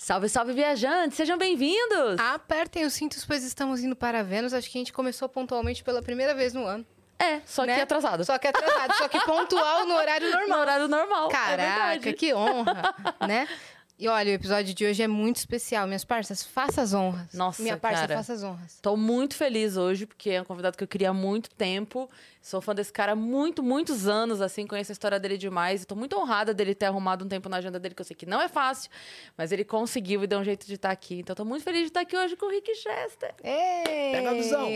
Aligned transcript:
Salve, 0.00 0.28
salve, 0.28 0.52
viajantes! 0.52 1.16
Sejam 1.16 1.36
bem-vindos! 1.36 2.20
Apertem 2.20 2.86
os 2.86 2.92
cintos, 2.92 3.24
pois 3.24 3.42
estamos 3.42 3.82
indo 3.82 3.96
para 3.96 4.22
Vênus. 4.22 4.54
Acho 4.54 4.70
que 4.70 4.78
a 4.78 4.80
gente 4.80 4.92
começou 4.92 5.28
pontualmente 5.28 5.82
pela 5.82 6.00
primeira 6.00 6.36
vez 6.36 6.54
no 6.54 6.64
ano. 6.64 6.86
É, 7.18 7.40
só 7.44 7.64
né? 7.64 7.74
que 7.74 7.80
atrasado. 7.80 8.24
Só 8.24 8.38
que 8.38 8.46
atrasado, 8.46 8.94
só 8.94 9.08
que 9.08 9.18
pontual 9.24 9.86
no 9.86 9.94
horário 9.96 10.30
normal. 10.30 10.48
No 10.56 10.62
horário 10.62 10.88
normal. 10.88 11.28
Caraca, 11.30 12.10
é 12.10 12.12
que 12.12 12.32
honra, 12.32 12.94
né? 13.26 13.48
E 14.00 14.06
olha, 14.06 14.30
o 14.30 14.34
episódio 14.34 14.72
de 14.72 14.86
hoje 14.86 15.02
é 15.02 15.08
muito 15.08 15.38
especial. 15.38 15.84
Minhas 15.84 16.04
parças, 16.04 16.44
faça 16.44 16.80
as 16.80 16.94
honras. 16.94 17.32
Nossa, 17.34 17.60
Minha 17.60 17.76
parça, 17.76 18.02
cara. 18.02 18.16
faça 18.18 18.32
as 18.32 18.44
honras. 18.44 18.78
Tô 18.80 18.96
muito 18.96 19.34
feliz 19.34 19.76
hoje, 19.76 20.06
porque 20.06 20.30
é 20.30 20.40
um 20.40 20.44
convidado 20.44 20.78
que 20.78 20.84
eu 20.84 20.86
queria 20.86 21.10
há 21.10 21.12
muito 21.12 21.50
tempo. 21.50 22.08
Sou 22.40 22.60
fã 22.60 22.72
desse 22.76 22.92
cara 22.92 23.12
há 23.12 23.16
muito, 23.16 23.60
muitos 23.60 24.06
anos, 24.06 24.40
assim, 24.40 24.68
conheço 24.68 24.92
a 24.92 24.94
história 24.94 25.18
dele 25.18 25.36
demais. 25.36 25.82
E 25.82 25.84
tô 25.84 25.96
muito 25.96 26.16
honrada 26.16 26.54
dele 26.54 26.76
ter 26.76 26.86
arrumado 26.86 27.24
um 27.24 27.28
tempo 27.28 27.48
na 27.48 27.56
agenda 27.56 27.80
dele, 27.80 27.92
que 27.92 28.00
eu 28.00 28.04
sei 28.04 28.14
que 28.14 28.24
não 28.24 28.40
é 28.40 28.48
fácil, 28.48 28.88
mas 29.36 29.50
ele 29.50 29.64
conseguiu 29.64 30.22
e 30.22 30.28
deu 30.28 30.38
um 30.38 30.44
jeito 30.44 30.64
de 30.64 30.74
estar 30.74 30.92
aqui. 30.92 31.18
Então 31.18 31.34
tô 31.34 31.44
muito 31.44 31.64
feliz 31.64 31.80
de 31.80 31.88
estar 31.88 32.02
aqui 32.02 32.16
hoje 32.16 32.36
com 32.36 32.46
o 32.46 32.50
Rick 32.50 32.72
Chester. 32.76 33.34
Ei! 33.42 34.12
Pega 34.12 34.30
a 34.30 34.34
visão. 34.34 34.68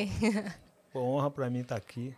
Boa 0.93 1.07
honra 1.07 1.30
para 1.30 1.48
mim 1.48 1.60
estar 1.60 1.77
aqui. 1.77 2.12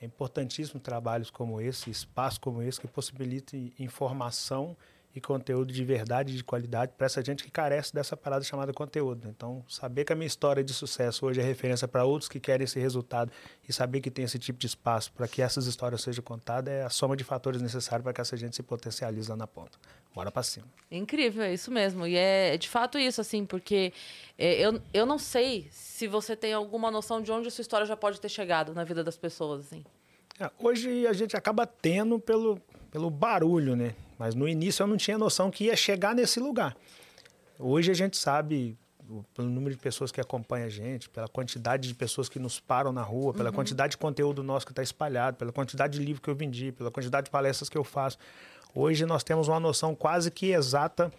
É 0.00 0.06
importantíssimo 0.06 0.80
trabalhos 0.80 1.28
como 1.28 1.60
esse, 1.60 1.90
espaço 1.90 2.40
como 2.40 2.62
esse, 2.62 2.80
que 2.80 2.88
possibilitem 2.88 3.70
informação 3.78 4.74
e 5.14 5.20
conteúdo 5.20 5.72
de 5.72 5.84
verdade, 5.84 6.36
de 6.36 6.44
qualidade, 6.44 6.92
para 6.96 7.06
essa 7.06 7.22
gente 7.24 7.42
que 7.42 7.50
carece 7.50 7.92
dessa 7.92 8.16
parada 8.16 8.44
chamada 8.44 8.72
conteúdo. 8.72 9.28
Então, 9.28 9.64
saber 9.68 10.04
que 10.04 10.12
a 10.12 10.16
minha 10.16 10.26
história 10.26 10.62
de 10.62 10.72
sucesso 10.72 11.26
hoje 11.26 11.40
é 11.40 11.42
referência 11.42 11.88
para 11.88 12.04
outros 12.04 12.28
que 12.28 12.38
querem 12.38 12.64
esse 12.64 12.78
resultado 12.78 13.32
e 13.68 13.72
saber 13.72 14.00
que 14.00 14.10
tem 14.10 14.24
esse 14.24 14.38
tipo 14.38 14.58
de 14.58 14.66
espaço 14.66 15.12
para 15.12 15.26
que 15.26 15.42
essas 15.42 15.66
histórias 15.66 16.02
sejam 16.02 16.22
contadas 16.22 16.72
é 16.72 16.82
a 16.82 16.90
soma 16.90 17.16
de 17.16 17.24
fatores 17.24 17.60
necessários 17.60 18.02
para 18.02 18.12
que 18.12 18.20
essa 18.20 18.36
gente 18.36 18.54
se 18.54 18.62
potencialize 18.62 19.28
lá 19.28 19.36
na 19.36 19.46
ponta. 19.46 19.78
Bora 20.14 20.30
para 20.30 20.42
cima. 20.42 20.66
Incrível, 20.90 21.42
é 21.42 21.52
isso 21.52 21.70
mesmo. 21.70 22.06
E 22.06 22.16
é 22.16 22.56
de 22.56 22.68
fato 22.68 22.98
isso, 22.98 23.20
assim, 23.20 23.44
porque 23.44 23.92
é, 24.36 24.54
eu, 24.54 24.80
eu 24.92 25.06
não 25.06 25.18
sei 25.18 25.68
se 25.70 26.06
você 26.06 26.36
tem 26.36 26.52
alguma 26.52 26.90
noção 26.90 27.20
de 27.20 27.30
onde 27.32 27.48
a 27.48 27.50
sua 27.50 27.62
história 27.62 27.86
já 27.86 27.96
pode 27.96 28.20
ter 28.20 28.28
chegado 28.28 28.74
na 28.74 28.84
vida 28.84 29.02
das 29.02 29.16
pessoas, 29.16 29.66
assim. 29.66 29.84
É, 30.40 30.50
hoje 30.58 31.06
a 31.06 31.12
gente 31.12 31.36
acaba 31.36 31.66
tendo 31.66 32.18
pelo, 32.18 32.60
pelo 32.90 33.10
barulho, 33.10 33.74
né? 33.74 33.94
Mas 34.18 34.34
no 34.34 34.48
início 34.48 34.82
eu 34.82 34.86
não 34.86 34.96
tinha 34.96 35.16
noção 35.16 35.50
que 35.50 35.64
ia 35.64 35.76
chegar 35.76 36.14
nesse 36.14 36.40
lugar. 36.40 36.76
Hoje 37.58 37.90
a 37.90 37.94
gente 37.94 38.16
sabe, 38.16 38.76
pelo 39.34 39.48
número 39.48 39.74
de 39.74 39.80
pessoas 39.80 40.10
que 40.10 40.20
acompanham 40.20 40.66
a 40.66 40.70
gente, 40.70 41.08
pela 41.08 41.28
quantidade 41.28 41.88
de 41.88 41.94
pessoas 41.94 42.28
que 42.28 42.38
nos 42.38 42.58
param 42.58 42.92
na 42.92 43.02
rua, 43.02 43.32
pela 43.32 43.52
quantidade 43.52 43.92
de 43.92 43.96
conteúdo 43.96 44.42
nosso 44.42 44.66
que 44.66 44.72
está 44.72 44.82
espalhado, 44.82 45.36
pela 45.36 45.52
quantidade 45.52 45.98
de 45.98 46.04
livro 46.04 46.20
que 46.20 46.28
eu 46.28 46.34
vendi, 46.34 46.72
pela 46.72 46.90
quantidade 46.90 47.26
de 47.26 47.30
palestras 47.30 47.68
que 47.68 47.78
eu 47.78 47.84
faço. 47.84 48.18
Hoje 48.74 49.06
nós 49.06 49.24
temos 49.24 49.48
uma 49.48 49.58
noção 49.58 49.94
quase 49.94 50.30
que 50.30 50.52
exata 50.52 51.12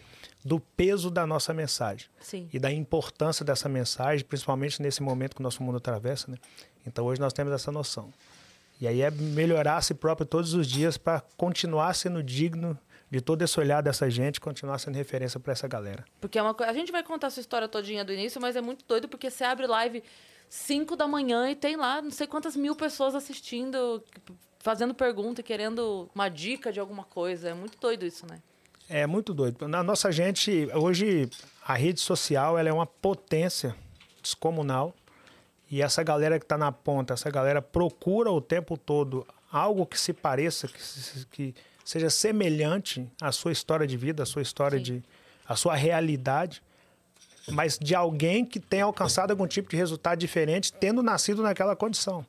do 0.45 0.59
peso 0.59 1.09
da 1.09 1.25
nossa 1.25 1.53
mensagem 1.53 2.07
Sim. 2.21 2.47
e 2.53 2.59
da 2.59 2.71
importância 2.71 3.43
dessa 3.43 3.67
mensagem, 3.67 4.25
principalmente 4.25 4.81
nesse 4.81 5.01
momento 5.01 5.35
que 5.35 5.41
o 5.41 5.43
nosso 5.43 5.63
mundo 5.63 5.77
atravessa, 5.77 6.31
né? 6.31 6.37
Então 6.85 7.05
hoje 7.05 7.19
nós 7.19 7.33
temos 7.33 7.51
essa 7.51 7.71
noção. 7.71 8.13
E 8.79 8.87
aí 8.87 9.01
é 9.01 9.11
melhorar 9.11 9.77
a 9.77 9.81
si 9.81 9.93
próprio 9.93 10.25
todos 10.25 10.53
os 10.53 10.65
dias 10.65 10.97
para 10.97 11.21
continuar 11.35 11.93
sendo 11.95 12.23
digno 12.23 12.77
de 13.09 13.21
todo 13.21 13.41
esse 13.41 13.59
olhar 13.59 13.81
dessa 13.81 14.09
gente, 14.09 14.39
continuar 14.39 14.77
sendo 14.79 14.95
referência 14.95 15.39
para 15.39 15.51
essa 15.53 15.67
galera. 15.67 16.05
Porque 16.21 16.37
é 16.37 16.41
uma 16.41 16.53
coisa. 16.53 16.71
A 16.71 16.75
gente 16.75 16.91
vai 16.91 17.03
contar 17.03 17.27
a 17.27 17.29
sua 17.29 17.41
história 17.41 17.67
todinha 17.67 18.03
do 18.05 18.13
início, 18.13 18.39
mas 18.41 18.55
é 18.55 18.61
muito 18.61 18.85
doido 18.87 19.07
porque 19.07 19.29
você 19.31 19.43
abre 19.43 19.65
live 19.67 20.03
5 20.47 20.95
da 20.95 21.07
manhã 21.07 21.49
e 21.49 21.55
tem 21.55 21.75
lá 21.75 22.01
não 22.01 22.11
sei 22.11 22.27
quantas 22.27 22.55
mil 22.55 22.75
pessoas 22.75 23.15
assistindo, 23.15 24.03
fazendo 24.59 24.93
pergunta, 24.93 25.41
querendo 25.41 26.09
uma 26.13 26.29
dica 26.29 26.71
de 26.71 26.79
alguma 26.79 27.03
coisa. 27.03 27.49
É 27.49 27.53
muito 27.53 27.77
doido 27.79 28.05
isso, 28.05 28.25
né? 28.27 28.39
É 28.87 29.05
muito 29.05 29.33
doido. 29.33 29.67
Na 29.67 29.83
nossa 29.83 30.11
gente, 30.11 30.67
hoje 30.73 31.29
a 31.65 31.73
rede 31.75 31.99
social 31.99 32.57
ela 32.57 32.69
é 32.69 32.73
uma 32.73 32.85
potência 32.87 33.75
descomunal. 34.21 34.93
E 35.71 35.81
essa 35.83 36.01
galera 36.01 36.39
que 36.39 36.45
está 36.45 36.57
na 36.57 36.71
ponta, 36.71 37.13
essa 37.13 37.29
galera 37.29 37.61
procura 37.61 38.31
o 38.31 38.41
tempo 38.41 38.75
todo 38.75 39.25
algo 39.51 39.85
que 39.85 39.99
se 39.99 40.11
pareça, 40.13 40.67
que, 40.67 40.81
se- 40.81 41.25
que 41.27 41.53
seja 41.89 42.07
semelhante 42.11 43.09
à 43.19 43.31
sua 43.31 43.51
história 43.51 43.87
de 43.87 43.97
vida, 43.97 44.21
à 44.21 44.25
sua 44.25 44.43
história 44.43 44.77
Sim. 44.77 44.83
de. 44.83 45.03
à 45.47 45.55
sua 45.55 45.73
realidade, 45.73 46.61
mas 47.47 47.79
de 47.79 47.95
alguém 47.95 48.45
que 48.45 48.59
tenha 48.59 48.83
alcançado 48.83 49.31
algum 49.31 49.47
tipo 49.47 49.71
de 49.71 49.75
resultado 49.75 50.19
diferente, 50.19 50.71
tendo 50.71 51.01
nascido 51.01 51.41
naquela 51.41 51.75
condição. 51.75 52.23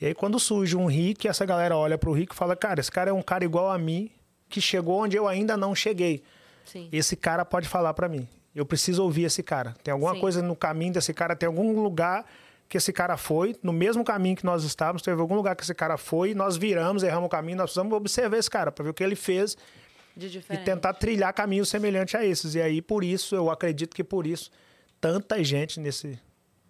E 0.00 0.06
aí, 0.06 0.14
quando 0.14 0.38
surge 0.38 0.76
um 0.76 0.86
Rick, 0.86 1.26
essa 1.26 1.44
galera 1.44 1.76
olha 1.76 1.98
para 1.98 2.08
o 2.08 2.12
Rick 2.12 2.32
e 2.32 2.38
fala: 2.38 2.54
Cara, 2.54 2.78
esse 2.78 2.92
cara 2.92 3.10
é 3.10 3.12
um 3.12 3.20
cara 3.20 3.44
igual 3.44 3.68
a 3.68 3.76
mim, 3.76 4.12
que 4.48 4.60
chegou 4.60 5.02
onde 5.02 5.16
eu 5.16 5.26
ainda 5.26 5.56
não 5.56 5.74
cheguei 5.74 6.22
Sim. 6.64 6.88
esse 6.92 7.16
cara 7.16 7.44
pode 7.44 7.66
falar 7.66 7.94
para 7.94 8.08
mim. 8.08 8.28
Eu 8.54 8.64
preciso 8.64 9.02
ouvir 9.02 9.24
esse 9.24 9.42
cara. 9.42 9.74
Tem 9.82 9.90
alguma 9.90 10.14
Sim. 10.14 10.20
coisa 10.20 10.40
no 10.40 10.54
caminho 10.54 10.92
desse 10.92 11.12
cara, 11.12 11.34
tem 11.34 11.48
algum 11.48 11.82
lugar 11.82 12.24
que 12.74 12.78
esse 12.78 12.92
cara 12.92 13.16
foi, 13.16 13.54
no 13.62 13.72
mesmo 13.72 14.02
caminho 14.02 14.34
que 14.34 14.44
nós 14.44 14.64
estávamos, 14.64 15.00
teve 15.00 15.20
algum 15.20 15.36
lugar 15.36 15.54
que 15.54 15.62
esse 15.62 15.72
cara 15.72 15.96
foi, 15.96 16.34
nós 16.34 16.56
viramos, 16.56 17.04
erramos 17.04 17.28
o 17.28 17.30
caminho, 17.30 17.56
nós 17.56 17.66
precisamos 17.66 17.92
observar 17.92 18.36
esse 18.36 18.50
cara 18.50 18.72
para 18.72 18.82
ver 18.82 18.90
o 18.90 18.94
que 18.94 19.04
ele 19.04 19.14
fez 19.14 19.56
e 20.16 20.56
tentar 20.64 20.92
trilhar 20.94 21.32
caminhos 21.32 21.68
semelhantes 21.68 22.16
a 22.16 22.24
esses. 22.24 22.56
E 22.56 22.60
aí, 22.60 22.82
por 22.82 23.04
isso, 23.04 23.36
eu 23.36 23.48
acredito 23.48 23.94
que 23.94 24.02
por 24.02 24.26
isso, 24.26 24.50
tanta 25.00 25.40
gente 25.44 25.78
nesse 25.78 26.18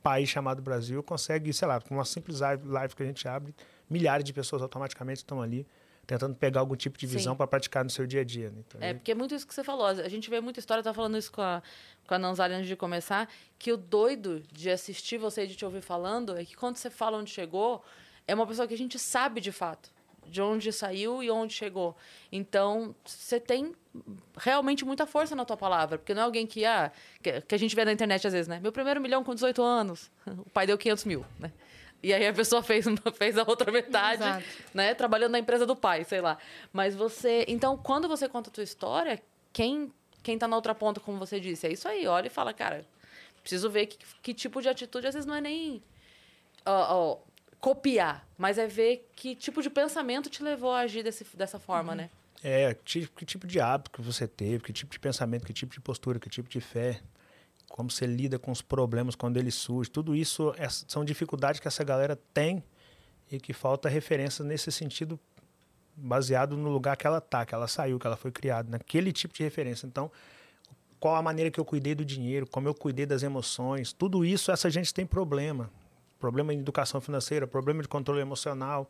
país 0.02 0.28
chamado 0.28 0.60
Brasil 0.60 1.02
consegue, 1.02 1.50
sei 1.54 1.66
lá, 1.66 1.80
com 1.80 1.94
uma 1.94 2.04
simples 2.04 2.40
live 2.40 2.94
que 2.94 3.02
a 3.02 3.06
gente 3.06 3.26
abre, 3.26 3.54
milhares 3.88 4.26
de 4.26 4.34
pessoas 4.34 4.60
automaticamente 4.60 5.20
estão 5.20 5.40
ali 5.40 5.66
tentando 6.06 6.34
pegar 6.34 6.60
algum 6.60 6.76
tipo 6.76 6.98
de 6.98 7.06
visão 7.06 7.36
para 7.36 7.46
praticar 7.46 7.84
no 7.84 7.90
seu 7.90 8.06
dia 8.06 8.20
a 8.20 8.24
dia. 8.24 8.50
né? 8.50 8.62
Então, 8.66 8.80
É, 8.80 8.94
porque 8.94 9.12
é 9.12 9.14
muito 9.14 9.34
isso 9.34 9.46
que 9.46 9.54
você 9.54 9.64
falou. 9.64 9.86
A 9.86 10.08
gente 10.08 10.28
vê 10.30 10.40
muita 10.40 10.60
história, 10.60 10.80
eu 10.80 10.84
tava 10.84 10.94
falando 10.94 11.16
isso 11.16 11.32
com 11.32 11.42
a, 11.42 11.62
com 12.06 12.14
a 12.14 12.18
Nanzari 12.18 12.54
antes 12.54 12.68
de 12.68 12.76
começar, 12.76 13.28
que 13.58 13.72
o 13.72 13.76
doido 13.76 14.42
de 14.52 14.70
assistir 14.70 15.18
você 15.18 15.44
e 15.44 15.46
de 15.46 15.56
te 15.56 15.64
ouvir 15.64 15.80
falando 15.80 16.36
é 16.36 16.44
que 16.44 16.56
quando 16.56 16.76
você 16.76 16.90
fala 16.90 17.18
onde 17.18 17.30
chegou, 17.30 17.84
é 18.26 18.34
uma 18.34 18.46
pessoa 18.46 18.66
que 18.68 18.74
a 18.74 18.78
gente 18.78 18.98
sabe 18.98 19.40
de 19.40 19.52
fato 19.52 19.94
de 20.26 20.40
onde 20.40 20.72
saiu 20.72 21.22
e 21.22 21.30
onde 21.30 21.52
chegou. 21.52 21.96
Então, 22.30 22.94
você 23.04 23.38
tem 23.38 23.74
realmente 24.36 24.84
muita 24.84 25.06
força 25.06 25.36
na 25.36 25.44
tua 25.44 25.56
palavra, 25.56 25.98
porque 25.98 26.14
não 26.14 26.22
é 26.22 26.24
alguém 26.24 26.46
que, 26.46 26.64
ah, 26.64 26.90
que, 27.22 27.40
que 27.42 27.54
a 27.54 27.58
gente 27.58 27.74
vê 27.76 27.84
na 27.84 27.92
internet 27.92 28.26
às 28.26 28.32
vezes, 28.32 28.48
né? 28.48 28.58
Meu 28.60 28.72
primeiro 28.72 29.00
milhão 29.00 29.22
com 29.22 29.34
18 29.34 29.62
anos, 29.62 30.10
o 30.26 30.50
pai 30.50 30.66
deu 30.66 30.76
500 30.76 31.04
mil, 31.04 31.24
né? 31.38 31.52
E 32.04 32.12
aí 32.12 32.26
a 32.26 32.32
pessoa 32.34 32.62
fez, 32.62 32.84
fez 33.16 33.38
a 33.38 33.44
outra 33.46 33.72
metade, 33.72 34.22
Exato. 34.22 34.44
né? 34.74 34.94
Trabalhando 34.94 35.32
na 35.32 35.38
empresa 35.38 35.64
do 35.64 35.74
pai, 35.74 36.04
sei 36.04 36.20
lá. 36.20 36.36
Mas 36.70 36.94
você. 36.94 37.46
Então, 37.48 37.78
quando 37.78 38.06
você 38.06 38.28
conta 38.28 38.50
a 38.50 38.52
tua 38.52 38.62
história, 38.62 39.22
quem, 39.54 39.90
quem 40.22 40.38
tá 40.38 40.46
na 40.46 40.54
outra 40.54 40.74
ponta, 40.74 41.00
como 41.00 41.18
você 41.18 41.40
disse, 41.40 41.66
é 41.66 41.72
isso 41.72 41.88
aí, 41.88 42.06
olha 42.06 42.26
e 42.26 42.30
fala, 42.30 42.52
cara, 42.52 42.84
preciso 43.40 43.70
ver 43.70 43.86
que, 43.86 43.98
que 44.22 44.34
tipo 44.34 44.60
de 44.60 44.68
atitude, 44.68 45.06
às 45.06 45.14
vezes 45.14 45.26
não 45.26 45.34
é 45.34 45.40
nem 45.40 45.82
ó, 46.66 46.94
ó, 46.94 47.18
copiar, 47.58 48.26
mas 48.36 48.58
é 48.58 48.66
ver 48.66 49.08
que 49.16 49.34
tipo 49.34 49.62
de 49.62 49.70
pensamento 49.70 50.28
te 50.28 50.42
levou 50.42 50.72
a 50.72 50.80
agir 50.80 51.02
desse, 51.02 51.24
dessa 51.34 51.58
forma, 51.58 51.94
né? 51.94 52.10
É, 52.42 52.74
que 52.84 53.24
tipo 53.24 53.46
de 53.46 53.58
hábito 53.58 53.90
que 53.90 54.02
você 54.02 54.28
teve, 54.28 54.62
que 54.62 54.72
tipo 54.74 54.92
de 54.92 55.00
pensamento, 55.00 55.46
que 55.46 55.54
tipo 55.54 55.72
de 55.72 55.80
postura, 55.80 56.18
que 56.18 56.28
tipo 56.28 56.50
de 56.50 56.60
fé, 56.60 57.00
como 57.74 57.90
você 57.90 58.06
lida 58.06 58.38
com 58.38 58.52
os 58.52 58.62
problemas 58.62 59.16
quando 59.16 59.36
eles 59.36 59.56
surgem. 59.56 59.92
Tudo 59.92 60.14
isso 60.14 60.54
é- 60.56 60.68
são 60.68 61.04
dificuldades 61.04 61.58
que 61.58 61.66
essa 61.66 61.82
galera 61.82 62.16
tem 62.32 62.62
e 63.28 63.40
que 63.40 63.52
falta 63.52 63.88
referência 63.88 64.44
nesse 64.44 64.70
sentido 64.70 65.18
baseado 65.96 66.56
no 66.56 66.70
lugar 66.70 66.96
que 66.96 67.04
ela 67.04 67.20
tá, 67.20 67.44
que 67.44 67.52
ela 67.52 67.66
saiu, 67.66 67.98
que 67.98 68.06
ela 68.06 68.16
foi 68.16 68.30
criada, 68.30 68.70
naquele 68.70 69.12
tipo 69.12 69.34
de 69.34 69.42
referência. 69.42 69.88
Então, 69.88 70.08
qual 71.00 71.16
a 71.16 71.22
maneira 71.22 71.50
que 71.50 71.58
eu 71.58 71.64
cuidei 71.64 71.96
do 71.96 72.04
dinheiro, 72.04 72.46
como 72.46 72.68
eu 72.68 72.74
cuidei 72.74 73.06
das 73.06 73.24
emoções, 73.24 73.92
tudo 73.92 74.24
isso 74.24 74.52
essa 74.52 74.70
gente 74.70 74.94
tem 74.94 75.04
problema. 75.04 75.68
Problema 76.20 76.54
em 76.54 76.60
educação 76.60 77.00
financeira, 77.00 77.44
problema 77.44 77.82
de 77.82 77.88
controle 77.88 78.20
emocional. 78.20 78.88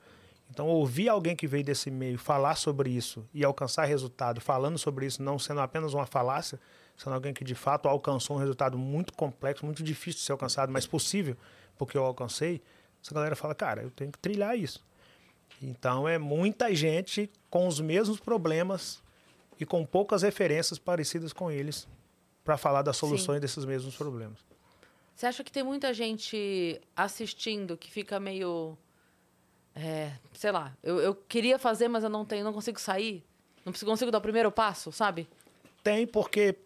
Então, 0.51 0.67
ouvir 0.67 1.09
alguém 1.09 1.35
que 1.35 1.47
veio 1.47 1.65
desse 1.65 1.91
meio 1.91 2.19
falar 2.19 2.55
sobre 2.57 2.91
isso 2.91 3.27
e 3.33 3.43
alcançar 3.43 3.87
resultado 3.87 4.43
falando 4.43 4.77
sobre 4.77 5.07
isso, 5.07 5.23
não 5.23 5.39
sendo 5.39 5.61
apenas 5.61 5.95
uma 5.95 6.05
falácia, 6.05 6.61
sendo 6.97 7.15
alguém 7.15 7.35
que 7.35 7.45
de 7.45 7.55
fato 7.55 7.89
alcançou 7.89 8.37
um 8.37 8.39
resultado 8.39 8.79
muito 8.79 9.13
complexo, 9.13 9.65
muito 9.65 9.83
difícil 9.83 10.21
de 10.21 10.27
ser 10.27 10.33
alcançado, 10.33 10.73
mas 10.73 10.87
possível, 10.87 11.37
porque 11.77 11.97
eu 11.97 12.05
alcancei, 12.05 12.63
essa 13.03 13.15
galera 13.15 13.37
fala, 13.37 13.55
cara, 13.55 13.83
eu 13.83 13.91
tenho 13.91 14.13
que 14.13 14.19
trilhar 14.19 14.57
isso. 14.57 14.85
Então, 15.63 16.09
é 16.09 16.19
muita 16.19 16.75
gente 16.75 17.31
com 17.51 17.67
os 17.67 17.81
mesmos 17.81 18.21
problemas 18.21 19.03
e 19.59 19.65
com 19.65 19.85
poucas 19.85 20.23
referências 20.23 20.79
parecidas 20.79 21.33
com 21.33 21.51
eles 21.51 21.89
para 22.45 22.57
falar 22.57 22.83
das 22.83 22.97
soluções 22.97 23.41
desses 23.41 23.65
mesmos 23.65 23.97
problemas. 23.97 24.39
Você 25.15 25.27
acha 25.27 25.45
que 25.45 25.53
tem 25.53 25.63
muita 25.63 25.95
gente 25.95 26.81
assistindo 26.95 27.77
que 27.77 27.91
fica 27.91 28.19
meio. 28.19 28.77
é, 29.75 30.13
sei 30.33 30.51
lá, 30.51 30.77
eu, 30.83 31.01
eu 31.01 31.15
queria 31.15 31.59
fazer, 31.59 31.89
mas 31.89 32.03
eu 32.03 32.11
não 32.11 32.25
tenho, 32.25 32.45
não 32.45 32.53
consigo 32.53 32.81
sair? 32.81 33.25
Não 33.65 33.73
consigo 33.73 34.11
dar 34.11 34.19
o 34.19 34.21
primeiro 34.21 34.51
passo, 34.51 34.93
sabe? 34.93 35.29
Tem, 35.83 36.07
porque 36.07 36.59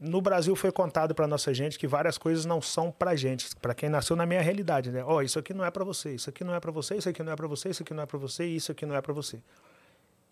no 0.00 0.20
Brasil 0.20 0.54
foi 0.54 0.70
contado 0.70 1.14
para 1.14 1.26
nossa 1.26 1.52
gente 1.52 1.78
que 1.78 1.86
várias 1.86 2.16
coisas 2.16 2.44
não 2.44 2.62
são 2.62 2.90
para 2.90 3.16
gente, 3.16 3.54
para 3.56 3.74
quem 3.74 3.88
nasceu 3.88 4.14
na 4.14 4.24
minha 4.24 4.40
realidade, 4.40 4.92
né? 4.92 5.02
Ó, 5.04 5.22
isso 5.22 5.38
aqui 5.38 5.52
não 5.52 5.64
é 5.64 5.70
para 5.70 5.84
você, 5.84 6.14
isso 6.14 6.30
aqui 6.30 6.44
não 6.44 6.54
é 6.54 6.60
para 6.60 6.70
você, 6.70 6.96
isso 6.96 7.08
aqui 7.08 7.22
não 7.22 7.32
é 7.32 7.36
para 7.36 7.48
você, 7.48 7.68
isso 7.70 7.82
aqui 7.82 7.94
não 7.94 8.02
é 8.02 8.06
para 8.06 8.18
você, 8.18 8.44
isso 8.46 8.72
aqui 8.72 8.86
não 8.86 8.94
é 8.94 9.00
para 9.00 9.12
você. 9.12 9.40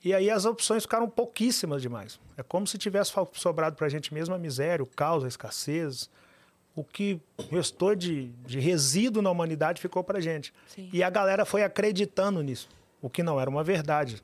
E 0.05 0.15
aí 0.15 0.31
as 0.31 0.45
opções 0.45 0.85
ficaram 0.85 1.09
pouquíssimas 1.09 1.83
demais. 1.83 2.21
É 2.37 2.43
como 2.43 2.67
se 2.67 2.79
tivesse 2.79 3.13
sobrado 3.33 3.75
para 3.75 3.87
a 3.87 3.91
gente 3.91 4.15
mesmo 4.15 4.35
a 4.35 4.39
miséria, 4.39 4.83
o 4.83 4.87
caos, 4.87 5.25
a 5.25 5.29
escassez. 5.29 6.09
O 6.77 6.85
que 6.85 7.21
restou 7.51 7.97
de, 7.97 8.27
de 8.45 8.61
resíduo 8.61 9.21
na 9.21 9.31
humanidade 9.31 9.81
ficou 9.81 10.05
para 10.05 10.21
gente. 10.21 10.55
Sim. 10.69 10.89
E 10.93 11.03
a 11.03 11.11
galera 11.11 11.45
foi 11.45 11.65
acreditando 11.65 12.41
nisso, 12.43 12.69
o 13.03 13.11
que 13.11 13.23
não 13.23 13.41
era 13.41 13.51
uma 13.51 13.65
verdade. 13.65 14.23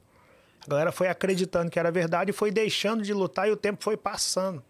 A 0.64 0.70
galera 0.70 0.92
foi 0.92 1.08
acreditando 1.08 1.70
que 1.70 1.78
era 1.78 1.90
verdade 1.90 2.30
e 2.30 2.32
foi 2.32 2.52
deixando 2.52 3.02
de 3.02 3.12
lutar 3.12 3.48
e 3.48 3.50
o 3.50 3.56
tempo 3.56 3.82
foi 3.82 3.96
passando. 3.96 4.62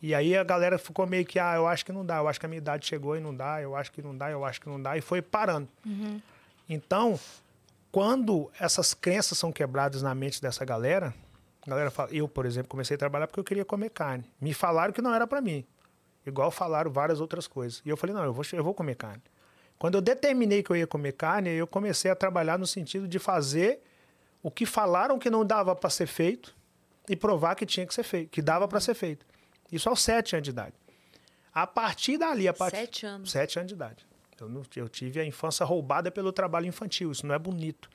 E 0.00 0.14
aí 0.14 0.36
a 0.36 0.44
galera 0.44 0.78
ficou 0.78 1.06
meio 1.06 1.24
que, 1.26 1.38
ah, 1.38 1.56
eu 1.56 1.66
acho 1.66 1.84
que 1.84 1.92
não 1.92 2.04
dá, 2.04 2.18
eu 2.18 2.28
acho 2.28 2.38
que 2.38 2.46
a 2.46 2.48
minha 2.48 2.58
idade 2.58 2.86
chegou 2.86 3.16
e 3.16 3.20
não 3.20 3.34
dá, 3.34 3.60
eu 3.60 3.74
acho 3.74 3.90
que 3.90 4.00
não 4.00 4.16
dá, 4.16 4.30
eu 4.30 4.44
acho 4.44 4.60
que 4.60 4.68
não 4.68 4.80
dá, 4.80 4.96
e 4.96 5.00
foi 5.00 5.20
parando. 5.20 5.68
Então, 6.68 7.18
quando 7.90 8.50
essas 8.60 8.94
crenças 8.94 9.38
são 9.38 9.50
quebradas 9.50 10.02
na 10.02 10.14
mente 10.14 10.40
dessa 10.40 10.64
galera, 10.64 11.12
a 11.66 11.70
galera 11.70 11.90
fala, 11.90 12.10
eu, 12.12 12.28
por 12.28 12.46
exemplo, 12.46 12.68
comecei 12.68 12.94
a 12.94 12.98
trabalhar 12.98 13.26
porque 13.26 13.40
eu 13.40 13.44
queria 13.44 13.64
comer 13.64 13.90
carne. 13.90 14.24
Me 14.40 14.54
falaram 14.54 14.92
que 14.92 15.02
não 15.02 15.12
era 15.12 15.26
para 15.26 15.40
mim. 15.40 15.64
Igual 16.24 16.50
falaram 16.50 16.90
várias 16.90 17.20
outras 17.20 17.48
coisas. 17.48 17.82
E 17.84 17.88
eu 17.88 17.96
falei, 17.96 18.14
não, 18.14 18.24
eu 18.24 18.32
vou, 18.32 18.44
eu 18.52 18.62
vou 18.62 18.74
comer 18.74 18.94
carne. 18.94 19.22
Quando 19.78 19.94
eu 19.96 20.00
determinei 20.00 20.62
que 20.62 20.70
eu 20.70 20.76
ia 20.76 20.86
comer 20.86 21.12
carne, 21.12 21.50
eu 21.50 21.66
comecei 21.66 22.10
a 22.10 22.14
trabalhar 22.14 22.58
no 22.58 22.66
sentido 22.66 23.08
de 23.08 23.18
fazer 23.18 23.80
o 24.42 24.50
que 24.50 24.66
falaram 24.66 25.18
que 25.18 25.30
não 25.30 25.44
dava 25.44 25.74
para 25.74 25.90
ser 25.90 26.06
feito 26.06 26.54
e 27.08 27.16
provar 27.16 27.54
que 27.54 27.64
tinha 27.64 27.86
que 27.86 27.94
ser 27.94 28.02
feito, 28.02 28.30
que 28.30 28.42
dava 28.42 28.68
para 28.68 28.80
ser 28.80 28.94
feito. 28.94 29.24
Isso 29.70 29.88
aos 29.88 30.00
sete 30.02 30.34
anos 30.36 30.44
de 30.44 30.50
idade. 30.50 30.74
A 31.52 31.66
partir 31.66 32.18
dali, 32.18 32.46
a 32.48 32.52
partir 32.54 32.76
Sete 32.76 33.06
anos. 33.06 33.30
sete 33.30 33.58
anos 33.58 33.68
de 33.68 33.74
idade. 33.74 34.06
Eu, 34.40 34.48
não- 34.48 34.62
eu 34.76 34.88
tive 34.88 35.18
a 35.20 35.24
infância 35.24 35.66
roubada 35.66 36.10
pelo 36.10 36.30
trabalho 36.32 36.66
infantil. 36.66 37.10
Isso 37.10 37.26
não 37.26 37.34
é 37.34 37.38
bonito. 37.38 37.90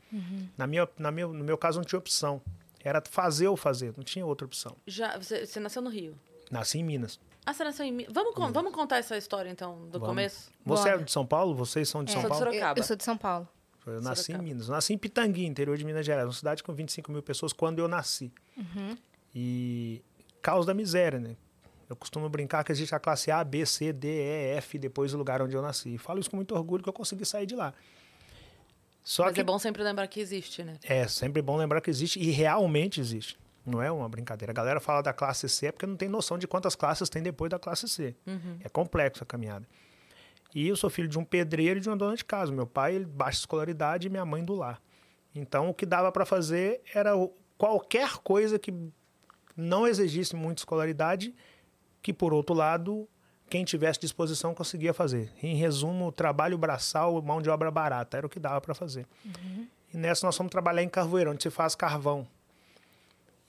Na 0.58 0.68
minha, 0.68 0.88
na 0.98 1.10
meu, 1.12 1.34
no 1.34 1.44
meu 1.44 1.58
caso, 1.58 1.80
não 1.80 1.86
tinha 1.86 1.98
opção. 2.00 2.42
Era 2.84 3.02
fazer 3.10 3.48
ou 3.48 3.56
fazer, 3.56 3.94
não 3.96 4.04
tinha 4.04 4.26
outra 4.26 4.46
opção. 4.46 4.76
Já, 4.86 5.18
você, 5.18 5.46
você 5.46 5.60
nasceu 5.60 5.82
no 5.82 5.90
Rio. 5.90 6.20
Nasci 6.52 6.80
em 6.80 6.84
Minas. 6.84 7.18
Ah, 7.46 7.54
você 7.54 7.64
nasceu 7.64 7.86
em 7.86 7.92
Minas. 7.94 8.14
Vamos, 8.14 8.36
con- 8.36 8.52
vamos 8.52 8.74
contar 8.74 8.98
essa 8.98 9.18
história, 9.18 9.50
então, 9.50 9.86
do 9.86 9.92
Vamos. 9.94 10.08
começo? 10.08 10.52
Você 10.66 10.90
Bora. 10.90 11.02
é 11.02 11.04
de 11.04 11.12
São 11.12 11.26
Paulo? 11.26 11.56
Vocês 11.56 11.88
são 11.88 12.04
de 12.04 12.12
É, 12.12 12.14
São 12.14 12.22
Sou 12.24 12.30
de 12.30 12.34
Paulo? 12.36 12.46
Eu, 12.48 12.52
Sorocaba. 12.54 12.80
eu 12.80 12.84
sou 12.84 12.96
de 12.98 13.04
São 13.06 13.18
Paulo. 13.18 13.48
Eu 13.88 14.02
nasci 14.02 14.22
em 14.22 14.26
Sorocaba. 14.36 14.44
Minas. 14.44 14.68
Eu 14.68 14.74
nasci 14.74 14.94
em 14.94 14.98
Pitangui, 14.98 15.46
interior 15.46 15.78
de 15.78 15.86
Minas 15.86 16.06
Gerais. 16.06 16.26
Uma 16.28 16.34
cidade 16.34 16.62
com 16.62 16.74
25 16.74 17.10
mil 17.12 17.24
pessoas 17.24 17.54
quando 17.54 17.80
eu 17.80 17.88
nasci. 17.88 18.32
Uhum. 18.58 18.98
E 19.34 20.02
causa 20.42 20.68
da 20.68 20.74
miséria, 20.74 21.20
né? 21.20 21.38
Eu 21.94 21.96
costumo 21.96 22.28
brincar 22.28 22.64
que 22.64 22.72
existe 22.72 22.94
a 22.96 23.00
classe 23.00 23.30
A, 23.30 23.44
B, 23.44 23.66
C, 23.66 23.94
D, 23.94 24.08
E, 24.08 24.58
F, 24.58 24.80
depois 24.80 25.14
o 25.14 25.18
lugar 25.18 25.42
onde 25.42 25.56
eu 25.56 25.62
nasci. 25.62 25.94
E 25.94 25.98
falo 26.00 26.20
isso 26.20 26.30
com 26.30 26.36
muito 26.36 26.56
orgulho 26.56 26.82
que 26.82 26.90
eu 26.90 26.94
consegui 26.94 27.24
sair 27.24 27.46
de 27.46 27.56
lá. 27.56 27.72
Só 29.04 29.26
Mas 29.26 29.36
que 29.36 29.42
é 29.42 29.44
bom 29.44 29.60
sempre 29.60 29.84
lembrar 29.84 30.08
que 30.08 30.20
existe, 30.20 30.64
né? 30.64 30.78
é 30.84 31.08
sempre 31.08 31.42
bom 31.42 31.56
lembrar 31.56 31.82
que 31.82 31.90
existe 31.90 32.20
e 32.20 32.32
realmente 32.32 33.00
existe. 33.00 33.38
Não 33.66 33.82
é 33.82 33.92
uma 33.92 34.10
brincadeira. 34.10 34.52
A 34.52 34.54
galera 34.54 34.80
fala 34.80 35.02
da 35.02 35.14
classe 35.14 35.48
C 35.48 35.68
é 35.68 35.72
porque 35.72 35.86
não 35.86 35.96
tem 35.96 36.10
noção 36.10 36.38
de 36.38 36.48
quantas 36.48 36.76
classes 36.76 37.08
tem 37.10 37.22
depois 37.22 37.50
da 37.52 37.60
classe 37.60 37.88
C. 37.88 38.16
É 38.62 38.70
complexo 38.70 39.24
a 39.24 39.26
caminhada. 39.26 39.68
E 40.56 40.68
eu 40.68 40.76
sou 40.76 40.90
filho 40.90 41.08
de 41.08 41.20
um 41.20 41.24
pedreiro 41.24 41.80
e 41.80 41.82
de 41.82 41.90
uma 41.90 41.98
dona 41.98 42.16
de 42.16 42.26
casa. 42.26 42.52
Meu 42.52 42.68
pai, 42.68 42.96
ele, 42.96 43.06
baixa 43.06 43.40
escolaridade, 43.40 44.08
e 44.08 44.10
minha 44.10 44.26
mãe 44.26 44.44
do 44.44 44.56
lar. 44.56 44.82
Então, 45.34 45.70
o 45.70 45.74
que 45.74 45.86
dava 45.86 46.12
para 46.12 46.26
fazer 46.26 46.82
era 46.94 47.12
qualquer 47.58 48.18
coisa 48.18 48.60
que 48.60 48.74
não 49.56 49.88
exigisse 49.88 50.36
muita 50.36 50.62
escolaridade, 50.62 51.34
que, 52.04 52.14
por 52.14 52.34
outro 52.34 52.54
lado, 52.54 53.08
quem 53.50 53.64
tivesse 53.66 54.00
disposição 54.00 54.54
conseguia 54.54 54.94
fazer. 54.94 55.32
Em 55.42 55.56
resumo, 55.56 56.12
trabalho 56.12 56.58
braçal, 56.58 57.20
mão 57.22 57.42
de 57.42 57.50
obra 57.50 57.72
barata, 57.72 58.18
era 58.18 58.28
o 58.28 58.30
que 58.30 58.40
dava 58.40 58.62
para 58.62 58.76
fazer. 58.76 59.08
E 59.94 59.98
nessa 59.98 60.26
nós 60.28 60.36
fomos 60.38 60.52
trabalhar 60.52 60.84
em 60.84 60.90
Carvoeiro, 60.90 61.32
onde 61.32 61.42
se 61.42 61.50
faz 61.50 61.74
carvão. 61.74 62.28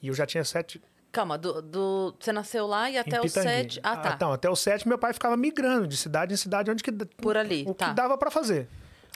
E 0.00 0.08
eu 0.08 0.14
já 0.14 0.24
tinha 0.26 0.44
sete, 0.44 0.80
Calma, 1.10 1.38
do, 1.38 1.62
do- 1.62 2.14
você 2.18 2.32
nasceu 2.32 2.66
lá 2.66 2.90
e 2.90 2.98
até 2.98 3.20
os 3.20 3.26
Pitangui. 3.32 3.48
sete. 3.48 3.80
Ah, 3.84 3.96
tá. 3.96 4.12
Então, 4.16 4.32
até 4.32 4.50
os 4.50 4.58
sete, 4.58 4.86
meu 4.88 4.98
pai 4.98 5.12
ficava 5.12 5.36
migrando 5.36 5.86
de 5.86 5.96
cidade 5.96 6.34
em 6.34 6.36
cidade, 6.36 6.70
onde 6.72 6.82
que 6.82 6.90
Por 6.90 7.36
ali, 7.36 7.64
o 7.68 7.72
tá. 7.72 7.88
que 7.90 7.94
dava 7.94 8.18
para 8.18 8.32
fazer. 8.32 8.68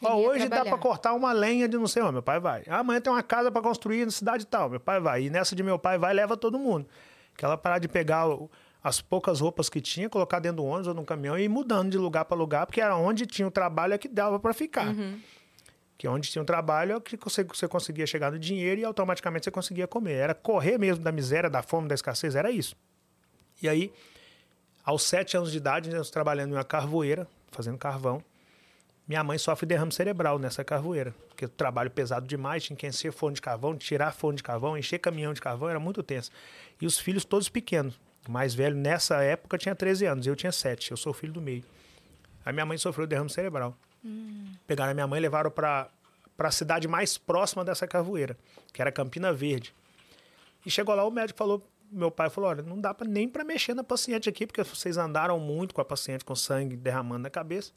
Ó, 0.04 0.14
hoje 0.16 0.44
dá 0.44 0.56
trabalhar. 0.58 0.70
para 0.70 0.78
cortar 0.78 1.12
uma 1.14 1.32
lenha 1.32 1.68
de 1.68 1.76
não 1.76 1.88
sei 1.88 2.00
onde, 2.04 2.12
meu 2.12 2.22
pai 2.22 2.38
vai. 2.38 2.62
Ah, 2.68 2.78
Amanhã 2.78 3.00
tem 3.00 3.12
uma 3.12 3.20
casa 3.22 3.50
para 3.50 3.60
construir 3.60 4.04
na 4.04 4.12
cidade 4.12 4.46
tal, 4.46 4.70
meu 4.70 4.78
pai 4.78 5.00
vai. 5.00 5.24
E 5.24 5.30
nessa 5.30 5.56
de 5.56 5.62
meu 5.64 5.76
pai 5.76 5.98
vai, 5.98 6.14
leva 6.14 6.36
todo 6.36 6.56
mundo. 6.56 6.86
Aquela 7.34 7.56
parada 7.58 7.80
de 7.80 7.88
pegar 7.88 8.28
o- 8.28 8.48
as 8.82 9.00
poucas 9.00 9.40
roupas 9.40 9.68
que 9.68 9.80
tinha, 9.80 10.08
colocar 10.08 10.38
dentro 10.38 10.58
do 10.58 10.64
ônibus 10.64 10.88
ou 10.88 10.94
num 10.94 11.04
caminhão 11.04 11.38
e 11.38 11.42
ir 11.42 11.48
mudando 11.48 11.90
de 11.90 11.98
lugar 11.98 12.24
para 12.24 12.36
lugar, 12.36 12.66
porque 12.66 12.80
era 12.80 12.96
onde 12.96 13.26
tinha 13.26 13.46
o 13.46 13.50
trabalho 13.50 13.94
é 13.94 13.98
que 13.98 14.08
dava 14.08 14.38
para 14.38 14.54
ficar. 14.54 14.88
Uhum. 14.88 15.20
Que 15.96 16.06
onde 16.06 16.30
tinha 16.30 16.40
um 16.40 16.44
trabalho 16.44 16.96
é 16.96 17.00
que 17.00 17.16
você, 17.16 17.42
você 17.42 17.66
conseguia 17.66 18.06
chegar 18.06 18.30
no 18.30 18.38
dinheiro 18.38 18.80
e 18.80 18.84
automaticamente 18.84 19.44
você 19.44 19.50
conseguia 19.50 19.86
comer. 19.88 20.14
Era 20.14 20.34
correr 20.34 20.78
mesmo 20.78 21.02
da 21.02 21.10
miséria, 21.10 21.50
da 21.50 21.60
fome, 21.60 21.88
da 21.88 21.94
escassez, 21.94 22.36
era 22.36 22.52
isso. 22.52 22.76
E 23.60 23.68
aí, 23.68 23.92
aos 24.84 25.02
sete 25.02 25.36
anos 25.36 25.50
de 25.50 25.56
idade, 25.56 25.90
nós 25.90 26.08
trabalhando 26.08 26.50
em 26.50 26.54
uma 26.54 26.64
carvoeira, 26.64 27.26
fazendo 27.50 27.76
carvão. 27.76 28.22
Minha 29.08 29.24
mãe 29.24 29.38
sofre 29.38 29.66
derrame 29.66 29.90
cerebral 29.90 30.38
nessa 30.38 30.62
carvoeira, 30.62 31.12
porque 31.28 31.46
o 31.46 31.48
trabalho 31.48 31.90
pesado 31.90 32.26
demais, 32.26 32.62
tinha 32.62 32.76
que 32.76 32.86
encher 32.86 33.10
forno 33.10 33.34
de 33.34 33.40
carvão, 33.40 33.76
tirar 33.76 34.12
forno 34.12 34.36
de 34.36 34.42
carvão, 34.42 34.78
encher 34.78 34.98
caminhão 34.98 35.32
de 35.32 35.40
carvão, 35.40 35.68
era 35.68 35.80
muito 35.80 36.02
tenso. 36.02 36.30
E 36.80 36.86
os 36.86 36.98
filhos 36.98 37.24
todos 37.24 37.48
pequenos. 37.48 37.98
O 38.26 38.30
mais 38.30 38.54
velho, 38.54 38.76
nessa 38.76 39.22
época, 39.22 39.56
tinha 39.56 39.74
13 39.74 40.06
anos, 40.06 40.26
eu 40.26 40.36
tinha 40.36 40.52
7, 40.52 40.90
eu 40.90 40.96
sou 40.96 41.12
filho 41.12 41.32
do 41.32 41.40
meio. 41.40 41.64
A 42.44 42.52
minha 42.52 42.66
mãe 42.66 42.78
sofreu 42.78 43.06
derrame 43.06 43.30
cerebral. 43.30 43.76
Pegaram 44.66 44.92
a 44.92 44.94
minha 44.94 45.06
mãe 45.06 45.18
e 45.18 45.22
levaram 45.22 45.50
para 45.50 45.88
a 46.38 46.50
cidade 46.50 46.86
mais 46.86 47.18
próxima 47.18 47.64
dessa 47.64 47.86
carvoeira, 47.86 48.36
que 48.72 48.80
era 48.80 48.92
Campina 48.92 49.32
Verde. 49.32 49.74
E 50.64 50.70
chegou 50.70 50.94
lá, 50.94 51.04
o 51.04 51.10
médico 51.10 51.38
falou, 51.38 51.66
meu 51.90 52.10
pai 52.10 52.28
falou, 52.28 52.50
olha, 52.50 52.62
não 52.62 52.80
dá 52.80 52.92
pra, 52.92 53.06
nem 53.06 53.28
para 53.28 53.44
mexer 53.44 53.74
na 53.74 53.82
paciente 53.82 54.28
aqui, 54.28 54.46
porque 54.46 54.62
vocês 54.62 54.96
andaram 54.96 55.38
muito 55.38 55.74
com 55.74 55.80
a 55.80 55.84
paciente 55.84 56.24
com 56.24 56.34
sangue 56.34 56.76
derramando 56.76 57.22
na 57.22 57.30
cabeça. 57.30 57.72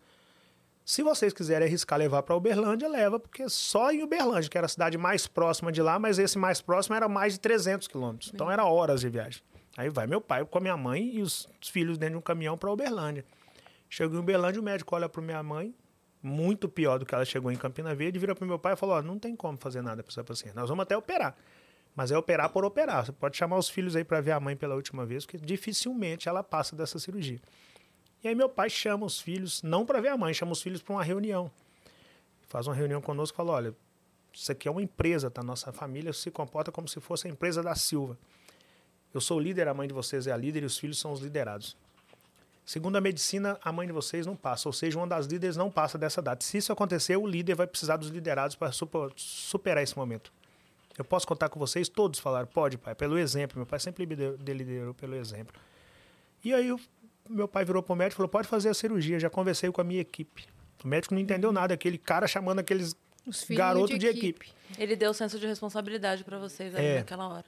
Se 0.84 1.04
vocês 1.04 1.32
quiserem 1.32 1.68
arriscar 1.68 1.98
levar 2.00 2.24
para 2.24 2.36
Uberlândia, 2.36 2.90
leva, 2.90 3.20
porque 3.20 3.48
só 3.48 3.92
em 3.92 4.04
Uberlândia, 4.04 4.50
que 4.50 4.58
era 4.58 4.66
a 4.66 4.70
cidade 4.70 4.98
mais 4.98 5.28
próxima 5.28 5.72
de 5.72 5.82
lá, 5.82 6.00
mas 6.00 6.18
esse 6.20 6.38
mais 6.38 6.60
próximo 6.60 6.96
era 6.96 7.08
mais 7.08 7.34
de 7.34 7.40
300 7.40 7.88
quilômetros. 7.88 8.32
Então 8.34 8.52
era 8.52 8.66
horas 8.66 9.02
de 9.02 9.10
viagem. 9.10 9.42
Aí 9.81 9.89
vai 9.89 10.06
meu 10.06 10.22
pai 10.22 10.45
com 10.45 10.57
a 10.60 10.62
minha 10.62 10.78
mãe 10.78 11.16
e 11.16 11.24
os 11.24 11.50
filhos 11.60 11.98
dentro 11.98 12.13
de 12.13 12.19
um 12.19 12.22
caminhão 12.22 12.56
para 12.56 12.72
Uberlândia. 12.72 13.25
Chegou 13.89 14.16
em 14.16 14.19
Uberlândia, 14.19 14.62
o 14.62 14.63
médico 14.63 14.95
olha 14.95 15.10
para 15.10 15.19
minha 15.24 15.42
mãe, 15.42 15.74
muito 16.22 16.69
pior 16.69 17.00
do 17.00 17.06
que 17.06 17.16
ela 17.16 17.25
chegou 17.25 17.51
em 17.51 17.56
Campina 17.56 17.95
Verde, 17.95 18.19
vira 18.19 18.36
para 18.36 18.45
meu 18.45 18.60
pai 18.60 18.74
e 18.74 18.75
falou: 18.75 18.95
ó, 18.95 19.01
não 19.01 19.18
tem 19.18 19.36
como 19.36 19.57
fazer 19.57 19.81
nada 19.81 20.04
para 20.04 20.12
essa 20.12 20.24
paciente. 20.24 20.56
Nós 20.56 20.69
vamos 20.69 20.83
até 20.83 20.95
operar. 20.95 21.35
Mas 21.95 22.11
é 22.11 22.18
operar 22.18 22.50
por 22.50 22.64
operar. 22.64 23.07
Você 23.07 23.11
pode 23.11 23.35
chamar 23.35 23.57
os 23.57 23.69
filhos 23.69 23.95
aí 23.95 24.04
para 24.04 24.21
ver 24.21 24.33
a 24.33 24.40
mãe 24.40 24.56
pela 24.56 24.76
última 24.76 25.04
vez, 25.04 25.26
porque 25.26 25.44
dificilmente 25.44 26.30
ela 26.30 26.44
passa 26.44 26.76
dessa 26.76 27.00
cirurgia. 27.00 27.42
E 28.23 28.28
aí 28.28 28.35
meu 28.35 28.47
pai 28.47 28.69
chama 28.69 29.04
os 29.04 29.19
filhos, 29.19 29.64
não 29.64 29.83
para 29.83 30.00
ver 30.00 30.09
a 30.09 30.18
mãe, 30.18 30.31
chama 30.31 30.52
os 30.52 30.61
filhos 30.61 30.83
para 30.83 30.94
uma 30.94 31.04
reunião. 31.04 31.52
Faz 32.50 32.68
uma 32.68 32.76
reunião 32.76 33.02
conosco 33.02 33.35
e 33.35 33.38
fala: 33.38 33.54
olha, 33.54 33.76
isso 34.31 34.52
aqui 34.52 34.68
é 34.68 34.71
uma 34.71 34.83
empresa, 34.83 35.31
tá? 35.31 35.42
Nossa 35.42 35.73
família 35.73 36.14
se 36.14 36.30
comporta 36.30 36.71
como 36.71 36.88
se 36.88 37.00
fosse 37.00 37.28
a 37.28 37.31
empresa 37.31 37.64
da 37.64 37.73
Silva. 37.73 38.16
Eu 39.13 39.21
sou 39.21 39.37
o 39.37 39.39
líder, 39.39 39.68
a 39.68 39.73
mãe 39.73 39.87
de 39.87 39.94
vocês 39.94 40.27
é 40.27 40.31
a 40.31 40.37
líder 40.37 40.63
e 40.63 40.65
os 40.65 40.77
filhos 40.77 40.99
são 40.99 41.11
os 41.11 41.19
liderados. 41.19 41.75
Segundo 42.65 42.95
a 42.95 43.01
medicina, 43.01 43.59
a 43.63 43.71
mãe 43.71 43.87
de 43.87 43.91
vocês 43.94 44.25
não 44.25 44.35
passa, 44.35 44.69
ou 44.69 44.73
seja, 44.73 44.97
uma 44.97 45.07
das 45.07 45.25
líderes 45.25 45.57
não 45.57 45.69
passa 45.69 45.97
dessa 45.97 46.21
data. 46.21 46.45
Se 46.45 46.57
isso 46.57 46.71
acontecer, 46.71 47.18
o 47.18 47.27
líder 47.27 47.56
vai 47.56 47.68
precisar 47.68 47.97
dos 47.97 48.09
liderados 48.09 48.56
para 48.56 48.71
superar 49.18 49.83
esse 49.83 49.97
momento. 49.97 50.31
Eu 50.97 51.03
posso 51.03 51.27
contar 51.27 51.49
com 51.49 51.59
vocês? 51.59 51.89
Todos 51.89 52.19
falaram, 52.19 52.47
pode, 52.47 52.77
pai, 52.77 52.94
pelo 52.95 53.18
exemplo. 53.18 53.57
Meu 53.57 53.65
pai 53.65 53.80
sempre 53.80 54.06
liderou, 54.06 54.37
liderou 54.37 54.94
pelo 54.94 55.15
exemplo. 55.15 55.53
E 56.44 56.53
aí, 56.53 56.71
o 56.71 56.80
meu 57.30 57.47
pai 57.47 57.65
virou 57.65 57.81
para 57.81 57.94
o 57.94 57.95
médico 57.95 58.15
e 58.15 58.18
falou: 58.18 58.30
pode 58.30 58.47
fazer 58.47 58.69
a 58.69 58.73
cirurgia. 58.73 59.19
Já 59.19 59.30
conversei 59.30 59.71
com 59.71 59.81
a 59.81 59.83
minha 59.83 60.01
equipe. 60.01 60.45
O 60.83 60.87
médico 60.87 61.13
não 61.13 61.21
entendeu 61.21 61.51
nada, 61.51 61.73
aquele 61.73 61.97
cara 61.97 62.27
chamando 62.27 62.59
aqueles 62.59 62.95
garotos 63.49 63.97
de, 63.99 64.07
equipe. 64.07 64.51
Ele 64.77 64.95
deu 64.95 65.13
senso 65.13 65.39
de 65.39 65.45
responsabilidade 65.45 66.23
pra 66.23 66.39
vocês 66.39 66.73
ali 66.73 66.85
É. 66.85 66.97
naquela 66.99 67.27
hora. 67.27 67.45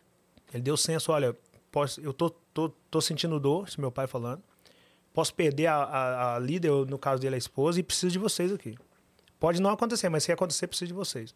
Ele 0.53 0.62
deu 0.62 0.77
senso, 0.77 1.12
olha, 1.12 1.36
posso, 1.74 2.00
eu 2.00 2.13
tô, 2.13 2.30
tô, 2.30 2.70
tô 2.70 3.01
sentindo 3.01 3.39
dor, 3.39 3.68
esse 3.68 3.82
meu 3.82 3.92
pai 3.92 4.06
falando. 4.06 4.42
Posso 5.12 5.34
perder 5.34 5.68
a, 5.68 5.75
a, 5.75 6.36
a 6.36 6.39
líder, 6.39 6.72
no 6.88 6.98
caso 6.98 7.22
dele 7.22 7.36
a 7.36 7.38
esposa, 7.38 7.80
e 7.80 7.84
preciso 7.84 8.12
de 8.12 8.20
vocês 8.20 8.51
aqui. 8.53 8.75
Pode 9.39 9.62
não 9.62 9.72
acontecer, 9.72 10.08
mas 10.08 10.24
se 10.24 10.32
acontecer, 10.32 10.68
preciso 10.68 10.88
de 10.88 10.94
vocês. 10.94 11.36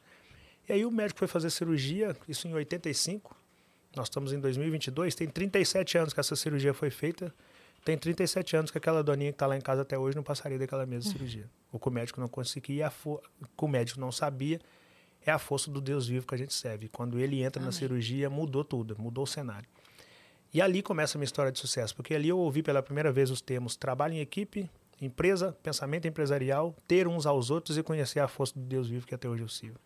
E 0.70 0.74
aí 0.74 0.86
o 0.86 0.92
médico 0.92 1.20
foi 1.20 1.28
fazer 1.28 1.50
cirurgia, 1.50 2.16
isso 2.28 2.48
em 2.48 2.54
85. 2.54 3.36
Nós 3.96 4.06
estamos 4.06 4.32
em 4.32 4.40
2022, 4.40 5.16
tem 5.16 5.28
37 5.28 5.98
anos 5.98 6.14
que 6.14 6.20
essa 6.20 6.36
cirurgia 6.36 6.74
foi 6.74 6.92
feita. 6.92 7.34
Tem 7.84 7.98
37 7.98 8.56
anos 8.56 8.72
que 8.72 8.78
aquela 8.78 9.04
doninha 9.04 9.32
que 9.32 9.36
está 9.36 9.48
lá 9.48 9.58
em 9.58 9.62
casa 9.62 9.82
até 9.82 9.98
hoje 9.98 10.16
não 10.16 10.24
passaria 10.24 10.60
daquela 10.60 10.86
mesma 10.86 11.12
cirurgia. 11.12 11.50
O 11.70 11.78
que 11.78 11.90
o 11.90 11.92
médico 11.92 12.22
não 12.22 12.30
conseguia, 12.30 12.92
o 13.04 13.20
que 13.20 13.66
o 13.66 13.68
médico 13.68 14.00
não 14.00 14.10
sabia, 14.10 14.60
é 15.26 15.32
a 15.32 15.38
força 15.38 15.70
do 15.70 15.82
Deus 15.82 16.08
vivo 16.08 16.26
que 16.26 16.34
a 16.34 16.38
gente 16.38 16.54
serve. 16.54 16.88
Quando 16.88 17.20
ele 17.20 17.44
entra 17.44 17.62
na 17.62 17.68
Amém. 17.68 17.78
cirurgia, 17.78 18.30
mudou 18.30 18.64
tudo, 18.64 18.96
mudou 18.98 19.26
o 19.26 19.28
cenário. 19.28 19.68
E 20.54 20.62
ali 20.62 20.82
começa 20.82 21.18
a 21.18 21.20
minha 21.20 21.26
história 21.26 21.52
de 21.52 21.60
sucesso, 21.60 21.96
porque 21.96 22.16
ali 22.16 22.30
eu 22.30 22.38
ouvi 22.38 22.64
pela 22.64 22.82
primeira 22.82 23.12
vez 23.12 23.30
os 23.30 23.42
termos 23.42 23.76
trabalho 23.76 24.14
em 24.14 24.20
equipe, 24.20 24.70
empresa, 25.02 25.56
pensamento 25.62 26.08
empresarial, 26.08 26.76
ter 26.88 27.08
uns 27.08 27.26
aos 27.26 27.52
outros 27.52 27.78
e 27.78 27.84
conhecer 27.84 28.20
a 28.20 28.28
força 28.28 28.54
do 28.58 28.66
Deus 28.66 28.88
vivo 28.88 29.06
que 29.06 29.14
até 29.14 29.28
hoje 29.28 29.44
eu 29.44 29.50
sirvo. 29.50 29.80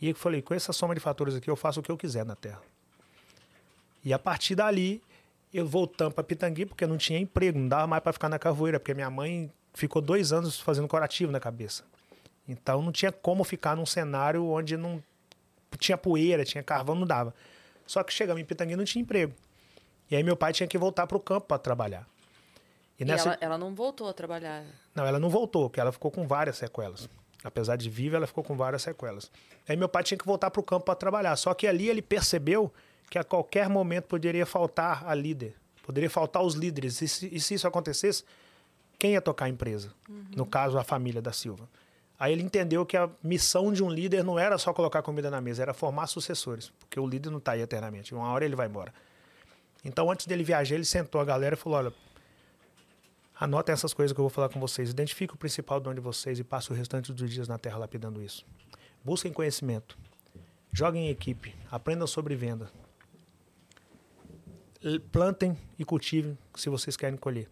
E 0.00 0.08
eu 0.08 0.14
falei, 0.14 0.42
com 0.42 0.52
essa 0.52 0.72
soma 0.72 0.94
de 0.94 1.00
fatores 1.00 1.34
aqui, 1.34 1.48
eu 1.48 1.56
faço 1.56 1.80
o 1.80 1.82
que 1.82 1.90
eu 1.90 1.96
quiser 1.96 2.24
na 2.24 2.34
Terra. 2.34 2.60
E 4.04 4.12
a 4.12 4.18
partir 4.18 4.56
dali, 4.56 5.00
eu 5.54 5.66
voltando 5.66 6.12
para 6.12 6.24
Pitangui, 6.24 6.66
porque 6.66 6.86
não 6.86 6.98
tinha 6.98 7.18
emprego, 7.18 7.58
não 7.58 7.68
dava 7.68 7.86
mais 7.86 8.02
para 8.02 8.12
ficar 8.12 8.28
na 8.28 8.38
carvoeira, 8.38 8.80
porque 8.80 8.94
minha 8.94 9.10
mãe 9.10 9.50
ficou 9.72 10.02
dois 10.02 10.32
anos 10.32 10.58
fazendo 10.58 10.88
curativo 10.88 11.30
na 11.30 11.38
cabeça. 11.38 11.84
Então 12.48 12.82
não 12.82 12.90
tinha 12.90 13.12
como 13.12 13.44
ficar 13.44 13.76
num 13.76 13.86
cenário 13.86 14.44
onde 14.46 14.76
não 14.76 15.02
tinha 15.78 15.96
poeira, 15.96 16.44
tinha 16.44 16.62
carvão, 16.62 16.94
não 16.94 17.06
dava. 17.06 17.32
Só 17.86 18.02
que 18.02 18.12
chegamos 18.12 18.42
em 18.42 18.44
Pitangui 18.44 18.74
não 18.74 18.84
tinha 18.84 19.02
emprego. 19.02 19.32
E 20.12 20.16
aí 20.16 20.22
meu 20.22 20.36
pai 20.36 20.52
tinha 20.52 20.66
que 20.66 20.76
voltar 20.76 21.06
para 21.06 21.16
o 21.16 21.20
campo 21.20 21.46
para 21.46 21.56
trabalhar. 21.56 22.06
E, 23.00 23.04
nessa... 23.04 23.30
ela, 23.30 23.38
ela, 23.40 23.58
não 23.58 23.74
voltou 23.74 24.06
a 24.06 24.12
trabalhar? 24.12 24.62
Não, 24.94 25.06
ela 25.06 25.18
não 25.18 25.30
voltou, 25.30 25.70
porque 25.70 25.80
ela 25.80 25.90
ficou 25.90 26.10
com 26.10 26.26
várias 26.26 26.58
sequelas. 26.58 27.08
Apesar 27.42 27.76
de 27.76 27.88
viva, 27.88 28.18
ela 28.18 28.26
ficou 28.26 28.44
com 28.44 28.54
várias 28.54 28.82
sequelas. 28.82 29.30
Aí 29.66 29.74
meu 29.74 29.88
pai 29.88 30.02
tinha 30.02 30.18
que 30.18 30.26
voltar 30.26 30.50
para 30.50 30.60
o 30.60 30.62
campo 30.62 30.84
para 30.84 30.94
trabalhar. 30.94 31.34
Só 31.36 31.54
que 31.54 31.66
ali 31.66 31.88
ele 31.88 32.02
percebeu 32.02 32.70
que 33.08 33.18
a 33.18 33.24
qualquer 33.24 33.70
momento 33.70 34.04
poderia 34.04 34.44
faltar 34.44 35.02
a 35.08 35.14
líder, 35.14 35.56
poderia 35.82 36.10
faltar 36.10 36.42
os 36.42 36.52
líderes. 36.52 37.00
E 37.00 37.08
se, 37.08 37.34
e 37.34 37.40
se 37.40 37.54
isso 37.54 37.66
acontecesse, 37.66 38.22
quem 38.98 39.12
ia 39.12 39.22
tocar 39.22 39.46
a 39.46 39.48
empresa? 39.48 39.94
Uhum. 40.10 40.24
No 40.36 40.44
caso, 40.44 40.76
a 40.76 40.84
família 40.84 41.22
da 41.22 41.32
Silva. 41.32 41.66
Aí 42.18 42.34
ele 42.34 42.42
entendeu 42.42 42.84
que 42.84 42.98
a 42.98 43.08
missão 43.22 43.72
de 43.72 43.82
um 43.82 43.88
líder 43.88 44.22
não 44.22 44.38
era 44.38 44.58
só 44.58 44.74
colocar 44.74 45.00
comida 45.00 45.30
na 45.30 45.40
mesa, 45.40 45.62
era 45.62 45.72
formar 45.72 46.06
sucessores, 46.06 46.70
porque 46.78 47.00
o 47.00 47.06
líder 47.06 47.30
não 47.30 47.38
está 47.38 47.52
aí 47.52 47.62
eternamente. 47.62 48.14
Uma 48.14 48.30
hora 48.30 48.44
ele 48.44 48.54
vai 48.54 48.68
embora. 48.68 48.92
Então, 49.84 50.10
antes 50.10 50.26
dele 50.26 50.44
viajar, 50.44 50.74
ele 50.74 50.84
sentou 50.84 51.20
a 51.20 51.24
galera 51.24 51.54
e 51.54 51.58
falou: 51.58 51.78
Olha, 51.78 51.92
anotem 53.38 53.72
essas 53.72 53.92
coisas 53.92 54.12
que 54.12 54.20
eu 54.20 54.24
vou 54.24 54.30
falar 54.30 54.48
com 54.48 54.60
vocês. 54.60 54.90
Identifique 54.90 55.34
o 55.34 55.36
principal 55.36 55.80
dom 55.80 55.94
de 55.94 56.00
vocês 56.00 56.38
e 56.38 56.44
passe 56.44 56.70
o 56.70 56.74
restante 56.74 57.12
dos 57.12 57.30
dias 57.30 57.48
na 57.48 57.58
terra 57.58 57.78
lapidando 57.78 58.22
isso. 58.22 58.46
Busquem 59.04 59.32
conhecimento. 59.32 59.98
Joguem 60.72 61.06
em 61.06 61.10
equipe. 61.10 61.54
Aprendam 61.70 62.06
sobre 62.06 62.36
venda. 62.36 62.70
Plantem 65.10 65.56
e 65.78 65.84
cultivem 65.84 66.36
se 66.54 66.68
vocês 66.68 66.96
querem 66.96 67.16
colher. 67.16 67.48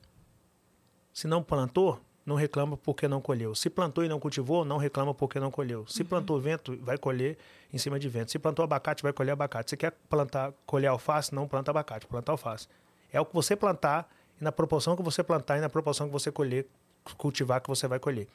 Se 1.12 1.26
não 1.26 1.42
plantou, 1.42 2.00
não 2.24 2.36
reclama 2.36 2.76
porque 2.76 3.08
não 3.08 3.20
colheu. 3.20 3.54
Se 3.54 3.70
plantou 3.70 4.04
e 4.04 4.08
não 4.08 4.20
cultivou, 4.20 4.64
não 4.64 4.76
reclama 4.76 5.14
porque 5.14 5.40
não 5.40 5.50
colheu. 5.50 5.86
Se 5.86 6.02
uhum. 6.02 6.08
plantou 6.08 6.40
vento, 6.40 6.76
vai 6.82 6.98
colher 6.98 7.38
em 7.72 7.78
cima 7.78 7.98
de 7.98 8.08
vento. 8.08 8.30
Se 8.30 8.38
plantou 8.38 8.62
abacate, 8.62 9.02
vai 9.02 9.12
colher 9.12 9.32
abacate. 9.32 9.70
Se 9.70 9.76
quer 9.76 9.92
plantar, 10.08 10.52
colher 10.66 10.88
alface, 10.88 11.34
não 11.34 11.48
planta 11.48 11.70
abacate, 11.70 12.06
planta 12.06 12.32
alface. 12.32 12.68
É 13.12 13.20
o 13.20 13.24
que 13.24 13.34
você 13.34 13.56
plantar 13.56 14.08
e 14.40 14.44
na 14.44 14.52
proporção 14.52 14.96
que 14.96 15.02
você 15.02 15.22
plantar 15.22 15.58
e 15.58 15.60
na 15.60 15.68
proporção 15.68 16.06
que 16.06 16.12
você 16.12 16.30
colher, 16.30 16.66
cultivar 17.16 17.60
que 17.60 17.68
você 17.68 17.88
vai 17.88 17.98
colher. 17.98 18.28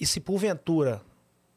E 0.00 0.06
se 0.06 0.20
porventura 0.20 1.02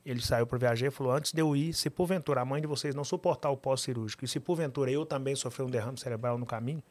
ele 0.06 0.22
saiu 0.22 0.46
para 0.46 0.58
viajar 0.58 0.88
e 0.88 0.92
falou: 0.92 1.14
antes 1.14 1.32
de 1.32 1.42
eu 1.42 1.56
ir, 1.56 1.74
se 1.74 1.90
porventura 1.90 2.42
a 2.42 2.46
mãe 2.46 2.62
de 2.62 2.68
vocês 2.68 2.94
não 2.94 3.04
suportar 3.04 3.50
o 3.50 3.58
pós-cirúrgico 3.58 4.26
e 4.26 4.28
se 4.28 4.40
porventura 4.40 4.92
eu 4.92 5.06
também 5.06 5.36
sofrer 5.36 5.64
um 5.64 5.70
derrame 5.70 5.98
cerebral 5.98 6.38
no 6.38 6.46
caminho, 6.46 6.84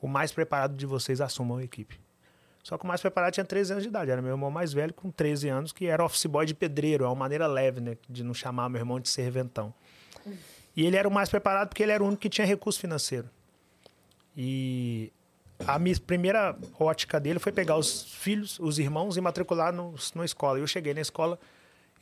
o 0.00 0.06
mais 0.06 0.32
preparado 0.32 0.76
de 0.76 0.86
vocês 0.86 1.20
assumam 1.20 1.58
a 1.58 1.64
equipe. 1.64 1.98
Só 2.62 2.78
que 2.78 2.84
o 2.84 2.86
mais 2.86 3.00
preparado 3.00 3.32
tinha 3.32 3.44
13 3.44 3.72
anos 3.72 3.82
de 3.82 3.88
idade. 3.88 4.10
Era 4.10 4.22
meu 4.22 4.32
irmão 4.32 4.50
mais 4.50 4.72
velho 4.72 4.94
com 4.94 5.10
13 5.10 5.48
anos, 5.48 5.72
que 5.72 5.86
era 5.86 6.04
office 6.04 6.26
boy 6.26 6.46
de 6.46 6.54
pedreiro. 6.54 7.04
É 7.04 7.08
uma 7.08 7.16
maneira 7.16 7.46
leve, 7.46 7.80
né? 7.80 7.96
De 8.08 8.22
não 8.22 8.32
chamar 8.32 8.68
meu 8.68 8.80
irmão 8.80 9.00
de 9.00 9.08
serventão. 9.08 9.74
E 10.76 10.86
ele 10.86 10.96
era 10.96 11.08
o 11.08 11.10
mais 11.10 11.28
preparado 11.28 11.68
porque 11.68 11.82
ele 11.82 11.92
era 11.92 12.02
o 12.02 12.06
único 12.06 12.22
que 12.22 12.28
tinha 12.28 12.46
recurso 12.46 12.78
financeiro. 12.78 13.28
E 14.36 15.12
a 15.66 15.78
minha 15.78 15.98
primeira 16.00 16.56
ótica 16.78 17.18
dele 17.18 17.38
foi 17.38 17.52
pegar 17.52 17.76
os 17.76 18.04
filhos, 18.04 18.58
os 18.60 18.78
irmãos 18.78 19.16
e 19.16 19.20
matricular 19.20 19.72
no, 19.72 19.94
na 20.14 20.24
escola. 20.24 20.58
Eu 20.58 20.66
cheguei 20.66 20.94
na 20.94 21.00
escola 21.00 21.38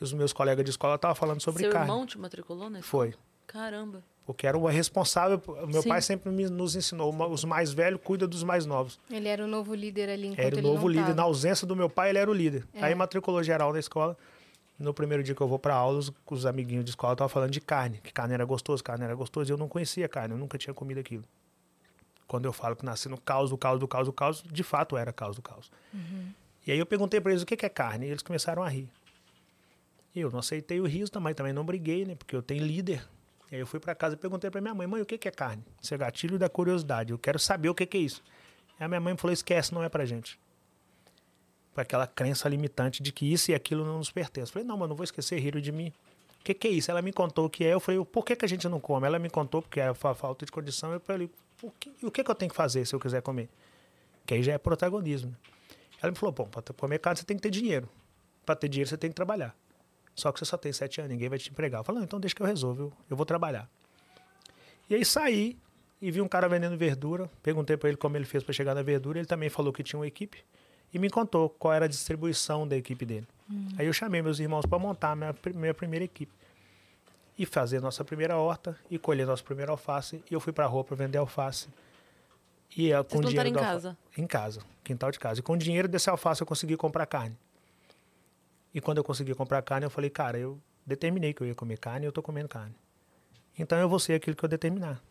e 0.01 0.05
os 0.05 0.13
meus 0.13 0.33
colegas 0.33 0.65
de 0.65 0.71
escola 0.71 0.97
estavam 0.97 1.15
falando 1.15 1.41
sobre 1.41 1.63
Seu 1.63 1.73
carne. 1.73 1.87
Seu 1.87 1.95
irmão 1.95 2.07
te 2.07 2.19
matriculou 2.19 2.71
na 2.71 2.81
escola? 2.81 3.05
Foi. 3.05 3.15
Caramba. 3.47 4.05
Porque 4.33 4.47
era 4.47 4.57
o 4.57 4.65
responsável. 4.67 5.43
Meu 5.67 5.83
Sim. 5.83 5.89
pai 5.89 6.01
sempre 6.01 6.31
nos 6.31 6.77
ensinou: 6.77 7.13
os 7.31 7.45
mais 7.45 7.73
velhos 7.73 8.01
cuidam 8.03 8.29
dos 8.29 8.45
mais 8.45 8.65
novos. 8.65 9.01
Ele 9.11 9.27
era 9.27 9.45
o 9.45 9.49
novo 9.49 9.75
líder 9.75 10.09
ali 10.09 10.29
enquanto 10.29 10.47
Era 10.47 10.57
o 10.57 10.63
novo 10.63 10.87
líder. 10.87 11.03
Tava. 11.03 11.15
Na 11.15 11.23
ausência 11.25 11.67
do 11.67 11.75
meu 11.75 11.91
pai, 11.91 12.11
ele 12.11 12.19
era 12.19 12.31
o 12.31 12.35
líder. 12.35 12.65
É. 12.73 12.85
Aí 12.85 12.95
matriculou 12.95 13.43
geral 13.43 13.73
na 13.73 13.81
escola. 13.81 14.17
No 14.79 14.95
primeiro 14.95 15.23
dia 15.23 15.35
que 15.35 15.41
eu 15.41 15.49
vou 15.49 15.59
para 15.59 15.75
aula, 15.75 15.99
os, 15.99 16.13
os 16.31 16.47
amiguinhos 16.47 16.85
de 16.85 16.91
escola 16.93 17.15
estavam 17.15 17.29
falando 17.29 17.51
de 17.51 17.61
carne, 17.61 18.01
que 18.03 18.13
carne 18.13 18.33
era 18.33 18.45
gostoso, 18.45 18.85
carne 18.85 19.05
era 19.05 19.15
gostoso. 19.17 19.51
E 19.51 19.53
eu 19.53 19.59
não 19.59 19.69
conhecia 19.69 20.09
carne, 20.09 20.33
eu 20.33 20.39
nunca 20.39 20.57
tinha 20.57 20.73
comido 20.73 21.01
aquilo. 21.01 21.25
Quando 22.29 22.45
eu 22.45 22.53
falo 22.53 22.77
que 22.77 22.85
nasci 22.85 23.09
no 23.09 23.21
caos, 23.21 23.51
do 23.51 23.59
caos, 23.59 23.81
do 23.81 23.89
caos, 23.89 24.07
do 24.07 24.13
caos, 24.13 24.45
de 24.49 24.63
fato 24.63 24.97
era 24.97 25.13
caos 25.13 25.35
do 25.37 25.43
caos. 25.43 25.73
Uhum. 25.93 26.29
E 26.67 26.71
aí 26.71 26.79
eu 26.79 26.87
perguntei 26.87 27.21
para 27.21 27.33
eles 27.33 27.43
o 27.43 27.47
que 27.47 27.67
é 27.67 27.69
carne, 27.69 28.07
e 28.07 28.11
eles 28.11 28.23
começaram 28.23 28.63
a 28.63 28.69
rir. 28.69 28.89
E 30.15 30.21
eu 30.21 30.31
não 30.31 30.39
aceitei 30.39 30.81
o 30.81 30.87
riso 30.87 31.11
também, 31.11 31.35
também 31.35 31.53
não 31.53 31.65
briguei, 31.65 32.05
né? 32.05 32.15
Porque 32.15 32.35
eu 32.35 32.43
tenho 32.43 32.65
líder, 32.65 33.05
e 33.51 33.57
aí 33.57 33.61
eu 33.61 33.67
fui 33.67 33.81
para 33.81 33.95
casa 33.95 34.15
e 34.15 34.19
perguntei 34.19 34.51
para 34.51 34.61
minha 34.61 34.75
mãe, 34.75 34.87
mãe, 34.87 35.03
o 35.03 35.07
que, 35.07 35.19
que 35.19 35.29
é 35.29 35.31
carne? 35.31 35.65
Isso 35.83 35.93
é 35.95 35.99
gatilho 35.99 36.39
da 36.39 36.49
curiosidade, 36.49 37.13
eu 37.13 37.19
quero 37.19 37.39
saber 37.39 37.69
o 37.69 37.75
que, 37.75 37.85
que 37.85 37.97
é 37.97 38.01
isso. 38.01 38.23
E 38.79 38.85
a 38.85 38.89
minha 38.89 39.01
mãe 39.01 39.17
falou, 39.17 39.33
esquece, 39.33 39.75
não 39.75 39.83
é 39.83 39.89
pra 39.89 40.05
gente. 40.05 40.39
Foi 41.73 41.83
aquela 41.83 42.07
crença 42.07 42.49
limitante 42.49 43.03
de 43.03 43.13
que 43.13 43.31
isso 43.31 43.51
e 43.51 43.55
aquilo 43.55 43.85
não 43.85 43.99
nos 43.99 44.11
pertence. 44.11 44.51
Eu 44.51 44.53
falei, 44.53 44.67
não, 44.67 44.77
mas 44.77 44.89
não 44.89 44.97
vou 44.97 45.05
esquecer, 45.05 45.39
riram 45.39 45.61
de 45.61 45.73
mim. 45.73 45.93
O 46.41 46.45
que, 46.45 46.55
que 46.55 46.69
é 46.69 46.71
isso? 46.71 46.91
Ela 46.91 47.03
me 47.03 47.13
contou 47.13 47.47
o 47.47 47.51
que 47.51 47.65
é. 47.65 47.75
Eu 47.75 47.81
falei, 47.81 48.03
por 48.05 48.25
que, 48.25 48.35
que 48.35 48.45
a 48.45 48.49
gente 48.49 48.69
não 48.69 48.81
come? 48.81 49.07
Ela 49.07 49.19
me 49.19 49.29
contou 49.29 49.61
porque 49.61 49.79
é 49.79 49.93
falta 49.95 50.47
de 50.47 50.51
condição. 50.51 50.93
Eu 50.93 51.01
falei, 51.01 51.31
o 51.63 51.71
que, 51.71 51.93
o 52.03 52.11
que, 52.11 52.25
que 52.25 52.31
eu 52.31 52.35
tenho 52.35 52.51
que 52.51 52.57
fazer 52.57 52.87
se 52.87 52.95
eu 52.95 52.99
quiser 52.99 53.21
comer? 53.21 53.49
Que 54.25 54.35
aí 54.35 54.43
já 54.43 54.53
é 54.53 54.59
protagonismo. 54.59 55.37
Ela 56.03 56.11
me 56.11 56.17
falou, 56.17 56.33
bom, 56.33 56.45
para 56.45 56.63
comer 56.75 56.99
carne 56.99 57.19
você 57.19 57.25
tem 57.25 57.37
que 57.37 57.43
ter 57.43 57.51
dinheiro. 57.51 57.89
Para 58.47 58.57
ter 58.57 58.69
dinheiro 58.69 58.89
você 58.89 58.97
tem 58.97 59.11
que 59.11 59.17
trabalhar. 59.17 59.55
Só 60.15 60.33
que 60.33 60.39
você 60.39 60.45
só 60.45 60.57
tem 60.57 60.73
sete 60.73 61.01
anos, 61.01 61.13
ninguém 61.13 61.29
vai 61.29 61.39
te 61.39 61.51
empregar. 61.51 61.81
Eu 61.81 61.85
falei, 61.85 62.03
então 62.03 62.21
deixa 62.21 62.35
que 62.35 62.43
eu 62.43 62.47
resolvo, 62.47 62.93
eu, 63.09 63.17
vou 63.17 63.27
trabalhar. 63.27 63.69
E 64.89 64.95
aí 64.95 65.05
saí 65.05 65.57
e 66.01 66.11
vi 66.11 66.21
um 66.21 66.29
cara 66.29 66.49
vendendo 66.49 66.77
verdura. 66.77 67.31
Perguntei 67.43 67.77
para 67.77 67.89
ele 67.89 67.97
como 67.97 68.17
ele 68.17 68.25
fez 68.25 68.43
para 68.43 68.53
chegar 68.53 68.75
na 68.75 68.83
verdura. 68.83 69.19
Ele 69.19 69.27
também 69.27 69.49
falou 69.49 69.73
que 69.73 69.83
tinha 69.83 69.99
uma 69.99 70.07
equipe 70.07 70.43
e 70.93 70.99
me 70.99 71.09
contou 71.09 71.49
qual 71.49 71.73
era 71.73 71.85
a 71.85 71.89
distribuição 71.89 72.67
da 72.67 72.77
equipe 72.77 73.05
dele. 73.05 73.27
Hum. 73.51 73.69
Aí 73.79 73.87
eu 73.87 73.93
chamei 73.93 74.21
meus 74.21 74.41
irmãos 74.41 74.67
para 74.67 74.79
montar 74.79 75.13
a 75.13 75.17
minha, 75.17 75.35
minha 75.55 75.75
primeira 75.75 76.05
equipe 76.05 76.33
e 77.39 77.47
fazer 77.47 77.81
nossa 77.81 78.05
primeira 78.05 78.37
horta 78.37 78.77
e 78.91 78.99
colher 78.99 79.27
nossa 79.27 79.43
primeira 79.43 79.71
alface. 79.71 80.23
E 80.31 80.35
eu 80.35 80.41
fui 80.41 80.53
para 80.53 80.65
a 80.65 80.69
rua 80.69 80.85
para 80.85 80.97
vender 80.97 81.17
alface. 81.17 81.69
E 82.77 82.93
uh, 82.93 83.03
com 83.05 83.21
dinheiro 83.21 83.49
em 83.49 83.55
casa? 83.55 83.97
Em 84.17 84.27
casa, 84.27 84.61
quintal 84.85 85.11
de 85.11 85.19
casa. 85.19 85.41
E 85.41 85.43
com 85.43 85.55
o 85.55 85.57
dinheiro 85.57 85.89
desse 85.89 86.11
alface 86.11 86.43
eu 86.43 86.47
consegui 86.47 86.77
comprar 86.77 87.07
carne. 87.07 87.37
E 88.75 88.81
quando 88.81 88.99
eu 88.99 89.05
consegui 89.05 89.35
comprar 89.35 89.63
carne, 89.63 89.87
eu 89.87 89.91
falei, 89.91 90.11
cara, 90.11 90.39
eu 90.39 90.61
determinei 90.87 91.35
que 91.35 91.43
eu 91.43 91.47
ia 91.47 91.55
comer 91.55 91.79
carne 91.79 92.07
e 92.07 92.09
eu 92.09 92.13
tô 92.13 92.23
comendo 92.23 92.49
carne. 92.49 92.75
Então 93.59 93.79
eu 93.79 93.89
vou 93.89 93.99
ser 93.99 94.15
aquilo 94.15 94.37
que 94.37 94.45
eu 94.45 94.49
determinar. 94.49 95.03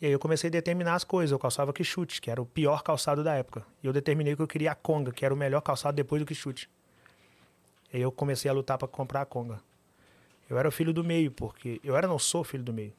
E 0.00 0.06
aí 0.06 0.12
eu 0.12 0.18
comecei 0.18 0.48
a 0.48 0.50
determinar 0.50 0.94
as 0.94 1.04
coisas. 1.04 1.32
Eu 1.32 1.38
calçava 1.38 1.72
chute, 1.82 2.20
que 2.20 2.30
era 2.30 2.40
o 2.40 2.46
pior 2.46 2.82
calçado 2.82 3.22
da 3.24 3.34
época. 3.34 3.64
E 3.82 3.86
eu 3.86 3.92
determinei 3.92 4.36
que 4.36 4.42
eu 4.42 4.46
queria 4.46 4.72
a 4.72 4.74
conga, 4.74 5.12
que 5.12 5.24
era 5.24 5.32
o 5.32 5.36
melhor 5.36 5.60
calçado 5.60 5.96
depois 5.96 6.22
do 6.22 6.34
chute. 6.34 6.68
E 7.92 7.96
aí 7.96 8.02
eu 8.02 8.12
comecei 8.12 8.50
a 8.50 8.54
lutar 8.54 8.76
para 8.78 8.88
comprar 8.88 9.22
a 9.22 9.26
conga. 9.26 9.60
Eu 10.48 10.58
era 10.58 10.68
o 10.68 10.72
filho 10.72 10.92
do 10.92 11.02
meio, 11.02 11.30
porque 11.30 11.80
eu 11.82 11.96
era 11.96 12.06
não 12.06 12.18
sou 12.18 12.44
filho 12.44 12.62
do 12.62 12.72
meio. 12.72 12.92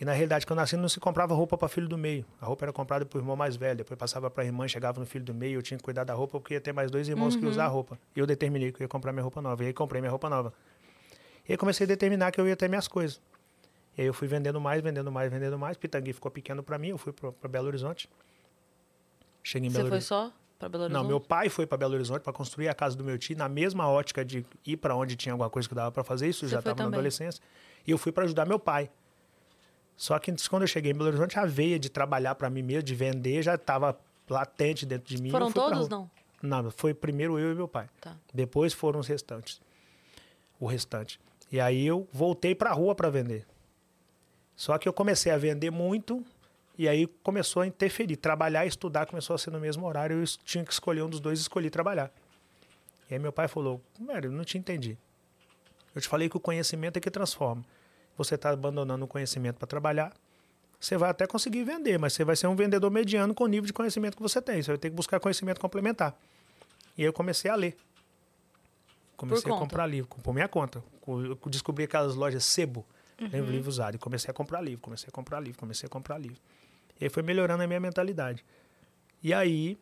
E 0.00 0.04
na 0.04 0.12
realidade, 0.12 0.46
quando 0.46 0.58
eu 0.58 0.62
nasci, 0.62 0.78
não 0.78 0.88
se 0.88 0.98
comprava 0.98 1.34
roupa 1.34 1.58
para 1.58 1.68
filho 1.68 1.86
do 1.86 1.98
meio. 1.98 2.24
A 2.40 2.46
roupa 2.46 2.64
era 2.64 2.72
comprada 2.72 3.04
para 3.04 3.18
o 3.18 3.20
irmão 3.20 3.36
mais 3.36 3.54
velho, 3.54 3.76
depois 3.76 3.98
passava 3.98 4.30
para 4.30 4.42
a 4.42 4.46
irmã, 4.46 4.66
chegava 4.66 4.98
no 4.98 5.04
filho 5.04 5.24
do 5.26 5.34
meio, 5.34 5.58
eu 5.58 5.62
tinha 5.62 5.76
que 5.76 5.84
cuidar 5.84 6.04
da 6.04 6.14
roupa 6.14 6.40
porque 6.40 6.54
ia 6.54 6.60
ter 6.60 6.72
mais 6.72 6.90
dois 6.90 7.06
irmãos 7.06 7.34
uhum. 7.34 7.40
que 7.40 7.46
usar 7.46 7.66
a 7.66 7.68
roupa. 7.68 7.98
E 8.16 8.18
eu 8.18 8.26
determinei 8.26 8.72
que 8.72 8.80
eu 8.80 8.84
ia 8.86 8.88
comprar 8.88 9.12
minha 9.12 9.22
roupa 9.22 9.42
nova. 9.42 9.62
E 9.62 9.66
aí 9.66 9.72
comprei 9.74 10.00
minha 10.00 10.10
roupa 10.10 10.30
nova. 10.30 10.54
E 11.46 11.52
aí 11.52 11.58
comecei 11.58 11.84
a 11.84 11.86
determinar 11.86 12.32
que 12.32 12.40
eu 12.40 12.48
ia 12.48 12.56
ter 12.56 12.66
minhas 12.66 12.88
coisas. 12.88 13.20
E 13.98 14.00
aí 14.00 14.06
eu 14.06 14.14
fui 14.14 14.26
vendendo 14.26 14.58
mais, 14.58 14.82
vendendo 14.82 15.12
mais, 15.12 15.30
vendendo 15.30 15.58
mais. 15.58 15.76
Pitangui 15.76 16.14
ficou 16.14 16.30
pequeno 16.30 16.62
para 16.62 16.78
mim, 16.78 16.88
eu 16.88 16.98
fui 16.98 17.12
para 17.12 17.50
Belo 17.50 17.66
Horizonte. 17.66 18.08
Cheguei 19.42 19.68
em 19.68 19.72
Belo 19.72 19.84
Você 19.84 19.90
foi 19.90 20.00
só 20.00 20.32
para 20.58 20.70
Belo 20.70 20.84
Horizonte? 20.84 21.02
Não, 21.02 21.06
meu 21.06 21.20
pai 21.20 21.50
foi 21.50 21.66
para 21.66 21.76
Belo 21.76 21.92
Horizonte 21.92 22.22
para 22.22 22.32
construir 22.32 22.68
a 22.68 22.74
casa 22.74 22.96
do 22.96 23.04
meu 23.04 23.18
tio, 23.18 23.36
na 23.36 23.50
mesma 23.50 23.86
ótica 23.86 24.24
de 24.24 24.46
ir 24.66 24.78
para 24.78 24.96
onde 24.96 25.14
tinha 25.14 25.34
alguma 25.34 25.50
coisa 25.50 25.68
que 25.68 25.74
dava 25.74 25.92
para 25.92 26.02
fazer 26.02 26.26
isso, 26.26 26.46
Você 26.46 26.52
já 26.52 26.60
estava 26.60 26.84
na 26.84 26.88
adolescência. 26.88 27.42
E 27.86 27.90
eu 27.90 27.98
fui 27.98 28.12
para 28.12 28.24
ajudar 28.24 28.46
meu 28.46 28.58
pai. 28.58 28.88
Só 30.00 30.18
que 30.18 30.34
quando 30.48 30.62
eu 30.62 30.66
cheguei 30.66 30.92
em 30.92 30.94
Belo 30.94 31.08
Horizonte, 31.08 31.38
a 31.38 31.44
veia 31.44 31.78
de 31.78 31.90
trabalhar 31.90 32.34
para 32.34 32.48
mim 32.48 32.62
mesmo, 32.62 32.84
de 32.84 32.94
vender, 32.94 33.42
já 33.42 33.56
estava 33.56 34.00
latente 34.30 34.86
dentro 34.86 35.14
de 35.14 35.22
mim. 35.22 35.28
Foram 35.28 35.52
todos, 35.52 35.90
não? 35.90 36.10
Não, 36.42 36.70
foi 36.70 36.94
primeiro 36.94 37.38
eu 37.38 37.52
e 37.52 37.54
meu 37.54 37.68
pai. 37.68 37.86
Tá. 38.00 38.16
Depois 38.32 38.72
foram 38.72 38.98
os 38.98 39.06
restantes. 39.06 39.60
O 40.58 40.66
restante. 40.66 41.20
E 41.52 41.60
aí 41.60 41.86
eu 41.86 42.08
voltei 42.14 42.54
para 42.54 42.70
a 42.70 42.72
rua 42.72 42.94
para 42.94 43.10
vender. 43.10 43.46
Só 44.56 44.78
que 44.78 44.88
eu 44.88 44.92
comecei 44.94 45.30
a 45.32 45.36
vender 45.36 45.70
muito 45.70 46.24
e 46.78 46.88
aí 46.88 47.06
começou 47.22 47.60
a 47.60 47.66
interferir. 47.66 48.16
Trabalhar 48.16 48.64
e 48.64 48.68
estudar 48.68 49.04
começou 49.04 49.34
a 49.34 49.38
ser 49.38 49.50
no 49.50 49.60
mesmo 49.60 49.86
horário. 49.86 50.18
Eu 50.18 50.24
tinha 50.42 50.64
que 50.64 50.72
escolher 50.72 51.02
um 51.02 51.10
dos 51.10 51.20
dois 51.20 51.40
e 51.40 51.42
escolhi 51.42 51.68
trabalhar. 51.68 52.10
E 53.10 53.12
aí 53.12 53.20
meu 53.20 53.34
pai 53.34 53.48
falou: 53.48 53.82
Velho, 54.00 54.32
não 54.32 54.44
te 54.44 54.56
entendi. 54.56 54.96
Eu 55.94 56.00
te 56.00 56.08
falei 56.08 56.30
que 56.30 56.38
o 56.38 56.40
conhecimento 56.40 56.96
é 56.96 57.00
que 57.00 57.10
transforma 57.10 57.62
você 58.16 58.34
está 58.34 58.50
abandonando 58.50 59.04
o 59.04 59.08
conhecimento 59.08 59.56
para 59.56 59.66
trabalhar. 59.66 60.12
Você 60.78 60.96
vai 60.96 61.10
até 61.10 61.26
conseguir 61.26 61.64
vender, 61.64 61.98
mas 61.98 62.12
você 62.14 62.24
vai 62.24 62.36
ser 62.36 62.46
um 62.46 62.56
vendedor 62.56 62.90
mediano 62.90 63.34
com 63.34 63.44
o 63.44 63.46
nível 63.46 63.66
de 63.66 63.72
conhecimento 63.72 64.16
que 64.16 64.22
você 64.22 64.40
tem. 64.40 64.62
Você 64.62 64.70
vai 64.70 64.78
ter 64.78 64.90
que 64.90 64.96
buscar 64.96 65.20
conhecimento 65.20 65.60
complementar. 65.60 66.16
E 66.96 67.02
aí 67.02 67.06
eu 67.06 67.12
comecei 67.12 67.50
a 67.50 67.54
ler. 67.54 67.76
Comecei 69.16 69.52
a 69.52 69.54
comprar 69.54 69.86
livro, 69.86 70.08
por 70.22 70.32
minha 70.32 70.48
conta. 70.48 70.82
Eu 71.06 71.38
descobri 71.46 71.84
aquelas 71.84 72.14
lojas 72.14 72.44
sebo, 72.44 72.86
Lembro 73.20 73.50
livro 73.50 73.68
usado. 73.68 73.96
E 73.96 73.98
comecei 73.98 74.30
a 74.30 74.34
comprar 74.34 74.62
livro, 74.62 74.80
comecei 74.80 75.08
a 75.08 75.12
comprar 75.12 75.40
livro, 75.40 75.58
comecei 75.58 75.86
a 75.86 75.90
comprar 75.90 76.16
livro. 76.16 76.38
E 76.98 77.04
aí 77.04 77.10
foi 77.10 77.22
melhorando 77.22 77.62
a 77.62 77.66
minha 77.66 77.80
mentalidade. 77.80 78.44
E 79.22 79.34
aí 79.34 79.78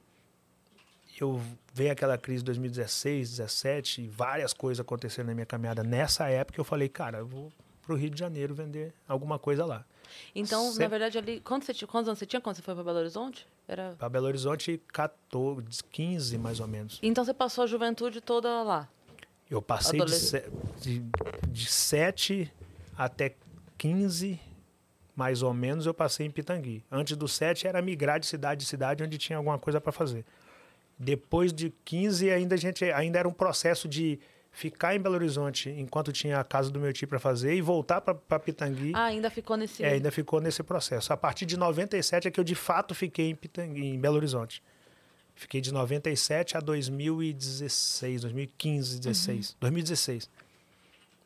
eu 1.21 1.41
veio 1.73 1.93
aquela 1.93 2.19
crise 2.19 2.39
de 2.39 2.47
2016, 2.47 3.37
2017, 3.37 4.03
e 4.03 4.09
várias 4.09 4.53
coisas 4.53 4.81
aconteceram 4.81 5.29
na 5.29 5.35
minha 5.35 5.47
caminhada. 5.47 5.85
Nessa 5.85 6.29
época 6.29 6.61
eu 6.61 6.65
falei, 6.65 6.89
cara, 6.89 7.19
eu 7.19 7.27
vou 7.27 7.53
pro 7.89 7.97
Rio 7.97 8.11
de 8.11 8.19
Janeiro 8.21 8.55
vender 8.55 8.93
alguma 9.09 9.39
coisa 9.39 9.65
lá. 9.65 9.83
Então, 10.35 10.71
Cê- 10.73 10.83
na 10.83 10.89
verdade, 10.89 11.17
ali. 11.17 11.41
Quantos, 11.41 11.65
você 11.65 11.73
tinha, 11.73 11.89
quantos 11.89 12.07
anos 12.07 12.19
você 12.19 12.27
tinha 12.27 12.39
quando 12.39 12.57
você 12.57 12.61
foi 12.63 12.75
para 12.75 12.85
Belo 12.85 12.99
Horizonte? 12.99 13.47
Era... 13.67 13.95
Para 13.99 14.09
Belo 14.11 14.27
Horizonte, 14.27 14.79
14, 14.93 15.83
15 15.91 16.37
mais 16.37 16.61
ou 16.61 16.69
menos. 16.69 16.99
Então 17.03 17.25
você 17.25 17.33
passou 17.33 17.65
a 17.65 17.67
juventude 17.67 18.21
toda 18.21 18.63
lá. 18.63 18.87
Eu 19.51 19.63
passei 19.63 19.99
de, 20.05 20.15
se- 20.15 20.45
de, 20.83 21.03
de 21.49 21.65
7 21.67 22.53
até 22.97 23.35
15, 23.79 24.39
mais 25.17 25.43
ou 25.43 25.55
menos, 25.55 25.87
eu 25.87 25.95
passei 25.95 26.27
em 26.27 26.31
Pitangui. 26.31 26.85
Antes 26.93 27.17
do 27.17 27.27
7 27.27 27.67
era 27.67 27.81
migrar 27.81 28.21
de 28.21 28.27
cidade 28.27 28.65
em 28.65 28.67
cidade 28.67 29.03
onde 29.03 29.17
tinha 29.17 29.39
alguma 29.39 29.59
coisa 29.59 29.81
para 29.81 29.93
fazer. 29.93 30.27
Depois 30.99 31.55
de 31.55 31.73
15, 31.87 32.31
ainda, 32.31 32.55
a 32.55 32.59
gente, 32.59 32.85
ainda 32.85 33.19
era 33.19 33.29
um 33.29 33.33
processo 33.33 33.89
de 33.89 34.19
ficar 34.59 34.97
em 34.97 34.99
Belo 34.99 35.15
Horizonte 35.15 35.71
enquanto 35.71 36.13
tinha 36.13 36.41
a 36.41 36.43
casa 36.43 36.69
do 36.69 36.81
meu 36.81 36.93
tio 36.93 37.07
para 37.07 37.21
fazer 37.21 37.55
e 37.55 37.63
voltar 37.63 38.01
para 38.01 38.41
Pitangui. 38.41 38.91
Ah, 38.93 39.05
ainda 39.05 39.31
ficou 39.31 39.57
nesse. 39.57 39.85
É, 39.85 39.91
ainda 39.91 40.11
ficou 40.11 40.41
nesse 40.41 40.65
processo. 40.65 41.13
A 41.13 41.17
partir 41.17 41.47
de 41.47 41.57
97 41.57 42.27
é 42.27 42.31
que 42.31 42.41
eu 42.41 42.45
de 42.45 42.57
fato 42.57 42.93
fiquei 42.93 43.31
em, 43.31 43.37
Pitangui, 43.37 43.87
em 43.87 44.01
Belo 44.01 44.17
Horizonte. 44.17 44.61
Fiquei 45.37 45.61
de 45.61 45.73
97 45.73 46.57
a 46.57 46.61
2016, 46.61 48.23
2015, 48.23 48.99
16, 48.99 49.57
2016. 49.61 50.29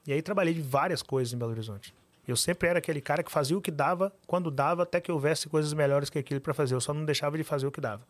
E 0.07 0.13
aí 0.13 0.21
trabalhei 0.21 0.53
de 0.53 0.61
várias 0.61 1.01
coisas 1.01 1.33
em 1.33 1.39
Belo 1.39 1.53
Horizonte. 1.53 1.95
Eu 2.29 2.37
sempre 2.37 2.69
era 2.69 2.81
aquele 2.81 3.01
cara 3.01 3.23
que 3.23 3.33
fazia 3.33 3.57
o 3.57 3.63
que 3.63 3.71
dava, 3.71 4.13
quando 4.27 4.51
dava, 4.51 4.83
até 4.83 5.01
que 5.01 5.11
houvesse 5.11 5.49
coisas 5.49 5.73
melhores 5.73 6.11
que 6.11 6.19
aquilo 6.19 6.39
para 6.39 6.53
fazer. 6.53 6.75
Eu 6.75 6.83
só 6.83 6.93
não 6.93 7.07
deixava 7.07 7.39
de 7.39 7.45
fazer 7.45 7.67
o 7.67 7.73
que 7.73 7.81
dava. 7.81 8.03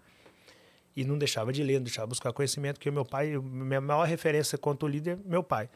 E 0.95 1.05
não 1.05 1.17
deixava 1.17 1.53
de 1.53 1.63
ler, 1.63 1.75
não 1.75 1.85
deixava 1.85 2.07
de 2.07 2.11
buscar 2.11 2.33
conhecimento, 2.33 2.77
porque 2.77 2.91
o 2.91 2.93
meu 2.93 3.05
pai, 3.05 3.37
minha 3.39 3.81
maior 3.81 4.07
referência 4.07 4.59
quanto 4.59 4.87
líder, 4.87 5.19
meu 5.25 5.43
pai. 5.43 5.69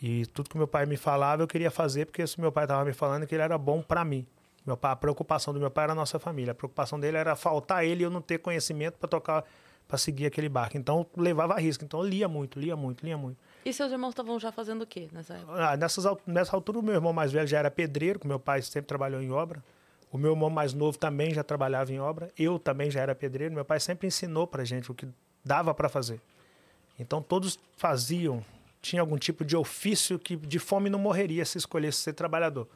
E 0.00 0.26
tudo 0.26 0.50
que 0.50 0.56
meu 0.56 0.68
pai 0.68 0.86
me 0.86 0.96
falava, 0.96 1.42
eu 1.42 1.48
queria 1.48 1.70
fazer, 1.70 2.06
porque 2.06 2.26
se 2.26 2.40
meu 2.40 2.52
pai 2.52 2.64
estava 2.64 2.84
me 2.84 2.92
falando 2.92 3.26
que 3.26 3.34
ele 3.34 3.42
era 3.42 3.56
bom 3.56 3.82
para 3.82 4.04
mim. 4.04 4.26
Meu 4.66 4.76
pai, 4.76 4.92
a 4.92 4.96
preocupação 4.96 5.54
do 5.54 5.60
meu 5.60 5.70
pai 5.70 5.84
era 5.84 5.92
a 5.92 5.96
nossa 5.96 6.18
família. 6.18 6.50
A 6.50 6.54
preocupação 6.54 6.98
dele 6.98 7.16
era 7.16 7.36
faltar 7.36 7.84
ele 7.84 8.02
e 8.02 8.04
eu 8.04 8.10
não 8.10 8.20
ter 8.20 8.38
conhecimento 8.38 8.98
para 8.98 9.08
tocar, 9.08 9.44
para 9.86 9.96
seguir 9.96 10.26
aquele 10.26 10.48
barco. 10.48 10.76
Então, 10.76 11.06
levava 11.16 11.54
a 11.54 11.60
risco. 11.60 11.84
Então, 11.84 12.00
eu 12.00 12.06
lia 12.06 12.28
muito, 12.28 12.58
lia 12.58 12.74
muito, 12.74 13.04
lia 13.04 13.16
muito. 13.16 13.38
E 13.64 13.72
seus 13.72 13.92
irmãos 13.92 14.10
estavam 14.10 14.38
já 14.40 14.50
fazendo 14.50 14.82
o 14.82 14.86
quê 14.86 15.08
nessa 15.12 15.34
época? 15.34 15.52
Ah, 15.54 15.76
nessas, 15.76 16.04
nessa 16.26 16.54
altura, 16.56 16.80
o 16.80 16.82
meu 16.82 16.94
irmão 16.94 17.12
mais 17.12 17.30
velho 17.30 17.46
já 17.46 17.60
era 17.60 17.70
pedreiro, 17.70 18.18
que 18.18 18.26
meu 18.26 18.40
pai 18.40 18.60
sempre 18.60 18.88
trabalhou 18.88 19.22
em 19.22 19.30
obra. 19.30 19.62
O 20.16 20.18
meu 20.18 20.32
irmão 20.32 20.48
mais 20.48 20.72
novo 20.72 20.96
também 20.96 21.34
já 21.34 21.44
trabalhava 21.44 21.92
em 21.92 22.00
obra. 22.00 22.30
Eu 22.38 22.58
também 22.58 22.90
já 22.90 23.02
era 23.02 23.14
pedreiro. 23.14 23.52
Meu 23.52 23.66
pai 23.66 23.78
sempre 23.78 24.06
ensinou 24.06 24.46
pra 24.46 24.64
gente 24.64 24.90
o 24.90 24.94
que 24.94 25.06
dava 25.44 25.74
para 25.74 25.90
fazer. 25.90 26.22
Então, 26.98 27.20
todos 27.20 27.58
faziam. 27.76 28.42
Tinha 28.80 29.02
algum 29.02 29.18
tipo 29.18 29.44
de 29.44 29.54
ofício 29.54 30.18
que 30.18 30.34
de 30.34 30.58
fome 30.58 30.88
não 30.88 30.98
morreria 30.98 31.44
se 31.44 31.58
escolhesse 31.58 31.98
ser 31.98 32.14
trabalhador. 32.14 32.66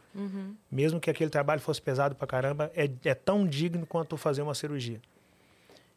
Mesmo 0.70 1.00
que 1.00 1.08
aquele 1.08 1.30
trabalho 1.30 1.62
fosse 1.62 1.80
pesado 1.80 2.14
pra 2.14 2.26
caramba, 2.26 2.70
é, 2.74 2.90
é 3.06 3.14
tão 3.14 3.46
digno 3.46 3.86
quanto 3.86 4.18
fazer 4.18 4.42
uma 4.42 4.54
cirurgia. 4.54 5.00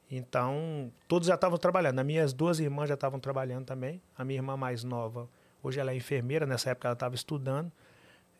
Então, 0.10 0.90
todos 1.10 1.28
já 1.28 1.36
estavam 1.36 1.58
trabalhando. 1.58 2.00
As 2.00 2.06
minhas 2.06 2.32
duas 2.32 2.58
irmãs 2.62 2.88
já 2.88 2.94
estavam 2.94 3.20
trabalhando 3.20 3.66
também. 3.66 4.02
A 4.18 4.24
minha 4.24 4.40
irmã 4.40 4.56
mais 4.56 4.82
nova, 4.86 5.28
hoje 5.62 5.78
ela 5.78 5.92
é 5.92 5.96
enfermeira, 5.98 6.46
nessa 6.46 6.70
época 6.70 6.88
ela 6.88 6.94
estava 6.94 7.16
estudando. 7.16 7.70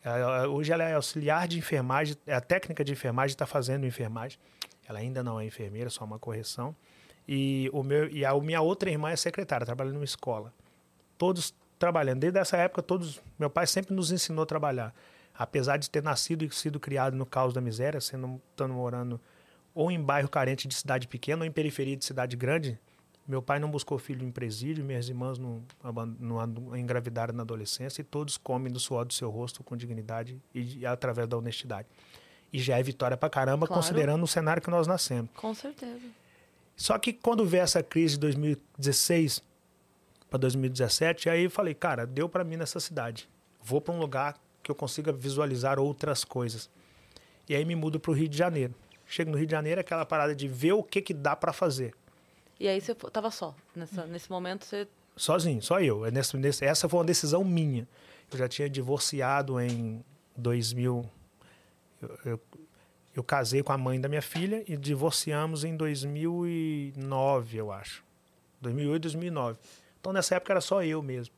Ela- 0.04 0.46
hoje 0.48 0.70
ela 0.70 0.84
é 0.84 0.94
auxiliar 0.94 1.48
de 1.48 1.58
enfermagem, 1.58 2.14
é 2.26 2.34
a 2.34 2.40
técnica 2.40 2.84
de 2.84 2.92
enfermagem, 2.92 3.32
está 3.32 3.46
fazendo 3.46 3.86
enfermagem. 3.86 4.38
Ela 4.86 4.98
ainda 4.98 5.22
não 5.22 5.40
é 5.40 5.46
enfermeira, 5.46 5.88
só 5.88 6.04
uma 6.04 6.18
correção. 6.18 6.76
E, 7.26 7.70
o 7.72 7.82
meu, 7.82 8.08
e 8.10 8.22
a 8.24 8.34
minha 8.34 8.60
outra 8.60 8.90
irmã 8.90 9.10
é 9.10 9.16
secretária, 9.16 9.64
trabalha 9.64 9.90
numa 9.90 10.04
escola. 10.04 10.52
Todos 11.16 11.54
trabalhando. 11.78 12.20
Desde 12.20 12.38
essa 12.38 12.58
época, 12.58 12.82
todos. 12.82 13.20
Meu 13.38 13.48
pai 13.48 13.66
sempre 13.66 13.94
nos 13.94 14.12
ensinou 14.12 14.42
a 14.42 14.46
trabalhar. 14.46 14.94
Apesar 15.36 15.78
de 15.78 15.88
ter 15.88 16.02
nascido 16.02 16.44
e 16.44 16.50
sido 16.50 16.78
criado 16.78 17.16
no 17.16 17.24
caos 17.24 17.54
da 17.54 17.60
miséria, 17.60 18.00
sendo 18.00 18.40
estando 18.50 18.74
morando 18.74 19.18
ou 19.74 19.90
em 19.90 20.00
bairro 20.00 20.28
carente 20.28 20.68
de 20.68 20.74
cidade 20.74 21.08
pequena 21.08 21.42
ou 21.42 21.46
em 21.46 21.50
periferia 21.50 21.96
de 21.96 22.04
cidade 22.04 22.36
grande, 22.36 22.78
meu 23.26 23.40
pai 23.40 23.58
não 23.58 23.70
buscou 23.70 23.98
filho 23.98 24.26
em 24.26 24.30
presídio, 24.30 24.84
minhas 24.84 25.08
irmãs 25.08 25.38
não, 25.38 25.62
não 26.20 26.76
engravidaram 26.76 27.32
na 27.34 27.42
adolescência 27.42 28.02
e 28.02 28.04
todos 28.04 28.36
comem 28.36 28.72
do 28.72 28.78
suor 28.78 29.04
do 29.06 29.14
seu 29.14 29.30
rosto 29.30 29.62
com 29.64 29.76
dignidade 29.76 30.38
e, 30.54 30.78
e 30.80 30.86
através 30.86 31.26
da 31.26 31.36
honestidade. 31.38 31.88
E 32.52 32.58
já 32.58 32.78
é 32.78 32.82
vitória 32.82 33.16
pra 33.16 33.28
caramba, 33.30 33.66
Claro. 33.66 33.80
considerando 33.82 34.22
o 34.22 34.26
cenário 34.26 34.62
que 34.62 34.70
nós 34.70 34.86
nascemos. 34.86 35.30
Com 35.34 35.54
certeza. 35.54 36.00
Só 36.76 36.98
que 36.98 37.12
quando 37.12 37.44
veio 37.46 37.62
essa 37.62 37.82
crise 37.82 38.14
de 38.14 38.20
2016 38.20 39.42
para 40.28 40.38
2017, 40.40 41.28
aí 41.30 41.44
eu 41.44 41.50
falei, 41.50 41.74
cara, 41.74 42.06
deu 42.06 42.28
para 42.28 42.44
mim 42.44 42.56
nessa 42.56 42.78
cidade. 42.78 43.28
Vou 43.62 43.80
para 43.80 43.94
um 43.94 43.98
lugar 43.98 44.36
que 44.62 44.70
eu 44.70 44.74
consiga 44.74 45.12
visualizar 45.12 45.78
outras 45.78 46.24
coisas. 46.24 46.68
E 47.48 47.54
aí 47.54 47.64
me 47.64 47.74
mudo 47.74 47.98
para 47.98 48.10
o 48.10 48.14
Rio 48.14 48.28
de 48.28 48.36
Janeiro. 48.36 48.74
Chego 49.06 49.30
no 49.30 49.36
Rio 49.36 49.46
de 49.46 49.52
Janeiro, 49.52 49.80
é 49.80 49.82
aquela 49.82 50.04
parada 50.04 50.34
de 50.34 50.48
ver 50.48 50.72
o 50.72 50.82
que 50.82 51.00
que 51.02 51.12
dá 51.14 51.34
para 51.36 51.52
fazer. 51.52 51.94
E 52.58 52.68
aí 52.68 52.80
você 52.80 52.94
tava 52.94 53.30
só. 53.30 53.54
Nessa, 53.74 54.06
nesse 54.06 54.30
momento 54.30 54.64
você. 54.64 54.86
Sozinho, 55.16 55.60
só 55.62 55.80
eu. 55.80 56.04
É 56.06 56.10
nesse- 56.10 56.36
nesse- 56.36 56.64
essa 56.64 56.88
foi 56.88 56.98
uma 56.98 57.04
decisão 57.04 57.44
minha. 57.44 57.86
Eu 58.32 58.38
já 58.38 58.48
tinha 58.48 58.68
divorciado 58.68 59.60
em 59.60 60.04
2000. 60.36 61.08
Eu, 62.02 62.18
eu, 62.24 62.40
eu 63.16 63.22
casei 63.24 63.62
com 63.62 63.72
a 63.72 63.78
mãe 63.78 64.00
da 64.00 64.08
minha 64.08 64.22
filha 64.22 64.64
e 64.66 64.76
divorciamos 64.76 65.62
em 65.64 65.76
2009, 65.76 67.56
eu 67.58 67.72
acho. 67.72 68.02
2008, 68.60 69.02
2009. 69.02 69.58
Então 70.00 70.12
nessa 70.12 70.34
época 70.36 70.52
era 70.52 70.60
só 70.60 70.82
eu 70.82 71.02
mesmo. 71.02 71.34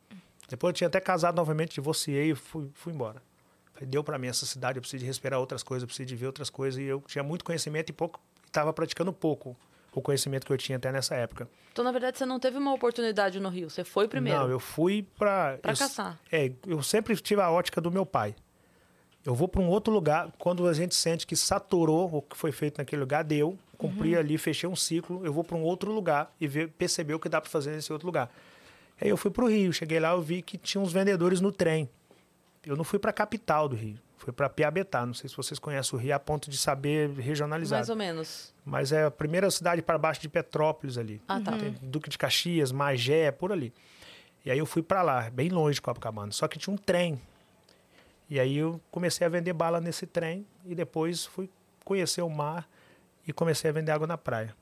Depois 0.49 0.71
eu 0.71 0.75
tinha 0.75 0.89
até 0.89 1.01
casado 1.01 1.37
novamente, 1.37 1.75
divorciei 1.75 2.31
e 2.31 2.35
fui, 2.35 2.71
fui 2.75 2.93
embora. 2.93 3.23
Deu 3.83 4.03
para 4.03 4.17
mim 4.19 4.29
essa 4.29 4.47
cidade, 4.47 4.79
eu 4.79 4.81
preciso 4.81 5.01
de 5.01 5.07
respirar 5.07 5.39
outras 5.39 5.63
coisas, 5.63 5.83
eu 5.83 5.87
preciso 5.89 6.07
de 6.07 6.17
ver 6.17 6.27
outras 6.27 6.49
coisas. 6.49 6.81
E 6.81 6.85
eu 6.85 7.03
tinha 7.07 7.23
muito 7.23 7.45
conhecimento 7.45 7.91
e 7.91 7.93
pouco 7.93 8.21
estava 8.47 8.73
praticando 8.73 9.13
pouco 9.13 9.57
o 9.99 10.03
conhecimento 10.03 10.47
que 10.47 10.53
eu 10.53 10.59
tinha 10.59 10.77
até 10.77 10.93
nessa 10.93 11.15
época. 11.15 11.49
Então, 11.73 11.85
na 11.85 11.91
verdade, 11.93 12.19
você 12.19 12.27
não 12.27 12.39
teve 12.39 12.59
uma 12.59 12.73
oportunidade 12.73 13.41
no 13.41 13.49
Rio. 13.49 13.69
Você 13.71 13.83
foi 13.85 14.07
primeiro. 14.09 14.41
Não, 14.41 14.51
eu 14.51 14.61
fui 14.61 15.03
para 15.19 15.59
Pra 15.59 15.75
caçar. 15.75 16.19
É, 16.31 16.53
eu 16.67 16.83
sempre 16.83 17.17
tive 17.17 17.41
a 17.41 17.51
ótica 17.51 17.81
do 17.81 17.91
meu 17.91 18.05
pai. 18.07 18.35
Eu 19.25 19.35
vou 19.35 19.49
para 19.49 19.61
um 19.61 19.69
outro 19.69 19.93
lugar, 19.93 20.31
quando 20.39 20.67
a 20.69 20.73
gente 20.73 20.95
sente 20.95 21.27
que 21.27 21.35
saturou 21.35 22.09
o 22.15 22.23
que 22.23 22.37
foi 22.37 22.53
feito 22.53 22.79
naquele 22.79 23.01
lugar, 23.01 23.25
deu, 23.25 23.59
cumpri 23.77 24.15
Uhum. 24.15 24.21
ali, 24.21 24.39
fechei 24.39 24.69
um 24.69 24.77
ciclo, 24.77 25.21
eu 25.27 25.33
vou 25.33 25.43
para 25.43 25.57
um 25.57 25.63
outro 25.63 25.91
lugar 25.91 26.33
e 26.41 26.47
ver, 26.47 26.69
perceber 26.69 27.15
o 27.15 27.19
que 27.19 27.29
dá 27.29 27.41
para 27.41 27.51
fazer 27.51 27.73
nesse 27.73 27.93
outro 27.93 28.07
lugar. 28.07 28.31
Aí 29.01 29.09
eu 29.09 29.17
fui 29.17 29.31
para 29.31 29.45
o 29.45 29.49
Rio, 29.49 29.73
cheguei 29.73 29.99
lá, 29.99 30.13
eu 30.13 30.23
vi 30.23 30.43
que 30.43 30.57
tinha 30.57 30.81
uns 30.81 30.93
vendedores 30.93 31.41
no 31.41 31.51
trem. 31.51 31.89
Eu 32.65 32.77
não 32.77 32.85
fui 32.85 32.99
para 33.01 33.11
a 33.11 33.13
capital 33.13 33.69
do 33.69 33.75
Rio, 33.77 33.99
fui 34.17 34.33
para 34.33 34.49
Piabetá. 34.49 35.05
Não 35.05 35.15
sei 35.15 35.29
se 35.29 35.37
vocês 35.37 35.59
conhecem 35.59 35.99
o 35.99 36.01
Rio 36.01 36.15
a 36.15 36.19
ponto 36.19 36.51
de 36.51 36.57
saber 36.57 37.11
regionalizar. 37.11 37.79
Mais 37.79 37.89
ou 37.89 37.97
menos. 37.97 38.55
Mas 38.65 38.93
é 38.93 39.05
a 39.05 39.11
primeira 39.11 39.51
cidade 39.51 39.83
para 39.83 39.99
baixo 39.99 40.21
de 40.21 40.29
Petrópolis 40.29 40.99
ali. 40.99 41.21
Ah, 41.29 41.41
tá. 41.41 41.57
Tem 41.57 41.75
Duque 41.83 42.09
de 42.09 42.19
Caxias, 42.19 42.73
Magé, 42.73 43.31
por 43.31 43.53
ali. 43.53 43.73
E 44.45 44.51
aí 44.51 44.59
eu 44.59 44.67
fui 44.67 44.83
para 44.83 45.03
lá, 45.03 45.31
bem 45.31 45.49
longe 45.49 45.77
de 45.77 45.83
Copacabana. 45.83 46.33
Só 46.33 46.47
que 46.49 46.59
tinha 46.59 46.73
um 46.73 46.77
trem. 46.77 47.21
E 48.29 48.41
aí 48.41 48.57
eu 48.57 48.81
comecei 48.91 49.27
a 49.27 49.31
vender 49.31 49.53
bala 49.53 49.81
nesse 49.81 50.07
trem 50.07 50.47
e 50.65 50.75
depois 50.75 51.25
fui 51.25 51.49
conhecer 51.85 52.23
o 52.23 52.29
mar 52.29 52.69
e 53.27 53.33
comecei 53.33 53.71
a 53.71 53.73
vender 53.73 53.93
água 53.93 54.07
na 54.07 54.19
praia. 54.19 54.55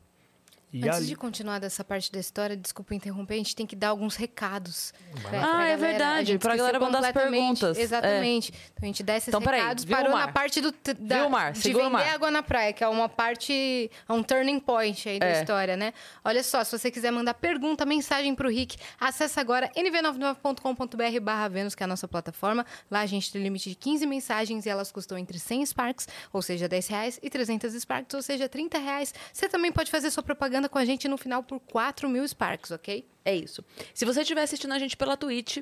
E 0.77 0.83
Antes 0.89 0.99
ali... 0.99 1.07
de 1.07 1.15
continuar 1.15 1.61
dessa 1.61 1.85
parte 1.85 2.11
da 2.11 2.19
história, 2.19 2.57
desculpa 2.57 2.97
interromper, 2.97 3.35
a 3.35 3.37
gente 3.37 3.55
tem 3.55 3.65
que 3.65 3.77
dar 3.77 3.91
alguns 3.91 4.17
recados. 4.17 4.93
pra- 5.23 5.29
Ah, 5.29 5.29
pra 5.31 5.39
é 5.39 5.41
galera. 5.43 5.77
verdade, 5.77 6.19
A 6.21 6.25
gente 6.25 6.41
pra 6.41 6.55
esqueceu 6.57 6.73
galera 6.73 6.81
mandar 6.81 7.07
as 7.09 7.13
perguntas. 7.13 7.79
É. 7.79 7.81
Exatamente. 7.83 8.53
Então 8.73 8.83
a 8.83 8.87
gente 8.87 9.03
dá 9.05 9.17
esses 9.17 9.29
Então, 9.29 9.41
peraí, 9.41 9.61
recados. 9.61 9.85
viu, 9.85 9.97
Parou 9.97 10.11
na 10.17 10.29
parte 10.33 10.61
do, 10.61 10.75
da, 10.99 11.21
Viu, 11.21 11.31
Mar? 11.31 11.53
de 11.53 11.71
o 11.71 11.77
vender 11.77 11.89
Mar. 11.91 12.09
água 12.13 12.31
na 12.31 12.43
praia, 12.43 12.73
que 12.73 12.83
é 12.83 12.89
uma 12.89 13.09
parte, 13.09 13.89
é 14.09 14.13
um 14.13 14.21
turning 14.23 14.59
point 14.59 15.09
aí 15.09 15.21
da 15.21 15.27
É. 15.27 15.41
história, 15.41 15.77
né? 15.77 15.93
Olha 16.25 16.43
só, 16.43 16.65
se 16.65 16.77
você 16.77 16.91
quiser 16.91 17.13
mandar 17.13 17.35
pergunta, 17.35 17.87
mensagem 17.87 18.35
pro 18.35 18.49
Rick, 18.49 18.77
acessa 18.99 19.41
agora 19.41 19.71
nv99.com.br 19.77 21.21
barra 21.23 21.49
Vênus, 21.49 21.75
que 21.75 21.83
é 21.83 21.85
a 21.85 21.87
nossa 21.87 22.09
plataforma. 22.09 22.65
Lá 22.91 23.01
a 23.01 23.07
gente 23.07 23.31
tem 23.33 23.43
limite 23.43 23.69
de 23.71 23.75
15 23.77 24.07
mensagens 24.07 24.67
e 24.67 24.69
elas 24.69 24.91
custam 24.91 25.17
entre 25.19 25.39
100 25.39 25.67
Sparks, 25.67 26.09
ou 26.33 26.43
seja, 26.43 26.69
10 26.69 26.87
reais, 26.89 27.21
e 27.23 27.31
300 27.31 27.73
Sparks, 27.75 28.15
ou 28.15 28.23
seja, 28.23 28.49
30 28.49 28.79
reais. 28.79 29.15
Você 29.33 29.49
também 29.49 29.71
pode 29.71 29.91
fazer 29.91 30.11
sua 30.11 30.23
propaganda 30.23 30.64
com 30.69 30.79
a 30.79 30.85
gente 30.85 31.09
no 31.09 31.17
final 31.17 31.43
por 31.43 31.61
4 31.61 32.09
mil 32.09 32.27
Sparks, 32.27 32.71
ok? 32.71 33.07
É 33.25 33.35
isso. 33.35 33.65
Se 33.93 34.05
você 34.05 34.21
estiver 34.23 34.43
assistindo 34.43 34.73
a 34.73 34.79
gente 34.79 34.97
pela 34.97 35.17
Twitch, 35.17 35.59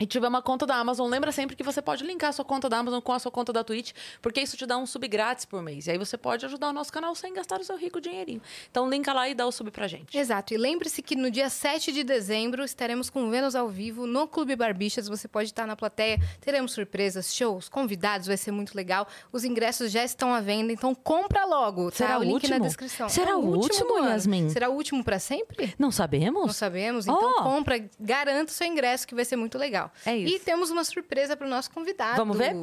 e 0.00 0.06
tiver 0.06 0.28
uma 0.28 0.40
conta 0.42 0.64
da 0.66 0.76
Amazon, 0.76 1.08
lembra 1.10 1.32
sempre 1.32 1.56
que 1.56 1.62
você 1.62 1.80
pode 1.82 2.04
linkar 2.04 2.30
a 2.30 2.32
sua 2.32 2.44
conta 2.44 2.68
da 2.68 2.78
Amazon 2.78 3.00
com 3.00 3.12
a 3.12 3.18
sua 3.18 3.30
conta 3.32 3.52
da 3.52 3.64
Twitch, 3.64 3.92
porque 4.22 4.40
isso 4.40 4.56
te 4.56 4.64
dá 4.66 4.76
um 4.78 4.86
sub 4.86 5.06
grátis 5.08 5.44
por 5.44 5.62
mês. 5.62 5.86
E 5.86 5.90
aí 5.90 5.98
você 5.98 6.16
pode 6.16 6.44
ajudar 6.46 6.68
o 6.68 6.72
nosso 6.72 6.92
canal 6.92 7.14
sem 7.14 7.32
gastar 7.34 7.60
o 7.60 7.64
seu 7.64 7.76
rico 7.76 8.00
dinheirinho. 8.00 8.40
Então 8.70 8.88
linka 8.88 9.12
lá 9.12 9.28
e 9.28 9.34
dá 9.34 9.46
o 9.46 9.52
sub 9.52 9.70
pra 9.70 9.86
gente. 9.88 10.16
Exato. 10.16 10.54
E 10.54 10.56
lembre-se 10.56 11.02
que 11.02 11.16
no 11.16 11.30
dia 11.30 11.50
7 11.50 11.92
de 11.92 12.04
dezembro 12.04 12.64
estaremos 12.64 13.10
com 13.10 13.28
Vênus 13.30 13.54
ao 13.54 13.68
vivo 13.68 14.06
no 14.06 14.26
Clube 14.28 14.54
Barbichas. 14.56 15.08
Você 15.08 15.26
pode 15.26 15.48
estar 15.48 15.66
na 15.66 15.74
plateia, 15.76 16.18
teremos 16.40 16.72
surpresas, 16.72 17.34
shows, 17.34 17.68
convidados, 17.68 18.26
vai 18.26 18.36
ser 18.36 18.50
muito 18.52 18.74
legal. 18.74 19.06
Os 19.32 19.44
ingressos 19.44 19.90
já 19.90 20.04
estão 20.04 20.32
à 20.32 20.40
venda, 20.40 20.72
então 20.72 20.94
compra 20.94 21.44
logo. 21.44 21.90
Tá? 21.90 21.96
Será 21.96 22.18
o 22.18 22.20
o 22.20 22.24
link 22.24 22.32
último? 22.34 22.58
na 22.58 22.66
descrição. 22.66 23.08
Será 23.08 23.32
É 23.32 23.34
o 23.34 23.40
último, 23.40 23.96
ano. 23.96 24.08
Yasmin? 24.10 24.50
Será 24.50 24.68
o 24.68 24.74
último 24.74 25.02
pra 25.02 25.18
sempre? 25.18 25.74
Não 25.78 25.90
sabemos? 25.90 26.46
Não 26.46 26.52
sabemos. 26.52 27.06
Então 27.06 27.34
Oh! 27.38 27.42
compra, 27.42 27.84
garanta 27.98 28.50
o 28.50 28.54
seu 28.54 28.66
ingresso 28.66 29.06
que 29.06 29.14
vai 29.14 29.24
ser 29.24 29.36
muito 29.36 29.58
legal. 29.58 29.87
É 30.04 30.16
isso. 30.16 30.36
E 30.36 30.38
temos 30.38 30.70
uma 30.70 30.84
surpresa 30.84 31.36
para 31.36 31.46
o 31.46 31.50
nosso 31.50 31.70
convidado. 31.70 32.16
Vamos 32.16 32.36
ver? 32.36 32.54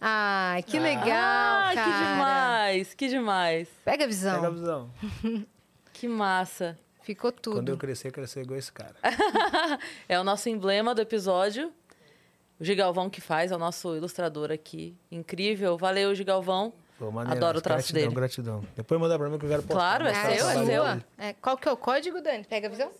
Ai, 0.00 0.62
que 0.62 0.78
legal, 0.78 1.06
ah, 1.08 1.72
cara. 1.74 1.90
que 1.90 1.98
demais, 1.98 2.94
que 2.94 3.08
demais. 3.08 3.68
Pega 3.84 4.04
a 4.04 4.06
visão. 4.06 4.34
Pega 4.36 4.46
a 4.46 4.50
visão. 4.50 4.90
Que 5.92 6.06
massa. 6.06 6.78
Ficou 7.02 7.32
tudo. 7.32 7.56
Quando 7.56 7.70
eu 7.70 7.76
crescer, 7.76 8.12
crescer 8.12 8.42
igual 8.42 8.56
esse 8.56 8.70
cara. 8.70 8.94
É 10.08 10.20
o 10.20 10.22
nosso 10.22 10.48
emblema 10.48 10.94
do 10.94 11.00
episódio. 11.00 11.72
O 12.60 12.64
Gigalvão 12.64 13.10
que 13.10 13.20
faz, 13.20 13.50
é 13.50 13.56
o 13.56 13.58
nosso 13.58 13.96
ilustrador 13.96 14.52
aqui. 14.52 14.96
Incrível. 15.10 15.76
Valeu, 15.76 16.14
Gigalvão. 16.14 16.72
Pô, 16.98 17.10
maneiro. 17.10 17.36
Adoro 17.36 17.58
o 17.58 17.60
traço 17.60 17.92
gratidão, 17.92 18.02
dele. 18.02 18.14
Gratidão, 18.14 18.54
Gratidão. 18.58 18.74
Depois 18.76 19.00
manda 19.00 19.18
pra 19.18 19.28
mim 19.28 19.38
que 19.38 19.44
eu 19.44 19.48
quero 19.48 19.62
postar. 19.62 19.98
Claro, 19.98 20.06
é 20.06 20.10
o 20.10 20.36
seu, 20.36 20.48
é 20.48 20.66
seu. 20.66 20.84
É, 21.18 21.32
qual 21.34 21.56
que 21.56 21.68
é 21.68 21.72
o 21.72 21.76
código, 21.76 22.20
Dani? 22.20 22.44
Pega 22.44 22.68
a 22.68 22.70
visão. 22.70 22.90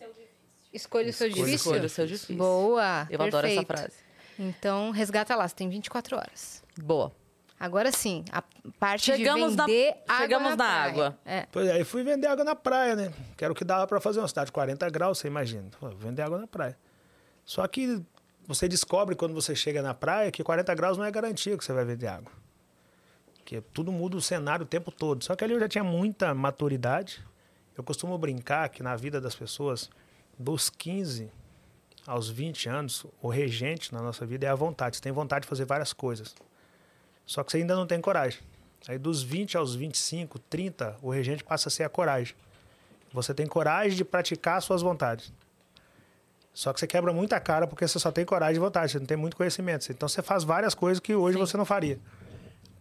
Escolha 0.72 1.10
o 1.10 1.12
seu 1.12 1.28
Escolha 1.28 1.44
difícil. 1.46 1.72
Escolha 1.72 1.86
o 1.86 1.88
seu 1.88 2.06
difícil. 2.06 2.36
Boa. 2.36 3.06
Eu 3.10 3.20
adoro 3.22 3.46
essa 3.46 3.64
perfeito. 3.64 3.66
frase. 3.66 3.96
Então, 4.38 4.90
resgata 4.90 5.34
lá, 5.34 5.48
você 5.48 5.54
tem 5.54 5.68
24 5.68 6.16
horas. 6.16 6.62
Boa. 6.80 7.12
Agora 7.58 7.90
sim, 7.90 8.24
a 8.30 8.40
parte 8.78 9.02
Chegamos 9.06 9.50
de 9.50 9.56
na- 9.56 9.66
vender 9.66 9.96
água 10.06 10.18
chegamos 10.22 10.50
na 10.50 10.56
praia. 10.56 10.84
água. 10.90 11.18
É. 11.26 11.46
Pois 11.50 11.66
é, 11.66 11.72
aí 11.72 11.82
fui 11.84 12.04
vender 12.04 12.28
água 12.28 12.44
na 12.44 12.54
praia, 12.54 12.94
né? 12.94 13.12
Que 13.36 13.42
era 13.44 13.52
o 13.52 13.56
que 13.56 13.64
dava 13.64 13.84
pra 13.86 14.00
fazer 14.00 14.20
uma 14.20 14.28
cidade 14.28 14.46
de 14.46 14.52
40 14.52 14.88
graus, 14.90 15.18
você 15.18 15.26
imagina. 15.26 15.68
Pô, 15.80 15.88
vender 15.88 16.22
água 16.22 16.38
na 16.38 16.46
praia. 16.46 16.78
Só 17.44 17.66
que 17.66 18.00
você 18.46 18.68
descobre 18.68 19.16
quando 19.16 19.34
você 19.34 19.56
chega 19.56 19.82
na 19.82 19.92
praia 19.92 20.30
que 20.30 20.44
40 20.44 20.72
graus 20.76 20.96
não 20.96 21.04
é 21.04 21.10
garantia 21.10 21.58
que 21.58 21.64
você 21.64 21.72
vai 21.72 21.84
vender 21.84 22.06
água. 22.06 22.30
Porque 23.34 23.60
tudo 23.72 23.90
muda 23.90 24.16
o 24.16 24.20
cenário 24.20 24.64
o 24.64 24.68
tempo 24.68 24.92
todo. 24.92 25.24
Só 25.24 25.34
que 25.34 25.42
ali 25.42 25.54
eu 25.54 25.58
já 25.60 25.66
tinha 25.68 25.82
muita 25.82 26.32
maturidade. 26.34 27.24
Eu 27.76 27.82
costumo 27.82 28.16
brincar 28.18 28.68
que 28.68 28.84
na 28.84 28.94
vida 28.94 29.20
das 29.20 29.34
pessoas, 29.34 29.90
dos 30.38 30.70
15 30.70 31.30
aos 32.06 32.30
20 32.30 32.68
anos, 32.68 33.04
o 33.20 33.28
regente 33.28 33.92
na 33.92 34.00
nossa 34.00 34.24
vida 34.24 34.46
é 34.46 34.48
a 34.48 34.54
vontade. 34.54 34.96
Você 34.96 35.02
tem 35.02 35.12
vontade 35.12 35.42
de 35.42 35.48
fazer 35.48 35.64
várias 35.64 35.92
coisas. 35.92 36.34
Só 37.26 37.42
que 37.42 37.52
você 37.52 37.58
ainda 37.58 37.74
não 37.76 37.86
tem 37.86 38.00
coragem. 38.00 38.40
Aí 38.86 38.96
dos 38.96 39.22
20 39.22 39.56
aos 39.56 39.74
25, 39.74 40.38
30, 40.38 40.96
o 41.02 41.10
regente 41.10 41.44
passa 41.44 41.68
a 41.68 41.70
ser 41.70 41.84
a 41.84 41.88
coragem. 41.88 42.34
Você 43.12 43.34
tem 43.34 43.46
coragem 43.46 43.96
de 43.96 44.04
praticar 44.04 44.62
suas 44.62 44.80
vontades. 44.80 45.32
Só 46.54 46.72
que 46.72 46.80
você 46.80 46.86
quebra 46.86 47.12
muita 47.12 47.38
cara 47.38 47.66
porque 47.66 47.86
você 47.86 47.98
só 47.98 48.10
tem 48.10 48.24
coragem 48.24 48.56
e 48.56 48.58
vontade, 48.58 48.92
você 48.92 48.98
não 48.98 49.06
tem 49.06 49.16
muito 49.16 49.36
conhecimento. 49.36 49.90
Então 49.90 50.08
você 50.08 50.22
faz 50.22 50.44
várias 50.44 50.74
coisas 50.74 51.00
que 51.00 51.14
hoje 51.14 51.36
você 51.36 51.56
não 51.56 51.64
faria. 51.64 51.98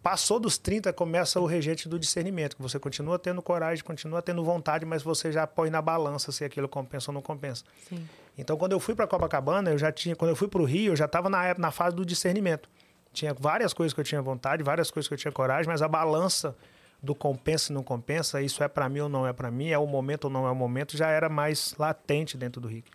Passou 0.07 0.39
dos 0.39 0.57
30, 0.57 0.93
começa 0.93 1.37
o 1.37 1.45
regente 1.45 1.89
do 1.89 1.99
discernimento, 1.99 2.55
que 2.55 2.61
você 2.61 2.79
continua 2.79 3.19
tendo 3.19 3.41
coragem, 3.41 3.83
continua 3.83 4.21
tendo 4.21 4.41
vontade, 4.41 4.85
mas 4.85 5.03
você 5.03 5.33
já 5.33 5.45
põe 5.45 5.69
na 5.69 5.81
balança 5.81 6.31
se 6.31 6.45
aquilo 6.45 6.69
compensa 6.69 7.11
ou 7.11 7.13
não 7.13 7.21
compensa. 7.21 7.65
Sim. 7.89 8.07
Então, 8.37 8.55
quando 8.55 8.71
eu 8.71 8.79
fui 8.79 8.95
para 8.95 9.05
Copacabana, 9.05 9.69
eu 9.69 9.77
já 9.77 9.91
tinha, 9.91 10.15
quando 10.15 10.29
eu 10.29 10.35
fui 10.37 10.47
para 10.47 10.61
o 10.61 10.63
Rio, 10.63 10.93
eu 10.93 10.95
já 10.95 11.03
estava 11.03 11.27
na, 11.27 11.53
na 11.55 11.71
fase 11.71 11.93
do 11.93 12.05
discernimento. 12.05 12.69
Tinha 13.11 13.33
várias 13.33 13.73
coisas 13.73 13.93
que 13.93 13.99
eu 13.99 14.03
tinha 14.05 14.21
vontade, 14.21 14.63
várias 14.63 14.89
coisas 14.89 15.09
que 15.09 15.13
eu 15.13 15.17
tinha 15.17 15.31
coragem, 15.33 15.69
mas 15.69 15.81
a 15.81 15.89
balança 15.89 16.55
do 17.03 17.13
compensa 17.13 17.73
e 17.73 17.75
não 17.75 17.83
compensa, 17.83 18.41
isso 18.41 18.63
é 18.63 18.69
para 18.69 18.87
mim 18.87 19.01
ou 19.01 19.09
não 19.09 19.27
é 19.27 19.33
para 19.33 19.51
mim, 19.51 19.71
é 19.71 19.77
o 19.77 19.85
momento 19.85 20.23
ou 20.23 20.29
não 20.29 20.47
é 20.47 20.51
o 20.51 20.55
momento, 20.55 20.95
já 20.95 21.09
era 21.09 21.27
mais 21.27 21.75
latente 21.77 22.37
dentro 22.37 22.61
do 22.61 22.69
Rick. 22.69 22.89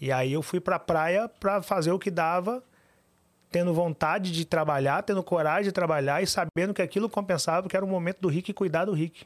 E 0.00 0.10
aí 0.10 0.32
eu 0.32 0.42
fui 0.42 0.58
para 0.58 0.74
a 0.74 0.80
praia 0.80 1.28
para 1.28 1.62
fazer 1.62 1.92
o 1.92 2.00
que 2.00 2.10
dava, 2.10 2.64
tendo 3.50 3.72
vontade 3.72 4.32
de 4.32 4.44
trabalhar, 4.44 5.02
tendo 5.02 5.22
coragem 5.22 5.64
de 5.64 5.72
trabalhar 5.72 6.22
e 6.22 6.26
sabendo 6.26 6.74
que 6.74 6.82
aquilo 6.82 7.08
compensava, 7.08 7.62
porque 7.62 7.76
era 7.76 7.84
o 7.84 7.88
momento 7.88 8.20
do 8.20 8.28
Rick 8.28 8.52
cuidar 8.52 8.84
do 8.84 8.92
Rick. 8.92 9.24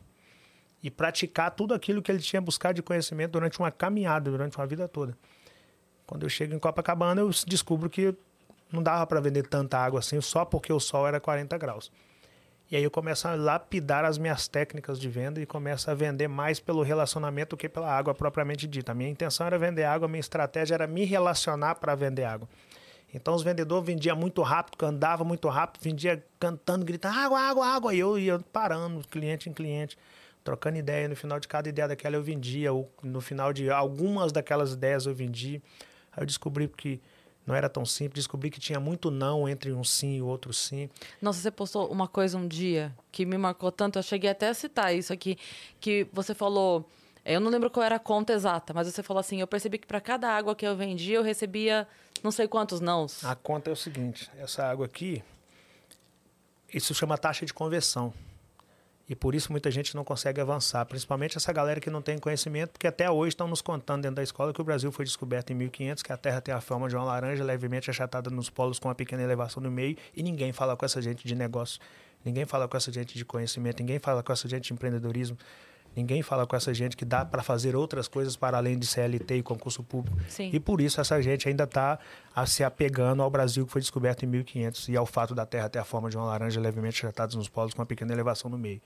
E 0.83 0.90
praticar 0.90 1.50
tudo 1.50 1.74
aquilo 1.74 2.00
que 2.00 2.11
ele 2.11 2.20
tinha 2.20 2.40
buscado 2.40 2.74
de 2.74 2.83
conhecimento 2.83 3.33
durante 3.33 3.59
uma 3.59 3.70
caminhada, 3.70 4.30
durante 4.30 4.56
uma 4.56 4.66
vida 4.66 4.88
toda. 4.88 5.16
Quando 6.06 6.24
eu 6.24 6.28
chego 6.28 6.54
em 6.54 6.59
Copacabana, 6.59 7.20
eu 7.20 7.30
descubro 7.46 7.88
que 7.88 8.14
não 8.72 8.83
dava 8.83 9.06
para 9.06 9.20
vender 9.20 9.46
tanta 9.46 9.78
água 9.78 10.00
assim, 10.00 10.20
só 10.20 10.44
porque 10.44 10.72
o 10.72 10.80
sol 10.80 11.06
era 11.06 11.20
40 11.20 11.56
graus. 11.59 11.90
E 12.70 12.76
aí 12.76 12.85
eu 12.85 12.90
começo 12.90 13.26
a 13.26 13.35
lapidar 13.35 14.04
as 14.04 14.16
minhas 14.16 14.46
técnicas 14.46 14.98
de 15.00 15.09
venda 15.09 15.40
e 15.40 15.46
começo 15.46 15.90
a 15.90 15.94
vender 15.94 16.28
mais 16.28 16.61
pelo 16.61 16.83
relacionamento 16.83 17.50
do 17.50 17.56
que 17.56 17.68
pela 17.68 17.92
água 17.92 18.14
propriamente 18.14 18.68
dita. 18.68 18.92
A 18.92 18.94
minha 18.94 19.11
intenção 19.11 19.44
era 19.44 19.59
vender 19.59 19.83
água, 19.83 20.06
a 20.06 20.09
minha 20.09 20.20
estratégia 20.20 20.74
era 20.74 20.87
me 20.87 21.04
relacionar 21.04 21.74
para 21.74 21.96
vender 21.96 22.22
água. 22.22 22.48
Então 23.12 23.35
os 23.35 23.42
vendedores 23.42 23.87
vendiam 23.87 24.16
muito 24.16 24.40
rápido, 24.42 24.85
andava 24.85 25.25
muito 25.25 25.49
rápido, 25.49 25.83
vendia 25.83 26.25
cantando, 26.38 26.85
gritando 26.85 27.16
água, 27.18 27.40
água, 27.40 27.66
água. 27.66 27.94
E 27.94 27.99
eu 27.99 28.18
ia 28.18 28.38
parando, 28.53 29.07
cliente 29.09 29.49
em 29.49 29.53
cliente, 29.53 29.99
trocando 30.44 30.79
ideia. 30.79 31.09
No 31.09 31.16
final 31.16 31.40
de 31.40 31.49
cada 31.49 31.68
ideia 31.68 31.88
daquela 31.88 32.16
eu 32.16 32.23
vendia, 32.23 32.73
ou 32.73 32.90
no 33.03 33.20
final 33.20 33.53
de 33.53 33.70
algumas 33.70 34.33
daquelas 34.33 34.73
ideias 34.73 35.07
eu 35.07 35.14
vendi. 35.14 35.61
Aí 36.12 36.23
eu 36.23 36.27
descobri 36.27 36.68
que 36.68 37.01
não 37.46 37.55
era 37.55 37.68
tão 37.68 37.85
simples, 37.85 38.25
descobri 38.25 38.51
que 38.51 38.61
tinha 38.61 38.79
muito 38.79 39.11
não 39.11 39.49
entre 39.49 39.73
um 39.73 39.83
sim 39.83 40.16
e 40.16 40.23
outro 40.23 40.53
sim. 40.53 40.88
Nossa, 41.20 41.40
você 41.40 41.51
postou 41.51 41.90
uma 41.90 42.07
coisa 42.07 42.38
um 42.38 42.46
dia 42.46 42.94
que 43.11 43.27
me 43.27 43.37
marcou 43.37 43.73
tanto, 43.73 43.99
eu 43.99 44.03
cheguei 44.03 44.31
até 44.31 44.49
a 44.49 44.55
citar 44.55 44.94
isso 44.94 45.12
aqui, 45.12 45.37
que 45.81 46.07
você 46.12 46.35
falou, 46.35 46.88
eu 47.35 47.40
não 47.40 47.51
lembro 47.51 47.71
qual 47.71 47.85
era 47.85 47.97
a 47.97 48.01
conta 48.01 48.33
exata, 48.33 48.73
mas 48.73 48.87
você 48.87 49.03
falou 49.03 49.21
assim, 49.21 49.40
eu 49.40 49.47
percebi 49.47 49.79
que 49.79 49.87
para 49.87 50.01
cada 50.01 50.29
água 50.29 50.55
que 50.55 50.66
eu 50.66 50.77
vendia, 50.77 51.16
eu 51.16 51.23
recebia 51.23 51.87
não 52.23 52.31
sei 52.31 52.47
quantos 52.47 52.81
nãos. 52.81 53.25
A 53.25 53.35
conta 53.35 53.71
é 53.71 53.73
o 53.73 53.77
seguinte: 53.77 54.31
essa 54.38 54.64
água 54.64 54.87
aqui, 54.87 55.23
isso 56.73 56.95
chama 56.95 57.16
taxa 57.16 57.47
de 57.47 57.55
conversão. 57.55 58.12
E 59.09 59.14
por 59.16 59.35
isso 59.35 59.51
muita 59.51 59.73
gente 59.73 59.97
não 59.97 60.05
consegue 60.05 60.40
avançar, 60.40 60.87
principalmente 60.87 61.37
essa 61.37 61.53
galera 61.53 61.81
que 61.81 61.90
não 61.90 62.01
tem 62.01 62.16
conhecimento, 62.16 62.71
porque 62.71 62.87
até 62.87 63.11
hoje 63.11 63.31
estão 63.31 63.49
nos 63.49 63.61
contando 63.61 64.03
dentro 64.03 64.14
da 64.14 64.23
escola 64.23 64.53
que 64.53 64.61
o 64.61 64.64
Brasil 64.64 64.93
foi 64.93 65.05
descoberto 65.05 65.51
em 65.51 65.55
1500, 65.55 66.01
que 66.05 66.12
a 66.12 66.16
Terra 66.16 66.40
tem 66.40 66.55
a 66.55 66.61
forma 66.61 66.88
de 66.88 66.95
uma 66.95 67.05
laranja 67.05 67.43
levemente 67.43 67.90
achatada 67.90 68.31
nos 68.31 68.49
polos 68.49 68.79
com 68.79 68.87
uma 68.87 68.95
pequena 68.95 69.21
elevação 69.21 69.61
no 69.61 69.69
meio, 69.69 69.97
e 70.14 70.23
ninguém 70.23 70.53
fala 70.53 70.77
com 70.77 70.85
essa 70.85 71.03
gente 71.03 71.27
de 71.27 71.35
negócio, 71.35 71.81
ninguém 72.25 72.45
fala 72.45 72.69
com 72.69 72.77
essa 72.77 72.93
gente 72.93 73.19
de 73.19 73.25
conhecimento, 73.25 73.81
ninguém 73.81 73.99
fala 73.99 74.23
com 74.23 74.33
essa 74.33 74.49
gente 74.49 74.69
de 74.69 74.75
empreendedorismo, 74.75 75.37
ninguém 75.94 76.22
fala 76.22 76.46
com 76.46 76.57
essa 76.57 76.72
gente 76.72 76.96
que 76.96 77.05
dá 77.05 77.24
para 77.24 77.42
fazer 77.42 77.74
outras 77.76 78.09
coisas 78.09 78.37
para 78.37 78.57
além 78.57 78.79
de 78.79 78.87
CLT 78.87 79.37
e 79.37 79.42
concurso 79.42 79.83
público. 79.83 80.18
Sim. 80.29 80.50
E 80.53 80.61
por 80.61 80.81
isso 80.81 81.00
essa 81.00 81.20
gente 81.20 81.48
ainda 81.48 81.64
está 81.64 81.98
se 82.46 82.64
apegando 82.64 83.22
ao 83.22 83.31
Brasil 83.31 83.66
que 83.66 83.72
foi 83.72 83.81
descoberto 83.81 84.22
em 84.24 84.26
1500 84.26 84.88
e 84.88 84.96
ao 84.96 85.07
fato 85.07 85.35
da 85.35 85.44
Terra 85.44 85.68
ter 85.68 85.79
a 85.79 85.85
forma 85.85 86.09
de 86.09 86.16
uma 86.16 86.26
laranja 86.26 86.61
levemente 86.61 87.05
achatada 87.05 87.37
nos 87.37 87.48
polos 87.48 87.74
com 87.74 87.81
uma 87.81 87.87
pequena 87.87 88.12
elevação 88.12 88.50
no 88.50 88.59
meio. 88.59 88.81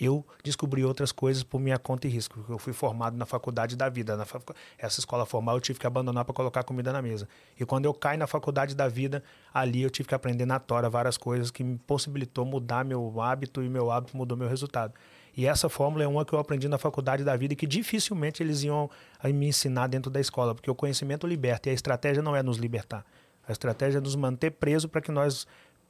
Eu 0.00 0.26
descobri 0.42 0.84
outras 0.84 1.12
coisas 1.12 1.42
por 1.42 1.60
minha 1.60 1.78
conta 1.78 2.06
e 2.06 2.10
risco. 2.10 2.36
porque 2.36 2.52
Eu 2.52 2.58
fui 2.58 2.72
formado 2.72 3.16
na 3.16 3.26
faculdade 3.26 3.76
da 3.76 3.88
vida. 3.88 4.16
Na 4.16 4.24
facu... 4.24 4.54
Essa 4.78 5.00
escola 5.00 5.26
formal 5.26 5.56
eu 5.56 5.60
tive 5.60 5.78
que 5.78 5.86
abandonar 5.86 6.24
para 6.24 6.34
colocar 6.34 6.64
comida 6.64 6.92
na 6.92 7.02
mesa. 7.02 7.28
E 7.58 7.64
quando 7.64 7.84
eu 7.84 7.92
caí 7.92 8.16
na 8.16 8.26
faculdade 8.26 8.74
da 8.74 8.88
vida, 8.88 9.22
ali 9.52 9.82
eu 9.82 9.90
tive 9.90 10.08
que 10.08 10.14
aprender 10.14 10.46
na 10.46 10.58
tora 10.58 10.88
várias 10.88 11.18
coisas 11.18 11.50
que 11.50 11.62
me 11.62 11.76
possibilitou 11.78 12.44
mudar 12.44 12.84
meu 12.84 13.20
hábito 13.20 13.62
e 13.62 13.68
meu 13.68 13.90
hábito 13.90 14.16
mudou 14.16 14.36
meu 14.36 14.48
resultado. 14.48 14.94
E 15.36 15.46
essa 15.46 15.68
fórmula 15.68 16.04
é 16.04 16.06
uma 16.06 16.24
que 16.24 16.32
eu 16.32 16.38
aprendi 16.38 16.68
na 16.68 16.78
faculdade 16.78 17.24
da 17.24 17.34
vida 17.36 17.54
e 17.54 17.56
que 17.56 17.66
dificilmente 17.66 18.42
eles 18.42 18.62
iam 18.62 18.90
a 19.18 19.28
me 19.28 19.46
ensinar 19.46 19.86
dentro 19.86 20.10
da 20.10 20.20
escola, 20.20 20.54
porque 20.54 20.70
o 20.70 20.74
conhecimento 20.74 21.26
liberta 21.26 21.68
e 21.68 21.72
a 21.72 21.74
estratégia 21.74 22.22
não 22.22 22.36
é 22.36 22.42
nos 22.42 22.58
libertar. 22.58 23.04
A 23.46 23.52
estratégia 23.52 23.98
é 23.98 24.00
nos 24.00 24.14
manter 24.14 24.50
preso 24.50 24.88
para 24.88 25.00
que 25.00 25.10
nós 25.10 25.46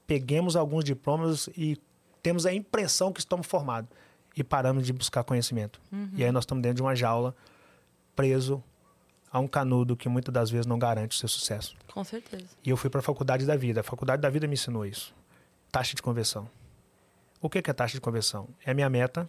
peguemos 0.06 0.54
alguns 0.56 0.84
diplomas 0.84 1.48
e 1.56 1.76
temos 2.22 2.46
a 2.46 2.52
impressão 2.52 3.12
que 3.12 3.18
estamos 3.18 3.46
formados 3.46 3.90
e 4.36 4.44
paramos 4.44 4.86
de 4.86 4.92
buscar 4.92 5.24
conhecimento. 5.24 5.80
E 6.16 6.24
aí 6.24 6.30
nós 6.30 6.42
estamos 6.42 6.62
dentro 6.62 6.76
de 6.76 6.82
uma 6.82 6.94
jaula, 6.94 7.34
preso 8.14 8.62
a 9.30 9.40
um 9.40 9.48
canudo 9.48 9.96
que 9.96 10.08
muitas 10.08 10.32
das 10.32 10.50
vezes 10.50 10.66
não 10.66 10.78
garante 10.78 11.16
o 11.16 11.18
seu 11.18 11.28
sucesso. 11.28 11.74
Com 11.92 12.04
certeza. 12.04 12.44
E 12.64 12.70
eu 12.70 12.76
fui 12.76 12.88
para 12.90 13.00
a 13.00 13.02
faculdade 13.02 13.44
da 13.44 13.56
vida. 13.56 13.80
A 13.80 13.82
faculdade 13.82 14.22
da 14.22 14.30
vida 14.30 14.46
me 14.46 14.54
ensinou 14.54 14.86
isso. 14.86 15.14
Taxa 15.70 15.96
de 15.96 16.02
conversão. 16.02 16.48
O 17.42 17.50
que 17.50 17.58
é 17.58 17.72
taxa 17.72 17.94
de 17.94 18.00
conversão? 18.00 18.48
É 18.64 18.70
a 18.70 18.74
minha 18.74 18.88
meta, 18.88 19.28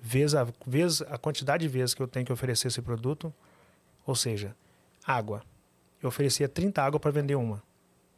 vezes 0.00 0.34
a, 0.34 0.46
vezes 0.66 1.02
a 1.02 1.18
quantidade 1.18 1.62
de 1.62 1.68
vezes 1.68 1.94
que 1.94 2.02
eu 2.02 2.08
tenho 2.08 2.24
que 2.24 2.32
oferecer 2.32 2.68
esse 2.68 2.80
produto. 2.80 3.32
Ou 4.06 4.14
seja, 4.14 4.56
água. 5.06 5.42
Eu 6.02 6.08
oferecia 6.08 6.48
30 6.48 6.82
água 6.82 6.98
para 6.98 7.10
vender 7.10 7.34
uma. 7.34 7.62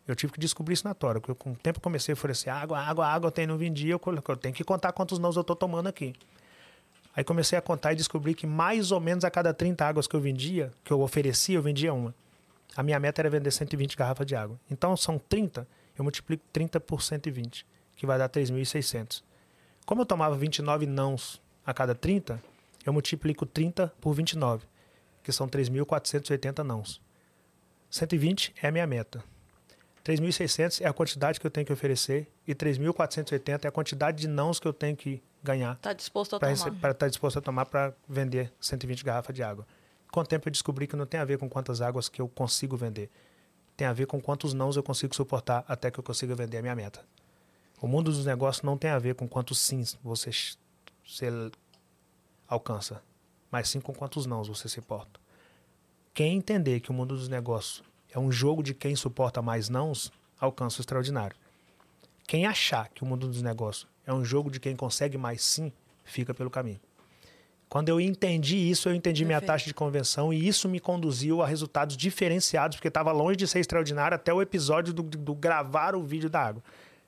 Eu 0.07 0.14
tive 0.14 0.33
que 0.33 0.38
descobrir 0.38 0.74
isso 0.74 0.87
na 0.87 0.94
tora, 0.94 1.20
porque 1.20 1.33
eu, 1.33 1.35
com 1.35 1.50
o 1.50 1.57
tempo 1.57 1.81
comecei 1.81 2.12
a 2.12 2.14
oferecer 2.14 2.50
água, 2.50 2.78
água, 2.78 3.05
água, 3.05 3.26
eu 3.26 3.33
tenho, 3.33 3.48
não 3.48 3.59
vendia, 3.59 3.92
eu, 3.92 4.00
eu 4.28 4.37
tenho 4.37 4.55
que 4.55 4.62
contar 4.62 4.92
quantos 4.92 5.18
nãos 5.18 5.35
eu 5.35 5.40
estou 5.40 5.57
tomando 5.57 5.88
aqui. 5.88 6.14
Aí 7.14 7.24
comecei 7.24 7.59
a 7.59 7.62
contar 7.62 7.92
e 7.92 7.96
descobri 7.96 8.35
que 8.35 8.46
mais 8.46 8.92
ou 8.92 9.00
menos 9.00 9.24
a 9.24 9.31
cada 9.31 9.52
30 9.52 9.85
águas 9.85 10.07
que 10.07 10.14
eu 10.14 10.20
vendia, 10.20 10.72
que 10.85 10.92
eu 10.92 11.00
oferecia, 11.00 11.57
eu 11.57 11.62
vendia 11.62 11.92
uma. 11.92 12.14
A 12.76 12.83
minha 12.83 12.98
meta 13.00 13.20
era 13.20 13.28
vender 13.28 13.50
120 13.50 13.96
garrafas 13.96 14.24
de 14.24 14.37
água. 14.37 14.59
Então 14.70 14.96
são 14.96 15.18
30, 15.18 15.66
eu 15.98 16.05
multiplico 16.05 16.44
30 16.52 16.78
por 16.78 17.02
120, 17.02 17.66
que 17.96 18.07
vai 18.07 18.18
dar 18.18 18.28
3.600. 18.28 19.22
Como 19.85 20.03
eu 20.03 20.07
tomava 20.07 20.37
29 20.37 20.87
nãos 20.87 21.40
a 21.66 21.75
cada 21.75 21.95
30, 21.95 22.42
eu 22.85 22.92
multiplico 22.92 23.45
30 23.45 23.92
por 24.01 24.14
29, 24.14 24.66
que 25.23 25.33
são 25.33 25.49
3.480 25.49 26.62
nãos. 26.62 27.01
120 27.90 28.55
é 28.62 28.68
a 28.68 28.73
minha 28.73 28.87
meta. 28.87 29.23
3.600 30.05 30.81
é 30.81 30.88
a 30.88 30.92
quantidade 30.92 31.38
que 31.38 31.47
eu 31.47 31.51
tenho 31.51 31.66
que 31.66 31.73
oferecer 31.73 32.29
e 32.47 32.55
3.480 32.55 33.64
é 33.64 33.68
a 33.68 33.71
quantidade 33.71 34.18
de 34.18 34.29
nãos 34.29 34.59
que 34.59 34.66
eu 34.66 34.73
tenho 34.73 34.97
que 34.97 35.23
ganhar. 35.42 35.75
Está 35.75 35.92
disposto 35.92 36.37
a 36.37 36.40
Para 36.40 36.55
tomar. 36.57 36.77
estar 36.77 36.95
tá 36.95 37.09
disposto 37.09 37.38
a 37.38 37.42
tomar 37.42 37.66
para 37.66 37.95
vender 38.09 38.53
120 38.61 39.05
garrafas 39.05 39.35
de 39.35 39.42
água. 39.42 39.66
Com 40.11 40.21
o 40.21 40.25
tempo 40.25 40.49
eu 40.49 40.53
descobri 40.53 40.87
que 40.87 40.97
não 40.97 41.07
tem 41.07 41.21
a 41.21 41.25
ver 41.25 41.38
com 41.38 41.49
quantas 41.49 41.81
águas 41.81 42.09
que 42.09 42.21
eu 42.21 42.29
consigo 42.29 42.77
vender. 42.77 43.11
Tem 43.77 43.87
a 43.87 43.92
ver 43.92 44.07
com 44.07 44.21
quantos 44.21 44.53
nãos 44.53 44.77
eu 44.77 44.83
consigo 44.83 45.14
suportar 45.14 45.64
até 45.68 45.90
que 45.90 45.99
eu 45.99 46.05
consiga 46.05 46.35
vender 46.35 46.59
a 46.59 46.62
minha 46.62 46.75
meta. 46.75 47.01
O 47.83 47.88
mundo 47.88 48.12
dos 48.12 48.25
negócios 48.25 48.62
não 48.62 48.79
tem 48.79 48.92
a 48.92 48.99
ver 49.01 49.16
com 49.16 49.27
quantos 49.27 49.59
sims 49.59 49.99
você, 50.05 50.31
você 51.05 51.51
alcança, 52.47 53.03
mas 53.51 53.68
sim 53.68 53.81
com 53.81 53.92
quantos 53.92 54.25
nãos 54.25 54.47
você 54.47 54.68
se 54.68 54.81
porta. 54.81 55.18
Quem 56.14 56.37
entender 56.37 56.79
que 56.79 56.92
o 56.92 56.95
mundo 56.95 57.16
dos 57.16 57.29
negócios 57.29 57.83
é 58.14 58.21
um 58.21 58.31
jogo 58.31 58.62
de 58.62 58.73
quem 58.73 58.95
suporta 58.95 59.42
mais 59.42 59.68
nãos, 59.68 60.12
alcança 60.38 60.79
o 60.79 60.81
extraordinário. 60.81 61.37
Quem 62.25 62.47
achar 62.47 62.88
que 62.88 63.03
o 63.03 63.07
mundo 63.07 63.27
dos 63.27 63.42
negócios 63.42 63.88
é 64.07 64.14
um 64.14 64.25
jogo 64.25 64.49
de 64.49 64.61
quem 64.61 64.77
consegue 64.77 65.18
mais 65.18 65.42
sim, 65.42 65.73
fica 66.05 66.33
pelo 66.33 66.51
caminho. 66.51 66.81
Quando 67.68 67.88
eu 67.88 68.01
entendi 68.01 68.59
isso, 68.59 68.88
eu 68.88 68.95
entendi 68.95 69.25
minha 69.25 69.40
Perfeito. 69.40 69.55
taxa 69.55 69.64
de 69.64 69.75
conversão 69.75 70.33
e 70.33 70.47
isso 70.47 70.68
me 70.68 70.79
conduziu 70.79 71.42
a 71.42 71.49
resultados 71.49 71.97
diferenciados, 71.97 72.77
porque 72.77 72.87
estava 72.87 73.11
longe 73.11 73.35
de 73.35 73.49
ser 73.49 73.59
extraordinário 73.59 74.14
até 74.14 74.33
o 74.33 74.40
episódio 74.40 74.95
do, 74.95 75.03
do 75.03 75.35
gravar 75.35 75.97
o 75.97 76.05
vídeo 76.05 76.31
da 76.31 76.42
água. 76.42 76.62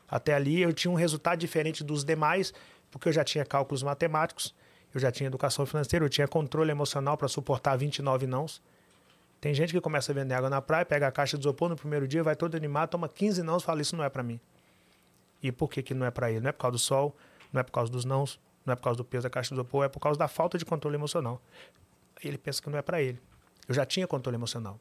Até 0.08 0.34
ali 0.34 0.62
eu 0.62 0.72
tinha 0.72 0.90
um 0.90 0.94
resultado 0.94 1.38
diferente 1.38 1.82
dos 1.82 2.04
demais, 2.04 2.52
porque 2.90 3.08
eu 3.08 3.12
já 3.12 3.24
tinha 3.24 3.44
cálculos 3.44 3.82
matemáticos, 3.82 4.54
eu 4.94 5.00
já 5.00 5.10
tinha 5.10 5.26
educação 5.26 5.66
financeira, 5.66 6.04
eu 6.04 6.08
tinha 6.08 6.28
controle 6.28 6.70
emocional 6.70 7.16
para 7.16 7.26
suportar 7.26 7.76
29 7.76 8.26
nãos. 8.26 8.62
Tem 9.40 9.52
gente 9.52 9.72
que 9.72 9.80
começa 9.80 10.12
a 10.12 10.14
vender 10.14 10.34
água 10.34 10.48
na 10.48 10.62
praia, 10.62 10.86
pega 10.86 11.08
a 11.08 11.12
caixa 11.12 11.36
de 11.36 11.42
isopor 11.42 11.68
no 11.68 11.76
primeiro 11.76 12.06
dia, 12.06 12.22
vai 12.22 12.36
todo 12.36 12.54
animado, 12.54 12.90
toma 12.90 13.08
15 13.08 13.42
nãos 13.42 13.62
e 13.62 13.66
fala: 13.66 13.82
Isso 13.82 13.96
não 13.96 14.04
é 14.04 14.08
para 14.08 14.22
mim. 14.22 14.40
E 15.42 15.52
por 15.52 15.68
que, 15.68 15.82
que 15.82 15.92
não 15.92 16.06
é 16.06 16.10
para 16.10 16.30
ele? 16.30 16.40
Não 16.40 16.48
é 16.48 16.52
por 16.52 16.60
causa 16.60 16.72
do 16.72 16.78
sol, 16.78 17.14
não 17.52 17.60
é 17.60 17.62
por 17.64 17.72
causa 17.72 17.92
dos 17.92 18.04
nãos, 18.04 18.40
não 18.64 18.72
é 18.72 18.76
por 18.76 18.84
causa 18.84 18.96
do 18.96 19.04
peso 19.04 19.24
da 19.24 19.30
caixa 19.30 19.48
de 19.48 19.54
isopor, 19.54 19.84
é 19.84 19.88
por 19.88 20.00
causa 20.00 20.18
da 20.18 20.28
falta 20.28 20.56
de 20.56 20.64
controle 20.64 20.96
emocional. 20.96 21.42
Ele 22.22 22.38
pensa 22.38 22.62
que 22.62 22.70
não 22.70 22.78
é 22.78 22.82
para 22.82 23.02
ele. 23.02 23.20
Eu 23.68 23.74
já 23.74 23.84
tinha 23.84 24.06
controle 24.06 24.36
emocional. 24.36 24.78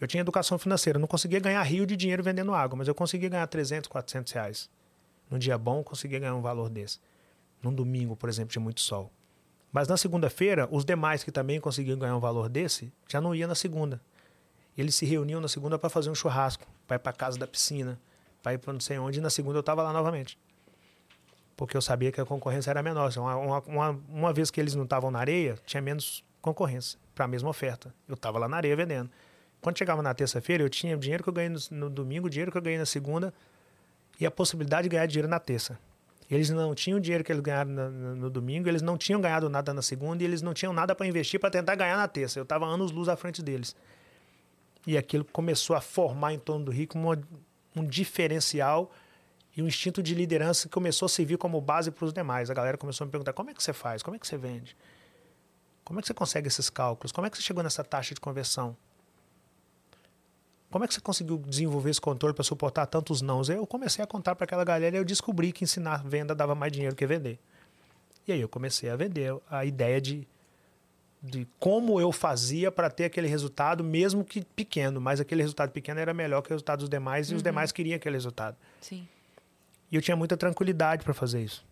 Eu 0.00 0.06
tinha 0.06 0.20
educação 0.20 0.58
financeira, 0.58 0.98
não 0.98 1.06
conseguia 1.06 1.40
ganhar 1.40 1.62
rio 1.62 1.86
de 1.86 1.96
dinheiro 1.96 2.22
vendendo 2.22 2.54
água, 2.54 2.76
mas 2.76 2.88
eu 2.88 2.94
conseguia 2.94 3.28
ganhar 3.28 3.46
300, 3.46 3.88
400 3.88 4.32
reais. 4.32 4.70
Num 5.30 5.38
dia 5.38 5.56
bom, 5.56 5.78
eu 5.78 5.84
conseguia 5.84 6.18
ganhar 6.18 6.34
um 6.34 6.42
valor 6.42 6.68
desse. 6.68 7.00
Num 7.62 7.72
domingo, 7.72 8.14
por 8.14 8.28
exemplo, 8.28 8.52
de 8.52 8.58
muito 8.58 8.80
sol. 8.80 9.10
Mas 9.72 9.88
na 9.88 9.96
segunda-feira, 9.96 10.68
os 10.70 10.84
demais 10.84 11.24
que 11.24 11.32
também 11.32 11.60
conseguiam 11.60 11.98
ganhar 11.98 12.16
um 12.16 12.20
valor 12.20 12.48
desse, 12.48 12.92
já 13.08 13.20
não 13.20 13.34
ia 13.34 13.46
na 13.46 13.54
segunda. 13.54 14.00
Eles 14.76 14.94
se 14.94 15.06
reuniam 15.06 15.40
na 15.40 15.48
segunda 15.48 15.78
para 15.78 15.88
fazer 15.88 16.10
um 16.10 16.14
churrasco, 16.14 16.66
para 16.86 16.96
ir 16.96 16.98
para 16.98 17.12
casa 17.12 17.38
da 17.38 17.46
piscina, 17.46 17.98
para 18.42 18.52
ir 18.52 18.58
para 18.58 18.72
não 18.72 18.80
sei 18.80 18.98
onde, 18.98 19.18
e 19.18 19.22
na 19.22 19.30
segunda 19.30 19.56
eu 19.56 19.60
estava 19.60 19.82
lá 19.82 19.92
novamente. 19.92 20.38
Porque 21.56 21.74
eu 21.76 21.80
sabia 21.80 22.12
que 22.12 22.20
a 22.20 22.24
concorrência 22.26 22.70
era 22.70 22.82
menor. 22.82 23.10
Uma, 23.16 23.58
uma, 23.60 23.90
uma 24.08 24.32
vez 24.32 24.50
que 24.50 24.60
eles 24.60 24.74
não 24.74 24.84
estavam 24.84 25.10
na 25.10 25.18
areia, 25.18 25.58
tinha 25.64 25.80
menos 25.80 26.22
concorrência 26.42 26.98
para 27.14 27.24
a 27.24 27.28
mesma 27.28 27.48
oferta. 27.48 27.94
Eu 28.06 28.14
estava 28.14 28.38
lá 28.38 28.46
na 28.46 28.58
areia 28.58 28.76
vendendo. 28.76 29.10
Quando 29.60 29.78
chegava 29.78 30.02
na 30.02 30.14
terça-feira, 30.14 30.62
eu 30.62 30.68
tinha 30.68 30.96
o 30.96 30.98
dinheiro 30.98 31.22
que 31.22 31.28
eu 31.28 31.32
ganhei 31.32 31.48
no, 31.48 31.58
no 31.70 31.90
domingo, 31.90 32.30
dinheiro 32.30 32.52
que 32.52 32.58
eu 32.58 32.62
ganhei 32.62 32.78
na 32.78 32.86
segunda 32.86 33.32
e 34.20 34.26
a 34.26 34.30
possibilidade 34.30 34.84
de 34.84 34.90
ganhar 34.90 35.06
dinheiro 35.06 35.28
na 35.28 35.38
terça. 35.38 35.78
Eles 36.30 36.50
não 36.50 36.74
tinham 36.74 36.98
dinheiro 36.98 37.22
que 37.22 37.30
eles 37.30 37.42
ganharam 37.42 37.70
no, 37.70 37.90
no, 37.90 38.16
no, 38.16 38.30
domingo, 38.30 38.68
eles 38.68 38.82
não 38.82 38.98
tinham 38.98 39.20
ganhado 39.20 39.48
nada 39.48 39.72
na 39.72 39.82
segunda 39.82 40.22
e 40.22 40.26
eles 40.26 40.42
não 40.42 40.52
tinham 40.52 40.72
nada 40.72 40.94
para 40.94 41.06
investir 41.06 41.38
para 41.38 41.50
tentar 41.50 41.76
ganhar 41.76 41.96
na 41.96 42.08
terça. 42.08 42.38
Eu 42.38 42.42
estava 42.42 42.66
anos 42.66 42.90
luz 42.90 43.08
à 43.08 43.16
frente 43.16 43.42
deles. 43.42 43.76
E 44.86 44.96
aquilo 44.96 45.24
começou 45.24 45.76
a 45.76 45.80
formar 45.80 46.32
em 46.32 46.38
torno 46.38 46.64
do 46.64 46.70
Rico 46.72 46.98
uma, 46.98 47.18
um 47.76 47.84
diferencial 47.84 48.90
e 49.56 49.62
um 49.62 49.66
instinto 49.66 50.02
de 50.02 50.14
liderança 50.14 50.68
que 50.68 50.74
começou 50.74 51.06
a 51.06 51.08
servir 51.08 51.38
como 51.38 51.60
base 51.60 51.90
para 51.90 52.04
os 52.04 52.12
demais. 52.12 52.50
A 52.50 52.54
galera 52.54 52.76
começou 52.76 53.04
a 53.04 53.06
me 53.06 53.10
perguntar: 53.10 53.32
como 53.32 53.50
é 53.50 53.54
que 53.54 53.62
você 53.62 53.72
faz? 53.72 54.02
Como 54.02 54.16
é 54.16 54.18
que 54.18 54.26
você 54.26 54.36
vende? 54.36 54.76
Como 55.84 56.00
é 56.00 56.02
que 56.02 56.08
você 56.08 56.14
consegue 56.14 56.48
esses 56.48 56.68
cálculos? 56.68 57.12
Como 57.12 57.26
é 57.26 57.30
que 57.30 57.36
você 57.36 57.42
chegou 57.42 57.62
nessa 57.62 57.84
taxa 57.84 58.14
de 58.14 58.20
conversão? 58.20 58.76
Como 60.76 60.84
é 60.84 60.88
que 60.88 60.92
você 60.92 61.00
conseguiu 61.00 61.38
desenvolver 61.38 61.88
esse 61.88 62.00
controle 62.02 62.34
para 62.34 62.44
suportar 62.44 62.84
tantos 62.84 63.22
nãos? 63.22 63.48
Eu 63.48 63.66
comecei 63.66 64.04
a 64.04 64.06
contar 64.06 64.36
para 64.36 64.44
aquela 64.44 64.62
galera 64.62 64.94
e 64.94 64.98
eu 64.98 65.06
descobri 65.06 65.50
que 65.50 65.64
ensinar 65.64 66.04
venda 66.04 66.34
dava 66.34 66.54
mais 66.54 66.70
dinheiro 66.70 66.94
que 66.94 67.06
vender. 67.06 67.38
E 68.28 68.32
aí 68.32 68.42
eu 68.42 68.46
comecei 68.46 68.90
a 68.90 68.94
vender 68.94 69.34
a 69.50 69.64
ideia 69.64 69.98
de, 70.02 70.28
de 71.22 71.48
como 71.58 71.98
eu 71.98 72.12
fazia 72.12 72.70
para 72.70 72.90
ter 72.90 73.06
aquele 73.06 73.26
resultado, 73.26 73.82
mesmo 73.82 74.22
que 74.22 74.44
pequeno, 74.44 75.00
mas 75.00 75.18
aquele 75.18 75.40
resultado 75.40 75.70
pequeno 75.70 75.98
era 75.98 76.12
melhor 76.12 76.42
que 76.42 76.50
o 76.50 76.52
resultado 76.52 76.80
dos 76.80 76.90
demais 76.90 77.28
e 77.28 77.30
Uhum. 77.30 77.36
os 77.38 77.42
demais 77.42 77.72
queriam 77.72 77.96
aquele 77.96 78.16
resultado. 78.16 78.54
Sim. 78.78 79.08
E 79.90 79.96
eu 79.96 80.02
tinha 80.02 80.14
muita 80.14 80.36
tranquilidade 80.36 81.04
para 81.04 81.14
fazer 81.14 81.40
isso. 81.40 81.64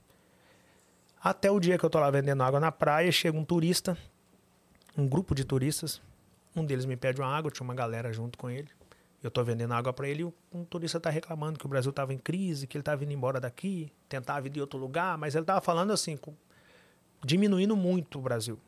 Até 1.23 1.51
o 1.51 1.61
dia 1.61 1.77
que 1.77 1.85
eu 1.85 1.90
tô 1.90 1.99
lá 2.01 2.11
vendendo 2.11 2.43
água 2.43 2.59
na 2.59 2.73
praia, 2.73 3.12
chega 3.12 3.37
um 3.37 3.45
turista, 3.45 3.99
um 4.97 5.07
grupo 5.07 5.35
de 5.35 5.45
turistas. 5.45 6.01
Um 6.57 6.64
deles 6.64 6.87
me 6.87 6.97
pede 6.97 7.21
uma 7.21 7.29
água, 7.29 7.51
tinha 7.51 7.64
uma 7.64 7.75
galera 7.75 8.11
junto 8.11 8.38
com 8.38 8.49
ele. 8.49 8.69
Eu 9.25 9.31
tô 9.31 9.43
vendendo 9.43 9.73
água 9.73 9.91
para 9.91 10.07
ele 10.07 10.23
e 10.23 10.33
um 10.57 10.65
turista 10.67 11.01
tá 11.01 11.09
reclamando 11.09 11.59
que 11.59 11.65
o 11.65 11.69
Brasil 11.69 11.91
tava 11.91 12.13
em 12.13 12.19
crise, 12.19 12.67
que 12.67 12.77
ele 12.77 12.83
tava 12.83 13.03
indo 13.05 13.13
embora 13.15 13.41
daqui, 13.41 13.91
tentava 14.07 14.47
ir 14.47 14.51
de 14.51 14.61
outro 14.61 14.79
lugar, 14.79 15.17
mas 15.17 15.35
ele 15.35 15.47
tava 15.47 15.63
falando 15.63 15.95
assim, 15.95 16.15
com- 16.15 16.35
diminuindo 17.25 17.75
muito 17.75 18.19
o 18.19 18.23
Brasil. 18.23 18.61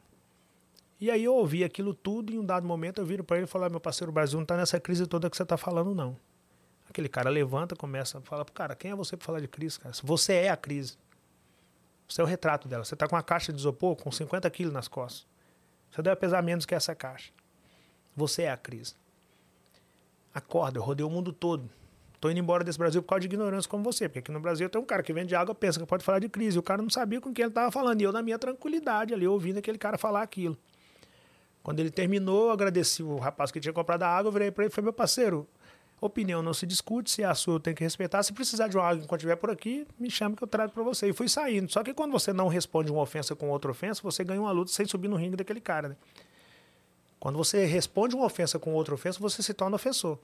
E 0.98 1.10
aí 1.10 1.22
eu 1.22 1.34
ouvi 1.34 1.62
aquilo 1.62 1.92
tudo 1.92 2.32
e 2.32 2.36
em 2.36 2.38
um 2.38 2.44
dado 2.44 2.66
momento 2.66 3.02
eu 3.02 3.04
viro 3.04 3.22
para 3.22 3.36
ele 3.36 3.44
e 3.44 3.46
falo: 3.46 3.66
"Ah, 3.66 3.68
meu 3.68 3.78
parceiro, 3.78 4.10
o 4.10 4.14
Brasil 4.14 4.38
não 4.38 4.46
tá 4.46 4.56
nessa 4.56 4.80
crise 4.80 5.06
toda 5.06 5.28
que 5.28 5.36
você 5.36 5.44
tá 5.44 5.58
falando 5.58 5.94
não. 5.94 6.16
Aquele 6.88 7.08
cara 7.08 7.28
levanta, 7.28 7.76
começa 7.76 8.16
a 8.16 8.20
falar 8.22 8.46
cara, 8.46 8.74
quem 8.74 8.92
é 8.92 8.94
você 8.94 9.14
para 9.14 9.26
falar 9.26 9.40
de 9.40 9.48
crise, 9.48 9.78
cara? 9.78 9.94
Você 10.02 10.32
é 10.32 10.48
a 10.48 10.56
crise. 10.56 10.96
Você 12.08 12.22
é 12.22 12.24
o 12.24 12.26
retrato 12.26 12.66
dela. 12.66 12.82
Você 12.82 12.94
está 12.94 13.06
com 13.06 13.14
uma 13.14 13.22
caixa 13.22 13.52
de 13.52 13.58
isopor 13.58 13.94
com 13.96 14.10
50 14.10 14.48
quilos 14.48 14.72
nas 14.72 14.88
costas. 14.88 15.26
Você 15.90 16.00
deve 16.00 16.16
pesar 16.16 16.42
menos 16.42 16.64
que 16.64 16.74
essa 16.74 16.94
caixa. 16.94 17.30
Você 18.16 18.44
é 18.44 18.50
a 18.50 18.56
crise. 18.56 18.94
Acorda, 20.36 20.78
eu 20.78 20.82
rodei 20.82 21.02
o 21.02 21.08
mundo 21.08 21.32
todo. 21.32 21.66
Estou 22.14 22.30
indo 22.30 22.38
embora 22.38 22.62
desse 22.62 22.78
Brasil 22.78 23.02
por 23.02 23.08
causa 23.08 23.20
de 23.20 23.26
ignorância 23.26 23.70
como 23.70 23.82
você. 23.82 24.06
Porque 24.06 24.18
aqui 24.18 24.30
no 24.30 24.38
Brasil 24.38 24.68
tem 24.68 24.78
um 24.78 24.84
cara 24.84 25.02
que 25.02 25.10
vende 25.10 25.34
água, 25.34 25.54
pensa 25.54 25.80
que 25.80 25.86
pode 25.86 26.04
falar 26.04 26.18
de 26.18 26.28
crise. 26.28 26.58
O 26.58 26.62
cara 26.62 26.82
não 26.82 26.90
sabia 26.90 27.22
com 27.22 27.32
quem 27.32 27.44
ele 27.44 27.50
estava 27.50 27.72
falando. 27.72 28.02
E 28.02 28.04
eu, 28.04 28.12
na 28.12 28.20
minha 28.20 28.38
tranquilidade, 28.38 29.14
ali, 29.14 29.26
ouvindo 29.26 29.56
aquele 29.56 29.78
cara 29.78 29.96
falar 29.96 30.20
aquilo. 30.20 30.54
Quando 31.62 31.80
ele 31.80 31.90
terminou, 31.90 32.48
eu 32.48 32.50
agradeci 32.50 33.02
o 33.02 33.16
rapaz 33.16 33.50
que 33.50 33.58
tinha 33.58 33.72
comprado 33.72 34.02
a 34.02 34.08
água, 34.08 34.28
eu 34.28 34.32
virei 34.32 34.50
para 34.50 34.64
ele 34.64 34.70
e 34.70 34.74
falei, 34.74 34.84
meu 34.84 34.92
parceiro, 34.92 35.48
opinião 35.98 36.42
não 36.42 36.52
se 36.52 36.66
discute, 36.66 37.10
se 37.10 37.22
é 37.22 37.24
a 37.24 37.34
sua 37.34 37.54
eu 37.54 37.60
tenho 37.60 37.74
que 37.74 37.82
respeitar. 37.82 38.22
Se 38.22 38.34
precisar 38.34 38.68
de 38.68 38.76
uma 38.76 38.84
água 38.84 39.02
enquanto 39.02 39.20
estiver 39.20 39.36
por 39.36 39.50
aqui, 39.50 39.86
me 39.98 40.10
chama 40.10 40.36
que 40.36 40.44
eu 40.44 40.48
trago 40.48 40.70
para 40.70 40.82
você. 40.82 41.08
E 41.08 41.14
fui 41.14 41.30
saindo. 41.30 41.72
Só 41.72 41.82
que 41.82 41.94
quando 41.94 42.12
você 42.12 42.34
não 42.34 42.48
responde 42.48 42.92
uma 42.92 43.00
ofensa 43.00 43.34
com 43.34 43.48
outra 43.48 43.70
ofensa, 43.70 44.02
você 44.02 44.22
ganha 44.22 44.40
uma 44.40 44.52
luta 44.52 44.70
sem 44.70 44.84
subir 44.84 45.08
no 45.08 45.16
ringue 45.16 45.36
daquele 45.36 45.62
cara, 45.62 45.88
né? 45.88 45.96
Quando 47.26 47.38
você 47.38 47.64
responde 47.64 48.14
uma 48.14 48.24
ofensa 48.24 48.56
com 48.56 48.72
outra 48.72 48.94
ofensa, 48.94 49.18
você 49.18 49.42
se 49.42 49.52
torna 49.52 49.74
ofensor. 49.74 50.16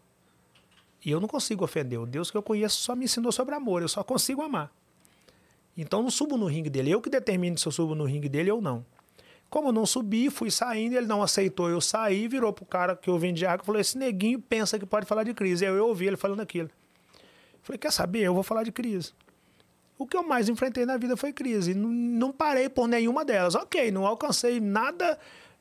E 1.05 1.11
eu 1.11 1.19
não 1.19 1.27
consigo 1.27 1.65
ofender. 1.65 1.99
O 1.99 2.07
Deus 2.07 2.31
que 2.31 2.37
eu 2.37 2.43
conheço 2.45 2.81
só 2.81 2.95
me 2.95 3.07
ensinou 3.07 3.33
sobre 3.33 3.57
amor. 3.57 3.83
Eu 3.83 3.89
só 3.89 4.05
consigo 4.05 4.41
amar. 4.41 4.73
Então 5.77 6.01
não 6.01 6.13
subo 6.13 6.37
no 6.37 6.47
ringue 6.47 6.71
dele. 6.71 6.93
Eu 6.93 7.01
que 7.01 7.11
determino 7.11 7.59
se 7.59 7.67
eu 7.67 7.73
subo 7.73 7.97
no 7.97 8.05
ringue 8.05 8.29
dele 8.29 8.53
ou 8.53 8.63
não. 8.63 8.87
Como 9.51 9.67
eu 9.67 9.73
não 9.73 9.85
subi, 9.85 10.31
fui 10.31 10.49
saindo, 10.49 10.95
ele 10.95 11.09
não 11.09 11.25
aceitou 11.25 11.69
eu 11.69 11.81
sair, 11.81 12.29
virou 12.29 12.53
pro 12.53 12.65
cara 12.65 12.95
que 12.95 13.11
eu 13.11 13.19
vendi 13.19 13.45
água 13.45 13.65
e 13.65 13.67
falou: 13.67 13.81
Esse 13.81 13.99
neguinho 13.99 14.41
pensa 14.41 14.79
que 14.79 14.87
pode 14.87 15.05
falar 15.05 15.25
de 15.25 15.35
crise. 15.35 15.67
Aí 15.67 15.73
eu 15.73 15.89
ouvi 15.89 16.07
ele 16.07 16.17
falando 16.17 16.39
aquilo. 16.39 16.71
Falei: 17.65 17.81
Quer 17.81 17.91
saber? 17.91 18.21
Eu 18.21 18.33
vou 18.33 18.45
falar 18.45 18.63
de 18.63 18.71
crise. 18.71 19.13
O 19.99 20.07
que 20.07 20.17
eu 20.17 20.23
mais 20.23 20.49
enfrentei 20.49 20.87
na 20.87 20.97
vida 20.97 21.17
foi 21.17 21.33
crise. 21.33 21.75
Não 21.75 22.31
parei 22.31 22.69
por 22.69 22.87
nenhuma 22.87 23.25
delas. 23.25 23.57
Ok, 23.57 23.91
não 23.91 24.07
alcancei 24.07 24.61
nada 24.61 25.19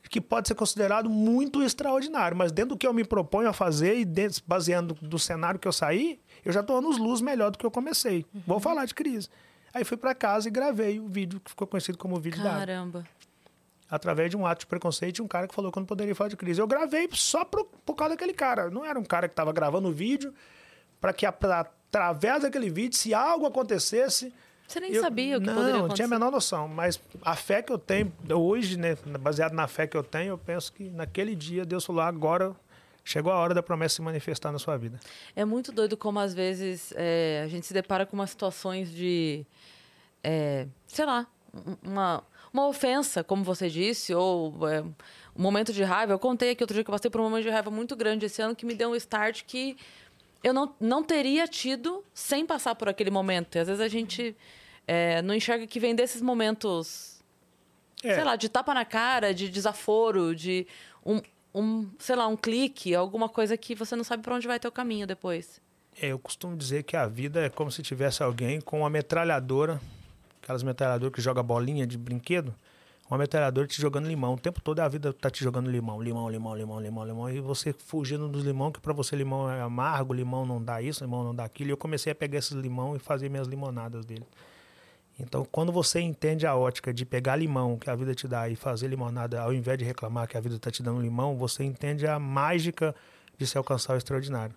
que 0.09 0.19
pode 0.19 0.47
ser 0.47 0.55
considerado 0.55 1.09
muito 1.09 1.61
extraordinário, 1.63 2.35
mas 2.35 2.51
dentro 2.51 2.75
do 2.75 2.77
que 2.77 2.85
eu 2.85 2.93
me 2.93 3.03
proponho 3.05 3.47
a 3.49 3.53
fazer 3.53 3.97
e 3.99 4.03
dentro, 4.05 4.41
baseando 4.45 4.93
do 5.01 5.17
cenário 5.19 5.59
que 5.59 5.67
eu 5.67 5.71
saí, 5.71 6.19
eu 6.43 6.51
já 6.51 6.59
estou 6.61 6.77
anos 6.77 6.97
luz 6.97 7.21
melhor 7.21 7.51
do 7.51 7.57
que 7.57 7.65
eu 7.65 7.71
comecei. 7.71 8.25
Vou 8.45 8.59
falar 8.59 8.85
de 8.85 8.93
crise. 8.93 9.29
Aí 9.73 9.83
fui 9.85 9.95
para 9.95 10.13
casa 10.13 10.47
e 10.49 10.51
gravei 10.51 10.99
o 10.99 11.07
vídeo 11.07 11.39
que 11.39 11.49
ficou 11.51 11.65
conhecido 11.65 11.97
como 11.97 12.19
vídeo 12.19 12.43
da 12.43 12.49
água 12.49 12.59
Caramba. 12.65 13.05
através 13.89 14.29
de 14.29 14.35
um 14.35 14.45
ato 14.45 14.61
de 14.61 14.65
preconceito 14.65 15.15
de 15.15 15.21
um 15.21 15.27
cara 15.27 15.47
que 15.47 15.55
falou 15.55 15.71
que 15.71 15.77
eu 15.77 15.81
não 15.81 15.87
poderia 15.87 16.13
falar 16.13 16.29
de 16.29 16.35
crise. 16.35 16.59
Eu 16.59 16.67
gravei 16.67 17.07
só 17.13 17.45
por, 17.45 17.63
por 17.85 17.93
causa 17.95 18.15
daquele 18.15 18.33
cara. 18.33 18.69
Não 18.69 18.83
era 18.83 18.99
um 18.99 19.03
cara 19.05 19.27
que 19.29 19.33
estava 19.33 19.53
gravando 19.53 19.87
o 19.87 19.91
vídeo 19.93 20.33
para 20.99 21.13
que, 21.13 21.25
a- 21.25 21.31
pra- 21.31 21.61
através 21.89 22.41
daquele 22.43 22.69
vídeo, 22.69 22.97
se 22.97 23.13
algo 23.13 23.45
acontecesse. 23.45 24.33
Você 24.71 24.79
nem 24.79 24.91
eu- 24.93 25.01
sabia 25.01 25.37
o 25.37 25.41
que 25.41 25.47
não, 25.47 25.53
poderia 25.53 25.73
Não, 25.73 25.79
acontecer. 25.85 25.95
tinha 25.97 26.05
a 26.05 26.09
menor 26.19 26.31
noção. 26.31 26.67
Mas 26.67 26.99
a 27.21 27.35
fé 27.35 27.61
que 27.61 27.71
eu 27.71 27.77
tenho, 27.77 28.11
hoje, 28.33 28.77
né, 28.77 28.95
baseado 29.19 29.53
na 29.53 29.67
fé 29.67 29.85
que 29.87 29.95
eu 29.97 30.03
tenho, 30.03 30.29
eu 30.31 30.37
penso 30.37 30.71
que 30.73 30.83
naquele 30.89 31.35
dia 31.35 31.65
Deus 31.65 31.85
falou: 31.85 32.01
agora 32.01 32.55
chegou 33.03 33.31
a 33.31 33.37
hora 33.37 33.53
da 33.53 33.63
promessa 33.63 33.95
se 33.95 34.01
manifestar 34.01 34.51
na 34.51 34.59
sua 34.59 34.77
vida. 34.77 34.99
É 35.35 35.43
muito 35.43 35.71
doido 35.71 35.97
como 35.97 36.19
às 36.19 36.33
vezes 36.33 36.93
é, 36.95 37.41
a 37.43 37.47
gente 37.47 37.65
se 37.65 37.73
depara 37.73 38.05
com 38.05 38.15
umas 38.15 38.29
situações 38.29 38.91
de, 38.91 39.45
é, 40.23 40.67
sei 40.87 41.05
lá, 41.05 41.25
uma, 41.83 42.23
uma 42.53 42.67
ofensa, 42.67 43.23
como 43.23 43.43
você 43.43 43.69
disse, 43.69 44.13
ou 44.13 44.53
é, 44.69 44.81
um 44.81 45.41
momento 45.41 45.73
de 45.73 45.83
raiva. 45.83 46.13
Eu 46.13 46.19
contei 46.19 46.51
aqui 46.51 46.63
outro 46.63 46.73
dia 46.75 46.83
que 46.83 46.89
eu 46.89 46.93
passei 46.93 47.09
por 47.09 47.19
um 47.21 47.23
momento 47.25 47.43
de 47.43 47.49
raiva 47.49 47.71
muito 47.71 47.95
grande 47.95 48.25
esse 48.27 48.41
ano 48.41 48.55
que 48.55 48.65
me 48.65 48.75
deu 48.75 48.91
um 48.91 48.95
start 48.95 49.43
que 49.45 49.75
eu 50.43 50.53
não, 50.53 50.73
não 50.79 51.03
teria 51.03 51.47
tido 51.47 52.03
sem 52.13 52.45
passar 52.45 52.75
por 52.75 52.87
aquele 52.89 53.11
momento. 53.11 53.55
E 53.55 53.59
às 53.59 53.67
vezes 53.67 53.81
a 53.81 53.87
gente 53.87 54.35
é, 54.93 55.21
não 55.21 55.33
enxerga 55.33 55.65
que 55.65 55.79
vem 55.79 55.95
desses 55.95 56.21
momentos, 56.21 57.23
É. 58.03 58.15
sei 58.15 58.23
lá, 58.25 58.35
de 58.35 58.49
tapa 58.49 58.73
na 58.73 58.83
cara, 58.83 59.33
de 59.33 59.47
desaforo, 59.49 60.35
de 60.35 60.67
um, 61.05 61.21
um, 61.55 61.89
sei 61.97 62.17
lá, 62.17 62.27
um 62.27 62.35
clique, 62.35 62.93
alguma 62.93 63.29
coisa 63.29 63.55
que 63.55 63.73
você 63.73 63.95
não 63.95 64.03
sabe 64.03 64.21
para 64.21 64.35
onde 64.35 64.45
vai 64.45 64.59
ter 64.59 64.67
o 64.67 64.71
caminho 64.71 65.07
depois. 65.07 65.61
É, 66.01 66.07
eu 66.07 66.19
costumo 66.19 66.57
dizer 66.57 66.83
que 66.83 66.97
a 66.97 67.07
vida 67.07 67.45
é 67.45 67.49
como 67.49 67.71
se 67.71 67.81
tivesse 67.81 68.21
alguém 68.21 68.59
com 68.59 68.79
uma 68.79 68.89
metralhadora, 68.89 69.79
aquelas 70.43 70.61
metralhadoras 70.61 71.13
que 71.13 71.21
joga 71.21 71.41
bolinha 71.41 71.87
de 71.87 71.97
brinquedo, 71.97 72.53
uma 73.09 73.17
metralhadora 73.17 73.67
te 73.67 73.81
jogando 73.81 74.07
limão. 74.09 74.33
O 74.33 74.37
tempo 74.37 74.59
todo 74.59 74.81
a 74.81 74.87
vida 74.89 75.13
tá 75.13 75.29
te 75.29 75.41
jogando 75.41 75.69
limão, 75.69 76.01
limão, 76.01 76.29
limão, 76.29 76.53
limão, 76.55 76.81
limão, 76.81 77.05
limão. 77.05 77.29
E 77.29 77.39
você 77.39 77.71
fugindo 77.71 78.27
dos 78.27 78.43
limão, 78.43 78.73
que 78.73 78.81
para 78.81 78.91
você 78.91 79.15
limão 79.15 79.49
é 79.49 79.61
amargo, 79.61 80.13
limão 80.13 80.45
não 80.45 80.61
dá 80.61 80.81
isso, 80.81 81.01
limão 81.03 81.23
não 81.23 81.33
dá 81.33 81.45
aquilo. 81.45 81.69
E 81.69 81.73
eu 81.73 81.77
comecei 81.77 82.11
a 82.11 82.15
pegar 82.15 82.39
esses 82.39 82.51
limão 82.51 82.93
e 82.95 82.99
fazer 82.99 83.29
minhas 83.29 83.47
limonadas 83.47 84.05
dele. 84.05 84.25
Então, 85.21 85.45
quando 85.51 85.71
você 85.71 85.99
entende 85.99 86.47
a 86.47 86.55
ótica 86.55 86.93
de 86.93 87.05
pegar 87.05 87.35
limão 87.35 87.77
que 87.77 87.89
a 87.89 87.95
vida 87.95 88.15
te 88.15 88.27
dá 88.27 88.49
e 88.49 88.55
fazer 88.55 88.87
limonada, 88.87 89.39
ao 89.39 89.53
invés 89.53 89.77
de 89.77 89.85
reclamar 89.85 90.27
que 90.27 90.35
a 90.35 90.41
vida 90.41 90.55
está 90.55 90.71
te 90.71 90.81
dando 90.81 90.99
limão, 90.99 91.37
você 91.37 91.63
entende 91.63 92.07
a 92.07 92.17
mágica 92.17 92.95
de 93.37 93.45
se 93.45 93.57
alcançar 93.57 93.93
o 93.93 93.97
extraordinário. 93.97 94.55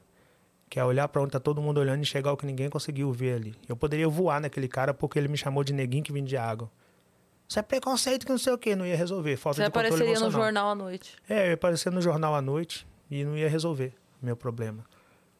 Que 0.70 0.80
é 0.80 0.84
olhar 0.84 1.06
para 1.08 1.20
onde 1.20 1.28
está 1.28 1.40
todo 1.40 1.60
mundo 1.60 1.78
olhando 1.78 2.02
e 2.02 2.06
chegar 2.06 2.30
ao 2.30 2.36
que 2.36 2.46
ninguém 2.46 2.70
conseguiu 2.70 3.12
ver 3.12 3.34
ali. 3.34 3.54
Eu 3.68 3.76
poderia 3.76 4.08
voar 4.08 4.40
naquele 4.40 4.66
cara 4.66 4.94
porque 4.94 5.18
ele 5.18 5.28
me 5.28 5.36
chamou 5.36 5.62
de 5.62 5.72
neguinho 5.72 6.02
que 6.02 6.12
vem 6.12 6.24
de 6.24 6.36
água. 6.36 6.70
Isso 7.46 7.58
é 7.58 7.62
preconceito 7.62 8.24
que 8.24 8.32
não 8.32 8.38
sei 8.38 8.52
o 8.52 8.58
que, 8.58 8.74
não 8.74 8.86
ia 8.86 8.96
resolver. 8.96 9.36
Falta 9.36 9.56
Você 9.56 9.62
de 9.62 9.68
apareceria 9.68 10.18
no 10.18 10.30
jornal 10.30 10.70
à 10.70 10.74
noite. 10.74 11.14
É, 11.28 11.44
eu 11.44 11.48
ia 11.48 11.54
aparecer 11.54 11.92
no 11.92 12.00
jornal 12.00 12.34
à 12.34 12.40
noite 12.40 12.86
e 13.10 13.22
não 13.22 13.36
ia 13.36 13.48
resolver 13.48 13.92
o 14.22 14.24
meu 14.24 14.36
problema. 14.36 14.84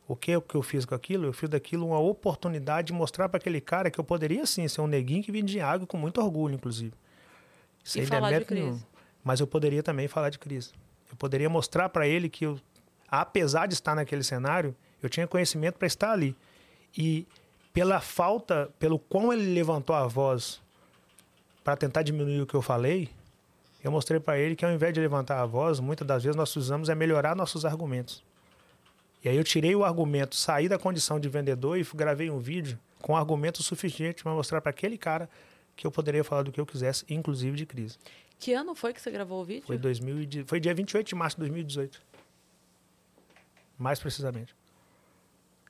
O 0.06 0.14
que, 0.14 0.36
o 0.36 0.42
que 0.42 0.54
eu 0.54 0.62
fiz 0.62 0.84
com 0.84 0.94
aquilo? 0.94 1.24
Eu 1.24 1.32
fiz 1.32 1.48
daquilo 1.48 1.86
uma 1.86 1.98
oportunidade 1.98 2.88
de 2.88 2.92
mostrar 2.92 3.28
para 3.28 3.38
aquele 3.38 3.60
cara 3.60 3.90
que 3.90 3.98
eu 3.98 4.04
poderia 4.04 4.44
sim 4.44 4.68
ser 4.68 4.82
um 4.82 4.86
neguinho 4.86 5.22
que 5.22 5.32
vinha 5.32 5.44
de 5.44 5.60
água 5.60 5.86
com 5.86 5.96
muito 5.96 6.20
orgulho, 6.20 6.54
inclusive. 6.54 6.92
E 7.84 7.88
Sem 7.88 8.06
falar 8.06 8.38
de 8.38 8.44
crise. 8.44 8.62
nenhum. 8.62 8.80
Mas 9.22 9.40
eu 9.40 9.46
poderia 9.46 9.82
também 9.82 10.06
falar 10.06 10.28
de 10.28 10.38
crise. 10.38 10.72
Eu 11.10 11.16
poderia 11.16 11.48
mostrar 11.48 11.88
para 11.88 12.06
ele 12.06 12.28
que, 12.28 12.44
eu, 12.44 12.60
apesar 13.08 13.66
de 13.66 13.74
estar 13.74 13.94
naquele 13.94 14.22
cenário, 14.22 14.76
eu 15.02 15.08
tinha 15.08 15.26
conhecimento 15.26 15.76
para 15.78 15.86
estar 15.86 16.12
ali. 16.12 16.36
E 16.96 17.26
pela 17.72 18.00
falta, 18.00 18.70
pelo 18.78 18.98
quão 18.98 19.32
ele 19.32 19.54
levantou 19.54 19.96
a 19.96 20.06
voz 20.06 20.60
para 21.62 21.76
tentar 21.76 22.02
diminuir 22.02 22.42
o 22.42 22.46
que 22.46 22.54
eu 22.54 22.62
falei, 22.62 23.08
eu 23.82 23.90
mostrei 23.90 24.20
para 24.20 24.38
ele 24.38 24.54
que 24.54 24.64
ao 24.64 24.72
invés 24.72 24.92
de 24.92 25.00
levantar 25.00 25.40
a 25.40 25.46
voz, 25.46 25.80
muitas 25.80 26.06
das 26.06 26.22
vezes 26.22 26.36
nós 26.36 26.54
usamos 26.56 26.88
é 26.88 26.94
melhorar 26.94 27.34
nossos 27.34 27.64
argumentos. 27.64 28.22
E 29.24 29.28
aí 29.28 29.36
eu 29.36 29.42
tirei 29.44 29.74
o 29.74 29.82
argumento, 29.84 30.36
saí 30.36 30.68
da 30.68 30.78
condição 30.78 31.18
de 31.18 31.28
vendedor 31.28 31.78
e 31.78 31.86
gravei 31.94 32.28
um 32.30 32.38
vídeo 32.38 32.78
com 33.00 33.16
argumento 33.16 33.62
suficiente 33.62 34.22
para 34.22 34.32
mostrar 34.32 34.60
para 34.60 34.70
aquele 34.70 34.98
cara 34.98 35.28
que 35.74 35.86
eu 35.86 35.90
poderia 35.90 36.22
falar 36.22 36.42
do 36.42 36.52
que 36.52 36.60
eu 36.60 36.66
quisesse, 36.66 37.04
inclusive 37.08 37.56
de 37.56 37.66
crise. 37.66 37.96
Que 38.38 38.52
ano 38.52 38.74
foi 38.74 38.92
que 38.92 39.00
você 39.00 39.10
gravou 39.10 39.40
o 39.40 39.44
vídeo? 39.44 39.64
Foi, 39.66 39.78
2000 39.78 40.20
e 40.22 40.26
de- 40.26 40.44
foi 40.44 40.60
dia 40.60 40.74
28 40.74 41.06
de 41.08 41.14
março 41.14 41.36
de 41.36 41.40
2018. 41.40 42.02
Mais 43.78 43.98
precisamente. 43.98 44.54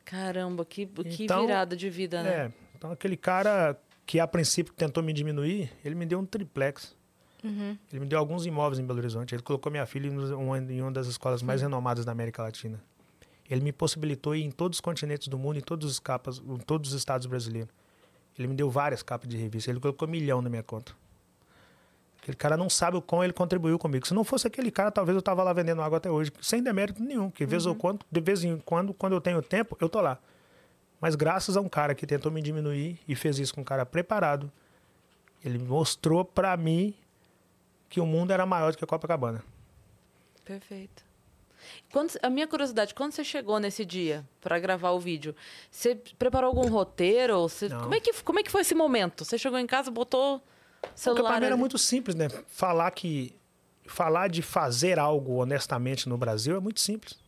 Caramba, 0.05 0.65
que, 0.65 0.85
que 0.87 1.25
Então, 1.25 1.47
virada 1.47 1.77
de 1.77 1.89
vida, 1.89 2.23
né? 2.23 2.31
É, 2.47 2.53
então 2.77 2.91
aquele 2.93 3.17
cara 3.17 3.79
que 4.05 4.21
a 4.21 4.27
princípio 4.27 4.73
tentou 4.75 5.03
me 5.03 5.13
diminuir, 5.13 5.71
ele 5.85 5.95
me 5.95 6.05
deu 6.05 6.19
um 6.19 6.27
triplex. 6.27 6.95
Ele 7.93 8.01
me 8.01 8.07
deu 8.07 8.19
alguns 8.19 8.47
imóveis 8.47 8.79
em 8.79 8.87
Belo 8.87 8.99
Horizonte. 8.99 9.35
Ele 9.35 9.43
colocou 9.43 9.71
minha 9.71 9.85
filha 9.85 10.07
em 10.09 10.17
uma, 10.35 10.59
em 10.59 10.81
uma 10.81 10.91
das 10.91 11.07
escolas 11.07 11.43
mais 11.43 11.61
renomadas 11.61 12.03
da 12.05 12.11
América 12.13 12.43
Latina. 12.43 12.83
Ele 13.49 13.61
me 13.61 13.73
possibilitou 13.73 14.35
ir 14.35 14.43
em 14.43 14.51
todos 14.51 14.79
os 14.79 14.81
continentes 14.81 15.29
do 15.29 15.39
mundo, 15.39 15.59
em 15.59 15.63
todos 15.63 15.91
os 15.91 15.99
capas, 15.99 16.39
em 16.39 16.59
todos 16.59 16.93
os 16.93 16.99
estados 16.99 17.27
brasileiros. 17.27 17.73
Ele 18.39 18.49
me 18.49 18.55
deu 18.55 18.71
várias 18.71 19.03
capas 19.03 19.29
de 19.29 19.37
revista. 19.37 19.71
Ele 19.71 19.81
colocou 19.81 20.09
milhão 20.09 20.43
na 20.43 20.49
minha 20.49 20.63
conta. 20.63 20.93
Aquele 22.21 22.37
cara 22.37 22.57
não 22.57 22.71
sabe 22.71 22.97
o 22.97 23.03
quão 23.03 23.23
ele 23.23 23.35
contribuiu 23.35 23.79
comigo. 23.79 24.07
Se 24.07 24.15
não 24.15 24.25
fosse 24.25 24.47
aquele 24.47 24.71
cara, 24.71 24.91
talvez 24.91 25.15
eu 25.15 25.21
tava 25.21 25.43
lá 25.43 25.53
vendendo 25.53 25.83
água 25.83 25.99
até 25.99 26.11
hoje, 26.11 26.33
sem 26.41 26.63
demérito 26.63 27.03
nenhum. 27.03 27.31
Que 27.31 27.45
de 27.45 27.51
vez, 27.51 27.67
ou 27.67 27.75
quando, 27.75 28.01
de 28.11 28.21
vez 28.21 28.43
em 28.43 28.57
quando, 28.59 28.95
quando 28.95 29.13
eu 29.13 29.21
tenho 29.21 29.43
tempo, 29.43 29.77
eu 29.79 29.91
tô 29.91 30.01
lá. 30.01 30.19
Mas 30.99 31.15
graças 31.15 31.55
a 31.55 31.61
um 31.61 31.69
cara 31.69 31.95
que 31.95 32.07
tentou 32.07 32.33
me 32.33 32.41
diminuir 32.41 32.99
e 33.07 33.15
fez 33.15 33.39
isso 33.39 33.55
com 33.55 33.61
um 33.61 33.65
cara 33.65 33.85
preparado, 33.85 34.51
ele 35.45 35.59
mostrou 35.59 36.25
pra 36.25 36.57
mim 36.57 36.95
que 37.91 38.01
o 38.01 38.07
mundo 38.07 38.33
era 38.33 38.47
maior 38.47 38.73
do 38.73 38.79
que 38.79 38.85
a 38.85 38.87
Copacabana. 38.87 39.45
Perfeito. 40.47 41.05
Quando, 41.93 42.13
a 42.23 42.31
minha 42.31 42.47
curiosidade, 42.47 42.95
quando 42.95 43.13
você 43.13 43.25
chegou 43.25 43.59
nesse 43.59 43.85
dia 43.85 44.25
para 44.41 44.59
gravar 44.59 44.91
o 44.91 45.01
vídeo, 45.01 45.35
você 45.71 45.95
preparou 46.19 46.49
algum 46.49 46.69
roteiro? 46.69 47.41
Você- 47.43 47.69
como, 47.69 47.95
é 47.95 48.01
que, 48.01 48.13
como 48.23 48.39
é 48.41 48.43
que 48.43 48.51
foi 48.51 48.61
esse 48.63 48.75
momento? 48.75 49.25
Você 49.25 49.39
chegou 49.39 49.59
em 49.59 49.67
casa, 49.67 49.91
botou 49.91 50.37
o 50.37 50.41
Porque 50.81 50.93
celular 50.97 51.31
pra 51.31 51.41
mim 51.41 51.47
era 51.47 51.57
muito 51.57 51.79
simples, 51.79 52.15
né? 52.15 52.29
Falar 52.49 52.91
que 52.91 53.35
falar 53.87 54.29
de 54.29 54.41
fazer 54.41 54.99
algo 54.99 55.43
honestamente 55.43 56.09
no 56.09 56.17
Brasil 56.17 56.57
é 56.57 56.61
muito 56.61 56.81
simples. 56.81 57.19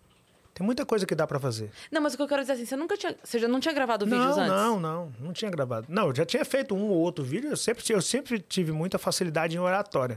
Tem 0.55 0.65
muita 0.65 0.87
coisa 0.87 1.05
que 1.05 1.15
dá 1.15 1.27
pra 1.27 1.39
fazer. 1.39 1.71
Não, 1.91 2.01
mas 2.01 2.15
o 2.15 2.17
que 2.17 2.23
eu 2.23 2.27
quero 2.27 2.41
dizer 2.41 2.53
é 2.53 2.57
assim, 2.57 2.65
você 2.65 2.77
nunca 2.77 2.97
tinha... 2.97 3.15
Você 3.23 3.39
já 3.39 3.47
não 3.47 3.61
tinha 3.61 3.75
gravado 3.75 4.07
vídeos 4.07 4.25
não, 4.25 4.43
antes? 4.43 4.49
não, 4.49 4.81
não, 4.81 5.13
não 5.21 5.33
tinha 5.35 5.51
gravado. 5.51 5.87
Não, 5.91 6.07
eu 6.09 6.15
já 6.15 6.25
tinha 6.25 6.43
feito 6.47 6.75
um 6.75 6.89
ou 6.89 6.97
outro 6.97 7.23
vídeo. 7.23 7.51
Eu 7.51 7.59
sempre, 7.59 7.85
eu 7.91 8.01
sempre 8.01 8.39
tive 8.39 8.73
muita 8.73 8.99
facilidade 8.99 9.55
em 9.55 9.59
oratória. 9.59 10.15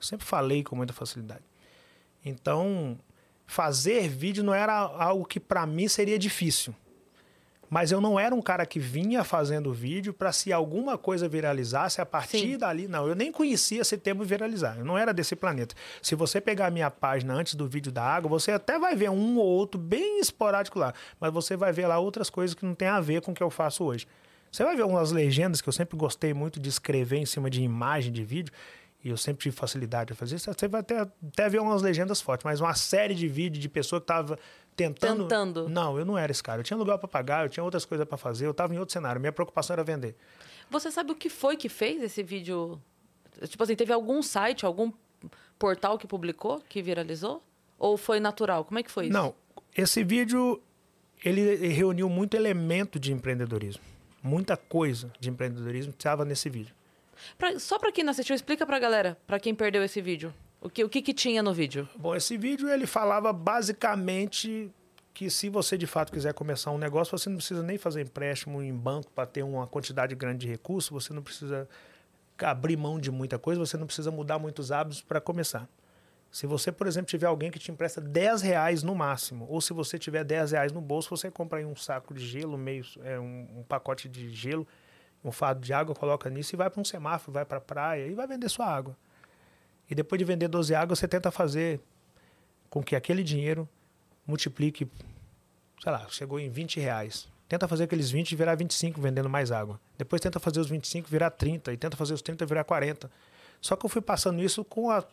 Eu 0.00 0.02
sempre 0.06 0.24
falei 0.26 0.64
com 0.64 0.74
muita 0.74 0.94
facilidade. 0.94 1.42
Então, 2.24 2.98
fazer 3.46 4.08
vídeo 4.08 4.42
não 4.42 4.54
era 4.54 4.74
algo 4.74 5.24
que 5.24 5.38
pra 5.40 5.66
mim 5.66 5.88
seria 5.88 6.18
difícil. 6.18 6.74
Mas 7.68 7.90
eu 7.90 8.00
não 8.00 8.18
era 8.18 8.34
um 8.34 8.40
cara 8.40 8.64
que 8.64 8.78
vinha 8.78 9.24
fazendo 9.24 9.72
vídeo 9.72 10.12
para 10.12 10.32
se 10.32 10.52
alguma 10.52 10.96
coisa 10.96 11.28
viralizasse 11.28 12.00
a 12.00 12.06
partir 12.06 12.38
Sim. 12.38 12.58
dali. 12.58 12.86
Não, 12.86 13.08
eu 13.08 13.14
nem 13.14 13.32
conhecia 13.32 13.82
esse 13.82 13.96
termo 13.96 14.22
viralizar. 14.22 14.76
Eu 14.78 14.84
não 14.84 14.96
era 14.96 15.12
desse 15.12 15.34
planeta. 15.34 15.74
Se 16.00 16.14
você 16.14 16.40
pegar 16.40 16.66
a 16.66 16.70
minha 16.70 16.90
página 16.90 17.34
antes 17.34 17.54
do 17.54 17.66
vídeo 17.66 17.90
da 17.90 18.04
água, 18.04 18.28
você 18.28 18.52
até 18.52 18.78
vai 18.78 18.94
ver 18.94 19.10
um 19.10 19.36
ou 19.38 19.46
outro 19.46 19.80
bem 19.80 20.20
esporádico 20.20 20.78
lá. 20.78 20.94
Mas 21.20 21.32
você 21.32 21.56
vai 21.56 21.72
ver 21.72 21.88
lá 21.88 21.98
outras 21.98 22.30
coisas 22.30 22.54
que 22.54 22.64
não 22.64 22.74
tem 22.74 22.88
a 22.88 23.00
ver 23.00 23.20
com 23.20 23.32
o 23.32 23.34
que 23.34 23.42
eu 23.42 23.50
faço 23.50 23.82
hoje. 23.82 24.06
Você 24.50 24.62
vai 24.62 24.76
ver 24.76 24.84
umas 24.84 25.10
legendas 25.10 25.60
que 25.60 25.68
eu 25.68 25.72
sempre 25.72 25.96
gostei 25.96 26.32
muito 26.32 26.60
de 26.60 26.68
escrever 26.68 27.18
em 27.18 27.26
cima 27.26 27.50
de 27.50 27.62
imagem 27.62 28.12
de 28.12 28.22
vídeo. 28.22 28.54
E 29.06 29.08
eu 29.08 29.16
sempre 29.16 29.44
tive 29.44 29.54
facilidade 29.54 30.12
de 30.12 30.18
fazer 30.18 30.34
isso. 30.34 30.52
Você 30.52 30.66
vai 30.66 30.80
até, 30.80 30.98
até 30.98 31.48
ver 31.48 31.60
umas 31.60 31.80
legendas 31.80 32.20
fortes. 32.20 32.44
Mas 32.44 32.60
uma 32.60 32.74
série 32.74 33.14
de 33.14 33.28
vídeos 33.28 33.62
de 33.62 33.68
pessoa 33.68 34.00
que 34.00 34.06
tava 34.08 34.36
tentando... 34.74 35.22
Tentando. 35.28 35.68
Não, 35.68 35.96
eu 35.96 36.04
não 36.04 36.18
era 36.18 36.32
esse 36.32 36.42
cara. 36.42 36.58
Eu 36.58 36.64
tinha 36.64 36.76
lugar 36.76 36.98
para 36.98 37.06
pagar, 37.06 37.44
eu 37.44 37.48
tinha 37.48 37.62
outras 37.62 37.84
coisas 37.84 38.04
para 38.04 38.18
fazer. 38.18 38.48
Eu 38.48 38.52
tava 38.52 38.74
em 38.74 38.78
outro 38.80 38.92
cenário. 38.92 39.20
Minha 39.20 39.30
preocupação 39.30 39.74
era 39.74 39.84
vender. 39.84 40.16
Você 40.68 40.90
sabe 40.90 41.12
o 41.12 41.14
que 41.14 41.28
foi 41.30 41.56
que 41.56 41.68
fez 41.68 42.02
esse 42.02 42.20
vídeo? 42.20 42.82
Tipo 43.44 43.62
assim, 43.62 43.76
teve 43.76 43.92
algum 43.92 44.20
site, 44.24 44.66
algum 44.66 44.90
portal 45.56 45.96
que 45.98 46.08
publicou, 46.08 46.60
que 46.68 46.82
viralizou? 46.82 47.40
Ou 47.78 47.96
foi 47.96 48.18
natural? 48.18 48.64
Como 48.64 48.80
é 48.80 48.82
que 48.82 48.90
foi 48.90 49.04
isso? 49.04 49.12
Não, 49.12 49.36
esse 49.76 50.02
vídeo 50.02 50.60
ele 51.24 51.68
reuniu 51.68 52.08
muito 52.08 52.36
elemento 52.36 52.98
de 52.98 53.12
empreendedorismo. 53.12 53.84
Muita 54.20 54.56
coisa 54.56 55.12
de 55.20 55.30
empreendedorismo 55.30 55.92
estava 55.92 56.24
nesse 56.24 56.50
vídeo. 56.50 56.74
Pra- 57.38 57.58
só 57.58 57.78
pra 57.78 57.90
quem 57.92 58.04
não 58.04 58.10
assistiu, 58.10 58.34
explica 58.34 58.66
pra 58.66 58.78
galera, 58.78 59.16
pra 59.26 59.38
quem 59.40 59.54
perdeu 59.54 59.82
esse 59.82 60.00
vídeo. 60.00 60.32
O 60.60 60.68
que, 60.70 60.82
o 60.84 60.88
que, 60.88 61.00
que 61.02 61.12
tinha 61.14 61.42
no 61.42 61.52
vídeo? 61.52 61.88
Bom, 61.96 62.14
esse 62.14 62.36
vídeo 62.36 62.68
ele 62.68 62.86
falava 62.86 63.32
basicamente 63.32 64.70
que 65.14 65.30
se 65.30 65.48
você 65.48 65.78
de 65.78 65.86
fato 65.86 66.12
quiser 66.12 66.34
começar 66.34 66.70
um 66.70 66.78
negócio, 66.78 67.16
você 67.16 67.28
não 67.30 67.36
precisa 67.36 67.62
nem 67.62 67.78
fazer 67.78 68.02
empréstimo 68.02 68.62
em 68.62 68.74
banco 68.74 69.10
para 69.12 69.26
ter 69.26 69.42
uma 69.42 69.66
quantidade 69.66 70.14
grande 70.14 70.40
de 70.40 70.48
recursos, 70.48 70.90
você 70.90 71.12
não 71.12 71.22
precisa 71.22 71.68
abrir 72.38 72.76
mão 72.76 72.98
de 72.98 73.10
muita 73.10 73.38
coisa, 73.38 73.58
você 73.58 73.76
não 73.76 73.86
precisa 73.86 74.10
mudar 74.10 74.38
muitos 74.38 74.70
hábitos 74.70 75.00
para 75.00 75.20
começar. 75.20 75.68
Se 76.30 76.46
você, 76.46 76.70
por 76.70 76.86
exemplo, 76.86 77.08
tiver 77.08 77.26
alguém 77.26 77.50
que 77.50 77.58
te 77.58 77.70
empresta 77.70 77.98
10 78.00 78.42
reais 78.42 78.82
no 78.82 78.94
máximo, 78.94 79.46
ou 79.48 79.60
se 79.60 79.72
você 79.72 79.98
tiver 79.98 80.22
10 80.22 80.50
reais 80.52 80.72
no 80.72 80.82
bolso, 80.82 81.08
você 81.08 81.30
compra 81.30 81.60
aí 81.60 81.64
um 81.64 81.76
saco 81.76 82.12
de 82.12 82.26
gelo, 82.26 82.58
meio, 82.58 82.84
é, 83.02 83.18
um, 83.18 83.46
um 83.58 83.62
pacote 83.62 84.08
de 84.08 84.28
gelo, 84.28 84.66
um 85.28 85.32
fardo 85.32 85.60
de 85.60 85.72
água, 85.72 85.94
coloca 85.94 86.30
nisso 86.30 86.54
e 86.54 86.56
vai 86.56 86.70
para 86.70 86.80
um 86.80 86.84
semáforo, 86.84 87.32
vai 87.32 87.44
para 87.44 87.58
a 87.58 87.60
praia 87.60 88.06
e 88.06 88.14
vai 88.14 88.26
vender 88.26 88.48
sua 88.48 88.66
água. 88.66 88.96
E 89.90 89.94
depois 89.94 90.18
de 90.18 90.24
vender 90.24 90.48
12 90.48 90.74
águas, 90.74 90.98
você 90.98 91.08
tenta 91.08 91.30
fazer 91.30 91.80
com 92.68 92.82
que 92.82 92.96
aquele 92.96 93.22
dinheiro 93.22 93.68
multiplique, 94.26 94.90
sei 95.82 95.92
lá, 95.92 96.06
chegou 96.08 96.40
em 96.40 96.50
20 96.50 96.80
reais. 96.80 97.28
Tenta 97.48 97.68
fazer 97.68 97.84
aqueles 97.84 98.10
20 98.10 98.34
virar 98.34 98.56
25 98.56 99.00
vendendo 99.00 99.28
mais 99.28 99.52
água. 99.52 99.80
Depois 99.96 100.20
tenta 100.20 100.40
fazer 100.40 100.58
os 100.58 100.68
25 100.68 101.08
virar 101.08 101.30
30 101.30 101.72
e 101.72 101.76
tenta 101.76 101.96
fazer 101.96 102.14
os 102.14 102.22
30 102.22 102.44
virar 102.44 102.64
40. 102.64 103.08
Só 103.60 103.76
que 103.76 103.86
eu 103.86 103.90
fui 103.90 104.02
passando 104.02 104.42
isso 104.42 104.64
com 104.64 104.90
a 104.90 105.04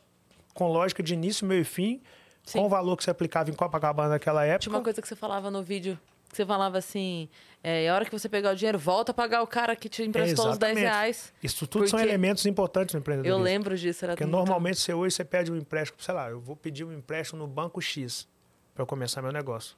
com 0.54 0.68
lógica 0.68 1.02
de 1.02 1.14
início, 1.14 1.48
meio 1.48 1.62
e 1.62 1.66
fim, 1.66 2.02
Sim. 2.46 2.60
com 2.60 2.66
o 2.66 2.70
valor 2.70 2.96
que 2.96 3.04
você 3.04 3.10
aplicava 3.10 3.50
em 3.50 3.54
Copacabana 3.54 4.10
naquela 4.10 4.46
época. 4.46 4.60
Tinha 4.60 4.76
uma 4.76 4.84
coisa 4.84 5.02
que 5.02 5.08
você 5.08 5.16
falava 5.16 5.50
no 5.50 5.64
vídeo, 5.64 5.98
que 6.34 6.38
você 6.38 6.46
falava 6.46 6.78
assim, 6.78 7.30
é, 7.64 7.88
a 7.88 7.96
hora 7.96 8.04
que 8.04 8.12
você 8.12 8.28
pegar 8.28 8.52
o 8.52 8.56
dinheiro, 8.56 8.78
volta 8.78 9.12
a 9.12 9.16
pagar 9.16 9.42
o 9.42 9.48
cara 9.48 9.76
que 9.76 9.88
te 9.88 10.04
emprestou 10.04 10.50
os 10.50 10.58
10 10.58 10.72
Exatamente. 10.78 10.80
reais. 10.94 11.34
Isso 11.42 11.66
tudo 11.66 11.88
são 11.88 12.00
elementos 12.00 12.46
importantes 12.46 12.94
no 12.94 12.98
Eu 12.98 13.02
empreendedorismo. 13.02 13.44
lembro 13.44 13.78
disso, 13.78 14.04
era 14.04 14.14
Porque 14.14 14.26
muito- 14.26 14.36
normalmente 14.36 14.80
você 14.80 14.94
hoje 14.94 15.16
você 15.16 15.24
pede 15.24 15.52
um 15.52 15.56
empréstimo, 15.56 16.02
sei 16.02 16.14
lá, 16.14 16.30
eu 16.30 16.42
vou 16.42 16.56
pedir 16.56 16.84
um 16.84 16.92
empréstimo 16.92 17.40
no 17.40 17.48
banco 17.48 17.80
X 17.82 18.28
para 18.74 18.82
eu 18.84 18.88
começar 18.88 19.22
meu 19.22 19.32
negócio. 19.32 19.78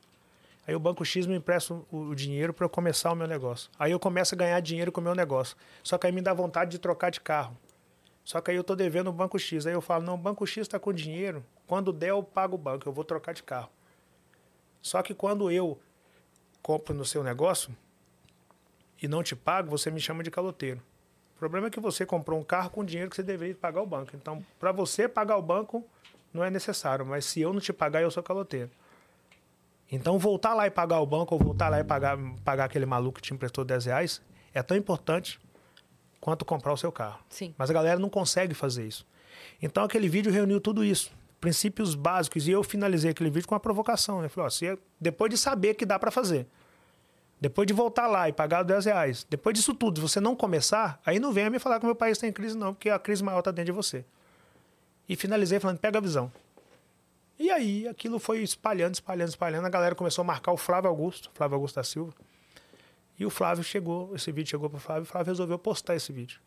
Aí 0.67 0.73
o 0.75 0.79
banco 0.79 1.05
X 1.05 1.27
me 1.27 1.35
empresta 1.35 1.79
o, 1.91 2.15
dinheiro 2.15 2.51
para 2.51 2.65
eu 2.65 2.69
começar 2.69 3.11
o 3.11 3.15
meu 3.15 3.27
negócio. 3.27 3.69
Aí 3.77 3.91
eu 3.91 3.99
começo 3.99 4.33
a 4.33 4.37
ganhar 4.37 4.59
dinheiro 4.61 4.91
com 4.91 4.99
o 4.99 5.03
meu 5.03 5.13
negócio. 5.13 5.55
Só 5.83 5.95
que 5.95 6.07
aí 6.07 6.11
me 6.11 6.21
dá 6.21 6.33
vontade 6.33 6.71
de 6.71 6.79
trocar 6.79 7.11
de 7.11 7.21
carro. 7.21 7.55
Só 8.23 8.41
que 8.41 8.49
aí 8.49 8.57
eu 8.57 8.63
tô 8.63 8.75
devendo 8.75 9.09
o 9.11 9.13
banco 9.13 9.37
X. 9.37 9.67
Aí 9.67 9.73
eu 9.73 9.81
falo, 9.81 10.03
não, 10.03 10.15
o 10.15 10.17
banco 10.17 10.43
X 10.47 10.61
está 10.63 10.79
com 10.79 10.91
dinheiro. 10.91 11.45
Quando 11.67 11.93
der, 11.93 12.09
eu 12.09 12.23
pago 12.23 12.55
o 12.55 12.57
banco, 12.57 12.89
eu 12.89 12.91
vou 12.91 13.03
trocar 13.03 13.33
de 13.33 13.43
carro. 13.43 13.69
Só 14.81 15.03
que 15.03 15.13
quando 15.13 15.51
eu 15.51 15.79
compro 16.65 16.95
no 16.95 17.05
seu 17.05 17.23
negócio 17.23 17.69
e 18.99 19.07
não 19.07 19.21
te 19.21 19.35
pago, 19.35 19.69
você 19.69 19.91
me 19.91 19.99
chama 19.99 20.23
de 20.23 20.31
caloteiro. 20.31 20.81
O 21.35 21.37
problema 21.37 21.67
é 21.67 21.69
que 21.69 21.79
você 21.79 22.07
comprou 22.07 22.39
um 22.39 22.43
carro 22.43 22.71
com 22.71 22.83
dinheiro 22.83 23.07
que 23.07 23.15
você 23.15 23.21
deveria 23.21 23.53
pagar 23.53 23.83
o 23.83 23.85
banco. 23.85 24.15
Então, 24.15 24.43
para 24.59 24.71
você 24.71 25.07
pagar 25.07 25.37
o 25.37 25.43
banco, 25.43 25.85
não 26.33 26.43
é 26.43 26.49
necessário. 26.49 27.05
Mas 27.05 27.25
se 27.25 27.39
eu 27.39 27.53
não 27.53 27.59
te 27.59 27.71
pagar, 27.71 28.01
eu 28.01 28.09
sou 28.09 28.23
caloteiro. 28.23 28.71
Então, 29.91 30.17
voltar 30.17 30.55
lá 30.55 30.65
e 30.65 30.71
pagar 30.71 31.01
o 31.01 31.05
banco, 31.05 31.35
ou 31.35 31.39
voltar 31.39 31.69
lá 31.69 31.81
e 31.81 31.83
pagar, 31.83 32.17
pagar 32.43 32.65
aquele 32.65 32.87
maluco 32.87 33.17
que 33.17 33.21
te 33.21 33.31
emprestou 33.31 33.63
10 33.63 33.85
reais, 33.85 34.21
é 34.51 34.63
tão 34.63 34.75
importante 34.75 35.39
quanto 36.19 36.43
comprar 36.43 36.73
o 36.73 36.77
seu 36.77 36.91
carro. 36.91 37.19
Sim. 37.29 37.53
Mas 37.59 37.69
a 37.69 37.73
galera 37.73 37.99
não 37.99 38.09
consegue 38.09 38.55
fazer 38.55 38.87
isso. 38.87 39.05
Então, 39.61 39.83
aquele 39.83 40.09
vídeo 40.09 40.31
reuniu 40.31 40.59
tudo 40.59 40.83
isso. 40.83 41.11
Princípios 41.45 41.93
básicos. 41.93 42.47
E 42.47 42.51
eu 42.51 42.63
finalizei 42.63 43.11
aquele 43.11 43.29
vídeo 43.29 43.47
com 43.47 43.53
uma 43.53 43.59
provocação. 43.59 44.19
Né? 44.19 44.29
Falei, 44.29 44.47
ó, 44.47 44.49
você, 44.49 44.79
depois 44.99 45.29
de 45.29 45.37
saber 45.37 45.75
que 45.75 45.85
dá 45.85 45.99
para 45.99 46.09
fazer, 46.09 46.47
depois 47.39 47.67
de 47.67 47.73
voltar 47.73 48.07
lá 48.07 48.27
e 48.27 48.33
pagar 48.33 48.61
os 48.61 48.67
10 48.67 48.85
reais, 48.85 49.27
depois 49.29 49.55
disso 49.55 49.75
tudo, 49.75 49.97
se 49.97 50.01
você 50.01 50.19
não 50.19 50.35
começar, 50.35 50.99
aí 51.05 51.19
não 51.19 51.31
venha 51.31 51.47
me 51.51 51.59
falar 51.59 51.79
que 51.79 51.85
o 51.85 51.87
meu 51.87 51.95
país 51.95 52.17
está 52.17 52.25
em 52.25 52.31
crise, 52.31 52.57
não, 52.57 52.73
porque 52.73 52.89
a 52.89 52.97
crise 52.97 53.23
maior 53.23 53.37
está 53.39 53.51
dentro 53.51 53.71
de 53.71 53.71
você. 53.71 54.03
E 55.07 55.15
finalizei 55.15 55.59
falando, 55.59 55.77
pega 55.77 55.99
a 55.99 56.01
visão. 56.01 56.31
E 57.37 57.51
aí 57.51 57.87
aquilo 57.87 58.17
foi 58.17 58.41
espalhando, 58.41 58.95
espalhando, 58.95 59.29
espalhando. 59.29 59.67
A 59.67 59.69
galera 59.69 59.93
começou 59.93 60.23
a 60.23 60.25
marcar 60.25 60.51
o 60.51 60.57
Flávio 60.57 60.89
Augusto, 60.89 61.29
Flávio 61.35 61.53
Augusto 61.53 61.75
da 61.75 61.83
Silva. 61.83 62.11
E 63.19 63.23
o 63.23 63.29
Flávio 63.29 63.63
chegou, 63.63 64.15
esse 64.15 64.31
vídeo 64.31 64.49
chegou 64.49 64.67
para 64.67 64.77
o 64.77 64.79
Flávio, 64.79 65.03
o 65.03 65.05
Flávio 65.05 65.31
resolveu 65.31 65.59
postar 65.59 65.95
esse 65.95 66.11
vídeo. 66.11 66.39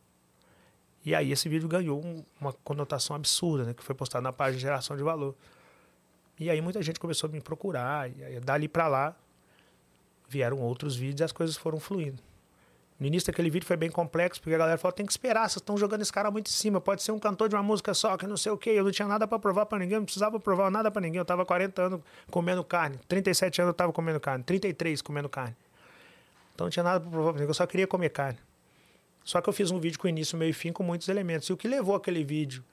E 1.09 1.15
aí 1.15 1.33
esse 1.33 1.49
vídeo 1.49 1.67
ganhou 1.67 2.05
um- 2.05 2.23
uma 2.39 2.53
conotação 2.53 3.17
absurda, 3.17 3.65
né? 3.65 3.73
Que 3.73 3.83
foi 3.83 3.95
postado 3.95 4.23
na 4.23 4.31
página 4.31 4.61
Geração 4.61 4.95
de 4.95 5.03
Valor. 5.03 5.35
E 6.39 6.51
aí 6.51 6.61
muita 6.61 6.83
gente 6.83 7.01
começou 7.01 7.31
a 7.31 7.33
me 7.33 7.41
procurar. 7.41 8.11
E 8.11 8.23
aí, 8.23 8.41
dali 8.41 8.69
para 8.69 8.87
lá, 8.89 9.17
vieram 10.29 10.59
outros 10.61 10.95
vídeos 10.97 11.21
e 11.23 11.25
as 11.25 11.33
coisas 11.33 11.57
foram 11.57 11.81
fluindo. 11.81 12.19
No 13.01 13.07
início 13.07 13.29
daquele 13.33 13.49
vídeo 13.49 13.65
foi 13.65 13.75
bem 13.79 13.89
complexo, 13.91 14.39
porque 14.43 14.55
a 14.55 14.59
galera 14.59 14.77
falou: 14.77 14.93
tem 14.93 15.07
que 15.07 15.13
esperar, 15.13 15.49
vocês 15.49 15.63
estão 15.63 15.79
jogando 15.79 16.03
esse 16.03 16.13
cara 16.13 16.31
muito 16.31 16.49
em 16.49 16.53
cima. 16.53 16.79
Pode 16.79 17.03
ser 17.03 17.13
um 17.13 17.19
cantor 17.19 17.49
de 17.49 17.55
uma 17.55 17.63
música 17.63 17.95
só, 17.95 18.15
que 18.19 18.27
não 18.27 18.37
sei 18.37 18.53
o 18.53 18.59
quê. 18.59 18.69
Eu 18.71 18.85
não 18.85 18.91
tinha 18.91 19.09
nada 19.09 19.27
para 19.27 19.39
provar 19.39 19.65
para 19.65 19.79
ninguém, 19.79 19.97
não 19.97 20.05
precisava 20.05 20.39
provar 20.39 20.71
nada 20.71 20.91
para 20.91 21.01
ninguém. 21.01 21.19
Eu 21.19 21.25
tava 21.25 21.47
40 21.47 21.81
anos 21.81 22.01
comendo 22.31 22.63
carne, 22.63 22.99
37 23.09 23.63
anos 23.63 23.71
eu 23.71 23.75
tava 23.75 23.95
comendo 23.95 24.21
carne, 24.21 24.45
33 24.45 25.01
comendo 25.01 25.31
carne. 25.31 25.57
Então 26.55 26.67
não 26.67 26.71
tinha 26.71 26.83
nada 26.83 27.01
para 27.01 27.09
provar 27.09 27.31
para 27.31 27.39
ninguém, 27.41 27.49
eu 27.49 27.55
só 27.55 27.67
queria 27.67 27.87
comer 27.87 28.11
carne. 28.11 28.39
Só 29.29 29.43
que 29.43 29.49
eu 29.51 29.53
fiz 29.53 29.71
um 29.71 29.79
vídeo 29.79 29.99
com 30.01 30.09
início, 30.09 30.39
meio 30.39 30.49
e 30.49 30.53
fim, 30.55 30.73
com 30.73 30.83
muitos 30.83 31.07
elementos. 31.07 31.47
E 31.51 31.53
o 31.53 31.57
que 31.59 31.69
levou 31.69 31.95
aquele 31.95 32.25
vídeo 32.25 32.65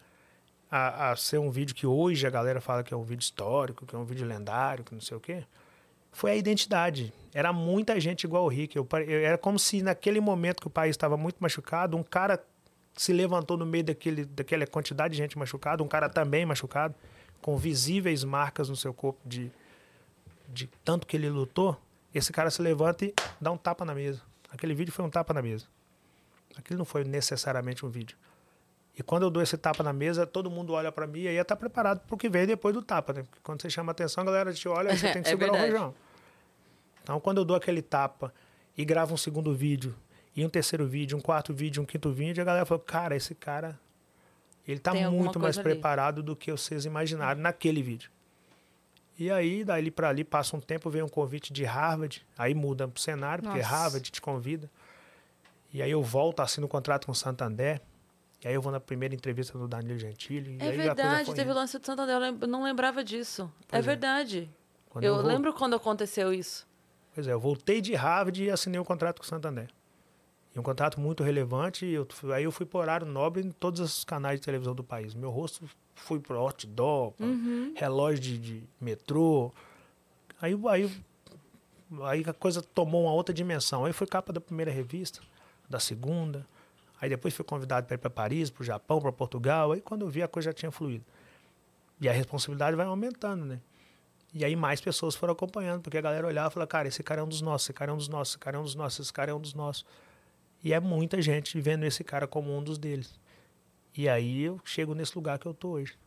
a, 0.72 1.12
a 1.12 1.16
ser 1.18 1.38
um 1.38 1.52
vídeo 1.52 1.76
que 1.76 1.86
hoje 1.86 2.26
a 2.26 2.30
galera 2.30 2.62
fala 2.62 2.82
que 2.82 2.94
é 2.94 2.98
um 2.98 3.04
vídeo 3.04 3.24
histórico, 3.24 3.86
que 3.86 3.94
é 3.94 4.00
um 4.00 4.06
vídeo 4.06 4.26
lendário, 4.26 4.82
que 4.82 4.94
não 4.94 5.02
sei 5.02 5.18
o 5.18 5.20
quê, 5.20 5.44
foi 6.14 6.32
a 6.32 6.36
identidade. 6.38 7.12
Era 7.34 7.52
muita 7.52 8.00
gente 8.00 8.24
igual 8.24 8.46
o 8.46 8.48
Rick. 8.48 8.74
Eu, 8.78 8.88
eu- 9.06 9.20
era 9.26 9.38
como 9.38 9.60
se 9.60 9.84
naquele 9.84 10.22
momento 10.22 10.62
que 10.62 10.68
o 10.68 10.70
país 10.70 10.92
estava 10.92 11.18
muito 11.18 11.36
machucado, 11.42 11.98
um 11.98 12.04
cara 12.04 12.42
se 12.96 13.12
levantou 13.12 13.58
no 13.58 13.66
meio 13.66 13.84
daquele, 13.84 14.24
daquela 14.24 14.66
quantidade 14.66 15.12
de 15.12 15.18
gente 15.18 15.38
machucada, 15.38 15.84
um 15.84 15.90
cara 15.90 16.08
também 16.08 16.46
machucado, 16.46 16.96
com 17.42 17.58
visíveis 17.58 18.24
marcas 18.24 18.70
no 18.70 18.78
seu 18.78 18.94
corpo 18.94 19.20
de, 19.26 19.52
de 20.48 20.68
tanto 20.86 21.06
que 21.06 21.18
ele 21.18 21.30
lutou. 21.30 21.78
Esse 22.14 22.32
cara 22.32 22.50
se 22.50 22.62
levanta 22.62 23.04
e 23.04 23.14
dá 23.42 23.52
um 23.52 23.58
tapa 23.58 23.84
na 23.84 23.94
mesa. 23.94 24.22
Aquele 24.50 24.74
vídeo 24.74 24.94
foi 24.94 25.04
um 25.04 25.10
tapa 25.10 25.34
na 25.34 25.42
mesa. 25.42 25.66
Aquilo 26.58 26.80
não 26.80 26.86
foi 26.86 27.04
necessariamente 27.04 27.86
um 27.86 27.90
vídeo. 27.90 28.18
E 28.98 29.04
quando 29.04 29.24
eu 29.24 29.30
dou 29.30 29.44
esse 29.44 29.58
tapa 29.58 29.84
na 29.84 29.92
mesa, 29.92 30.26
todo 30.26 30.50
mundo 30.50 30.72
olha 30.74 30.92
pra 30.92 31.06
mim 31.06 31.22
e 31.22 31.28
aí 31.28 31.44
tá 31.44 31.56
preparado 31.56 32.00
pro 32.08 32.16
que 32.18 32.30
vem 32.30 32.48
depois 32.48 32.74
do 32.74 32.82
tapa, 32.82 33.12
né? 33.12 33.24
Porque 33.24 33.40
quando 33.44 33.62
você 33.62 33.70
chama 33.70 33.92
atenção, 33.92 34.22
a 34.22 34.26
galera 34.26 34.54
te 34.54 34.68
olha 34.70 34.94
e 34.94 34.98
você 34.98 35.12
tem 35.14 35.22
que 35.22 35.28
É 35.28 35.32
segurar 35.32 35.52
verdade. 35.52 35.74
o 35.74 35.78
rojão. 35.78 35.96
Então, 37.04 37.20
quando 37.20 37.38
eu 37.40 37.46
dou 37.46 37.58
aquele 37.58 37.82
tapa 37.82 38.34
e 38.78 38.86
gravo 38.86 39.14
um 39.14 39.18
segundo 39.18 39.54
vídeo, 39.54 39.94
e 40.36 40.46
um 40.46 40.50
terceiro 40.50 40.86
vídeo, 40.88 41.18
um 41.18 41.22
quarto 41.22 41.54
vídeo, 41.54 41.82
um 41.84 41.86
quinto 41.86 42.12
vídeo, 42.12 42.42
a 42.42 42.46
galera 42.46 42.66
fala, 42.66 42.80
cara, 42.82 43.16
esse 43.16 43.34
cara, 43.36 43.80
ele 44.68 44.80
tá 44.80 44.92
Tem 44.92 45.10
muito 45.10 45.40
mais 45.40 45.58
ali. 45.58 45.64
preparado 45.64 46.24
do 46.24 46.36
que 46.36 46.52
vocês 46.52 46.84
imaginaram 46.86 47.40
naquele 47.40 47.82
vídeo. 47.82 48.10
E 49.18 49.32
aí, 49.32 49.64
dali 49.64 49.92
para 49.92 50.10
ali, 50.10 50.24
passa 50.26 50.58
um 50.58 50.60
tempo, 50.60 50.90
vem 50.90 51.02
um 51.02 51.08
convite 51.08 51.54
de 51.54 51.64
Harvard, 51.64 52.26
aí 52.38 52.54
muda 52.54 52.86
o 52.94 53.00
cenário, 53.00 53.44
porque 53.44 53.60
Nossa. 53.60 53.70
Harvard 53.70 54.12
te 54.12 54.22
convida. 54.22 54.70
E 55.76 55.82
aí 55.82 55.92
eu 55.92 56.02
volto, 56.02 56.40
assino 56.40 56.68
um 56.68 56.70
contrato 56.70 57.06
com 57.06 57.12
o 57.12 57.16
Santander, 57.16 57.82
e 58.42 58.48
aí 58.48 58.54
eu 58.54 58.62
vou 58.62 58.72
na 58.72 58.80
primeira 58.80 59.14
entrevista 59.14 59.58
do 59.58 59.68
Danilo 59.68 60.00
Gentili. 60.00 60.58
e 60.58 60.64
É 60.66 60.72
verdade, 60.72 61.34
teve 61.34 61.52
o 61.52 61.54
lance 61.54 61.78
do 61.78 61.86
Santander, 61.86 62.16
eu 62.16 62.38
eu 62.42 62.48
não 62.48 62.64
lembrava 62.64 63.04
disso. 63.04 63.52
Pois 63.68 63.78
é 63.78 63.80
é. 63.80 63.82
verdade. 63.82 64.50
Quando 64.90 65.04
eu 65.04 65.16
vou- 65.16 65.24
lembro 65.26 65.54
quando 65.54 65.76
aconteceu 65.76 66.32
isso. 66.34 66.66
Pois 67.14 67.28
é, 67.28 67.34
eu 67.34 67.40
voltei 67.42 67.82
de 67.82 67.94
Harvard 67.94 68.42
e 68.42 68.50
assinei 68.50 68.80
um 68.80 68.86
contrato 68.86 69.18
com 69.20 69.26
o 69.26 69.28
Santander. 69.28 69.68
E 70.56 70.60
um 70.60 70.64
contrato 70.64 70.98
muito 70.98 71.24
relevante. 71.24 71.86
Eu, 71.86 72.08
aí 72.34 72.46
eu 72.46 72.52
fui 72.54 72.66
por 72.66 72.80
horário 72.80 73.06
nobre 73.06 73.46
em 73.46 73.52
todos 73.52 73.82
os 73.82 74.06
canais 74.06 74.40
de 74.40 74.46
televisão 74.46 74.74
do 74.74 74.82
país. 74.84 75.14
Meu 75.14 75.30
rosto 75.30 75.70
fui 75.94 76.22
pro 76.22 76.40
outdoor, 76.40 77.12
pra 77.12 77.26
relógio 77.76 78.22
de, 78.22 78.38
de 78.38 78.64
metrô. 78.80 79.52
Aí, 80.42 80.58
aí, 80.70 80.90
aí 82.04 82.24
a 82.26 82.32
coisa 82.34 82.62
tomou 82.62 83.04
uma 83.04 83.12
outra 83.12 83.34
dimensão. 83.36 83.84
Aí 83.84 83.92
foi 83.92 84.08
capa 84.08 84.32
da 84.32 84.40
primeira 84.40 84.72
revista, 84.72 85.20
da 85.70 85.80
segunda. 85.80 86.46
Aí 87.00 87.10
depois 87.10 87.34
fui 87.34 87.46
convidado 87.46 87.86
para 87.88 87.96
ir 87.96 87.98
para 87.98 88.10
Paris, 88.10 88.50
para 88.50 88.62
o 88.62 88.66
Japão, 88.66 89.00
para 89.00 89.12
Portugal. 89.12 89.72
Aí 89.72 89.82
quando 89.82 90.04
eu 90.06 90.10
vi 90.10 90.24
a 90.24 90.28
coisa 90.28 90.50
já 90.50 90.54
tinha 90.54 90.72
fluído. 90.72 91.06
E 92.00 92.10
a 92.10 92.12
responsabilidade 92.12 92.76
vai 92.76 92.86
aumentando, 92.86 93.46
né? 93.46 93.60
E 94.34 94.44
aí 94.44 94.56
mais 94.56 94.82
pessoas 94.82 95.16
foram 95.16 95.32
acompanhando, 95.32 95.82
porque 95.82 95.98
a 95.98 96.02
galera 96.02 96.28
olhava 96.28 96.50
e 96.50 96.54
falava, 96.54 96.68
cara, 96.68 96.88
esse 96.88 97.02
cara 97.02 97.22
é 97.22 97.24
um 97.24 97.28
dos 97.28 97.42
nossos, 97.42 97.68
esse 97.68 97.74
cara 97.74 97.92
é 97.92 97.94
um 97.94 97.98
dos 97.98 98.10
nossos, 98.10 98.34
esse 98.34 98.40
cara 98.40 98.58
é 98.58 98.60
um 98.60 98.64
dos 98.64 98.76
nossos, 98.76 99.00
esse 99.00 99.14
cara 99.14 99.32
é 99.32 99.34
um 99.34 99.40
dos 99.40 99.54
nossos. 99.54 99.86
E 100.62 100.74
é 100.74 100.80
muita 100.80 101.22
gente 101.22 101.60
vendo 101.62 101.86
esse 101.86 102.04
cara 102.04 102.28
como 102.28 102.56
um 102.56 102.62
dos 102.62 102.78
deles. 102.78 103.18
E 103.96 104.10
aí 104.10 104.44
eu 104.44 104.60
chego 104.66 104.94
nesse 104.94 105.16
lugar 105.16 105.40
que 105.40 105.46
eu 105.46 105.54
tô 105.54 105.70
hoje. 105.70 105.98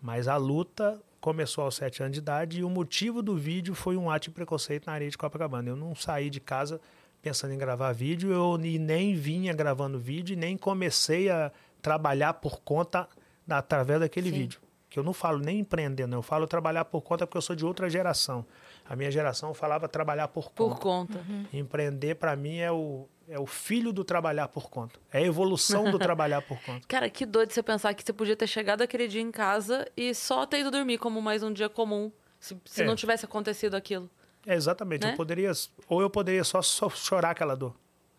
Mas 0.00 0.26
a 0.26 0.36
luta 0.36 1.00
começou 1.20 1.62
aos 1.62 1.76
sete 1.76 2.02
anos 2.02 2.14
de 2.14 2.18
idade 2.18 2.58
e 2.58 2.64
o 2.64 2.68
motivo 2.68 3.22
do 3.22 3.36
vídeo 3.36 3.72
foi 3.72 3.96
um 3.96 4.10
ato 4.10 4.24
de 4.24 4.30
preconceito 4.30 4.86
na 4.86 4.94
areia 4.94 5.08
de 5.08 5.16
Copacabana. 5.16 5.68
Eu 5.68 5.76
não 5.76 5.94
saí 5.94 6.28
de 6.28 6.40
casa 6.40 6.80
pensando 7.22 7.54
em 7.54 7.58
gravar 7.58 7.92
vídeo, 7.92 8.32
eu 8.32 8.58
nem 8.58 9.14
vinha 9.14 9.52
gravando 9.52 9.98
vídeo 9.98 10.32
e 10.34 10.36
nem 10.36 10.56
comecei 10.56 11.30
a 11.30 11.50
trabalhar 11.80 12.34
por 12.34 12.60
conta 12.60 13.08
da- 13.46 13.58
através 13.58 14.00
daquele 14.00 14.30
Sim. 14.30 14.36
vídeo. 14.38 14.60
Que 14.90 14.98
eu 14.98 15.02
não 15.02 15.14
falo 15.14 15.38
nem 15.38 15.60
empreender, 15.60 16.06
não. 16.06 16.18
Eu 16.18 16.22
falo 16.22 16.46
trabalhar 16.46 16.84
por 16.84 17.00
conta 17.00 17.26
porque 17.26 17.38
eu 17.38 17.42
sou 17.42 17.56
de 17.56 17.64
outra 17.64 17.88
geração. 17.88 18.44
A 18.86 18.94
minha 18.94 19.10
geração 19.10 19.54
falava 19.54 19.88
trabalhar 19.88 20.28
por 20.28 20.50
conta. 20.52 20.74
Por 20.74 20.78
conta. 20.78 21.18
Uhum. 21.26 21.46
Empreender, 21.52 22.16
para 22.16 22.36
mim, 22.36 22.58
é 22.58 22.70
o, 22.70 23.08
é 23.26 23.38
o 23.38 23.46
filho 23.46 23.90
do 23.90 24.04
trabalhar 24.04 24.48
por 24.48 24.68
conta. 24.68 24.98
É 25.10 25.18
a 25.18 25.22
evolução 25.22 25.90
do 25.90 25.98
trabalhar 25.98 26.42
por 26.42 26.60
conta. 26.62 26.86
Cara, 26.86 27.08
que 27.08 27.24
doido 27.24 27.52
você 27.52 27.62
pensar 27.62 27.94
que 27.94 28.02
você 28.04 28.12
podia 28.12 28.36
ter 28.36 28.46
chegado 28.46 28.82
aquele 28.82 29.08
dia 29.08 29.22
em 29.22 29.30
casa 29.30 29.86
e 29.96 30.12
só 30.14 30.44
ter 30.44 30.60
ido 30.60 30.70
dormir 30.70 30.98
como 30.98 31.22
mais 31.22 31.42
um 31.42 31.52
dia 31.52 31.70
comum. 31.70 32.12
Se, 32.38 32.54
se 32.66 32.82
É. 32.82 32.84
não 32.84 32.94
tivesse 32.94 33.24
acontecido 33.24 33.74
aquilo. 33.76 34.10
É, 34.46 34.54
exatamente. 34.54 35.04
Né? 35.04 35.12
Eu 35.12 35.16
poderia, 35.16 35.52
ou 35.88 36.00
eu 36.00 36.10
poderia 36.10 36.44
só, 36.44 36.60
só 36.62 36.88
chorar 36.90 37.30
aquela 37.30 37.54
dor. 37.54 37.74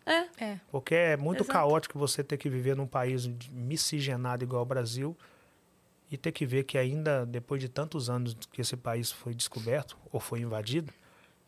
É. 0.06 0.44
É. 0.44 0.60
Porque 0.70 0.94
é 0.94 1.16
muito 1.16 1.42
Exato. 1.44 1.58
caótico 1.58 1.98
você 1.98 2.22
ter 2.22 2.36
que 2.36 2.48
viver 2.48 2.76
num 2.76 2.86
país 2.86 3.26
miscigenado 3.50 4.44
igual 4.44 4.62
o 4.62 4.66
Brasil 4.66 5.16
e 6.10 6.16
ter 6.16 6.32
que 6.32 6.44
ver 6.44 6.64
que 6.64 6.76
ainda, 6.76 7.24
depois 7.24 7.60
de 7.60 7.68
tantos 7.68 8.10
anos 8.10 8.36
que 8.52 8.60
esse 8.60 8.76
país 8.76 9.10
foi 9.10 9.34
descoberto 9.34 9.96
ou 10.12 10.20
foi 10.20 10.40
invadido, 10.40 10.92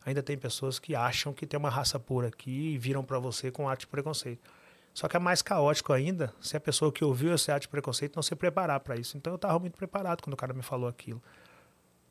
ainda 0.04 0.22
tem 0.22 0.38
pessoas 0.38 0.78
que 0.78 0.94
acham 0.94 1.32
que 1.32 1.46
tem 1.46 1.58
uma 1.58 1.68
raça 1.68 1.98
pura 1.98 2.28
aqui 2.28 2.74
e 2.74 2.78
viram 2.78 3.04
para 3.04 3.18
você 3.18 3.50
com 3.50 3.68
ato 3.68 3.80
de 3.80 3.86
preconceito. 3.86 4.50
Só 4.94 5.08
que 5.08 5.16
é 5.16 5.20
mais 5.20 5.42
caótico 5.42 5.92
ainda 5.92 6.32
se 6.40 6.56
a 6.56 6.60
pessoa 6.60 6.90
que 6.90 7.04
ouviu 7.04 7.34
esse 7.34 7.52
ato 7.52 7.62
de 7.62 7.68
preconceito 7.68 8.16
não 8.16 8.22
se 8.22 8.34
preparar 8.34 8.80
para 8.80 8.96
isso. 8.96 9.16
Então 9.18 9.34
eu 9.34 9.36
estava 9.36 9.58
muito 9.58 9.76
preparado 9.76 10.22
quando 10.22 10.32
o 10.32 10.36
cara 10.36 10.54
me 10.54 10.62
falou 10.62 10.88
aquilo. 10.88 11.22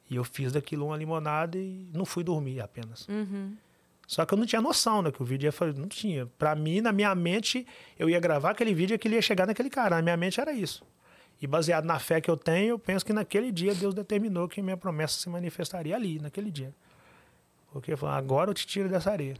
E 0.09 0.15
eu 0.15 0.23
fiz 0.23 0.51
daquilo 0.51 0.85
uma 0.87 0.97
limonada 0.97 1.57
e 1.57 1.89
não 1.93 2.05
fui 2.05 2.23
dormir 2.23 2.61
apenas. 2.61 3.07
Uhum. 3.07 3.55
Só 4.07 4.25
que 4.25 4.33
eu 4.33 4.37
não 4.37 4.45
tinha 4.45 4.61
noção, 4.61 5.01
né? 5.01 5.11
Que 5.11 5.21
o 5.21 5.25
vídeo 5.25 5.47
ia 5.47 5.51
fazer. 5.51 5.77
Não 5.79 5.87
tinha. 5.87 6.27
Pra 6.37 6.55
mim, 6.55 6.79
na 6.79 6.91
minha 6.91 7.13
mente, 7.15 7.65
eu 7.97 8.09
ia 8.09 8.19
gravar 8.19 8.51
aquele 8.51 8.73
vídeo 8.73 8.93
e 8.93 8.95
aquele 8.95 9.15
ia 9.15 9.21
chegar 9.21 9.47
naquele 9.47 9.69
cara. 9.69 9.95
Na 9.95 10.01
minha 10.01 10.17
mente 10.17 10.39
era 10.39 10.53
isso. 10.53 10.83
E 11.41 11.47
baseado 11.47 11.85
na 11.85 11.99
fé 11.99 12.21
que 12.21 12.29
eu 12.29 12.37
tenho, 12.37 12.69
eu 12.69 12.79
penso 12.79 13.05
que 13.05 13.11
naquele 13.11 13.51
dia 13.51 13.73
Deus 13.73 13.93
determinou 13.93 14.47
que 14.47 14.61
minha 14.61 14.77
promessa 14.77 15.19
se 15.19 15.27
manifestaria 15.27 15.95
ali, 15.95 16.19
naquele 16.19 16.51
dia. 16.51 16.73
Porque 17.71 17.91
ele 17.91 17.97
falou, 17.97 18.15
agora 18.15 18.51
eu 18.51 18.53
te 18.53 18.65
tiro 18.65 18.87
dessa 18.87 19.11
areia. 19.11 19.35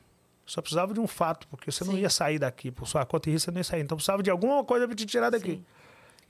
Só 0.45 0.61
precisava 0.61 0.93
de 0.93 0.99
um 0.99 1.07
fato, 1.07 1.47
porque 1.47 1.71
você 1.71 1.83
Sim. 1.83 1.91
não 1.91 1.97
ia 1.97 2.09
sair 2.09 2.37
daqui. 2.37 2.69
Por 2.69 2.87
sua 2.87 3.05
conta 3.05 3.29
e 3.29 3.33
risco, 3.33 3.45
você 3.45 3.51
não 3.51 3.59
ia 3.59 3.63
sair. 3.63 3.81
Então 3.81 3.95
precisava 3.95 4.21
de 4.21 4.29
alguma 4.29 4.63
coisa 4.63 4.87
para 4.87 4.95
te 4.95 5.05
tirar 5.05 5.29
daqui. 5.29 5.53
Sim. 5.53 5.65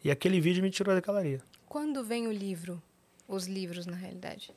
E 0.04 0.12
aquele 0.12 0.40
vídeo 0.40 0.62
me 0.62 0.70
tirou 0.70 0.94
daquela 0.94 1.20
areia. 1.20 1.42
Quando 1.68 2.04
vem 2.04 2.28
o 2.28 2.32
livro? 2.32 2.82
Os 3.28 3.48
livros, 3.48 3.86
na 3.86 3.96
realidade? 3.96 4.54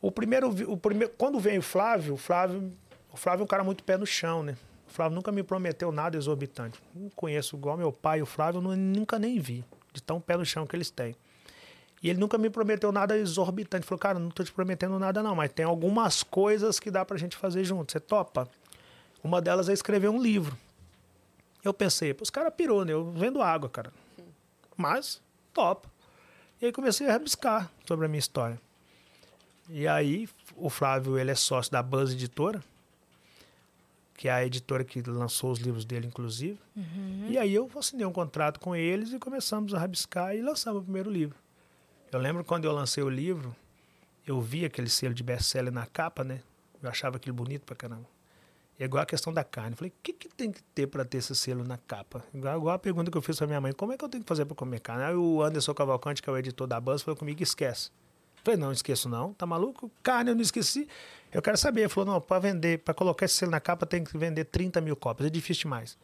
O 0.00 0.10
primeiro, 0.10 0.48
o 0.70 0.76
primeiro 0.76 1.12
quando 1.16 1.38
vem 1.38 1.58
o 1.58 1.62
Flávio, 1.62 2.14
o 2.14 2.16
Flávio, 2.16 2.72
o 3.12 3.16
Flávio 3.16 3.42
é 3.42 3.44
um 3.44 3.48
cara 3.48 3.64
muito 3.64 3.82
pé 3.82 3.96
no 3.96 4.06
chão, 4.06 4.42
né? 4.42 4.56
O 4.86 4.90
Flávio 4.90 5.14
nunca 5.14 5.30
me 5.30 5.42
prometeu 5.42 5.92
nada 5.92 6.16
exorbitante. 6.16 6.80
Não 6.94 7.10
conheço 7.10 7.56
igual 7.56 7.76
meu 7.76 7.92
pai 7.92 8.22
o 8.22 8.26
Flávio, 8.26 8.62
eu 8.62 8.76
nunca 8.76 9.18
nem 9.18 9.38
vi, 9.38 9.64
de 9.92 10.02
tão 10.02 10.20
pé 10.20 10.36
no 10.36 10.44
chão 10.44 10.66
que 10.66 10.74
eles 10.74 10.90
têm. 10.90 11.14
E 12.02 12.08
ele 12.08 12.18
nunca 12.18 12.38
me 12.38 12.48
prometeu 12.48 12.92
nada 12.92 13.16
exorbitante. 13.18 13.84
Falou, 13.84 13.98
cara, 13.98 14.18
não 14.18 14.30
tô 14.30 14.44
te 14.44 14.52
prometendo 14.52 14.98
nada 14.98 15.22
não, 15.22 15.34
mas 15.34 15.52
tem 15.52 15.64
algumas 15.64 16.22
coisas 16.22 16.78
que 16.78 16.90
dá 16.90 17.04
pra 17.04 17.16
gente 17.18 17.36
fazer 17.36 17.64
junto. 17.64 17.90
Você 17.90 17.98
topa? 17.98 18.48
Uma 19.22 19.40
delas 19.42 19.68
é 19.68 19.72
escrever 19.72 20.08
um 20.08 20.22
livro. 20.22 20.56
Eu 21.64 21.74
pensei, 21.74 22.16
os 22.20 22.30
caras 22.30 22.54
pirou, 22.56 22.84
né? 22.84 22.92
Eu 22.92 23.10
vendo 23.10 23.42
água, 23.42 23.68
cara. 23.68 23.92
Mas, 24.76 25.20
topa. 25.52 25.90
E 26.60 26.66
aí 26.66 26.72
comecei 26.72 27.06
a 27.08 27.12
rabiscar 27.12 27.70
sobre 27.86 28.06
a 28.06 28.08
minha 28.08 28.18
história. 28.18 28.60
E 29.68 29.86
aí, 29.86 30.28
o 30.56 30.70
Flávio, 30.70 31.18
ele 31.18 31.30
é 31.30 31.34
sócio 31.34 31.70
da 31.70 31.82
Buzz 31.82 32.12
Editora, 32.12 32.62
que 34.14 34.28
é 34.28 34.32
a 34.32 34.44
editora 34.44 34.82
que 34.82 35.00
lançou 35.02 35.52
os 35.52 35.60
livros 35.60 35.84
dele, 35.84 36.06
inclusive. 36.06 36.58
Uhum. 36.74 37.26
E 37.28 37.38
aí 37.38 37.54
eu 37.54 37.70
assinei 37.78 38.04
um 38.04 38.12
contrato 38.12 38.58
com 38.58 38.74
eles 38.74 39.12
e 39.12 39.18
começamos 39.18 39.72
a 39.74 39.78
rabiscar 39.78 40.34
e 40.34 40.42
lançamos 40.42 40.80
o 40.80 40.84
primeiro 40.84 41.10
livro. 41.10 41.36
Eu 42.10 42.18
lembro 42.18 42.42
quando 42.42 42.64
eu 42.64 42.72
lancei 42.72 43.04
o 43.04 43.08
livro, 43.08 43.54
eu 44.26 44.40
vi 44.40 44.64
aquele 44.64 44.88
selo 44.88 45.14
de 45.14 45.22
best-seller 45.22 45.72
na 45.72 45.86
capa, 45.86 46.24
né? 46.24 46.40
Eu 46.82 46.88
achava 46.88 47.16
aquilo 47.16 47.36
bonito 47.36 47.62
pra 47.62 47.76
caramba. 47.76 48.06
É 48.78 48.84
igual 48.84 49.02
a 49.02 49.06
questão 49.06 49.32
da 49.32 49.42
carne. 49.42 49.74
Falei, 49.74 49.90
o 49.90 50.02
que, 50.02 50.12
que 50.12 50.28
tem 50.28 50.52
que 50.52 50.62
ter 50.62 50.86
para 50.86 51.04
ter 51.04 51.18
esse 51.18 51.34
selo 51.34 51.64
na 51.64 51.76
capa? 51.76 52.24
Igual, 52.32 52.58
igual, 52.58 52.74
a 52.76 52.78
pergunta 52.78 53.10
que 53.10 53.18
eu 53.18 53.22
fiz 53.22 53.36
para 53.36 53.46
minha 53.46 53.60
mãe, 53.60 53.72
como 53.72 53.92
é 53.92 53.98
que 53.98 54.04
eu 54.04 54.08
tenho 54.08 54.22
que 54.22 54.28
fazer 54.28 54.44
para 54.44 54.54
comer 54.54 54.80
carne? 54.80 55.02
Aí 55.02 55.14
o 55.16 55.42
Anderson 55.42 55.74
Cavalcante, 55.74 56.22
que 56.22 56.30
é 56.30 56.32
o 56.32 56.38
editor 56.38 56.66
da 56.66 56.80
Buzz, 56.80 57.02
falou 57.02 57.16
comigo, 57.16 57.42
esquece. 57.42 57.90
Falei, 58.44 58.58
não, 58.58 58.70
esqueço 58.70 59.08
não, 59.08 59.34
tá 59.34 59.44
maluco? 59.44 59.90
Carne 60.00 60.30
eu 60.30 60.34
não 60.34 60.42
esqueci. 60.42 60.88
Eu 61.32 61.42
quero 61.42 61.58
saber. 61.58 61.82
Ele 61.82 61.88
falou, 61.88 62.14
não, 62.14 62.20
para 62.20 62.38
vender, 62.38 62.78
para 62.78 62.94
colocar 62.94 63.24
esse 63.24 63.34
selo 63.34 63.50
na 63.50 63.60
capa 63.60 63.84
tem 63.84 64.04
que 64.04 64.16
vender 64.16 64.44
30 64.44 64.80
mil 64.80 64.94
cópias. 64.94 65.26
É 65.26 65.30
difícil 65.30 65.62
demais. 65.62 65.98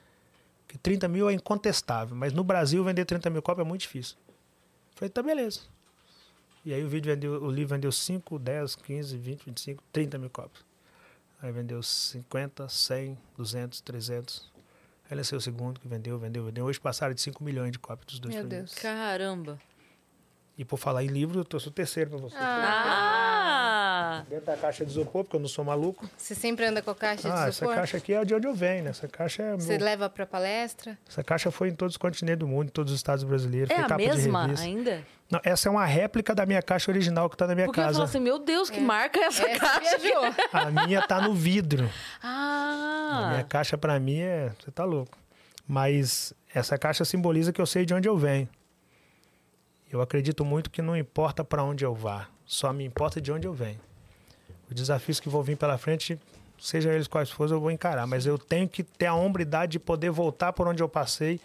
Porque 0.67 0.77
30 0.79 1.07
mil 1.07 1.31
é 1.31 1.33
incontestável, 1.33 2.17
mas 2.17 2.33
no 2.33 2.43
Brasil 2.43 2.83
vender 2.83 3.05
30 3.05 3.31
mil 3.31 3.41
cópias 3.41 3.65
é 3.65 3.69
muito 3.69 3.83
difícil. 3.83 4.17
Falei, 4.97 5.11
tá 5.11 5.23
beleza. 5.23 5.61
E 6.65 6.73
aí 6.73 6.83
o 6.83 6.89
vídeo 6.89 7.13
vendeu, 7.15 7.43
o 7.43 7.51
livro 7.51 7.75
vendeu 7.75 7.93
5, 7.93 8.39
10, 8.39 8.77
15, 8.77 9.17
20, 9.17 9.45
25, 9.45 9.85
30 9.93 10.19
mil 10.19 10.31
cópias. 10.31 10.65
Aí 11.45 11.53
vendeu 11.53 11.83
50, 11.83 12.67
100, 12.71 13.19
200, 13.37 13.83
300. 13.83 14.51
Aí 15.11 15.15
nasceu 15.15 15.37
o 15.37 15.41
segundo 15.43 15.79
que 15.79 15.87
vendeu, 15.87 16.19
vendeu, 16.19 16.43
vendeu. 16.43 16.65
Hoje 16.65 16.81
passaram 16.81 17.13
de 17.13 17.21
5 17.21 17.45
milhões 17.45 17.71
de 17.71 17.79
cópias 17.79 18.07
dos 18.07 18.19
dois 18.19 18.35
Meu 18.35 18.47
Deus. 18.47 18.73
Caramba. 18.73 19.61
E 20.57 20.65
por 20.65 20.79
falar 20.79 21.05
em 21.05 21.09
livro, 21.09 21.39
eu 21.39 21.45
trouxe 21.45 21.69
o 21.69 21.71
terceiro 21.71 22.09
para 22.09 22.19
você. 22.19 22.37
Ah! 22.39 23.74
Dentro 24.23 24.47
da 24.47 24.57
caixa 24.57 24.85
de 24.85 24.91
isopor, 24.91 25.25
porque 25.25 25.37
eu 25.37 25.41
não 25.41 25.49
sou 25.49 25.65
maluco. 25.65 26.09
Você 26.17 26.35
sempre 26.35 26.65
anda 26.67 26.83
com 26.83 26.91
a 26.91 26.95
caixa 26.95 27.29
ah, 27.29 27.45
de 27.45 27.51
isopor? 27.51 27.73
essa 27.73 27.81
caixa 27.81 27.97
aqui 27.97 28.13
é 28.13 28.25
de 28.25 28.35
onde 28.35 28.47
eu 28.47 28.55
venho, 28.55 28.85
né? 28.85 28.91
Essa 28.91 29.09
caixa 29.09 29.43
é... 29.43 29.55
Você 29.55 29.77
meu... 29.77 29.85
leva 29.85 30.09
para 30.09 30.27
palestra? 30.27 30.99
Essa 31.09 31.25
caixa 31.25 31.51
foi 31.51 31.69
em 31.69 31.75
todos 31.75 31.95
os 31.95 31.99
continentes 31.99 32.39
do 32.39 32.47
mundo, 32.47 32.69
em 32.69 32.73
todos 32.73 32.93
os 32.93 32.99
estados 32.99 33.25
brasileiros. 33.25 33.71
É 33.71 33.75
foi 33.75 33.85
a 33.85 33.89
capa 33.89 33.99
mesma 33.99 34.49
de 34.49 34.63
ainda? 34.63 35.05
Não, 35.31 35.41
essa 35.43 35.69
é 35.69 35.73
uma 35.73 35.85
réplica 35.85 36.35
da 36.35 36.45
minha 36.45 36.63
caixa 36.63 36.91
original 36.91 37.29
que 37.29 37.35
está 37.35 37.47
na 37.47 37.55
minha 37.55 37.67
Porque 37.67 37.81
casa. 37.81 37.93
Porque 37.93 38.03
eu 38.03 38.07
falo 38.07 38.11
assim, 38.11 38.21
meu 38.21 38.39
Deus, 38.39 38.71
que 38.71 38.79
é. 38.79 38.83
marca 38.83 39.19
é 39.19 39.25
essa, 39.25 39.43
essa 39.49 39.61
caixa? 39.61 39.99
Viajou. 39.99 40.25
A 40.53 40.71
minha 40.71 41.03
tá 41.03 41.21
no 41.21 41.35
vidro. 41.35 41.91
Ah! 42.23 43.25
A 43.25 43.31
minha 43.31 43.45
caixa 43.45 43.79
para 43.79 43.99
mim 43.99 44.19
é... 44.19 44.53
Você 44.61 44.71
tá 44.71 44.85
louco. 44.85 45.17
Mas 45.67 46.35
essa 46.55 46.77
caixa 46.77 47.05
simboliza 47.05 47.53
que 47.53 47.61
eu 47.61 47.67
sei 47.67 47.85
de 47.85 47.95
onde 47.95 48.09
eu 48.09 48.17
venho. 48.17 48.49
Eu 49.91 50.01
acredito 50.01 50.45
muito 50.45 50.71
que 50.71 50.83
não 50.83 50.97
importa 50.97 51.45
para 51.45 51.63
onde 51.63 51.85
eu 51.85 51.95
vá, 51.95 52.29
só 52.45 52.73
me 52.73 52.85
importa 52.85 53.21
de 53.21 53.31
onde 53.31 53.47
eu 53.47 53.55
venho. 53.55 53.81
Os 54.75 54.81
desafios 54.81 55.21
que 55.21 55.29
vão 55.29 55.41
vir 55.41 55.57
pela 55.57 55.79
frente, 55.79 56.19
seja 56.59 56.93
eles 56.93 57.07
quais 57.07 57.31
forem, 57.31 57.55
eu 57.55 57.61
vou 57.61 57.71
encarar. 57.71 58.09
Mas 58.09 58.27
eu 58.27 58.37
tenho 58.37 58.69
que 58.69 58.83
ter 58.83 59.07
a 59.07 59.15
hombridade 59.15 59.73
de 59.73 59.79
poder 59.79 60.11
voltar 60.11 60.53
por 60.53 60.67
onde 60.67 60.83
eu 60.83 60.89
passei 60.89 61.41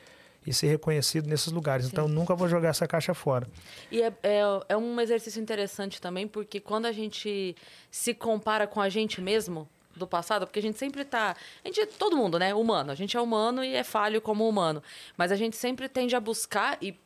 e 0.48 0.52
ser 0.52 0.66
reconhecido 0.66 1.30
nesses 1.30 1.52
lugares. 1.52 1.86
Sim. 1.86 1.92
Então, 1.92 2.08
nunca 2.08 2.34
vou 2.34 2.50
jogar 2.50 2.70
essa 2.70 2.88
caixa 2.88 3.14
fora. 3.14 3.48
E 3.92 4.02
é, 4.02 4.12
é, 4.24 4.42
é, 4.70 4.76
um 4.76 5.00
exercício 5.00 5.40
interessante 5.40 6.02
também, 6.02 6.28
porque 6.28 6.60
quando 6.60 6.88
a 6.88 6.92
gente 6.92 7.56
se 7.92 8.16
compara 8.16 8.66
com 8.66 8.82
a 8.82 8.90
gente 8.90 9.22
mesmo 9.22 9.70
do 9.96 10.08
passado, 10.08 10.48
porque 10.48 10.58
a 10.58 10.62
gente 10.64 10.80
sempre 10.80 11.06
tá. 11.06 11.36
A 11.64 11.68
gente, 11.68 11.86
todo 11.86 12.18
mundo, 12.18 12.40
né? 12.40 12.52
Humano. 12.56 12.92
A 12.92 12.96
gente 12.96 13.16
é 13.16 13.22
humano 13.22 13.64
e 13.64 13.76
é 13.76 13.84
falho 13.84 14.20
como 14.22 14.50
humano. 14.50 14.82
Mas 15.16 15.32
a 15.32 15.36
gente 15.36 15.56
sempre 15.56 15.88
tende 15.88 16.16
a 16.16 16.20
buscar, 16.20 16.80
e 16.82 16.98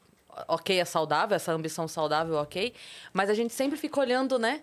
ok, 0.48 0.80
é 0.80 0.86
saudável, 0.86 1.36
essa 1.36 1.52
ambição 1.52 1.86
saudável, 1.86 2.36
ok. 2.36 2.74
Mas 3.12 3.30
a 3.30 3.34
gente 3.34 3.54
sempre 3.54 3.78
fica 3.78 4.00
olhando, 4.00 4.40
né? 4.40 4.62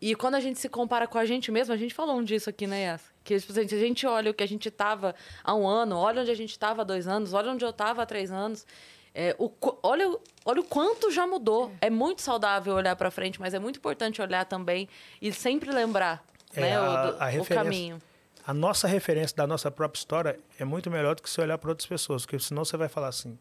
E 0.00 0.14
quando 0.14 0.34
a 0.34 0.40
gente 0.40 0.58
se 0.58 0.68
compara 0.68 1.06
com 1.06 1.18
a 1.18 1.24
gente 1.24 1.50
mesmo, 1.50 1.72
a 1.72 1.76
gente 1.76 1.94
falou 1.94 2.16
um 2.16 2.24
disso 2.24 2.50
aqui, 2.50 2.66
né, 2.66 2.84
Yas? 2.84 3.02
Que 3.24 3.38
tipo, 3.38 3.52
assim, 3.52 3.66
se 3.66 3.74
a 3.74 3.78
gente 3.78 4.06
olha 4.06 4.30
o 4.30 4.34
que 4.34 4.42
a 4.42 4.48
gente 4.48 4.68
estava 4.68 5.14
há 5.42 5.54
um 5.54 5.66
ano, 5.66 5.96
olha 5.96 6.22
onde 6.22 6.30
a 6.30 6.34
gente 6.34 6.50
estava 6.50 6.82
há 6.82 6.84
dois 6.84 7.08
anos, 7.08 7.32
olha 7.32 7.50
onde 7.50 7.64
eu 7.64 7.70
estava 7.70 8.02
há 8.02 8.06
três 8.06 8.30
anos. 8.30 8.66
É, 9.14 9.34
o, 9.38 9.50
olha, 9.82 10.14
olha 10.44 10.60
o 10.60 10.64
quanto 10.64 11.10
já 11.10 11.26
mudou. 11.26 11.72
É, 11.80 11.86
é 11.86 11.90
muito 11.90 12.20
saudável 12.20 12.74
olhar 12.74 12.94
para 12.94 13.10
frente, 13.10 13.40
mas 13.40 13.54
é 13.54 13.58
muito 13.58 13.78
importante 13.78 14.20
olhar 14.20 14.44
também 14.44 14.88
e 15.22 15.32
sempre 15.32 15.70
lembrar 15.70 16.22
é, 16.54 16.60
né, 16.60 16.76
a, 16.76 16.82
o, 16.82 17.38
a 17.38 17.42
o 17.42 17.46
caminho. 17.46 18.00
A 18.46 18.52
nossa 18.52 18.86
referência 18.86 19.34
da 19.34 19.46
nossa 19.46 19.70
própria 19.70 19.98
história 19.98 20.38
é 20.58 20.64
muito 20.64 20.90
melhor 20.90 21.14
do 21.14 21.22
que 21.22 21.30
se 21.30 21.40
olhar 21.40 21.56
para 21.58 21.70
outras 21.70 21.86
pessoas, 21.86 22.22
porque 22.22 22.38
senão 22.38 22.64
você 22.64 22.76
vai 22.76 22.88
falar 22.88 23.08
assim, 23.08 23.36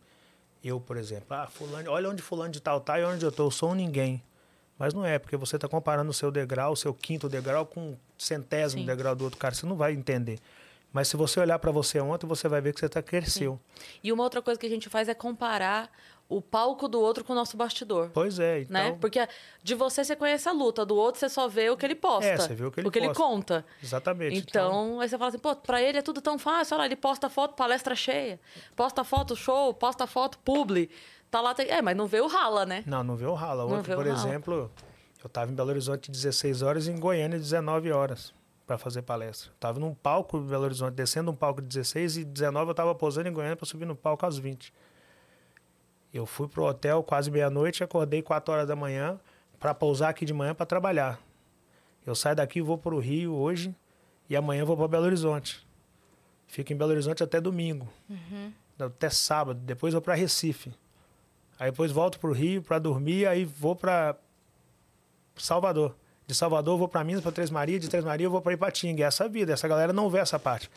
eu, 0.63 0.79
por 0.79 0.97
exemplo, 0.97 1.27
ah, 1.29 1.45
fulano, 1.45 1.91
olha 1.91 2.09
onde 2.09 2.23
fulano 2.23 2.51
de 2.51 2.59
tal 2.61 2.79
tá 2.79 2.99
e 2.99 3.03
onde 3.03 3.23
eu 3.23 3.31
tô, 3.31 3.45
eu 3.45 3.51
sou 3.51 3.71
um 3.71 3.75
ninguém. 3.75 4.23
Mas 4.77 4.93
não 4.93 5.05
é, 5.05 5.17
porque 5.17 5.37
você 5.37 5.55
está 5.55 5.67
comparando 5.67 6.11
o 6.11 6.13
seu 6.13 6.29
degrau, 6.29 6.73
o 6.73 6.75
seu 6.75 6.93
quinto 6.93 7.29
degrau, 7.29 7.65
com 7.65 7.91
o 7.91 7.97
centésimo 8.17 8.81
Sim. 8.81 8.87
degrau 8.87 9.15
do 9.15 9.23
outro 9.23 9.39
cara. 9.39 9.55
Você 9.55 9.65
não 9.65 9.75
vai 9.75 9.93
entender. 9.93 10.39
Mas 10.91 11.09
se 11.09 11.17
você 11.17 11.39
olhar 11.39 11.59
para 11.59 11.71
você 11.71 11.99
ontem, 11.99 12.25
você 12.25 12.47
vai 12.47 12.61
ver 12.61 12.73
que 12.73 12.79
você 12.79 12.87
tá, 12.87 13.01
cresceu. 13.01 13.59
Sim. 13.75 13.85
E 14.03 14.13
uma 14.13 14.23
outra 14.23 14.41
coisa 14.41 14.59
que 14.59 14.65
a 14.65 14.69
gente 14.69 14.89
faz 14.89 15.09
é 15.09 15.13
comparar 15.13 15.89
o 16.27 16.41
palco 16.41 16.87
do 16.87 16.99
outro 16.99 17.23
com 17.23 17.33
o 17.33 17.35
nosso 17.35 17.55
bastidor. 17.55 18.09
Pois 18.13 18.39
é, 18.39 18.61
então... 18.61 18.73
Né? 18.73 18.97
Porque 18.99 19.27
de 19.61 19.75
você 19.75 20.03
você 20.03 20.15
conhece 20.15 20.49
a 20.49 20.51
luta, 20.51 20.85
do 20.85 20.95
outro 20.95 21.19
você 21.19 21.29
só 21.29 21.47
vê 21.47 21.69
o 21.69 21.77
que 21.77 21.85
ele 21.85 21.95
posta. 21.95 22.25
É, 22.25 22.37
você 22.37 22.55
vê 22.55 22.65
o 22.65 22.71
que 22.71 22.79
ele 22.79 22.87
o 22.87 22.91
que 22.91 22.97
ele 22.97 23.13
conta. 23.13 23.65
Exatamente. 23.83 24.37
Então, 24.37 24.87
então, 24.87 24.99
aí 25.01 25.09
você 25.09 25.17
fala 25.17 25.29
assim, 25.29 25.37
pô, 25.37 25.55
pra 25.55 25.81
ele 25.81 25.97
é 25.97 26.01
tudo 26.01 26.21
tão 26.21 26.39
fácil. 26.39 26.75
Olha 26.75 26.79
lá, 26.79 26.85
ele 26.85 26.95
posta 26.95 27.29
foto, 27.29 27.55
palestra 27.55 27.95
cheia. 27.95 28.39
Posta 28.75 29.03
foto, 29.03 29.35
show. 29.35 29.73
Posta 29.73 30.07
foto, 30.07 30.39
publi. 30.39 30.89
Tá 31.29 31.41
lá... 31.41 31.55
É, 31.57 31.81
mas 31.81 31.95
não 31.95 32.07
vê 32.07 32.21
o 32.21 32.27
rala, 32.27 32.65
né? 32.65 32.83
Não, 32.85 33.03
não 33.03 33.15
vê 33.15 33.25
o 33.25 33.33
rala. 33.33 33.63
Outro, 33.65 33.95
por 33.95 34.07
exemplo... 34.07 34.71
Eu 35.25 35.27
estava 35.27 35.51
em 35.51 35.55
Belo 35.55 35.71
Horizonte 35.71 36.11
16 36.11 36.61
horas 36.61 36.85
e 36.85 36.91
em 36.91 36.99
Goiânia 36.99 37.39
19 37.39 37.91
horas 37.91 38.31
para 38.67 38.77
fazer 38.77 39.01
palestra. 39.01 39.51
Estava 39.51 39.79
num 39.79 39.91
palco 39.91 40.37
em 40.37 40.45
Belo 40.45 40.65
Horizonte, 40.65 40.93
descendo 40.93 41.31
um 41.31 41.35
palco 41.35 41.63
de 41.63 41.67
16 41.67 42.17
e 42.17 42.23
19 42.23 42.67
eu 42.67 42.71
estava 42.71 42.93
pousando 42.93 43.27
em 43.27 43.33
Goiânia 43.33 43.55
para 43.55 43.65
subir 43.65 43.85
no 43.85 43.95
palco 43.95 44.23
às 44.23 44.37
20. 44.37 44.71
Eu 46.13 46.27
fui 46.27 46.47
pro 46.47 46.63
hotel 46.63 47.01
quase 47.01 47.31
meia-noite, 47.31 47.83
acordei 47.83 48.21
4 48.21 48.53
horas 48.53 48.67
da 48.67 48.75
manhã 48.75 49.19
para 49.59 49.73
pousar 49.73 50.09
aqui 50.09 50.25
de 50.25 50.33
manhã 50.33 50.53
para 50.53 50.65
trabalhar. 50.65 51.19
Eu 52.05 52.13
saio 52.13 52.35
daqui 52.35 52.59
e 52.59 52.61
vou 52.61 52.77
para 52.77 52.93
o 52.93 52.99
Rio 52.99 53.33
hoje 53.33 53.75
e 54.29 54.35
amanhã 54.35 54.63
vou 54.63 54.77
para 54.77 54.87
Belo 54.87 55.05
Horizonte. 55.05 55.67
Fico 56.45 56.71
em 56.71 56.75
Belo 56.75 56.91
Horizonte 56.91 57.23
até 57.23 57.41
domingo, 57.41 57.87
uhum. 58.07 58.51
até 58.77 59.09
sábado. 59.09 59.59
Depois 59.59 59.93
vou 59.93 60.03
para 60.03 60.13
Recife. 60.13 60.71
Aí 61.59 61.71
depois 61.71 61.91
volto 61.91 62.19
para 62.19 62.29
o 62.29 62.33
Rio 62.33 62.61
para 62.61 62.79
dormir, 62.79 63.27
aí 63.27 63.45
vou 63.45 63.75
para 63.75 64.15
Salvador. 65.37 65.95
De 66.27 66.33
Salvador 66.33 66.77
vou 66.77 66.87
para 66.87 67.03
Minas, 67.03 67.21
para 67.21 67.31
Três 67.31 67.49
Marias, 67.49 67.81
de 67.81 67.89
Três 67.89 68.03
Marias 68.03 68.25
eu 68.25 68.31
vou 68.31 68.41
para 68.41 68.53
Ipatinga. 68.53 69.03
É 69.03 69.07
essa 69.07 69.29
vida, 69.29 69.53
essa 69.53 69.67
galera 69.67 69.93
não 69.93 70.09
vê 70.09 70.19
essa 70.19 70.39
parte. 70.39 70.69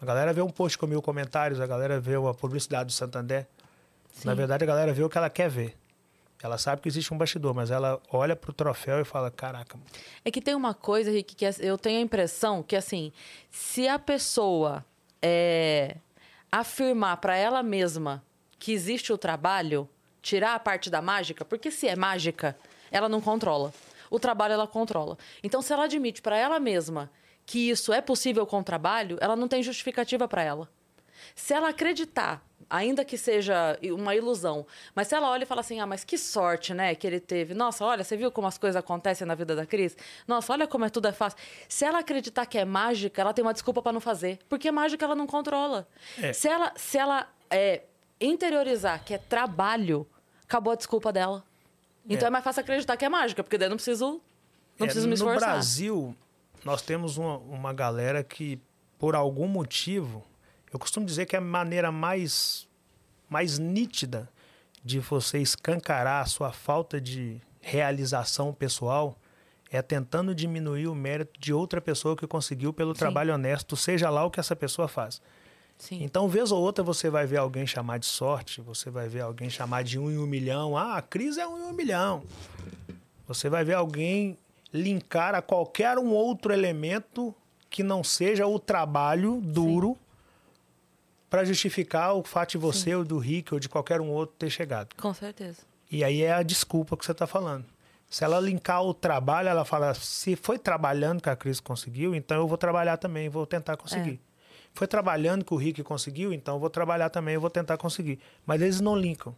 A 0.00 0.04
galera 0.04 0.32
vê 0.32 0.42
um 0.42 0.50
post 0.50 0.76
com 0.78 0.86
mil 0.86 1.02
comentários, 1.02 1.60
a 1.60 1.66
galera 1.66 1.98
vê 1.98 2.14
a 2.14 2.34
publicidade 2.34 2.86
do 2.86 2.92
Santander. 2.92 3.46
Sim. 4.12 4.28
Na 4.28 4.34
verdade, 4.34 4.64
a 4.64 4.66
galera 4.66 4.92
vê 4.92 5.02
o 5.02 5.08
que 5.08 5.18
ela 5.18 5.30
quer 5.30 5.50
ver. 5.50 5.76
Ela 6.42 6.58
sabe 6.58 6.82
que 6.82 6.88
existe 6.88 7.12
um 7.12 7.18
bastidor, 7.18 7.54
mas 7.54 7.70
ela 7.70 8.00
olha 8.10 8.36
pro 8.36 8.52
troféu 8.52 9.00
e 9.00 9.04
fala: 9.04 9.30
caraca. 9.30 9.78
É 10.24 10.30
que 10.30 10.40
tem 10.40 10.54
uma 10.54 10.74
coisa, 10.74 11.10
Rick, 11.10 11.34
que 11.34 11.44
eu 11.60 11.78
tenho 11.78 11.98
a 11.98 12.02
impressão 12.02 12.62
que, 12.62 12.76
assim, 12.76 13.12
se 13.50 13.88
a 13.88 13.98
pessoa 13.98 14.84
é, 15.20 15.96
afirmar 16.52 17.16
para 17.16 17.36
ela 17.36 17.62
mesma 17.62 18.22
que 18.58 18.72
existe 18.72 19.12
o 19.12 19.18
trabalho, 19.18 19.88
tirar 20.26 20.54
a 20.54 20.58
parte 20.58 20.90
da 20.90 21.00
mágica, 21.00 21.44
porque 21.44 21.70
se 21.70 21.86
é 21.86 21.94
mágica, 21.94 22.56
ela 22.90 23.08
não 23.08 23.20
controla 23.20 23.72
o 24.10 24.18
trabalho 24.18 24.54
ela 24.54 24.66
controla. 24.66 25.18
Então, 25.42 25.62
se 25.62 25.72
ela 25.72 25.84
admite 25.84 26.22
para 26.22 26.36
ela 26.36 26.58
mesma 26.58 27.10
que 27.44 27.70
isso 27.70 27.92
é 27.92 28.00
possível 28.00 28.46
com 28.46 28.58
o 28.60 28.64
trabalho, 28.64 29.18
ela 29.20 29.36
não 29.36 29.48
tem 29.48 29.62
justificativa 29.62 30.26
para 30.26 30.42
ela. 30.42 30.68
Se 31.34 31.54
ela 31.54 31.68
acreditar 31.68 32.44
ainda 32.68 33.04
que 33.04 33.16
seja 33.16 33.78
uma 33.92 34.16
ilusão. 34.16 34.66
Mas 34.92 35.06
se 35.06 35.14
ela 35.14 35.30
olha 35.30 35.44
e 35.44 35.46
fala 35.46 35.60
assim, 35.60 35.78
ah, 35.78 35.86
mas 35.86 36.02
que 36.02 36.18
sorte, 36.18 36.74
né, 36.74 36.96
que 36.96 37.06
ele 37.06 37.20
teve. 37.20 37.54
Nossa, 37.54 37.84
olha, 37.84 38.02
você 38.02 38.16
viu 38.16 38.32
como 38.32 38.48
as 38.48 38.58
coisas 38.58 38.74
acontecem 38.74 39.24
na 39.24 39.36
vida 39.36 39.54
da 39.54 39.64
Cris? 39.64 39.96
Nossa, 40.26 40.52
olha 40.52 40.66
como 40.66 40.84
é 40.84 40.88
tudo 40.88 41.06
é 41.06 41.12
fácil. 41.12 41.38
Se 41.68 41.84
ela 41.84 42.00
acreditar 42.00 42.44
que 42.46 42.58
é 42.58 42.64
mágica, 42.64 43.20
ela 43.20 43.32
tem 43.32 43.44
uma 43.44 43.52
desculpa 43.52 43.80
para 43.80 43.92
não 43.92 44.00
fazer, 44.00 44.40
porque 44.48 44.68
mágica 44.72 45.04
ela 45.04 45.14
não 45.14 45.28
controla. 45.28 45.86
É. 46.20 46.32
Se 46.32 46.48
ela, 46.48 46.72
se 46.74 46.98
ela 46.98 47.28
é, 47.48 47.82
interiorizar 48.20 49.04
que 49.04 49.14
é 49.14 49.18
trabalho, 49.18 50.04
acabou 50.48 50.72
a 50.72 50.76
desculpa 50.76 51.12
dela. 51.12 51.44
Então 52.08 52.26
é. 52.26 52.28
é 52.28 52.30
mais 52.30 52.44
fácil 52.44 52.60
acreditar 52.60 52.96
que 52.96 53.04
é 53.04 53.08
mágica, 53.08 53.42
porque 53.42 53.58
daí 53.58 53.66
eu 53.66 53.70
não 53.70 53.76
preciso, 53.76 54.20
não 54.78 54.84
é, 54.84 54.86
preciso 54.86 55.08
me 55.08 55.14
esforçar. 55.14 55.48
No 55.48 55.54
Brasil, 55.54 56.16
nós 56.64 56.82
temos 56.82 57.18
uma, 57.18 57.38
uma 57.38 57.72
galera 57.72 58.22
que, 58.22 58.60
por 58.98 59.14
algum 59.14 59.48
motivo, 59.48 60.24
eu 60.72 60.78
costumo 60.78 61.04
dizer 61.04 61.26
que 61.26 61.36
é 61.36 61.38
a 61.38 61.42
maneira 61.42 61.90
mais, 61.90 62.68
mais 63.28 63.58
nítida 63.58 64.28
de 64.84 65.00
você 65.00 65.38
escancarar 65.38 66.22
a 66.22 66.26
sua 66.26 66.52
falta 66.52 67.00
de 67.00 67.40
realização 67.60 68.52
pessoal 68.52 69.18
é 69.70 69.82
tentando 69.82 70.32
diminuir 70.32 70.86
o 70.86 70.94
mérito 70.94 71.38
de 71.40 71.52
outra 71.52 71.80
pessoa 71.80 72.16
que 72.16 72.26
conseguiu 72.26 72.72
pelo 72.72 72.94
Sim. 72.94 73.00
trabalho 73.00 73.34
honesto, 73.34 73.76
seja 73.76 74.08
lá 74.08 74.24
o 74.24 74.30
que 74.30 74.38
essa 74.38 74.54
pessoa 74.54 74.86
faz. 74.86 75.20
Sim. 75.78 76.02
Então, 76.02 76.28
vez 76.28 76.50
ou 76.50 76.60
outra, 76.60 76.82
você 76.82 77.10
vai 77.10 77.26
ver 77.26 77.36
alguém 77.36 77.66
chamar 77.66 77.98
de 77.98 78.06
sorte, 78.06 78.60
você 78.60 78.90
vai 78.90 79.08
ver 79.08 79.20
alguém 79.20 79.50
chamar 79.50 79.84
de 79.84 79.98
um 79.98 80.10
em 80.10 80.18
um 80.18 80.26
milhão. 80.26 80.76
Ah, 80.76 80.96
a 80.96 81.02
crise 81.02 81.40
é 81.40 81.46
um 81.46 81.58
em 81.58 81.62
um 81.62 81.72
milhão. 81.72 82.22
Você 83.26 83.48
vai 83.48 83.64
ver 83.64 83.74
alguém 83.74 84.38
linkar 84.72 85.34
a 85.34 85.42
qualquer 85.42 85.98
um 85.98 86.10
outro 86.10 86.52
elemento 86.52 87.34
que 87.68 87.82
não 87.82 88.02
seja 88.02 88.46
o 88.46 88.58
trabalho 88.58 89.40
duro 89.42 89.96
para 91.28 91.44
justificar 91.44 92.14
o 92.14 92.22
fato 92.22 92.52
de 92.52 92.58
você 92.58 92.90
Sim. 92.90 92.94
ou 92.94 93.04
do 93.04 93.18
Rick 93.18 93.52
ou 93.52 93.60
de 93.60 93.68
qualquer 93.68 94.00
um 94.00 94.10
outro 94.10 94.36
ter 94.38 94.50
chegado. 94.50 94.94
Com 94.96 95.12
certeza. 95.12 95.58
E 95.90 96.02
aí 96.02 96.22
é 96.22 96.32
a 96.32 96.42
desculpa 96.42 96.96
que 96.96 97.04
você 97.04 97.12
está 97.12 97.26
falando. 97.26 97.64
Se 98.08 98.24
ela 98.24 98.38
linkar 98.40 98.82
o 98.82 98.94
trabalho, 98.94 99.48
ela 99.48 99.64
fala: 99.64 99.92
se 99.94 100.36
foi 100.36 100.58
trabalhando 100.58 101.20
que 101.20 101.28
a 101.28 101.36
Cris 101.36 101.60
conseguiu, 101.60 102.14
então 102.14 102.38
eu 102.38 102.46
vou 102.46 102.56
trabalhar 102.56 102.96
também, 102.96 103.28
vou 103.28 103.46
tentar 103.46 103.76
conseguir. 103.76 104.20
É. 104.22 104.35
Foi 104.76 104.86
trabalhando 104.86 105.42
que 105.42 105.54
o 105.54 105.56
Rick 105.56 105.82
conseguiu, 105.82 106.34
então 106.34 106.56
eu 106.56 106.60
vou 106.60 106.68
trabalhar 106.68 107.08
também, 107.08 107.34
eu 107.34 107.40
vou 107.40 107.48
tentar 107.48 107.78
conseguir. 107.78 108.20
Mas 108.44 108.60
eles 108.60 108.78
não 108.78 108.94
linkam. 108.94 109.34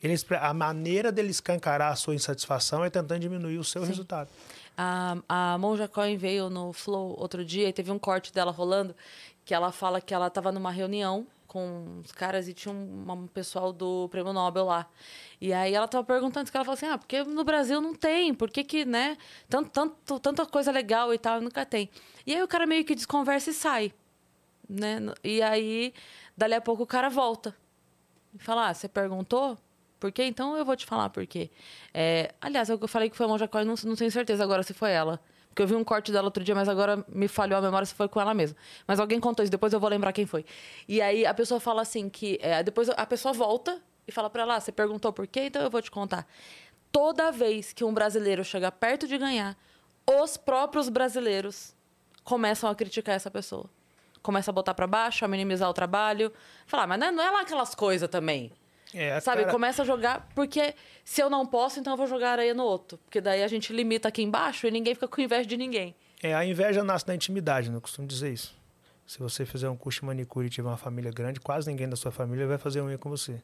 Eles, 0.00 0.24
a 0.40 0.54
maneira 0.54 1.10
deles 1.10 1.36
escancarar 1.36 1.92
a 1.92 1.96
sua 1.96 2.14
insatisfação 2.14 2.84
é 2.84 2.88
tentando 2.88 3.18
diminuir 3.18 3.58
o 3.58 3.64
seu 3.64 3.82
Sim. 3.82 3.88
resultado. 3.88 4.30
A, 4.78 5.16
a 5.28 5.58
Monja 5.58 5.88
Coin 5.88 6.16
veio 6.16 6.48
no 6.48 6.72
Flow 6.72 7.16
outro 7.18 7.44
dia 7.44 7.68
e 7.68 7.72
teve 7.72 7.90
um 7.90 7.98
corte 7.98 8.32
dela 8.32 8.52
rolando 8.52 8.94
que 9.44 9.52
ela 9.52 9.72
fala 9.72 10.00
que 10.00 10.14
ela 10.14 10.28
estava 10.28 10.52
numa 10.52 10.70
reunião 10.70 11.26
com 11.48 12.00
os 12.04 12.12
caras 12.12 12.46
e 12.46 12.54
tinha 12.54 12.72
um, 12.72 13.04
um, 13.10 13.26
pessoal 13.26 13.72
do 13.72 14.08
Prêmio 14.08 14.32
Nobel 14.32 14.66
lá. 14.66 14.86
E 15.40 15.52
aí 15.52 15.74
ela 15.74 15.86
estava 15.86 16.04
perguntando, 16.04 16.48
que 16.48 16.56
ela 16.56 16.64
falou 16.64 16.76
assim, 16.76 16.86
ah, 16.86 16.96
porque 16.96 17.24
no 17.24 17.42
Brasil 17.42 17.80
não 17.80 17.92
tem, 17.92 18.32
por 18.32 18.48
que 18.48 18.62
que, 18.62 18.84
né, 18.84 19.18
tanto, 19.48 19.68
tanto, 19.68 20.20
tanta 20.20 20.46
coisa 20.46 20.70
legal 20.70 21.12
e 21.12 21.18
tal, 21.18 21.40
nunca 21.40 21.66
tem. 21.66 21.90
E 22.24 22.32
aí 22.32 22.40
o 22.40 22.46
cara 22.46 22.68
meio 22.68 22.84
que 22.84 22.94
desconversa 22.94 23.50
e 23.50 23.52
sai, 23.52 23.92
né, 24.70 25.00
e 25.24 25.42
aí, 25.42 25.92
dali 26.36 26.54
a 26.54 26.60
pouco 26.60 26.84
o 26.84 26.86
cara 26.86 27.08
volta. 27.08 27.54
E 28.32 28.38
fala, 28.38 28.68
ah, 28.68 28.74
você 28.74 28.88
perguntou? 28.88 29.58
Por 29.98 30.12
quê? 30.12 30.24
Então 30.24 30.56
eu 30.56 30.64
vou 30.64 30.76
te 30.76 30.86
falar 30.86 31.10
por 31.10 31.26
quê. 31.26 31.50
É, 31.92 32.32
aliás, 32.40 32.68
eu 32.68 32.78
falei 32.88 33.10
que 33.10 33.16
foi 33.16 33.26
a 33.26 33.28
Monja 33.28 33.48
Coy, 33.48 33.64
não, 33.64 33.74
não 33.84 33.96
tenho 33.96 34.10
certeza 34.10 34.42
agora 34.42 34.62
se 34.62 34.72
foi 34.72 34.92
ela. 34.92 35.20
Porque 35.48 35.62
eu 35.62 35.66
vi 35.66 35.74
um 35.74 35.82
corte 35.82 36.12
dela 36.12 36.26
outro 36.26 36.44
dia, 36.44 36.54
mas 36.54 36.68
agora 36.68 37.04
me 37.08 37.26
falhou 37.26 37.58
a 37.58 37.60
memória 37.60 37.84
se 37.84 37.94
foi 37.94 38.08
com 38.08 38.20
ela 38.20 38.32
mesma. 38.32 38.56
Mas 38.86 39.00
alguém 39.00 39.18
contou 39.18 39.42
isso, 39.42 39.50
depois 39.50 39.72
eu 39.72 39.80
vou 39.80 39.90
lembrar 39.90 40.12
quem 40.12 40.24
foi. 40.24 40.44
E 40.88 41.02
aí 41.02 41.26
a 41.26 41.34
pessoa 41.34 41.58
fala 41.58 41.82
assim 41.82 42.08
que. 42.08 42.38
É, 42.40 42.62
depois 42.62 42.88
a 42.88 43.04
pessoa 43.04 43.34
volta 43.34 43.82
e 44.06 44.12
fala 44.12 44.30
para 44.30 44.42
ela: 44.42 44.56
ah, 44.56 44.60
você 44.60 44.70
perguntou 44.70 45.12
por 45.12 45.26
quê? 45.26 45.46
Então 45.46 45.60
eu 45.60 45.68
vou 45.68 45.82
te 45.82 45.90
contar. 45.90 46.26
Toda 46.92 47.30
vez 47.32 47.72
que 47.72 47.84
um 47.84 47.92
brasileiro 47.92 48.44
chega 48.44 48.70
perto 48.70 49.06
de 49.08 49.18
ganhar, 49.18 49.56
os 50.06 50.36
próprios 50.36 50.88
brasileiros 50.88 51.74
começam 52.24 52.70
a 52.70 52.74
criticar 52.74 53.16
essa 53.16 53.30
pessoa. 53.30 53.68
Começa 54.22 54.50
a 54.50 54.54
botar 54.54 54.74
para 54.74 54.86
baixo, 54.86 55.24
a 55.24 55.28
minimizar 55.28 55.68
o 55.68 55.74
trabalho. 55.74 56.32
Falar, 56.66 56.86
mas 56.86 56.98
não 56.98 57.06
é, 57.06 57.12
não 57.12 57.22
é 57.22 57.30
lá 57.30 57.40
aquelas 57.42 57.74
coisas 57.74 58.08
também. 58.08 58.52
É, 58.92 59.20
Sabe, 59.20 59.42
cara... 59.42 59.52
começa 59.52 59.82
a 59.82 59.84
jogar, 59.84 60.28
porque 60.34 60.74
se 61.04 61.22
eu 61.22 61.30
não 61.30 61.46
posso, 61.46 61.78
então 61.78 61.92
eu 61.92 61.96
vou 61.96 62.06
jogar 62.06 62.32
areia 62.32 62.54
no 62.54 62.64
outro. 62.64 62.98
Porque 62.98 63.20
daí 63.20 63.42
a 63.42 63.48
gente 63.48 63.72
limita 63.72 64.08
aqui 64.08 64.22
embaixo 64.22 64.66
e 64.66 64.70
ninguém 64.70 64.94
fica 64.94 65.06
com 65.06 65.20
inveja 65.20 65.46
de 65.46 65.56
ninguém. 65.56 65.94
É, 66.22 66.34
a 66.34 66.44
inveja 66.44 66.82
nasce 66.82 67.06
da 67.06 67.14
intimidade, 67.14 67.68
não 67.68 67.76
né? 67.76 67.80
costumo 67.80 68.06
dizer 68.06 68.32
isso. 68.32 68.58
Se 69.06 69.18
você 69.18 69.44
fizer 69.44 69.68
um 69.68 69.76
curso 69.76 70.00
de 70.00 70.06
manicure 70.06 70.46
e 70.46 70.50
tiver 70.50 70.68
uma 70.68 70.76
família 70.76 71.10
grande, 71.10 71.40
quase 71.40 71.68
ninguém 71.68 71.88
da 71.88 71.96
sua 71.96 72.12
família 72.12 72.46
vai 72.46 72.58
fazer 72.58 72.80
unha 72.80 72.98
com 72.98 73.08
você. 73.08 73.42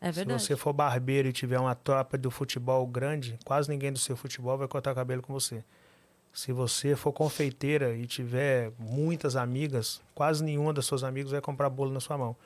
É 0.00 0.12
verdade. 0.12 0.42
Se 0.42 0.48
você 0.48 0.56
for 0.56 0.72
barbeiro 0.72 1.28
e 1.28 1.32
tiver 1.32 1.58
uma 1.58 1.74
tropa 1.74 2.18
do 2.18 2.30
futebol 2.30 2.86
grande, 2.86 3.38
quase 3.44 3.68
ninguém 3.68 3.92
do 3.92 3.98
seu 3.98 4.16
futebol 4.16 4.58
vai 4.58 4.68
cortar 4.68 4.94
cabelo 4.94 5.22
com 5.22 5.32
você. 5.32 5.64
Se 6.34 6.52
você 6.52 6.96
for 6.96 7.12
confeiteira 7.12 7.94
e 7.94 8.08
tiver 8.08 8.72
muitas 8.76 9.36
amigas, 9.36 10.02
quase 10.12 10.42
nenhuma 10.42 10.72
das 10.72 10.84
suas 10.84 11.04
amigas 11.04 11.30
vai 11.30 11.40
comprar 11.40 11.70
bolo 11.70 11.92
na 11.92 12.00
sua 12.00 12.18
mão. 12.18 12.36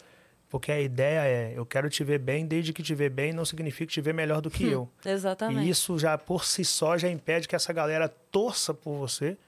Porque 0.51 0.71
a 0.71 0.79
ideia 0.79 1.21
é, 1.25 1.53
eu 1.57 1.65
quero 1.65 1.89
te 1.89 2.05
ver 2.05 2.19
bem, 2.19 2.47
desde 2.47 2.75
que 2.75 2.83
te 2.83 2.95
ver 2.95 3.11
bem 3.11 3.33
não 3.33 3.47
significa 3.47 3.91
te 3.91 4.01
ver 4.03 4.13
melhor 4.13 4.43
do 4.43 4.51
que 4.51 4.67
hum, 4.67 4.71
eu. 4.71 4.91
Exatamente. 5.11 5.67
E 5.67 5.71
isso 5.71 5.99
já 5.99 6.19
por 6.19 6.45
si 6.45 6.67
só 6.67 6.99
já 6.99 7.09
impede 7.09 7.49
que 7.49 7.57
essa 7.57 7.73
galera 7.73 8.09
torça 8.31 8.75
por 8.75 8.95
você, 8.95 9.39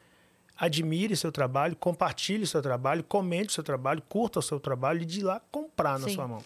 admire 0.57 1.14
seu 1.16 1.30
trabalho, 1.30 1.76
compartilhe 1.76 2.47
seu 2.47 2.62
trabalho, 2.62 3.05
comente 3.05 3.53
seu 3.53 3.62
trabalho, 3.62 4.03
curta 4.09 4.38
o 4.38 4.43
seu 4.43 4.59
trabalho 4.59 5.03
e 5.03 5.05
de 5.05 5.22
lá 5.22 5.38
comprar 5.51 5.99
Sim. 5.99 6.07
na 6.07 6.09
sua 6.12 6.26
mão. 6.26 6.43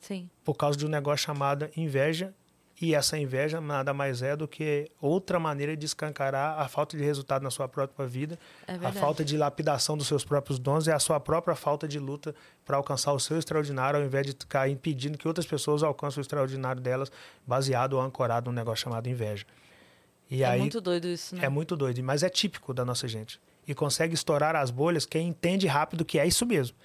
Sim. 0.00 0.30
Por 0.42 0.54
causa 0.54 0.78
de 0.78 0.86
um 0.86 0.88
negócio 0.88 1.26
chamado 1.26 1.68
inveja 1.76 2.34
e 2.80 2.94
essa 2.94 3.18
inveja 3.18 3.60
nada 3.60 3.92
mais 3.92 4.22
é 4.22 4.34
do 4.34 4.48
que 4.48 4.90
outra 5.00 5.38
maneira 5.38 5.76
de 5.76 5.84
escancarar 5.84 6.58
a 6.58 6.66
falta 6.66 6.96
de 6.96 7.04
resultado 7.04 7.42
na 7.42 7.50
sua 7.50 7.68
própria 7.68 8.06
vida, 8.06 8.38
é 8.66 8.74
a 8.74 8.90
falta 8.90 9.22
de 9.22 9.36
lapidação 9.36 9.98
dos 9.98 10.06
seus 10.06 10.24
próprios 10.24 10.58
dons 10.58 10.86
e 10.86 10.90
a 10.90 10.98
sua 10.98 11.20
própria 11.20 11.54
falta 11.54 11.86
de 11.86 11.98
luta 11.98 12.34
para 12.64 12.78
alcançar 12.78 13.12
o 13.12 13.20
seu 13.20 13.38
extraordinário, 13.38 14.00
ao 14.00 14.06
invés 14.06 14.26
de 14.26 14.32
ficar 14.32 14.66
impedindo 14.68 15.18
que 15.18 15.28
outras 15.28 15.46
pessoas 15.46 15.82
alcancem 15.82 16.20
o 16.20 16.22
extraordinário 16.22 16.80
delas, 16.80 17.12
baseado 17.46 17.94
ou 17.94 18.00
ancorado 18.00 18.50
num 18.50 18.56
negócio 18.56 18.84
chamado 18.84 19.08
inveja. 19.08 19.44
E 20.30 20.42
é 20.42 20.46
aí, 20.46 20.60
muito 20.60 20.80
doido 20.80 21.06
isso, 21.06 21.36
né? 21.36 21.44
É 21.44 21.48
muito 21.50 21.76
doido, 21.76 22.02
mas 22.02 22.22
é 22.22 22.30
típico 22.30 22.72
da 22.72 22.84
nossa 22.84 23.06
gente. 23.06 23.38
E 23.68 23.74
consegue 23.74 24.14
estourar 24.14 24.56
as 24.56 24.70
bolhas 24.70 25.04
quem 25.04 25.28
entende 25.28 25.66
rápido 25.66 26.02
que 26.02 26.18
é 26.18 26.26
isso 26.26 26.46
mesmo. 26.46 26.76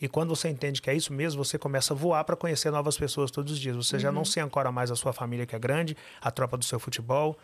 E 0.00 0.08
quando 0.08 0.34
você 0.34 0.48
entende 0.48 0.80
que 0.80 0.88
é 0.88 0.94
isso 0.94 1.12
mesmo, 1.12 1.44
você 1.44 1.58
começa 1.58 1.92
a 1.92 1.96
voar 1.96 2.22
para 2.24 2.36
conhecer 2.36 2.70
novas 2.70 2.96
pessoas 2.96 3.30
todos 3.30 3.52
os 3.52 3.58
dias. 3.58 3.74
Você 3.74 3.96
uhum. 3.96 4.00
já 4.00 4.12
não 4.12 4.20
uhum. 4.20 4.24
se 4.24 4.38
ancora 4.38 4.70
mais 4.70 4.90
à 4.90 4.96
sua 4.96 5.12
família, 5.12 5.44
que 5.44 5.56
é 5.56 5.58
grande, 5.58 5.96
a 6.20 6.30
tropa 6.30 6.56
do 6.56 6.64
seu 6.64 6.78
futebol, 6.78 7.36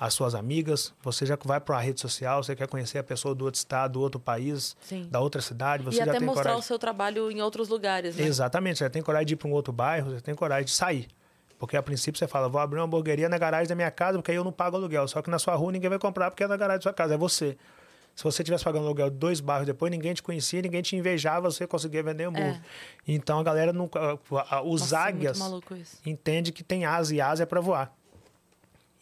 as 0.00 0.14
suas 0.14 0.34
amigas. 0.34 0.94
Você 1.02 1.26
já 1.26 1.36
vai 1.44 1.60
para 1.60 1.76
a 1.76 1.80
rede 1.80 2.00
social, 2.00 2.42
você 2.42 2.56
quer 2.56 2.66
conhecer 2.66 2.98
a 2.98 3.04
pessoa 3.04 3.34
do 3.34 3.44
outro 3.44 3.58
estado, 3.58 3.92
do 3.92 4.00
outro 4.00 4.18
país, 4.18 4.74
Sim. 4.80 5.06
da 5.10 5.20
outra 5.20 5.42
cidade. 5.42 5.84
Você 5.84 5.96
e 5.96 5.98
já 5.98 6.04
até 6.04 6.18
tem 6.18 6.26
mostrar 6.26 6.44
coragem... 6.44 6.60
o 6.60 6.62
seu 6.62 6.78
trabalho 6.78 7.30
em 7.30 7.42
outros 7.42 7.68
lugares, 7.68 8.16
né? 8.16 8.24
Exatamente. 8.24 8.78
Você 8.78 8.84
já 8.84 8.90
tem 8.90 9.02
coragem 9.02 9.26
de 9.26 9.34
ir 9.34 9.36
para 9.36 9.48
um 9.48 9.52
outro 9.52 9.72
bairro, 9.72 10.12
você 10.12 10.20
tem 10.22 10.34
coragem 10.34 10.64
de 10.64 10.70
sair. 10.70 11.08
Porque 11.58 11.76
a 11.76 11.82
princípio 11.82 12.18
você 12.18 12.28
fala, 12.28 12.48
vou 12.48 12.60
abrir 12.60 12.78
uma 12.78 12.86
hamburgueria 12.86 13.28
na 13.28 13.36
garagem 13.36 13.68
da 13.68 13.74
minha 13.74 13.90
casa, 13.90 14.16
porque 14.16 14.30
aí 14.30 14.36
eu 14.36 14.44
não 14.44 14.52
pago 14.52 14.76
aluguel. 14.76 15.08
Só 15.08 15.20
que 15.20 15.28
na 15.28 15.38
sua 15.38 15.56
rua 15.56 15.72
ninguém 15.72 15.90
vai 15.90 15.98
comprar 15.98 16.30
porque 16.30 16.44
é 16.44 16.46
na 16.46 16.56
garagem 16.56 16.78
da 16.78 16.82
sua 16.84 16.92
casa, 16.92 17.14
é 17.14 17.18
você. 17.18 17.58
Se 18.18 18.24
você 18.24 18.42
tivesse 18.42 18.64
pagando 18.64 18.84
aluguel 18.84 19.10
dois 19.10 19.38
bairros 19.38 19.64
depois, 19.64 19.92
ninguém 19.92 20.12
te 20.12 20.20
conhecia, 20.24 20.60
ninguém 20.60 20.82
te 20.82 20.96
invejava, 20.96 21.48
você 21.48 21.68
conseguia 21.68 22.02
vender 22.02 22.28
o 22.28 22.36
É. 22.36 22.60
Então 23.06 23.38
a 23.38 23.44
galera 23.44 23.72
nunca. 23.72 24.18
Os 24.64 24.80
Nossa, 24.80 24.98
águias 24.98 25.40
é 25.40 26.10
entende 26.10 26.50
que 26.50 26.64
tem 26.64 26.84
asa 26.84 27.14
e 27.14 27.20
asa 27.20 27.44
é 27.44 27.46
para 27.46 27.60
voar. 27.60 27.96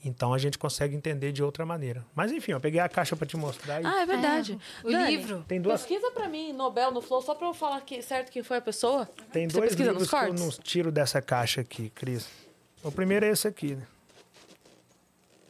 Então 0.05 0.35
a 0.35 0.39
gente 0.39 0.59
consegue 0.59 0.95
entender 0.95 1.33
de 1.33 1.43
outra 1.43 1.65
maneira. 1.65 2.05
Mas 2.15 2.31
enfim, 2.31 2.53
eu 2.53 2.61
peguei 2.61 2.79
a 2.79 2.91
caixa 2.91 3.17
para 3.17 3.27
te 3.27 3.39
mostrar. 3.39 3.81
E... 3.81 3.87
Ah, 3.87 4.03
é 4.03 4.05
verdade. 4.05 4.59
É, 4.85 4.87
o 4.87 4.93
Dani, 4.93 5.17
livro. 5.17 5.43
Tem 5.49 5.63
duas... 5.63 5.81
Pesquisa 5.81 6.11
para 6.11 6.29
mim, 6.29 6.53
Nobel 6.53 6.91
no 6.91 7.01
Flow, 7.01 7.23
só 7.23 7.35
para 7.35 7.47
eu 7.49 7.55
falar 7.55 7.81
que, 7.81 8.03
certo 8.03 8.31
quem 8.31 8.43
foi 8.43 8.59
a 8.59 8.61
pessoa. 8.61 9.09
Tem 9.33 9.49
Você 9.49 9.59
dois 9.59 9.73
livros 9.73 10.11
que 10.11 10.15
eu 10.15 10.35
não 10.35 10.51
tiro 10.51 10.93
dessa 10.93 11.23
caixa 11.23 11.63
aqui, 11.63 11.89
Cris. 11.89 12.29
O 12.85 12.93
primeiro 12.93 13.25
é 13.25 13.31
esse 13.31 13.49
aqui. 13.49 13.77
Né? 13.77 13.87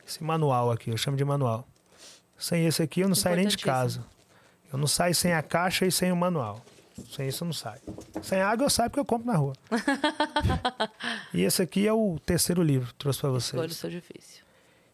Esse 0.06 0.22
manual 0.22 0.70
aqui, 0.70 0.88
eu 0.88 0.96
chamo 0.96 1.16
de 1.16 1.24
manual. 1.24 1.66
Sem 2.38 2.66
esse 2.66 2.82
aqui 2.82 3.00
eu 3.00 3.08
não 3.08 3.14
saio 3.14 3.36
nem 3.36 3.46
de 3.46 3.58
casa. 3.58 4.04
Eu 4.72 4.78
não 4.78 4.86
saio 4.86 5.14
sem 5.14 5.32
a 5.32 5.42
caixa 5.42 5.86
e 5.86 5.92
sem 5.92 6.12
o 6.12 6.16
manual. 6.16 6.64
Sem 7.10 7.28
isso 7.28 7.44
eu 7.44 7.46
não 7.46 7.52
saio. 7.52 7.80
Sem 8.22 8.40
água 8.40 8.66
eu 8.66 8.70
saio 8.70 8.90
porque 8.90 9.00
eu 9.00 9.04
compro 9.04 9.26
na 9.26 9.36
rua. 9.36 9.52
e 11.32 11.42
esse 11.42 11.62
aqui 11.62 11.86
é 11.86 11.92
o 11.92 12.18
terceiro 12.24 12.62
livro 12.62 12.88
que 12.88 12.94
trouxe 12.94 13.20
para 13.20 13.30
vocês. 13.30 13.52
Escolha 13.52 13.70
o 13.70 13.74
seu 13.74 13.90
difícil. 13.90 14.46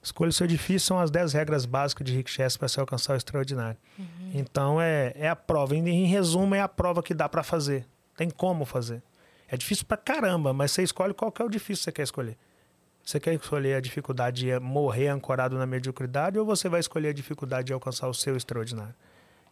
Escolha 0.03 0.31
o 0.31 0.33
seu 0.33 0.47
difícil 0.49 0.87
são 0.87 0.99
as 0.99 1.11
10 1.11 1.33
regras 1.33 1.65
básicas 1.65 2.05
de 2.05 2.15
Rick 2.15 2.29
Chess 2.29 2.57
para 2.57 2.67
se 2.67 2.81
alcançar 2.81 3.15
o 3.15 3.17
extraordinário. 3.17 3.79
Uhum. 3.97 4.33
Então 4.35 4.81
é, 4.81 5.13
é 5.15 5.29
a 5.29 5.37
prova. 5.37 5.77
Em, 5.77 6.07
resumo, 6.07 6.55
é 6.57 6.61
a 6.61 6.69
prova 6.69 7.03
que 7.03 7.15
dá 7.15 7.29
para 7.29 7.45
fazer. 7.45 7.87
Tem 8.17 8.29
como 8.29 8.65
fazer. 8.65 9.01
É 9.49 9.57
difícil 9.57 9.85
pra 9.87 9.97
caramba, 9.97 10.53
mas 10.53 10.73
você 10.73 10.83
escolhe 10.83 11.15
qual 11.15 11.31
que 11.31 11.41
é 11.41 11.45
o 11.45 11.49
difícil 11.49 11.83
que 11.83 11.85
você 11.85 11.93
quer 11.93 12.03
escolher. 12.03 12.37
Você 13.05 13.19
quer 13.19 13.35
escolher 13.35 13.75
a 13.75 13.81
dificuldade 13.81 14.45
de 14.45 14.61
morrer 14.61 15.09
ancorado 15.09 15.59
na 15.59 15.67
mediocridade 15.67 16.39
ou 16.39 16.47
você 16.47 16.69
vai 16.69 16.81
escolher 16.81 17.09
a 17.09 17.13
dificuldade 17.13 17.67
de 17.67 17.73
alcançar 17.73 18.09
o 18.09 18.15
seu 18.15 18.37
extraordinário? 18.37 18.95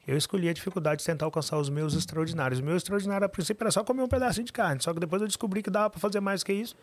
eu 0.07 0.17
escolhi 0.17 0.49
a 0.49 0.53
dificuldade 0.53 1.01
de 1.01 1.07
tentar 1.07 1.27
alcançar 1.27 1.59
os 1.59 1.69
meus 1.69 1.95
extraordinários. 1.95 2.61
O 2.61 2.65
meu 2.65 2.77
extraordinário, 2.77 3.25
a 3.25 3.29
princípio, 3.29 3.63
era 3.63 3.71
só 3.71 3.85
comer 3.85 4.03
um 4.03 4.09
pedacinho 4.09 4.45
de 4.45 4.53
carne. 4.53 4.83
Só 4.83 4.93
que 4.93 5.01
depois 5.01 5.21
eu 5.23 5.29
descobri 5.29 5.63
que 5.63 5.71
dava 5.71 5.91
para 5.91 6.01
fazer 6.01 6.21
mais 6.21 6.43
que 6.43 6.53
isso. 6.53 6.75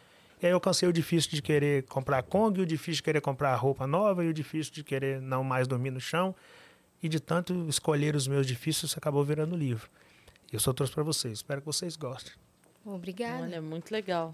E 0.41 0.45
aí 0.45 0.51
eu 0.51 0.55
alcancei 0.55 0.87
o 0.87 0.93
difícil 0.93 1.31
de 1.31 1.41
querer 1.41 1.83
comprar 1.83 2.21
Kong, 2.23 2.61
o 2.61 2.65
difícil 2.65 2.97
de 2.97 3.03
querer 3.03 3.21
comprar 3.21 3.53
roupa 3.55 3.87
nova, 3.87 4.23
e 4.23 4.29
o 4.29 4.33
difícil 4.33 4.71
de 4.71 4.83
querer 4.83 5.19
não 5.19 5.43
mais 5.43 5.67
dormir 5.67 5.91
no 5.91 5.99
chão. 5.99 6.33
E 7.01 7.09
de 7.09 7.19
tanto 7.19 7.67
escolher 7.67 8.15
os 8.15 8.27
meus 8.27 8.45
difíceis, 8.45 8.95
acabou 8.97 9.23
virando 9.25 9.55
livro. 9.55 9.89
E 10.51 10.55
eu 10.55 10.59
só 10.59 10.71
trouxe 10.71 10.93
para 10.93 11.03
vocês. 11.03 11.39
Espero 11.39 11.59
que 11.59 11.65
vocês 11.65 11.97
gostem. 11.97 12.33
Obrigada. 12.85 13.43
Olha, 13.43 13.61
muito 13.61 13.91
legal. 13.91 14.33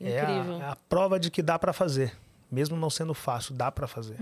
É 0.00 0.20
a, 0.20 0.72
a 0.72 0.76
prova 0.88 1.18
de 1.18 1.30
que 1.30 1.42
dá 1.42 1.58
para 1.58 1.72
fazer. 1.72 2.12
Mesmo 2.50 2.76
não 2.76 2.88
sendo 2.88 3.12
fácil, 3.14 3.54
dá 3.54 3.70
para 3.70 3.86
fazer. 3.86 4.16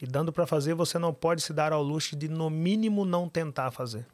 E 0.00 0.06
dando 0.06 0.32
para 0.32 0.46
fazer, 0.46 0.74
você 0.74 0.98
não 0.98 1.14
pode 1.14 1.40
se 1.42 1.52
dar 1.52 1.72
ao 1.72 1.82
luxo 1.82 2.16
de, 2.16 2.28
no 2.28 2.50
mínimo, 2.50 3.04
não 3.04 3.28
tentar 3.28 3.70
fazer. 3.70 4.04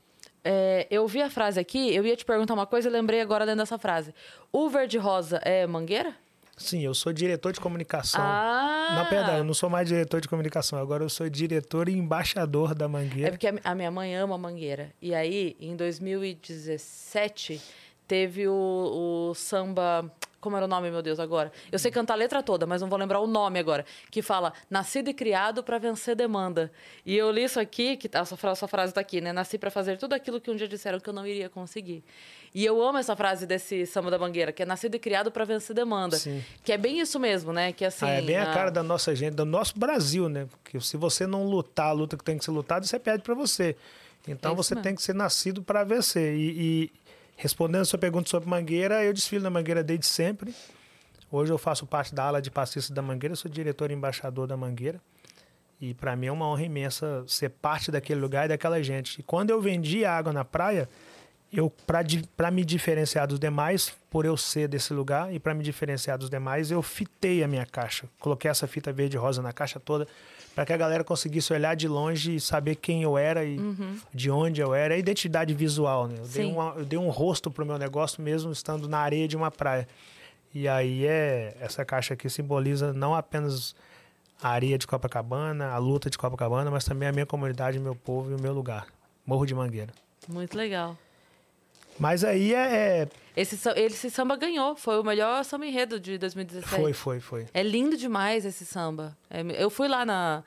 É, 0.44 0.86
eu 0.90 1.06
vi 1.08 1.20
a 1.20 1.28
frase 1.30 1.58
aqui, 1.58 1.92
eu 1.94 2.06
ia 2.06 2.14
te 2.16 2.24
perguntar 2.24 2.54
uma 2.54 2.66
coisa 2.66 2.88
e 2.88 2.92
lembrei 2.92 3.20
agora 3.20 3.44
dentro 3.44 3.60
dessa 3.60 3.78
frase. 3.78 4.14
O 4.52 4.68
verde 4.68 4.96
rosa 4.98 5.38
é 5.42 5.66
mangueira? 5.66 6.14
Sim, 6.56 6.80
eu 6.82 6.92
sou 6.94 7.12
diretor 7.12 7.52
de 7.52 7.60
comunicação. 7.60 8.20
Ah! 8.22 8.94
Não, 8.96 9.06
perdão, 9.06 9.36
eu 9.38 9.44
não 9.44 9.54
sou 9.54 9.70
mais 9.70 9.86
diretor 9.88 10.20
de 10.20 10.28
comunicação. 10.28 10.78
Agora 10.78 11.04
eu 11.04 11.08
sou 11.08 11.28
diretor 11.28 11.88
e 11.88 11.92
embaixador 11.96 12.74
da 12.74 12.84
É 12.86 12.88
Mangueira. 12.88 13.30
porque 13.30 13.46
a 13.46 13.52
mi- 13.52 13.60
a 13.62 13.74
minha 13.74 13.90
mãe 13.90 14.14
ama 14.16 14.36
mangueira. 14.36 14.90
E 15.00 15.14
aí, 15.14 15.56
em 15.60 15.76
2017, 15.76 17.60
teve 18.06 18.48
o, 18.48 19.30
o 19.30 19.34
samba. 19.34 20.10
Como 20.40 20.56
era 20.56 20.66
o 20.66 20.68
nome, 20.68 20.88
meu 20.90 21.02
Deus, 21.02 21.18
agora? 21.18 21.50
Eu 21.72 21.78
sei 21.80 21.90
cantar 21.90 22.14
a 22.14 22.16
letra 22.16 22.42
toda, 22.44 22.64
mas 22.64 22.80
não 22.80 22.88
vou 22.88 22.96
lembrar 22.98 23.18
o 23.18 23.26
nome 23.26 23.58
agora. 23.58 23.84
Que 24.10 24.22
fala: 24.22 24.52
Nascido 24.70 25.10
e 25.10 25.14
criado 25.14 25.64
para 25.64 25.78
vencer 25.78 26.14
demanda. 26.14 26.70
E 27.04 27.16
eu 27.16 27.28
li 27.32 27.42
isso 27.42 27.58
aqui, 27.58 27.96
que 27.96 28.08
tá- 28.08 28.20
essa, 28.20 28.36
fra- 28.36 28.52
essa 28.52 28.68
frase 28.68 28.94
tá 28.94 29.00
aqui, 29.00 29.20
né? 29.20 29.32
Nasci 29.32 29.58
para 29.58 29.68
fazer 29.70 29.98
tudo 29.98 30.12
aquilo 30.12 30.40
que 30.40 30.48
um 30.50 30.54
dia 30.54 30.68
disseram 30.68 31.00
que 31.00 31.08
eu 31.08 31.12
não 31.12 31.26
iria 31.26 31.48
conseguir. 31.48 32.04
E 32.54 32.64
eu 32.64 32.80
amo 32.80 32.98
essa 32.98 33.16
frase 33.16 33.46
desse 33.46 33.84
samba 33.84 34.10
da 34.12 34.18
mangueira, 34.18 34.52
que 34.52 34.62
é 34.62 34.66
nascido 34.66 34.94
e 34.94 34.98
criado 35.00 35.30
para 35.30 35.44
vencer 35.44 35.74
demanda. 35.74 36.16
Sim. 36.16 36.42
Que 36.62 36.72
é 36.72 36.78
bem 36.78 37.00
isso 37.00 37.18
mesmo, 37.18 37.52
né? 37.52 37.72
Que 37.72 37.84
assim. 37.84 38.06
Ah, 38.06 38.10
é 38.10 38.22
bem 38.22 38.36
a 38.36 38.50
a- 38.50 38.54
cara 38.54 38.70
da 38.70 38.82
nossa 38.82 39.14
gente, 39.16 39.34
do 39.34 39.44
nosso 39.44 39.76
Brasil, 39.78 40.28
né? 40.28 40.46
Porque 40.62 40.80
se 40.80 40.96
você 40.96 41.26
não 41.26 41.44
lutar 41.46 41.88
a 41.88 41.92
luta 41.92 42.16
que 42.16 42.22
tem 42.22 42.38
que 42.38 42.44
ser 42.44 42.52
lutada, 42.52 42.86
você 42.86 42.98
perde 42.98 43.24
para 43.24 43.34
você. 43.34 43.74
Então 44.26 44.52
É 44.52 44.54
você 44.54 44.74
mesmo. 44.74 44.84
tem 44.84 44.94
que 44.94 45.02
ser 45.02 45.14
nascido 45.14 45.62
para 45.62 45.82
vencer. 45.84 46.34
E, 46.34 46.50
e 46.50 46.90
respondendo 47.38 47.82
a 47.82 47.84
sua 47.84 47.98
pergunta 47.98 48.28
sobre 48.28 48.50
Mangueira, 48.50 49.02
eu 49.04 49.14
desfilo 49.14 49.44
na 49.44 49.48
Mangueira 49.48 49.82
desde 49.82 50.06
sempre. 50.06 50.52
Hoje 51.30 51.52
eu 51.52 51.56
faço 51.56 51.86
parte 51.86 52.12
da 52.12 52.24
ala 52.24 52.42
de 52.42 52.50
passistas 52.50 52.90
da 52.90 53.00
Mangueira, 53.00 53.36
sou 53.36 53.48
diretor 53.48 53.92
e 53.92 53.94
embaixador 53.94 54.48
da 54.48 54.56
Mangueira. 54.56 55.00
E 55.80 55.94
para 55.94 56.16
mim 56.16 56.26
é 56.26 56.32
uma 56.32 56.48
honra 56.48 56.64
imensa 56.64 57.24
ser 57.28 57.50
parte 57.50 57.92
daquele 57.92 58.20
lugar 58.20 58.46
e 58.46 58.48
daquela 58.48 58.82
gente. 58.82 59.20
E 59.20 59.22
quando 59.22 59.50
eu 59.50 59.60
vendi 59.60 60.04
água 60.04 60.32
na 60.32 60.44
praia, 60.44 60.88
eu 61.52 61.72
para 62.36 62.50
me 62.50 62.64
diferenciar 62.64 63.28
dos 63.28 63.38
demais, 63.38 63.94
por 64.10 64.24
eu 64.24 64.36
ser 64.36 64.66
desse 64.66 64.92
lugar 64.92 65.32
e 65.32 65.38
para 65.38 65.54
me 65.54 65.62
diferenciar 65.62 66.18
dos 66.18 66.28
demais, 66.28 66.72
eu 66.72 66.82
fitei 66.82 67.44
a 67.44 67.46
minha 67.46 67.64
caixa. 67.64 68.08
Coloquei 68.18 68.50
essa 68.50 68.66
fita 68.66 68.92
verde 68.92 69.16
rosa 69.16 69.40
na 69.40 69.52
caixa 69.52 69.78
toda 69.78 70.08
para 70.58 70.66
que 70.66 70.72
a 70.72 70.76
galera 70.76 71.04
conseguisse 71.04 71.52
olhar 71.52 71.76
de 71.76 71.86
longe 71.86 72.34
e 72.34 72.40
saber 72.40 72.74
quem 72.74 73.00
eu 73.04 73.16
era 73.16 73.44
e 73.44 73.60
de 74.12 74.28
onde 74.28 74.60
eu 74.60 74.74
era. 74.74 74.92
É 74.92 74.98
identidade 74.98 75.54
visual, 75.54 76.08
né? 76.08 76.16
Eu 76.18 76.26
dei, 76.26 76.46
uma- 76.50 76.74
eu 76.76 76.84
dei 76.84 76.98
um 76.98 77.10
rosto 77.10 77.48
pro 77.48 77.64
meu 77.64 77.78
negócio 77.78 78.20
mesmo 78.20 78.50
estando 78.50 78.88
na 78.88 78.98
areia 78.98 79.28
de 79.28 79.36
uma 79.36 79.52
praia. 79.52 79.86
E 80.52 80.66
aí 80.66 81.06
é 81.06 81.56
essa 81.60 81.84
caixa 81.84 82.14
aqui 82.14 82.28
simboliza 82.28 82.92
não 82.92 83.14
apenas 83.14 83.76
a 84.42 84.48
areia 84.48 84.76
de 84.76 84.84
Copacabana, 84.84 85.68
a 85.70 85.78
luta 85.78 86.10
de 86.10 86.18
Copacabana, 86.18 86.72
mas 86.72 86.84
também 86.84 87.08
a 87.08 87.12
minha 87.12 87.26
comunidade, 87.26 87.78
meu 87.78 87.94
povo 87.94 88.32
e 88.32 88.34
o 88.34 88.40
meu 88.40 88.52
lugar. 88.52 88.88
Morro 89.24 89.46
de 89.46 89.54
Mangueira. 89.54 89.92
Muito 90.28 90.56
legal. 90.58 90.98
Mas 91.98 92.22
aí 92.24 92.54
é, 92.54 93.02
é- 93.02 93.08
Esse, 93.36 93.56
esse 93.76 94.10
samba 94.10 94.36
ganhou, 94.36 94.74
foi 94.76 94.98
o 94.98 95.04
melhor 95.04 95.44
samba 95.44 95.66
enredo 95.66 95.98
de 96.00 96.18
2017. 96.18 96.80
foi, 96.80 96.92
foi, 96.92 97.20
foi. 97.20 97.46
É 97.52 97.62
lindo 97.62 97.96
demais 97.96 98.44
esse 98.44 98.64
samba. 98.64 99.16
É, 99.30 99.40
eu 99.62 99.70
fui 99.70 99.88
lá 99.88 100.04
na, 100.04 100.42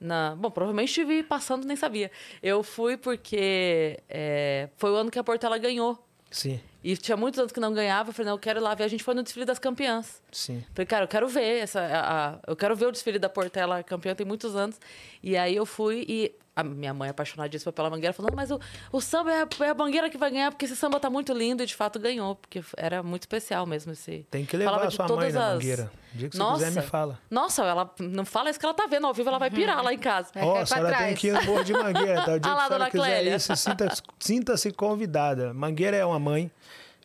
na. 0.00 0.34
Bom, 0.36 0.50
provavelmente 0.50 0.88
estive 0.88 1.22
passando, 1.22 1.64
nem 1.66 1.76
sabia. 1.76 2.10
Eu 2.42 2.62
fui 2.62 2.96
porque 2.96 3.98
é, 4.08 4.68
foi 4.76 4.90
o 4.90 4.94
ano 4.96 5.10
que 5.10 5.18
a 5.18 5.24
Portela 5.24 5.58
ganhou. 5.58 6.02
Sim, 6.28 6.60
E 6.82 6.96
tinha 6.96 7.16
muitos 7.16 7.38
anos 7.38 7.52
que 7.52 7.60
não 7.60 7.72
ganhava. 7.72 8.10
Eu 8.10 8.12
falei, 8.12 8.26
não, 8.26 8.34
eu 8.34 8.38
quero 8.40 8.58
ir 8.58 8.62
lá 8.62 8.74
ver. 8.74 8.82
A 8.84 8.88
gente 8.88 9.02
foi 9.02 9.14
no 9.14 9.22
desfile 9.22 9.44
das 9.46 9.58
campeãs. 9.60 10.20
sim. 10.32 10.62
Falei, 10.74 10.84
cara, 10.86 11.04
eu 11.04 11.08
quero 11.08 11.28
ver 11.28 11.60
essa. 11.62 11.80
a- 11.80 12.34
a- 12.34 12.38
eu 12.48 12.56
quero 12.56 12.74
ver 12.76 12.86
o 12.86 12.92
desfile 12.92 13.18
da 13.18 13.28
Portela 13.28 13.82
campeã, 13.82 14.14
tem 14.14 14.26
muitos 14.26 14.54
anos. 14.56 14.78
E 15.22 15.36
aí 15.36 15.54
eu 15.56 15.64
fui 15.64 16.04
e. 16.08 16.34
A 16.58 16.64
minha 16.64 16.94
mãe, 16.94 17.10
apaixonadíssima 17.10 17.70
pela 17.70 17.90
mangueira, 17.90 18.14
falando, 18.14 18.34
mas 18.34 18.50
o, 18.50 18.58
o 18.90 18.98
samba 18.98 19.30
é 19.30 19.42
a, 19.42 19.48
é 19.66 19.68
a 19.68 19.74
mangueira 19.74 20.08
que 20.08 20.16
vai 20.16 20.30
ganhar, 20.30 20.50
porque 20.50 20.64
esse 20.64 20.74
samba 20.74 20.98
tá 20.98 21.10
muito 21.10 21.34
lindo, 21.34 21.62
e 21.62 21.66
de 21.66 21.74
fato 21.76 21.98
ganhou, 21.98 22.34
porque 22.34 22.62
era 22.78 23.02
muito 23.02 23.24
especial 23.24 23.66
mesmo 23.66 23.92
esse. 23.92 24.26
Tem 24.30 24.46
que 24.46 24.56
levar 24.56 24.70
Falava 24.70 24.88
a 24.88 24.90
sua 24.90 25.06
mãe 25.06 25.16
todas 25.18 25.34
na 25.34 25.46
as- 25.48 25.52
mangueira. 25.52 25.92
O 26.14 26.16
dia 26.16 26.28
que 26.30 26.36
você 26.36 26.42
Nossa. 26.42 26.64
quiser, 26.64 26.80
me 26.80 26.86
fala. 26.88 27.18
Nossa, 27.30 27.62
ela 27.62 27.94
não 28.00 28.24
fala 28.24 28.48
isso 28.48 28.58
que 28.58 28.64
ela 28.64 28.74
tá 28.74 28.86
vendo 28.86 29.06
ao 29.06 29.12
vivo, 29.12 29.28
ela 29.28 29.38
vai 29.38 29.50
pirar 29.50 29.84
lá 29.84 29.92
em 29.92 29.98
casa. 29.98 30.30
Vai 30.32 30.42
Ó, 30.44 30.64
cair 30.64 30.86
a 30.86 30.96
tem 30.98 31.14
que 31.14 31.26
ir 31.28 31.32
no 31.34 31.44
Morro 31.44 31.62
de 31.62 31.74
Mangueira, 31.74 32.24
tá? 32.24 32.32
O 32.32 32.40
dia 32.40 32.50
Ah 32.50 32.54
que 32.54 32.62
a 32.62 32.66
senhora 32.66 32.68
dona 32.70 32.90
quiser 32.90 33.04
Clélia. 33.04 33.34
ir, 33.36 33.40
se 33.40 33.54
sinta- 33.56 33.88
sinta-se 34.18 34.70
convidada. 34.72 35.52
Mangueira 35.52 35.94
é 35.98 36.06
uma 36.06 36.18
mãe. 36.18 36.50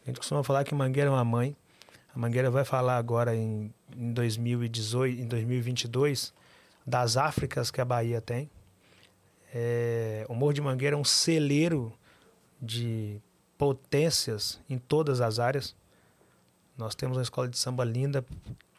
A 0.06 0.10
gente 0.10 0.18
costuma 0.18 0.46
falar 0.46 0.64
que 0.64 0.74
Mangueira 0.74 1.10
é 1.10 1.14
uma 1.14 1.26
mãe. 1.26 1.54
A 2.16 2.18
Mangueira 2.18 2.50
vai 2.50 2.64
falar 2.64 2.96
agora 2.96 3.36
em, 3.36 3.74
em 3.98 4.14
2018, 4.14 5.22
em 5.22 5.28
2022, 5.28 6.34
das 6.88 7.18
Áfricas 7.18 7.70
que 7.70 7.82
a 7.82 7.86
Bahia 7.86 8.22
tem. 8.22 8.50
É, 9.54 10.26
o 10.30 10.34
Morro 10.34 10.54
de 10.54 10.62
Mangueira 10.62 10.96
é 10.96 11.00
um 11.00 11.04
celeiro 11.04 11.94
de 12.62 13.20
potências 13.58 14.60
em 14.70 14.78
todas 14.78 15.22
as 15.22 15.40
áreas. 15.40 15.76
Nós 16.78 16.96
temos 16.96 17.18
uma 17.18 17.24
escola 17.24 17.48
de 17.48 17.58
samba 17.58 17.84
linda, 17.84 18.26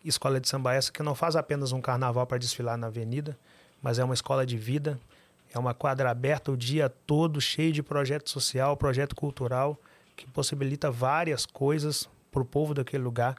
escola 0.05 0.41
de 0.41 0.49
samba 0.49 0.75
essa 0.75 0.91
que 0.91 1.03
não 1.03 1.15
faz 1.15 1.37
apenas 1.37 1.73
um 1.73 1.81
carnaval 1.81 2.27
para 2.27 2.39
desfilar 2.39 2.77
na 2.77 2.87
avenida, 2.87 3.39
mas 3.83 3.99
é 3.99 4.05
uma 4.05 4.15
escola 4.15 4.47
de 4.47 4.57
vida, 4.57 4.99
é 5.53 5.59
uma 5.59 5.75
quadra 5.75 6.11
aberta 6.11 6.51
o 6.51 6.57
dia 6.57 6.89
todo, 6.89 7.41
cheio 7.41 7.73
de 7.73 7.83
projeto 7.83 8.31
social, 8.31 8.77
projeto 8.77 9.15
cultural, 9.15 9.79
que 10.17 10.27
possibilita 10.27 10.91
várias 10.91 11.45
coisas 11.45 12.09
para 12.31 12.43
o 12.43 12.45
povo 12.45 12.73
daquele 12.73 13.03
lugar. 13.03 13.37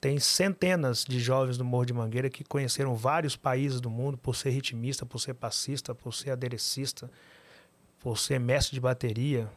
Tem 0.00 0.20
centenas 0.20 1.04
de 1.04 1.18
jovens 1.18 1.58
do 1.58 1.64
Morro 1.64 1.86
de 1.86 1.92
Mangueira 1.92 2.30
que 2.30 2.44
conheceram 2.44 2.94
vários 2.94 3.34
países 3.34 3.80
do 3.80 3.90
mundo 3.90 4.16
por 4.16 4.36
ser 4.36 4.50
ritmista, 4.50 5.04
por 5.04 5.18
ser 5.18 5.34
passista, 5.34 5.94
por 5.94 6.14
ser 6.14 6.30
aderecista, 6.30 7.10
por 7.98 8.16
ser 8.16 8.38
mestre 8.38 8.74
de 8.74 8.80
bateria. 8.80 9.50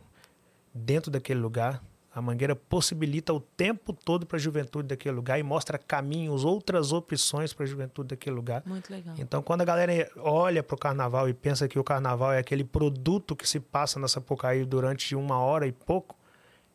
Dentro 0.73 1.11
daquele 1.11 1.39
lugar, 1.39 1.83
a 2.13 2.21
Mangueira 2.21 2.55
possibilita 2.55 3.31
o 3.31 3.39
tempo 3.39 3.93
todo 3.93 4.25
para 4.25 4.37
a 4.37 4.39
juventude 4.39 4.87
daquele 4.87 5.15
lugar 5.15 5.39
e 5.39 5.43
mostra 5.43 5.77
caminhos, 5.77 6.43
outras 6.43 6.91
opções 6.91 7.53
para 7.53 7.63
a 7.63 7.67
juventude 7.67 8.09
daquele 8.09 8.35
lugar. 8.35 8.63
Muito 8.65 8.91
legal. 8.91 9.15
Então, 9.19 9.43
quando 9.43 9.61
a 9.61 9.65
galera 9.65 10.11
olha 10.17 10.63
para 10.63 10.75
o 10.75 10.77
carnaval 10.77 11.29
e 11.29 11.33
pensa 11.33 11.67
que 11.67 11.77
o 11.77 11.83
carnaval 11.83 12.33
é 12.33 12.39
aquele 12.39 12.63
produto 12.63 13.35
que 13.35 13.47
se 13.47 13.59
passa 13.59 13.99
na 13.99 14.07
Sapucaí 14.07 14.65
durante 14.65 15.15
uma 15.15 15.37
hora 15.37 15.67
e 15.67 15.71
pouco, 15.71 16.17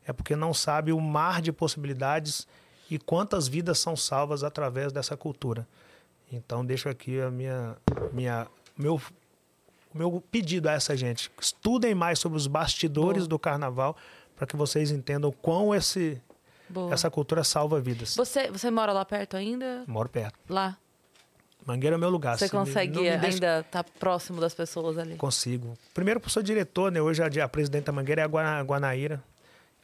é 0.06 0.12
porque 0.12 0.36
não 0.36 0.54
sabe 0.54 0.92
o 0.92 1.00
mar 1.00 1.42
de 1.42 1.52
possibilidades 1.52 2.46
e 2.90 2.98
quantas 2.98 3.48
vidas 3.48 3.78
são 3.78 3.96
salvas 3.96 4.42
através 4.44 4.92
dessa 4.92 5.16
cultura. 5.16 5.66
Então, 6.32 6.64
deixo 6.64 6.88
aqui 6.88 7.20
a 7.20 7.30
minha, 7.30 7.76
minha, 8.12 8.46
meu, 8.76 8.96
o 9.94 9.98
meu 9.98 10.22
pedido 10.30 10.68
a 10.68 10.72
essa 10.72 10.96
gente: 10.96 11.30
estudem 11.40 11.94
mais 11.94 12.18
sobre 12.18 12.36
os 12.36 12.46
bastidores 12.46 13.22
Boa. 13.22 13.28
do 13.28 13.38
carnaval 13.38 13.96
para 14.36 14.46
que 14.46 14.56
vocês 14.56 14.90
entendam 14.90 15.30
quão 15.32 15.74
esse, 15.74 16.20
Boa. 16.68 16.92
essa 16.92 17.10
cultura 17.10 17.42
salva 17.44 17.80
vidas. 17.80 18.14
Você, 18.16 18.50
você 18.50 18.70
mora 18.70 18.92
lá 18.92 19.04
perto 19.04 19.36
ainda? 19.36 19.84
Moro 19.86 20.08
perto. 20.08 20.36
Lá. 20.48 20.76
Mangueira 21.64 21.96
é 21.96 21.98
meu 21.98 22.10
lugar. 22.10 22.38
Você 22.38 22.46
Se 22.46 22.54
me- 22.54 22.60
consegue 22.64 22.94
não 22.94 23.02
me 23.02 23.10
deixa- 23.18 23.34
ainda 23.34 23.60
estar 23.60 23.82
próximo 23.98 24.40
das 24.40 24.54
pessoas 24.54 24.98
ali? 24.98 25.16
Consigo. 25.16 25.76
Primeiro, 25.92 26.20
porque 26.20 26.32
sou 26.32 26.42
diretor, 26.42 26.92
né? 26.92 27.00
Hoje 27.02 27.22
a, 27.22 27.44
a 27.44 27.48
presidente 27.48 27.84
da 27.86 27.92
Mangueira 27.92 28.22
é 28.22 28.24
a 28.24 28.28
Guana- 28.28 28.62
Guanaíra, 28.62 29.20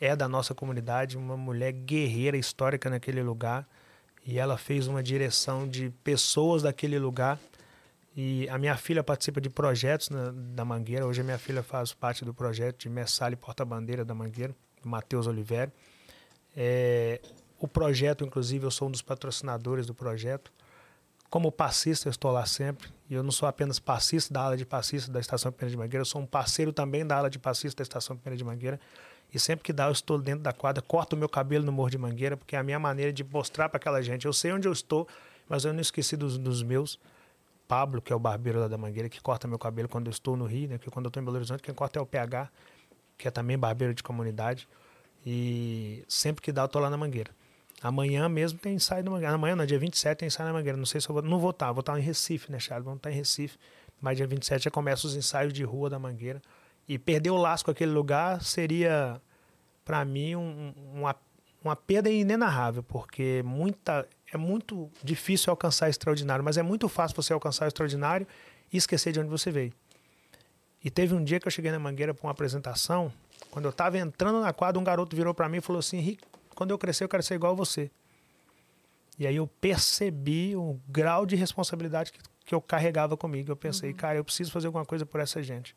é 0.04 0.16
da 0.16 0.28
nossa 0.28 0.52
comunidade, 0.52 1.16
uma 1.16 1.36
mulher 1.36 1.70
guerreira 1.72 2.36
histórica 2.36 2.90
naquele 2.90 3.22
lugar. 3.22 3.68
E 4.26 4.36
ela 4.36 4.58
fez 4.58 4.88
uma 4.88 5.00
direção 5.02 5.68
de 5.68 5.90
pessoas 6.02 6.62
daquele 6.62 6.98
lugar. 6.98 7.38
E 8.16 8.48
a 8.48 8.58
minha 8.58 8.76
filha 8.76 9.02
participa 9.02 9.40
de 9.40 9.48
projetos 9.48 10.10
na- 10.10 10.32
da 10.32 10.64
Mangueira. 10.64 11.06
Hoje 11.06 11.20
a 11.20 11.24
minha 11.24 11.38
filha 11.38 11.62
faz 11.62 11.92
parte 11.92 12.24
do 12.24 12.34
projeto 12.34 12.80
de 12.80 12.88
Messale 12.88 13.36
Porta-Bandeira 13.36 14.04
da 14.04 14.12
Mangueira, 14.14 14.54
do 14.82 14.88
Matheus 14.88 15.28
Oliveira. 15.28 15.72
É, 16.56 17.20
o 17.60 17.68
projeto, 17.68 18.24
inclusive, 18.24 18.64
eu 18.66 18.70
sou 18.72 18.88
um 18.88 18.90
dos 18.90 19.02
patrocinadores 19.02 19.86
do 19.86 19.94
projeto. 19.94 20.52
Como 21.30 21.50
passista, 21.52 22.08
eu 22.08 22.10
estou 22.10 22.30
lá 22.32 22.44
sempre. 22.44 22.88
E 23.08 23.14
eu 23.14 23.22
não 23.22 23.30
sou 23.30 23.48
apenas 23.48 23.78
passista 23.78 24.34
da 24.34 24.42
ala 24.42 24.56
de 24.56 24.66
passista 24.66 25.10
da 25.12 25.20
Estação 25.20 25.50
Pena 25.52 25.70
de 25.70 25.76
Mangueira, 25.76 26.00
eu 26.02 26.04
sou 26.04 26.20
um 26.20 26.26
parceiro 26.26 26.72
também 26.72 27.06
da 27.06 27.16
ala 27.16 27.30
de 27.30 27.38
passista 27.38 27.78
da 27.78 27.82
Estação 27.84 28.16
Pena 28.16 28.36
de 28.36 28.42
Mangueira. 28.44 28.80
E 29.32 29.38
sempre 29.38 29.64
que 29.64 29.72
dá, 29.72 29.86
eu 29.86 29.92
estou 29.92 30.18
dentro 30.18 30.42
da 30.42 30.52
quadra, 30.52 30.82
corto 30.82 31.16
o 31.16 31.18
meu 31.18 31.28
cabelo 31.28 31.64
no 31.64 31.72
Morro 31.72 31.90
de 31.90 31.98
Mangueira, 31.98 32.36
porque 32.36 32.54
é 32.54 32.58
a 32.58 32.62
minha 32.62 32.78
maneira 32.78 33.12
de 33.12 33.24
mostrar 33.24 33.68
para 33.68 33.78
aquela 33.78 34.02
gente. 34.02 34.26
Eu 34.26 34.32
sei 34.32 34.52
onde 34.52 34.68
eu 34.68 34.72
estou, 34.72 35.08
mas 35.48 35.64
eu 35.64 35.72
não 35.72 35.80
esqueci 35.80 36.16
dos, 36.16 36.36
dos 36.36 36.62
meus. 36.62 36.98
Pablo, 37.66 38.02
que 38.02 38.12
é 38.12 38.16
o 38.16 38.18
barbeiro 38.18 38.60
lá 38.60 38.68
da 38.68 38.76
Mangueira, 38.76 39.08
que 39.08 39.20
corta 39.20 39.48
meu 39.48 39.58
cabelo 39.58 39.88
quando 39.88 40.06
eu 40.06 40.10
estou 40.10 40.36
no 40.36 40.44
Rio, 40.44 40.68
né? 40.68 40.76
Porque 40.76 40.90
quando 40.90 41.06
eu 41.06 41.08
estou 41.08 41.22
em 41.22 41.24
Belo 41.24 41.36
Horizonte, 41.38 41.62
quem 41.62 41.74
corta 41.74 41.98
é 41.98 42.02
o 42.02 42.04
PH, 42.04 42.50
que 43.16 43.26
é 43.26 43.30
também 43.30 43.56
barbeiro 43.56 43.94
de 43.94 44.02
comunidade. 44.02 44.68
E 45.24 46.04
sempre 46.06 46.42
que 46.42 46.52
dá, 46.52 46.62
eu 46.62 46.68
tô 46.68 46.78
lá 46.78 46.90
na 46.90 46.98
Mangueira. 46.98 47.30
Amanhã 47.82 48.28
mesmo 48.28 48.58
tem 48.58 48.74
ensaio 48.74 49.02
da 49.02 49.10
Mangueira. 49.10 49.34
Amanhã, 49.34 49.56
no 49.56 49.66
dia 49.66 49.78
27, 49.78 50.18
tem 50.18 50.26
ensaio 50.26 50.48
na 50.48 50.52
Mangueira. 50.52 50.76
Não 50.76 50.84
sei 50.84 51.00
se 51.00 51.08
eu 51.08 51.14
vou. 51.14 51.22
Não 51.22 51.38
vou 51.38 51.50
estar, 51.50 51.72
vou 51.72 51.80
estar 51.80 51.98
em 51.98 52.02
Recife, 52.02 52.52
né, 52.52 52.58
Charles? 52.58 52.84
Vamos 52.84 52.98
estar 52.98 53.10
em 53.10 53.14
Recife. 53.14 53.58
Mas 54.00 54.16
dia 54.16 54.26
27 54.26 54.64
já 54.64 54.70
começa 54.70 55.06
os 55.06 55.16
ensaios 55.16 55.52
de 55.52 55.64
rua 55.64 55.88
da 55.88 55.98
Mangueira. 55.98 56.42
E 56.88 56.98
perder 56.98 57.30
o 57.30 57.36
laço 57.36 57.64
com 57.64 57.70
aquele 57.70 57.92
lugar 57.92 58.42
seria, 58.42 59.20
para 59.84 60.04
mim, 60.04 60.36
um, 60.36 60.74
uma, 60.94 61.16
uma 61.64 61.76
perda 61.76 62.10
inenarrável, 62.10 62.82
porque 62.82 63.42
muita, 63.44 64.06
é 64.32 64.36
muito 64.36 64.90
difícil 65.02 65.50
alcançar 65.50 65.88
extraordinário, 65.88 66.44
mas 66.44 66.56
é 66.56 66.62
muito 66.62 66.88
fácil 66.88 67.16
você 67.16 67.32
alcançar 67.32 67.66
extraordinário 67.66 68.26
e 68.72 68.76
esquecer 68.76 69.12
de 69.12 69.20
onde 69.20 69.28
você 69.28 69.50
veio. 69.50 69.72
E 70.84 70.90
teve 70.90 71.14
um 71.14 71.22
dia 71.22 71.38
que 71.38 71.46
eu 71.46 71.52
cheguei 71.52 71.70
na 71.70 71.78
Mangueira 71.78 72.12
para 72.12 72.26
uma 72.26 72.32
apresentação, 72.32 73.12
quando 73.50 73.66
eu 73.66 73.70
estava 73.70 73.98
entrando 73.98 74.40
na 74.40 74.52
quadra, 74.52 74.80
um 74.80 74.84
garoto 74.84 75.14
virou 75.14 75.34
para 75.34 75.48
mim 75.48 75.58
e 75.58 75.60
falou 75.60 75.78
assim: 75.78 75.98
Henrique, 75.98 76.24
quando 76.54 76.70
eu 76.70 76.78
crescer, 76.78 77.04
eu 77.04 77.08
quero 77.08 77.22
ser 77.22 77.34
igual 77.34 77.52
a 77.52 77.54
você. 77.54 77.90
E 79.18 79.26
aí 79.26 79.36
eu 79.36 79.46
percebi 79.46 80.56
o 80.56 80.80
grau 80.88 81.26
de 81.26 81.36
responsabilidade 81.36 82.12
que, 82.12 82.18
que 82.46 82.54
eu 82.54 82.60
carregava 82.60 83.16
comigo. 83.16 83.52
Eu 83.52 83.56
pensei, 83.56 83.90
uhum. 83.90 83.96
cara, 83.96 84.16
eu 84.16 84.24
preciso 84.24 84.50
fazer 84.50 84.66
alguma 84.66 84.84
coisa 84.84 85.04
por 85.04 85.20
essa 85.20 85.42
gente. 85.42 85.76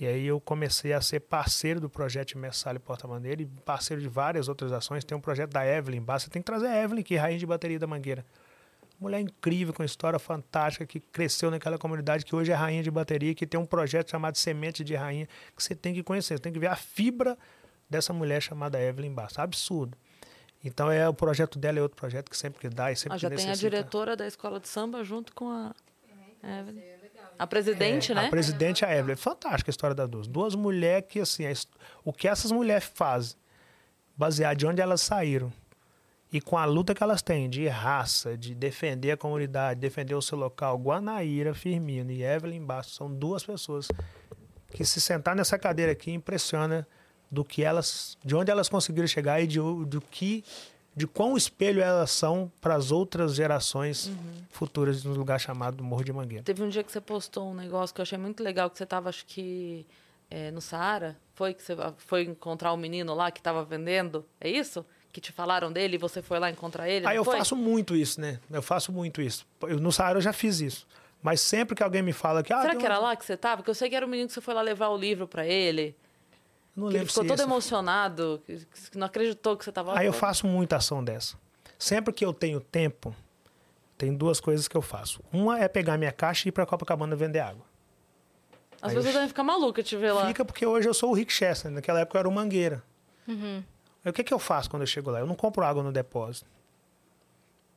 E 0.00 0.06
aí 0.06 0.26
eu 0.26 0.40
comecei 0.40 0.94
a 0.94 1.00
ser 1.02 1.20
parceiro 1.20 1.78
do 1.78 1.90
projeto 1.90 2.38
Messale 2.38 2.78
Porta 2.78 3.06
Mangueira 3.06 3.42
e 3.42 3.46
parceiro 3.46 4.00
de 4.00 4.08
várias 4.08 4.48
outras 4.48 4.72
ações. 4.72 5.04
Tem 5.04 5.16
um 5.16 5.20
projeto 5.20 5.50
da 5.50 5.66
Evelyn, 5.66 6.00
basta 6.00 6.30
tem 6.30 6.40
que 6.40 6.46
trazer 6.46 6.68
a 6.68 6.82
Evelyn, 6.82 7.02
que 7.02 7.16
é 7.16 7.18
rainha 7.18 7.38
de 7.38 7.44
bateria 7.44 7.78
da 7.78 7.86
Mangueira. 7.86 8.24
Mulher 8.98 9.20
incrível, 9.20 9.74
com 9.74 9.84
história 9.84 10.18
fantástica, 10.18 10.86
que 10.86 11.00
cresceu 11.00 11.50
naquela 11.50 11.76
comunidade, 11.76 12.24
que 12.24 12.34
hoje 12.34 12.50
é 12.50 12.54
rainha 12.54 12.82
de 12.82 12.90
bateria, 12.90 13.34
que 13.34 13.46
tem 13.46 13.60
um 13.60 13.66
projeto 13.66 14.10
chamado 14.10 14.38
Semente 14.38 14.82
de 14.82 14.94
Rainha, 14.94 15.28
que 15.54 15.62
você 15.62 15.74
tem 15.74 15.92
que 15.92 16.02
conhecer, 16.02 16.34
você 16.38 16.42
tem 16.42 16.52
que 16.52 16.58
ver 16.58 16.68
a 16.68 16.76
fibra 16.76 17.36
dessa 17.88 18.14
mulher 18.14 18.40
chamada 18.40 18.80
Evelyn 18.80 19.12
Basta. 19.12 19.42
Absurdo. 19.42 19.98
Então 20.64 20.90
é 20.90 21.06
o 21.06 21.14
projeto 21.14 21.58
dela 21.58 21.78
é 21.78 21.82
outro 21.82 21.96
projeto 21.96 22.30
que 22.30 22.36
sempre 22.36 22.58
que 22.58 22.70
dá 22.70 22.90
e 22.90 22.96
sempre 22.96 23.16
ah, 23.16 23.18
já 23.18 23.28
que 23.28 23.36
tem 23.36 23.50
a 23.50 23.54
diretora 23.54 24.16
da 24.16 24.26
escola 24.26 24.58
de 24.58 24.68
samba 24.68 25.04
junto 25.04 25.34
com 25.34 25.50
a 25.50 25.74
Evelyn. 26.42 26.99
A 27.40 27.46
presidente, 27.46 28.12
é, 28.12 28.14
né? 28.14 28.26
A 28.26 28.28
presidente 28.28 28.84
a 28.84 28.94
Evelyn. 28.94 29.14
É 29.14 29.16
fantástica 29.16 29.70
a 29.70 29.72
história 29.72 29.96
das 29.96 30.06
duas. 30.06 30.26
Duas 30.26 30.54
mulheres 30.54 31.06
que, 31.08 31.20
assim, 31.20 31.44
o 32.04 32.12
que 32.12 32.28
essas 32.28 32.52
mulheres 32.52 32.84
fazem, 32.94 33.34
baseado 34.14 34.58
de 34.58 34.66
onde 34.66 34.82
elas 34.82 35.00
saíram, 35.00 35.50
e 36.30 36.38
com 36.38 36.58
a 36.58 36.66
luta 36.66 36.94
que 36.94 37.02
elas 37.02 37.22
têm 37.22 37.48
de 37.48 37.66
raça, 37.66 38.36
de 38.36 38.54
defender 38.54 39.12
a 39.12 39.16
comunidade, 39.16 39.80
defender 39.80 40.14
o 40.14 40.20
seu 40.20 40.36
local, 40.36 40.76
Guanaíra 40.76 41.54
Firmino 41.54 42.10
e 42.10 42.22
Evelyn 42.22 42.62
Bastos 42.62 42.96
são 42.96 43.10
duas 43.10 43.42
pessoas 43.42 43.88
que 44.68 44.84
se 44.84 45.00
sentar 45.00 45.34
nessa 45.34 45.58
cadeira 45.58 45.92
aqui 45.92 46.12
impressiona 46.12 46.86
do 47.30 47.42
que 47.42 47.64
elas, 47.64 48.18
de 48.22 48.36
onde 48.36 48.50
elas 48.50 48.68
conseguiram 48.68 49.08
chegar 49.08 49.40
e 49.40 49.46
de, 49.46 49.58
do 49.58 50.02
que, 50.10 50.44
de 50.94 51.06
quão 51.06 51.36
espelho 51.36 51.80
elas 51.80 52.10
são 52.10 52.50
para 52.60 52.74
as 52.74 52.90
outras 52.90 53.34
gerações 53.34 54.06
uhum. 54.06 54.14
futuras 54.50 55.04
no 55.04 55.14
lugar 55.14 55.38
chamado 55.38 55.82
Morro 55.84 56.04
de 56.04 56.12
Mangueira. 56.12 56.44
Teve 56.44 56.62
um 56.62 56.68
dia 56.68 56.82
que 56.82 56.90
você 56.90 57.00
postou 57.00 57.50
um 57.50 57.54
negócio 57.54 57.94
que 57.94 58.00
eu 58.00 58.02
achei 58.02 58.18
muito 58.18 58.42
legal, 58.42 58.68
que 58.68 58.76
você 58.76 58.84
estava, 58.84 59.08
acho 59.08 59.24
que 59.26 59.86
é, 60.30 60.50
no 60.50 60.60
Saara, 60.60 61.16
foi 61.34 61.54
que 61.54 61.62
você 61.62 61.76
foi 61.98 62.24
encontrar 62.24 62.72
o 62.72 62.74
um 62.74 62.78
menino 62.78 63.14
lá 63.14 63.30
que 63.30 63.40
estava 63.40 63.64
vendendo, 63.64 64.24
é 64.40 64.48
isso? 64.48 64.84
Que 65.12 65.20
te 65.20 65.32
falaram 65.32 65.72
dele 65.72 65.96
e 65.96 65.98
você 65.98 66.22
foi 66.22 66.38
lá 66.38 66.50
encontrar 66.50 66.88
ele? 66.88 67.06
Ah, 67.06 67.14
eu 67.14 67.24
foi? 67.24 67.38
faço 67.38 67.56
muito 67.56 67.96
isso, 67.96 68.20
né? 68.20 68.38
Eu 68.50 68.62
faço 68.62 68.92
muito 68.92 69.20
isso. 69.20 69.46
Eu, 69.62 69.80
no 69.80 69.90
Saara 69.90 70.18
eu 70.18 70.22
já 70.22 70.32
fiz 70.32 70.60
isso. 70.60 70.86
Mas 71.22 71.40
sempre 71.40 71.74
que 71.74 71.82
alguém 71.82 72.02
me 72.02 72.12
fala 72.12 72.42
que. 72.42 72.52
Ah, 72.52 72.62
Será 72.62 72.76
que 72.76 72.86
era 72.86 72.98
lá 72.98 73.14
que 73.14 73.24
você 73.24 73.34
estava? 73.34 73.58
Porque 73.58 73.70
eu 73.70 73.74
sei 73.74 73.90
que 73.90 73.96
era 73.96 74.06
o 74.06 74.08
menino 74.08 74.28
que 74.28 74.32
você 74.32 74.40
foi 74.40 74.54
lá 74.54 74.62
levar 74.62 74.88
o 74.88 74.96
livro 74.96 75.26
para 75.28 75.46
ele. 75.46 75.94
Não 76.80 76.88
que 76.88 76.94
lembro 76.94 76.98
ele 76.98 77.08
ficou 77.08 77.24
todo 77.24 77.38
esse... 77.38 77.42
emocionado, 77.42 78.42
que 78.46 78.96
não 78.96 79.06
acreditou 79.06 79.56
que 79.56 79.64
você 79.64 79.70
estava 79.70 79.92
lá. 79.92 80.00
Aí 80.00 80.06
eu 80.06 80.12
faço 80.12 80.46
muita 80.46 80.76
ação 80.76 81.04
dessa. 81.04 81.36
Sempre 81.78 82.12
que 82.12 82.24
eu 82.24 82.32
tenho 82.32 82.60
tempo, 82.60 83.14
tem 83.98 84.14
duas 84.14 84.40
coisas 84.40 84.66
que 84.66 84.76
eu 84.76 84.82
faço. 84.82 85.22
Uma 85.30 85.60
é 85.60 85.68
pegar 85.68 85.98
minha 85.98 86.12
caixa 86.12 86.46
e 86.46 86.48
ir 86.48 86.52
para 86.52 86.64
Copacabana 86.64 87.14
vender 87.14 87.40
água. 87.40 87.64
As 88.80 88.90
Aí 88.90 88.96
pessoas 88.96 89.06
eu... 89.06 89.12
devem 89.12 89.28
ficar 89.28 89.44
malucas 89.44 89.84
te 89.84 89.96
ver 89.96 90.12
lá. 90.12 90.26
Fica 90.26 90.44
porque 90.44 90.64
hoje 90.64 90.88
eu 90.88 90.94
sou 90.94 91.10
o 91.10 91.12
Rick 91.12 91.32
Chester. 91.32 91.70
Naquela 91.70 92.00
época 92.00 92.16
eu 92.16 92.20
era 92.20 92.28
o 92.28 92.32
Mangueira. 92.32 92.82
Uhum. 93.28 93.62
Aí 94.02 94.10
o 94.10 94.12
que, 94.12 94.24
que 94.24 94.32
eu 94.32 94.38
faço 94.38 94.70
quando 94.70 94.82
eu 94.82 94.86
chego 94.86 95.10
lá? 95.10 95.20
Eu 95.20 95.26
não 95.26 95.34
compro 95.34 95.62
água 95.62 95.82
no 95.82 95.92
depósito. 95.92 96.48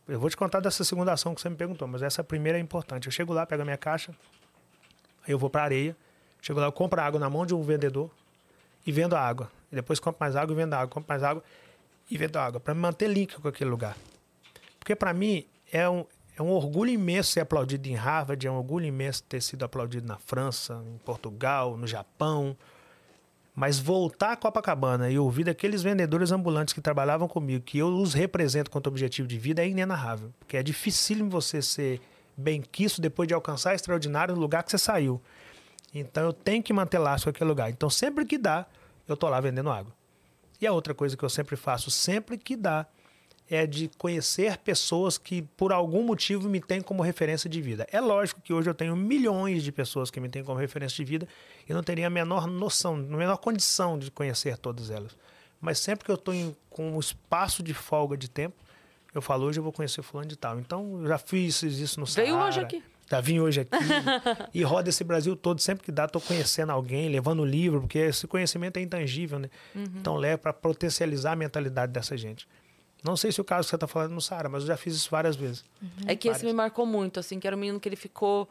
Eu 0.08 0.20
vou 0.20 0.30
te 0.30 0.36
contar 0.36 0.60
dessa 0.60 0.84
segunda 0.84 1.14
ação 1.14 1.34
que 1.34 1.42
você 1.42 1.50
me 1.50 1.56
perguntou, 1.56 1.88
mas 1.88 2.02
essa 2.02 2.24
primeira 2.24 2.58
é 2.58 2.62
importante. 2.62 3.08
Eu 3.08 3.12
chego 3.12 3.34
lá, 3.34 3.46
pego 3.46 3.62
a 3.62 3.66
minha 3.66 3.78
caixa, 3.78 4.12
aí 5.26 5.32
eu 5.32 5.40
vou 5.40 5.50
para 5.50 5.64
areia, 5.64 5.96
chego 6.42 6.60
lá, 6.60 6.66
eu 6.66 6.74
compro 6.74 7.00
água 7.00 7.20
na 7.20 7.30
mão 7.30 7.46
de 7.46 7.56
um 7.56 7.62
vendedor, 7.62 8.12
e 8.86 8.92
vendo 8.92 9.16
água. 9.16 9.52
E 9.72 9.76
depois 9.76 10.00
compro 10.00 10.20
mais 10.20 10.36
água 10.36 10.54
e 10.54 10.56
vendo 10.56 10.74
água, 10.74 10.88
compro 10.88 11.10
mais 11.10 11.24
água 11.24 11.44
e 12.10 12.18
vendo 12.18 12.38
água, 12.38 12.60
para 12.60 12.74
me 12.74 12.82
manter 12.82 13.08
link 13.08 13.40
com 13.40 13.48
aquele 13.48 13.70
lugar. 13.70 13.98
Porque 14.78 14.96
para 14.96 15.14
mim 15.14 15.46
é 15.72 15.90
um, 15.90 16.06
é 16.38 16.42
um 16.42 16.50
orgulho 16.50 16.92
imenso 16.92 17.32
ser 17.32 17.40
aplaudido 17.40 17.88
em 17.88 17.96
Harvard, 17.96 18.46
é 18.46 18.52
um 18.52 18.58
orgulho 18.58 18.86
imenso 18.86 19.24
ter 19.24 19.42
sido 19.42 19.64
aplaudido 19.64 20.08
na 20.08 20.18
França, 20.18 20.84
em 20.88 20.98
Portugal, 21.00 21.78
no 21.78 21.88
Japão. 21.88 22.56
Mas 23.56 23.80
voltar 23.80 24.32
a 24.32 24.36
Copacabana 24.36 25.10
e 25.10 25.18
ouvir 25.18 25.44
daqueles 25.44 25.84
vendedores 25.84 26.32
ambulantes 26.32 26.74
que 26.74 26.82
trabalhavam 26.82 27.28
comigo, 27.28 27.64
que 27.64 27.78
eu 27.78 27.88
os 27.88 28.14
represento 28.14 28.70
quanto 28.70 28.88
objetivo 28.88 29.28
de 29.28 29.38
vida, 29.38 29.64
é 29.64 29.68
inenarrável. 29.68 30.34
Porque 30.40 30.58
é 30.58 30.64
difícil 30.64 31.30
você 31.30 31.62
ser 31.62 32.02
bem 32.36 32.62
quisto 32.62 33.00
depois 33.00 33.28
de 33.28 33.34
alcançar 33.34 33.76
extraordinário 33.76 34.34
no 34.34 34.42
lugar 34.42 34.64
que 34.64 34.72
você 34.72 34.78
saiu. 34.78 35.22
Então 35.94 36.24
eu 36.24 36.34
tenho 36.34 36.64
que 36.64 36.74
manter 36.74 36.98
laço 36.98 37.26
com 37.26 37.30
aquele 37.30 37.50
lugar. 37.50 37.70
Então 37.70 37.90
sempre 37.90 38.26
que 38.26 38.38
dá, 38.38 38.66
eu 39.08 39.16
tô 39.16 39.28
lá 39.30 39.40
vendendo 39.40 39.70
água. 39.70 39.94
E 40.60 40.68
a 40.68 40.72
outra 40.72 40.94
coisa 40.94 41.18
que 41.18 41.24
eu 41.24 41.30
sempre 41.30 41.56
faço, 41.56 41.92
sempre 41.92 42.38
que 42.38 42.56
dá, 42.56 42.88
é 43.50 43.68
de 43.68 43.90
conhecer 43.98 44.58
pessoas 44.58 45.18
que 45.18 45.42
por 45.42 45.74
algum 45.74 46.02
motivo 46.04 46.50
me 46.50 46.62
têm 46.62 46.82
como 46.82 47.04
referência 47.04 47.50
de 47.50 47.62
vida. 47.62 47.86
É 47.92 48.00
lógico 48.00 48.42
que 48.42 48.54
hoje 48.54 48.70
eu 48.70 48.74
tenho 48.74 48.96
milhões 48.96 49.64
de 49.64 49.72
pessoas 49.72 50.10
que 50.10 50.20
me 50.20 50.30
têm 50.30 50.44
como 50.44 50.58
referência 50.58 50.96
de 50.96 51.10
vida 51.10 51.28
e 51.68 51.74
não 51.74 51.84
teria 51.84 52.08
a 52.08 52.10
menor 52.10 52.48
noção, 52.48 52.96
a 52.96 53.18
menor 53.18 53.38
condição 53.38 54.00
de 54.00 54.10
conhecer 54.10 54.58
todas 54.58 54.90
elas. 54.90 55.16
Mas 55.60 55.80
sempre 55.80 56.06
que 56.06 56.12
eu 56.12 56.16
estou 56.16 56.34
com 56.70 56.92
um 56.92 57.00
espaço 57.00 57.62
de 57.62 57.74
folga 57.74 58.18
de 58.18 58.30
tempo, 58.30 58.56
eu 59.14 59.22
falo, 59.22 59.46
hoje 59.46 59.60
eu 59.60 59.64
vou 59.64 59.72
conhecer 59.72 60.02
fulano 60.02 60.28
de 60.28 60.36
tal. 60.36 60.60
Então, 60.60 61.02
eu 61.02 61.08
já 61.08 61.18
fiz 61.18 61.62
isso 61.62 62.00
no 62.00 62.06
Veio 62.06 62.34
Saara. 62.34 62.48
hoje 62.48 62.60
aqui. 62.60 62.84
Já 63.14 63.22
vim 63.22 63.40
hoje 63.40 63.62
aqui 63.62 63.70
e 64.56 64.64
roda 64.64 64.90
esse 64.90 65.04
Brasil 65.04 65.36
todo. 65.36 65.62
Sempre 65.62 65.84
que 65.84 65.92
dá, 65.92 66.06
estou 66.06 66.20
conhecendo 66.20 66.72
alguém, 66.72 67.10
levando 67.10 67.46
livro, 67.46 67.82
porque 67.82 68.00
esse 68.00 68.26
conhecimento 68.26 68.78
é 68.78 68.82
intangível, 68.82 69.38
né? 69.38 69.52
Uhum. 69.76 69.84
Então 69.98 70.16
leva 70.16 70.40
para 70.40 70.52
potencializar 70.52 71.34
a 71.34 71.36
mentalidade 71.36 71.92
dessa 71.92 72.18
gente. 72.18 72.48
Não 73.04 73.16
sei 73.16 73.32
se 73.32 73.40
o 73.40 73.44
caso 73.44 73.68
que 73.68 73.70
você 73.70 73.76
está 73.76 73.86
falando 73.86 74.14
no 74.14 74.22
Sara, 74.22 74.50
mas 74.50 74.64
eu 74.64 74.68
já 74.68 74.78
fiz 74.78 74.96
isso 74.96 75.12
várias 75.12 75.36
vezes. 75.36 75.64
Uhum. 75.80 75.90
É 76.08 76.16
que 76.16 76.28
várias. 76.28 76.38
esse 76.38 76.46
me 76.46 76.54
marcou 76.54 76.88
muito, 76.88 77.20
assim, 77.20 77.40
que 77.40 77.46
era 77.46 77.56
um 77.56 77.60
menino 77.60 77.80
que 77.80 77.88
ele 77.88 77.96
ficou. 77.96 78.50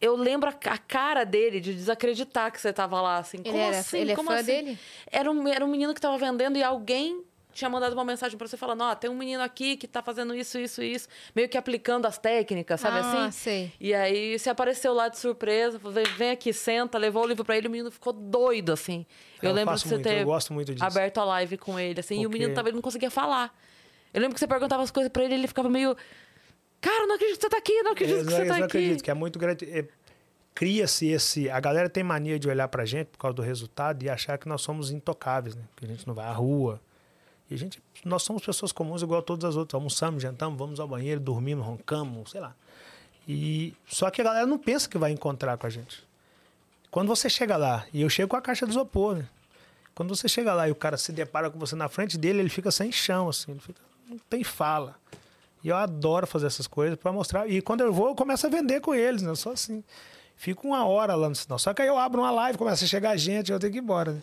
Eu 0.00 0.16
lembro 0.16 0.50
a 0.50 0.78
cara 0.78 1.22
dele 1.22 1.60
de 1.60 1.72
desacreditar 1.72 2.50
que 2.50 2.60
você 2.60 2.70
estava 2.70 3.00
lá, 3.00 3.18
assim. 3.18 3.36
Como 3.36 3.56
ele 3.56 3.58
era, 3.58 3.78
assim? 3.78 3.98
Ele 3.98 4.10
é 4.10 4.16
Como 4.16 4.28
fã 4.28 4.36
assim? 4.36 4.46
dele? 4.46 4.78
Era 5.06 5.30
um, 5.30 5.46
era 5.46 5.64
um 5.64 5.68
menino 5.68 5.94
que 5.94 5.98
estava 5.98 6.18
vendendo 6.18 6.58
e 6.58 6.64
alguém 6.64 7.22
tinha 7.54 7.70
mandado 7.70 7.92
uma 7.92 8.04
mensagem 8.04 8.36
para 8.36 8.46
você 8.46 8.56
falando, 8.56 8.82
ó, 8.82 8.92
oh, 8.92 8.96
tem 8.96 9.08
um 9.08 9.16
menino 9.16 9.42
aqui 9.42 9.76
que 9.76 9.86
tá 9.86 10.02
fazendo 10.02 10.34
isso, 10.34 10.58
isso, 10.58 10.82
isso, 10.82 11.08
meio 11.34 11.48
que 11.48 11.56
aplicando 11.56 12.06
as 12.06 12.18
técnicas, 12.18 12.80
sabe 12.80 12.98
ah, 12.98 13.26
assim? 13.26 13.30
Sei. 13.32 13.72
E 13.80 13.94
aí 13.94 14.38
você 14.38 14.50
apareceu 14.50 14.92
lá 14.92 15.08
de 15.08 15.18
surpresa, 15.18 15.80
vem 16.16 16.30
aqui, 16.30 16.52
senta, 16.52 16.98
levou 16.98 17.24
o 17.24 17.26
livro 17.26 17.44
para 17.44 17.56
ele, 17.56 17.68
o 17.68 17.70
menino 17.70 17.90
ficou 17.90 18.12
doido, 18.12 18.72
assim. 18.72 19.06
Eu, 19.42 19.50
eu 19.50 19.54
lembro 19.54 19.74
de 19.74 19.80
você 19.80 19.94
muito, 19.94 20.04
ter 20.04 20.20
eu 20.20 20.26
gosto 20.26 20.52
muito 20.52 20.74
disso. 20.74 20.84
aberto 20.84 21.18
a 21.18 21.24
live 21.24 21.56
com 21.56 21.78
ele, 21.78 22.00
assim, 22.00 22.16
Porque... 22.16 22.24
e 22.24 22.26
o 22.26 22.30
menino 22.30 22.60
ele 22.60 22.72
não 22.72 22.82
conseguia 22.82 23.10
falar. 23.10 23.56
Eu 24.12 24.20
lembro 24.20 24.34
que 24.34 24.40
você 24.40 24.46
perguntava 24.46 24.82
as 24.82 24.90
coisas 24.90 25.10
para 25.10 25.24
ele, 25.24 25.34
ele 25.34 25.46
ficava 25.46 25.68
meio 25.68 25.96
Cara, 26.84 27.06
não 27.06 27.14
acredito 27.14 27.36
que 27.36 27.42
você 27.42 27.48
tá 27.48 27.56
aqui, 27.56 27.82
não 27.82 27.92
acredito 27.92 28.18
eu, 28.18 28.24
que 28.26 28.30
você 28.30 28.42
eu 28.42 28.46
tá 28.46 28.58
não 28.58 28.66
aqui. 28.66 28.76
acredito, 28.76 29.02
que 29.02 29.10
é 29.10 29.14
muito 29.14 29.38
grande. 29.38 29.64
É, 29.70 29.86
cria-se 30.54 31.08
esse. 31.08 31.48
A 31.48 31.58
galera 31.58 31.88
tem 31.88 32.04
mania 32.04 32.38
de 32.38 32.46
olhar 32.46 32.68
pra 32.68 32.84
gente 32.84 33.06
por 33.06 33.18
causa 33.18 33.34
do 33.34 33.40
resultado 33.40 34.02
e 34.02 34.10
achar 34.10 34.36
que 34.36 34.46
nós 34.46 34.60
somos 34.60 34.90
intocáveis, 34.90 35.56
né? 35.56 35.62
Que 35.74 35.86
a 35.86 35.88
gente 35.88 36.06
não 36.06 36.12
vai 36.12 36.26
à 36.26 36.32
rua, 36.32 36.78
e 37.54 37.56
a 37.56 37.58
gente, 37.58 37.80
nós 38.04 38.24
somos 38.24 38.44
pessoas 38.44 38.72
comuns 38.72 39.00
igual 39.00 39.20
a 39.20 39.22
todas 39.22 39.44
as 39.44 39.56
outras. 39.56 39.74
Almoçamos, 39.74 40.20
jantamos, 40.20 40.58
vamos 40.58 40.80
ao 40.80 40.88
banheiro, 40.88 41.20
dormimos, 41.20 41.64
roncamos, 41.64 42.32
sei 42.32 42.40
lá. 42.40 42.52
E 43.28 43.72
só 43.86 44.10
que 44.10 44.20
a 44.20 44.24
galera 44.24 44.44
não 44.44 44.58
pensa 44.58 44.88
que 44.88 44.98
vai 44.98 45.12
encontrar 45.12 45.56
com 45.56 45.66
a 45.66 45.70
gente. 45.70 46.04
Quando 46.90 47.06
você 47.06 47.30
chega 47.30 47.56
lá, 47.56 47.86
e 47.92 48.02
eu 48.02 48.10
chego 48.10 48.28
com 48.28 48.36
a 48.36 48.42
caixa 48.42 48.66
de 48.66 48.72
isopor, 48.72 49.16
né? 49.16 49.28
Quando 49.94 50.14
você 50.14 50.28
chega 50.28 50.52
lá 50.52 50.68
e 50.68 50.72
o 50.72 50.74
cara 50.74 50.96
se 50.96 51.12
depara 51.12 51.48
com 51.48 51.58
você 51.58 51.76
na 51.76 51.88
frente 51.88 52.18
dele, 52.18 52.40
ele 52.40 52.48
fica 52.48 52.72
sem 52.72 52.90
chão, 52.90 53.28
assim, 53.28 53.52
ele 53.52 53.60
fica, 53.60 53.80
não 54.08 54.18
tem 54.28 54.42
fala. 54.42 54.96
E 55.62 55.68
eu 55.68 55.76
adoro 55.76 56.26
fazer 56.26 56.46
essas 56.46 56.66
coisas 56.66 56.98
para 56.98 57.12
mostrar. 57.12 57.48
E 57.48 57.62
quando 57.62 57.82
eu 57.82 57.92
vou, 57.92 58.08
eu 58.08 58.14
começo 58.16 58.46
a 58.46 58.50
vender 58.50 58.80
com 58.80 58.92
eles, 58.94 59.22
né? 59.22 59.34
Só 59.36 59.52
assim. 59.52 59.82
Fico 60.36 60.66
uma 60.66 60.84
hora 60.84 61.14
lá 61.14 61.28
no 61.28 61.34
sinal. 61.36 61.58
Só 61.60 61.72
que 61.72 61.80
aí 61.80 61.88
eu 61.88 61.96
abro 61.96 62.20
uma 62.20 62.32
live, 62.32 62.58
começa 62.58 62.84
a 62.84 62.88
chegar 62.88 63.16
gente, 63.16 63.52
eu 63.52 63.60
tenho 63.60 63.72
que 63.72 63.78
ir 63.78 63.82
embora, 63.82 64.12
né? 64.12 64.22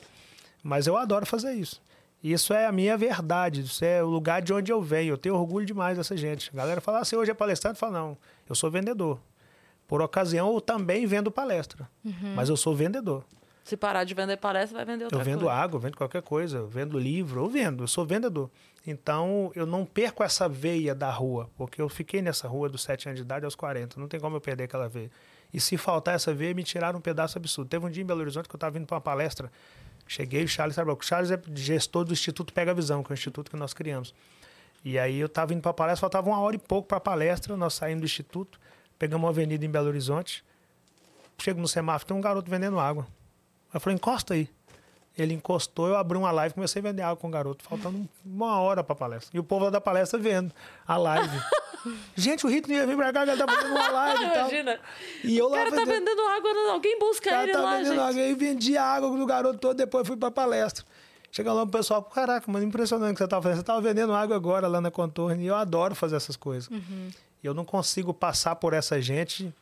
Mas 0.61 0.85
eu 0.85 0.97
adoro 0.97 1.25
fazer 1.25 1.53
isso. 1.53 1.81
Isso 2.23 2.53
é 2.53 2.67
a 2.67 2.71
minha 2.71 2.95
verdade, 2.97 3.61
isso 3.61 3.83
é 3.83 4.03
o 4.03 4.07
lugar 4.07 4.41
de 4.41 4.53
onde 4.53 4.71
eu 4.71 4.81
venho. 4.81 5.13
Eu 5.13 5.17
tenho 5.17 5.35
orgulho 5.35 5.65
demais 5.65 5.97
dessa 5.97 6.15
gente. 6.15 6.49
A 6.53 6.57
galera 6.57 6.79
fala 6.81 6.99
assim, 6.99 7.15
hoje 7.15 7.31
é 7.31 7.33
palestrante, 7.33 7.79
fala, 7.79 7.93
não, 7.99 8.17
eu 8.47 8.53
sou 8.55 8.69
vendedor. 8.69 9.19
Por 9.87 10.01
ocasião, 10.01 10.53
eu 10.53 10.61
também 10.61 11.05
vendo 11.05 11.31
palestra, 11.31 11.89
Uhum. 12.05 12.33
mas 12.35 12.47
eu 12.49 12.55
sou 12.55 12.75
vendedor. 12.75 13.23
Se 13.63 13.75
parar 13.77 14.03
de 14.03 14.13
vender 14.13 14.37
palestra, 14.37 14.77
vai 14.77 14.85
vender 14.85 15.03
outra 15.05 15.19
Eu 15.19 15.23
vendo 15.23 15.41
coisa. 15.41 15.53
água, 15.53 15.77
eu 15.77 15.81
vendo 15.81 15.97
qualquer 15.97 16.21
coisa, 16.21 16.57
eu 16.59 16.67
vendo 16.67 16.97
livro, 16.97 17.41
eu 17.41 17.47
vendo, 17.49 17.83
eu 17.83 17.87
sou 17.87 18.05
vendedor. 18.05 18.49
Então, 18.87 19.51
eu 19.55 19.65
não 19.65 19.85
perco 19.85 20.23
essa 20.23 20.49
veia 20.49 20.95
da 20.95 21.11
rua, 21.11 21.49
porque 21.55 21.79
eu 21.81 21.87
fiquei 21.87 22.21
nessa 22.21 22.47
rua 22.47 22.67
dos 22.69 22.81
7 22.81 23.09
anos 23.09 23.19
de 23.19 23.23
idade 23.23 23.45
aos 23.45 23.53
40, 23.55 23.99
não 23.99 24.07
tem 24.07 24.19
como 24.19 24.35
eu 24.37 24.41
perder 24.41 24.63
aquela 24.63 24.87
veia. 24.89 25.11
E 25.53 25.59
se 25.59 25.77
faltar 25.77 26.15
essa 26.15 26.33
veia, 26.33 26.53
me 26.53 26.63
tiraram 26.63 26.97
um 26.97 27.01
pedaço 27.01 27.37
absurdo. 27.37 27.67
Teve 27.67 27.85
um 27.85 27.89
dia 27.89 28.01
em 28.01 28.05
Belo 28.05 28.21
Horizonte 28.21 28.47
que 28.49 28.55
eu 28.55 28.57
estava 28.57 28.71
vindo 28.71 28.87
para 28.87 28.95
uma 28.95 29.01
palestra, 29.01 29.51
cheguei, 30.07 30.43
o 30.43 30.47
Charles 30.47 30.75
sabe, 30.75 30.91
o 30.91 30.97
Charles 31.01 31.31
é 31.31 31.39
gestor 31.53 32.03
do 32.05 32.13
Instituto 32.13 32.53
Pega 32.53 32.73
Visão, 32.73 33.03
que 33.03 33.11
é 33.11 33.13
o 33.13 33.15
instituto 33.15 33.49
que 33.49 33.57
nós 33.57 33.73
criamos. 33.73 34.13
E 34.83 34.97
aí 34.97 35.19
eu 35.19 35.27
estava 35.27 35.53
indo 35.53 35.61
para 35.61 35.71
a 35.71 35.73
palestra, 35.73 36.01
faltava 36.01 36.29
uma 36.29 36.39
hora 36.39 36.55
e 36.55 36.59
pouco 36.59 36.87
para 36.87 36.97
a 36.97 37.01
palestra, 37.01 37.55
nós 37.55 37.73
saímos 37.73 38.01
do 38.01 38.05
instituto, 38.05 38.59
pegamos 38.97 39.23
uma 39.23 39.29
avenida 39.29 39.65
em 39.65 39.69
Belo 39.69 39.87
Horizonte, 39.87 40.43
chego 41.37 41.59
no 41.59 41.67
semáforo, 41.67 42.07
tem 42.07 42.17
um 42.17 42.21
garoto 42.21 42.49
vendendo 42.49 42.79
água. 42.79 43.07
Eu 43.73 43.79
falei, 43.79 43.95
encosta 43.95 44.33
aí. 44.33 44.49
Ele 45.17 45.33
encostou, 45.33 45.87
eu 45.87 45.97
abri 45.97 46.17
uma 46.17 46.31
live 46.31 46.55
comecei 46.55 46.79
a 46.79 46.83
vender 46.83 47.01
água 47.01 47.17
com 47.17 47.27
o 47.27 47.31
garoto, 47.31 47.63
faltando 47.63 48.07
uma 48.25 48.59
hora 48.59 48.83
pra 48.83 48.95
palestra. 48.95 49.35
E 49.35 49.39
o 49.39 49.43
povo 49.43 49.69
da 49.69 49.81
palestra 49.81 50.17
vendo 50.17 50.53
a 50.87 50.97
live. 50.97 51.37
Gente, 52.15 52.45
o 52.45 52.49
não 52.49 52.75
ia 52.75 52.85
vir 52.87 52.95
pra 52.95 53.11
cá, 53.13 53.23
que 53.25 53.31
ele 53.31 53.37
tá 53.45 53.51
fazendo 53.51 53.71
uma 53.71 53.89
live 53.89 54.23
e 54.23 54.29
tal. 54.31 54.39
Imagina. 54.49 54.79
E 55.23 55.37
eu 55.37 55.45
O 55.45 55.49
lá 55.49 55.57
cara 55.57 55.69
tá 55.71 55.75
vendendo- 55.77 55.93
vendendo 56.05 56.21
água, 56.27 56.71
alguém 56.73 56.99
busca 56.99 57.29
cara 57.29 57.43
ele 57.43 57.51
tá 57.53 57.61
lá, 57.61 57.71
vendendo 57.77 57.89
gente. 57.95 57.99
água. 57.99 58.21
Aí 58.21 58.33
vendi 58.35 58.77
a 58.77 58.83
água 58.83 59.17
do 59.17 59.25
garoto 59.25 59.57
todo, 59.59 59.75
depois 59.77 60.07
fui 60.07 60.17
pra 60.17 60.29
palestra. 60.31 60.85
Chega 61.31 61.53
lá 61.53 61.63
o 61.63 61.67
pessoal, 61.67 62.03
caraca, 62.03 62.51
mano, 62.51 62.65
impressionante 62.65 63.11
o 63.11 63.13
que 63.13 63.19
você 63.19 63.27
tava 63.27 63.41
fazendo. 63.41 63.59
Você 63.59 63.63
tava 63.63 63.79
vendendo 63.81 64.13
água 64.13 64.35
agora 64.35 64.67
lá 64.67 64.81
na 64.81 64.91
Contorno. 64.91 65.41
E 65.41 65.47
eu 65.47 65.55
adoro 65.55 65.95
fazer 65.95 66.17
essas 66.17 66.35
coisas. 66.35 66.69
E 67.41 67.45
eu 67.47 67.53
não 67.53 67.63
consigo 67.63 68.13
passar 68.13 68.55
por 68.57 68.73
essa 68.73 69.01
gente 69.01 69.53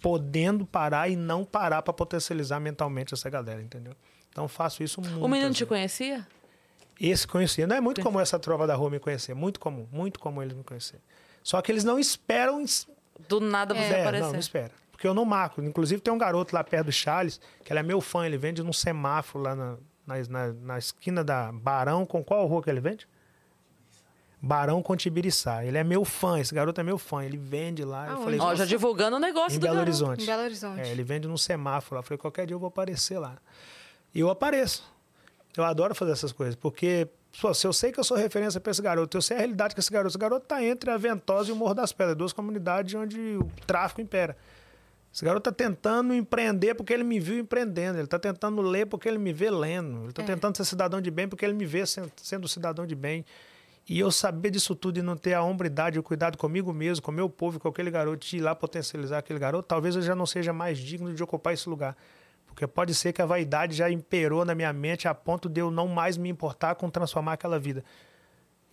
podendo 0.00 0.66
parar 0.66 1.08
e 1.08 1.14
não 1.14 1.44
parar 1.44 1.80
pra 1.80 1.92
potencializar 1.92 2.58
mentalmente 2.58 3.14
essa 3.14 3.30
galera, 3.30 3.62
entendeu? 3.62 3.92
Então 4.30 4.44
eu 4.44 4.48
faço 4.48 4.82
isso 4.82 5.00
muito. 5.00 5.24
O 5.24 5.28
menino 5.28 5.54
te 5.54 5.64
conhecia? 5.64 6.26
Esse 7.00 7.26
conhecia. 7.26 7.66
Não 7.68 7.76
é 7.76 7.80
muito 7.80 8.00
comum 8.02 8.18
essa 8.20 8.38
trova 8.38 8.66
da 8.66 8.74
rua 8.74 8.90
me 8.90 8.98
conhecer. 8.98 9.32
Muito 9.34 9.60
comum. 9.60 9.86
Muito 9.92 10.18
comum 10.18 10.42
eles 10.42 10.56
me 10.56 10.64
conhecer. 10.64 10.98
Só 11.42 11.60
que 11.62 11.70
eles 11.72 11.84
não 11.84 11.98
esperam 11.98 12.60
es- 12.60 12.86
Do 13.28 13.40
nada 13.40 13.74
você 13.74 13.80
é, 13.94 14.00
aparecer. 14.02 14.24
não, 14.24 14.32
não 14.32 14.38
espera. 14.40 14.70
Porque 14.90 15.06
eu 15.06 15.14
não 15.14 15.24
marco. 15.24 15.60
Inclusive, 15.62 16.00
tem 16.00 16.12
um 16.12 16.18
garoto 16.18 16.54
lá 16.54 16.62
perto 16.62 16.86
do 16.86 16.92
Charles, 16.92 17.40
que 17.64 17.72
ele 17.72 17.80
é 17.80 17.82
meu 17.82 18.00
fã, 18.00 18.24
ele 18.26 18.36
vende 18.38 18.62
num 18.62 18.72
semáforo 18.72 19.42
lá 19.44 19.54
na, 19.56 19.76
na, 20.06 20.14
na- 20.28 20.52
na 20.52 20.78
esquina 20.78 21.24
da 21.24 21.50
Barão. 21.52 22.06
Com 22.06 22.22
qual 22.22 22.46
rua 22.46 22.62
que 22.62 22.70
ele 22.70 22.80
vende? 22.80 23.08
Barão 24.40 24.82
com 24.82 24.96
Tibiriçá. 24.96 25.64
Ele 25.64 25.78
é 25.78 25.84
meu 25.84 26.04
fã, 26.04 26.40
esse 26.40 26.52
garoto 26.52 26.80
é 26.80 26.84
meu 26.84 26.98
fã. 26.98 27.24
Ele 27.24 27.36
vende 27.36 27.84
lá. 27.84 28.06
Eu 28.06 28.12
Aonde? 28.14 28.24
falei, 28.24 28.40
Ó, 28.40 28.54
já 28.56 28.64
divulgando 28.64 29.16
o 29.16 29.20
negócio 29.20 29.56
em 29.56 29.60
do 29.60 29.62
Belo 29.62 29.74
garoto. 29.76 29.88
Horizonte. 29.90 30.22
Em 30.22 30.26
Belo 30.26 30.42
Horizonte. 30.42 30.80
É, 30.80 30.88
ele 30.90 31.04
vende 31.04 31.28
num 31.28 31.36
semáforo 31.36 31.94
lá. 31.94 31.98
Eu 32.00 32.02
falei, 32.02 32.18
qualquer 32.18 32.46
dia 32.46 32.54
eu 32.54 32.58
vou 32.58 32.66
aparecer 32.68 33.18
lá. 33.18 33.36
E 34.12 34.18
eu 34.18 34.28
apareço. 34.30 34.82
Eu 35.56 35.62
adoro 35.64 35.94
fazer 35.94 36.12
essas 36.12 36.32
coisas, 36.32 36.56
porque 36.56 37.06
pô, 37.40 37.52
se 37.54 37.66
eu 37.66 37.72
sei 37.72 37.92
que 37.92 37.98
eu 38.00 38.04
sou 38.04 38.16
referência 38.16 38.60
para 38.60 38.70
esse 38.70 38.82
garoto, 38.82 39.16
eu 39.16 39.22
sei 39.22 39.36
a 39.36 39.40
realidade 39.40 39.74
que 39.74 39.80
esse 39.80 39.90
garoto. 39.90 40.08
Esse 40.12 40.18
garoto 40.18 40.46
tá 40.46 40.62
entre 40.62 40.90
a 40.90 40.96
Ventosa 40.96 41.50
e 41.50 41.52
o 41.52 41.56
Morro 41.56 41.74
das 41.74 41.92
Pedras, 41.92 42.16
duas 42.16 42.32
comunidades 42.32 42.94
onde 42.94 43.18
o 43.36 43.48
tráfico 43.66 44.00
impera. 44.00 44.36
Esse 45.14 45.24
garoto 45.24 45.50
tá 45.50 45.52
tentando 45.52 46.14
empreender 46.14 46.74
porque 46.74 46.92
ele 46.92 47.04
me 47.04 47.20
viu 47.20 47.38
empreendendo. 47.38 47.98
Ele 47.98 48.06
tá 48.06 48.18
tentando 48.18 48.62
ler 48.62 48.86
porque 48.86 49.06
ele 49.06 49.18
me 49.18 49.32
vê 49.32 49.50
lendo. 49.50 50.04
Ele 50.04 50.12
tá 50.12 50.22
É. 50.22 50.26
tentando 50.26 50.56
ser 50.56 50.64
cidadão 50.64 51.02
de 51.02 51.10
bem 51.10 51.28
porque 51.28 51.44
ele 51.44 51.52
me 51.52 51.66
vê 51.66 51.84
sendo, 51.86 52.48
cidadão 52.48 52.86
de 52.86 52.94
bem. 52.94 53.24
E 53.86 53.98
eu 53.98 54.10
saber 54.10 54.50
disso 54.50 54.74
tudo 54.74 54.98
e 54.98 55.02
não 55.02 55.16
ter 55.16 55.34
a 55.34 55.42
hombridade 55.42 55.96
e 55.96 55.98
o 55.98 56.02
cuidado 56.02 56.38
comigo 56.38 56.72
mesmo, 56.72 57.02
com 57.04 57.10
o 57.10 57.14
meu 57.14 57.28
povo, 57.28 57.60
com 57.60 57.68
aquele 57.68 57.90
garoto, 57.90 58.26
de 58.26 58.36
ir 58.38 58.40
lá 58.40 58.54
potencializar 58.54 59.18
aquele 59.18 59.38
garoto, 59.38 59.66
talvez 59.68 59.96
eu 59.96 60.02
já 60.02 60.14
não 60.14 60.24
seja 60.24 60.52
mais 60.52 60.78
digno 60.78 61.12
de 61.12 61.22
ocupar 61.22 61.52
esse 61.52 61.68
lugar. 61.68 61.94
Porque 62.54 62.66
pode 62.66 62.94
ser 62.94 63.12
que 63.12 63.22
a 63.22 63.26
vaidade 63.26 63.74
já 63.74 63.90
imperou 63.90 64.44
na 64.44 64.54
minha 64.54 64.72
mente 64.72 65.08
a 65.08 65.14
ponto 65.14 65.48
de 65.48 65.60
eu 65.60 65.70
não 65.70 65.88
mais 65.88 66.16
me 66.16 66.28
importar 66.28 66.74
com 66.74 66.88
transformar 66.90 67.32
aquela 67.34 67.58
vida. 67.58 67.82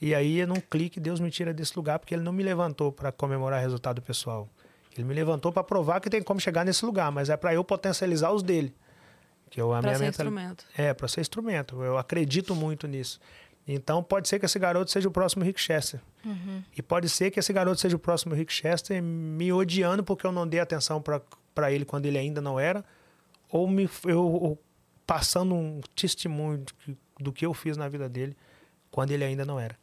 E 0.01 0.13
aí, 0.15 0.45
num 0.45 0.55
clique, 0.59 0.99
Deus 0.99 1.19
me 1.19 1.29
tira 1.31 1.53
desse 1.53 1.75
lugar, 1.75 1.99
porque 1.99 2.13
Ele 2.13 2.23
não 2.23 2.31
me 2.31 2.43
levantou 2.43 2.91
para 2.91 3.11
comemorar 3.11 3.61
resultado 3.61 4.01
pessoal. 4.01 4.47
Ele 4.95 5.05
me 5.05 5.13
levantou 5.13 5.51
para 5.51 5.63
provar 5.63 5.99
que 5.99 6.09
tem 6.09 6.21
como 6.21 6.39
chegar 6.39 6.65
nesse 6.65 6.85
lugar, 6.85 7.11
mas 7.11 7.29
é 7.29 7.37
para 7.37 7.53
eu 7.53 7.63
potencializar 7.63 8.31
os 8.31 8.41
dele. 8.43 8.73
Que 9.49 9.59
eu, 9.61 9.73
a 9.73 9.79
Pra 9.79 9.89
minha 9.89 9.97
ser 9.97 10.03
mental- 10.05 10.25
instrumento. 10.25 10.65
é, 10.77 10.93
para 10.93 11.07
ser 11.07 11.21
instrumento. 11.21 11.81
Eu 11.83 11.97
acredito 11.97 12.53
muito 12.55 12.87
nisso. 12.87 13.19
Então, 13.67 14.01
pode 14.03 14.27
ser 14.27 14.39
que 14.39 14.45
esse 14.45 14.57
garoto 14.59 14.89
seja 14.91 15.07
o 15.07 15.11
próximo 15.11 15.43
Rick 15.43 15.59
Chester. 15.59 15.99
E 16.75 16.81
pode 16.81 17.07
ser 17.09 17.29
que 17.31 17.39
esse 17.39 17.53
garoto 17.53 17.79
seja 17.79 17.95
o 17.95 17.99
próximo 17.99 18.33
Rick 18.35 18.51
Chester 18.51 19.01
me 19.01 19.51
odiando 19.53 20.03
porque 20.03 20.25
eu 20.25 20.31
não 20.31 20.47
dei 20.47 20.59
atenção 20.59 21.01
para 21.01 21.71
ele 21.71 21.85
quando 21.85 22.05
ele 22.05 22.17
ainda 22.17 22.41
não 22.41 22.59
era, 22.59 22.83
ou 23.49 23.67
me, 23.67 23.89
eu 24.05 24.23
ou 24.23 24.61
passando 25.05 25.55
um 25.55 25.81
testemunho 25.95 26.59
do 26.59 26.73
que, 26.73 26.97
do 27.19 27.31
que 27.33 27.45
eu 27.45 27.53
fiz 27.53 27.75
na 27.75 27.87
vida 27.89 28.07
dele 28.07 28.37
quando 28.91 29.11
ele 29.11 29.23
ainda 29.23 29.45
não 29.45 29.59
era. 29.59 29.75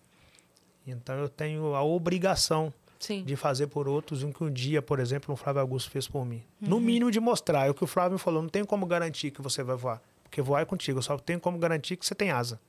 Então, 0.87 1.17
eu 1.17 1.29
tenho 1.29 1.75
a 1.75 1.83
obrigação 1.83 2.73
Sim. 2.99 3.25
de 3.25 3.35
fazer 3.35 3.67
por 3.67 3.89
outros 3.89 4.23
o 4.23 4.33
que 4.33 4.45
um 4.45 4.51
dia, 4.51 4.81
por 4.81 5.01
exemplo, 5.01 5.35
o 5.35 5.37
Flávio 5.37 5.61
Augusto 5.61 5.91
fez 5.91 6.07
por 6.07 6.25
mim. 6.25 6.43
No 6.61 6.79
mínimo 6.79 7.11
de 7.11 7.19
mostrar. 7.19 7.67
É 7.67 7.71
o 7.71 7.75
que 7.75 7.83
o 7.83 7.87
Flávio 7.87 8.19
falou. 8.19 8.41
Não 8.41 8.49
tem 8.49 8.65
como 8.65 8.87
garantir 8.87 9.33
que 9.33 9.43
você 9.43 9.65
vai 9.65 9.77
voar. 9.77 10.01
Porque 10.23 10.41
voar 10.41 10.61
é 10.61 10.65
contigo. 10.65 10.99
Eu 10.99 11.03
só 11.03 11.19
tenho 11.19 11.41
como 11.41 11.59
garantir 11.59 11.97
que 11.97 12.07
você 12.07 12.15
tem 12.15 12.31
asa. 12.31 12.61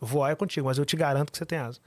Voar 0.00 0.30
é 0.30 0.34
contigo, 0.34 0.66
mas 0.66 0.78
eu 0.78 0.84
te 0.84 0.96
garanto 0.96 1.30
que 1.32 1.38
você 1.38 1.44
tem 1.44 1.58
asa. 1.58 1.80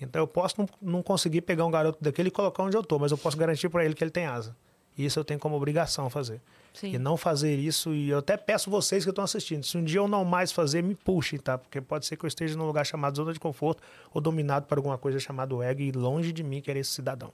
Então 0.00 0.20
eu 0.20 0.26
posso 0.26 0.56
não, 0.58 0.68
não 0.80 1.02
conseguir 1.02 1.42
pegar 1.42 1.64
um 1.64 1.70
garoto 1.70 2.02
daquele 2.02 2.28
e 2.28 2.30
colocar 2.30 2.62
onde 2.62 2.76
eu 2.76 2.82
tô, 2.82 2.98
mas 2.98 3.12
eu 3.12 3.18
posso 3.18 3.36
garantir 3.36 3.68
para 3.68 3.84
ele 3.84 3.94
que 3.94 4.02
ele 4.02 4.10
tem 4.10 4.26
asa. 4.26 4.54
Isso 4.98 5.18
eu 5.18 5.24
tenho 5.24 5.38
como 5.38 5.56
obrigação 5.56 6.10
fazer. 6.10 6.40
Sim. 6.78 6.92
E 6.94 6.98
não 6.98 7.16
fazer 7.16 7.56
isso, 7.56 7.94
e 7.94 8.10
eu 8.10 8.18
até 8.18 8.36
peço 8.36 8.70
vocês 8.70 9.02
que 9.02 9.08
estão 9.10 9.24
assistindo, 9.24 9.64
se 9.64 9.76
um 9.78 9.82
dia 9.82 9.98
eu 9.98 10.06
não 10.06 10.24
mais 10.24 10.52
fazer, 10.52 10.82
me 10.82 10.94
puxem, 10.94 11.38
tá? 11.38 11.56
Porque 11.56 11.80
pode 11.80 12.04
ser 12.04 12.16
que 12.16 12.24
eu 12.24 12.28
esteja 12.28 12.56
num 12.56 12.66
lugar 12.66 12.84
chamado 12.84 13.16
zona 13.16 13.32
de 13.32 13.40
conforto 13.40 13.82
ou 14.12 14.20
dominado 14.20 14.66
por 14.66 14.76
alguma 14.76 14.98
coisa 14.98 15.18
chamada 15.18 15.54
ego 15.64 15.80
e 15.80 15.90
longe 15.90 16.32
de 16.32 16.42
mim 16.42 16.60
querer 16.60 16.80
esse 16.80 16.90
cidadão. 16.90 17.32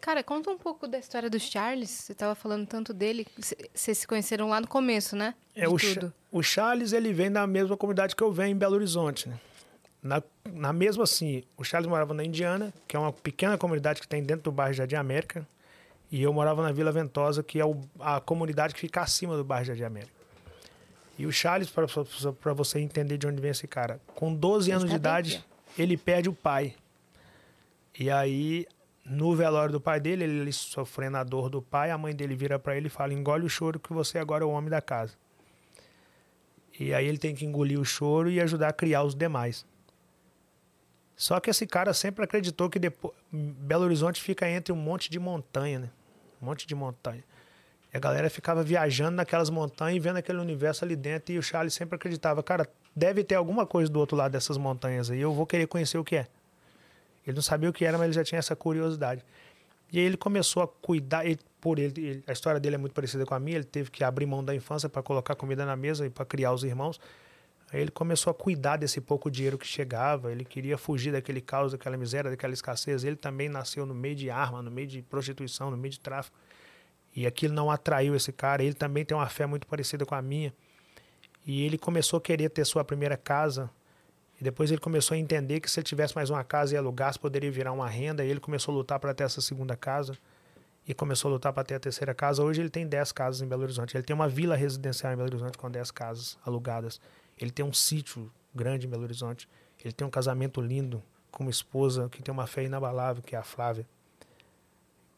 Cara, 0.00 0.22
conta 0.22 0.50
um 0.50 0.56
pouco 0.56 0.86
da 0.86 0.98
história 0.98 1.28
do 1.28 1.38
Charles. 1.38 1.90
Você 1.90 2.14
tava 2.14 2.34
falando 2.34 2.66
tanto 2.66 2.94
dele. 2.94 3.26
Vocês 3.74 3.98
se 3.98 4.06
conheceram 4.06 4.48
lá 4.48 4.60
no 4.60 4.66
começo, 4.68 5.16
né? 5.16 5.34
É, 5.54 5.62
De 5.62 5.68
o, 5.68 5.76
Cha- 5.78 6.00
tudo. 6.00 6.12
o 6.30 6.42
Charles, 6.42 6.92
ele 6.92 7.12
vem 7.12 7.30
da 7.30 7.46
mesma 7.46 7.76
comunidade 7.76 8.14
que 8.16 8.22
eu 8.22 8.32
venho 8.32 8.52
em 8.52 8.56
Belo 8.56 8.76
Horizonte, 8.76 9.28
né? 9.28 9.38
Na, 10.00 10.22
na 10.52 10.72
mesma 10.72 11.02
assim, 11.02 11.42
o 11.56 11.64
Charles 11.64 11.88
morava 11.88 12.14
na 12.14 12.24
Indiana, 12.24 12.72
que 12.86 12.94
é 12.96 12.98
uma 12.98 13.12
pequena 13.12 13.58
comunidade 13.58 14.00
que 14.00 14.06
tem 14.06 14.22
dentro 14.22 14.44
do 14.44 14.52
bairro 14.52 14.72
Jardim 14.72 14.94
América, 14.94 15.46
e 16.10 16.22
eu 16.22 16.32
morava 16.32 16.62
na 16.62 16.72
Vila 16.72 16.90
Ventosa, 16.92 17.42
que 17.42 17.60
é 17.60 17.64
o- 17.64 17.80
a 18.00 18.20
comunidade 18.20 18.74
que 18.74 18.80
fica 18.80 19.00
acima 19.02 19.36
do 19.36 19.44
bairro 19.44 19.66
Jardim 19.66 19.82
América. 19.84 20.12
E 21.18 21.26
o 21.26 21.32
Charles, 21.32 21.68
para 21.70 22.52
você 22.54 22.78
entender 22.78 23.18
de 23.18 23.26
onde 23.26 23.40
vem 23.40 23.50
esse 23.50 23.66
cara, 23.66 24.00
com 24.14 24.32
12 24.32 24.70
anos 24.70 24.84
de 24.84 24.90
tá 24.90 24.92
bem 24.92 24.98
idade, 25.00 25.36
aqui, 25.68 25.82
ele 25.82 25.96
perde 25.96 26.28
o 26.28 26.32
pai. 26.32 26.74
E 27.98 28.08
aí, 28.10 28.66
no 29.04 29.34
velório 29.34 29.72
do 29.72 29.80
pai 29.80 29.98
dele, 29.98 30.22
ele 30.24 30.52
sofrendo 30.52 31.16
a 31.16 31.24
dor 31.24 31.50
do 31.50 31.60
pai, 31.60 31.90
a 31.90 31.98
mãe 31.98 32.14
dele 32.14 32.36
vira 32.36 32.58
para 32.58 32.76
ele 32.76 32.86
e 32.86 32.90
fala: 32.90 33.12
engole 33.12 33.44
o 33.44 33.48
choro 33.48 33.80
que 33.80 33.92
você 33.92 34.18
agora 34.18 34.44
é 34.44 34.46
o 34.46 34.50
homem 34.50 34.70
da 34.70 34.80
casa. 34.80 35.14
E 36.78 36.94
aí 36.94 37.06
ele 37.06 37.18
tem 37.18 37.34
que 37.34 37.44
engolir 37.44 37.80
o 37.80 37.84
choro 37.84 38.30
e 38.30 38.40
ajudar 38.40 38.68
a 38.68 38.72
criar 38.72 39.02
os 39.02 39.16
demais. 39.16 39.66
Só 41.16 41.40
que 41.40 41.50
esse 41.50 41.66
cara 41.66 41.92
sempre 41.92 42.22
acreditou 42.24 42.70
que 42.70 42.78
depois, 42.78 43.12
Belo 43.32 43.82
Horizonte 43.84 44.22
fica 44.22 44.48
entre 44.48 44.72
um 44.72 44.76
monte 44.76 45.10
de 45.10 45.18
montanha, 45.18 45.80
né? 45.80 45.90
Um 46.40 46.46
monte 46.46 46.66
de 46.66 46.74
montanha. 46.74 47.22
E 47.92 47.96
a 47.96 48.00
galera 48.00 48.28
ficava 48.28 48.62
viajando 48.62 49.12
naquelas 49.16 49.48
montanhas 49.50 49.96
e 49.96 50.00
vendo 50.00 50.16
aquele 50.16 50.38
universo 50.38 50.84
ali 50.84 50.94
dentro. 50.94 51.32
E 51.32 51.38
o 51.38 51.42
Charles 51.42 51.72
sempre 51.74 51.96
acreditava, 51.96 52.42
cara, 52.42 52.68
deve 52.94 53.24
ter 53.24 53.34
alguma 53.34 53.66
coisa 53.66 53.90
do 53.90 53.98
outro 53.98 54.16
lado 54.16 54.32
dessas 54.32 54.58
montanhas 54.58 55.10
aí. 55.10 55.20
Eu 55.20 55.32
vou 55.32 55.46
querer 55.46 55.66
conhecer 55.66 55.96
o 55.98 56.04
que 56.04 56.16
é. 56.16 56.26
Ele 57.26 57.34
não 57.34 57.42
sabia 57.42 57.68
o 57.68 57.72
que 57.72 57.84
era, 57.84 57.96
mas 57.96 58.06
ele 58.06 58.14
já 58.14 58.24
tinha 58.24 58.38
essa 58.38 58.54
curiosidade. 58.56 59.24
E 59.92 59.98
aí 59.98 60.04
ele 60.04 60.16
começou 60.16 60.62
a 60.62 60.68
cuidar, 60.68 61.24
ele- 61.24 61.40
por 61.60 61.78
ele, 61.78 61.92
ele- 62.00 62.24
a 62.26 62.32
história 62.32 62.60
dele 62.60 62.74
é 62.74 62.78
muito 62.78 62.92
parecida 62.92 63.24
com 63.24 63.34
a 63.34 63.40
minha, 63.40 63.56
ele 63.56 63.64
teve 63.64 63.90
que 63.90 64.04
abrir 64.04 64.26
mão 64.26 64.44
da 64.44 64.54
infância 64.54 64.88
para 64.88 65.02
colocar 65.02 65.34
comida 65.34 65.64
na 65.64 65.74
mesa 65.76 66.06
e 66.06 66.10
para 66.10 66.24
criar 66.24 66.52
os 66.52 66.62
irmãos. 66.62 67.00
Aí 67.70 67.80
ele 67.80 67.90
começou 67.90 68.30
a 68.30 68.34
cuidar 68.34 68.78
desse 68.78 69.00
pouco 69.00 69.30
dinheiro 69.30 69.58
que 69.58 69.66
chegava, 69.66 70.32
ele 70.32 70.44
queria 70.44 70.78
fugir 70.78 71.12
daquele 71.12 71.40
caos, 71.40 71.72
daquela 71.72 71.96
miséria, 71.98 72.30
daquela 72.30 72.54
escassez. 72.54 73.04
Ele 73.04 73.16
também 73.16 73.48
nasceu 73.48 73.84
no 73.84 73.94
meio 73.94 74.14
de 74.14 74.30
arma, 74.30 74.62
no 74.62 74.70
meio 74.70 74.86
de 74.86 75.02
prostituição, 75.02 75.70
no 75.70 75.76
meio 75.76 75.92
de 75.92 76.00
tráfico. 76.00 76.36
E 77.14 77.26
aquilo 77.26 77.52
não 77.52 77.70
atraiu 77.70 78.14
esse 78.14 78.32
cara. 78.32 78.62
Ele 78.62 78.74
também 78.74 79.04
tem 79.04 79.16
uma 79.16 79.28
fé 79.28 79.44
muito 79.44 79.66
parecida 79.66 80.06
com 80.06 80.14
a 80.14 80.22
minha. 80.22 80.54
E 81.44 81.62
ele 81.62 81.76
começou 81.76 82.18
a 82.18 82.20
querer 82.20 82.48
ter 82.48 82.64
sua 82.64 82.84
primeira 82.84 83.16
casa. 83.16 83.70
E 84.40 84.44
depois 84.44 84.70
ele 84.70 84.80
começou 84.80 85.14
a 85.14 85.18
entender 85.18 85.60
que 85.60 85.70
se 85.70 85.80
ele 85.80 85.84
tivesse 85.84 86.14
mais 86.14 86.30
uma 86.30 86.44
casa 86.44 86.74
e 86.74 86.78
alugasse, 86.78 87.18
poderia 87.18 87.50
virar 87.50 87.72
uma 87.72 87.88
renda. 87.88 88.24
E 88.24 88.30
ele 88.30 88.40
começou 88.40 88.72
a 88.72 88.78
lutar 88.78 88.98
para 88.98 89.12
ter 89.12 89.24
essa 89.24 89.42
segunda 89.42 89.76
casa. 89.76 90.16
E 90.86 90.94
começou 90.94 91.28
a 91.28 91.32
lutar 91.32 91.52
para 91.52 91.64
ter 91.64 91.74
a 91.74 91.80
terceira 91.80 92.14
casa. 92.14 92.42
Hoje 92.42 92.62
ele 92.62 92.70
tem 92.70 92.86
10 92.86 93.12
casas 93.12 93.42
em 93.42 93.46
Belo 93.46 93.62
Horizonte. 93.62 93.94
Ele 93.94 94.04
tem 94.04 94.14
uma 94.14 94.28
vila 94.28 94.56
residencial 94.56 95.12
em 95.12 95.16
Belo 95.16 95.28
Horizonte 95.28 95.58
com 95.58 95.70
10 95.70 95.90
casas 95.90 96.38
alugadas. 96.46 96.98
Ele 97.38 97.50
tem 97.50 97.64
um 97.64 97.72
sítio 97.72 98.30
grande 98.54 98.86
em 98.86 98.90
Belo 98.90 99.02
Horizonte. 99.04 99.48
Ele 99.82 99.92
tem 99.92 100.06
um 100.06 100.10
casamento 100.10 100.60
lindo 100.60 101.02
com 101.30 101.44
uma 101.44 101.50
esposa 101.50 102.08
que 102.08 102.22
tem 102.22 102.32
uma 102.32 102.46
fé 102.46 102.64
inabalável, 102.64 103.22
que 103.22 103.36
é 103.36 103.38
a 103.38 103.42
Flávia. 103.42 103.86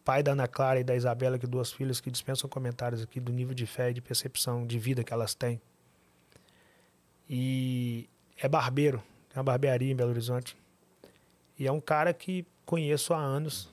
Pai 0.04 0.22
da 0.22 0.32
Ana 0.32 0.48
Clara 0.48 0.80
e 0.80 0.84
da 0.84 0.94
Isabela, 0.94 1.38
que 1.38 1.46
duas 1.46 1.72
filhas 1.72 2.00
que 2.00 2.10
dispensam 2.10 2.48
comentários 2.48 3.02
aqui 3.02 3.20
do 3.20 3.32
nível 3.32 3.54
de 3.54 3.66
fé 3.66 3.90
e 3.90 3.94
de 3.94 4.00
percepção 4.00 4.66
de 4.66 4.78
vida 4.78 5.04
que 5.04 5.12
elas 5.12 5.34
têm. 5.34 5.60
E 7.28 8.08
é 8.36 8.48
barbeiro, 8.48 8.98
tem 9.28 9.38
uma 9.38 9.44
barbearia 9.44 9.92
em 9.92 9.94
Belo 9.94 10.10
Horizonte. 10.10 10.56
E 11.58 11.66
é 11.66 11.72
um 11.72 11.80
cara 11.80 12.12
que 12.12 12.46
conheço 12.66 13.14
há 13.14 13.18
anos, 13.18 13.72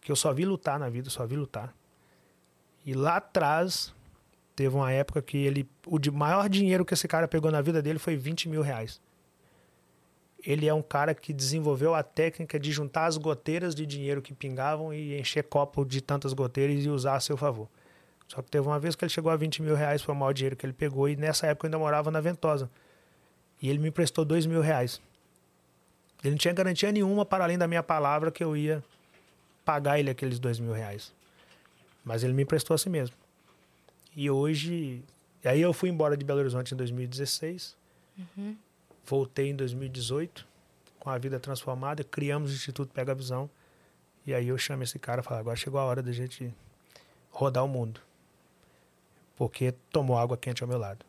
que 0.00 0.12
eu 0.12 0.16
só 0.16 0.32
vi 0.32 0.44
lutar 0.44 0.78
na 0.78 0.88
vida, 0.88 1.08
só 1.08 1.26
vi 1.26 1.36
lutar. 1.36 1.74
E 2.84 2.94
lá 2.94 3.16
atrás, 3.16 3.94
teve 4.56 4.74
uma 4.74 4.90
época 4.90 5.20
que 5.20 5.36
ele. 5.36 5.68
O 5.86 5.98
de 5.98 6.10
maior 6.10 6.48
dinheiro 6.48 6.84
que 6.84 6.94
esse 6.94 7.06
cara 7.06 7.28
pegou 7.28 7.50
na 7.50 7.60
vida 7.60 7.82
dele 7.82 7.98
foi 7.98 8.16
20 8.16 8.48
mil 8.48 8.62
reais. 8.62 9.00
Ele 10.42 10.66
é 10.66 10.72
um 10.72 10.82
cara 10.82 11.14
que 11.14 11.32
desenvolveu 11.32 11.94
a 11.94 12.02
técnica 12.02 12.58
de 12.58 12.72
juntar 12.72 13.06
as 13.06 13.18
goteiras 13.18 13.74
de 13.74 13.84
dinheiro 13.84 14.22
que 14.22 14.32
pingavam 14.32 14.94
e 14.94 15.18
encher 15.18 15.44
copo 15.44 15.84
de 15.84 16.00
tantas 16.00 16.32
goteiras 16.32 16.84
e 16.84 16.88
usar 16.88 17.16
a 17.16 17.20
seu 17.20 17.36
favor. 17.36 17.68
Só 18.26 18.42
que 18.42 18.50
teve 18.50 18.66
uma 18.66 18.78
vez 18.78 18.96
que 18.96 19.04
ele 19.04 19.10
chegou 19.10 19.30
a 19.30 19.36
20 19.36 19.62
mil 19.62 19.74
reais, 19.74 20.02
foi 20.02 20.14
o 20.14 20.18
maior 20.18 20.32
dinheiro 20.32 20.56
que 20.56 20.64
ele 20.64 20.72
pegou, 20.72 21.08
e 21.08 21.16
nessa 21.16 21.46
época 21.46 21.66
eu 21.66 21.68
ainda 21.68 21.78
morava 21.78 22.10
na 22.10 22.20
Ventosa. 22.20 22.70
E 23.60 23.68
ele 23.68 23.78
me 23.78 23.88
emprestou 23.88 24.24
2 24.24 24.46
mil 24.46 24.60
reais. 24.60 25.00
Ele 26.22 26.32
não 26.32 26.38
tinha 26.38 26.54
garantia 26.54 26.90
nenhuma 26.90 27.24
para 27.24 27.44
além 27.44 27.58
da 27.58 27.68
minha 27.68 27.82
palavra 27.82 28.30
que 28.30 28.42
eu 28.42 28.56
ia 28.56 28.82
pagar 29.64 29.98
ele 29.98 30.10
aqueles 30.10 30.38
2 30.38 30.60
mil 30.60 30.72
reais. 30.72 31.12
Mas 32.04 32.22
ele 32.22 32.32
me 32.32 32.42
emprestou 32.42 32.74
assim 32.74 32.90
mesmo. 32.90 33.16
E 34.16 34.30
hoje. 34.30 35.04
Aí 35.44 35.60
eu 35.60 35.72
fui 35.74 35.90
embora 35.90 36.16
de 36.16 36.24
Belo 36.24 36.40
Horizonte 36.40 36.72
em 36.72 36.76
2016. 36.76 37.76
Uhum. 38.18 38.56
Voltei 39.04 39.50
em 39.50 39.54
2018 39.54 40.48
com 40.98 41.10
a 41.10 41.18
vida 41.18 41.38
transformada. 41.38 42.02
Criamos 42.02 42.50
o 42.50 42.54
Instituto 42.54 42.92
Pega 42.92 43.14
Visão. 43.14 43.48
E 44.26 44.34
aí 44.34 44.48
eu 44.48 44.56
chamo 44.56 44.82
esse 44.82 44.98
cara 44.98 45.20
e 45.20 45.24
falo: 45.24 45.40
agora 45.40 45.54
chegou 45.54 45.78
a 45.78 45.84
hora 45.84 46.02
da 46.02 46.10
gente 46.10 46.52
rodar 47.30 47.62
o 47.62 47.68
mundo. 47.68 48.00
Porque 49.36 49.74
tomou 49.92 50.16
água 50.16 50.36
quente 50.38 50.62
ao 50.62 50.68
meu 50.68 50.78
lado. 50.78 51.04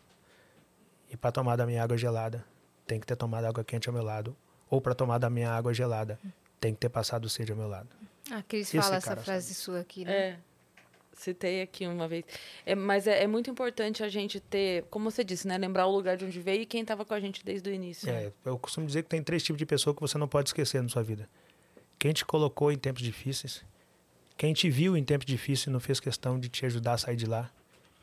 E 1.09 1.15
para 1.15 1.31
tomar 1.31 1.55
da 1.55 1.65
minha 1.65 1.81
água 1.81 1.97
gelada, 1.97 2.45
tem 2.85 2.99
que 2.99 3.07
ter 3.07 3.15
tomado 3.15 3.45
água 3.45 3.63
quente 3.63 3.87
ao 3.87 3.93
meu 3.93 4.03
lado. 4.03 4.35
Ou 4.69 4.81
para 4.81 4.93
tomar 4.93 5.17
da 5.17 5.29
minha 5.29 5.49
água 5.49 5.73
gelada, 5.73 6.19
tem 6.59 6.73
que 6.73 6.79
ter 6.81 6.89
passado 6.89 7.29
sede 7.29 7.53
ao 7.53 7.57
meu 7.57 7.69
lado. 7.69 7.87
Ah, 8.29 8.43
Cris 8.45 8.69
fala 8.69 8.97
essa 8.97 9.15
frase 9.15 9.53
sabe. 9.53 9.59
sua 9.59 9.79
aqui, 9.79 10.03
né? 10.03 10.11
É 10.11 10.39
citei 11.17 11.61
aqui 11.61 11.85
uma 11.87 12.07
vez. 12.07 12.23
É, 12.65 12.75
mas 12.75 13.07
é, 13.07 13.23
é, 13.23 13.27
muito 13.27 13.49
importante 13.49 14.03
a 14.03 14.09
gente 14.09 14.39
ter, 14.39 14.83
como 14.89 15.09
você 15.09 15.23
disse, 15.23 15.47
né? 15.47 15.57
Lembrar 15.57 15.87
o 15.87 15.91
lugar 15.91 16.17
de 16.17 16.25
onde 16.25 16.39
veio 16.39 16.61
e 16.61 16.65
quem 16.65 16.81
estava 16.81 17.03
com 17.03 17.13
a 17.13 17.19
gente 17.19 17.43
desde 17.43 17.69
o 17.69 17.73
início. 17.73 18.09
É, 18.09 18.31
eu 18.45 18.57
costumo 18.57 18.85
dizer 18.85 19.03
que 19.03 19.09
tem 19.09 19.21
três 19.21 19.43
tipos 19.43 19.57
de 19.57 19.65
pessoa 19.65 19.93
que 19.93 20.01
você 20.01 20.17
não 20.17 20.27
pode 20.27 20.49
esquecer 20.49 20.81
na 20.81 20.89
sua 20.89 21.03
vida. 21.03 21.27
Quem 21.99 22.13
te 22.13 22.23
colocou 22.23 22.71
em 22.71 22.77
tempos 22.77 23.01
difíceis, 23.01 23.65
quem 24.37 24.53
te 24.53 24.69
viu 24.69 24.95
em 24.95 25.03
tempos 25.03 25.25
difíceis 25.25 25.67
e 25.67 25.69
não 25.69 25.79
fez 25.79 25.99
questão 25.99 26.39
de 26.39 26.47
te 26.47 26.65
ajudar 26.65 26.93
a 26.93 26.97
sair 26.97 27.15
de 27.15 27.25
lá, 27.25 27.51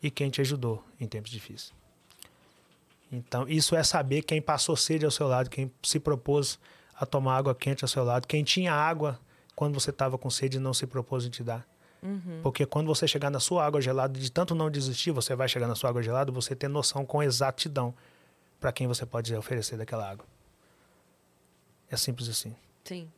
e 0.03 0.11
quem 0.11 0.29
te 0.29 0.41
ajudou 0.41 0.85
em 1.01 1.07
tempos 1.07 1.31
difíceis. 1.31 1.73
Então, 3.11 3.49
isso 3.49 3.77
é 3.77 3.83
saber 3.83 4.23
quem 4.23 4.43
passou 4.43 4.77
sede 4.77 5.05
ao 5.05 5.11
seu 5.11 5.29
lado, 5.29 5.49
quem 5.49 5.71
se 5.83 6.01
propôs 6.01 6.59
a 6.95 7.07
tomar 7.07 7.37
água 7.37 7.55
quente 7.55 7.85
ao 7.85 7.89
seu 7.89 8.03
lado, 8.05 8.27
quem 8.27 8.43
tinha 8.43 8.73
água 8.73 9.21
quando 9.55 9.75
você 9.75 9.91
estava 9.91 10.19
com 10.19 10.29
sede 10.29 10.57
e 10.57 10.61
não 10.61 10.75
se 10.75 10.87
propôs 10.87 11.25
em 11.25 11.31
te 11.31 11.43
dar. 11.43 11.67
Uhum. 12.05 12.41
Porque 12.43 12.67
quando 12.67 12.87
você 12.87 13.09
chegar 13.09 13.31
na 13.31 13.41
sua 13.41 13.65
água 13.65 13.81
gelada, 13.81 14.19
de 14.19 14.31
tanto 14.31 14.55
não 14.55 14.71
desistir, 14.71 15.11
você 15.11 15.35
vai 15.35 15.49
chegar 15.49 15.67
na 15.67 15.75
sua 15.75 15.89
água 15.89 16.03
gelada, 16.03 16.31
você 16.31 16.55
tem 16.55 16.69
noção 16.69 17.07
com 17.07 17.23
exatidão 17.23 17.95
para 18.61 18.71
quem 18.71 18.87
você 18.87 19.07
pode 19.07 19.35
oferecer 19.35 19.79
daquela 19.79 20.09
água. 20.09 20.27
É 21.91 21.97
simples 21.97 22.29
assim. 22.29 22.55
Sim. 22.85 23.11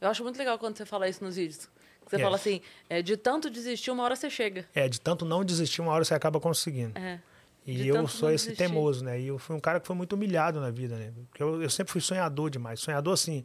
Eu 0.00 0.08
acho 0.08 0.22
muito 0.22 0.38
legal 0.38 0.58
quando 0.58 0.78
você 0.78 0.86
fala 0.86 1.06
isso 1.06 1.22
nos 1.22 1.36
vídeos. 1.36 1.68
Você 2.06 2.16
é. 2.16 2.18
fala 2.18 2.36
assim, 2.36 2.62
é, 2.88 3.02
de 3.02 3.16
tanto 3.16 3.50
desistir, 3.50 3.90
uma 3.90 4.02
hora 4.02 4.16
você 4.16 4.30
chega. 4.30 4.66
É, 4.74 4.88
de 4.88 4.98
tanto 4.98 5.26
não 5.26 5.44
desistir, 5.44 5.82
uma 5.82 5.92
hora 5.92 6.02
você 6.02 6.14
acaba 6.14 6.40
conseguindo. 6.40 6.98
É. 6.98 7.20
E 7.66 7.86
eu 7.86 8.08
sou 8.08 8.30
esse 8.30 8.46
desistir. 8.46 8.56
teimoso, 8.56 9.04
né? 9.04 9.20
E 9.20 9.28
eu 9.28 9.38
fui 9.38 9.54
um 9.54 9.60
cara 9.60 9.78
que 9.78 9.86
foi 9.86 9.94
muito 9.94 10.14
humilhado 10.14 10.58
na 10.60 10.70
vida, 10.70 10.96
né? 10.96 11.12
Porque 11.28 11.42
eu, 11.42 11.62
eu 11.62 11.68
sempre 11.68 11.92
fui 11.92 12.00
sonhador 12.00 12.48
demais. 12.48 12.80
Sonhador, 12.80 13.12
assim, 13.12 13.44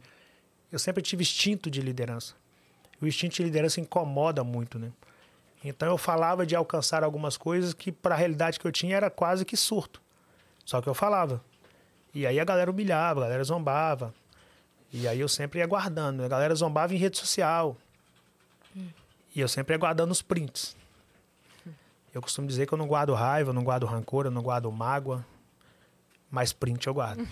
eu 0.72 0.78
sempre 0.78 1.02
tive 1.02 1.22
instinto 1.22 1.70
de 1.70 1.82
liderança 1.82 2.34
o 3.00 3.06
instinto 3.06 3.36
de 3.36 3.44
liderança 3.44 3.80
incomoda 3.80 4.42
muito, 4.42 4.78
né? 4.78 4.90
Então 5.64 5.88
eu 5.88 5.98
falava 5.98 6.46
de 6.46 6.54
alcançar 6.54 7.02
algumas 7.02 7.36
coisas 7.36 7.74
que 7.74 7.90
para 7.90 8.14
a 8.14 8.18
realidade 8.18 8.58
que 8.58 8.66
eu 8.66 8.72
tinha 8.72 8.96
era 8.96 9.10
quase 9.10 9.44
que 9.44 9.56
surto. 9.56 10.00
Só 10.64 10.80
que 10.80 10.88
eu 10.88 10.94
falava. 10.94 11.42
E 12.14 12.26
aí 12.26 12.38
a 12.38 12.44
galera 12.44 12.70
humilhava, 12.70 13.20
a 13.20 13.24
galera 13.24 13.44
zombava. 13.44 14.14
E 14.92 15.06
aí 15.08 15.20
eu 15.20 15.28
sempre 15.28 15.58
ia 15.58 15.66
guardando. 15.66 16.22
A 16.22 16.28
galera 16.28 16.54
zombava 16.54 16.94
em 16.94 16.98
rede 16.98 17.18
social. 17.18 17.76
Hum. 18.76 18.88
E 19.34 19.40
eu 19.40 19.48
sempre 19.48 19.74
ia 19.74 19.78
guardando 19.78 20.10
os 20.10 20.22
prints. 20.22 20.76
Eu 22.14 22.22
costumo 22.22 22.48
dizer 22.48 22.66
que 22.66 22.72
eu 22.72 22.78
não 22.78 22.86
guardo 22.86 23.12
raiva, 23.12 23.50
eu 23.50 23.54
não 23.54 23.62
guardo 23.62 23.84
rancor, 23.84 24.24
eu 24.24 24.30
não 24.30 24.42
guardo 24.42 24.72
mágoa. 24.72 25.26
Mas 26.30 26.52
print 26.52 26.86
eu 26.86 26.94
guardo. 26.94 27.20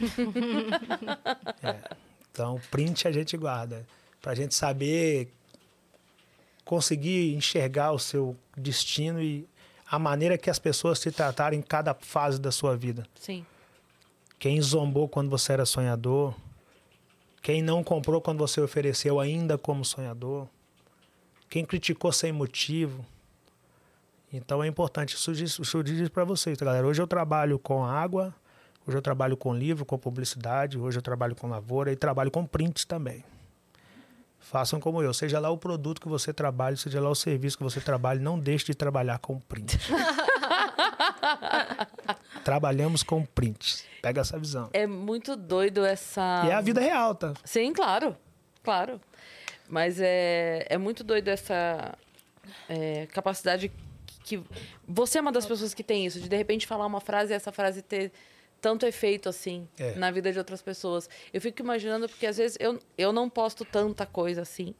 é. 1.62 1.96
Então, 2.30 2.60
print 2.70 3.08
a 3.08 3.12
gente 3.12 3.36
guarda. 3.36 3.86
Pra 4.20 4.34
gente 4.34 4.54
saber 4.54 5.32
conseguir 6.64 7.34
enxergar 7.34 7.92
o 7.92 7.98
seu 7.98 8.36
destino 8.56 9.20
e 9.20 9.46
a 9.86 9.98
maneira 9.98 10.38
que 10.38 10.48
as 10.48 10.58
pessoas 10.58 11.00
te 11.00 11.10
trataram 11.10 11.56
em 11.56 11.62
cada 11.62 11.94
fase 11.94 12.40
da 12.40 12.50
sua 12.50 12.76
vida. 12.76 13.06
Sim. 13.14 13.44
Quem 14.38 14.60
zombou 14.60 15.08
quando 15.08 15.30
você 15.30 15.52
era 15.52 15.64
sonhador, 15.64 16.34
quem 17.42 17.62
não 17.62 17.84
comprou 17.84 18.20
quando 18.20 18.38
você 18.38 18.60
ofereceu 18.60 19.20
ainda 19.20 19.58
como 19.58 19.84
sonhador, 19.84 20.48
quem 21.48 21.64
criticou 21.64 22.10
sem 22.10 22.32
motivo. 22.32 23.04
Então 24.32 24.64
é 24.64 24.66
importante. 24.66 25.14
Isso 25.14 25.32
diz, 25.32 25.58
isso 25.58 26.10
para 26.10 26.24
vocês, 26.24 26.58
tá, 26.58 26.64
galera. 26.64 26.86
Hoje 26.86 27.00
eu 27.00 27.06
trabalho 27.06 27.58
com 27.58 27.84
água, 27.84 28.34
hoje 28.86 28.96
eu 28.96 29.02
trabalho 29.02 29.36
com 29.36 29.54
livro, 29.54 29.84
com 29.84 29.96
publicidade, 29.96 30.78
hoje 30.78 30.98
eu 30.98 31.02
trabalho 31.02 31.36
com 31.36 31.46
lavoura 31.46 31.92
e 31.92 31.96
trabalho 31.96 32.30
com 32.30 32.44
prints 32.44 32.84
também. 32.84 33.22
Façam 34.44 34.78
como 34.78 35.02
eu, 35.02 35.14
seja 35.14 35.40
lá 35.40 35.48
o 35.48 35.56
produto 35.56 35.98
que 35.98 36.06
você 36.06 36.30
trabalhe, 36.30 36.76
seja 36.76 37.00
lá 37.00 37.08
o 37.08 37.14
serviço 37.14 37.56
que 37.56 37.64
você 37.64 37.80
trabalhe, 37.80 38.20
não 38.20 38.38
deixe 38.38 38.66
de 38.66 38.74
trabalhar 38.74 39.18
com 39.18 39.40
print. 39.40 39.78
Trabalhamos 42.44 43.02
com 43.02 43.24
print. 43.24 43.86
Pega 44.02 44.20
essa 44.20 44.38
visão. 44.38 44.68
É 44.74 44.86
muito 44.86 45.34
doido 45.34 45.82
essa. 45.82 46.42
E 46.44 46.50
é 46.50 46.54
a 46.54 46.60
vida 46.60 46.78
real, 46.78 47.14
tá? 47.14 47.32
Sim, 47.42 47.72
claro. 47.72 48.14
Claro. 48.62 49.00
Mas 49.66 49.98
é, 49.98 50.66
é 50.68 50.76
muito 50.76 51.02
doido 51.02 51.28
essa 51.28 51.94
é, 52.68 53.06
capacidade 53.06 53.72
que. 54.22 54.42
Você 54.86 55.16
é 55.16 55.22
uma 55.22 55.32
das 55.32 55.46
pessoas 55.46 55.72
que 55.72 55.82
tem 55.82 56.04
isso, 56.04 56.20
de 56.20 56.28
de 56.28 56.36
repente 56.36 56.66
falar 56.66 56.84
uma 56.84 57.00
frase 57.00 57.32
e 57.32 57.34
essa 57.34 57.50
frase 57.50 57.80
ter 57.80 58.12
tanto 58.64 58.86
efeito 58.86 59.28
assim 59.28 59.68
é. 59.78 59.94
na 59.94 60.10
vida 60.10 60.32
de 60.32 60.38
outras 60.38 60.62
pessoas. 60.62 61.06
Eu 61.34 61.38
fico 61.38 61.60
imaginando, 61.60 62.08
porque 62.08 62.26
às 62.26 62.38
vezes 62.38 62.56
eu, 62.58 62.78
eu 62.96 63.12
não 63.12 63.28
posto 63.28 63.62
tanta 63.62 64.06
coisa 64.06 64.40
assim. 64.40 64.74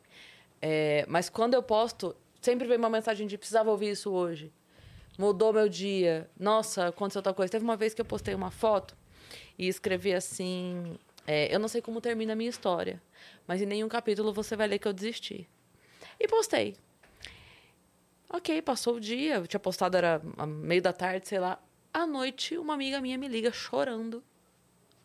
É, 0.63 1.05
mas 1.07 1.29
quando 1.29 1.53
eu 1.53 1.63
posto, 1.63 2.17
sempre 2.41 2.67
vem 2.67 2.79
uma 2.79 2.89
mensagem 2.89 3.27
de 3.27 3.37
precisava 3.37 3.71
ouvir 3.71 3.91
isso 3.91 4.11
hoje. 4.11 4.51
Mudou 5.19 5.53
meu 5.53 5.69
dia. 5.69 6.31
Nossa, 6.41 6.87
aconteceu 6.87 7.21
tal 7.21 7.35
coisa. 7.35 7.53
Teve 7.53 7.63
uma 7.63 7.77
vez 7.77 7.93
que 7.93 8.01
eu 8.01 8.07
postei 8.07 8.35
uma 8.35 8.51
foto 8.51 8.97
e 9.59 9.69
escrevi 9.69 10.15
assim: 10.15 10.99
é, 11.27 11.55
Eu 11.55 11.59
não 11.59 11.69
sei 11.69 11.83
como 11.83 12.01
termina 12.01 12.33
a 12.33 12.37
minha 12.37 12.49
história, 12.49 13.03
mas 13.47 13.61
em 13.61 13.67
nenhum 13.67 13.87
capítulo 13.87 14.33
você 14.33 14.57
vai 14.57 14.67
ler 14.67 14.79
que 14.79 14.89
eu 14.89 14.95
desisti. 14.95 15.47
E 16.19 16.27
postei. 16.27 16.75
Ok, 18.31 18.63
passou 18.63 18.95
o 18.95 19.01
dia, 19.01 19.35
eu 19.35 19.47
tinha 19.47 19.61
postado, 19.61 19.95
era 19.95 20.23
meio 20.47 20.81
da 20.81 20.93
tarde, 20.95 21.29
sei 21.29 21.39
lá. 21.39 21.59
À 21.95 22.09
noite, 22.09 22.59
uma 22.59 22.75
amiga 22.75 23.01
minha 23.01 23.17
me 23.17 23.29
liga 23.29 23.53
chorando. 23.53 24.21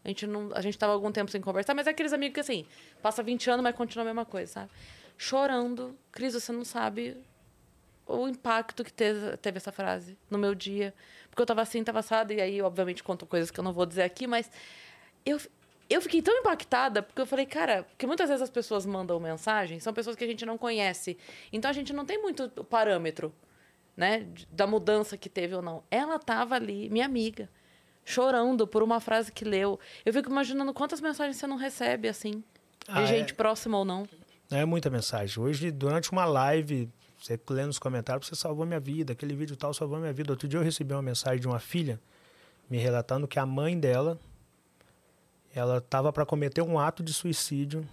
A 0.03 0.07
gente 0.07 0.26
não, 0.26 0.49
a 0.56 0.60
gente 0.60 0.76
tava 0.76 0.91
algum 0.91 1.11
tempo 1.11 1.30
sem 1.30 1.40
conversar, 1.40 1.76
mas 1.76 1.86
é 1.86 1.91
aqueles 1.91 2.11
amigos 2.11 2.34
que 2.34 2.40
assim, 2.40 2.66
passa 2.99 3.22
20 3.22 3.48
anos, 3.52 3.61
mas 3.61 3.76
continua 3.76 4.03
a 4.03 4.07
mesma 4.07 4.26
coisa, 4.26 4.52
sabe? 4.52 4.72
Chorando. 5.16 5.95
Cris, 6.11 6.34
você 6.34 6.52
não 6.52 6.66
sabe 6.66 7.16
o 8.07 8.28
impacto 8.28 8.84
que 8.84 8.91
teve, 8.91 9.38
teve 9.38 9.57
essa 9.57 9.72
frase 9.72 10.18
no 10.32 10.40
meu 10.40 10.56
dia. 10.56 10.91
Porque 11.30 11.40
eu 11.40 11.45
tava 11.45 11.61
assim, 11.61 11.84
tava 11.84 11.99
assada, 11.99 12.34
e 12.34 12.41
aí, 12.41 12.60
obviamente, 12.60 13.03
conto 13.03 13.28
coisas 13.28 13.52
que 13.52 13.60
eu 13.60 13.64
não 13.64 13.72
vou 13.72 13.86
dizer 13.86 14.02
aqui, 14.02 14.26
mas 14.26 14.49
eu, 15.24 15.40
eu 15.88 16.02
fiquei 16.02 16.24
tão 16.24 16.36
impactada, 16.40 17.03
porque 17.03 17.22
eu 17.22 17.28
falei, 17.28 17.45
cara, 17.45 17.84
porque 17.84 18.07
muitas 18.07 18.30
vezes 18.30 18.41
as 18.41 18.49
pessoas 18.49 18.84
mandam 18.84 19.20
mensagem, 19.20 19.80
são 19.80 19.94
pessoas 19.94 20.16
que 20.16 20.24
a 20.24 20.28
gente 20.28 20.44
não 20.44 20.57
conhece. 20.57 21.16
Então 21.53 21.70
a 21.70 21.74
gente 21.74 21.94
não 21.94 22.03
tem 22.03 22.20
muito 22.20 22.49
parâmetro 22.66 23.32
né, 24.00 24.26
da 24.50 24.66
mudança 24.66 25.18
que 25.18 25.28
teve 25.28 25.54
ou 25.54 25.62
não. 25.62 25.84
Ela 25.92 26.16
estava 26.16 26.56
ali, 26.56 26.90
minha 26.90 27.06
amiga, 27.06 27.50
chorando 28.06 28.66
por 28.66 28.82
uma 28.82 29.02
frase 29.02 29.30
que 29.30 29.44
leu. 29.44 29.78
Eu 30.06 30.14
fico 30.14 30.30
imaginando 30.30 30.74
quantas 30.74 31.02
mensagens 31.02 31.36
você 31.36 31.46
não 31.46 31.58
recebe 31.58 32.08
assim, 32.08 32.42
ah, 32.88 33.02
de 33.02 33.08
gente 33.08 33.34
é... 33.34 33.36
próxima 33.36 33.78
ou 33.78 33.84
não. 33.84 34.08
É 34.50 34.64
muita 34.64 34.90
mensagem. 34.90 35.44
Hoje, 35.44 35.70
durante 35.70 36.14
uma 36.14 36.24
live, 36.24 36.90
você 37.20 37.38
lendo 37.50 37.68
nos 37.68 37.78
comentários, 37.78 38.26
você 38.26 38.36
salvou 38.38 38.66
minha 38.66 38.80
vida, 38.80 39.12
aquele 39.12 39.36
vídeo 39.36 39.58
tal 39.58 39.74
salvou 39.74 40.00
minha 40.00 40.14
vida. 40.14 40.32
Outro 40.32 40.48
dia 40.48 40.58
eu 40.58 40.64
recebi 40.64 40.94
uma 40.94 41.02
mensagem 41.02 41.42
de 41.42 41.48
uma 41.48 41.60
filha 41.60 42.00
me 42.70 42.78
relatando 42.78 43.28
que 43.28 43.38
a 43.38 43.46
mãe 43.46 43.78
dela 43.78 44.18
Ela 45.54 45.80
estava 45.80 46.14
para 46.14 46.26
cometer 46.26 46.62
um 46.62 46.80
ato 46.80 47.04
de 47.04 47.14
suicídio 47.14 47.86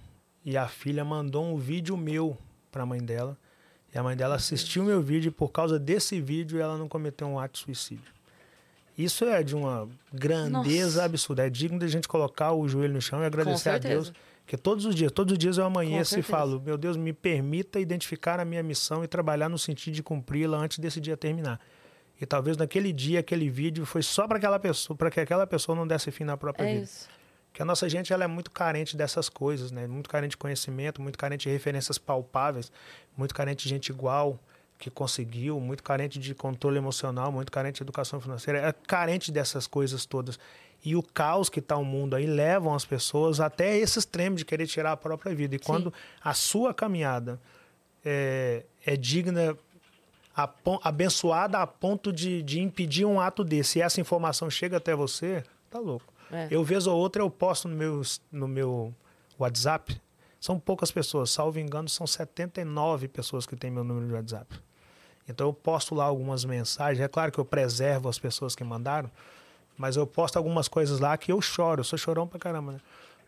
e 0.45 0.57
a 0.57 0.69
filha 0.69 1.05
mandou 1.05 1.45
um 1.45 1.57
vídeo 1.57 1.97
meu 1.97 2.39
para 2.71 2.85
a 2.85 2.87
mãe 2.87 3.03
dela. 3.03 3.37
E 3.97 3.99
a 3.99 4.03
mãe 4.03 4.15
dela 4.15 4.35
assistiu 4.35 4.85
meu 4.85 5.01
vídeo 5.01 5.29
e 5.29 5.31
por 5.31 5.49
causa 5.51 5.79
desse 5.79 6.21
vídeo 6.21 6.61
ela 6.61 6.77
não 6.77 6.87
cometeu 6.87 7.27
um 7.27 7.39
ato 7.39 7.55
de 7.55 7.61
suicídio. 7.61 8.13
Isso 8.97 9.25
é 9.25 9.43
de 9.43 9.57
uma 9.57 9.89
grandeza 10.13 10.97
Nossa. 10.97 11.05
absurda. 11.05 11.47
É 11.47 11.49
digno 11.49 11.79
de 11.79 11.87
a 11.87 11.89
gente 11.89 12.07
colocar 12.07 12.53
o 12.53 12.69
joelho 12.69 12.93
no 12.93 13.01
chão 13.01 13.23
e 13.23 13.25
agradecer 13.25 13.71
a. 13.71 13.79
Deus. 13.79 14.13
Porque 14.45 14.59
todos 14.59 14.85
os 14.85 14.95
dias, 14.95 15.11
todos 15.11 15.33
os 15.33 15.39
dias 15.39 15.57
eu 15.57 15.65
amanheço 15.65 16.19
e 16.19 16.23
falo, 16.23 16.61
meu 16.61 16.77
Deus, 16.77 16.95
me 16.95 17.11
permita 17.15 17.81
identificar 17.81 18.39
a 18.39 18.45
minha 18.45 18.63
missão 18.63 19.03
e 19.03 19.09
trabalhar 19.09 19.49
no 19.49 19.59
sentido 19.59 19.95
de 19.95 20.03
cumpri-la 20.03 20.59
antes 20.59 20.79
desse 20.79 21.01
dia 21.01 21.17
terminar. 21.17 21.59
E 22.21 22.27
talvez 22.27 22.59
naquele 22.59 22.93
dia, 22.93 23.21
aquele 23.21 23.49
vídeo 23.49 23.87
foi 23.87 24.03
só 24.03 24.29
para 24.29 24.37
aquela 24.37 24.59
pessoa, 24.59 24.95
para 24.95 25.11
que 25.11 25.21
aquela 25.21 25.47
pessoa 25.47 25.75
não 25.75 25.87
desse 25.87 26.11
fim 26.11 26.25
na 26.25 26.37
própria 26.37 26.65
É 26.67 26.73
vida. 26.75 26.85
isso. 26.85 27.09
Porque 27.57 27.63
a 27.63 27.65
nossa 27.65 27.89
gente 27.89 28.13
ela 28.13 28.23
é 28.23 28.27
muito 28.27 28.51
carente 28.51 28.99
dessas 28.99 29.31
coisas, 29.31 29.71
né? 29.71 29.87
Muito 29.87 30.11
carente 30.11 30.33
de 30.33 30.37
conhecimento, 30.37 31.01
muito 31.01 31.17
carente 31.17 31.45
de 31.45 31.49
referências 31.49 31.97
palpáveis, 31.97 32.71
muito 33.17 33.35
carente 33.35 33.63
de 33.63 33.71
gente 33.71 33.89
igual 33.89 34.39
que 34.79 34.91
conseguiu, 34.91 35.59
muito 35.59 35.83
carente 35.83 36.19
de 36.19 36.35
controle 36.35 36.77
emocional, 36.77 37.33
muito 37.33 37.51
carente 37.51 37.77
de 37.77 37.83
educação 37.83 38.21
financeira, 38.21 38.59
é 38.59 38.75
carente 38.87 39.33
dessas 39.33 39.67
coisas 39.67 40.05
todas. 40.05 40.39
E 40.85 40.95
o 40.95 41.03
caos 41.03 41.49
que 41.49 41.61
está 41.61 41.79
o 41.79 41.85
mundo 41.85 42.15
aí 42.15 42.27
levam 42.27 42.75
as 42.75 42.85
pessoas 42.85 43.41
até 43.41 43.75
esse 43.79 43.99
extremo 43.99 44.37
de 44.37 44.45
querer 44.45 44.67
tirar 44.67 44.93
a 44.93 44.97
própria 44.99 45.35
vida. 45.35 45.57
E 45.57 45.59
quando 45.59 45.91
a 46.23 46.35
sua 46.35 46.75
caminhada 46.75 47.41
é, 48.05 48.65
é 48.85 48.99
digna, 48.99 49.57
a 50.37 50.47
abençoada 50.83 51.61
a 51.61 51.67
ponto 51.67 52.13
de, 52.13 52.43
de 52.43 52.61
impedir 52.61 53.07
um 53.07 53.19
ato 53.19 53.43
desse, 53.43 53.79
e 53.79 53.83
essa 53.83 53.99
informação 53.99 54.51
chega 54.51 54.77
até 54.77 54.95
você, 54.95 55.43
tá 55.71 55.79
louco. 55.79 56.16
É. 56.31 56.49
Eu, 56.51 56.63
vez 56.65 56.87
ou 56.87 56.97
outra, 56.97 57.23
eu 57.23 57.31
posto 57.31 57.69
no 57.69 57.77
meu, 57.77 58.03
no 58.31 58.49
meu 58.49 58.95
WhatsApp. 59.39 60.01
São 60.41 60.59
poucas 60.59 60.91
pessoas, 60.91 61.31
salvo 61.31 61.59
engano, 61.59 61.89
são 61.89 62.07
79 62.07 63.09
pessoas 63.09 63.47
que 63.47 63.57
têm 63.57 63.71
meu 63.71 63.83
número 63.83 64.07
de 64.07 64.13
WhatsApp. 64.13 64.61
Então 65.29 65.49
eu 65.49 65.53
posto 65.53 65.95
lá 65.95 66.05
algumas 66.05 66.45
mensagens. 66.45 67.03
É 67.03 67.09
claro 67.09 67.33
que 67.33 67.39
eu 67.39 67.45
preservo 67.45 68.09
as 68.09 68.19
pessoas 68.19 68.55
que 68.55 68.63
mandaram, 68.63 69.11
mas 69.77 69.97
eu 69.97 70.07
posto 70.07 70.37
algumas 70.37 70.69
coisas 70.69 71.01
lá 71.01 71.17
que 71.17 71.33
eu 71.33 71.41
choro. 71.41 71.81
Eu 71.81 71.85
sou 71.85 71.99
chorão 71.99 72.27
pra 72.27 72.39
caramba, 72.39 72.73
né? 72.73 72.81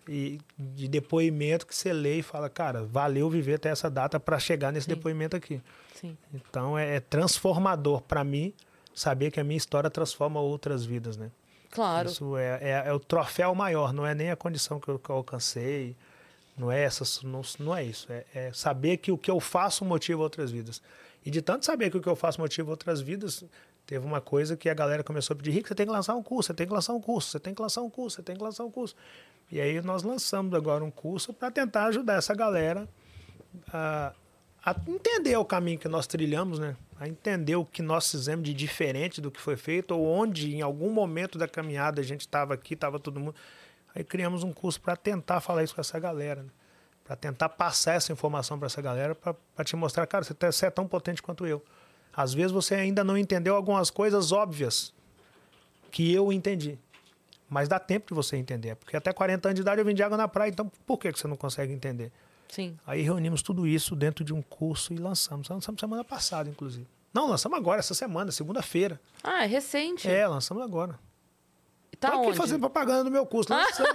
E 0.09 0.41
de 0.57 0.89
depoimento 0.89 1.66
que 1.66 1.75
você 1.75 1.93
lê 1.93 2.20
e 2.20 2.23
fala, 2.23 2.49
cara, 2.49 2.83
valeu 2.85 3.29
viver 3.29 3.55
até 3.55 3.69
essa 3.69 3.91
data 3.91 4.19
para 4.19 4.39
chegar 4.39 4.73
nesse 4.73 4.87
Sim. 4.87 4.95
depoimento 4.95 5.37
aqui. 5.37 5.61
Sim. 5.95 6.16
Então 6.33 6.79
é, 6.79 6.97
é 6.97 7.01
transformador 7.01 8.01
para 8.03 8.25
mim 8.25 8.55
saber 8.95 9.31
que 9.31 9.39
a 9.39 9.45
minha 9.45 9.59
história 9.59 9.91
transforma 9.91 10.41
outras 10.41 10.85
vidas, 10.85 11.16
né? 11.16 11.31
Claro. 11.79 12.09
Isso 12.09 12.37
é, 12.37 12.59
é, 12.61 12.83
é 12.87 12.93
o 12.93 12.99
troféu 12.99 13.55
maior, 13.55 13.93
não 13.93 14.05
é 14.05 14.13
nem 14.13 14.33
a 14.33 14.37
condição 14.37 14.81
que 14.81 14.89
eu, 14.89 14.99
que 14.99 15.09
eu 15.09 15.15
alcancei, 15.15 15.95
não 16.57 16.73
é 16.73 16.83
essa, 16.83 17.05
não, 17.23 17.41
não 17.61 17.77
é 17.77 17.85
isso. 17.85 18.11
É, 18.11 18.25
é 18.35 18.53
saber 18.53 18.97
que 18.97 19.13
o 19.13 19.17
que 19.17 19.31
eu 19.31 19.39
faço 19.39 19.85
motiva 19.85 20.21
outras 20.21 20.51
vidas. 20.51 20.83
E 21.25 21.31
de 21.31 21.41
tanto 21.41 21.65
saber 21.65 21.89
que 21.89 21.97
o 21.97 22.01
que 22.01 22.09
eu 22.09 22.17
faço 22.17 22.41
motiva 22.41 22.69
outras 22.69 23.01
vidas, 23.01 23.45
teve 23.87 24.05
uma 24.05 24.21
coisa 24.21 24.57
que 24.57 24.69
a 24.69 24.75
galera 24.75 25.05
começou 25.05 25.35
a 25.35 25.37
pedir, 25.37 25.53
Rick, 25.53 25.69
você 25.69 25.75
tem 25.77 25.87
que 25.87 25.93
lançar 25.93 26.17
um 26.17 26.23
curso, 26.23 26.49
você 26.49 26.55
tem 26.55 26.67
que 26.67 26.73
lançar 26.73 26.93
um 26.95 27.01
curso, 27.01 27.31
você 27.31 27.39
tem 27.39 27.55
que 27.55 27.63
lançar 27.63 27.83
um 27.83 27.91
curso, 27.91 28.17
você 28.17 28.23
tem 28.23 28.35
que 28.35 28.43
lançar 28.43 28.65
um 28.65 28.71
curso. 28.73 28.97
E 29.49 29.61
aí 29.61 29.81
nós 29.81 30.03
lançamos 30.03 30.53
agora 30.55 30.83
um 30.83 30.91
curso 30.91 31.33
para 31.33 31.49
tentar 31.49 31.85
ajudar 31.85 32.15
essa 32.15 32.35
galera 32.35 32.89
a, 33.73 34.13
a 34.70 34.90
entender 34.90 35.36
o 35.36 35.45
caminho 35.45 35.78
que 35.78 35.89
nós 35.89 36.07
trilhamos, 36.07 36.59
né? 36.59 36.77
A 37.01 37.09
entender 37.09 37.57
o 37.57 37.65
que 37.65 37.81
nós 37.81 38.11
fizemos 38.11 38.45
de 38.45 38.53
diferente 38.53 39.20
do 39.20 39.31
que 39.31 39.40
foi 39.40 39.57
feito, 39.57 39.93
ou 39.93 40.07
onde 40.07 40.55
em 40.55 40.61
algum 40.61 40.90
momento 40.90 41.39
da 41.39 41.49
caminhada 41.49 42.01
a 42.01 42.05
gente 42.05 42.23
estava 42.23 42.55
aqui, 42.55 42.74
estava 42.74 42.99
todo 42.99 43.19
mundo. 43.19 43.35
Aí 43.95 44.05
criamos 44.05 44.43
um 44.43 44.53
curso 44.53 44.81
para 44.81 44.95
tentar 44.97 45.40
falar 45.40 45.65
isso 45.65 45.74
com 45.74 45.81
essa 45.81 45.99
galera, 45.99 46.43
né? 46.43 46.51
para 47.05 47.16
tentar 47.16 47.49
passar 47.49 47.95
essa 47.95 48.12
informação 48.12 48.59
para 48.59 48.66
essa 48.66 48.82
galera, 48.82 49.15
para 49.15 49.65
te 49.65 49.74
mostrar, 49.74 50.07
cara, 50.07 50.23
você, 50.23 50.35
tá- 50.35 50.53
você 50.53 50.66
é 50.66 50.70
tão 50.70 50.86
potente 50.86 51.23
quanto 51.23 51.47
eu. 51.47 51.65
Às 52.15 52.35
vezes 52.35 52.53
você 52.53 52.74
ainda 52.74 53.03
não 53.03 53.16
entendeu 53.16 53.57
algumas 53.57 53.89
coisas 53.89 54.31
óbvias 54.31 54.93
que 55.90 56.12
eu 56.12 56.31
entendi. 56.31 56.78
Mas 57.49 57.66
dá 57.66 57.78
tempo 57.78 58.09
de 58.09 58.15
você 58.15 58.36
entender, 58.36 58.77
porque 58.77 58.95
até 58.95 59.11
40 59.11 59.49
anos 59.49 59.55
de 59.55 59.62
idade 59.62 59.81
eu 59.81 59.85
vendi 59.86 60.03
água 60.03 60.19
na 60.19 60.28
praia, 60.28 60.51
então 60.51 60.70
por 60.86 60.99
que 60.99 61.11
que 61.11 61.19
você 61.19 61.27
não 61.27 61.36
consegue 61.36 61.73
entender? 61.73 62.12
Sim. 62.49 62.77
Aí 62.87 63.03
reunimos 63.03 63.43
tudo 63.43 63.66
isso 63.66 63.95
dentro 63.95 64.25
de 64.25 64.33
um 64.33 64.41
curso 64.43 64.93
e 64.93 64.97
lançamos. 64.97 65.49
Lançamos 65.49 65.81
semana 65.81 66.03
passada, 66.05 66.49
inclusive. 66.49 66.87
Não, 67.12 67.29
lançamos 67.29 67.59
agora, 67.59 67.81
essa 67.81 67.95
semana, 67.95 68.31
segunda-feira. 68.33 69.01
Ah, 69.23 69.45
é 69.45 69.47
recente. 69.47 70.09
É, 70.09 70.27
lançamos 70.27 70.62
agora. 70.62 70.99
Tá 72.01 72.12
Tô 72.12 72.19
aqui 72.19 72.27
onde? 72.29 72.37
fazendo 72.39 72.61
propaganda 72.61 73.03
do 73.05 73.11
meu 73.11 73.27
curso. 73.27 73.51
Lançamos. 73.53 73.91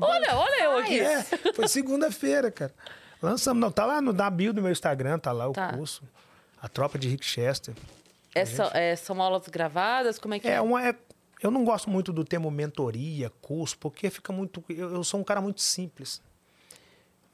Olha, 0.00 0.34
olha 0.36 0.64
eu 0.64 0.78
aqui. 0.78 0.98
É, 0.98 1.22
foi 1.54 1.68
segunda-feira, 1.68 2.50
cara. 2.50 2.74
Lançamos. 3.20 3.60
Não, 3.60 3.70
tá 3.70 3.86
lá 3.86 4.00
no, 4.00 4.12
na 4.12 4.28
bio 4.28 4.52
do 4.52 4.60
meu 4.60 4.72
Instagram, 4.72 5.18
tá 5.18 5.30
lá 5.32 5.48
o 5.48 5.52
Tá. 5.52 5.72
curso. 5.74 6.02
A 6.60 6.68
tropa 6.68 6.98
de 6.98 7.08
Rick 7.08 7.24
Chester. 7.24 7.74
É, 8.34 8.42
é, 8.90 8.96
são 8.96 9.20
aulas 9.22 9.46
gravadas? 9.48 10.18
Como 10.18 10.34
é 10.34 10.38
que 10.40 10.48
é? 10.48 10.54
É 10.54 10.60
uma. 10.60 10.84
é- 10.88 10.96
eu 11.42 11.50
não 11.50 11.64
gosto 11.64 11.90
muito 11.90 12.12
do 12.12 12.24
termo 12.24 12.50
mentoria, 12.50 13.30
curso, 13.40 13.76
porque 13.78 14.10
fica 14.10 14.32
muito. 14.32 14.64
Eu, 14.68 14.94
eu 14.94 15.04
sou 15.04 15.20
um 15.20 15.24
cara 15.24 15.40
muito 15.40 15.60
simples. 15.60 16.20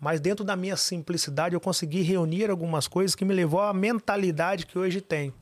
Mas 0.01 0.21
dentro 0.21 0.45
da 0.45 0.55
minha 0.55 0.77
simplicidade, 0.77 1.55
eu 1.55 1.61
consegui 1.61 2.03
reunir 2.03 2.51
algumas 2.51 2.87
coisas 2.87 3.17
que 3.17 3.25
me 3.25 3.35
levou 3.35 3.61
à 3.61 3.73
mentalidade 3.75 4.65
que 4.65 4.79
hoje 4.79 5.01
tenho. 5.01 5.35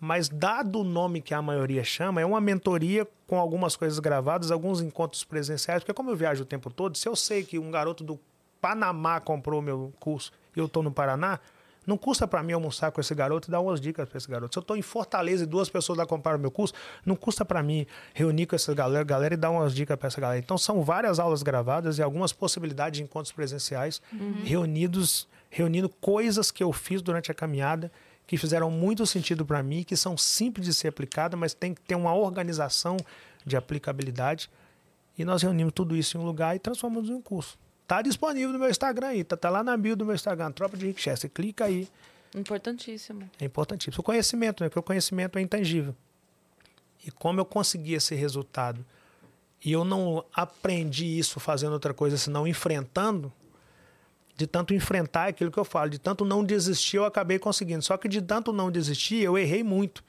Mas 0.00 0.28
dado 0.28 0.80
o 0.80 0.84
nome 0.84 1.20
que 1.20 1.34
a 1.34 1.42
maioria 1.42 1.84
chama, 1.84 2.20
é 2.20 2.26
uma 2.26 2.40
mentoria 2.40 3.06
com 3.26 3.38
algumas 3.38 3.76
coisas 3.76 3.98
gravadas, 3.98 4.50
alguns 4.50 4.80
encontros 4.80 5.24
presenciais, 5.24 5.82
porque 5.82 5.94
como 5.94 6.10
eu 6.10 6.16
viajo 6.16 6.42
o 6.42 6.46
tempo 6.46 6.70
todo, 6.70 6.96
se 6.96 7.08
eu 7.08 7.14
sei 7.14 7.44
que 7.44 7.58
um 7.58 7.70
garoto 7.70 8.02
do 8.02 8.18
Panamá 8.60 9.20
comprou 9.20 9.60
meu 9.60 9.92
curso 10.00 10.32
e 10.56 10.58
eu 10.58 10.66
estou 10.66 10.82
no 10.82 10.90
Paraná, 10.90 11.38
não 11.86 11.96
custa 11.96 12.26
para 12.26 12.42
mim 12.42 12.52
almoçar 12.52 12.90
com 12.90 13.00
esse 13.00 13.14
garoto 13.14 13.48
e 13.48 13.50
dar 13.50 13.60
umas 13.60 13.80
dicas 13.80 14.08
para 14.08 14.18
esse 14.18 14.28
garoto. 14.28 14.54
Se 14.54 14.58
eu 14.58 14.62
estou 14.62 14.76
em 14.76 14.82
Fortaleza 14.82 15.44
e 15.44 15.46
duas 15.46 15.68
pessoas 15.68 15.98
lá 15.98 16.06
compraram 16.06 16.38
meu 16.38 16.50
curso, 16.50 16.74
não 17.04 17.16
custa 17.16 17.44
para 17.44 17.62
mim 17.62 17.86
reunir 18.12 18.46
com 18.46 18.56
essa 18.56 18.74
galera, 18.74 19.04
galera 19.04 19.34
e 19.34 19.36
dar 19.36 19.50
umas 19.50 19.74
dicas 19.74 19.96
para 19.96 20.08
essa 20.08 20.20
galera. 20.20 20.38
Então 20.38 20.56
são 20.58 20.82
várias 20.82 21.18
aulas 21.18 21.42
gravadas 21.42 21.98
e 21.98 22.02
algumas 22.02 22.32
possibilidades 22.32 22.98
de 22.98 23.04
encontros 23.04 23.32
presenciais 23.32 24.00
reunidos, 24.42 25.28
reunindo 25.50 25.88
coisas 25.88 26.50
que 26.50 26.62
eu 26.62 26.72
fiz 26.72 27.02
durante 27.02 27.30
a 27.30 27.34
caminhada 27.34 27.90
que 28.26 28.36
fizeram 28.36 28.70
muito 28.70 29.04
sentido 29.06 29.44
para 29.44 29.62
mim, 29.62 29.82
que 29.82 29.96
são 29.96 30.16
simples 30.16 30.66
de 30.66 30.74
ser 30.74 30.88
aplicadas, 30.88 31.38
mas 31.38 31.52
tem 31.52 31.74
que 31.74 31.80
ter 31.82 31.94
uma 31.94 32.14
organização 32.14 32.96
de 33.44 33.56
aplicabilidade. 33.56 34.50
E 35.16 35.24
nós 35.24 35.42
reunimos 35.42 35.72
tudo 35.74 35.96
isso 35.96 36.16
em 36.16 36.20
um 36.20 36.24
lugar 36.24 36.56
e 36.56 36.58
transformamos 36.58 37.10
em 37.10 37.14
um 37.14 37.22
curso. 37.22 37.58
Tá 37.86 38.00
disponível 38.00 38.52
no 38.52 38.58
meu 38.58 38.70
Instagram 38.70 39.08
aí, 39.08 39.24
tá, 39.24 39.36
tá 39.36 39.50
lá 39.50 39.62
na 39.62 39.76
bio 39.76 39.94
do 39.94 40.04
meu 40.06 40.14
Instagram, 40.14 40.50
Tropa 40.52 40.76
de 40.76 40.86
Rick 40.86 41.00
Chester. 41.00 41.30
Clica 41.30 41.66
aí, 41.66 41.88
Importantíssimo. 42.34 43.30
é 43.38 43.44
importantíssimo. 43.44 44.00
O 44.00 44.02
conhecimento, 44.02 44.62
né? 44.62 44.68
Porque 44.68 44.78
o 44.78 44.82
conhecimento 44.82 45.38
é 45.38 45.42
intangível. 45.42 45.94
E 47.06 47.10
como 47.10 47.38
eu 47.40 47.44
consegui 47.44 47.94
esse 47.94 48.14
resultado 48.14 48.84
e 49.64 49.72
eu 49.72 49.84
não 49.84 50.24
aprendi 50.34 51.18
isso 51.18 51.38
fazendo 51.38 51.72
outra 51.74 51.92
coisa 51.94 52.16
senão 52.16 52.46
enfrentando, 52.46 53.32
de 54.36 54.46
tanto 54.46 54.74
enfrentar 54.74 55.28
aquilo 55.28 55.50
que 55.50 55.58
eu 55.58 55.64
falo, 55.64 55.90
de 55.90 55.98
tanto 55.98 56.24
não 56.24 56.42
desistir, 56.42 56.96
eu 56.96 57.04
acabei 57.04 57.38
conseguindo. 57.38 57.82
Só 57.82 57.96
que 57.96 58.08
de 58.08 58.20
tanto 58.20 58.52
não 58.52 58.70
desistir, 58.70 59.22
eu 59.22 59.38
errei 59.38 59.62
muito. 59.62 60.02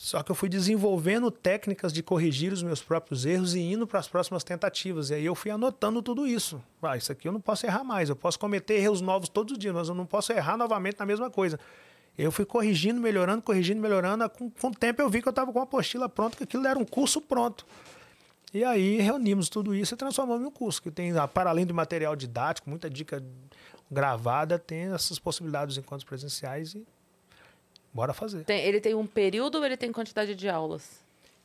Só 0.00 0.22
que 0.22 0.30
eu 0.30 0.34
fui 0.36 0.48
desenvolvendo 0.48 1.28
técnicas 1.28 1.92
de 1.92 2.04
corrigir 2.04 2.52
os 2.52 2.62
meus 2.62 2.80
próprios 2.80 3.26
erros 3.26 3.56
e 3.56 3.58
indo 3.58 3.84
para 3.84 3.98
as 3.98 4.06
próximas 4.06 4.44
tentativas. 4.44 5.10
E 5.10 5.14
aí 5.14 5.24
eu 5.24 5.34
fui 5.34 5.50
anotando 5.50 6.00
tudo 6.00 6.24
isso. 6.24 6.62
Ah, 6.80 6.96
isso 6.96 7.10
aqui 7.10 7.26
eu 7.26 7.32
não 7.32 7.40
posso 7.40 7.66
errar 7.66 7.82
mais. 7.82 8.08
Eu 8.08 8.14
posso 8.14 8.38
cometer 8.38 8.74
erros 8.74 9.00
novos 9.00 9.28
todos 9.28 9.54
os 9.54 9.58
dias, 9.58 9.74
mas 9.74 9.88
eu 9.88 9.96
não 9.96 10.06
posso 10.06 10.32
errar 10.32 10.56
novamente 10.56 11.00
na 11.00 11.04
mesma 11.04 11.28
coisa. 11.28 11.58
Eu 12.16 12.30
fui 12.30 12.44
corrigindo, 12.44 13.00
melhorando, 13.00 13.42
corrigindo, 13.42 13.80
melhorando. 13.80 14.30
Com, 14.30 14.48
com 14.48 14.68
o 14.68 14.70
tempo 14.72 15.02
eu 15.02 15.10
vi 15.10 15.20
que 15.20 15.26
eu 15.26 15.30
estava 15.30 15.52
com 15.52 15.58
a 15.58 15.64
apostila 15.64 16.08
pronta, 16.08 16.36
que 16.36 16.44
aquilo 16.44 16.64
era 16.64 16.78
um 16.78 16.84
curso 16.84 17.20
pronto. 17.20 17.66
E 18.54 18.62
aí 18.62 19.00
reunimos 19.00 19.48
tudo 19.48 19.74
isso 19.74 19.94
e 19.94 19.96
transformamos 19.96 20.44
em 20.44 20.46
um 20.46 20.52
curso, 20.52 20.80
que 20.80 20.92
tem, 20.92 21.10
ah, 21.18 21.26
para 21.26 21.50
além 21.50 21.66
do 21.66 21.74
material 21.74 22.14
didático, 22.14 22.70
muita 22.70 22.88
dica 22.88 23.20
gravada, 23.90 24.60
tem 24.60 24.94
essas 24.94 25.18
possibilidades 25.18 25.74
dos 25.74 25.84
encontros 25.84 26.04
presenciais 26.04 26.76
e 26.76 26.86
bora 27.98 28.14
fazer. 28.14 28.44
Tem- 28.44 28.60
ele 28.64 28.80
tem 28.80 28.94
um 28.94 29.04
período 29.06 29.56
ou 29.58 29.64
ele 29.64 29.76
tem 29.76 29.90
quantidade 29.90 30.32
de 30.36 30.48
aulas? 30.48 31.00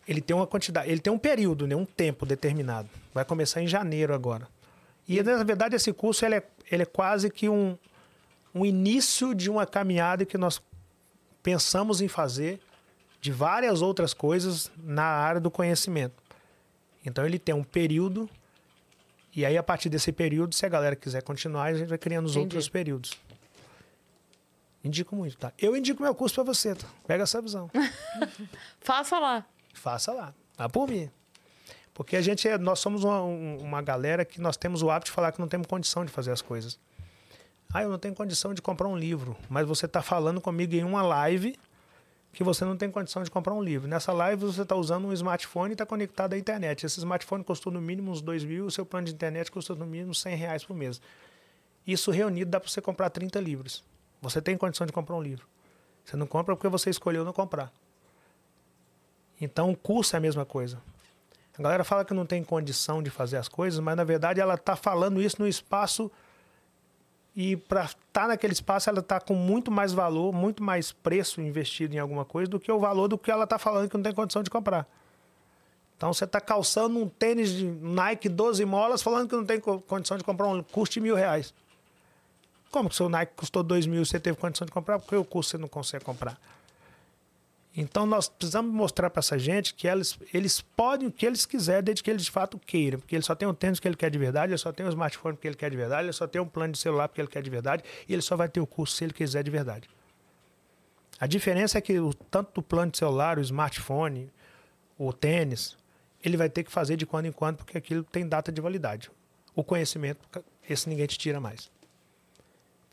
Ele 0.07 0.21
tem 0.21 0.35
uma 0.35 0.45
quantidade, 0.45 0.87
ele 0.91 0.99
tem 0.99 1.11
um 1.11 1.17
período, 1.17 1.65
né, 1.65 1.75
um 1.75 1.85
tempo 1.85 2.25
determinado. 2.27 2.87
Vai 3.11 3.25
começar 3.25 3.59
em 3.61 3.67
janeiro 3.67 4.13
agora. 4.13 4.47
E 5.07 5.21
na 5.23 5.43
verdade 5.43 5.75
esse 5.75 5.91
curso 5.91 6.23
ele 6.25 6.35
é, 6.35 6.43
ele 6.71 6.83
é 6.83 6.85
quase 6.85 7.29
que 7.31 7.49
um, 7.49 7.75
um 8.53 8.63
início 8.65 9.33
de 9.33 9.49
uma 9.49 9.65
caminhada 9.65 10.25
que 10.25 10.37
nós 10.37 10.61
pensamos 11.41 12.01
em 12.01 12.07
fazer 12.07 12.59
de 13.19 13.31
várias 13.31 13.81
outras 13.81 14.13
coisas 14.13 14.71
na 14.77 15.03
área 15.05 15.41
do 15.41 15.49
conhecimento. 15.49 16.21
Então 17.05 17.25
ele 17.25 17.39
tem 17.39 17.55
um 17.55 17.63
período 17.63 18.29
e 19.35 19.43
aí 19.43 19.57
a 19.57 19.63
partir 19.63 19.89
desse 19.89 20.11
período, 20.11 20.53
se 20.53 20.65
a 20.65 20.69
galera 20.69 20.95
quiser 20.95 21.23
continuar, 21.23 21.63
a 21.63 21.73
gente 21.73 21.87
vai 21.89 21.97
criando 21.97 22.25
os 22.27 22.33
Entendi. 22.33 22.55
outros 22.55 22.69
períodos. 22.69 23.13
Indico 24.83 25.15
muito, 25.15 25.37
tá? 25.37 25.53
Eu 25.57 25.77
indico 25.77 26.03
meu 26.03 26.13
curso 26.13 26.35
para 26.35 26.43
você, 26.43 26.75
tá? 26.75 26.87
Pega 27.07 27.23
essa 27.23 27.41
visão. 27.41 27.71
Faça 28.81 29.17
lá. 29.17 29.45
Faça 29.73 30.11
lá. 30.11 30.33
Tá 30.57 30.67
por 30.67 30.89
mim. 30.89 31.09
Porque 31.93 32.15
a 32.15 32.21
gente 32.21 32.47
é, 32.47 32.57
nós 32.57 32.79
somos 32.79 33.03
uma, 33.03 33.21
uma 33.21 33.81
galera 33.81 34.25
que 34.25 34.41
nós 34.41 34.57
temos 34.57 34.81
o 34.81 34.89
hábito 34.89 35.11
de 35.11 35.15
falar 35.15 35.31
que 35.31 35.39
não 35.39 35.47
temos 35.47 35.67
condição 35.67 36.03
de 36.03 36.11
fazer 36.11 36.31
as 36.31 36.41
coisas. 36.41 36.79
Ah, 37.73 37.83
eu 37.83 37.89
não 37.89 37.97
tenho 37.97 38.13
condição 38.13 38.53
de 38.53 38.61
comprar 38.61 38.87
um 38.87 38.97
livro, 38.97 39.35
mas 39.49 39.67
você 39.67 39.85
está 39.85 40.01
falando 40.01 40.41
comigo 40.41 40.75
em 40.75 40.83
uma 40.83 41.01
live 41.01 41.55
que 42.33 42.43
você 42.43 42.65
não 42.65 42.75
tem 42.75 42.89
condição 42.89 43.23
de 43.23 43.31
comprar 43.31 43.53
um 43.53 43.61
livro. 43.61 43.87
Nessa 43.87 44.11
live 44.11 44.43
você 44.43 44.63
está 44.63 44.75
usando 44.75 45.07
um 45.07 45.13
smartphone 45.13 45.71
e 45.71 45.73
está 45.73 45.85
conectado 45.85 46.33
à 46.33 46.37
internet. 46.37 46.85
Esse 46.85 46.99
smartphone 46.99 47.43
custou 47.43 47.71
no 47.71 47.79
mínimo 47.79 48.11
uns 48.11 48.21
2 48.21 48.43
mil, 48.43 48.65
o 48.65 48.71
seu 48.71 48.85
plano 48.85 49.05
de 49.05 49.13
internet 49.13 49.51
custou 49.51 49.75
no 49.75 49.85
mínimo 49.85 50.15
100 50.15 50.35
reais 50.35 50.63
por 50.63 50.75
mês. 50.75 50.99
Isso 51.85 52.11
reunido 52.11 52.49
dá 52.49 52.59
para 52.59 52.69
você 52.69 52.81
comprar 52.81 53.09
30 53.11 53.39
livros. 53.39 53.83
Você 54.23 54.41
tem 54.41 54.57
condição 54.57 54.87
de 54.87 54.93
comprar 54.93 55.15
um 55.15 55.21
livro. 55.21 55.45
Você 56.05 56.15
não 56.15 56.25
compra 56.25 56.55
porque 56.55 56.69
você 56.69 56.89
escolheu 56.89 57.25
não 57.25 57.33
comprar. 57.33 57.71
Então 59.39 59.69
o 59.69 59.75
curso 59.75 60.15
é 60.15 60.17
a 60.17 60.21
mesma 60.21 60.45
coisa. 60.45 60.81
A 61.57 61.61
galera 61.61 61.83
fala 61.83 62.05
que 62.05 62.13
não 62.13 62.25
tem 62.25 62.41
condição 62.43 63.03
de 63.03 63.09
fazer 63.09 63.37
as 63.37 63.49
coisas, 63.49 63.79
mas 63.81 63.97
na 63.97 64.03
verdade 64.03 64.39
ela 64.39 64.55
está 64.55 64.75
falando 64.75 65.21
isso 65.21 65.35
no 65.39 65.47
espaço 65.47 66.09
e 67.35 67.57
para 67.57 67.83
estar 67.83 67.99
tá 68.13 68.27
naquele 68.29 68.53
espaço 68.53 68.89
ela 68.89 68.99
está 68.99 69.19
com 69.19 69.35
muito 69.35 69.69
mais 69.69 69.91
valor, 69.91 70.31
muito 70.31 70.63
mais 70.63 70.91
preço 70.91 71.41
investido 71.41 71.93
em 71.93 71.99
alguma 71.99 72.23
coisa 72.23 72.49
do 72.49 72.59
que 72.59 72.71
o 72.71 72.79
valor 72.79 73.09
do 73.09 73.17
que 73.17 73.29
ela 73.29 73.43
está 73.43 73.59
falando 73.59 73.89
que 73.89 73.97
não 73.97 74.03
tem 74.03 74.13
condição 74.13 74.41
de 74.41 74.49
comprar. 74.49 74.87
Então 75.97 76.13
você 76.13 76.23
está 76.23 76.39
calçando 76.39 76.97
um 76.97 77.09
tênis 77.09 77.51
de 77.51 77.65
Nike 77.65 78.29
12 78.29 78.63
molas 78.63 79.01
falando 79.01 79.27
que 79.27 79.35
não 79.35 79.45
tem 79.45 79.59
condição 79.59 80.17
de 80.17 80.23
comprar 80.23 80.47
um 80.47 80.63
custo 80.63 80.93
de 80.93 81.01
mil 81.01 81.15
reais. 81.15 81.53
Como 82.73 82.89
que 82.89 82.95
o 82.95 82.97
seu 82.97 83.07
Nike 83.07 83.33
custou 83.35 83.61
dois 83.61 83.85
mil 83.85 84.01
e 84.01 84.05
você 84.05 84.19
teve 84.19 84.35
condição 84.35 84.65
de 84.65 84.71
comprar? 84.71 84.97
Porque 84.97 85.15
o 85.15 85.23
custo 85.23 85.51
você 85.51 85.57
não 85.59 85.67
consegue 85.67 86.03
comprar. 86.03 86.39
Então 87.77 88.07
nós 88.07 88.27
precisamos 88.27 88.73
mostrar 88.73 89.11
para 89.11 89.19
essa 89.19 89.37
gente 89.37 89.75
que 89.75 89.87
eles, 89.87 90.17
eles 90.33 90.59
podem 90.59 91.07
o 91.07 91.11
que 91.11 91.23
eles 91.23 91.45
quiserem, 91.45 91.83
desde 91.83 92.01
que 92.01 92.09
eles 92.09 92.23
de 92.23 92.31
fato 92.31 92.57
queiram. 92.57 92.97
Porque 92.97 93.15
ele 93.15 93.21
só 93.21 93.35
tem 93.35 93.47
um 93.47 93.53
tênis 93.53 93.79
que 93.79 93.87
ele 93.87 93.95
quer 93.95 94.09
de 94.09 94.17
verdade, 94.17 94.53
ele 94.53 94.57
só 94.57 94.71
tem 94.71 94.87
um 94.87 94.89
smartphone 94.89 95.37
que 95.37 95.47
ele 95.47 95.55
quer 95.55 95.69
de 95.69 95.77
verdade, 95.77 96.05
ele 96.05 96.13
só 96.13 96.25
tem 96.25 96.41
um 96.41 96.47
plano 96.47 96.73
de 96.73 96.79
celular 96.79 97.07
porque 97.07 97.21
ele 97.21 97.27
quer 97.27 97.43
de 97.43 97.49
verdade, 97.51 97.83
e 98.09 98.13
ele 98.13 98.23
só 98.23 98.35
vai 98.35 98.49
ter 98.49 98.59
o 98.59 98.65
curso 98.65 98.95
se 98.95 99.03
ele 99.03 99.13
quiser 99.13 99.43
de 99.43 99.51
verdade. 99.51 99.87
A 101.19 101.27
diferença 101.27 101.77
é 101.77 101.81
que 101.81 101.99
o, 101.99 102.11
tanto 102.11 102.59
o 102.59 102.63
plano 102.63 102.91
de 102.91 102.97
celular, 102.97 103.37
o 103.37 103.41
smartphone, 103.41 104.31
o 104.97 105.13
tênis, 105.13 105.77
ele 106.23 106.37
vai 106.37 106.49
ter 106.49 106.63
que 106.63 106.71
fazer 106.71 106.97
de 106.97 107.05
quando 107.05 107.27
em 107.27 107.31
quando, 107.31 107.57
porque 107.57 107.77
aquilo 107.77 108.03
tem 108.03 108.27
data 108.27 108.51
de 108.51 108.59
validade. 108.59 109.11
O 109.55 109.63
conhecimento, 109.63 110.19
esse 110.67 110.89
ninguém 110.89 111.05
te 111.05 111.19
tira 111.19 111.39
mais. 111.39 111.71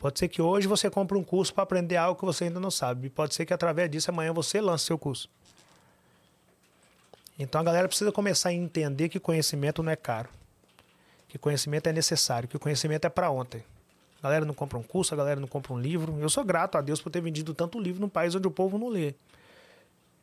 Pode 0.01 0.17
ser 0.17 0.27
que 0.29 0.41
hoje 0.41 0.67
você 0.67 0.89
compre 0.89 1.15
um 1.15 1.23
curso 1.23 1.53
para 1.53 1.61
aprender 1.61 1.95
algo 1.95 2.19
que 2.19 2.25
você 2.25 2.45
ainda 2.45 2.59
não 2.59 2.71
sabe. 2.71 3.07
Pode 3.07 3.35
ser 3.35 3.45
que 3.45 3.53
através 3.53 3.87
disso 3.87 4.09
amanhã 4.09 4.33
você 4.33 4.59
lance 4.59 4.85
seu 4.85 4.97
curso. 4.97 5.29
Então 7.37 7.61
a 7.61 7.63
galera 7.63 7.87
precisa 7.87 8.11
começar 8.11 8.49
a 8.49 8.53
entender 8.53 9.09
que 9.09 9.19
conhecimento 9.19 9.83
não 9.83 9.91
é 9.91 9.95
caro. 9.95 10.27
Que 11.27 11.37
conhecimento 11.37 11.87
é 11.87 11.93
necessário, 11.93 12.49
que 12.49 12.57
conhecimento 12.57 13.05
é 13.05 13.09
para 13.09 13.29
ontem. 13.29 13.63
A 14.17 14.23
galera 14.23 14.43
não 14.43 14.55
compra 14.55 14.75
um 14.75 14.81
curso, 14.81 15.13
a 15.13 15.17
galera 15.17 15.39
não 15.39 15.47
compra 15.47 15.71
um 15.71 15.79
livro. 15.79 16.17
Eu 16.19 16.31
sou 16.31 16.43
grato 16.43 16.79
a 16.79 16.81
Deus 16.81 16.99
por 16.99 17.11
ter 17.11 17.21
vendido 17.21 17.53
tanto 17.53 17.79
livro 17.79 18.01
num 18.01 18.09
país 18.09 18.33
onde 18.33 18.47
o 18.47 18.51
povo 18.51 18.79
não 18.79 18.87
lê. 18.89 19.13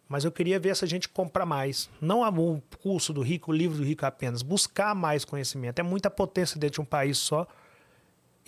Mas 0.09 0.25
eu 0.25 0.33
queria 0.33 0.59
ver 0.59 0.71
essa 0.71 0.89
gente 0.89 1.09
comprar 1.09 1.47
mais. 1.47 1.89
Não 2.01 2.23
o 2.23 2.61
curso 2.83 3.13
do 3.13 3.23
rico, 3.23 3.53
o 3.53 3.55
livro 3.55 3.79
do 3.79 3.85
rico 3.85 4.05
apenas. 4.05 4.43
Buscar 4.43 4.93
mais 4.93 5.25
conhecimento. 5.25 5.79
É 5.79 5.85
muita 5.85 6.11
potência 6.11 6.59
dentro 6.59 6.75
de 6.75 6.81
um 6.81 6.85
país 6.85 7.17
só 7.17 7.47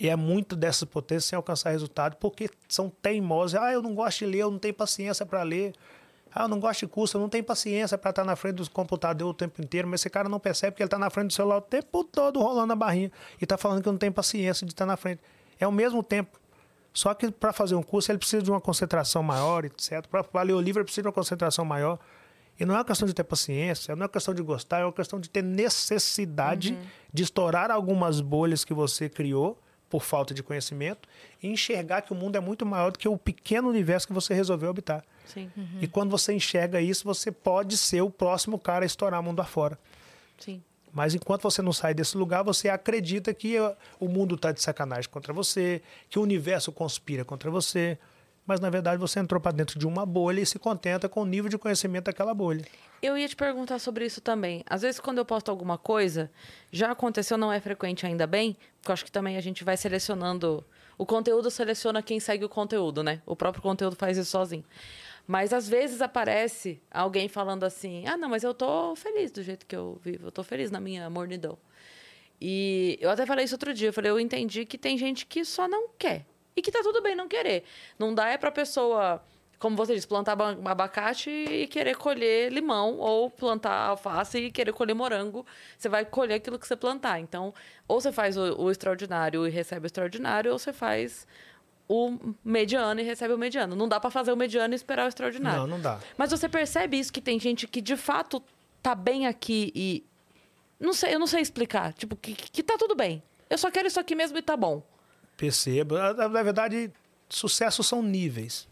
e 0.01 0.09
é 0.09 0.15
muito 0.15 0.55
dessa 0.55 0.83
potência 0.83 1.29
sem 1.29 1.37
alcançar 1.37 1.69
resultado, 1.69 2.15
porque 2.15 2.49
são 2.67 2.89
teimosos. 2.89 3.53
Ah, 3.53 3.71
eu 3.71 3.83
não 3.83 3.93
gosto 3.93 4.17
de 4.17 4.25
ler, 4.25 4.39
eu 4.39 4.49
não 4.49 4.57
tenho 4.57 4.73
paciência 4.73 5.23
para 5.27 5.43
ler. 5.43 5.75
Ah, 6.33 6.45
eu 6.45 6.47
não 6.47 6.59
gosto 6.59 6.79
de 6.79 6.87
curso, 6.87 7.17
eu 7.17 7.21
não 7.21 7.29
tenho 7.29 7.43
paciência 7.43 7.95
para 7.99 8.09
estar 8.09 8.23
na 8.23 8.35
frente 8.35 8.55
do 8.55 8.69
computador 8.71 9.29
o 9.29 9.33
tempo 9.33 9.61
inteiro. 9.61 9.87
Mas 9.87 10.01
esse 10.01 10.09
cara 10.09 10.27
não 10.27 10.39
percebe 10.39 10.75
que 10.75 10.81
ele 10.81 10.87
está 10.87 10.97
na 10.97 11.11
frente 11.11 11.27
do 11.27 11.33
celular 11.33 11.57
o 11.57 11.61
tempo 11.61 12.03
todo 12.03 12.39
rolando 12.39 12.73
a 12.73 12.75
barrinha 12.75 13.11
e 13.39 13.43
está 13.43 13.59
falando 13.59 13.83
que 13.83 13.89
não 13.89 13.97
tem 13.97 14.11
paciência 14.11 14.65
de 14.65 14.73
estar 14.73 14.87
na 14.87 14.97
frente. 14.97 15.21
É 15.59 15.67
o 15.67 15.71
mesmo 15.71 16.01
tempo. 16.01 16.39
Só 16.91 17.13
que 17.13 17.29
para 17.29 17.53
fazer 17.53 17.75
um 17.75 17.83
curso 17.83 18.11
ele 18.11 18.17
precisa 18.17 18.41
de 18.41 18.49
uma 18.49 18.59
concentração 18.59 19.21
maior, 19.21 19.65
etc. 19.65 20.03
Para 20.07 20.41
ler 20.41 20.53
o 20.53 20.59
livro 20.59 20.79
ele 20.79 20.85
precisa 20.85 21.03
de 21.03 21.09
uma 21.09 21.13
concentração 21.13 21.63
maior. 21.63 21.99
E 22.59 22.65
não 22.65 22.73
é 22.73 22.79
uma 22.79 22.85
questão 22.85 23.07
de 23.07 23.13
ter 23.13 23.23
paciência, 23.23 23.95
não 23.95 24.01
é 24.01 24.05
uma 24.05 24.09
questão 24.09 24.33
de 24.33 24.41
gostar, 24.41 24.79
é 24.79 24.83
uma 24.83 24.93
questão 24.93 25.19
de 25.19 25.29
ter 25.29 25.43
necessidade 25.43 26.73
uhum. 26.73 26.81
de 27.13 27.21
estourar 27.21 27.69
algumas 27.69 28.19
bolhas 28.19 28.65
que 28.65 28.73
você 28.73 29.07
criou 29.07 29.61
por 29.91 30.01
falta 30.01 30.33
de 30.33 30.41
conhecimento, 30.41 31.07
e 31.43 31.47
enxergar 31.49 32.01
que 32.01 32.13
o 32.13 32.15
mundo 32.15 32.37
é 32.37 32.39
muito 32.39 32.65
maior 32.65 32.91
do 32.91 32.97
que 32.97 33.07
o 33.07 33.17
pequeno 33.17 33.69
universo 33.69 34.07
que 34.07 34.13
você 34.13 34.33
resolveu 34.33 34.69
habitar. 34.69 35.03
Sim. 35.25 35.51
Uhum. 35.55 35.79
E 35.81 35.87
quando 35.87 36.09
você 36.09 36.33
enxerga 36.33 36.81
isso, 36.81 37.03
você 37.03 37.31
pode 37.31 37.77
ser 37.77 38.01
o 38.01 38.09
próximo 38.09 38.57
cara 38.57 38.85
a 38.85 38.87
estourar 38.87 39.19
o 39.19 39.23
mundo 39.23 39.41
afora. 39.41 39.77
Sim. 40.39 40.63
Mas 40.93 41.13
enquanto 41.13 41.43
você 41.43 41.61
não 41.61 41.73
sai 41.73 41.93
desse 41.93 42.17
lugar, 42.17 42.43
você 42.43 42.69
acredita 42.69 43.33
que 43.33 43.57
o 43.99 44.07
mundo 44.07 44.35
está 44.35 44.51
de 44.51 44.61
sacanagem 44.61 45.09
contra 45.09 45.33
você, 45.33 45.81
que 46.09 46.17
o 46.17 46.21
universo 46.21 46.71
conspira 46.71 47.23
contra 47.23 47.51
você. 47.51 47.97
Mas 48.51 48.59
na 48.59 48.69
verdade 48.69 48.99
você 48.99 49.17
entrou 49.17 49.39
para 49.39 49.53
dentro 49.53 49.79
de 49.79 49.87
uma 49.87 50.05
bolha 50.05 50.41
e 50.41 50.45
se 50.45 50.59
contenta 50.59 51.07
com 51.07 51.21
o 51.21 51.25
nível 51.25 51.49
de 51.49 51.57
conhecimento 51.57 52.03
daquela 52.07 52.33
bolha. 52.33 52.65
Eu 53.01 53.17
ia 53.17 53.25
te 53.25 53.33
perguntar 53.33 53.79
sobre 53.79 54.05
isso 54.05 54.19
também. 54.19 54.61
Às 54.69 54.81
vezes, 54.81 54.99
quando 54.99 55.19
eu 55.19 55.25
posto 55.25 55.49
alguma 55.49 55.77
coisa, 55.77 56.29
já 56.69 56.91
aconteceu, 56.91 57.37
não 57.37 57.49
é 57.49 57.61
frequente 57.61 58.05
ainda 58.05 58.27
bem, 58.27 58.57
porque 58.75 58.91
eu 58.91 58.93
acho 58.93 59.05
que 59.05 59.11
também 59.11 59.37
a 59.37 59.41
gente 59.41 59.63
vai 59.63 59.77
selecionando. 59.77 60.65
O 60.97 61.05
conteúdo 61.05 61.49
seleciona 61.49 62.03
quem 62.03 62.19
segue 62.19 62.43
o 62.43 62.49
conteúdo, 62.49 63.01
né? 63.01 63.21
O 63.25 63.37
próprio 63.37 63.63
conteúdo 63.63 63.95
faz 63.95 64.17
isso 64.17 64.31
sozinho. 64.31 64.65
Mas 65.25 65.53
às 65.53 65.69
vezes 65.69 66.01
aparece 66.01 66.81
alguém 66.91 67.29
falando 67.29 67.63
assim: 67.63 68.05
ah, 68.05 68.17
não, 68.17 68.27
mas 68.27 68.43
eu 68.43 68.53
tô 68.53 68.97
feliz 68.97 69.31
do 69.31 69.41
jeito 69.41 69.65
que 69.65 69.77
eu 69.77 69.97
vivo, 70.03 70.27
eu 70.27 70.31
tô 70.31 70.43
feliz 70.43 70.69
na 70.69 70.81
minha 70.81 71.09
mornidão. 71.09 71.57
E 72.41 72.97
eu 72.99 73.09
até 73.09 73.25
falei 73.25 73.45
isso 73.45 73.55
outro 73.55 73.73
dia, 73.73 73.87
eu 73.87 73.93
falei, 73.93 74.11
eu 74.11 74.19
entendi 74.19 74.65
que 74.65 74.77
tem 74.77 74.97
gente 74.97 75.25
que 75.25 75.45
só 75.45 75.69
não 75.69 75.87
quer. 75.97 76.25
E 76.55 76.61
que 76.61 76.71
tá 76.71 76.81
tudo 76.83 77.01
bem 77.01 77.15
não 77.15 77.27
querer. 77.27 77.63
Não 77.97 78.13
dá 78.13 78.27
é 78.27 78.37
pra 78.37 78.51
pessoa 78.51 79.21
como 79.61 79.75
você 79.75 79.93
disse, 79.93 80.07
plantar 80.07 80.35
abacate 80.65 81.29
e 81.29 81.67
querer 81.67 81.95
colher 81.95 82.51
limão, 82.51 82.97
ou 82.97 83.29
plantar 83.29 83.89
alface 83.89 84.39
e 84.39 84.51
querer 84.51 84.73
colher 84.73 84.95
morango. 84.95 85.45
Você 85.77 85.87
vai 85.87 86.03
colher 86.03 86.33
aquilo 86.33 86.57
que 86.57 86.67
você 86.67 86.75
plantar. 86.75 87.19
Então, 87.19 87.53
ou 87.87 88.01
você 88.01 88.11
faz 88.11 88.35
o, 88.35 88.59
o 88.59 88.71
extraordinário 88.71 89.47
e 89.47 89.51
recebe 89.51 89.85
o 89.85 89.87
extraordinário, 89.87 90.51
ou 90.51 90.57
você 90.57 90.73
faz 90.73 91.27
o 91.87 92.17
mediano 92.43 93.01
e 93.01 93.03
recebe 93.03 93.35
o 93.35 93.37
mediano. 93.37 93.75
Não 93.75 93.87
dá 93.87 93.99
para 93.99 94.09
fazer 94.09 94.31
o 94.31 94.35
mediano 94.35 94.73
e 94.73 94.75
esperar 94.75 95.05
o 95.05 95.09
extraordinário. 95.09 95.59
Não, 95.59 95.67
não 95.67 95.79
dá. 95.79 95.99
Mas 96.17 96.31
você 96.31 96.49
percebe 96.49 96.97
isso 96.97 97.13
que 97.13 97.21
tem 97.21 97.39
gente 97.39 97.67
que 97.67 97.81
de 97.81 97.95
fato 97.95 98.41
tá 98.81 98.95
bem 98.95 99.27
aqui 99.27 99.71
e 99.75 100.03
não 100.79 100.91
sei, 100.93 101.13
eu 101.13 101.19
não 101.19 101.27
sei 101.27 101.39
explicar, 101.39 101.93
tipo 101.93 102.15
que, 102.15 102.33
que 102.33 102.63
tá 102.63 102.77
tudo 102.79 102.95
bem. 102.95 103.21
Eu 103.47 103.59
só 103.59 103.69
quero 103.69 103.87
isso 103.87 103.99
aqui 103.99 104.15
mesmo 104.15 104.39
e 104.39 104.41
tá 104.41 104.57
bom. 104.57 104.81
Percebo. 105.41 105.95
Na 105.97 106.43
verdade, 106.43 106.91
sucesso 107.27 107.83
são 107.83 108.03
níveis. 108.03 108.69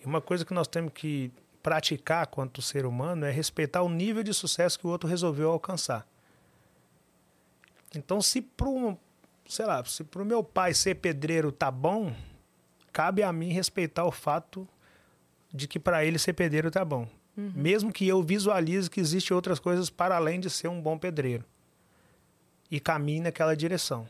E 0.00 0.06
uma 0.06 0.20
coisa 0.20 0.44
que 0.44 0.54
nós 0.54 0.68
temos 0.68 0.92
que 0.94 1.32
praticar 1.60 2.28
quanto 2.28 2.62
ser 2.62 2.86
humano 2.86 3.26
é 3.26 3.32
respeitar 3.32 3.82
o 3.82 3.88
nível 3.88 4.22
de 4.22 4.32
sucesso 4.32 4.78
que 4.78 4.86
o 4.86 4.90
outro 4.90 5.08
resolveu 5.08 5.50
alcançar. 5.50 6.06
Então, 7.96 8.22
se 8.22 8.40
pro, 8.40 8.96
sei 9.44 9.66
lá, 9.66 9.84
se 9.84 10.04
pro 10.04 10.24
meu 10.24 10.44
pai 10.44 10.72
ser 10.72 10.94
pedreiro 10.94 11.50
tá 11.50 11.68
bom, 11.68 12.14
cabe 12.92 13.24
a 13.24 13.32
mim 13.32 13.52
respeitar 13.52 14.04
o 14.04 14.12
fato 14.12 14.68
de 15.52 15.66
que 15.66 15.80
para 15.80 16.04
ele 16.04 16.18
ser 16.18 16.32
pedreiro 16.32 16.70
tá 16.70 16.84
bom. 16.84 17.08
Uhum. 17.36 17.52
Mesmo 17.56 17.92
que 17.92 18.06
eu 18.06 18.22
visualize 18.22 18.88
que 18.88 19.00
existem 19.00 19.34
outras 19.34 19.58
coisas 19.58 19.90
para 19.90 20.14
além 20.14 20.38
de 20.38 20.48
ser 20.48 20.68
um 20.68 20.80
bom 20.80 20.96
pedreiro. 20.96 21.44
E 22.70 22.78
caminhe 22.78 23.20
naquela 23.20 23.56
direção. 23.56 24.06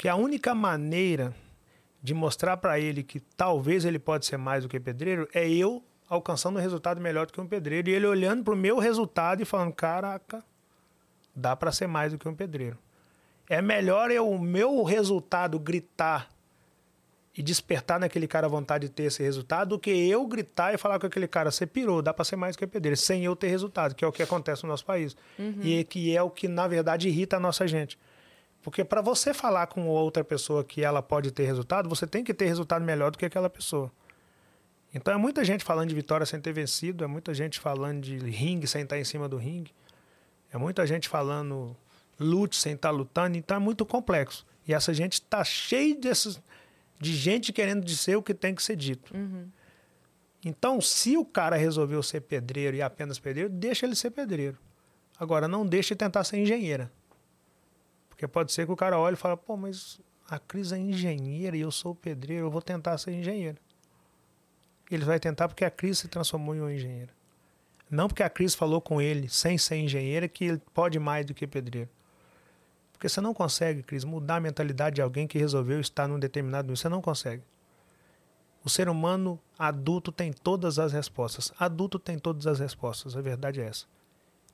Porque 0.00 0.08
a 0.08 0.16
única 0.16 0.54
maneira 0.54 1.34
de 2.02 2.14
mostrar 2.14 2.56
para 2.56 2.80
ele 2.80 3.02
que 3.02 3.20
talvez 3.20 3.84
ele 3.84 3.98
pode 3.98 4.24
ser 4.24 4.38
mais 4.38 4.62
do 4.62 4.68
que 4.70 4.80
pedreiro, 4.80 5.28
é 5.34 5.46
eu 5.46 5.84
alcançando 6.08 6.58
um 6.58 6.62
resultado 6.62 6.98
melhor 6.98 7.26
do 7.26 7.34
que 7.34 7.40
um 7.42 7.46
pedreiro 7.46 7.90
e 7.90 7.92
ele 7.92 8.06
olhando 8.06 8.42
para 8.42 8.54
o 8.54 8.56
meu 8.56 8.78
resultado 8.78 9.42
e 9.42 9.44
falando: 9.44 9.74
caraca, 9.74 10.42
dá 11.36 11.54
para 11.54 11.70
ser 11.70 11.86
mais 11.86 12.12
do 12.12 12.18
que 12.18 12.26
um 12.26 12.34
pedreiro. 12.34 12.78
É 13.46 13.60
melhor 13.60 14.10
eu, 14.10 14.26
o 14.26 14.40
meu 14.40 14.82
resultado 14.84 15.58
gritar 15.58 16.30
e 17.36 17.42
despertar 17.42 18.00
naquele 18.00 18.26
cara 18.26 18.46
a 18.46 18.50
vontade 18.50 18.88
de 18.88 18.94
ter 18.94 19.02
esse 19.02 19.22
resultado 19.22 19.68
do 19.68 19.78
que 19.78 19.90
eu 19.90 20.26
gritar 20.26 20.72
e 20.72 20.78
falar 20.78 20.98
com 20.98 21.08
aquele 21.08 21.28
cara: 21.28 21.50
você 21.50 21.66
pirou, 21.66 22.00
dá 22.00 22.14
para 22.14 22.24
ser 22.24 22.36
mais 22.36 22.56
do 22.56 22.60
que 22.60 22.66
pedreiro, 22.66 22.96
sem 22.96 23.22
eu 23.22 23.36
ter 23.36 23.48
resultado, 23.48 23.94
que 23.94 24.02
é 24.02 24.08
o 24.08 24.12
que 24.12 24.22
acontece 24.22 24.62
no 24.62 24.70
nosso 24.70 24.86
país. 24.86 25.14
Uhum. 25.38 25.60
E 25.62 25.84
que 25.84 26.16
é 26.16 26.22
o 26.22 26.30
que, 26.30 26.48
na 26.48 26.66
verdade, 26.66 27.06
irrita 27.06 27.36
a 27.36 27.40
nossa 27.40 27.68
gente. 27.68 27.98
Porque 28.62 28.84
para 28.84 29.00
você 29.00 29.32
falar 29.32 29.66
com 29.68 29.86
outra 29.86 30.22
pessoa 30.22 30.62
que 30.62 30.84
ela 30.84 31.02
pode 31.02 31.30
ter 31.30 31.44
resultado, 31.44 31.88
você 31.88 32.06
tem 32.06 32.22
que 32.22 32.34
ter 32.34 32.46
resultado 32.46 32.84
melhor 32.84 33.10
do 33.10 33.18
que 33.18 33.24
aquela 33.24 33.48
pessoa. 33.48 33.90
Então 34.94 35.14
é 35.14 35.16
muita 35.16 35.44
gente 35.44 35.64
falando 35.64 35.88
de 35.88 35.94
vitória 35.94 36.26
sem 36.26 36.40
ter 36.40 36.52
vencido, 36.52 37.04
é 37.04 37.06
muita 37.06 37.32
gente 37.32 37.58
falando 37.60 38.02
de 38.02 38.18
ringue 38.18 38.66
sem 38.66 38.82
estar 38.82 38.98
em 38.98 39.04
cima 39.04 39.28
do 39.28 39.36
ringue, 39.36 39.72
é 40.52 40.58
muita 40.58 40.86
gente 40.86 41.08
falando 41.08 41.76
lute 42.18 42.56
sem 42.56 42.74
estar 42.74 42.90
lutando, 42.90 43.38
então 43.38 43.56
é 43.56 43.60
muito 43.60 43.86
complexo. 43.86 44.44
E 44.66 44.74
essa 44.74 44.92
gente 44.92 45.14
está 45.14 45.42
cheia 45.42 45.94
desses, 45.94 46.40
de 46.98 47.14
gente 47.14 47.52
querendo 47.52 47.84
dizer 47.84 48.16
o 48.16 48.22
que 48.22 48.34
tem 48.34 48.54
que 48.54 48.62
ser 48.62 48.76
dito. 48.76 49.16
Uhum. 49.16 49.48
Então, 50.44 50.80
se 50.80 51.16
o 51.16 51.24
cara 51.24 51.56
resolveu 51.56 52.02
ser 52.02 52.22
pedreiro 52.22 52.76
e 52.76 52.82
apenas 52.82 53.18
pedreiro, 53.18 53.48
deixa 53.48 53.86
ele 53.86 53.94
ser 53.94 54.10
pedreiro. 54.10 54.58
Agora, 55.18 55.46
não 55.46 55.66
deixe 55.66 55.94
de 55.94 55.98
tentar 55.98 56.24
ser 56.24 56.38
engenheira. 56.38 56.90
Porque 58.20 58.28
pode 58.28 58.52
ser 58.52 58.66
que 58.66 58.72
o 58.72 58.76
cara 58.76 58.98
olhe 58.98 59.14
e 59.14 59.16
fale, 59.16 59.34
pô, 59.34 59.56
mas 59.56 59.98
a 60.28 60.38
Cris 60.38 60.72
é 60.72 60.78
engenheira 60.78 61.56
e 61.56 61.60
eu 61.62 61.70
sou 61.70 61.94
pedreiro, 61.94 62.44
eu 62.44 62.50
vou 62.50 62.60
tentar 62.60 62.98
ser 62.98 63.12
engenheiro. 63.12 63.56
Ele 64.90 65.06
vai 65.06 65.18
tentar 65.18 65.48
porque 65.48 65.64
a 65.64 65.70
Cris 65.70 66.00
se 66.00 66.06
transformou 66.06 66.54
em 66.54 66.60
uma 66.60 66.70
engenheira. 66.70 67.10
Não 67.90 68.08
porque 68.08 68.22
a 68.22 68.28
Cris 68.28 68.54
falou 68.54 68.78
com 68.78 69.00
ele, 69.00 69.26
sem 69.30 69.56
ser 69.56 69.76
engenheira, 69.76 70.28
que 70.28 70.44
ele 70.44 70.62
pode 70.74 70.98
mais 70.98 71.24
do 71.24 71.32
que 71.32 71.46
pedreiro. 71.46 71.88
Porque 72.92 73.08
você 73.08 73.22
não 73.22 73.32
consegue, 73.32 73.82
Cris, 73.82 74.04
mudar 74.04 74.36
a 74.36 74.40
mentalidade 74.40 74.96
de 74.96 75.00
alguém 75.00 75.26
que 75.26 75.38
resolveu 75.38 75.80
estar 75.80 76.06
num 76.06 76.18
determinado 76.18 76.66
nível. 76.66 76.76
Você 76.76 76.90
não 76.90 77.00
consegue. 77.00 77.42
O 78.62 78.68
ser 78.68 78.90
humano 78.90 79.40
adulto 79.58 80.12
tem 80.12 80.30
todas 80.30 80.78
as 80.78 80.92
respostas. 80.92 81.54
Adulto 81.58 81.98
tem 81.98 82.18
todas 82.18 82.46
as 82.46 82.58
respostas. 82.58 83.16
A 83.16 83.22
verdade 83.22 83.62
é 83.62 83.64
essa. 83.64 83.86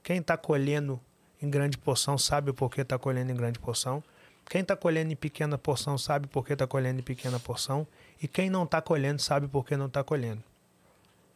Quem 0.04 0.18
está 0.18 0.36
colhendo 0.36 1.00
em 1.40 1.50
grande 1.50 1.76
porção 1.76 2.16
sabe 2.16 2.52
por 2.52 2.70
que 2.70 2.80
está 2.80 2.98
colhendo 2.98 3.30
em 3.30 3.34
grande 3.34 3.58
porção. 3.58 4.02
Quem 4.48 4.62
está 4.62 4.76
colhendo 4.76 5.12
em 5.12 5.16
pequena 5.16 5.58
porção 5.58 5.98
sabe 5.98 6.28
por 6.28 6.46
que 6.46 6.52
está 6.52 6.66
colhendo 6.66 7.00
em 7.00 7.02
pequena 7.02 7.38
porção. 7.38 7.86
E 8.22 8.28
quem 8.28 8.48
não 8.48 8.64
está 8.64 8.80
colhendo 8.80 9.20
sabe 9.20 9.48
por 9.48 9.64
que 9.64 9.76
não 9.76 9.86
está 9.86 10.04
colhendo. 10.04 10.42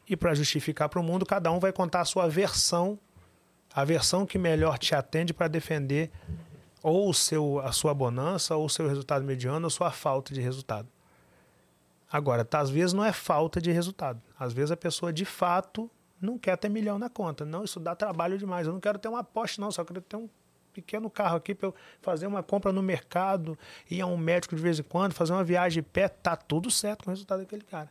E 0.08 0.16
para 0.16 0.34
justificar 0.34 0.88
para 0.88 1.00
o 1.00 1.02
mundo, 1.02 1.26
cada 1.26 1.50
um 1.50 1.58
vai 1.58 1.72
contar 1.72 2.00
a 2.00 2.04
sua 2.04 2.28
versão, 2.28 2.98
a 3.72 3.84
versão 3.84 4.24
que 4.24 4.38
melhor 4.38 4.78
te 4.78 4.94
atende 4.94 5.34
para 5.34 5.48
defender 5.48 6.10
ou 6.82 7.10
o 7.10 7.14
seu, 7.14 7.60
a 7.60 7.72
sua 7.72 7.92
bonança, 7.92 8.56
ou 8.56 8.64
o 8.64 8.70
seu 8.70 8.88
resultado 8.88 9.24
mediano, 9.24 9.66
ou 9.66 9.70
sua 9.70 9.90
falta 9.90 10.32
de 10.32 10.40
resultado. 10.40 10.88
Agora, 12.10 12.44
tá, 12.44 12.58
às 12.60 12.70
vezes 12.70 12.92
não 12.92 13.04
é 13.04 13.12
falta 13.12 13.60
de 13.60 13.70
resultado. 13.70 14.20
Às 14.38 14.52
vezes 14.52 14.70
a 14.70 14.76
pessoa 14.76 15.12
de 15.12 15.24
fato 15.24 15.90
não 16.20 16.38
quer 16.38 16.56
ter 16.56 16.68
milhão 16.68 16.98
na 16.98 17.08
conta. 17.08 17.44
Não, 17.44 17.64
isso 17.64 17.80
dá 17.80 17.94
trabalho 17.94 18.36
demais. 18.36 18.66
Eu 18.66 18.72
não 18.72 18.80
quero 18.80 18.98
ter 18.98 19.08
uma 19.08 19.24
Porsche, 19.24 19.60
não, 19.60 19.70
só 19.70 19.84
quero 19.84 20.00
ter 20.00 20.16
um 20.16 20.28
pequeno 20.72 21.10
carro 21.10 21.36
aqui 21.36 21.54
para 21.54 21.68
eu 21.68 21.74
fazer 22.00 22.26
uma 22.26 22.42
compra 22.42 22.72
no 22.72 22.82
mercado, 22.82 23.58
ir 23.90 24.00
a 24.00 24.06
um 24.06 24.16
médico 24.16 24.54
de 24.54 24.62
vez 24.62 24.78
em 24.78 24.82
quando, 24.82 25.12
fazer 25.12 25.32
uma 25.32 25.44
viagem 25.44 25.82
de 25.82 25.88
pé, 25.88 26.08
tá 26.08 26.36
tudo 26.36 26.70
certo 26.70 27.04
com 27.04 27.10
o 27.10 27.12
resultado 27.12 27.40
daquele 27.40 27.64
cara. 27.64 27.90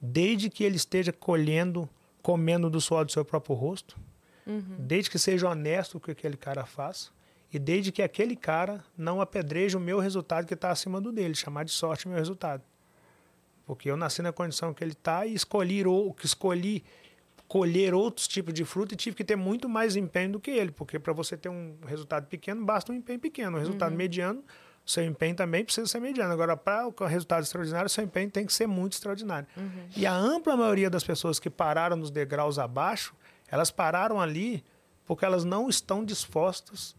Desde 0.00 0.50
que 0.50 0.64
ele 0.64 0.76
esteja 0.76 1.12
colhendo, 1.12 1.88
comendo 2.20 2.68
do 2.68 2.80
suor 2.80 3.04
do 3.04 3.12
seu 3.12 3.24
próprio 3.24 3.54
rosto, 3.54 3.98
uhum. 4.46 4.76
desde 4.78 5.10
que 5.10 5.18
seja 5.18 5.48
honesto 5.48 5.92
com 5.92 5.98
o 5.98 6.00
que 6.00 6.10
aquele 6.10 6.36
cara 6.36 6.66
faz, 6.66 7.12
e 7.52 7.58
desde 7.58 7.92
que 7.92 8.02
aquele 8.02 8.34
cara 8.34 8.82
não 8.96 9.20
apedreje 9.20 9.76
o 9.76 9.80
meu 9.80 10.00
resultado 10.00 10.46
que 10.46 10.54
está 10.54 10.70
acima 10.70 11.00
do 11.00 11.12
dele, 11.12 11.34
chamar 11.34 11.64
de 11.64 11.70
sorte 11.70 12.06
o 12.06 12.08
meu 12.08 12.18
resultado. 12.18 12.62
Porque 13.66 13.90
eu 13.90 13.96
nasci 13.96 14.22
na 14.22 14.32
condição 14.32 14.74
que 14.74 14.82
ele 14.82 14.92
está 14.92 15.26
e 15.26 15.34
escolhi, 15.34 15.86
ou, 15.86 16.16
escolhi 16.24 16.82
colher 17.52 17.92
outros 17.92 18.26
tipos 18.26 18.54
de 18.54 18.64
fruta 18.64 18.94
e 18.94 18.96
tive 18.96 19.14
que 19.14 19.22
ter 19.22 19.36
muito 19.36 19.68
mais 19.68 19.94
empenho 19.94 20.32
do 20.32 20.40
que 20.40 20.50
ele. 20.50 20.70
Porque 20.70 20.98
para 20.98 21.12
você 21.12 21.36
ter 21.36 21.50
um 21.50 21.76
resultado 21.86 22.26
pequeno, 22.26 22.64
basta 22.64 22.90
um 22.90 22.94
empenho 22.94 23.20
pequeno. 23.20 23.58
Um 23.58 23.60
resultado 23.60 23.90
uhum. 23.90 23.98
mediano, 23.98 24.42
seu 24.86 25.04
empenho 25.04 25.36
também 25.36 25.62
precisa 25.62 25.86
ser 25.86 26.00
mediano. 26.00 26.32
Agora, 26.32 26.56
para 26.56 26.88
o 26.88 27.04
resultado 27.04 27.42
extraordinário, 27.42 27.90
seu 27.90 28.04
empenho 28.04 28.30
tem 28.30 28.46
que 28.46 28.54
ser 28.54 28.66
muito 28.66 28.94
extraordinário. 28.94 29.46
Uhum. 29.54 29.86
E 29.94 30.06
a 30.06 30.14
ampla 30.14 30.56
maioria 30.56 30.88
das 30.88 31.04
pessoas 31.04 31.38
que 31.38 31.50
pararam 31.50 31.94
nos 31.94 32.10
degraus 32.10 32.58
abaixo, 32.58 33.14
elas 33.50 33.70
pararam 33.70 34.18
ali 34.18 34.64
porque 35.04 35.22
elas 35.22 35.44
não 35.44 35.68
estão 35.68 36.02
dispostas 36.02 36.96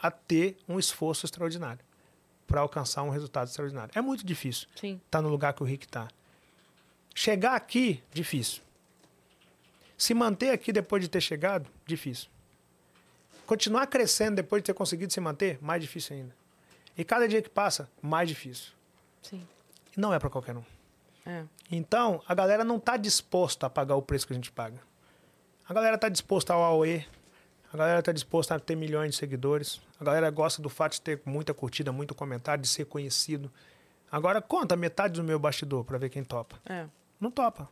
a 0.00 0.12
ter 0.12 0.58
um 0.68 0.78
esforço 0.78 1.26
extraordinário 1.26 1.84
para 2.46 2.60
alcançar 2.60 3.02
um 3.02 3.10
resultado 3.10 3.48
extraordinário. 3.48 3.90
É 3.96 4.00
muito 4.00 4.24
difícil 4.24 4.68
estar 4.76 4.96
tá 5.10 5.20
no 5.20 5.28
lugar 5.28 5.54
que 5.54 5.62
o 5.64 5.66
Rick 5.66 5.86
está. 5.86 6.06
Chegar 7.12 7.56
aqui, 7.56 8.00
difícil. 8.14 8.62
Se 9.98 10.14
manter 10.14 10.50
aqui 10.50 10.72
depois 10.72 11.02
de 11.02 11.08
ter 11.08 11.20
chegado, 11.20 11.68
difícil. 11.84 12.30
Continuar 13.44 13.86
crescendo 13.88 14.36
depois 14.36 14.62
de 14.62 14.66
ter 14.66 14.74
conseguido 14.74 15.12
se 15.12 15.20
manter, 15.20 15.58
mais 15.60 15.82
difícil 15.82 16.16
ainda. 16.16 16.34
E 16.96 17.02
cada 17.04 17.26
dia 17.26 17.42
que 17.42 17.50
passa, 17.50 17.88
mais 18.00 18.28
difícil. 18.28 18.72
Sim. 19.20 19.44
E 19.96 20.00
não 20.00 20.14
é 20.14 20.18
para 20.20 20.30
qualquer 20.30 20.56
um. 20.56 20.62
É. 21.26 21.44
Então, 21.70 22.22
a 22.28 22.34
galera 22.34 22.62
não 22.62 22.76
está 22.76 22.96
disposta 22.96 23.66
a 23.66 23.70
pagar 23.70 23.96
o 23.96 24.02
preço 24.02 24.26
que 24.26 24.32
a 24.32 24.36
gente 24.36 24.52
paga. 24.52 24.80
A 25.68 25.74
galera 25.74 25.96
está 25.96 26.08
disposta 26.08 26.54
ao 26.54 26.62
AOE, 26.62 27.04
a 27.72 27.76
galera 27.76 27.98
está 27.98 28.12
disposta 28.12 28.54
a 28.54 28.60
ter 28.60 28.76
milhões 28.76 29.10
de 29.10 29.16
seguidores. 29.16 29.80
A 30.00 30.04
galera 30.04 30.30
gosta 30.30 30.62
do 30.62 30.68
fato 30.68 30.92
de 30.92 31.00
ter 31.00 31.20
muita 31.24 31.52
curtida, 31.52 31.90
muito 31.90 32.14
comentário, 32.14 32.62
de 32.62 32.68
ser 32.68 32.86
conhecido. 32.86 33.50
Agora 34.10 34.40
conta 34.40 34.76
metade 34.76 35.14
do 35.14 35.24
meu 35.24 35.38
bastidor 35.38 35.84
para 35.84 35.98
ver 35.98 36.08
quem 36.08 36.22
topa. 36.22 36.56
É. 36.64 36.86
Não 37.20 37.30
topa. 37.30 37.68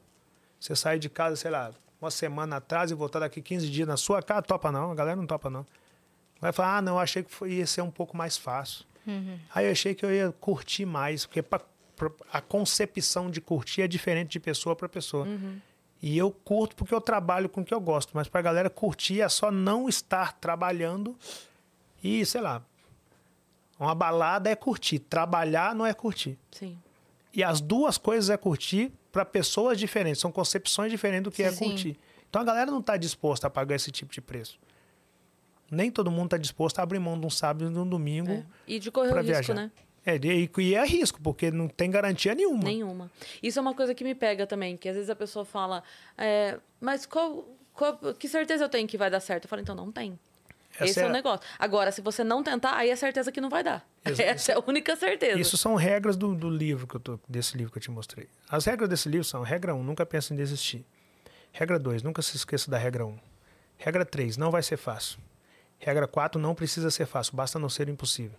Você 0.58 0.74
sai 0.74 0.98
de 0.98 1.08
casa, 1.08 1.36
sei 1.36 1.50
lá, 1.50 1.72
uma 2.00 2.10
semana 2.10 2.56
atrás 2.56 2.90
e 2.90 2.94
voltar 2.94 3.20
daqui 3.20 3.40
15 3.40 3.68
dias 3.70 3.88
na 3.88 3.96
sua 3.96 4.22
casa, 4.22 4.42
topa 4.42 4.70
não. 4.70 4.90
A 4.90 4.94
galera 4.94 5.16
não 5.16 5.26
topa 5.26 5.48
não. 5.50 5.66
Vai 6.40 6.52
falar, 6.52 6.78
ah, 6.78 6.82
não, 6.82 6.94
eu 6.94 6.98
achei 6.98 7.22
que 7.22 7.30
foi, 7.30 7.52
ia 7.52 7.66
ser 7.66 7.80
um 7.80 7.90
pouco 7.90 8.16
mais 8.16 8.36
fácil. 8.36 8.84
Uhum. 9.06 9.38
Aí 9.54 9.66
eu 9.66 9.72
achei 9.72 9.94
que 9.94 10.04
eu 10.04 10.12
ia 10.12 10.32
curtir 10.32 10.84
mais, 10.84 11.24
porque 11.24 11.42
pra, 11.42 11.60
pra, 11.96 12.10
a 12.32 12.40
concepção 12.40 13.30
de 13.30 13.40
curtir 13.40 13.82
é 13.82 13.88
diferente 13.88 14.32
de 14.32 14.40
pessoa 14.40 14.76
para 14.76 14.88
pessoa. 14.88 15.26
Uhum. 15.26 15.58
E 16.02 16.16
eu 16.18 16.30
curto 16.30 16.76
porque 16.76 16.94
eu 16.94 17.00
trabalho 17.00 17.48
com 17.48 17.62
o 17.62 17.64
que 17.64 17.72
eu 17.72 17.80
gosto. 17.80 18.10
Mas 18.14 18.28
pra 18.28 18.42
galera 18.42 18.68
curtir 18.68 19.22
é 19.22 19.28
só 19.28 19.50
não 19.50 19.88
estar 19.88 20.34
trabalhando 20.34 21.16
e, 22.02 22.24
sei 22.26 22.40
lá. 22.40 22.62
Uma 23.78 23.94
balada 23.94 24.50
é 24.50 24.54
curtir. 24.54 24.98
Trabalhar 24.98 25.74
não 25.74 25.86
é 25.86 25.94
curtir. 25.94 26.38
Sim. 26.50 26.78
E 27.32 27.42
as 27.42 27.60
duas 27.60 27.98
coisas 27.98 28.30
é 28.30 28.36
curtir 28.36 28.92
para 29.16 29.24
pessoas 29.24 29.78
diferentes. 29.78 30.20
São 30.20 30.30
concepções 30.30 30.90
diferentes 30.90 31.24
do 31.24 31.30
que 31.30 31.42
é 31.42 31.50
Sim. 31.50 31.70
curtir. 31.70 31.98
Então 32.28 32.42
a 32.42 32.44
galera 32.44 32.70
não 32.70 32.80
está 32.80 32.98
disposta 32.98 33.46
a 33.46 33.50
pagar 33.50 33.76
esse 33.76 33.90
tipo 33.90 34.12
de 34.12 34.20
preço. 34.20 34.58
Nem 35.70 35.90
todo 35.90 36.10
mundo 36.10 36.26
está 36.26 36.36
disposto 36.36 36.78
a 36.80 36.82
abrir 36.82 36.98
mão 36.98 37.18
de 37.18 37.24
um 37.24 37.30
sábado 37.30 37.70
e 37.70 37.72
de 37.72 37.78
um 37.78 37.88
domingo. 37.88 38.30
É. 38.30 38.44
E 38.66 38.78
de 38.78 38.90
correr 38.90 39.12
o 39.12 39.14
risco, 39.14 39.26
viajar. 39.26 39.54
né? 39.54 39.70
É, 40.04 40.16
e, 40.16 40.50
e 40.58 40.74
é 40.74 40.86
risco, 40.86 41.18
porque 41.22 41.50
não 41.50 41.66
tem 41.66 41.90
garantia 41.90 42.34
nenhuma. 42.34 42.62
Nenhuma. 42.62 43.10
Isso 43.42 43.58
é 43.58 43.62
uma 43.62 43.74
coisa 43.74 43.94
que 43.94 44.04
me 44.04 44.14
pega 44.14 44.46
também, 44.46 44.76
que 44.76 44.88
às 44.88 44.94
vezes 44.94 45.10
a 45.10 45.16
pessoa 45.16 45.44
fala, 45.44 45.82
é, 46.16 46.58
mas 46.78 47.06
qual, 47.06 47.48
qual, 47.72 47.96
que 48.14 48.28
certeza 48.28 48.64
eu 48.64 48.68
tenho 48.68 48.86
que 48.86 48.98
vai 48.98 49.10
dar 49.10 49.18
certo? 49.18 49.44
Eu 49.44 49.48
falo, 49.48 49.62
então 49.62 49.74
não 49.74 49.90
tem. 49.90 50.16
Essa 50.76 50.84
Esse 50.84 51.00
é, 51.00 51.02
é 51.04 51.06
o 51.06 51.12
negócio. 51.12 51.40
Agora, 51.58 51.90
se 51.90 52.00
você 52.00 52.22
não 52.22 52.42
tentar, 52.42 52.76
aí 52.76 52.90
é 52.90 52.96
certeza 52.96 53.32
que 53.32 53.40
não 53.40 53.48
vai 53.48 53.64
dar. 53.64 53.86
Essa 54.04 54.52
é 54.52 54.54
a 54.54 54.62
única 54.66 54.94
certeza. 54.96 55.38
Isso 55.38 55.56
são 55.56 55.74
regras 55.74 56.16
do, 56.16 56.34
do 56.34 56.48
livro 56.48 56.86
que 56.86 56.96
eu 56.96 57.00
tô, 57.00 57.20
desse 57.28 57.56
livro 57.56 57.72
que 57.72 57.78
eu 57.78 57.82
te 57.82 57.90
mostrei. 57.90 58.28
As 58.48 58.64
regras 58.64 58.88
desse 58.88 59.08
livro 59.08 59.24
são: 59.24 59.42
regra 59.42 59.74
1, 59.74 59.78
um, 59.78 59.82
nunca 59.82 60.04
pense 60.04 60.32
em 60.32 60.36
desistir. 60.36 60.84
Regra 61.52 61.78
2, 61.78 62.02
nunca 62.02 62.20
se 62.20 62.36
esqueça 62.36 62.70
da 62.70 62.76
regra 62.76 63.06
1. 63.06 63.08
Um. 63.08 63.18
Regra 63.78 64.04
3, 64.04 64.36
não 64.36 64.50
vai 64.50 64.62
ser 64.62 64.76
fácil. 64.76 65.18
Regra 65.78 66.06
4, 66.06 66.40
não 66.40 66.54
precisa 66.54 66.90
ser 66.90 67.06
fácil, 67.06 67.34
basta 67.34 67.58
não 67.58 67.68
ser 67.68 67.88
impossível. 67.88 68.38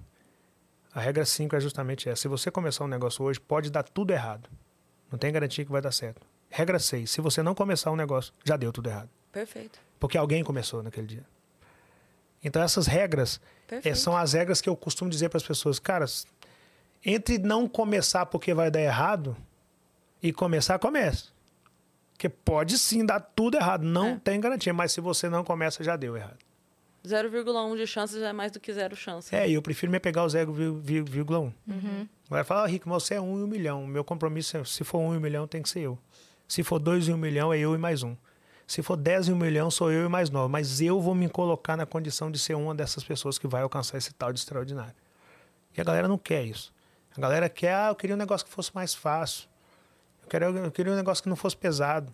A 0.93 0.99
regra 0.99 1.25
5 1.25 1.55
é 1.55 1.59
justamente 1.59 2.09
essa. 2.09 2.23
Se 2.23 2.27
você 2.27 2.49
começar 2.49 2.83
um 2.83 2.87
negócio 2.87 3.23
hoje, 3.23 3.39
pode 3.39 3.69
dar 3.69 3.83
tudo 3.83 4.11
errado. 4.11 4.49
Não 5.11 5.17
tem 5.19 5.31
garantia 5.31 5.63
que 5.63 5.71
vai 5.71 5.81
dar 5.81 5.91
certo. 5.91 6.25
Regra 6.49 6.79
6. 6.79 7.09
Se 7.09 7.21
você 7.21 7.43
não 7.43 7.53
começar 7.53 7.91
um 7.91 7.95
negócio, 7.95 8.33
já 8.43 8.57
deu 8.57 8.71
tudo 8.71 8.89
errado. 8.89 9.09
Perfeito. 9.31 9.79
Porque 9.99 10.17
alguém 10.17 10.43
começou 10.43 10.81
naquele 10.81 11.07
dia. 11.07 11.25
Então, 12.43 12.61
essas 12.61 12.87
regras 12.87 13.39
é, 13.69 13.93
são 13.93 14.15
as 14.15 14.33
regras 14.33 14.61
que 14.61 14.69
eu 14.69 14.75
costumo 14.75 15.09
dizer 15.09 15.29
para 15.29 15.37
as 15.37 15.43
pessoas. 15.43 15.79
Cara, 15.79 16.05
entre 17.05 17.37
não 17.37 17.67
começar 17.67 18.25
porque 18.25 18.53
vai 18.53 18.71
dar 18.71 18.81
errado 18.81 19.35
e 20.21 20.31
começar, 20.31 20.79
comece. 20.79 21.25
Porque 22.13 22.29
pode 22.29 22.77
sim 22.77 23.05
dar 23.05 23.19
tudo 23.19 23.57
errado. 23.57 23.83
Não 23.83 24.09
é. 24.09 24.21
tem 24.23 24.39
garantia. 24.39 24.73
Mas 24.73 24.91
se 24.91 25.01
você 25.01 25.29
não 25.29 25.43
começa, 25.43 25.83
já 25.83 25.95
deu 25.95 26.15
errado. 26.15 26.37
0,1 27.05 27.77
de 27.77 27.87
chances 27.87 28.21
é 28.21 28.33
mais 28.33 28.51
do 28.51 28.59
que 28.59 28.73
zero 28.73 28.95
chance. 28.95 29.33
É, 29.33 29.47
e 29.47 29.53
eu 29.53 29.61
prefiro 29.61 29.91
me 29.91 29.99
pegar 29.99 30.23
o 30.23 30.27
0,1. 30.27 31.53
Uhum. 31.67 32.07
Vai 32.27 32.43
falar, 32.43 32.63
oh, 32.63 32.65
Rico, 32.65 32.89
mas 32.89 33.03
você 33.03 33.15
é 33.15 33.21
um 33.21 33.39
e 33.39 33.43
um 33.43 33.47
milhão. 33.47 33.85
Meu 33.87 34.03
compromisso 34.03 34.57
é, 34.57 34.63
se 34.65 34.83
for 34.83 34.99
um 34.99 35.13
e 35.13 35.17
um 35.17 35.19
milhão, 35.19 35.47
tem 35.47 35.61
que 35.61 35.69
ser 35.69 35.81
eu. 35.81 35.97
Se 36.47 36.63
for 36.63 36.79
dois 36.79 37.07
e 37.07 37.13
um 37.13 37.17
milhão, 37.17 37.53
é 37.53 37.59
eu 37.59 37.73
e 37.75 37.77
mais 37.77 38.03
um. 38.03 38.15
Se 38.67 38.83
for 38.83 38.97
dez 38.97 39.29
e 39.29 39.31
um 39.31 39.37
milhão, 39.37 39.71
sou 39.71 39.89
eu 39.89 40.05
e 40.05 40.09
mais 40.09 40.29
nove. 40.29 40.51
Mas 40.51 40.81
eu 40.81 40.99
vou 40.99 41.15
me 41.15 41.29
colocar 41.29 41.77
na 41.77 41.85
condição 41.85 42.29
de 42.29 42.37
ser 42.37 42.53
uma 42.53 42.75
dessas 42.75 43.01
pessoas 43.01 43.39
que 43.39 43.47
vai 43.47 43.61
alcançar 43.61 43.97
esse 43.97 44.13
tal 44.13 44.33
de 44.33 44.39
extraordinário. 44.39 44.93
E 45.75 45.79
a 45.79 45.83
galera 45.85 46.05
não 46.05 46.17
quer 46.17 46.43
isso. 46.43 46.73
A 47.15 47.21
galera 47.21 47.47
quer, 47.47 47.73
ah, 47.73 47.87
eu 47.87 47.95
queria 47.95 48.13
um 48.13 48.19
negócio 48.19 48.45
que 48.45 48.51
fosse 48.51 48.75
mais 48.75 48.93
fácil. 48.93 49.47
Eu 50.21 50.27
queria, 50.27 50.47
eu 50.47 50.71
queria 50.71 50.91
um 50.91 50.95
negócio 50.97 51.23
que 51.23 51.29
não 51.29 51.35
fosse 51.37 51.55
pesado. 51.55 52.13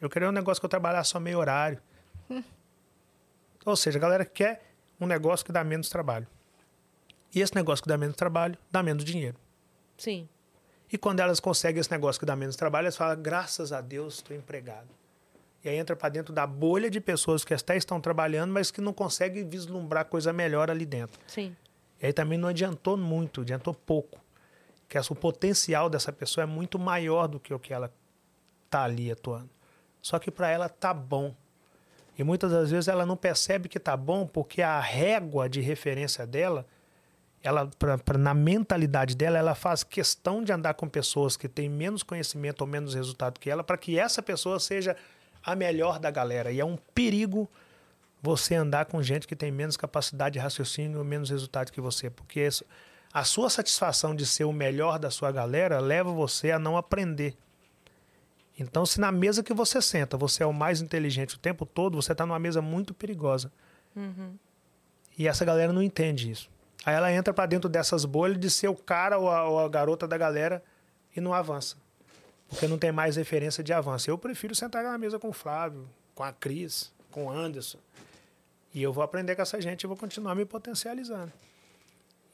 Eu 0.00 0.08
queria 0.08 0.28
um 0.28 0.32
negócio 0.32 0.60
que 0.60 0.64
eu 0.64 0.70
trabalhasse 0.70 1.10
só 1.10 1.18
meio 1.18 1.38
horário. 1.38 1.82
Ou 3.66 3.76
seja, 3.76 3.98
a 3.98 4.00
galera 4.00 4.24
quer 4.24 4.62
um 5.00 5.06
negócio 5.06 5.44
que 5.44 5.50
dá 5.50 5.64
menos 5.64 5.88
trabalho. 5.88 6.28
E 7.34 7.40
esse 7.40 7.54
negócio 7.56 7.82
que 7.82 7.88
dá 7.88 7.98
menos 7.98 8.14
trabalho, 8.14 8.56
dá 8.70 8.82
menos 8.82 9.04
dinheiro. 9.04 9.36
Sim. 9.98 10.28
E 10.92 10.96
quando 10.96 11.20
elas 11.20 11.40
conseguem 11.40 11.80
esse 11.80 11.90
negócio 11.90 12.20
que 12.20 12.26
dá 12.26 12.36
menos 12.36 12.54
trabalho, 12.54 12.84
elas 12.84 12.96
falam, 12.96 13.20
graças 13.20 13.72
a 13.72 13.80
Deus, 13.80 14.14
estou 14.14 14.36
empregado. 14.36 14.88
E 15.64 15.68
aí 15.68 15.76
entra 15.76 15.94
para 15.94 16.08
dentro 16.08 16.32
da 16.32 16.46
bolha 16.46 16.90
de 16.90 17.00
pessoas 17.00 17.44
que 17.44 17.54
até 17.54 17.76
estão 17.76 18.00
trabalhando, 18.00 18.52
mas 18.52 18.70
que 18.70 18.80
não 18.80 18.92
conseguem 18.92 19.48
vislumbrar 19.48 20.06
coisa 20.06 20.32
melhor 20.32 20.70
ali 20.70 20.84
dentro. 20.84 21.20
Sim. 21.26 21.54
E 22.00 22.06
aí 22.06 22.12
também 22.12 22.36
não 22.36 22.48
adiantou 22.48 22.96
muito, 22.96 23.42
adiantou 23.42 23.72
pouco. 23.72 24.20
Que 24.88 24.98
o 24.98 25.14
potencial 25.14 25.88
dessa 25.88 26.12
pessoa 26.12 26.42
é 26.42 26.46
muito 26.46 26.78
maior 26.78 27.26
do 27.28 27.38
que 27.38 27.54
o 27.54 27.58
que 27.58 27.72
ela 27.72 27.92
tá 28.68 28.82
ali 28.84 29.10
atuando. 29.10 29.48
Só 30.02 30.18
que 30.18 30.30
para 30.30 30.50
ela 30.50 30.68
tá 30.68 30.92
bom. 30.92 31.34
E 32.18 32.24
muitas 32.24 32.50
das 32.50 32.70
vezes 32.70 32.88
ela 32.88 33.06
não 33.06 33.16
percebe 33.16 33.68
que 33.68 33.78
tá 33.78 33.96
bom 33.96 34.26
porque 34.26 34.60
a 34.60 34.80
régua 34.80 35.48
de 35.48 35.60
referência 35.60 36.26
dela, 36.26 36.66
ela 37.42 37.70
pra, 37.78 37.96
pra, 37.96 38.18
na 38.18 38.34
mentalidade 38.34 39.16
dela, 39.16 39.38
ela 39.38 39.54
faz 39.54 39.82
questão 39.82 40.42
de 40.42 40.52
andar 40.52 40.74
com 40.74 40.88
pessoas 40.88 41.36
que 41.36 41.48
têm 41.48 41.70
menos 41.70 42.02
conhecimento 42.02 42.60
ou 42.60 42.66
menos 42.66 42.94
resultado 42.94 43.38
que 43.38 43.48
ela, 43.48 43.64
para 43.64 43.78
que 43.78 43.98
essa 43.98 44.20
pessoa 44.22 44.60
seja 44.60 44.96
a 45.44 45.54
melhor 45.54 45.98
da 45.98 46.10
galera. 46.10 46.52
E 46.52 46.60
é 46.60 46.64
um 46.64 46.76
perigo 46.94 47.48
você 48.22 48.54
andar 48.54 48.86
com 48.86 49.02
gente 49.02 49.26
que 49.26 49.34
tem 49.34 49.50
menos 49.50 49.76
capacidade 49.76 50.34
de 50.34 50.38
raciocínio 50.38 51.04
menos 51.04 51.30
resultado 51.30 51.72
que 51.72 51.80
você, 51.80 52.08
porque 52.08 52.48
a 53.12 53.24
sua 53.24 53.50
satisfação 53.50 54.14
de 54.14 54.24
ser 54.24 54.44
o 54.44 54.52
melhor 54.52 54.98
da 54.98 55.10
sua 55.10 55.32
galera 55.32 55.80
leva 55.80 56.12
você 56.12 56.50
a 56.50 56.58
não 56.58 56.76
aprender. 56.76 57.36
Então, 58.58 58.86
se 58.86 59.00
na 59.00 59.10
mesa 59.10 59.42
que 59.42 59.52
você 59.52 59.82
senta 59.82 60.16
você 60.16 60.42
é 60.42 60.46
o 60.46 60.52
mais 60.52 60.80
inteligente 60.80 61.34
o 61.34 61.38
tempo 61.38 61.66
todo, 61.66 62.00
você 62.00 62.12
está 62.12 62.24
numa 62.24 62.38
mesa 62.38 62.62
muito 62.62 62.94
perigosa. 62.94 63.50
Uhum. 63.96 64.36
E 65.18 65.26
essa 65.26 65.44
galera 65.44 65.72
não 65.72 65.82
entende 65.82 66.30
isso. 66.30 66.50
Aí 66.84 66.94
ela 66.94 67.12
entra 67.12 67.32
para 67.32 67.46
dentro 67.46 67.68
dessas 67.68 68.04
bolhas 68.04 68.38
de 68.38 68.50
ser 68.50 68.68
o 68.68 68.74
cara 68.74 69.18
ou 69.18 69.30
a, 69.30 69.48
ou 69.48 69.60
a, 69.60 69.68
garota 69.68 70.06
da 70.06 70.16
galera 70.16 70.62
e 71.14 71.20
não 71.20 71.32
avança. 71.32 71.76
Porque 72.52 72.68
não 72.68 72.76
tem 72.76 72.92
mais 72.92 73.16
referência 73.16 73.64
de 73.64 73.72
avanço. 73.72 74.10
Eu 74.10 74.18
prefiro 74.18 74.54
sentar 74.54 74.84
na 74.84 74.98
mesa 74.98 75.18
com 75.18 75.30
o 75.30 75.32
Flávio, 75.32 75.88
com 76.14 76.22
a 76.22 76.32
Cris, 76.32 76.92
com 77.10 77.26
o 77.26 77.30
Anderson. 77.30 77.78
E 78.74 78.82
eu 78.82 78.92
vou 78.92 79.02
aprender 79.02 79.34
com 79.34 79.40
essa 79.40 79.58
gente 79.58 79.84
e 79.84 79.86
vou 79.86 79.96
continuar 79.96 80.34
me 80.34 80.44
potencializando. 80.44 81.32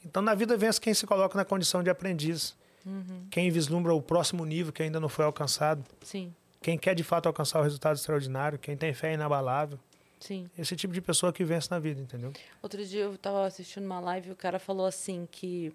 Então, 0.05 0.21
na 0.21 0.35
vida 0.35 0.57
vence 0.57 0.81
quem 0.81 0.93
se 0.93 1.07
coloca 1.07 1.37
na 1.39 1.45
condição 1.45 1.83
de 1.83 1.91
aprendiz. 1.91 2.57
Uhum. 2.85 3.27
Quem 3.31 3.49
vislumbra 3.51 3.95
o 3.95 4.03
próximo 4.03 4.45
nível 4.45 4.73
que 4.73 4.83
ainda 4.83 4.99
não 4.99 5.09
foi 5.09 5.25
alcançado. 5.25 5.85
Sim. 6.03 6.35
Quem 6.61 6.77
quer 6.77 6.95
de 6.95 7.05
fato 7.05 7.27
alcançar 7.27 7.61
o 7.61 7.63
resultado 7.63 7.97
extraordinário. 7.97 8.59
Quem 8.59 8.77
tem 8.77 8.93
fé 8.93 9.15
inabalável. 9.15 9.79
Sim. 10.19 10.51
Esse 10.59 10.75
tipo 10.75 10.93
de 10.93 11.01
pessoa 11.01 11.33
que 11.33 11.45
vence 11.45 11.71
na 11.71 11.79
vida, 11.79 12.01
entendeu? 12.01 12.33
Outro 12.61 12.85
dia 12.85 13.03
eu 13.03 13.15
estava 13.15 13.47
assistindo 13.47 13.85
uma 13.85 14.01
live 14.01 14.31
e 14.31 14.33
o 14.33 14.37
cara 14.37 14.59
falou 14.59 14.85
assim 14.85 15.29
que 15.31 15.73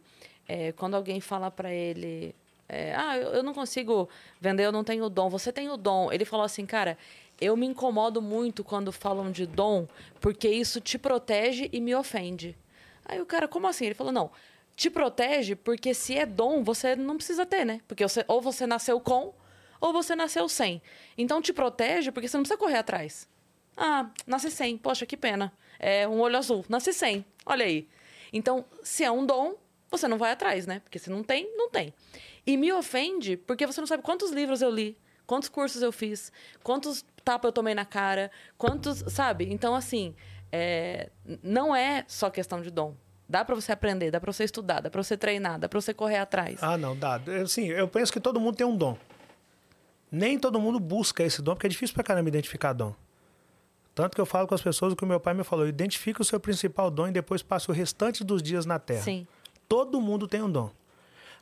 é, 0.47 0.73
quando 0.73 0.95
alguém 0.95 1.21
fala 1.21 1.49
para 1.49 1.71
ele 1.71 2.35
é, 2.73 2.95
ah, 2.95 3.17
eu, 3.17 3.29
eu 3.35 3.43
não 3.43 3.53
consigo 3.53 4.09
vender, 4.39 4.65
eu 4.65 4.71
não 4.71 4.83
tenho 4.83 5.07
dom. 5.09 5.29
Você 5.29 5.51
tem 5.51 5.69
o 5.69 5.77
dom. 5.77 6.11
Ele 6.11 6.25
falou 6.25 6.45
assim, 6.45 6.65
cara, 6.65 6.97
eu 7.39 7.55
me 7.55 7.65
incomodo 7.65 8.21
muito 8.21 8.63
quando 8.63 8.91
falam 8.91 9.31
de 9.31 9.45
dom, 9.45 9.87
porque 10.19 10.47
isso 10.49 10.81
te 10.81 10.97
protege 10.97 11.69
e 11.71 11.79
me 11.79 11.93
ofende. 11.93 12.57
Aí 13.05 13.21
o 13.21 13.25
cara, 13.25 13.47
como 13.47 13.67
assim? 13.67 13.85
Ele 13.85 13.95
falou, 13.95 14.11
não, 14.11 14.31
te 14.75 14.89
protege 14.89 15.55
porque 15.55 15.93
se 15.93 16.17
é 16.17 16.25
dom, 16.25 16.63
você 16.63 16.95
não 16.95 17.17
precisa 17.17 17.45
ter, 17.45 17.65
né? 17.65 17.81
Porque 17.87 18.07
você, 18.07 18.25
ou 18.27 18.41
você 18.41 18.65
nasceu 18.65 18.99
com, 18.99 19.33
ou 19.79 19.93
você 19.93 20.15
nasceu 20.15 20.47
sem. 20.49 20.81
Então 21.17 21.41
te 21.41 21.53
protege 21.53 22.11
porque 22.11 22.27
você 22.27 22.37
não 22.37 22.43
precisa 22.43 22.57
correr 22.57 22.77
atrás. 22.77 23.27
Ah, 23.75 24.09
nasci 24.25 24.49
sem, 24.51 24.77
poxa, 24.77 25.05
que 25.05 25.17
pena. 25.17 25.51
É 25.79 26.07
um 26.07 26.19
olho 26.21 26.37
azul, 26.37 26.63
nasci 26.69 26.93
sem, 26.93 27.25
olha 27.45 27.65
aí. 27.65 27.87
Então, 28.31 28.65
se 28.83 29.03
é 29.03 29.11
um 29.11 29.25
dom, 29.25 29.55
você 29.91 30.07
não 30.07 30.17
vai 30.17 30.31
atrás, 30.31 30.65
né? 30.65 30.79
Porque 30.79 30.97
se 30.97 31.09
não 31.09 31.23
tem, 31.23 31.51
não 31.55 31.69
tem. 31.69 31.93
E 32.45 32.57
me 32.57 32.71
ofende 32.73 33.37
porque 33.37 33.65
você 33.65 33.79
não 33.79 33.87
sabe 33.87 34.03
quantos 34.03 34.31
livros 34.31 34.61
eu 34.61 34.69
li, 34.69 34.97
quantos 35.25 35.49
cursos 35.49 35.81
eu 35.81 35.91
fiz, 35.91 36.31
quantos 36.61 37.05
tapas 37.23 37.49
eu 37.49 37.53
tomei 37.53 37.73
na 37.73 37.85
cara, 37.85 38.29
quantos, 38.57 39.03
sabe? 39.07 39.51
Então, 39.51 39.73
assim, 39.75 40.13
é, 40.51 41.09
não 41.41 41.75
é 41.75 42.03
só 42.07 42.29
questão 42.29 42.61
de 42.61 42.69
dom. 42.69 42.95
Dá 43.27 43.43
para 43.43 43.55
você 43.55 43.71
aprender, 43.71 44.11
dá 44.11 44.19
para 44.19 44.31
você 44.31 44.43
estudar, 44.43 44.81
dá 44.81 44.89
para 44.89 45.01
você 45.01 45.17
treinar, 45.17 45.57
dá 45.57 45.69
para 45.69 45.79
você 45.79 45.93
correr 45.93 46.17
atrás. 46.17 46.61
Ah, 46.61 46.77
não, 46.77 46.95
dá. 46.95 47.19
Assim, 47.41 47.67
eu 47.67 47.87
penso 47.87 48.11
que 48.11 48.19
todo 48.19 48.39
mundo 48.39 48.55
tem 48.55 48.67
um 48.67 48.75
dom. 48.75 48.97
Nem 50.11 50.37
todo 50.37 50.59
mundo 50.59 50.79
busca 50.79 51.23
esse 51.23 51.41
dom, 51.41 51.53
porque 51.53 51.65
é 51.65 51.69
difícil 51.69 51.95
pra 51.95 52.03
caramba 52.03 52.29
identificar 52.29 52.73
dom. 52.73 52.93
Tanto 53.95 54.15
que 54.15 54.21
eu 54.21 54.25
falo 54.25 54.47
com 54.47 54.53
as 54.53 54.61
pessoas 54.61 54.93
o 54.93 54.95
que 54.95 55.03
o 55.03 55.07
meu 55.07 55.19
pai 55.19 55.33
me 55.33 55.43
falou: 55.43 55.67
identifique 55.67 56.21
o 56.21 56.23
seu 56.25 56.39
principal 56.39 56.91
dom 56.91 57.07
e 57.07 57.11
depois 57.11 57.41
passe 57.41 57.69
o 57.69 57.73
restante 57.73 58.23
dos 58.23 58.43
dias 58.43 58.65
na 58.65 58.77
Terra. 58.77 59.01
Sim. 59.01 59.25
Todo 59.67 60.01
mundo 60.01 60.27
tem 60.27 60.41
um 60.41 60.49
dom. 60.51 60.69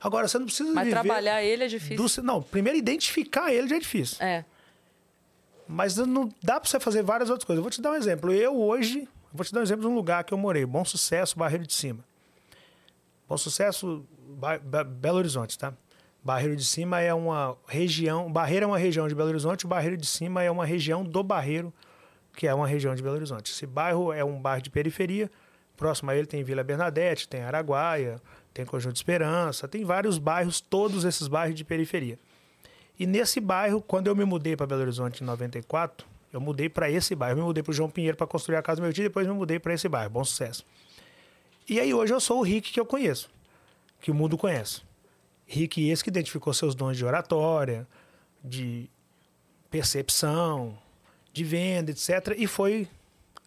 Agora, 0.01 0.27
você 0.27 0.39
não 0.39 0.45
precisa 0.47 0.73
Mas 0.73 0.89
trabalhar 0.89 1.43
ele 1.43 1.63
é 1.63 1.67
difícil. 1.67 1.95
do- 2.21 2.23
não, 2.27 2.41
primeiro 2.41 2.77
identificar 2.77 3.53
ele 3.53 3.67
já 3.67 3.75
é 3.75 3.79
difícil. 3.79 4.17
É. 4.25 4.43
Mas 5.67 5.95
não 5.95 6.29
dá 6.43 6.59
para 6.59 6.69
você 6.69 6.79
fazer 6.79 7.01
várias 7.03 7.29
outras 7.29 7.45
coisas. 7.45 7.59
Eu 7.59 7.63
vou 7.63 7.71
te 7.71 7.81
dar 7.81 7.91
um 7.91 7.95
exemplo. 7.95 8.33
Eu 8.33 8.59
hoje, 8.59 9.07
vou 9.31 9.45
te 9.45 9.53
dar 9.53 9.59
um 9.61 9.63
exemplo 9.63 9.81
de 9.83 9.87
um 9.87 9.95
lugar 9.95 10.23
que 10.23 10.33
eu 10.33 10.37
morei. 10.37 10.65
Bom 10.65 10.83
Sucesso, 10.83 11.37
Barreiro 11.37 11.65
de 11.65 11.73
Cima. 11.73 12.03
Bom 13.27 13.37
Sucesso, 13.37 14.05
Ba- 14.27 14.57
Be- 14.57 14.83
Belo 14.83 15.17
Horizonte, 15.19 15.57
tá? 15.57 15.73
Barreiro 16.23 16.55
de 16.55 16.65
Cima 16.65 16.99
é 16.99 17.13
uma 17.13 17.57
região... 17.67 18.31
Barreiro 18.31 18.65
é 18.65 18.67
uma 18.67 18.77
região 18.77 19.07
de 19.07 19.15
Belo 19.15 19.29
Horizonte, 19.29 19.65
o 19.65 19.69
Barreiro 19.69 19.97
de 19.97 20.05
Cima 20.05 20.43
é 20.43 20.51
uma 20.51 20.65
região 20.65 21.03
do 21.03 21.23
Barreiro, 21.23 21.73
que 22.35 22.45
é 22.47 22.53
uma 22.53 22.67
região 22.67 22.93
de 22.93 23.01
Belo 23.01 23.15
Horizonte. 23.15 23.51
Esse 23.51 23.65
bairro 23.65 24.11
é 24.11 24.23
um 24.23 24.39
bairro 24.39 24.61
de 24.61 24.69
periferia. 24.69 25.31
Próximo 25.77 26.11
a 26.11 26.15
ele 26.15 26.27
tem 26.27 26.43
Vila 26.43 26.63
Bernadette, 26.63 27.27
tem 27.27 27.41
Araguaia, 27.41 28.21
tem 28.53 28.65
Conjunto 28.65 28.95
Esperança, 28.95 29.67
tem 29.67 29.83
vários 29.83 30.17
bairros, 30.17 30.59
todos 30.59 31.05
esses 31.05 31.27
bairros 31.27 31.55
de 31.55 31.63
periferia. 31.63 32.19
E 32.99 33.05
nesse 33.05 33.39
bairro, 33.39 33.81
quando 33.81 34.07
eu 34.07 34.15
me 34.15 34.25
mudei 34.25 34.55
para 34.55 34.67
Belo 34.67 34.81
Horizonte 34.81 35.23
em 35.23 35.25
94, 35.25 36.05
eu 36.31 36.39
mudei 36.39 36.69
para 36.69 36.89
esse 36.89 37.15
bairro. 37.15 37.33
Eu 37.33 37.41
me 37.41 37.47
mudei 37.47 37.63
para 37.63 37.73
João 37.73 37.89
Pinheiro 37.89 38.15
para 38.15 38.27
construir 38.27 38.57
a 38.57 38.61
casa 38.61 38.81
do 38.81 38.83
meu 38.83 38.93
tio, 38.93 39.03
depois 39.03 39.27
me 39.27 39.33
mudei 39.33 39.59
para 39.59 39.73
esse 39.73 39.87
bairro. 39.87 40.09
Bom 40.09 40.23
sucesso. 40.23 40.65
E 41.67 41.79
aí 41.79 41.93
hoje 41.93 42.13
eu 42.13 42.19
sou 42.19 42.39
o 42.39 42.43
Rick 42.43 42.71
que 42.71 42.79
eu 42.79 42.85
conheço, 42.85 43.29
que 43.99 44.11
o 44.11 44.13
mundo 44.13 44.37
conhece. 44.37 44.81
Rick 45.47 45.89
esse 45.89 46.03
que 46.03 46.09
identificou 46.09 46.53
seus 46.53 46.75
dons 46.75 46.97
de 46.97 47.05
oratória, 47.05 47.87
de 48.43 48.89
percepção, 49.69 50.77
de 51.33 51.43
venda, 51.43 51.91
etc. 51.91 52.35
E 52.37 52.47
foi 52.47 52.87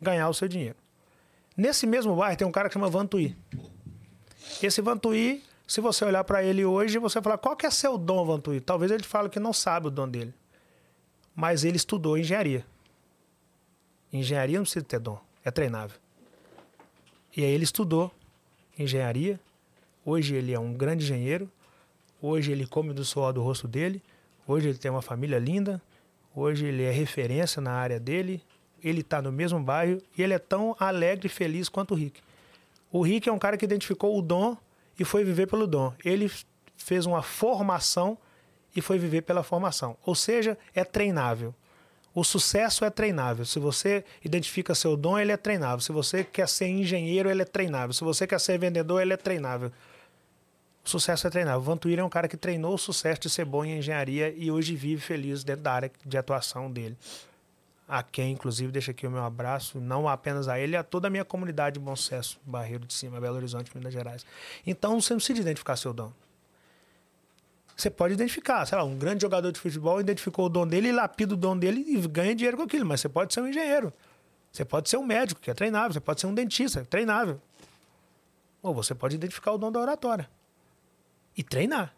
ganhar 0.01 0.29
o 0.29 0.35
seu 0.35 0.49
dinheiro. 0.49 0.77
Nesse 1.57 1.87
mesmo 1.87 2.17
bairro 2.17 2.37
tem 2.37 2.47
um 2.47 2.53
cara 2.53 2.69
que 2.69 2.75
chama 2.75 2.89
Vantuí. 2.89 3.37
Esse 4.63 4.81
Vantuí, 4.81 5.43
se 5.67 5.81
você 5.81 6.05
olhar 6.05 6.25
para 6.25 6.43
ele 6.43 6.65
hoje, 6.65 6.99
você 6.99 7.21
falar, 7.21 7.39
qual 7.39 7.57
que 7.57 7.67
é 7.67 7.71
seu 7.71 7.97
dom, 7.99 8.25
Vantuí? 8.25 8.61
Talvez 8.61 8.91
ele 8.91 9.03
fale 9.03 9.29
que 9.29 9.41
não 9.41 9.53
sabe 9.53 9.89
o 9.89 9.91
dom 9.91 10.09
dele. 10.09 10.35
Mas 11.35 11.65
ele 11.65 11.77
estudou 11.77 12.17
engenharia. 12.17 12.65
Engenharia 14.13 14.59
não 14.59 14.65
precisa 14.65 14.85
ter 14.85 15.01
dom, 15.01 15.19
é 15.45 15.51
treinável. 15.51 15.99
E 17.37 17.43
aí 17.43 17.51
ele 17.51 17.65
estudou 17.65 18.13
engenharia. 18.79 19.41
Hoje 20.05 20.35
ele 20.35 20.53
é 20.53 20.59
um 20.59 20.73
grande 20.73 21.05
engenheiro. 21.05 21.51
Hoje 22.23 22.53
ele 22.53 22.67
come 22.67 22.93
do 22.93 23.05
suor 23.05 23.33
do 23.33 23.43
rosto 23.43 23.67
dele. 23.67 24.01
Hoje 24.47 24.69
ele 24.69 24.79
tem 24.79 24.91
uma 24.91 25.03
família 25.03 25.39
linda. 25.39 25.83
Hoje 26.35 26.67
ele 26.67 26.85
é 26.85 26.91
referência 26.91 27.61
na 27.61 27.73
área 27.73 27.99
dele. 27.99 28.41
Ele 28.83 29.01
está 29.01 29.21
no 29.21 29.33
mesmo 29.33 29.59
bairro 29.59 30.01
e 30.17 30.23
ele 30.23 30.35
é 30.35 30.39
tão 30.39 30.77
alegre 30.79 31.27
e 31.27 31.31
feliz 31.31 31.69
quanto 31.69 31.93
o 31.93 31.97
Rick. 31.97 32.21
O 32.95 33.03
Rick 33.03 33.29
é 33.29 33.33
um 33.33 33.41
cara 33.41 33.57
que 33.57 33.65
identificou 33.65 34.17
o 34.17 34.23
dom 34.23 34.57
e 34.97 35.05
foi 35.05 35.25
viver 35.25 35.49
pelo 35.49 35.67
dom. 35.67 35.93
Ele 36.05 36.31
fez 36.77 37.07
uma 37.07 37.23
formação 37.25 38.17
e 38.77 38.81
foi 38.81 39.01
viver 39.01 39.23
pela 39.23 39.43
formação. 39.43 39.97
Ou 40.07 40.15
seja, 40.15 40.57
é 40.73 40.85
treinável. 40.85 41.53
O 42.15 42.23
sucesso 42.23 42.85
é 42.85 42.91
treinável. 42.91 43.45
Se 43.45 43.59
você 43.59 44.05
identifica 44.25 44.77
seu 44.77 44.97
dom, 44.97 45.19
ele 45.19 45.33
é 45.33 45.37
treinável. 45.37 45.81
Se 45.81 45.91
você 45.91 46.23
quer 46.23 46.49
ser 46.49 46.69
engenheiro, 46.69 47.29
ele 47.29 47.43
é 47.43 47.45
treinável. 47.45 47.93
Se 47.93 48.05
você 48.05 48.29
quer 48.29 48.39
ser 48.39 48.59
vendedor, 48.61 49.03
ele 49.03 49.13
é 49.13 49.17
treinável. 49.17 49.73
O 50.85 50.89
sucesso 50.89 51.27
é 51.27 51.31
treinável. 51.31 51.63
O 51.63 51.65
Vantuíra 51.65 52.01
é 52.01 52.05
um 52.05 52.09
cara 52.09 52.29
que 52.29 52.37
treinou 52.37 52.75
o 52.75 52.79
sucesso 52.79 53.23
de 53.23 53.29
ser 53.29 53.45
bom 53.45 53.65
em 53.65 53.77
engenharia 53.77 54.33
e 54.37 54.53
hoje 54.53 54.77
vive 54.77 55.03
feliz 55.03 55.43
dentro 55.43 55.65
da 55.65 55.73
área 55.73 55.91
de 56.07 56.17
atuação 56.17 56.71
dele. 56.71 56.97
A 57.87 58.03
quem, 58.03 58.33
inclusive, 58.33 58.73
deixa 58.73 58.93
aqui 58.93 59.07
o 59.07 59.11
meu 59.11 59.23
abraço, 59.23 59.79
não 59.79 60.09
apenas 60.09 60.49
a 60.49 60.59
ele, 60.59 60.77
a 60.77 60.83
toda 60.83 61.09
a 61.09 61.11
minha 61.11 61.25
comunidade 61.25 61.75
de 61.75 61.81
bom 61.81 61.95
sucesso, 61.95 62.41
Barreiro 62.45 62.87
de 62.87 62.95
Cima, 62.95 63.21
Belo 63.21 63.37
Horizonte, 63.37 63.71
Minas 63.77 63.93
Gerais. 63.93 64.25
Então, 64.67 65.01
você 65.01 65.13
não 65.13 65.19
precisa 65.19 65.41
identificar 65.41 65.77
seu 65.77 65.93
dom. 65.93 66.11
Você 67.77 67.91
pode 67.91 68.15
identificar, 68.15 68.65
sei 68.67 68.79
lá, 68.79 68.85
um 68.85 68.97
grande 68.97 69.23
jogador 69.23 69.51
de 69.53 69.59
futebol 69.59 70.01
identificou 70.01 70.47
o 70.47 70.49
dom 70.49 70.67
dele 70.67 70.93
lapida 70.93 71.35
o 71.35 71.37
dom 71.37 71.59
dele 71.59 71.85
e 71.87 71.97
ganha 72.07 72.35
dinheiro 72.35 72.57
com 72.57 72.63
aquilo, 72.63 72.87
mas 72.87 73.01
você 73.01 73.09
pode 73.09 73.35
ser 73.35 73.41
um 73.41 73.49
engenheiro. 73.49 73.93
Você 74.53 74.65
pode 74.65 74.89
ser 74.89 74.97
um 74.97 75.05
médico, 75.05 75.41
que 75.41 75.51
é 75.51 75.55
treinável. 75.55 75.93
Você 75.93 76.01
pode 76.01 76.21
ser 76.21 76.29
um 76.29 76.35
dentista, 76.35 76.85
treinável. 76.85 77.41
Ou 78.63 78.73
você 78.73 78.95
pode 78.95 79.17
identificar 79.17 79.51
o 79.51 79.59
dom 79.59 79.73
da 79.73 79.81
oratória 79.81 80.31
e 81.37 81.43
treinar. 81.43 81.93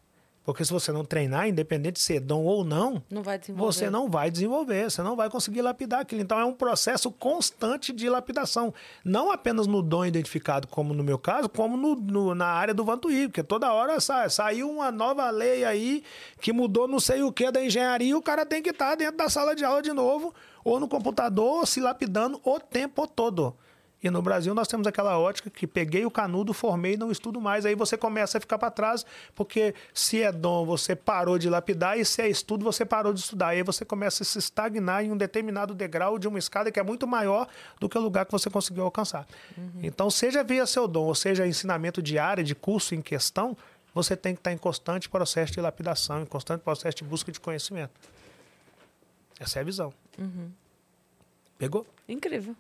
Porque 0.47 0.65
se 0.65 0.73
você 0.73 0.93
não 0.93 1.05
treinar, 1.05 1.49
independente 1.49 1.95
de 1.95 2.01
ser 2.01 2.21
dom 2.21 2.45
ou 2.45 2.65
não, 2.65 3.03
Não 3.11 3.65
você 3.67 3.91
não 3.91 4.09
vai 4.09 4.31
desenvolver, 4.31 4.89
você 4.89 5.03
não 5.03 5.17
vai 5.17 5.29
conseguir 5.29 5.61
lapidar 5.61 6.01
aquilo. 6.01 6.23
Então 6.23 6.39
é 6.39 6.45
um 6.45 6.55
processo 6.55 7.11
constante 7.11 7.93
de 7.93 8.09
lapidação. 8.09 8.73
Não 9.05 9.33
apenas 9.33 9.67
no 9.67 9.83
dom 9.83 10.05
identificado, 10.07 10.69
como 10.69 10.95
no 10.95 11.03
meu 11.03 11.19
caso, 11.19 11.49
como 11.49 11.77
no, 11.77 11.97
no- 11.97 12.35
na 12.35 12.47
área 12.47 12.73
do 12.73 12.85
Vantuí, 12.85 13.27
porque 13.27 13.43
toda 13.43 13.73
hora 13.73 13.99
sa, 14.01 14.29
saiu 14.31 14.71
uma 14.71 14.93
nova 14.93 15.29
lei 15.31 15.65
aí 15.65 16.05
que 16.41 16.53
mudou 16.53 16.87
não 16.87 17.01
sei 17.01 17.23
o 17.25 17.33
que 17.33 17.51
da 17.51 17.61
engenharia, 17.65 18.11
e 18.11 18.15
o 18.15 18.23
cara 18.23 18.47
tem 18.47 18.63
que 18.63 18.71
estar 18.71 18.95
dentro 18.95 19.17
da 19.17 19.29
sala 19.29 19.53
de 19.55 19.65
aula 19.65 19.83
de 19.83 19.93
novo, 19.93 20.33
ou 20.65 20.79
no 20.79 20.87
computador, 20.87 21.59
ou 21.61 21.67
se 21.67 21.81
lapidando 21.81 22.41
o 22.45 22.61
tempo 22.61 23.05
todo. 23.09 23.53
E 24.03 24.11
no 24.11 24.21
Brasil 24.21 24.55
nós 24.55 24.69
temos 24.69 24.87
aquela 24.87 25.19
ótica 25.19 25.49
que 25.49 25.67
peguei 25.67 26.05
o 26.05 26.11
canudo, 26.11 26.53
formei 26.53 26.97
não 26.97 27.11
estudo 27.11 27.41
mais. 27.41 27.65
Aí 27.65 27.75
você 27.75 27.97
começa 27.97 28.39
a 28.39 28.41
ficar 28.41 28.59
para 28.59 28.71
trás, 28.71 29.07
porque 29.35 29.75
se 29.93 30.23
é 30.23 30.31
dom, 30.31 30.67
você 30.67 30.95
parou 30.95 31.39
de 31.39 31.49
lapidar, 31.49 31.99
e 31.99 32.05
se 32.05 32.21
é 32.21 32.29
estudo, 32.29 32.65
você 32.65 32.85
parou 32.85 33.13
de 33.13 33.21
estudar. 33.21 33.49
Aí 33.49 33.63
você 33.63 33.85
começa 33.85 34.23
a 34.23 34.27
se 34.27 34.39
estagnar 34.39 35.05
em 35.05 35.11
um 35.11 35.17
determinado 35.17 35.75
degrau 35.75 36.19
de 36.19 36.29
uma 36.29 36.39
escada 36.39 36.71
que 36.71 36.79
é 36.79 36.83
muito 36.83 37.07
maior 37.07 37.49
do 37.81 37.89
que 37.89 37.97
o 37.97 38.01
lugar 38.01 38.27
que 38.27 38.33
você 38.33 38.51
conseguiu 38.51 38.85
alcançar. 38.85 39.27
Uhum. 39.57 39.81
Então, 39.83 40.11
seja 40.11 40.45
via 40.45 40.67
seu 40.67 40.87
dom, 40.87 41.07
ou 41.07 41.15
seja, 41.15 41.47
ensinamento 41.47 42.03
de 42.03 42.19
área, 42.19 42.45
de 42.45 42.55
curso 42.55 42.95
em 42.95 43.01
questão, 43.01 43.57
você 43.95 44.15
tem 44.15 44.35
que 44.35 44.41
estar 44.41 44.53
em 44.53 44.59
constante 44.59 45.09
processo 45.09 45.55
de 45.55 45.61
lapidação, 45.61 46.21
em 46.21 46.27
constante 46.27 46.61
processo 46.61 46.99
de 46.99 47.05
busca 47.05 47.33
de 47.33 47.41
conhecimento. 47.41 47.99
Essa 49.41 49.59
é 49.59 49.63
a 49.63 49.65
visão. 49.65 49.93
Uhum. 50.19 50.51
Pegou? 51.59 51.87
Incrível. 52.07 52.55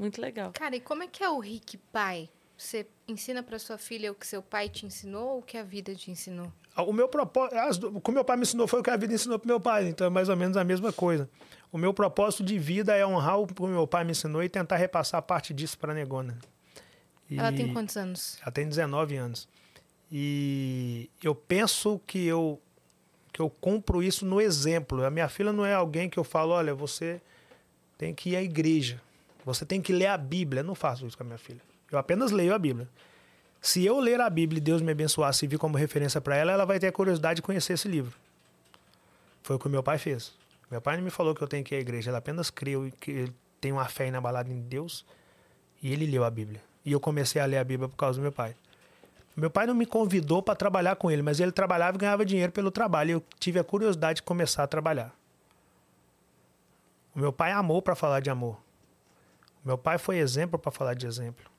Muito 0.00 0.18
legal. 0.18 0.50
Cara, 0.54 0.74
e 0.74 0.80
como 0.80 1.02
é 1.02 1.06
que 1.06 1.22
é 1.22 1.28
o 1.28 1.38
Rick 1.38 1.76
pai? 1.92 2.30
Você 2.56 2.86
ensina 3.06 3.42
para 3.42 3.58
sua 3.58 3.76
filha 3.76 4.10
o 4.10 4.14
que 4.14 4.26
seu 4.26 4.42
pai 4.42 4.66
te 4.70 4.86
ensinou 4.86 5.28
ou 5.28 5.38
o 5.40 5.42
que 5.42 5.58
a 5.58 5.62
vida 5.62 5.94
te 5.94 6.10
ensinou? 6.10 6.50
Ah, 6.74 6.82
o 6.82 6.92
meu 6.92 7.06
propósito, 7.06 7.94
o 7.94 8.00
que 8.00 8.10
meu 8.10 8.24
pai 8.24 8.36
me 8.36 8.42
ensinou 8.42 8.66
foi 8.66 8.80
o 8.80 8.82
que 8.82 8.88
a 8.88 8.96
vida 8.96 9.12
ensinou 9.12 9.38
para 9.38 9.46
meu 9.46 9.60
pai, 9.60 9.88
então 9.88 10.06
é 10.06 10.10
mais 10.10 10.30
ou 10.30 10.36
menos 10.36 10.56
a 10.56 10.64
mesma 10.64 10.90
coisa. 10.90 11.28
O 11.70 11.76
meu 11.76 11.92
propósito 11.92 12.42
de 12.42 12.58
vida 12.58 12.96
é 12.96 13.06
honrar 13.06 13.40
o 13.40 13.46
que 13.46 13.62
meu 13.62 13.86
pai 13.86 14.04
me 14.04 14.12
ensinou 14.12 14.42
e 14.42 14.48
tentar 14.48 14.76
repassar 14.76 15.20
parte 15.20 15.52
disso 15.52 15.78
para 15.78 15.92
a 15.92 15.94
Negona. 15.94 16.38
E 17.28 17.38
ela 17.38 17.52
tem 17.52 17.70
quantos 17.70 17.94
anos? 17.98 18.38
Ela 18.40 18.50
tem 18.50 18.66
19 18.66 19.16
anos. 19.16 19.46
E 20.10 21.10
eu 21.22 21.34
penso 21.34 22.00
que 22.06 22.26
eu 22.26 22.58
que 23.32 23.40
eu 23.40 23.50
cumpro 23.50 24.02
isso 24.02 24.24
no 24.24 24.40
exemplo. 24.40 25.04
A 25.04 25.10
minha 25.10 25.28
filha 25.28 25.52
não 25.52 25.64
é 25.64 25.74
alguém 25.74 26.08
que 26.08 26.18
eu 26.18 26.24
falo, 26.24 26.52
olha, 26.52 26.74
você 26.74 27.20
tem 27.98 28.14
que 28.14 28.30
ir 28.30 28.36
à 28.36 28.42
igreja. 28.42 29.00
Você 29.54 29.64
tem 29.64 29.80
que 29.80 29.92
ler 29.92 30.06
a 30.06 30.16
Bíblia. 30.16 30.60
Eu 30.60 30.64
não 30.64 30.74
faço 30.74 31.06
isso 31.06 31.16
com 31.16 31.22
a 31.22 31.26
minha 31.26 31.38
filha. 31.38 31.60
Eu 31.90 31.98
apenas 31.98 32.30
leio 32.30 32.54
a 32.54 32.58
Bíblia. 32.58 32.88
Se 33.60 33.84
eu 33.84 33.98
ler 34.00 34.20
a 34.20 34.30
Bíblia 34.30 34.58
e 34.58 34.60
Deus 34.60 34.80
me 34.80 34.92
abençoar, 34.92 35.32
se 35.34 35.46
vir 35.46 35.58
como 35.58 35.76
referência 35.76 36.20
para 36.20 36.36
ela, 36.36 36.52
ela 36.52 36.64
vai 36.64 36.78
ter 36.78 36.86
a 36.86 36.92
curiosidade 36.92 37.36
de 37.36 37.42
conhecer 37.42 37.74
esse 37.74 37.88
livro. 37.88 38.12
Foi 39.42 39.56
o 39.56 39.58
que 39.58 39.68
meu 39.68 39.82
pai 39.82 39.98
fez. 39.98 40.32
Meu 40.70 40.80
pai 40.80 40.96
não 40.96 41.04
me 41.04 41.10
falou 41.10 41.34
que 41.34 41.42
eu 41.42 41.48
tenho 41.48 41.64
que 41.64 41.74
ir 41.74 41.78
à 41.78 41.80
igreja, 41.80 42.10
ela 42.10 42.18
apenas 42.18 42.48
creu 42.48 42.90
que 43.00 43.10
ele 43.10 43.34
tem 43.60 43.72
uma 43.72 43.84
fé 43.86 44.06
inabalada 44.06 44.50
em 44.50 44.60
Deus 44.60 45.04
e 45.82 45.92
ele 45.92 46.06
leu 46.06 46.24
a 46.24 46.30
Bíblia. 46.30 46.62
E 46.84 46.92
eu 46.92 47.00
comecei 47.00 47.42
a 47.42 47.44
ler 47.44 47.58
a 47.58 47.64
Bíblia 47.64 47.88
por 47.88 47.96
causa 47.96 48.18
do 48.18 48.22
meu 48.22 48.32
pai. 48.32 48.54
Meu 49.36 49.50
pai 49.50 49.66
não 49.66 49.74
me 49.74 49.86
convidou 49.86 50.42
para 50.42 50.54
trabalhar 50.54 50.96
com 50.96 51.10
ele, 51.10 51.22
mas 51.22 51.40
ele 51.40 51.52
trabalhava 51.52 51.96
e 51.96 52.00
ganhava 52.00 52.24
dinheiro 52.24 52.52
pelo 52.52 52.70
trabalho. 52.70 53.10
E 53.10 53.12
eu 53.12 53.24
tive 53.38 53.58
a 53.58 53.64
curiosidade 53.64 54.16
de 54.16 54.22
começar 54.22 54.62
a 54.62 54.66
trabalhar. 54.66 55.14
O 57.14 57.18
meu 57.18 57.32
pai 57.32 57.52
amou 57.52 57.82
para 57.82 57.94
falar 57.94 58.20
de 58.20 58.30
amor. 58.30 58.58
Meu 59.64 59.76
pai 59.76 59.98
foi 59.98 60.18
exemplo 60.18 60.58
para 60.58 60.70
falar 60.70 60.94
de 60.94 61.06
exemplo. 61.06 61.50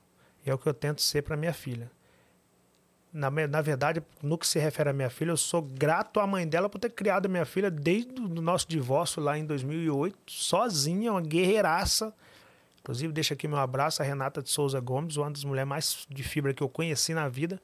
E 0.44 0.50
é 0.50 0.54
o 0.54 0.58
que 0.58 0.68
eu 0.68 0.74
tento 0.74 1.00
ser 1.00 1.22
para 1.22 1.36
minha 1.36 1.52
filha. 1.52 1.90
Na, 3.12 3.30
na 3.30 3.60
verdade, 3.60 4.02
no 4.22 4.38
que 4.38 4.46
se 4.46 4.58
refere 4.58 4.88
à 4.88 4.92
minha 4.92 5.10
filha, 5.10 5.30
eu 5.30 5.36
sou 5.36 5.60
grato 5.60 6.18
à 6.18 6.26
mãe 6.26 6.48
dela 6.48 6.68
por 6.68 6.78
ter 6.78 6.90
criado 6.90 7.28
minha 7.28 7.44
filha 7.44 7.70
desde 7.70 8.20
o 8.20 8.40
nosso 8.40 8.66
divórcio 8.66 9.22
lá 9.22 9.38
em 9.38 9.44
2008, 9.44 10.16
sozinha, 10.26 11.12
uma 11.12 11.20
guerreiraça. 11.20 12.12
Inclusive, 12.80 13.12
deixa 13.12 13.34
aqui 13.34 13.46
meu 13.46 13.58
abraço 13.58 14.02
a 14.02 14.04
Renata 14.04 14.42
de 14.42 14.48
Souza 14.48 14.80
Gomes, 14.80 15.16
uma 15.16 15.30
das 15.30 15.44
mulheres 15.44 15.68
mais 15.68 16.06
de 16.08 16.22
fibra 16.22 16.54
que 16.54 16.62
eu 16.62 16.68
conheci 16.68 17.12
na 17.12 17.28
vida. 17.28 17.60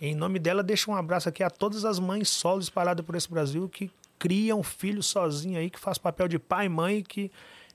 Em 0.00 0.14
nome 0.14 0.38
dela, 0.38 0.62
deixa 0.62 0.90
um 0.90 0.94
abraço 0.96 1.28
aqui 1.28 1.42
a 1.42 1.50
todas 1.50 1.84
as 1.84 1.98
mães 1.98 2.30
solos 2.30 2.64
espalhadas 2.64 3.04
por 3.04 3.14
esse 3.14 3.30
Brasil 3.30 3.68
que 3.68 3.90
criam 4.18 4.62
filho 4.62 5.02
sozinho 5.02 5.58
aí, 5.58 5.68
que 5.68 5.78
faz 5.78 5.98
papel 5.98 6.26
de 6.26 6.38
pai 6.38 6.66
e 6.66 6.68
mãe, 6.70 7.02
que 7.02 7.30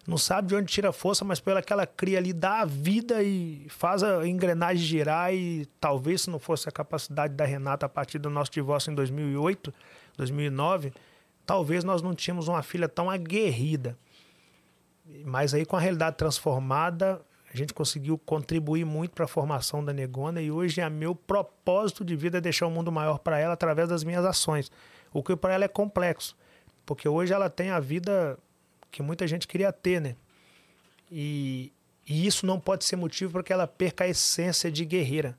não 0.07 0.18
sabe 0.18 0.49
de 0.49 0.56
onde 0.56 0.72
tira 0.72 0.91
força, 0.91 1.26
mas 1.26 1.40
pela 1.40 1.64
que 1.64 1.73
ela 1.73 1.88
cria 1.88 2.19
ali, 2.19 2.32
dá 2.32 2.61
a 2.61 2.65
vida 2.65 3.23
e 3.23 3.65
faz 3.69 4.03
a 4.03 4.27
engrenagem 4.27 4.86
girar. 4.86 5.34
E 5.34 5.65
talvez, 5.80 6.22
se 6.22 6.30
não 6.30 6.38
fosse 6.38 6.69
a 6.69 6.72
capacidade 6.72 7.34
da 7.34 7.44
Renata 7.44 7.88
a 7.88 7.90
partir 7.90 8.19
do 8.19 8.30
nosso 8.30 8.52
divórcio 8.52 8.91
em 8.91 8.95
2008, 8.95 9.73
2009, 10.15 10.94
talvez 11.44 11.84
nós 11.84 12.03
não 12.03 12.14
tínhamos 12.14 12.48
uma 12.48 12.61
filha 12.61 12.88
tão 12.88 13.10
aguerrida. 13.10 13.98
Mas 15.23 15.56
aí, 15.56 15.65
com 15.65 15.76
a 15.76 15.80
realidade 15.80 16.18
transformada, 16.18 17.19
a 17.52 17.57
gente 17.57 17.73
conseguiu 17.73 18.18
contribuir 18.18 18.86
muito 18.86 19.11
para 19.11 19.26
a 19.26 19.27
formação 19.27 19.84
da 19.84 19.91
Negona 19.91 20.40
e 20.41 20.52
hoje 20.52 20.82
é 20.82 20.90
meu 20.90 21.15
propósito 21.15 22.06
de 22.06 22.15
vida 22.15 22.38
é 22.38 22.41
deixar 22.41 22.68
o 22.68 22.69
um 22.69 22.73
mundo 22.73 22.91
maior 22.91 23.18
para 23.18 23.40
ela 23.40 23.53
através 23.53 23.90
das 23.90 24.03
minhas 24.03 24.26
ações. 24.26 24.72
O 25.11 25.23
que 25.23 25.36
para 25.36 25.53
ela 25.53 25.65
é 25.65 25.68
complexo, 25.68 26.36
porque 26.86 27.07
hoje 27.07 27.34
ela 27.34 27.49
tem 27.49 27.69
a 27.69 27.80
vida 27.80 28.38
que 28.96 29.04
muita 29.04 29.28
gente 29.28 29.46
queria 29.46 29.74
ter, 29.74 30.00
né? 30.00 30.16
E, 31.12 31.70
e 32.08 32.26
isso 32.26 32.46
não 32.46 32.58
pode 32.58 32.86
ser 32.86 32.96
motivo 32.96 33.34
para 33.34 33.44
que 33.44 33.52
ela 33.52 33.68
perca 33.68 34.06
a 34.06 34.08
essência 34.08 34.72
de 34.72 34.86
guerreira. 34.86 35.38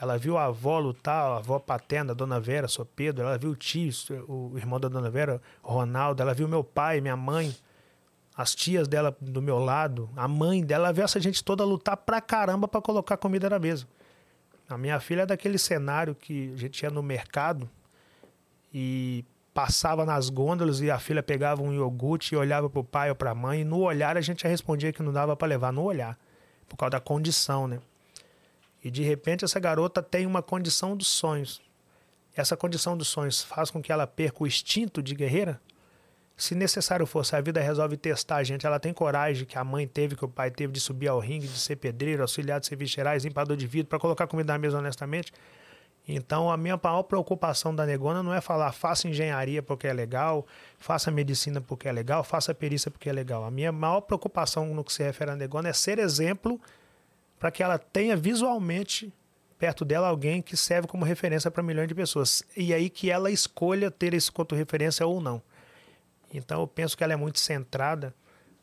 Ela 0.00 0.16
viu 0.16 0.38
a 0.38 0.46
avó 0.46 0.78
lutar, 0.78 1.32
a 1.32 1.36
avó 1.36 1.58
paterna, 1.58 2.12
a 2.12 2.14
dona 2.14 2.40
Vera, 2.40 2.66
sou 2.66 2.86
Pedro, 2.86 3.26
ela 3.26 3.36
viu 3.36 3.50
o 3.50 3.54
tio, 3.54 3.92
o 4.26 4.56
irmão 4.56 4.80
da 4.80 4.88
dona 4.88 5.10
Vera, 5.10 5.40
Ronaldo, 5.62 6.22
ela 6.22 6.32
viu 6.32 6.48
meu 6.48 6.64
pai, 6.64 7.02
minha 7.02 7.14
mãe, 7.16 7.54
as 8.34 8.54
tias 8.54 8.88
dela 8.88 9.14
do 9.20 9.42
meu 9.42 9.58
lado, 9.58 10.08
a 10.16 10.26
mãe 10.26 10.64
dela, 10.64 10.86
ela 10.86 10.94
viu 10.94 11.04
essa 11.04 11.20
gente 11.20 11.44
toda 11.44 11.62
lutar 11.64 11.98
pra 11.98 12.22
caramba 12.22 12.66
para 12.66 12.80
colocar 12.80 13.18
comida 13.18 13.50
na 13.50 13.58
mesa. 13.58 13.86
A 14.66 14.78
minha 14.78 14.98
filha 14.98 15.22
é 15.22 15.26
daquele 15.26 15.58
cenário 15.58 16.14
que 16.14 16.54
a 16.54 16.56
gente 16.56 16.80
ia 16.82 16.90
no 16.90 17.02
mercado 17.02 17.68
e 18.72 19.26
passava 19.52 20.04
nas 20.04 20.30
gôndolas 20.30 20.80
e 20.80 20.90
a 20.90 20.98
filha 20.98 21.22
pegava 21.22 21.62
um 21.62 21.72
iogurte 21.72 22.34
e 22.34 22.38
olhava 22.38 22.70
para 22.70 22.80
o 22.80 22.84
pai 22.84 23.10
ou 23.10 23.16
para 23.16 23.30
a 23.30 23.34
mãe. 23.34 23.60
E 23.60 23.64
no 23.64 23.80
olhar 23.80 24.16
a 24.16 24.20
gente 24.20 24.46
respondia 24.46 24.92
que 24.92 25.02
não 25.02 25.12
dava 25.12 25.36
para 25.36 25.48
levar, 25.48 25.72
no 25.72 25.82
olhar, 25.82 26.18
por 26.68 26.76
causa 26.76 26.92
da 26.92 27.00
condição, 27.00 27.66
né? 27.66 27.78
E 28.82 28.90
de 28.90 29.02
repente 29.02 29.44
essa 29.44 29.60
garota 29.60 30.02
tem 30.02 30.26
uma 30.26 30.42
condição 30.42 30.96
dos 30.96 31.08
sonhos. 31.08 31.60
Essa 32.34 32.56
condição 32.56 32.96
dos 32.96 33.08
sonhos 33.08 33.42
faz 33.42 33.70
com 33.70 33.82
que 33.82 33.92
ela 33.92 34.06
perca 34.06 34.42
o 34.42 34.46
instinto 34.46 35.02
de 35.02 35.14
guerreira? 35.14 35.60
Se 36.34 36.54
necessário 36.54 37.06
for, 37.06 37.24
se 37.24 37.36
a 37.36 37.40
vida 37.40 37.60
resolve 37.60 37.96
testar 37.96 38.36
a 38.36 38.42
gente, 38.42 38.66
ela 38.66 38.80
tem 38.80 38.92
coragem 38.92 39.44
que 39.46 39.58
a 39.58 39.62
mãe 39.62 39.86
teve, 39.86 40.16
que 40.16 40.24
o 40.24 40.28
pai 40.28 40.50
teve 40.50 40.72
de 40.72 40.80
subir 40.80 41.08
ao 41.08 41.20
ringue, 41.20 41.46
de 41.46 41.58
ser 41.58 41.76
pedreiro, 41.76 42.22
auxiliar 42.22 42.58
de 42.58 42.66
serviços 42.66 42.94
gerais, 42.94 43.22
limpador 43.22 43.56
de 43.56 43.66
vidro, 43.66 43.88
para 43.88 43.98
colocar 43.98 44.26
comida 44.26 44.52
na 44.52 44.58
mesa 44.58 44.78
honestamente, 44.78 45.30
então, 46.06 46.50
a 46.50 46.56
minha 46.56 46.78
maior 46.82 47.04
preocupação 47.04 47.74
da 47.74 47.86
Negona 47.86 48.22
não 48.22 48.34
é 48.34 48.40
falar 48.40 48.72
faça 48.72 49.06
engenharia 49.06 49.62
porque 49.62 49.86
é 49.86 49.92
legal, 49.92 50.46
faça 50.78 51.10
medicina 51.10 51.60
porque 51.60 51.86
é 51.86 51.92
legal, 51.92 52.24
faça 52.24 52.52
perícia 52.52 52.90
porque 52.90 53.08
é 53.08 53.12
legal. 53.12 53.44
A 53.44 53.50
minha 53.50 53.70
maior 53.70 54.00
preocupação 54.00 54.66
no 54.74 54.82
que 54.82 54.92
se 54.92 55.02
refere 55.02 55.30
à 55.30 55.36
Negona 55.36 55.68
é 55.68 55.72
ser 55.72 55.98
exemplo 55.98 56.60
para 57.38 57.50
que 57.50 57.62
ela 57.62 57.78
tenha 57.78 58.16
visualmente 58.16 59.12
perto 59.58 59.84
dela 59.84 60.08
alguém 60.08 60.42
que 60.42 60.56
serve 60.56 60.88
como 60.88 61.04
referência 61.04 61.48
para 61.48 61.62
milhões 61.62 61.86
de 61.86 61.94
pessoas. 61.94 62.42
E 62.56 62.74
aí 62.74 62.90
que 62.90 63.08
ela 63.08 63.30
escolha 63.30 63.90
ter 63.92 64.12
esse 64.12 64.30
quanto 64.30 64.56
referência 64.56 65.06
ou 65.06 65.20
não. 65.20 65.40
Então, 66.34 66.60
eu 66.60 66.66
penso 66.66 66.96
que 66.96 67.04
ela 67.04 67.12
é 67.12 67.16
muito 67.16 67.38
centrada 67.38 68.12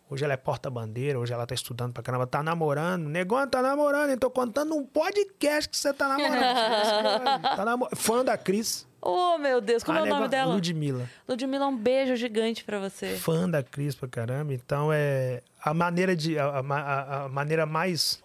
Hoje 0.09 0.23
ela 0.23 0.33
é 0.33 0.37
porta-bandeira, 0.37 1.19
hoje 1.19 1.31
ela 1.31 1.45
tá 1.45 1.53
estudando 1.53 1.93
pra 1.93 2.01
caramba, 2.01 2.25
tá 2.25 2.41
namorando. 2.41 3.07
Negona 3.07 3.45
tá 3.45 3.61
namorando, 3.61 4.09
então 4.09 4.27
contando 4.27 4.75
um 4.75 4.83
podcast 4.83 5.69
que 5.69 5.77
você 5.77 5.93
tá 5.93 6.07
namorando. 6.07 7.41
tá 7.55 7.63
namor... 7.63 7.89
Fã 7.95 8.25
da 8.25 8.35
Cris. 8.35 8.87
Oh, 8.99 9.37
meu 9.37 9.61
Deus, 9.61 9.83
como 9.83 9.99
a 9.99 10.01
é 10.01 10.03
o 10.05 10.07
nome 10.07 10.27
dela? 10.27 10.55
Ludmilla. 10.55 11.07
Ludmilla, 11.27 11.67
um 11.67 11.77
beijo 11.77 12.15
gigante 12.15 12.63
para 12.63 12.79
você. 12.79 13.17
Fã 13.17 13.47
da 13.47 13.61
Cris 13.61 13.93
pra 13.93 14.09
caramba. 14.09 14.51
Então 14.51 14.89
é 14.91 15.43
a 15.63 15.75
maneira 15.75 16.15
de. 16.15 16.39
A, 16.39 16.47
a, 16.47 17.25
a, 17.25 17.29
maneira 17.29 17.67
mais, 17.67 18.21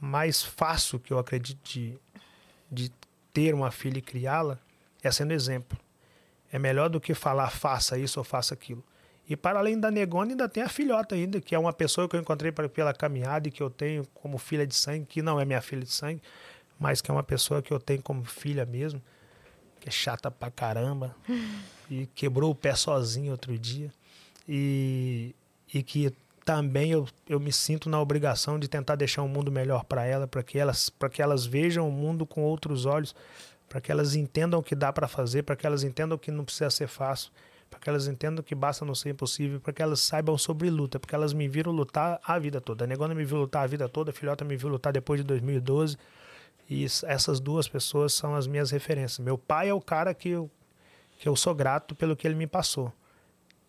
mais 0.00 0.40
fácil 0.40 1.00
que 1.00 1.12
eu 1.12 1.18
acredito 1.18 1.58
de, 1.64 1.98
de 2.70 2.92
ter 3.32 3.52
uma 3.54 3.72
filha 3.72 3.98
e 3.98 4.02
criá-la 4.02 4.56
é 5.02 5.10
sendo 5.10 5.32
exemplo. 5.32 5.76
É 6.52 6.60
melhor 6.60 6.88
do 6.88 7.00
que 7.00 7.12
falar 7.12 7.50
faça 7.50 7.98
isso 7.98 8.20
ou 8.20 8.24
faça 8.24 8.54
aquilo. 8.54 8.84
E 9.28 9.36
para 9.36 9.58
além 9.58 9.78
da 9.78 9.90
Negona, 9.90 10.32
ainda 10.32 10.48
tem 10.48 10.62
a 10.62 10.68
filhota 10.68 11.14
ainda, 11.14 11.40
que 11.40 11.54
é 11.54 11.58
uma 11.58 11.72
pessoa 11.72 12.08
que 12.08 12.16
eu 12.16 12.20
encontrei 12.20 12.50
pela 12.50 12.92
caminhada 12.92 13.48
e 13.48 13.50
que 13.50 13.62
eu 13.62 13.70
tenho 13.70 14.04
como 14.14 14.36
filha 14.36 14.66
de 14.66 14.74
sangue, 14.74 15.06
que 15.06 15.22
não 15.22 15.40
é 15.40 15.44
minha 15.44 15.60
filha 15.60 15.82
de 15.82 15.92
sangue, 15.92 16.20
mas 16.78 17.00
que 17.00 17.10
é 17.10 17.14
uma 17.14 17.22
pessoa 17.22 17.62
que 17.62 17.72
eu 17.72 17.78
tenho 17.78 18.02
como 18.02 18.24
filha 18.24 18.66
mesmo, 18.66 19.00
que 19.80 19.88
é 19.88 19.92
chata 19.92 20.30
pra 20.30 20.50
caramba, 20.50 21.14
e 21.90 22.06
quebrou 22.14 22.50
o 22.50 22.54
pé 22.54 22.74
sozinho 22.74 23.30
outro 23.32 23.56
dia. 23.56 23.92
E, 24.48 25.34
e 25.72 25.82
que 25.84 26.12
também 26.44 26.90
eu, 26.90 27.06
eu 27.28 27.38
me 27.38 27.52
sinto 27.52 27.88
na 27.88 28.00
obrigação 28.00 28.58
de 28.58 28.66
tentar 28.66 28.96
deixar 28.96 29.22
um 29.22 29.28
mundo 29.28 29.52
melhor 29.52 29.84
para 29.84 30.04
ela, 30.04 30.26
para 30.26 30.42
que 30.42 30.58
elas, 30.58 30.90
para 30.90 31.08
que 31.08 31.22
elas 31.22 31.46
vejam 31.46 31.88
o 31.88 31.92
mundo 31.92 32.26
com 32.26 32.42
outros 32.42 32.86
olhos, 32.86 33.14
para 33.68 33.80
que 33.80 33.92
elas 33.92 34.16
entendam 34.16 34.58
o 34.58 34.62
que 34.62 34.74
dá 34.74 34.92
para 34.92 35.06
fazer, 35.06 35.44
para 35.44 35.54
que 35.54 35.64
elas 35.64 35.84
entendam 35.84 36.18
que 36.18 36.32
não 36.32 36.44
precisa 36.44 36.68
ser 36.68 36.88
fácil 36.88 37.30
para 37.72 37.80
que 37.80 37.88
elas 37.88 38.06
entendam 38.06 38.44
que 38.44 38.54
basta 38.54 38.84
não 38.84 38.94
ser 38.94 39.08
impossível, 39.08 39.58
para 39.58 39.72
que 39.72 39.82
elas 39.82 40.00
saibam 40.00 40.36
sobre 40.36 40.68
luta, 40.68 41.00
porque 41.00 41.14
elas 41.14 41.32
me 41.32 41.48
viram 41.48 41.72
lutar 41.72 42.20
a 42.22 42.38
vida 42.38 42.60
toda. 42.60 42.84
A 42.84 42.86
Negona 42.86 43.14
me 43.14 43.24
viu 43.24 43.38
lutar 43.38 43.64
a 43.64 43.66
vida 43.66 43.88
toda, 43.88 44.10
a 44.10 44.12
Filhota 44.12 44.44
me 44.44 44.56
viu 44.56 44.68
lutar 44.68 44.92
depois 44.92 45.20
de 45.20 45.26
2012. 45.26 45.96
E 46.68 46.84
essas 46.84 47.40
duas 47.40 47.66
pessoas 47.66 48.12
são 48.12 48.34
as 48.34 48.46
minhas 48.46 48.70
referências. 48.70 49.18
Meu 49.20 49.38
pai 49.38 49.70
é 49.70 49.74
o 49.74 49.80
cara 49.80 50.12
que 50.12 50.28
eu, 50.28 50.50
que 51.18 51.26
eu 51.26 51.34
sou 51.34 51.54
grato 51.54 51.94
pelo 51.94 52.14
que 52.14 52.26
ele 52.26 52.34
me 52.34 52.46
passou. 52.46 52.92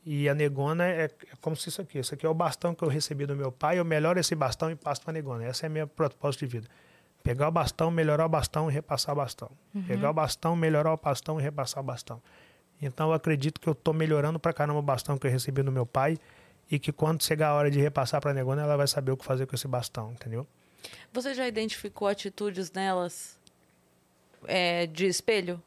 E 0.05 0.27
a 0.27 0.35
negona 0.35 0.85
é, 0.85 1.05
é 1.05 1.09
como 1.39 1.55
se 1.55 1.69
isso 1.69 1.81
aqui. 1.81 1.99
Isso 1.99 2.13
aqui 2.13 2.25
é 2.25 2.29
o 2.29 2.33
bastão 2.33 2.75
que 2.75 2.83
eu 2.83 2.89
recebi 2.89 3.25
do 3.25 3.37
meu 3.37 3.53
pai. 3.53 3.79
Eu 3.79 3.85
melhoro 3.85 4.19
esse 4.19 4.35
bastão 4.35 4.69
e 4.69 4.75
passo 4.75 5.01
para 5.01 5.11
a 5.11 5.13
negona. 5.13 5.45
Essa 5.45 5.65
é 5.65 5.67
a 5.67 5.69
minha 5.69 5.87
propósito 5.87 6.41
de 6.41 6.47
vida. 6.47 6.67
Pegar 7.23 7.47
o 7.47 7.51
bastão, 7.51 7.89
melhorar 7.89 8.25
o 8.25 8.29
bastão 8.29 8.69
e 8.69 8.73
repassar 8.73 9.13
o 9.13 9.17
bastão. 9.17 9.49
Uhum. 9.73 9.83
Pegar 9.83 10.09
o 10.09 10.13
bastão, 10.13 10.55
melhorar 10.57 10.93
o 10.93 10.97
bastão 10.97 11.39
e 11.39 11.43
repassar 11.43 11.81
o 11.81 11.85
bastão. 11.85 12.21
Então 12.85 13.09
eu 13.09 13.13
acredito 13.13 13.59
que 13.59 13.67
eu 13.67 13.73
estou 13.73 13.93
melhorando 13.93 14.37
para 14.37 14.51
caramba 14.51 14.79
o 14.79 14.81
bastão 14.81 15.17
que 15.17 15.25
eu 15.25 15.31
recebi 15.31 15.61
do 15.61 15.71
meu 15.71 15.85
pai 15.85 16.17
e 16.69 16.77
que 16.77 16.91
quando 16.91 17.23
chegar 17.23 17.49
a 17.49 17.53
hora 17.53 17.71
de 17.71 17.79
repassar 17.79 18.19
para 18.19 18.31
a 18.31 18.33
negona, 18.33 18.61
ela 18.61 18.75
vai 18.75 18.87
saber 18.87 19.11
o 19.11 19.17
que 19.17 19.25
fazer 19.25 19.45
com 19.45 19.55
esse 19.55 19.67
bastão, 19.67 20.11
entendeu? 20.11 20.45
Você 21.11 21.33
já 21.33 21.47
identificou 21.47 22.07
atitudes 22.07 22.71
nelas 22.71 23.39
é, 24.45 24.87
de 24.87 25.05
espelho? 25.05 25.61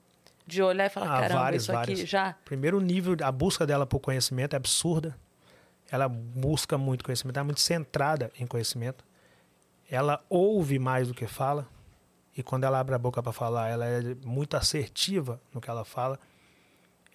De 0.47 0.63
olhar 0.63 0.87
e 0.87 0.91
falar, 0.91 1.17
ah, 1.17 1.21
caramba, 1.21 1.57
isso 1.57 1.77
aqui 1.77 2.07
já. 2.07 2.35
Primeiro 2.45 2.81
nível, 2.81 3.17
a 3.23 3.33
busca 3.33 3.67
dela 3.67 3.87
por 3.87 3.99
conhecimento 3.99 4.55
é 4.55 4.57
absurda. 4.57 5.17
Ela 5.91 6.09
busca 6.09 6.77
muito 6.79 7.05
conhecimento, 7.05 7.37
ela 7.37 7.45
é 7.45 7.47
muito 7.47 7.61
centrada 7.61 8.31
em 8.39 8.47
conhecimento. 8.47 9.05
Ela 9.91 10.23
ouve 10.29 10.79
mais 10.79 11.09
do 11.09 11.15
que 11.15 11.27
fala. 11.27 11.67
E 12.37 12.43
quando 12.43 12.65
ela 12.65 12.79
abre 12.79 12.95
a 12.95 12.99
boca 12.99 13.23
para 13.23 13.33
falar, 13.33 13.69
ela 13.69 13.87
é 13.87 14.15
muito 14.25 14.57
assertiva 14.57 15.41
no 15.53 15.61
que 15.61 15.71
ela 15.71 15.85
fala. 15.85 16.19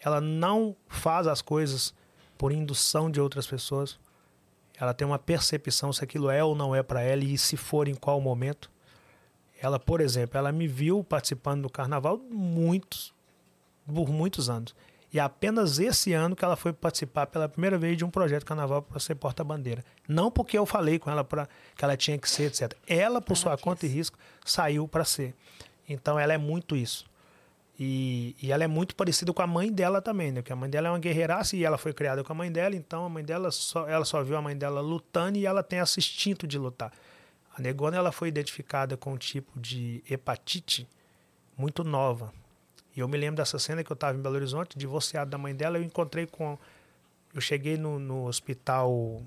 Ela 0.04 0.20
não 0.20 0.76
faz 0.88 1.28
as 1.28 1.42
coisas 1.42 1.94
por 2.38 2.52
indução 2.52 3.10
de 3.10 3.22
outras 3.22 3.46
pessoas. 3.46 4.00
Ela 4.80 4.94
tem 4.94 5.06
uma 5.06 5.20
percepção 5.20 5.94
se 5.94 6.04
aquilo 6.04 6.30
é 6.30 6.44
ou 6.44 6.56
não 6.56 6.76
é 6.76 6.82
para 6.82 7.02
ela 7.02 7.24
e 7.24 7.38
se 7.38 7.56
for 7.56 7.88
em 7.88 7.94
qual 7.94 8.20
momento. 8.20 8.72
Ela, 9.62 9.80
por 9.80 10.02
exemplo, 10.02 10.38
ela 10.40 10.52
me 10.52 10.68
viu 10.68 11.04
participando 11.04 11.62
do 11.62 11.70
carnaval 11.70 12.18
muitos, 12.18 13.14
por 13.86 14.10
muitos 14.10 14.50
anos. 14.50 14.74
E 15.14 15.20
é 15.20 15.22
apenas 15.22 15.78
esse 15.78 16.14
ano 16.14 16.36
que 16.36 16.44
ela 16.44 16.56
foi 16.56 16.72
participar 16.72 17.28
pela 17.28 17.48
primeira 17.48 17.78
vez 17.78 17.98
de 17.98 18.06
um 18.06 18.10
projeto 18.10 18.46
carnaval 18.46 18.82
para 18.82 19.00
ser 19.00 19.16
porta-bandeira. 19.16 19.84
Não 20.08 20.32
porque 20.32 20.58
eu 20.58 20.66
falei 20.66 20.98
com 20.98 21.12
ela 21.12 21.24
para 21.24 21.48
que 21.76 21.84
ela 21.84 21.98
tinha 21.98 22.18
que 22.18 22.30
ser, 22.30 22.46
etc. 22.46 22.74
Ela, 22.88 23.22
por 23.22 23.34
ela 23.34 23.40
sua 23.40 23.56
quis. 23.56 23.64
conta 23.64 23.86
e 23.86 23.90
risco, 23.90 24.18
saiu 24.46 24.88
para 24.88 25.04
ser. 25.04 25.36
Então 25.88 26.18
ela 26.18 26.32
é 26.32 26.38
muito 26.38 26.76
isso. 26.78 27.11
E, 27.84 28.36
e, 28.40 28.52
ela 28.52 28.64
é 28.64 28.68
muito 28.68 28.96
parecida 28.96 29.34
com 29.34 29.42
a 29.42 29.48
mãe 29.48 29.72
dela 29.72 30.04
também, 30.04 30.32
né? 30.32 30.44
Porque 30.44 30.54
a 30.54 30.56
mãe 30.56 30.70
dela 30.70 30.90
é 30.90 30.92
uma 30.92 31.00
guerreiraça 31.00 31.56
e 31.56 31.64
ela 31.64 31.80
foi 31.80 31.92
criada 31.92 32.24
com 32.24 32.32
a 32.32 32.36
mãe 32.36 32.52
dela, 32.52 32.76
então 32.76 33.06
a 33.06 33.10
mãe 33.10 33.26
dela 33.26 33.50
só, 33.50 33.88
ela 33.90 34.06
só 34.06 34.22
viu 34.22 34.38
a 34.38 34.42
mãe 34.42 34.56
dela 34.56 34.82
lutando 34.82 35.40
e 35.40 35.48
ela 35.48 35.64
tem 35.64 35.80
esse 35.80 36.00
instinto 36.00 36.46
de 36.46 36.60
lutar. 36.60 36.94
A 37.58 37.60
negona 37.60 37.98
ela 37.98 38.12
foi 38.12 38.28
identificada 38.28 38.96
com 38.96 39.14
um 39.14 39.18
tipo 39.18 39.60
de 39.60 40.04
hepatite 40.08 40.88
muito 41.58 41.84
nova. 41.84 42.32
E 42.96 43.00
eu 43.00 43.08
me 43.08 43.18
lembro 43.18 43.38
dessa 43.38 43.58
cena 43.58 43.84
que 43.84 43.92
eu 43.92 43.96
estava 43.96 44.16
em 44.16 44.22
Belo 44.22 44.36
Horizonte, 44.36 44.78
divorciado 44.78 45.32
da 45.32 45.40
mãe 45.40 45.56
dela, 45.56 45.80
eu 45.80 45.84
encontrei 45.84 46.28
com 46.28 46.60
eu 47.34 47.42
cheguei 47.42 47.78
no, 47.78 47.98
no 47.98 48.28
hospital 48.28 49.24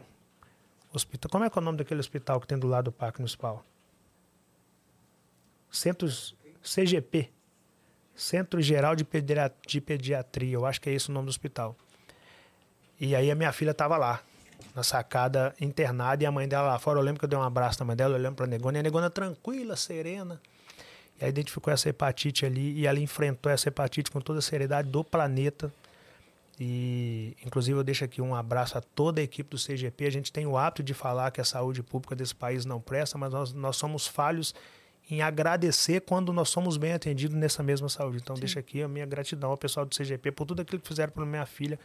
hospital, 0.93 1.29
como 1.29 1.43
é 1.43 1.51
que 1.51 1.59
é 1.59 1.61
o 1.61 1.65
nome 1.65 1.79
daquele 1.79 1.99
hospital 1.99 2.41
que 2.41 2.47
tem 2.47 2.57
do 2.57 2.69
lado 2.69 2.85
do 2.85 2.93
Parque 2.93 3.19
Municipal? 3.19 3.65
Centros 5.73 6.37
CGP. 6.63 7.34
Centro 8.15 8.61
Geral 8.63 8.95
de, 8.95 9.07
de 9.67 9.81
Pediatria, 9.81 10.55
eu 10.55 10.65
acho 10.65 10.81
que 10.81 10.89
é 10.89 10.93
esse 10.93 11.11
o 11.11 11.13
nome 11.13 11.27
do 11.27 11.31
hospital. 11.31 11.77
E 13.01 13.15
aí 13.15 13.31
a 13.31 13.35
minha 13.35 13.53
filha 13.53 13.73
estava 13.73 13.97
lá, 13.97 14.21
na 14.75 14.83
sacada, 14.83 15.55
internada, 15.61 16.23
e 16.23 16.27
a 16.27 16.31
mãe 16.31 16.49
dela 16.49 16.69
lá 16.69 16.79
fora. 16.79 16.99
Eu 16.99 17.03
lembro 17.03 17.19
que 17.19 17.25
eu 17.25 17.29
dei 17.29 17.39
um 17.39 17.43
abraço 17.43 17.81
na 17.81 17.87
mãe 17.87 17.97
dela, 17.97 18.15
olhando 18.15 18.37
para 18.37 18.45
a 18.45 18.49
negona, 18.49 18.79
e 18.79 18.81
a 18.81 18.83
negona 18.83 19.11
tranquila, 19.11 19.77
serena. 19.77 20.41
E 21.21 21.25
aí 21.25 21.31
identificou 21.31 21.73
essa 21.73 21.89
hepatite 21.89 22.47
ali, 22.47 22.73
e 22.73 22.87
ela 22.87 22.99
enfrentou 23.01 23.51
essa 23.51 23.69
hepatite 23.69 24.11
com 24.11 24.21
toda 24.21 24.39
a 24.39 24.43
seriedade 24.43 24.89
do 24.89 25.03
planeta. 25.03 25.73
E, 26.59 27.37
inclusive, 27.45 27.77
eu 27.77 27.83
deixo 27.83 28.05
aqui 28.05 28.23
um 28.23 28.35
abraço 28.35 28.79
a 28.79 28.81
toda 28.81 29.21
a 29.21 29.25
equipe 29.25 29.51
do 29.51 29.57
CGP. 29.57 30.07
A 30.07 30.11
gente 30.11 30.33
tem 30.33 30.47
o 30.47 30.57
hábito 30.57 30.85
de 30.85 30.95
falar 30.95 31.33
que 31.33 31.41
a 31.41 31.45
saúde 31.45 31.83
pública 31.83 32.15
desse 32.15 32.35
país 32.35 32.65
não 32.65 32.81
presta, 32.81 33.19
mas 33.19 33.33
nós, 33.33 33.53
nós 33.53 33.77
somos 33.77 34.07
falhos 34.07 34.55
em 35.11 35.21
agradecer 35.21 36.01
quando 36.01 36.33
nós 36.33 36.49
somos 36.49 36.77
bem 36.77 36.93
atendidos 36.93 37.37
nessa 37.37 37.63
mesma 37.63 37.89
saúde. 37.89 38.19
Então, 38.23 38.35
Sim. 38.37 38.41
deixa 38.41 38.61
aqui 38.61 38.83
a 38.83 38.89
minha 38.89 39.05
gratidão 39.05 39.51
ao 39.51 39.57
pessoal 39.57 39.85
do 39.85 39.95
CGP 39.95 40.33
por 40.33 40.47
tudo 40.47 40.63
aquilo 40.63 40.81
que 40.81 40.89
fizeram 40.89 41.13
para 41.13 41.27
minha 41.27 41.45
filha, 41.45 41.79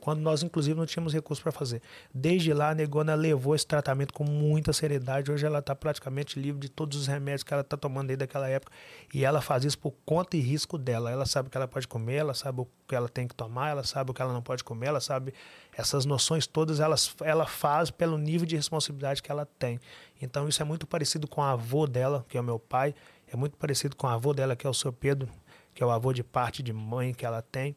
quando 0.00 0.20
nós, 0.20 0.42
inclusive, 0.42 0.76
não 0.76 0.86
tínhamos 0.86 1.12
recursos 1.12 1.42
para 1.42 1.52
fazer. 1.52 1.82
Desde 2.12 2.52
lá, 2.52 2.70
a 2.70 2.74
Negona 2.74 3.14
levou 3.14 3.54
esse 3.54 3.66
tratamento 3.66 4.14
com 4.14 4.24
muita 4.24 4.72
seriedade. 4.72 5.30
Hoje 5.30 5.44
ela 5.44 5.58
está 5.58 5.74
praticamente 5.74 6.40
livre 6.40 6.60
de 6.60 6.68
todos 6.68 6.98
os 6.98 7.06
remédios 7.06 7.42
que 7.42 7.52
ela 7.52 7.60
está 7.60 7.76
tomando 7.76 8.08
desde 8.08 8.24
aquela 8.24 8.48
época. 8.48 8.72
E 9.12 9.24
ela 9.24 9.40
faz 9.40 9.64
isso 9.64 9.78
por 9.78 9.92
conta 10.04 10.36
e 10.36 10.40
risco 10.40 10.78
dela. 10.78 11.10
Ela 11.10 11.26
sabe 11.26 11.48
o 11.48 11.50
que 11.50 11.56
ela 11.56 11.68
pode 11.68 11.86
comer, 11.86 12.16
ela 12.16 12.34
sabe 12.34 12.62
o 12.62 12.68
que 12.88 12.94
ela 12.94 13.08
tem 13.08 13.28
que 13.28 13.34
tomar, 13.34 13.70
ela 13.70 13.84
sabe 13.84 14.10
o 14.10 14.14
que 14.14 14.22
ela 14.22 14.32
não 14.32 14.42
pode 14.42 14.64
comer, 14.64 14.86
ela 14.86 15.00
sabe 15.00 15.32
essas 15.76 16.04
noções 16.04 16.46
todas, 16.46 16.80
elas, 16.80 17.14
ela 17.22 17.46
faz 17.46 17.90
pelo 17.90 18.18
nível 18.18 18.46
de 18.46 18.56
responsabilidade 18.56 19.22
que 19.22 19.30
ela 19.30 19.46
tem. 19.58 19.78
Então 20.20 20.48
isso 20.48 20.60
é 20.60 20.64
muito 20.64 20.86
parecido 20.86 21.28
com 21.28 21.42
a 21.42 21.52
avô 21.52 21.86
dela, 21.86 22.24
que 22.28 22.36
é 22.36 22.40
o 22.40 22.44
meu 22.44 22.58
pai, 22.58 22.94
é 23.32 23.36
muito 23.36 23.56
parecido 23.56 23.94
com 23.94 24.06
a 24.06 24.14
avô 24.14 24.32
dela, 24.32 24.56
que 24.56 24.66
é 24.66 24.70
o 24.70 24.74
seu 24.74 24.92
Pedro, 24.92 25.28
que 25.74 25.82
é 25.82 25.86
o 25.86 25.90
avô 25.90 26.12
de 26.12 26.24
parte 26.24 26.62
de 26.62 26.72
mãe 26.72 27.14
que 27.14 27.24
ela 27.24 27.42
tem 27.42 27.76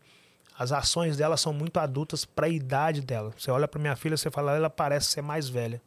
as 0.58 0.72
ações 0.72 1.18
dela 1.18 1.36
são 1.36 1.52
muito 1.52 1.80
adultas 1.80 2.26
para 2.26 2.46
a 2.46 2.50
idade 2.50 3.02
dela. 3.02 3.32
Você 3.38 3.50
olha 3.50 3.68
para 3.68 3.82
minha 3.82 3.96
filha, 3.96 4.16
você 4.16 4.30
fala, 4.30 4.56
ela 4.56 4.70
parece 4.70 5.08
ser 5.08 5.22
mais 5.22 5.50
velha. 5.50 5.82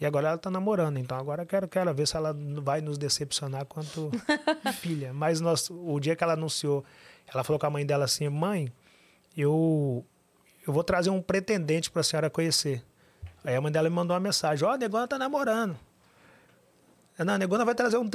E 0.00 0.04
agora 0.04 0.28
ela 0.28 0.36
está 0.36 0.50
namorando, 0.50 0.98
então 0.98 1.16
agora 1.16 1.42
eu 1.42 1.46
quero, 1.46 1.66
quero 1.66 1.92
ver 1.94 2.06
se 2.06 2.16
ela 2.16 2.36
vai 2.62 2.80
nos 2.82 2.98
decepcionar 2.98 3.64
quanto 3.64 4.10
filha. 4.80 5.12
Mas 5.12 5.40
nós, 5.40 5.70
o 5.70 5.98
dia 5.98 6.14
que 6.14 6.22
ela 6.22 6.34
anunciou, 6.34 6.84
ela 7.26 7.42
falou 7.42 7.58
com 7.58 7.66
a 7.66 7.70
mãe 7.70 7.84
dela 7.84 8.04
assim: 8.04 8.28
mãe, 8.28 8.70
eu, 9.36 10.04
eu 10.66 10.72
vou 10.72 10.84
trazer 10.84 11.08
um 11.10 11.22
pretendente 11.22 11.90
para 11.90 12.00
a 12.00 12.04
senhora 12.04 12.28
conhecer. 12.28 12.84
Aí 13.42 13.56
a 13.56 13.60
mãe 13.60 13.72
dela 13.72 13.88
me 13.88 13.96
mandou 13.96 14.14
uma 14.14 14.20
mensagem: 14.20 14.66
Ó, 14.66 14.70
oh, 14.70 14.74
a 14.74 14.78
Negona 14.78 15.08
tá 15.08 15.18
namorando. 15.18 15.76
Não, 17.18 17.32
a 17.32 17.38
Negona 17.38 17.64
vai 17.64 17.74
trazer 17.74 17.96
um. 17.96 18.08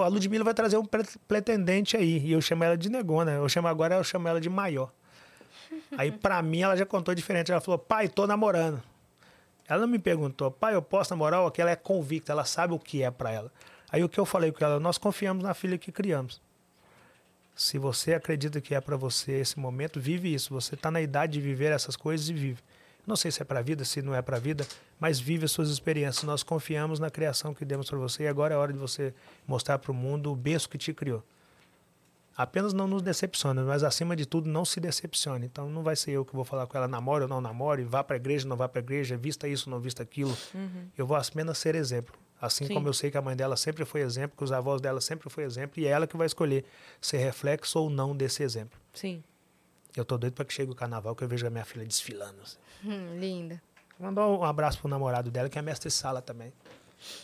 A 0.00 0.06
Ludmilla 0.06 0.44
vai 0.44 0.54
trazer 0.54 0.76
um 0.76 0.86
pretendente 1.26 1.96
aí. 1.96 2.18
E 2.18 2.32
eu 2.32 2.40
chamo 2.40 2.62
ela 2.62 2.78
de 2.78 2.88
Negona. 2.88 3.32
Eu 3.32 3.48
chamo 3.48 3.66
agora, 3.66 3.96
eu 3.96 4.04
chamo 4.04 4.28
ela 4.28 4.40
de 4.40 4.48
maior. 4.48 4.92
Aí, 5.96 6.10
pra 6.10 6.42
mim, 6.42 6.62
ela 6.62 6.76
já 6.76 6.86
contou 6.86 7.14
diferente. 7.14 7.50
Ela 7.50 7.60
falou, 7.60 7.78
pai, 7.78 8.08
tô 8.08 8.26
namorando. 8.26 8.82
Ela 9.68 9.82
não 9.82 9.88
me 9.88 9.98
perguntou, 9.98 10.50
pai, 10.50 10.74
eu 10.74 10.82
posso 10.82 11.10
namorar? 11.10 11.40
Ou 11.40 11.50
que 11.50 11.60
ela 11.60 11.70
é 11.70 11.76
convicta, 11.76 12.32
ela 12.32 12.44
sabe 12.44 12.74
o 12.74 12.78
que 12.78 13.02
é 13.02 13.10
para 13.10 13.30
ela. 13.30 13.52
Aí 13.90 14.02
o 14.02 14.08
que 14.08 14.18
eu 14.18 14.26
falei 14.26 14.50
com 14.52 14.64
ela, 14.64 14.80
nós 14.80 14.98
confiamos 14.98 15.44
na 15.44 15.54
filha 15.54 15.78
que 15.78 15.92
criamos. 15.92 16.40
Se 17.54 17.78
você 17.78 18.14
acredita 18.14 18.60
que 18.60 18.74
é 18.74 18.80
para 18.80 18.96
você 18.96 19.32
esse 19.32 19.58
momento, 19.58 20.00
vive 20.00 20.32
isso. 20.32 20.52
Você 20.54 20.74
está 20.74 20.90
na 20.90 21.00
idade 21.00 21.34
de 21.34 21.40
viver 21.40 21.72
essas 21.72 21.96
coisas 21.96 22.28
e 22.28 22.32
vive. 22.32 22.62
Não 23.06 23.16
sei 23.16 23.30
se 23.30 23.42
é 23.42 23.44
para 23.44 23.58
a 23.58 23.62
vida, 23.62 23.84
se 23.84 24.00
não 24.00 24.14
é 24.14 24.22
para 24.22 24.36
a 24.36 24.40
vida, 24.40 24.66
mas 24.98 25.18
vive 25.18 25.44
as 25.44 25.52
suas 25.52 25.68
experiências. 25.68 26.22
Nós 26.24 26.42
confiamos 26.42 26.98
na 27.00 27.10
criação 27.10 27.52
que 27.52 27.64
demos 27.64 27.90
para 27.90 27.98
você 27.98 28.24
e 28.24 28.28
agora 28.28 28.54
é 28.54 28.56
hora 28.56 28.72
de 28.72 28.78
você 28.78 29.12
mostrar 29.46 29.78
para 29.78 29.90
o 29.90 29.94
mundo 29.94 30.32
o 30.32 30.36
berço 30.36 30.68
que 30.68 30.78
te 30.78 30.94
criou. 30.94 31.22
Apenas 32.36 32.72
não 32.72 32.86
nos 32.86 33.02
decepciona, 33.02 33.62
mas 33.62 33.84
acima 33.84 34.16
de 34.16 34.24
tudo 34.24 34.48
não 34.48 34.64
se 34.64 34.80
decepcione. 34.80 35.46
Então 35.46 35.68
não 35.68 35.82
vai 35.82 35.94
ser 35.94 36.12
eu 36.12 36.24
que 36.24 36.34
vou 36.34 36.44
falar 36.44 36.66
com 36.66 36.76
ela, 36.76 36.88
namore 36.88 37.22
ou 37.24 37.28
não 37.28 37.40
namore, 37.40 37.84
vá 37.84 38.02
para 38.02 38.16
a 38.16 38.18
igreja 38.18 38.46
ou 38.46 38.50
não 38.50 38.56
vá 38.56 38.68
para 38.68 38.80
a 38.80 38.82
igreja, 38.84 39.16
vista 39.16 39.46
isso 39.46 39.68
ou 39.68 39.74
não 39.74 39.80
vista 39.80 40.02
aquilo. 40.02 40.36
Uhum. 40.54 40.88
Eu 40.96 41.06
vou 41.06 41.16
apenas 41.16 41.58
ser 41.58 41.74
exemplo. 41.74 42.14
Assim 42.40 42.66
Sim. 42.66 42.74
como 42.74 42.88
eu 42.88 42.92
sei 42.92 43.10
que 43.10 43.16
a 43.16 43.22
mãe 43.22 43.36
dela 43.36 43.56
sempre 43.56 43.84
foi 43.84 44.00
exemplo, 44.00 44.36
que 44.36 44.42
os 44.42 44.50
avós 44.50 44.80
dela 44.80 45.00
sempre 45.00 45.30
foi 45.30 45.44
exemplo, 45.44 45.80
e 45.80 45.86
é 45.86 45.90
ela 45.90 46.08
que 46.08 46.16
vai 46.16 46.26
escolher 46.26 46.64
ser 47.00 47.18
reflexo 47.18 47.78
ou 47.78 47.88
não 47.88 48.16
desse 48.16 48.42
exemplo. 48.42 48.80
Sim. 48.92 49.22
Eu 49.96 50.04
tô 50.04 50.18
doido 50.18 50.32
para 50.32 50.44
que 50.44 50.52
chegue 50.52 50.72
o 50.72 50.74
carnaval, 50.74 51.14
que 51.14 51.22
eu 51.22 51.28
vejo 51.28 51.46
a 51.46 51.50
minha 51.50 51.64
filha 51.64 51.84
desfilando. 51.84 52.40
Assim. 52.42 52.56
Hum, 52.84 53.20
linda. 53.20 53.62
Mandar 53.96 54.26
um 54.26 54.42
abraço 54.42 54.80
pro 54.80 54.88
namorado 54.88 55.30
dela, 55.30 55.48
que 55.48 55.56
é 55.56 55.62
mestre 55.62 55.88
sala 55.88 56.20
também. 56.20 56.52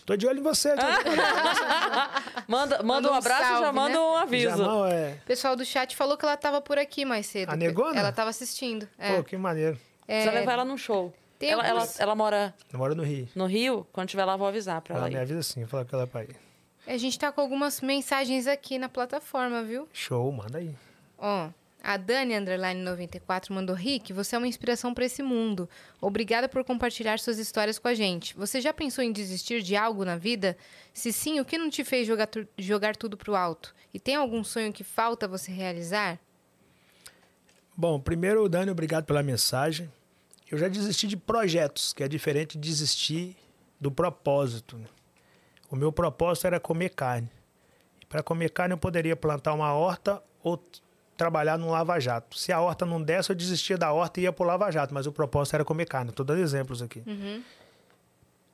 Tô 0.05 0.17
de 0.17 0.27
olho 0.27 0.41
em 0.41 0.43
você. 0.43 0.75
manda, 2.49 2.83
manda 2.83 3.09
um, 3.09 3.13
um 3.13 3.15
abraço 3.15 3.43
salve, 3.43 3.63
e 3.63 3.67
já 3.67 3.73
manda 3.73 3.95
né? 3.95 4.01
um 4.01 4.17
aviso. 4.17 4.57
Não, 4.57 4.87
é... 4.87 5.19
O 5.23 5.27
pessoal 5.27 5.55
do 5.55 5.65
chat 5.65 5.95
falou 5.97 6.17
que 6.17 6.25
ela 6.25 6.37
tava 6.37 6.61
por 6.61 6.79
aqui 6.79 7.05
mais 7.05 7.27
cedo. 7.27 7.51
A 7.51 7.57
negona? 7.57 7.99
Ela 7.99 8.13
tava 8.13 8.31
assistindo. 8.31 8.89
É. 8.99 9.17
Pô, 9.17 9.25
que 9.25 9.37
maneiro. 9.37 9.79
É... 10.07 10.23
Você 10.23 10.31
levar 10.31 10.53
ela 10.53 10.65
num 10.65 10.79
show. 10.79 11.13
ela, 11.41 11.67
ela, 11.67 11.89
ela, 11.99 12.15
mora... 12.15 12.55
Ela 12.73 12.79
mora 12.79 12.95
no 12.95 13.03
Rio. 13.03 13.29
No 13.35 13.47
Rio? 13.47 13.87
Quando 13.93 14.09
tiver 14.09 14.25
lá, 14.25 14.37
vou 14.37 14.47
avisar 14.47 14.81
pra 14.81 14.97
ela 14.97 15.07
Ela 15.07 15.15
me 15.15 15.21
avisa 15.21 15.43
sim, 15.43 15.67
falar 15.67 15.85
que 15.85 15.95
ela 15.95 16.05
é 16.05 16.07
pra 16.07 16.25
ir. 16.25 16.37
A 16.87 16.97
gente 16.97 17.19
tá 17.19 17.31
com 17.31 17.41
algumas 17.41 17.81
mensagens 17.81 18.47
aqui 18.47 18.79
na 18.79 18.89
plataforma, 18.89 19.63
viu? 19.63 19.87
Show, 19.93 20.33
manda 20.33 20.59
aí. 20.59 20.75
Ó... 21.19 21.49
A 21.83 21.97
Dani 21.97 22.35
Underline 22.35 22.83
94 22.83 23.55
mandou: 23.55 23.75
Rick, 23.75 24.13
você 24.13 24.35
é 24.35 24.39
uma 24.39 24.49
inspiração 24.49 24.93
para 24.93 25.05
esse 25.05 25.23
mundo. 25.23 25.69
Obrigada 26.01 26.49
por 26.49 26.65
compartilhar 26.65 27.19
suas 27.19 27.39
histórias 27.39 27.79
com 27.79 27.89
a 27.89 27.95
gente. 27.95 28.37
Você 28.37 28.61
já 28.61 28.73
pensou 28.73 29.03
em 29.05 29.13
desistir 29.13 29.63
de 29.63 29.77
algo 29.77 30.05
na 30.05 30.17
vida? 30.17 30.57
Se 30.93 31.13
sim, 31.13 31.41
o 31.41 31.45
que 31.45 31.57
não 31.57 31.71
te 31.71 31.85
fez 31.85 32.07
jogar, 32.07 32.27
tu 32.27 32.47
jogar 32.59 32.97
tudo 32.97 33.19
alto? 33.35 33.75
E 33.95 34.01
tem 34.01 34.17
algum 34.17 34.43
sonho 34.43 34.73
que 34.73 34.83
falta 34.83 35.29
você 35.29 35.53
realizar? 35.53 36.19
Bom, 37.77 38.01
primeiro, 38.01 38.49
Dani, 38.49 38.71
obrigado 38.73 39.05
pela 39.05 39.23
mensagem. 39.23 39.91
Eu 40.51 40.59
já 40.59 40.67
desisti 40.67 41.07
de 41.07 41.17
projetos, 41.17 41.93
que 41.93 42.03
é 42.03 42.09
diferente 42.09 42.59
de 42.59 42.69
desistir 42.69 43.37
do 43.81 43.91
propósito. 43.91 44.77
Né? 44.77 44.87
O 45.71 45.77
meu 45.77 45.93
propósito 45.93 46.47
era 46.49 46.59
comer 46.59 46.89
carne. 46.91 47.31
Para 48.09 48.23
comer 48.23 48.51
carne, 48.51 48.73
eu 48.73 48.79
poderia 48.79 49.15
plantar 49.15 49.53
uma 49.53 49.73
horta 49.75 50.23
ou 50.43 50.61
trabalhar 51.19 51.59
no 51.59 51.69
Lava 51.71 51.99
Jato. 52.01 52.39
Se 52.39 52.53
a 52.53 52.61
horta 52.61 52.87
não 52.87 53.03
desse, 53.03 53.31
eu 53.31 53.37
desistia 53.37 53.77
da 53.77 53.93
horta 53.93 54.21
e 54.21 54.23
ia 54.23 54.33
pro 54.33 54.47
Lava 54.47 54.71
Jato, 54.71 54.95
mas 54.95 55.07
o 55.07 55.13
propósito 55.13 55.55
era 55.55 55.65
comer 55.65 55.85
carne. 55.87 56.11
Estou 56.11 56.25
dando 56.25 56.41
exemplos 56.41 56.81
aqui. 56.81 57.03
Uhum. 57.07 57.43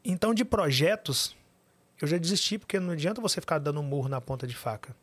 Então, 0.04 0.34
de 0.34 0.44
projetos, 0.44 1.36
eu 2.00 2.08
já 2.08 2.18
desisti, 2.18 2.58
porque 2.58 2.80
não 2.80 2.92
adianta 2.92 3.20
você 3.20 3.40
ficar 3.40 3.58
dando 3.58 3.82
murro 3.82 4.08
na 4.08 4.20
ponta 4.20 4.46
de 4.46 4.56
faca. 4.56 4.96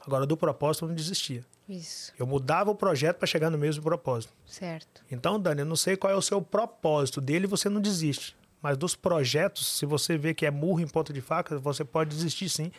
Agora, 0.00 0.24
do 0.24 0.36
propósito, 0.36 0.84
eu 0.84 0.88
não 0.88 0.94
desistia. 0.94 1.44
Isso, 1.68 2.12
Eu 2.18 2.26
mudava 2.26 2.70
o 2.70 2.74
projeto 2.74 3.18
para 3.18 3.26
chegar 3.26 3.48
no 3.48 3.56
mesmo 3.56 3.82
propósito. 3.82 4.32
certo. 4.46 5.02
Então, 5.10 5.38
Dani, 5.38 5.60
eu 5.60 5.66
não 5.66 5.76
sei 5.76 5.96
qual 5.96 6.12
é 6.12 6.16
o 6.16 6.22
seu 6.22 6.42
propósito 6.42 7.20
dele, 7.20 7.46
você 7.46 7.68
não 7.68 7.80
desiste. 7.80 8.36
Mas 8.60 8.76
dos 8.76 8.94
projetos, 8.96 9.66
se 9.78 9.86
você 9.86 10.16
vê 10.16 10.34
que 10.34 10.44
é 10.46 10.50
murro 10.50 10.80
em 10.80 10.88
ponta 10.88 11.12
de 11.12 11.20
faca, 11.20 11.58
você 11.58 11.84
pode 11.84 12.10
desistir 12.10 12.48
sim. 12.48 12.70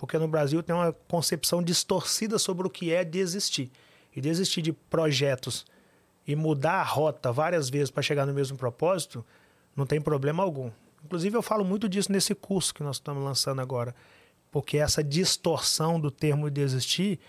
Porque 0.00 0.16
no 0.16 0.26
Brasil 0.26 0.62
tem 0.62 0.74
uma 0.74 0.94
concepção 1.08 1.62
distorcida 1.62 2.38
sobre 2.38 2.66
o 2.66 2.70
que 2.70 2.90
é 2.90 3.04
desistir. 3.04 3.70
E 4.16 4.18
desistir 4.18 4.62
de 4.62 4.72
projetos 4.72 5.66
e 6.26 6.34
mudar 6.34 6.80
a 6.80 6.82
rota 6.82 7.30
várias 7.30 7.68
vezes 7.68 7.90
para 7.90 8.02
chegar 8.02 8.24
no 8.24 8.32
mesmo 8.32 8.56
propósito, 8.56 9.22
não 9.76 9.84
tem 9.84 10.00
problema 10.00 10.42
algum. 10.42 10.70
Inclusive, 11.04 11.36
eu 11.36 11.42
falo 11.42 11.66
muito 11.66 11.86
disso 11.86 12.10
nesse 12.10 12.34
curso 12.34 12.72
que 12.72 12.82
nós 12.82 12.96
estamos 12.96 13.22
lançando 13.22 13.60
agora. 13.60 13.94
Porque 14.50 14.78
essa 14.78 15.04
distorção 15.04 16.00
do 16.00 16.10
termo 16.10 16.48
desistir 16.48 17.20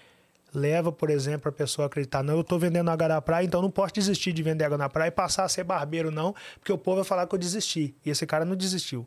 leva, 0.54 0.94
por 0.94 1.10
exemplo, 1.10 1.50
a 1.50 1.52
pessoa 1.52 1.86
a 1.86 1.88
acreditar, 1.88 2.24
não, 2.24 2.36
eu 2.36 2.42
estou 2.42 2.58
vendendo 2.58 2.90
água 2.90 3.10
na 3.10 3.22
praia, 3.22 3.44
então 3.46 3.62
não 3.62 3.70
posso 3.70 3.94
desistir 3.94 4.32
de 4.32 4.42
vender 4.42 4.64
água 4.64 4.78
na 4.78 4.88
praia 4.88 5.10
e 5.10 5.12
passar 5.12 5.44
a 5.44 5.50
ser 5.50 5.66
barbeiro, 5.66 6.10
não, 6.10 6.34
porque 6.58 6.72
o 6.72 6.78
povo 6.78 6.98
vai 6.98 7.06
falar 7.06 7.28
que 7.28 7.36
eu 7.36 7.40
desisti. 7.40 7.94
E 8.06 8.10
esse 8.10 8.26
cara 8.26 8.46
não 8.46 8.56
desistiu. 8.56 9.06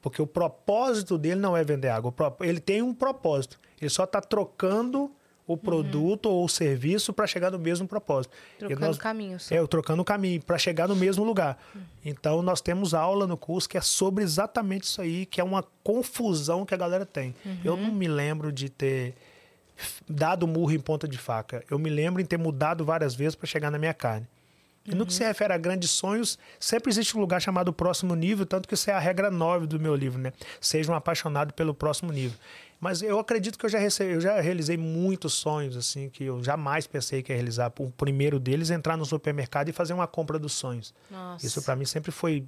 Porque 0.00 0.20
o 0.22 0.26
propósito 0.26 1.18
dele 1.18 1.40
não 1.40 1.56
é 1.56 1.62
vender 1.62 1.88
água. 1.88 2.12
Ele 2.40 2.60
tem 2.60 2.80
um 2.82 2.94
propósito. 2.94 3.58
Ele 3.80 3.90
só 3.90 4.04
está 4.04 4.20
trocando 4.20 5.10
o 5.46 5.56
produto 5.56 6.26
ou 6.26 6.44
o 6.44 6.48
serviço 6.48 7.12
para 7.12 7.26
chegar 7.26 7.50
no 7.50 7.58
mesmo 7.58 7.86
propósito. 7.88 8.32
Trocando 8.58 8.80
nós- 8.86 8.98
caminhos. 8.98 9.50
é, 9.50 9.66
trocando 9.66 10.00
o 10.00 10.04
caminho 10.04 10.40
para 10.42 10.56
chegar 10.56 10.86
no 10.86 10.94
mesmo 10.94 11.24
lugar. 11.24 11.58
Então 12.04 12.40
nós 12.40 12.60
temos 12.60 12.94
aula 12.94 13.26
no 13.26 13.36
curso 13.36 13.68
que 13.68 13.76
é 13.76 13.80
sobre 13.80 14.22
exatamente 14.22 14.84
isso 14.84 15.02
aí, 15.02 15.26
que 15.26 15.40
é 15.40 15.44
uma 15.44 15.64
confusão 15.82 16.64
que 16.64 16.72
a 16.72 16.76
galera 16.76 17.04
tem. 17.04 17.34
Eu 17.64 17.76
não 17.76 17.90
me 17.92 18.06
lembro 18.06 18.52
de 18.52 18.68
ter 18.68 19.14
dado 20.08 20.46
murro 20.46 20.72
em 20.72 20.78
ponta 20.80 21.08
de 21.08 21.18
faca. 21.18 21.64
Eu 21.70 21.78
me 21.78 21.90
lembro 21.90 22.22
em 22.22 22.24
ter 22.24 22.36
mudado 22.38 22.84
várias 22.84 23.14
vezes 23.14 23.34
para 23.34 23.46
chegar 23.48 23.70
na 23.70 23.78
minha 23.78 23.94
carne. 23.94 24.28
E 24.86 24.94
no 24.94 25.04
que 25.06 25.12
se 25.12 25.22
refere 25.22 25.52
a 25.52 25.58
grandes 25.58 25.90
sonhos, 25.90 26.38
sempre 26.58 26.90
existe 26.90 27.16
um 27.16 27.20
lugar 27.20 27.40
chamado 27.40 27.72
próximo 27.72 28.14
nível, 28.14 28.46
tanto 28.46 28.66
que 28.66 28.74
isso 28.74 28.90
é 28.90 28.94
a 28.94 28.98
regra 28.98 29.30
9 29.30 29.66
do 29.66 29.78
meu 29.78 29.94
livro, 29.94 30.18
né? 30.18 30.32
Seja 30.60 30.90
um 30.90 30.94
apaixonado 30.94 31.52
pelo 31.52 31.74
próximo 31.74 32.10
nível. 32.12 32.36
Mas 32.80 33.02
eu 33.02 33.18
acredito 33.18 33.58
que 33.58 33.66
eu 33.66 33.68
já, 33.70 33.78
recebi, 33.78 34.12
eu 34.14 34.20
já 34.22 34.40
realizei 34.40 34.78
muitos 34.78 35.34
sonhos, 35.34 35.76
assim, 35.76 36.08
que 36.08 36.24
eu 36.24 36.42
jamais 36.42 36.86
pensei 36.86 37.22
que 37.22 37.30
ia 37.30 37.36
realizar. 37.36 37.70
O 37.78 37.90
primeiro 37.90 38.40
deles 38.40 38.70
é 38.70 38.74
entrar 38.74 38.96
no 38.96 39.04
supermercado 39.04 39.68
e 39.68 39.72
fazer 39.72 39.92
uma 39.92 40.06
compra 40.06 40.38
dos 40.38 40.54
sonhos. 40.54 40.94
Nossa. 41.10 41.46
Isso 41.46 41.60
para 41.62 41.76
mim 41.76 41.84
sempre 41.84 42.10
foi 42.10 42.42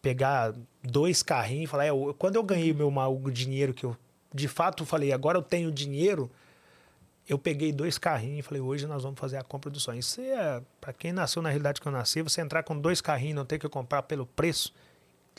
pegar 0.00 0.54
dois 0.82 1.22
carrinhos 1.22 1.64
e 1.64 1.66
falar, 1.66 1.86
é, 1.86 1.90
quando 2.18 2.36
eu 2.36 2.42
ganhei 2.42 2.72
o 2.72 2.74
meu 2.74 2.90
mal- 2.90 3.14
o 3.14 3.30
dinheiro 3.30 3.74
que 3.74 3.84
eu 3.84 3.96
de 4.32 4.46
fato 4.46 4.86
falei, 4.86 5.12
agora 5.12 5.36
eu 5.36 5.42
tenho 5.42 5.72
dinheiro, 5.72 6.30
eu 7.30 7.38
peguei 7.38 7.72
dois 7.72 7.96
carrinhos 7.96 8.40
e 8.40 8.42
falei, 8.42 8.60
hoje 8.60 8.88
nós 8.88 9.04
vamos 9.04 9.18
fazer 9.20 9.36
a 9.36 9.44
compra 9.44 9.70
do 9.70 9.78
sonho. 9.78 10.00
Isso 10.00 10.20
é, 10.20 10.60
para 10.80 10.92
quem 10.92 11.12
nasceu 11.12 11.40
na 11.40 11.48
realidade 11.48 11.80
que 11.80 11.86
eu 11.86 11.92
nasci, 11.92 12.20
você 12.22 12.40
entrar 12.40 12.64
com 12.64 12.76
dois 12.76 13.00
carrinhos 13.00 13.36
não 13.36 13.44
ter 13.44 13.56
que 13.56 13.68
comprar 13.68 14.02
pelo 14.02 14.26
preço, 14.26 14.74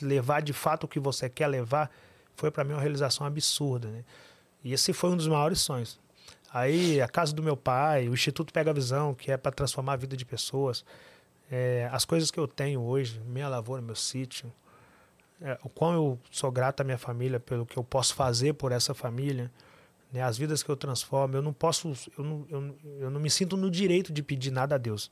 levar 0.02 0.42
de 0.42 0.54
fato 0.54 0.86
o 0.86 0.88
que 0.88 1.02
você 1.02 1.30
quer 1.30 1.48
levar, 1.48 1.92
foi 2.34 2.50
para 2.50 2.64
mim 2.64 2.72
uma 2.72 2.80
realização 2.80 3.28
absurda, 3.28 3.90
né? 3.90 4.06
E 4.64 4.72
esse 4.72 4.94
foi 4.94 5.10
um 5.10 5.18
dos 5.18 5.28
maiores 5.28 5.60
sonhos. 5.60 6.00
Aí, 6.54 7.02
a 7.02 7.10
casa 7.10 7.34
do 7.34 7.44
meu 7.44 7.58
pai, 7.58 8.08
o 8.08 8.14
Instituto 8.14 8.54
Pega 8.54 8.72
Visão, 8.72 9.14
que 9.14 9.30
é 9.30 9.36
para 9.36 9.52
transformar 9.52 9.94
a 9.94 9.98
vida 9.98 10.16
de 10.16 10.24
pessoas, 10.24 10.86
é, 11.52 11.90
as 11.92 12.06
coisas 12.06 12.32
que 12.32 12.40
eu 12.40 12.48
tenho 12.48 12.82
hoje, 12.82 13.20
minha 13.26 13.50
lavoura, 13.50 13.82
meu 13.82 13.96
sítio, 13.98 14.50
é, 15.42 15.58
o 15.62 15.68
quão 15.68 15.94
eu 15.94 16.20
sou 16.32 16.50
grato 16.50 16.80
à 16.80 16.84
minha 16.86 16.98
família 16.98 17.38
pelo 17.38 17.66
que 17.66 17.76
eu 17.76 17.84
posso 17.84 18.16
fazer 18.16 18.54
por 18.54 18.72
essa 18.72 18.94
família, 18.94 19.52
né, 20.12 20.22
as 20.22 20.38
vidas 20.38 20.62
que 20.62 20.70
eu 20.70 20.76
transformo, 20.76 21.36
eu 21.36 21.42
não 21.42 21.54
posso, 21.54 21.94
eu 22.18 22.24
não, 22.24 22.46
eu, 22.50 22.76
eu 23.00 23.12
não 23.12 23.20
me 23.20 23.30
sinto 23.30 23.56
no 23.56 23.72
direito 23.72 24.12
de 24.12 24.22
pedir 24.22 24.52
nada 24.52 24.76
a 24.76 24.78
Deus. 24.78 25.12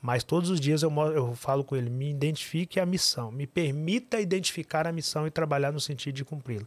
Mas 0.00 0.24
todos 0.24 0.50
os 0.50 0.58
dias 0.58 0.82
eu, 0.82 0.90
eu 1.14 1.34
falo 1.36 1.62
com 1.62 1.76
ele, 1.76 1.88
me 1.88 2.10
identifique 2.10 2.80
a 2.80 2.86
missão, 2.86 3.30
me 3.30 3.46
permita 3.46 4.20
identificar 4.20 4.86
a 4.86 4.92
missão 4.92 5.26
e 5.26 5.30
trabalhar 5.30 5.72
no 5.72 5.78
sentido 5.78 6.16
de 6.16 6.24
cumpri-la. 6.24 6.66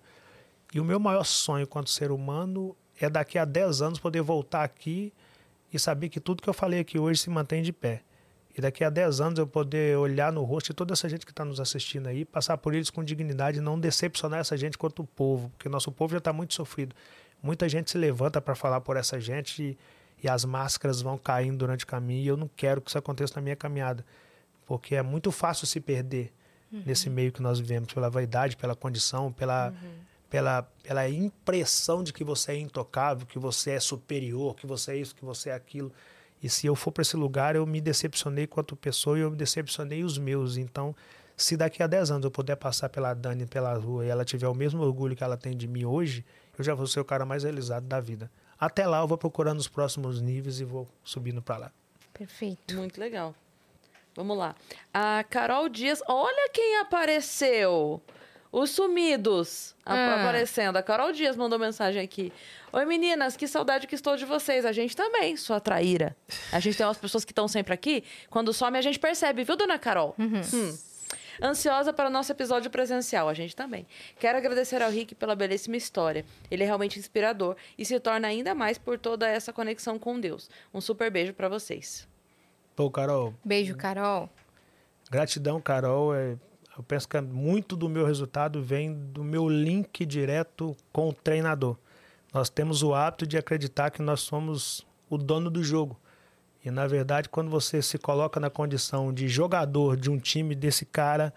E 0.73 0.80
o 0.80 0.85
meu 0.85 0.99
maior 0.99 1.26
sonho 1.26 1.67
quanto 1.67 1.89
ser 1.89 2.11
humano 2.11 2.76
é 2.99 3.09
daqui 3.09 3.38
a 3.38 3.43
10 3.43 3.81
anos 3.81 3.99
poder 3.99 4.22
voltar 4.22 4.63
aqui 4.63 5.11
e 5.72 5.77
saber 5.77 6.07
que 6.07 6.22
tudo 6.22 6.41
que 6.41 6.49
eu 6.49 6.53
falei 6.53 6.80
aqui 6.80 6.97
hoje 6.97 7.19
se 7.19 7.30
mantém 7.30 7.61
de 7.61 7.73
pé. 7.73 8.03
E 8.57 8.61
daqui 8.61 8.84
a 8.84 8.90
10 8.90 9.19
anos 9.19 9.40
eu 9.40 9.45
poder 9.45 9.98
olhar 9.98 10.32
no 10.32 10.44
rosto 10.44 10.68
de 10.68 10.73
toda 10.73 10.94
essa 10.94 11.10
gente 11.10 11.26
que 11.26 11.32
está 11.32 11.44
nos 11.44 11.60
assistindo 11.60 12.07
aí, 12.07 12.23
passar 12.23 12.57
por 12.57 12.73
eles 12.73 12.90
com 12.90 13.03
dignidade 13.03 13.60
não 13.60 13.77
decepcionar 13.77 14.40
essa 14.40 14.56
gente 14.56 14.77
quanto 14.77 15.02
o 15.02 15.06
povo, 15.06 15.49
porque 15.49 15.68
nosso 15.68 15.91
povo 15.91 16.14
já 16.14 16.19
está 16.19 16.32
muito 16.32 16.53
sofrido. 16.53 16.95
Muita 17.44 17.68
gente 17.68 17.91
se 17.91 17.98
levanta 17.98 18.40
para 18.40 18.56
falar 18.56 18.80
por 18.80 18.95
essa 18.95 19.19
gente 19.19 19.61
e, 19.61 19.77
e 20.23 20.30
as 20.30 20.45
máscaras 20.45 21.02
vão 21.02 21.18
caindo 21.18 21.57
durante 21.57 21.84
o 21.84 21.88
caminho 21.88 22.23
e 22.23 22.27
eu 22.27 22.38
não 22.38 22.49
quero 22.56 22.80
que 22.80 22.90
isso 22.90 22.98
aconteça 22.98 23.34
na 23.36 23.41
minha 23.41 23.56
caminhada, 23.57 24.06
porque 24.65 24.95
é 24.95 25.02
muito 25.02 25.32
fácil 25.32 25.68
se 25.68 25.82
perder 25.82 26.32
nesse 26.86 27.10
meio 27.10 27.32
que 27.32 27.41
nós 27.41 27.60
vivemos, 27.60 27.94
pela 27.94 28.10
vaidade, 28.10 28.57
pela 28.57 28.76
condição, 28.76 29.32
pela, 29.32 29.73
pela, 30.30 30.64
pela 30.84 31.07
impressão 31.07 32.03
de 32.03 32.11
que 32.11 32.23
você 32.23 32.53
é 32.53 32.57
intocável, 32.57 33.26
que 33.26 33.40
você 33.40 33.72
é 33.72 33.80
superior, 33.80 34.56
que 34.56 34.65
você 34.65 34.94
é 34.94 34.98
isso, 34.98 35.15
que 35.15 35.23
você 35.23 35.49
é 35.49 35.53
aquilo. 35.53 35.91
E 36.45 36.49
se 36.49 36.67
eu 36.67 36.76
for 36.76 36.91
para 36.91 37.01
esse 37.01 37.17
lugar, 37.17 37.55
eu 37.55 37.65
me 37.65 37.81
decepcionei 37.81 38.45
quanto 38.45 38.76
pessoa 38.76 39.17
e 39.17 39.22
eu 39.22 39.31
me 39.31 39.35
decepcionei 39.35 40.03
os 40.03 40.19
meus. 40.19 40.57
Então, 40.57 40.95
se 41.35 41.57
daqui 41.57 41.81
a 41.81 41.88
10 41.88 42.11
anos 42.11 42.23
eu 42.23 42.30
puder 42.30 42.55
passar 42.55 42.88
pela 42.88 43.15
Dani 43.15 43.47
pela 43.47 43.73
rua 43.73 44.05
e 44.05 44.09
ela 44.09 44.23
tiver 44.23 44.47
o 44.47 44.53
mesmo 44.53 44.84
orgulho 44.84 45.15
que 45.15 45.23
ela 45.23 45.38
tem 45.38 45.57
de 45.57 45.67
mim 45.67 45.85
hoje, 45.85 46.23
eu 46.55 46.63
já 46.63 46.76
vou 46.76 46.85
ser 46.85 46.99
o 46.99 47.03
cara 47.03 47.26
mais 47.26 47.41
realizado 47.41 47.88
da 47.88 47.99
vida. 47.99 48.30
Até 48.59 48.85
lá 48.85 48.99
eu 48.99 49.07
vou 49.07 49.17
procurando 49.17 49.57
os 49.57 49.67
próximos 49.67 50.22
níveis 50.22 50.59
e 50.59 50.63
vou 50.63 50.88
subindo 51.03 51.41
para 51.41 51.57
lá. 51.57 51.72
Perfeito. 52.13 52.76
Muito 52.76 52.99
legal. 52.99 53.34
Vamos 54.15 54.38
lá. 54.38 54.55
A 54.93 55.26
Carol 55.27 55.67
Dias, 55.67 55.99
olha 56.07 56.51
quem 56.53 56.77
apareceu. 56.77 57.99
Os 58.57 58.69
sumidos 58.72 59.76
Ah. 59.86 60.22
aparecendo. 60.22 60.77
A 60.77 60.82
Carol 60.82 61.11
Dias 61.11 61.36
mandou 61.36 61.60
mensagem 61.60 62.02
aqui. 62.02 62.32
Oi, 62.72 62.86
meninas, 62.86 63.36
que 63.36 63.49
saudade 63.49 63.86
que 63.86 63.95
estou 63.95 64.15
de 64.15 64.23
vocês. 64.23 64.64
A 64.65 64.72
gente 64.72 64.95
também, 64.95 65.36
sua 65.36 65.60
traíra. 65.60 66.15
A 66.53 66.60
gente 66.61 66.77
tem 66.77 66.86
umas 66.86 66.98
pessoas 66.98 67.26
que 67.26 67.34
estão 67.34 67.49
sempre 67.49 67.73
aqui. 67.73 68.02
Quando 68.30 68.53
some, 68.53 68.77
a 68.77 68.82
gente 68.82 68.98
percebe, 68.98 69.44
viu, 69.44 69.57
dona 69.57 69.77
Carol? 69.77 70.15
Hum. 70.18 70.77
Ansiosa 71.44 71.91
para 71.91 72.07
o 72.07 72.10
nosso 72.10 72.32
episódio 72.32 72.72
presencial, 72.72 73.27
a 73.27 73.34
gente 73.34 73.53
também. 73.53 73.86
Quero 74.18 74.38
agradecer 74.38 74.82
ao 74.82 74.90
Rick 74.90 75.15
pela 75.15 75.36
belíssima 75.36 75.76
história. 75.76 76.23
Ele 76.49 76.64
é 76.64 76.65
realmente 76.65 76.98
inspirador 76.98 77.57
e 77.77 77.84
se 77.84 77.99
torna 77.99 78.30
ainda 78.30 78.56
mais 78.56 78.77
por 78.77 78.98
toda 78.98 79.27
essa 79.27 79.52
conexão 79.52 79.99
com 79.99 80.18
Deus. 80.18 80.49
Um 80.73 80.80
super 80.80 81.11
beijo 81.11 81.34
para 81.34 81.49
vocês. 81.49 82.07
Pô, 82.73 82.90
Carol, 82.90 83.34
Beijo, 83.44 83.76
Carol. 83.76 84.30
Gratidão, 85.11 85.60
Carol. 85.60 86.15
É, 86.15 86.38
eu 86.77 86.84
penso 86.84 87.07
que 87.07 87.19
muito 87.22 87.76
do 87.76 87.88
meu 87.88 88.06
resultado 88.06 88.61
vem 88.61 88.93
do 88.93 89.23
meu 89.23 89.47
link 89.47 90.06
direto 90.06 90.76
com 90.91 91.10
o 91.10 91.14
treinador. 91.14 91.77
Nós 92.34 92.49
temos 92.49 92.84
o 92.84 92.93
hábito 92.93 93.26
de 93.26 93.38
acreditar 93.38 93.91
que 93.91 94.02
nós 94.02 94.19
somos 94.19 94.85
o 95.10 95.18
dono 95.18 95.49
do 95.49 95.64
jogo. 95.64 95.97
E, 96.65 96.69
na 96.69 96.85
verdade, 96.85 97.30
quando 97.30 97.49
você 97.49 97.81
se 97.81 97.97
coloca 97.97 98.39
na 98.39 98.49
condição 98.49 99.14
de 99.14 99.27
jogador 99.30 99.95
de 99.95 100.10
um 100.10 100.18
time 100.18 100.53
desse 100.53 100.85
cara 100.85 101.34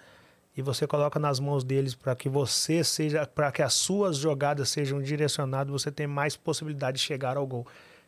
e 0.56 0.62
você 0.62 0.88
coloca 0.88 1.20
nas 1.20 1.38
mãos 1.38 1.62
deles 1.62 1.94
para 1.94 2.16
que 2.16 2.28
você 2.28 2.82
seja, 2.82 3.24
para 3.26 3.52
que 3.52 3.62
as 3.62 3.74
suas 3.74 4.16
jogadas 4.16 4.70
sejam 4.70 5.00
direcionadas, 5.00 5.70
você 5.70 5.92
tem 5.92 6.06
mais 6.06 6.36
possibilidade 6.36 6.96
de 6.96 7.04
chegar 7.04 7.36
ao 7.36 7.46
gol. 7.46 7.64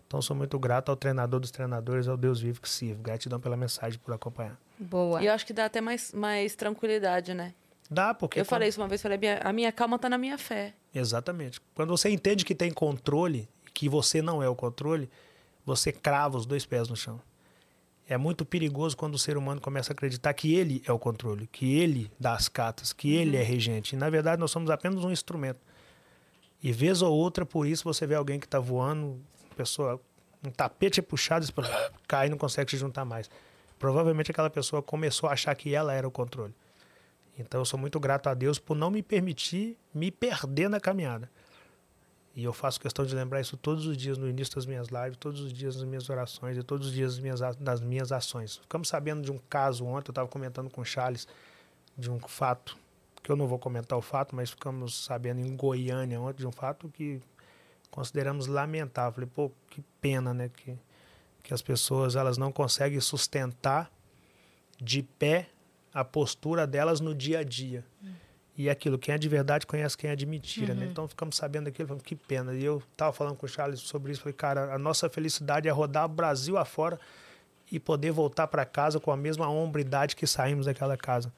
Então, 0.07 0.21
sou 0.21 0.35
muito 0.35 0.59
grato 0.59 0.89
ao 0.89 0.97
treinador 0.97 1.39
dos 1.39 1.53
treinadores, 1.53 2.09
ao 2.09 2.17
Deus 2.17 2.41
vivo 2.41 2.61
que 2.61 2.69
sirvo. 2.69 3.03
Gratidão 3.03 3.39
pela 3.39 3.57
mensagem, 3.57 4.01
por 4.01 4.13
acompanhar. 4.13 4.59
Boa. 4.81 5.23
E 5.23 5.27
eu 5.27 5.33
acho 5.33 5.45
que 5.47 5.53
dá 5.53 5.67
até 5.67 5.81
mais, 5.81 6.13
mais 6.13 6.55
tranquilidade, 6.55 7.35
né? 7.35 7.53
Dá, 7.91 8.15
porque. 8.15 8.41
eu 8.41 8.45
quando- 8.45 8.49
falei 8.51 8.69
isso 8.69 8.81
uma 8.81 8.89
vez, 8.89 9.03
falei, 9.03 9.19
"Minha- 9.19 9.41
a 9.43 9.53
minha 9.53 9.71
calma 9.73 9.99
tá 9.99 10.09
na 10.09 10.17
minha 10.17 10.39
fé. 10.39 10.73
Exatamente. 10.95 11.61
Quando 11.75 11.91
você 11.91 12.09
entende 12.09 12.45
que 12.45 12.55
tem 12.55 12.71
controle, 12.73 13.49
que 13.75 13.89
você 13.89 14.23
não 14.23 14.43
é 14.43 14.49
o 14.49 14.55
controle, 14.57 15.11
você 15.67 15.93
crava 15.93 16.37
os 16.39 16.47
dois 16.47 16.65
pés 16.65 16.89
no 16.89 16.97
chão. 16.97 17.21
É 18.09 18.17
muito 18.17 18.45
perigoso 18.45 18.97
quando 18.97 19.15
o 19.15 19.19
ser 19.19 19.37
humano 19.37 19.61
começa 19.61 19.93
a 19.93 19.95
acreditar 19.95 20.33
que 20.35 20.53
ele 20.55 20.83
é 20.87 20.91
o 20.93 20.99
controle, 20.99 21.47
que 21.47 21.79
ele 21.79 22.11
dá 22.19 22.33
as 22.35 22.49
cartas, 22.49 22.93
que 22.93 23.13
ele 23.15 23.37
é 23.37 23.43
regente. 23.43 23.95
E, 23.95 23.99
na 23.99 24.11
verdade, 24.11 24.41
nós 24.41 24.51
somos 24.51 24.69
apenas 24.71 25.05
um 25.05 25.11
instrumento. 25.13 25.61
E 26.63 26.73
vez 26.73 27.03
ou 27.03 27.13
outra, 27.13 27.47
por 27.47 27.67
isso, 27.67 27.85
você 27.85 28.07
vê 28.07 28.15
alguém 28.17 28.41
que 28.41 28.47
está 28.47 28.59
voando, 28.59 29.21
pessoa, 29.57 30.01
um 30.45 30.51
tapete 30.51 30.99
é 30.99 31.03
puxado, 31.03 31.47
fala, 31.53 31.93
cai 32.09 32.27
e 32.27 32.31
não 32.31 32.37
consegue 32.39 32.71
se 32.71 32.77
juntar 32.77 33.05
mais. 33.05 33.31
Provavelmente 33.81 34.31
aquela 34.31 34.51
pessoa 34.51 34.83
começou 34.83 35.27
a 35.27 35.33
achar 35.33 35.55
que 35.55 35.75
ela 35.75 35.95
era 35.95 36.07
o 36.07 36.11
controle. 36.11 36.55
Então 37.39 37.63
eu 37.63 37.65
sou 37.65 37.81
muito 37.81 37.99
grato 37.99 38.29
a 38.29 38.35
Deus 38.35 38.59
por 38.59 38.77
não 38.77 38.91
me 38.91 39.03
permitir 39.03 39.75
me 39.95 40.11
perder 40.11 40.69
na 40.69 40.79
caminhada. 40.79 41.31
E 42.37 42.45
eu 42.45 42.53
faço 42.53 42.79
questão 42.79 43.07
de 43.07 43.15
lembrar 43.15 43.41
isso 43.41 43.57
todos 43.57 43.87
os 43.87 43.97
dias 43.97 44.19
no 44.19 44.29
início 44.29 44.55
das 44.55 44.67
minhas 44.67 44.89
lives, 44.89 45.17
todos 45.17 45.41
os 45.41 45.51
dias 45.51 45.77
nas 45.77 45.85
minhas 45.85 46.11
orações 46.11 46.59
e 46.59 46.63
todos 46.63 46.89
os 46.89 46.93
dias 46.93 47.15
das 47.15 47.21
minhas, 47.21 47.41
das 47.57 47.81
minhas 47.81 48.13
ações. 48.13 48.59
Ficamos 48.59 48.87
sabendo 48.87 49.23
de 49.23 49.33
um 49.33 49.39
caso 49.49 49.87
ontem, 49.87 50.11
eu 50.11 50.13
estava 50.13 50.29
comentando 50.29 50.69
com 50.69 50.83
o 50.83 50.85
Charles, 50.85 51.27
de 51.97 52.11
um 52.11 52.21
fato, 52.21 52.77
que 53.23 53.33
eu 53.33 53.37
não 53.37 53.49
vou 53.49 53.59
comentar 53.59 53.99
o 53.99 54.03
fato, 54.03 54.37
mas 54.37 54.51
ficamos 54.51 55.05
sabendo 55.05 55.41
em 55.41 55.57
Goiânia 55.57 56.21
ontem 56.21 56.41
de 56.41 56.47
um 56.47 56.53
fato 56.53 56.87
que 56.91 57.19
consideramos 57.91 58.47
lamentável. 58.47 59.13
Falei, 59.13 59.31
pô, 59.35 59.51
que 59.71 59.83
pena, 60.03 60.35
né? 60.35 60.51
Que, 60.51 60.79
que 61.43 61.55
as 61.55 61.63
pessoas 61.63 62.17
elas 62.17 62.39
não 62.39 62.53
conseguem 62.53 63.01
sustentar 63.01 63.91
de 64.81 65.03
pé 65.03 65.49
a 65.93 66.05
postura 66.05 66.67
delas 66.67 67.01
no 67.01 67.15
dia 67.15 67.41
a 67.41 67.43
dia. 67.43 67.85
E 68.57 68.69
é 68.69 68.73
aquilo, 68.73 68.99
quem 68.99 69.15
é 69.15 69.19
de 69.19 69.29
verdade 69.29 69.67
conhece 69.67 69.97
quem 69.97 70.11
é 70.11 70.17
de 70.17 70.27
mentira, 70.27 70.75
né? 70.75 70.81
uhum. 70.81 70.87
né? 70.87 70.91
Então 70.91 71.09
ficamos 71.09 71.37
sabendo 71.37 71.65
daquilo, 71.65 71.89
falando, 71.89 72.03
que 72.03 72.15
pena. 72.15 72.55
E 72.55 72.65
eu 72.65 72.83
estava 72.93 73.13
falando 73.13 73.37
com 73.37 73.47
o 73.47 73.49
Charles 73.49 73.81
sobre 73.81 74.13
isso, 74.13 74.21
falei, 74.21 74.35
cara, 74.35 74.75
a 74.75 74.79
nossa 74.79 75.09
felicidade 75.09 75.69
é 75.69 75.71
rodar 75.71 76.05
o 76.05 76.09
Brasil 76.09 76.59
afora 76.59 77.01
e 77.71 77.79
poder 77.79 78.11
voltar 78.11 78.49
para 78.49 78.65
casa 78.65 79.01
com 79.01 79.11
a 79.11 79.17
mesma 79.17 79.49
hombridade 79.49 80.17
que 80.17 80.27
saímos 80.27 80.67
daquela 80.67 80.97
casa. 80.97 81.33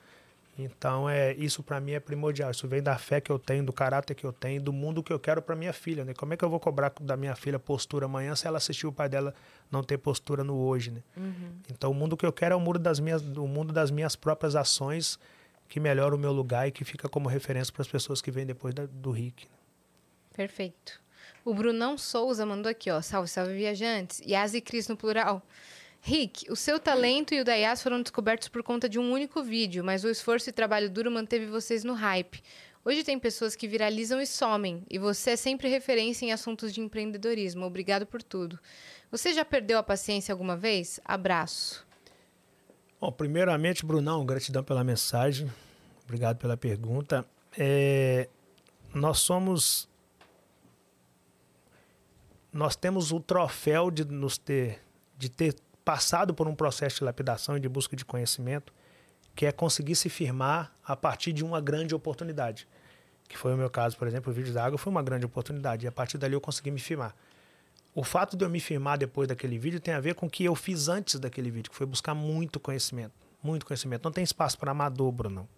Então, 0.58 1.08
é 1.08 1.32
isso 1.34 1.62
para 1.62 1.80
mim 1.80 1.92
é 1.92 2.00
primordial. 2.00 2.50
Isso 2.50 2.68
vem 2.68 2.82
da 2.82 2.98
fé 2.98 3.20
que 3.20 3.32
eu 3.32 3.38
tenho, 3.38 3.64
do 3.64 3.72
caráter 3.72 4.14
que 4.14 4.24
eu 4.24 4.32
tenho, 4.32 4.60
do 4.60 4.72
mundo 4.72 5.02
que 5.02 5.12
eu 5.12 5.18
quero 5.18 5.40
para 5.40 5.56
minha 5.56 5.72
filha, 5.72 6.04
né? 6.04 6.12
Como 6.12 6.34
é 6.34 6.36
que 6.36 6.44
eu 6.44 6.50
vou 6.50 6.60
cobrar 6.60 6.92
da 7.00 7.16
minha 7.16 7.34
filha 7.34 7.58
postura 7.58 8.04
amanhã 8.04 8.36
se 8.36 8.46
ela 8.46 8.58
assistiu 8.58 8.90
o 8.90 8.92
pai 8.92 9.08
dela 9.08 9.34
não 9.70 9.82
ter 9.82 9.96
postura 9.96 10.44
no 10.44 10.54
hoje, 10.56 10.90
né? 10.90 11.02
Uhum. 11.16 11.52
Então, 11.70 11.90
o 11.90 11.94
mundo 11.94 12.16
que 12.16 12.26
eu 12.26 12.32
quero 12.32 12.52
é 12.52 12.56
o 12.56 12.60
mundo 12.60 12.78
das 12.78 13.00
minhas, 13.00 13.22
o 13.22 13.46
mundo 13.46 13.72
das 13.72 13.90
minhas 13.90 14.14
próprias 14.14 14.54
ações 14.54 15.18
que 15.68 15.80
melhora 15.80 16.14
o 16.14 16.18
meu 16.18 16.32
lugar 16.32 16.68
e 16.68 16.70
que 16.70 16.84
fica 16.84 17.08
como 17.08 17.30
referência 17.30 17.72
para 17.72 17.80
as 17.80 17.88
pessoas 17.88 18.20
que 18.20 18.30
vêm 18.30 18.44
depois 18.44 18.74
da, 18.74 18.84
do 18.84 19.10
Rick. 19.10 19.46
Né? 19.46 19.56
Perfeito. 20.36 21.00
O 21.44 21.54
Brunão 21.54 21.96
Souza 21.96 22.44
mandou 22.44 22.70
aqui, 22.70 22.90
ó. 22.90 23.00
Salve, 23.00 23.28
salve, 23.28 23.54
viajantes. 23.54 24.20
Yas 24.20 24.52
e 24.52 24.60
Cris 24.60 24.86
no 24.86 24.98
plural. 24.98 25.42
Rick, 26.04 26.50
o 26.50 26.56
seu 26.56 26.80
talento 26.80 27.32
e 27.32 27.40
o 27.40 27.44
da 27.44 27.54
Yas 27.54 27.80
foram 27.80 28.02
descobertos 28.02 28.48
por 28.48 28.60
conta 28.64 28.88
de 28.88 28.98
um 28.98 29.12
único 29.12 29.40
vídeo, 29.40 29.84
mas 29.84 30.02
o 30.02 30.10
esforço 30.10 30.50
e 30.50 30.52
trabalho 30.52 30.90
duro 30.90 31.12
manteve 31.12 31.46
vocês 31.46 31.84
no 31.84 31.92
hype. 31.92 32.42
Hoje 32.84 33.04
tem 33.04 33.16
pessoas 33.20 33.54
que 33.54 33.68
viralizam 33.68 34.20
e 34.20 34.26
somem, 34.26 34.82
e 34.90 34.98
você 34.98 35.30
é 35.30 35.36
sempre 35.36 35.68
referência 35.68 36.26
em 36.26 36.32
assuntos 36.32 36.74
de 36.74 36.80
empreendedorismo. 36.80 37.64
Obrigado 37.64 38.04
por 38.04 38.20
tudo. 38.20 38.58
Você 39.12 39.32
já 39.32 39.44
perdeu 39.44 39.78
a 39.78 39.82
paciência 39.82 40.32
alguma 40.32 40.56
vez? 40.56 40.98
Abraço. 41.04 41.86
Bom, 43.00 43.12
primeiramente, 43.12 43.86
Brunão, 43.86 44.26
gratidão 44.26 44.64
pela 44.64 44.82
mensagem. 44.82 45.48
Obrigado 46.02 46.36
pela 46.36 46.56
pergunta. 46.56 47.24
É, 47.56 48.28
nós 48.92 49.20
somos. 49.20 49.88
Nós 52.52 52.74
temos 52.74 53.12
o 53.12 53.20
troféu 53.20 53.88
de 53.88 54.04
nos 54.04 54.36
ter, 54.36 54.80
de 55.16 55.30
ter 55.30 55.54
passado 55.84 56.34
por 56.34 56.48
um 56.48 56.54
processo 56.54 56.98
de 56.98 57.04
lapidação 57.04 57.56
e 57.56 57.60
de 57.60 57.68
busca 57.68 57.96
de 57.96 58.04
conhecimento, 58.04 58.72
que 59.34 59.46
é 59.46 59.52
conseguir 59.52 59.94
se 59.96 60.08
firmar 60.08 60.72
a 60.84 60.94
partir 60.94 61.32
de 61.32 61.44
uma 61.44 61.60
grande 61.60 61.94
oportunidade. 61.94 62.68
Que 63.28 63.36
foi 63.36 63.54
o 63.54 63.56
meu 63.56 63.70
caso, 63.70 63.96
por 63.96 64.06
exemplo, 64.06 64.30
o 64.30 64.34
vídeo 64.34 64.52
da 64.52 64.64
água 64.64 64.78
foi 64.78 64.90
uma 64.90 65.02
grande 65.02 65.24
oportunidade. 65.24 65.86
E 65.86 65.88
a 65.88 65.92
partir 65.92 66.18
dali 66.18 66.34
eu 66.34 66.40
consegui 66.40 66.70
me 66.70 66.80
firmar. 66.80 67.14
O 67.94 68.04
fato 68.04 68.36
de 68.36 68.44
eu 68.44 68.50
me 68.50 68.60
firmar 68.60 68.98
depois 68.98 69.28
daquele 69.28 69.58
vídeo 69.58 69.80
tem 69.80 69.94
a 69.94 70.00
ver 70.00 70.14
com 70.14 70.26
o 70.26 70.30
que 70.30 70.44
eu 70.44 70.54
fiz 70.54 70.88
antes 70.88 71.18
daquele 71.18 71.50
vídeo, 71.50 71.70
que 71.70 71.76
foi 71.76 71.86
buscar 71.86 72.14
muito 72.14 72.60
conhecimento. 72.60 73.12
Muito 73.42 73.66
conhecimento. 73.66 74.04
Não 74.04 74.12
tem 74.12 74.24
espaço 74.24 74.58
para 74.58 74.70
amador, 74.70 75.10
Bruno. 75.10 75.48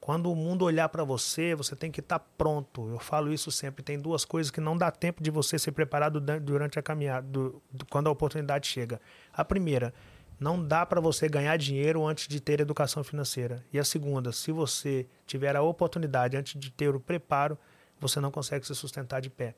Quando 0.00 0.32
o 0.32 0.34
mundo 0.34 0.64
olhar 0.64 0.88
para 0.88 1.04
você, 1.04 1.54
você 1.54 1.76
tem 1.76 1.90
que 1.90 2.00
estar 2.00 2.18
tá 2.18 2.24
pronto. 2.38 2.88
Eu 2.88 2.98
falo 2.98 3.32
isso 3.32 3.50
sempre. 3.50 3.82
Tem 3.82 3.98
duas 3.98 4.24
coisas 4.24 4.50
que 4.50 4.60
não 4.60 4.76
dá 4.76 4.90
tempo 4.90 5.22
de 5.22 5.30
você 5.30 5.58
ser 5.58 5.72
preparado 5.72 6.20
durante 6.20 6.78
a 6.78 6.82
caminhada, 6.82 7.26
do, 7.26 7.62
do, 7.70 7.84
quando 7.86 8.06
a 8.06 8.10
oportunidade 8.10 8.66
chega. 8.66 8.98
A 9.30 9.44
primeira, 9.44 9.92
não 10.40 10.66
dá 10.66 10.86
para 10.86 11.02
você 11.02 11.28
ganhar 11.28 11.54
dinheiro 11.58 12.06
antes 12.06 12.26
de 12.26 12.40
ter 12.40 12.60
educação 12.60 13.04
financeira. 13.04 13.62
E 13.70 13.78
a 13.78 13.84
segunda, 13.84 14.32
se 14.32 14.50
você 14.50 15.06
tiver 15.26 15.54
a 15.54 15.60
oportunidade 15.60 16.34
antes 16.34 16.58
de 16.58 16.70
ter 16.70 16.94
o 16.94 16.98
preparo, 16.98 17.58
você 18.00 18.20
não 18.20 18.30
consegue 18.30 18.66
se 18.66 18.74
sustentar 18.74 19.20
de 19.20 19.28
pé. 19.28 19.54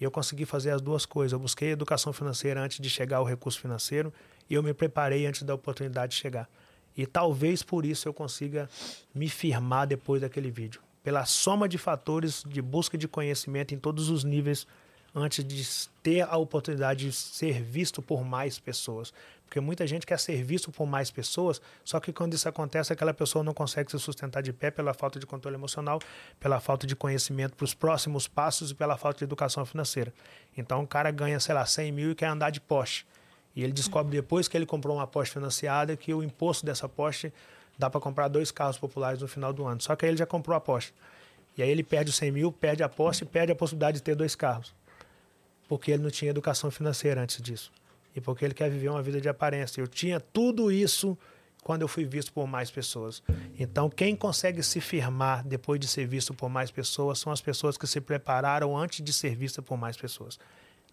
E 0.00 0.04
eu 0.04 0.10
consegui 0.10 0.46
fazer 0.46 0.70
as 0.70 0.80
duas 0.80 1.04
coisas. 1.04 1.34
Eu 1.34 1.38
busquei 1.38 1.72
educação 1.72 2.10
financeira 2.10 2.58
antes 2.60 2.80
de 2.80 2.88
chegar 2.88 3.18
ao 3.18 3.24
recurso 3.24 3.60
financeiro 3.60 4.10
e 4.48 4.54
eu 4.54 4.62
me 4.62 4.72
preparei 4.72 5.26
antes 5.26 5.42
da 5.42 5.54
oportunidade 5.54 6.14
chegar. 6.14 6.48
E 6.96 7.06
talvez 7.06 7.62
por 7.62 7.84
isso 7.84 8.08
eu 8.08 8.14
consiga 8.14 8.68
me 9.14 9.28
firmar 9.28 9.86
depois 9.86 10.20
daquele 10.20 10.50
vídeo. 10.50 10.80
Pela 11.02 11.24
soma 11.26 11.68
de 11.68 11.76
fatores 11.76 12.42
de 12.46 12.62
busca 12.62 12.96
de 12.96 13.08
conhecimento 13.08 13.74
em 13.74 13.78
todos 13.78 14.08
os 14.08 14.24
níveis 14.24 14.66
antes 15.14 15.44
de 15.44 15.88
ter 16.02 16.22
a 16.22 16.36
oportunidade 16.36 17.06
de 17.06 17.12
ser 17.12 17.62
visto 17.62 18.02
por 18.02 18.24
mais 18.24 18.58
pessoas. 18.58 19.12
Porque 19.46 19.60
muita 19.60 19.86
gente 19.86 20.04
quer 20.04 20.18
ser 20.18 20.42
visto 20.42 20.72
por 20.72 20.86
mais 20.86 21.10
pessoas, 21.10 21.60
só 21.84 22.00
que 22.00 22.12
quando 22.12 22.34
isso 22.34 22.48
acontece, 22.48 22.92
aquela 22.92 23.14
pessoa 23.14 23.44
não 23.44 23.54
consegue 23.54 23.90
se 23.90 23.98
sustentar 23.98 24.42
de 24.42 24.52
pé 24.52 24.70
pela 24.70 24.92
falta 24.92 25.20
de 25.20 25.26
controle 25.26 25.56
emocional, 25.56 26.00
pela 26.40 26.58
falta 26.58 26.86
de 26.86 26.96
conhecimento 26.96 27.54
para 27.54 27.64
os 27.64 27.74
próximos 27.74 28.26
passos 28.26 28.72
e 28.72 28.74
pela 28.74 28.96
falta 28.96 29.18
de 29.18 29.24
educação 29.24 29.64
financeira. 29.64 30.12
Então 30.56 30.82
o 30.82 30.86
cara 30.86 31.10
ganha, 31.12 31.38
sei 31.38 31.54
lá, 31.54 31.64
100 31.64 31.92
mil 31.92 32.10
e 32.10 32.14
quer 32.14 32.26
andar 32.26 32.50
de 32.50 32.60
Porsche. 32.60 33.04
E 33.54 33.62
ele 33.62 33.72
descobre 33.72 34.10
depois 34.16 34.48
que 34.48 34.56
ele 34.56 34.66
comprou 34.66 34.96
uma 34.96 35.06
Porsche 35.06 35.32
financiada 35.32 35.96
que 35.96 36.12
o 36.12 36.22
imposto 36.22 36.66
dessa 36.66 36.88
Porsche 36.88 37.32
dá 37.78 37.88
para 37.88 38.00
comprar 38.00 38.28
dois 38.28 38.50
carros 38.50 38.78
populares 38.78 39.20
no 39.20 39.28
final 39.28 39.52
do 39.52 39.64
ano. 39.64 39.80
Só 39.80 39.94
que 39.94 40.04
aí 40.04 40.10
ele 40.10 40.18
já 40.18 40.26
comprou 40.26 40.56
a 40.56 40.60
Porsche. 40.60 40.92
E 41.56 41.62
aí 41.62 41.70
ele 41.70 41.84
perde 41.84 42.10
os 42.10 42.16
100 42.16 42.32
mil, 42.32 42.52
perde 42.52 42.82
a 42.82 42.88
Porsche 42.88 43.24
e 43.24 43.26
perde 43.26 43.52
a 43.52 43.54
possibilidade 43.54 43.98
de 43.98 44.02
ter 44.02 44.14
dois 44.14 44.34
carros. 44.34 44.74
Porque 45.68 45.92
ele 45.92 46.02
não 46.02 46.10
tinha 46.10 46.30
educação 46.30 46.70
financeira 46.70 47.20
antes 47.20 47.40
disso. 47.40 47.72
E 48.14 48.20
porque 48.20 48.44
ele 48.44 48.54
quer 48.54 48.70
viver 48.70 48.88
uma 48.88 49.02
vida 49.02 49.20
de 49.20 49.28
aparência. 49.28 49.80
Eu 49.80 49.86
tinha 49.86 50.18
tudo 50.18 50.70
isso 50.70 51.16
quando 51.62 51.82
eu 51.82 51.88
fui 51.88 52.04
visto 52.04 52.32
por 52.32 52.46
mais 52.46 52.70
pessoas. 52.70 53.22
Então, 53.58 53.88
quem 53.88 54.14
consegue 54.14 54.62
se 54.62 54.80
firmar 54.80 55.44
depois 55.44 55.80
de 55.80 55.88
ser 55.88 56.06
visto 56.06 56.34
por 56.34 56.48
mais 56.48 56.70
pessoas 56.70 57.18
são 57.18 57.32
as 57.32 57.40
pessoas 57.40 57.78
que 57.78 57.86
se 57.86 58.00
prepararam 58.00 58.76
antes 58.76 59.02
de 59.02 59.12
ser 59.12 59.34
vista 59.34 59.62
por 59.62 59.78
mais 59.78 59.96
pessoas. 59.96 60.38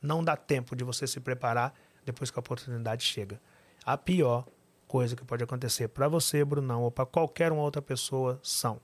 Não 0.01 0.23
dá 0.23 0.35
tempo 0.37 0.75
de 0.75 0.83
você 0.83 1.05
se 1.05 1.19
preparar 1.19 1.73
depois 2.05 2.31
que 2.31 2.37
a 2.37 2.41
oportunidade 2.41 3.03
chega. 3.03 3.39
A 3.85 3.97
pior 3.97 4.45
coisa 4.87 5.15
que 5.15 5.23
pode 5.23 5.43
acontecer 5.43 5.87
para 5.87 6.07
você, 6.07 6.43
Brunão, 6.43 6.83
ou 6.83 6.91
para 6.91 7.05
qualquer 7.05 7.51
uma 7.51 7.61
outra 7.61 7.81
pessoa 7.81 8.39
são 8.43 8.79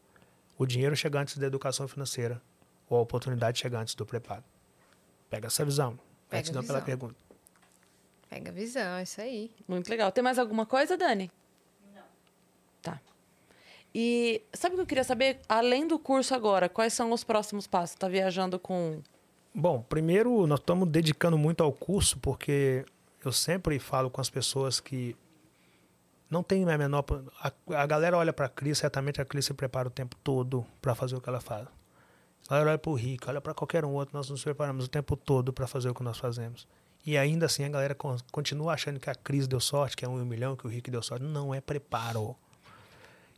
o 0.57 0.65
dinheiro 0.65 0.95
chegar 0.95 1.21
antes 1.21 1.37
da 1.37 1.45
educação 1.45 1.87
financeira 1.87 2.41
ou 2.89 2.97
a 2.97 3.01
oportunidade 3.01 3.59
chegar 3.59 3.81
antes 3.81 3.93
do 3.93 4.05
preparo. 4.05 4.43
Pega 5.29 5.47
essa 5.47 5.65
visão. 5.65 5.99
Pega 6.29 6.43
Gratidão 6.43 6.63
pela 6.63 6.81
pergunta. 6.81 7.15
Pega 8.29 8.51
a 8.51 8.53
visão, 8.53 8.97
é 8.97 9.03
isso 9.03 9.21
aí. 9.21 9.51
Muito 9.67 9.89
legal. 9.89 10.11
Tem 10.11 10.23
mais 10.23 10.39
alguma 10.39 10.65
coisa, 10.65 10.97
Dani? 10.97 11.31
Não. 11.93 12.01
Tá. 12.81 13.01
E 13.93 14.41
sabe 14.53 14.75
o 14.75 14.77
que 14.77 14.81
eu 14.81 14.87
queria 14.87 15.03
saber? 15.03 15.39
Além 15.47 15.87
do 15.87 15.97
curso 15.97 16.33
agora, 16.33 16.67
quais 16.67 16.93
são 16.93 17.11
os 17.11 17.23
próximos 17.23 17.67
passos? 17.67 17.95
Tá 17.95 18.07
viajando 18.07 18.59
com. 18.59 19.01
Bom, 19.53 19.81
primeiro 19.81 20.45
nós 20.45 20.59
estamos 20.59 20.87
dedicando 20.87 21.37
muito 21.37 21.63
ao 21.63 21.71
curso, 21.71 22.17
porque 22.19 22.85
eu 23.27 23.31
sempre 23.31 23.77
falo 23.79 24.09
com 24.09 24.21
as 24.21 24.29
pessoas 24.29 24.79
que 24.79 25.15
não 26.29 26.43
tem 26.43 26.69
a 26.69 26.77
menor. 26.77 27.05
A, 27.41 27.51
a 27.81 27.85
galera 27.85 28.17
olha 28.17 28.33
para 28.33 28.45
a 28.45 28.49
Cris, 28.49 28.77
certamente 28.77 29.21
a 29.21 29.25
Cris 29.25 29.45
se 29.45 29.53
prepara 29.53 29.87
o 29.87 29.91
tempo 29.91 30.15
todo 30.23 30.65
para 30.81 30.95
fazer 30.95 31.15
o 31.15 31.21
que 31.21 31.29
ela 31.29 31.39
faz. 31.39 31.67
A 32.47 32.51
galera 32.51 32.71
olha 32.71 32.77
para 32.77 32.91
o 32.91 32.95
Rico, 32.95 33.29
olha 33.29 33.41
para 33.41 33.53
qualquer 33.53 33.83
um 33.83 33.93
outro, 33.93 34.15
nós 34.15 34.29
nos 34.29 34.43
preparamos 34.43 34.85
o 34.85 34.87
tempo 34.87 35.15
todo 35.15 35.51
para 35.51 35.67
fazer 35.67 35.89
o 35.89 35.93
que 35.93 36.03
nós 36.03 36.17
fazemos. 36.17 36.67
E 37.05 37.17
ainda 37.17 37.45
assim 37.45 37.63
a 37.63 37.69
galera 37.69 37.95
continua 38.31 38.73
achando 38.73 38.99
que 38.99 39.09
a 39.09 39.15
Cris 39.15 39.47
deu 39.47 39.59
sorte, 39.59 39.95
que 39.95 40.03
é 40.03 40.07
um 40.09 40.23
milhão, 40.25 40.55
que 40.55 40.65
o 40.65 40.69
Rick 40.69 40.89
deu 40.89 41.01
sorte. 41.01 41.23
Não 41.23 41.53
é 41.53 41.61
preparo. 41.61 42.35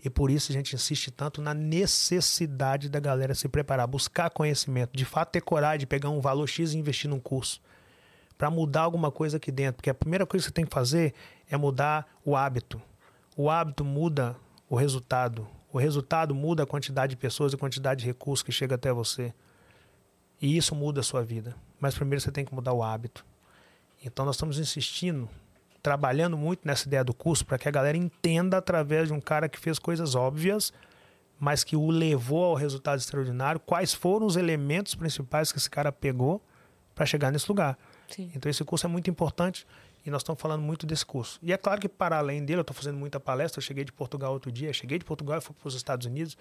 E 0.03 0.09
por 0.09 0.31
isso 0.31 0.51
a 0.51 0.53
gente 0.53 0.75
insiste 0.75 1.11
tanto 1.11 1.41
na 1.41 1.53
necessidade 1.53 2.87
da 2.89 2.99
galera 2.99 3.35
se 3.35 3.49
preparar, 3.49 3.85
buscar 3.85 4.29
conhecimento, 4.29 4.95
de 4.95 5.03
fato 5.03 5.31
ter 5.31 5.41
coragem 5.41 5.79
de 5.79 5.85
pegar 5.85 6.09
um 6.09 6.21
valor 6.21 6.47
X 6.47 6.73
e 6.73 6.77
investir 6.77 7.09
num 7.09 7.19
curso 7.19 7.61
para 8.39 8.49
mudar 8.49 8.83
alguma 8.83 9.11
coisa 9.11 9.35
aqui 9.35 9.51
dentro. 9.51 9.75
Porque 9.75 9.89
a 9.89 9.93
primeira 9.93 10.25
coisa 10.25 10.45
que 10.45 10.47
você 10.47 10.53
tem 10.53 10.65
que 10.65 10.73
fazer 10.73 11.13
é 11.51 11.57
mudar 11.57 12.07
o 12.23 12.37
hábito. 12.37 12.81
O 13.35 13.49
hábito 13.49 13.83
muda 13.83 14.33
o 14.69 14.77
resultado. 14.77 15.45
O 15.73 15.77
resultado 15.77 16.33
muda 16.33 16.63
a 16.63 16.65
quantidade 16.65 17.09
de 17.09 17.17
pessoas 17.17 17.51
e 17.51 17.55
a 17.55 17.59
quantidade 17.59 17.99
de 17.99 18.05
recursos 18.05 18.41
que 18.41 18.51
chega 18.53 18.75
até 18.75 18.93
você. 18.93 19.33
E 20.41 20.55
isso 20.55 20.73
muda 20.73 21.01
a 21.01 21.03
sua 21.03 21.21
vida. 21.21 21.53
Mas 21.81 21.95
primeiro 21.95 22.21
você 22.21 22.31
tem 22.31 22.45
que 22.45 22.55
mudar 22.55 22.71
o 22.71 22.81
hábito. 22.81 23.25
Então 24.01 24.25
nós 24.25 24.37
estamos 24.37 24.57
insistindo, 24.57 25.27
trabalhando 25.83 26.37
muito 26.37 26.65
nessa 26.65 26.87
ideia 26.87 27.03
do 27.03 27.13
curso 27.13 27.45
para 27.45 27.57
que 27.57 27.67
a 27.67 27.71
galera 27.71 27.97
entenda 27.97 28.57
através 28.57 29.09
de 29.09 29.13
um 29.13 29.19
cara 29.19 29.49
que 29.49 29.59
fez 29.59 29.77
coisas 29.77 30.15
óbvias, 30.15 30.71
mas 31.37 31.65
que 31.65 31.75
o 31.75 31.89
levou 31.89 32.45
ao 32.45 32.55
resultado 32.55 32.99
extraordinário, 32.99 33.59
quais 33.59 33.93
foram 33.93 34.25
os 34.25 34.37
elementos 34.37 34.95
principais 34.95 35.51
que 35.51 35.57
esse 35.57 35.69
cara 35.69 35.91
pegou 35.91 36.41
para 36.95 37.05
chegar 37.05 37.31
nesse 37.33 37.49
lugar. 37.49 37.77
Sim. 38.09 38.31
Então 38.35 38.49
esse 38.49 38.63
curso 38.63 38.85
é 38.85 38.89
muito 38.89 39.09
importante. 39.09 39.65
e 40.05 40.09
nós 40.09 40.21
estamos 40.21 40.41
falando 40.41 40.61
muito 40.61 40.85
desse 40.85 41.05
curso. 41.05 41.39
E 41.41 41.51
é 41.51 41.57
claro 41.57 41.79
que, 41.81 41.89
para 41.89 42.17
além 42.17 42.43
dele, 42.43 42.59
eu 42.59 42.61
estou 42.61 42.75
fazendo 42.75 42.97
muita 42.97 43.19
palestra. 43.19 43.59
Eu 43.59 43.63
cheguei 43.63 43.83
de 43.83 43.91
Portugal 43.91 44.31
outro 44.33 44.51
dia, 44.51 44.71
cheguei 44.71 44.97
de 44.97 45.05
Portugal 45.05 45.37
e 45.37 45.41
fui 45.41 45.53
para 45.53 45.67
os 45.67 45.75
Estados 45.75 46.05
Unidos. 46.05 46.37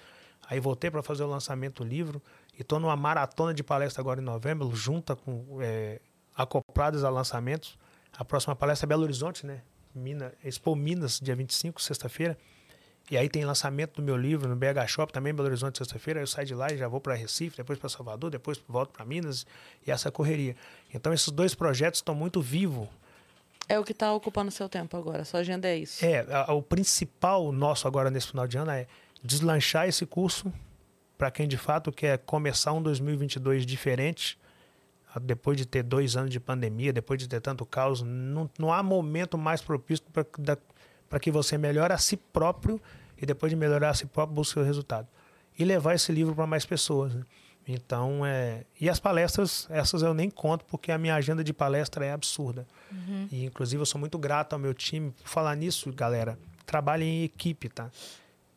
Aí 0.49 0.61
voltei 0.61 0.91
para 0.91 1.03
fazer 1.03 1.25
o 1.25 1.27
lançamento 1.27 1.83
do 1.83 1.89
livro. 1.89 2.23
E 2.57 2.63
estou 2.63 2.79
numa 2.79 2.97
maratona 2.97 3.53
de 3.53 3.63
palestra 3.63 4.01
agora 4.01 4.21
em 4.21 4.25
novembro, 4.25 4.75
junta 4.75 5.17
com 5.17 5.59
é, 5.61 6.01
acopladas 6.35 7.05
a 7.05 7.11
lançamentos. 7.11 7.77
A 8.17 8.25
próxima 8.25 8.55
palestra 8.55 8.87
é 8.87 8.89
Belo 8.89 9.03
Horizonte, 9.03 9.45
né? 9.45 9.63
Mina, 9.95 10.33
Expo 10.45 10.75
Minas, 10.77 11.19
dia 11.21 11.35
25, 11.35 11.83
sexta-feira. 11.83 12.39
E 13.11 13.17
aí 13.17 13.29
tem 13.29 13.45
lançamento 13.45 13.97
do 13.97 14.03
meu 14.03 14.17
livro 14.17 14.49
no 14.49 14.57
BH 14.57 14.87
Shop, 14.87 15.13
também 15.13 15.33
em 15.33 15.35
Belo 15.35 15.49
Horizonte, 15.49 15.79
sexta-feira. 15.79 16.21
Eu 16.21 16.27
saio 16.27 16.47
de 16.47 16.55
lá 16.55 16.71
e 16.71 16.77
já 16.77 16.87
vou 16.89 17.01
para 17.01 17.15
Recife, 17.15 17.57
depois 17.57 17.79
para 17.79 17.89
Salvador, 17.89 18.31
depois 18.31 18.61
volto 18.69 18.91
para 18.91 19.05
Minas 19.05 19.47
e 19.87 19.91
essa 19.91 20.11
correria. 20.11 20.55
Então 20.93 21.13
esses 21.13 21.31
dois 21.31 21.55
projetos 21.55 21.99
estão 21.99 22.15
muito 22.15 22.41
vivos. 22.43 22.87
É 23.67 23.79
o 23.79 23.85
que 23.85 23.93
está 23.93 24.13
ocupando 24.13 24.51
seu 24.51 24.69
tempo 24.69 24.97
agora, 24.97 25.25
sua 25.25 25.41
agenda 25.41 25.69
é 25.69 25.77
isso. 25.77 26.05
É, 26.05 26.27
a, 26.31 26.53
o 26.53 26.63
principal 26.63 27.53
nosso 27.53 27.87
agora 27.87 28.11
nesse 28.11 28.29
final 28.29 28.47
de 28.47 28.57
ano 28.57 28.71
é 28.71 28.87
deslanchar 29.23 29.89
esse 29.89 30.07
curso 30.07 30.53
para 31.19 31.31
quem 31.31 31.49
de 31.49 31.57
fato 31.57 31.91
quer 31.91 32.19
começar 32.19 32.73
um 32.73 32.81
2022 32.81 33.67
diferente, 33.67 34.39
depois 35.21 35.57
de 35.57 35.67
ter 35.67 35.83
dois 35.83 36.17
anos 36.17 36.31
de 36.31 36.39
pandemia, 36.39 36.93
depois 36.93 37.19
de 37.19 37.29
ter 37.29 37.41
tanto 37.41 37.67
caos, 37.67 38.03
não, 38.03 38.49
não 38.59 38.73
há 38.73 38.83
momento 38.83 39.37
mais 39.37 39.61
propício 39.61 40.05
para 40.13 40.57
que 41.21 41.31
você 41.31 41.57
melhore 41.57 41.93
a 41.93 41.99
si 41.99 42.17
próprio 42.17 42.81
e 43.21 43.25
depois 43.25 43.51
de 43.51 43.57
melhorar 43.57 43.91
a 43.91 43.95
si 43.95 44.07
próprio 44.07 44.35
busque 44.35 44.59
o 44.59 44.63
resultado. 44.63 45.07
E 45.59 45.65
levar 45.65 45.95
esse 45.95 46.13
livro 46.13 46.35
para 46.35 46.47
mais 46.47 46.67
pessoas. 46.67 47.15
Né? 47.15 47.23
Então, 47.67 48.25
é... 48.25 48.65
e 48.81 48.89
as 48.89 48.99
palestras, 48.99 49.67
essas 49.71 50.03
eu 50.03 50.15
nem 50.15 50.31
conto, 50.31 50.65
porque 50.65 50.91
a 50.91 50.99
minha 50.99 51.15
agenda 51.15 51.45
de 51.45 51.53
palestra 51.53 52.05
é 52.05 52.13
absurda. 52.13 52.67
Uhum. 52.91 53.29
E, 53.31 53.45
inclusive, 53.45 53.81
eu 53.81 53.87
sou 53.87 54.01
muito 54.01 54.19
grato 54.19 54.55
ao 54.55 54.59
meu 54.59 54.73
time. 54.73 55.11
Por 55.11 55.29
falar 55.29 55.55
nisso, 55.55 55.93
galera, 55.93 56.39
trabalhe 56.65 57.05
em 57.05 57.25
equipe, 57.25 57.69
tá? 57.69 57.91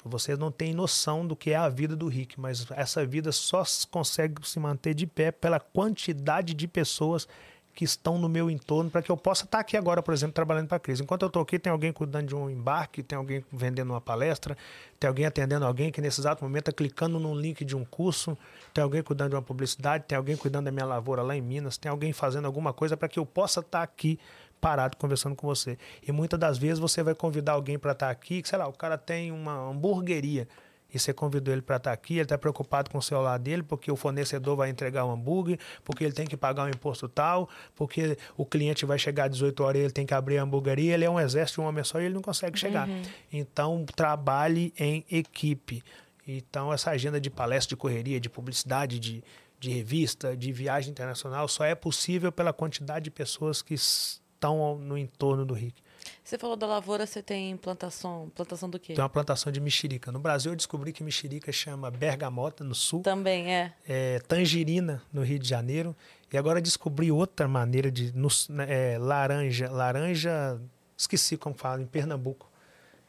Vocês 0.04 0.38
não 0.38 0.52
têm 0.52 0.74
noção 0.74 1.28
do 1.28 1.36
que 1.36 1.52
é 1.52 1.56
a 1.56 1.70
vida 1.70 1.96
do 1.96 2.08
Rick, 2.08 2.40
mas 2.40 2.66
essa 2.72 3.06
vida 3.06 3.32
só 3.32 3.64
consegue 3.92 4.48
se 4.48 4.60
manter 4.60 4.94
de 4.96 5.06
pé 5.06 5.32
pela 5.32 5.60
quantidade 5.60 6.54
de 6.54 6.68
pessoas 6.68 7.28
que 7.74 7.84
estão 7.86 8.18
no 8.18 8.28
meu 8.28 8.50
entorno 8.50 8.90
para 8.90 9.02
que 9.02 9.12
eu 9.12 9.18
possa 9.18 9.46
estar 9.46 9.60
aqui 9.60 9.78
agora, 9.78 10.02
por 10.02 10.14
exemplo, 10.14 10.34
trabalhando 10.34 10.68
para 10.68 10.78
a 10.78 10.80
crise. 10.80 11.02
Enquanto 11.02 11.24
eu 11.24 11.28
estou 11.28 11.42
aqui, 11.42 11.58
tem 11.58 11.72
alguém 11.72 11.94
cuidando 11.94 12.28
de 12.28 12.36
um 12.36 12.50
embarque, 12.50 13.02
tem 13.02 13.18
alguém 13.18 13.44
vendendo 13.52 13.92
uma 13.92 14.02
palestra, 14.02 14.58
tem 15.00 15.08
alguém 15.08 15.26
atendendo 15.26 15.66
alguém 15.66 15.92
que 15.92 16.02
nesse 16.02 16.22
exato 16.22 16.44
momento 16.44 16.70
está 16.70 16.72
clicando 16.72 17.20
num 17.20 17.36
link 17.36 17.64
de 17.64 17.76
um 17.76 17.86
curso, 17.86 18.38
tem 18.74 18.84
alguém 18.84 19.02
cuidando 19.02 19.30
de 19.30 19.36
uma 19.36 19.42
publicidade, 19.42 20.06
tem 20.08 20.18
alguém 20.18 20.36
cuidando 20.36 20.66
da 20.66 20.72
minha 20.72 20.86
lavoura 20.86 21.22
lá 21.22 21.36
em 21.36 21.42
Minas, 21.42 21.78
tem 21.78 21.90
alguém 21.90 22.14
fazendo 22.14 22.46
alguma 22.46 22.74
coisa 22.74 22.98
para 22.98 23.08
que 23.08 23.20
eu 23.20 23.26
possa 23.26 23.62
estar 23.62 23.82
aqui 23.82 24.20
parado 24.60 24.96
conversando 24.98 25.36
com 25.36 25.48
você. 25.48 25.78
E 26.06 26.12
muitas 26.12 26.40
das 26.40 26.58
vezes 26.58 26.80
você 26.80 27.02
vai 27.02 27.16
convidar 27.16 27.54
alguém 27.54 27.80
para 27.80 27.94
estar 27.94 28.10
aqui, 28.10 28.42
que, 28.42 28.48
sei 28.48 28.60
lá, 28.60 28.68
o 28.68 28.74
cara 28.74 28.98
tem 28.98 29.32
uma 29.32 29.70
hamburgueria 29.70 30.48
e 30.94 31.00
você 31.00 31.14
convidou 31.14 31.54
ele 31.54 31.62
para 31.62 31.78
estar 31.78 31.92
aqui, 31.92 32.16
ele 32.16 32.24
está 32.24 32.38
preocupado 32.38 32.90
com 32.90 32.98
o 32.98 33.02
celular 33.02 33.38
dele, 33.38 33.64
porque 33.64 33.92
o 33.92 33.96
fornecedor 33.96 34.56
vai 34.56 34.70
entregar 34.70 35.06
um 35.06 35.12
hambúrguer, 35.12 35.60
porque 35.84 36.04
ele 36.04 36.14
tem 36.14 36.28
que 36.28 36.36
pagar 36.36 36.66
um 36.66 36.70
imposto 36.70 37.08
tal, 37.08 37.50
porque 37.76 38.18
o 38.36 38.46
cliente 38.46 38.86
vai 38.86 39.00
chegar 39.00 39.26
às 39.26 39.32
18 39.32 39.64
horas 39.64 39.82
e 39.82 39.84
ele 39.86 39.94
tem 39.94 40.06
que 40.06 40.14
abrir 40.14 40.38
a 40.38 40.44
hamburgueria, 40.44 40.94
ele 40.94 41.06
é 41.06 41.10
um 41.10 41.20
exército 41.20 41.62
de 41.62 41.66
um 41.66 41.70
homem 41.70 41.84
só 41.84 42.00
e 42.02 42.06
ele 42.06 42.14
não 42.14 42.22
consegue 42.22 42.60
chegar. 42.60 42.88
Uhum. 42.88 43.02
Então, 43.32 43.86
trabalhe 43.96 44.74
em 44.78 45.06
equipe. 45.10 45.84
Então, 46.28 46.72
essa 46.72 46.92
agenda 46.92 47.20
de 47.20 47.30
palestra, 47.30 47.70
de 47.70 47.76
correria, 47.76 48.20
de 48.20 48.30
publicidade, 48.30 49.00
de, 49.00 49.24
de 49.60 49.72
revista, 49.72 50.36
de 50.36 50.52
viagem 50.52 50.92
internacional, 50.92 51.48
só 51.48 51.64
é 51.64 51.76
possível 51.76 52.32
pela 52.32 52.54
quantidade 52.54 53.06
de 53.06 53.12
pessoas 53.12 53.62
que 53.62 53.74
estão 53.74 54.78
no 54.78 54.98
entorno 54.98 55.46
do 55.46 55.54
RIC. 55.54 55.76
Você 56.24 56.38
falou 56.38 56.56
da 56.56 56.66
lavoura, 56.68 57.06
você 57.06 57.22
tem 57.22 57.58
plantação, 57.58 58.32
plantação 58.36 58.70
do 58.70 58.80
quê? 58.80 58.94
Tem 58.94 59.04
uma 59.04 59.10
plantação 59.10 59.52
de 59.52 59.60
mexerica. 59.60 60.12
No 60.12 60.20
Brasil 60.20 60.52
eu 60.52 60.56
descobri 60.56 60.94
que 60.94 61.04
mexerica 61.04 61.52
chama 61.52 61.92
bergamota 61.92 62.64
no 62.64 62.76
sul. 62.76 63.02
Também 63.02 63.54
é. 63.54 63.74
é 63.88 64.20
tangerina 64.20 65.02
no 65.12 65.24
Rio 65.24 65.40
de 65.40 65.48
Janeiro. 65.48 65.96
E 66.32 66.38
agora 66.38 66.62
descobri 66.62 67.12
outra 67.12 67.48
maneira 67.48 67.92
de 67.92 68.16
no, 68.16 68.30
né, 68.50 68.94
é, 68.94 68.98
laranja, 68.98 69.70
laranja, 69.70 70.62
esqueci 70.98 71.36
como 71.36 71.56
fala 71.56 71.82
em 71.82 71.86
Pernambuco. 71.86 72.50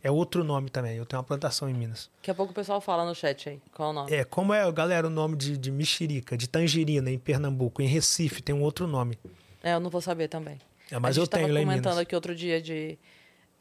É 0.02 0.10
outro 0.10 0.42
nome 0.42 0.68
também. 0.68 0.96
Eu 0.96 1.06
tenho 1.06 1.20
uma 1.20 1.24
plantação 1.24 1.70
em 1.70 1.74
Minas. 1.74 2.10
Daqui 2.16 2.30
a 2.32 2.34
pouco 2.34 2.50
o 2.50 2.54
pessoal 2.54 2.80
fala 2.80 3.04
no 3.04 3.14
chat 3.14 3.48
aí. 3.48 3.62
Qual 3.72 3.90
é 3.90 3.92
o 3.92 3.94
nome? 3.94 4.12
É, 4.12 4.24
como 4.24 4.52
é, 4.52 4.70
galera, 4.72 5.06
o 5.06 5.10
nome 5.10 5.36
de, 5.36 5.56
de 5.56 5.70
mexerica, 5.70 6.36
de 6.36 6.48
tangerina 6.48 7.08
em 7.08 7.18
Pernambuco. 7.18 7.80
Em 7.80 7.86
Recife 7.86 8.42
tem 8.42 8.52
um 8.52 8.62
outro 8.62 8.88
nome. 8.88 9.16
É, 9.62 9.74
eu 9.74 9.80
não 9.80 9.90
vou 9.90 10.00
saber 10.00 10.26
também. 10.26 10.58
É, 10.90 10.98
mas 10.98 11.16
eu 11.16 11.26
tenho 11.26 11.52
lá 11.52 11.60
em 11.60 11.64
comentando 11.64 11.98
aqui 11.98 12.14
outro 12.14 12.34
dia 12.34 12.60
de 12.60 12.98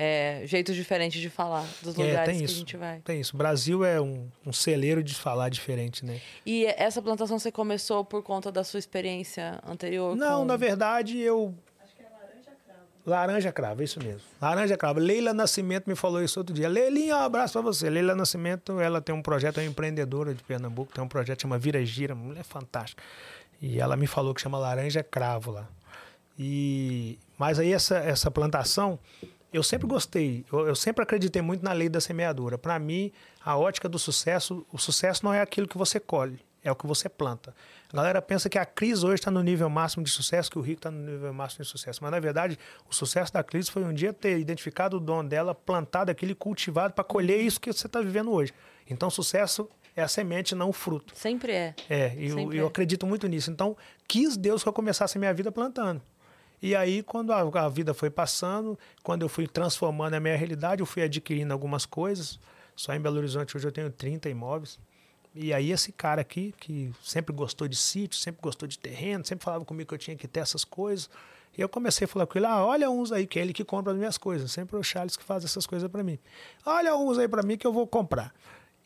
é, 0.03 0.41
jeitos 0.45 0.75
diferentes 0.75 1.21
de 1.21 1.29
falar 1.29 1.63
dos 1.83 1.97
é, 1.97 2.03
lugares 2.03 2.37
que 2.37 2.43
isso, 2.43 2.55
a 2.55 2.57
gente 2.57 2.75
vai. 2.75 2.99
Tem 3.01 3.21
isso. 3.21 3.35
O 3.35 3.37
Brasil 3.37 3.85
é 3.85 4.01
um, 4.01 4.27
um 4.43 4.51
celeiro 4.51 5.03
de 5.03 5.13
falar 5.13 5.49
diferente, 5.49 6.03
né? 6.03 6.19
E 6.43 6.65
essa 6.65 7.01
plantação 7.01 7.37
você 7.37 7.51
começou 7.51 8.03
por 8.03 8.23
conta 8.23 8.51
da 8.51 8.63
sua 8.63 8.79
experiência 8.79 9.59
anterior? 9.63 10.15
Não, 10.15 10.39
com... 10.39 10.45
na 10.45 10.57
verdade 10.57 11.19
eu 11.19 11.53
Acho 11.83 11.95
que 11.95 12.01
é 12.01 12.07
laranja 12.09 12.51
cravo. 12.65 12.81
Laranja 13.05 13.51
cravo, 13.51 13.83
isso 13.83 13.99
mesmo. 14.03 14.21
Laranja 14.41 14.75
cravo. 14.75 14.99
Leila 14.99 15.35
Nascimento 15.35 15.87
me 15.87 15.95
falou 15.95 16.23
isso 16.23 16.39
outro 16.39 16.55
dia. 16.55 16.67
Leilinha, 16.67 17.17
um 17.17 17.19
abraço 17.19 17.53
para 17.53 17.61
você. 17.61 17.87
Leila 17.87 18.15
Nascimento, 18.15 18.79
ela 18.79 19.01
tem 19.01 19.13
um 19.13 19.21
projeto, 19.21 19.59
é 19.59 19.63
uma 19.63 19.69
empreendedora 19.69 20.33
de 20.33 20.43
Pernambuco, 20.43 20.91
tem 20.91 21.03
um 21.03 21.07
projeto 21.07 21.37
que 21.37 21.41
chama 21.43 21.59
Vira 21.59 21.85
Gira, 21.85 22.15
mulher 22.15 22.43
fantástica. 22.43 23.03
E 23.61 23.79
ela 23.79 23.95
me 23.95 24.07
falou 24.07 24.33
que 24.33 24.41
chama 24.41 24.57
Laranja 24.57 25.03
Cravo 25.03 25.51
lá. 25.51 25.69
E, 26.43 27.19
mas 27.37 27.59
aí 27.59 27.71
essa, 27.71 27.99
essa 27.99 28.31
plantação, 28.31 28.97
eu 29.53 29.61
sempre 29.61 29.85
gostei, 29.85 30.43
eu, 30.51 30.69
eu 30.69 30.75
sempre 30.75 31.03
acreditei 31.03 31.39
muito 31.39 31.63
na 31.63 31.71
lei 31.71 31.87
da 31.87 32.01
semeadura. 32.01 32.57
Para 32.57 32.79
mim, 32.79 33.11
a 33.45 33.55
ótica 33.55 33.87
do 33.87 33.99
sucesso, 33.99 34.65
o 34.73 34.79
sucesso 34.79 35.23
não 35.23 35.31
é 35.31 35.39
aquilo 35.39 35.67
que 35.67 35.77
você 35.77 35.99
colhe, 35.99 36.39
é 36.63 36.71
o 36.71 36.75
que 36.75 36.87
você 36.87 37.07
planta. 37.07 37.53
A 37.93 37.95
galera 37.95 38.19
pensa 38.23 38.49
que 38.49 38.57
a 38.57 38.65
crise 38.65 39.05
hoje 39.05 39.15
está 39.15 39.29
no 39.29 39.43
nível 39.43 39.69
máximo 39.69 40.03
de 40.03 40.09
sucesso, 40.09 40.49
que 40.49 40.57
o 40.57 40.61
rico 40.61 40.79
está 40.79 40.89
no 40.89 41.11
nível 41.11 41.31
máximo 41.31 41.63
de 41.63 41.69
sucesso. 41.69 41.99
Mas, 42.01 42.11
na 42.11 42.19
verdade, 42.19 42.57
o 42.89 42.95
sucesso 42.95 43.31
da 43.31 43.43
crise 43.43 43.69
foi 43.69 43.83
um 43.83 43.93
dia 43.93 44.11
ter 44.11 44.39
identificado 44.39 44.97
o 44.97 44.99
dom 44.99 45.23
dela, 45.23 45.53
plantado 45.53 46.09
aquilo 46.09 46.31
e 46.31 46.35
cultivado 46.35 46.95
para 46.95 47.03
colher 47.03 47.39
isso 47.39 47.61
que 47.61 47.71
você 47.71 47.85
está 47.85 48.01
vivendo 48.01 48.31
hoje. 48.31 48.51
Então, 48.89 49.11
sucesso 49.11 49.69
é 49.95 50.01
a 50.01 50.07
semente, 50.07 50.55
não 50.55 50.69
o 50.69 50.73
fruto. 50.73 51.13
Sempre 51.15 51.51
é. 51.51 51.75
É, 51.87 52.15
eu, 52.17 52.51
eu 52.51 52.65
é. 52.65 52.67
acredito 52.67 53.05
muito 53.05 53.27
nisso. 53.27 53.51
Então, 53.51 53.77
quis 54.07 54.35
Deus 54.35 54.63
que 54.63 54.69
eu 54.69 54.73
começasse 54.73 55.17
a 55.17 55.19
minha 55.19 55.33
vida 55.35 55.51
plantando. 55.51 56.01
E 56.61 56.75
aí, 56.75 57.01
quando 57.01 57.33
a, 57.33 57.41
a, 57.41 57.69
vida 57.69 57.93
foi 57.93 58.09
passando, 58.09 58.77
quando 59.01 59.23
eu 59.23 59.29
fui 59.29 59.47
transformando 59.47 60.13
a 60.13 60.19
minha 60.19 60.35
realidade, 60.37 60.81
eu 60.81 60.85
fui 60.85 61.01
adquirindo 61.01 61.51
algumas 61.51 61.85
coisas. 61.85 62.39
Só 62.75 62.93
em 62.93 62.99
Belo 62.99 63.17
Horizonte 63.17 63.57
hoje 63.57 63.67
eu 63.67 63.71
tenho 63.71 63.89
30 63.89 64.29
imóveis. 64.29 64.79
E 65.33 65.53
aí 65.53 65.71
esse 65.71 65.91
cara 65.91 66.21
aqui, 66.21 66.53
que 66.59 66.91
sempre 67.01 67.33
gostou 67.33 67.67
de 67.67 67.75
sítio, 67.75 68.19
sempre 68.19 68.41
gostou 68.41 68.67
de 68.67 68.77
terreno, 68.77 69.25
sempre 69.25 69.43
falava 69.43 69.65
comigo 69.65 69.87
que 69.87 69.95
eu 69.95 69.97
tinha 69.97 70.15
que 70.15 70.27
ter 70.27 70.41
essas 70.41 70.63
coisas. 70.63 71.09
E 71.57 71.61
eu 71.61 71.67
comecei 71.67 72.05
a 72.05 72.07
falar 72.07 72.27
com 72.27 72.37
ele, 72.37 72.45
ah, 72.45 72.63
olha 72.63 72.89
uns 72.89 73.11
aí, 73.11 73.25
que 73.25 73.39
é 73.39 73.41
ele 73.41 73.53
que 73.53 73.63
compra 73.63 73.91
as 73.91 73.97
minhas 73.97 74.17
coisas. 74.17 74.51
Sempre 74.51 74.77
o 74.77 74.83
Charles 74.83 75.17
que 75.17 75.23
faz 75.23 75.43
essas 75.43 75.65
coisas 75.65 75.89
para 75.89 76.03
mim. 76.03 76.19
Olha 76.65 76.95
uns 76.95 77.17
aí 77.17 77.27
para 77.27 77.41
mim 77.41 77.57
que 77.57 77.65
eu 77.65 77.73
vou 77.73 77.87
comprar. 77.87 78.33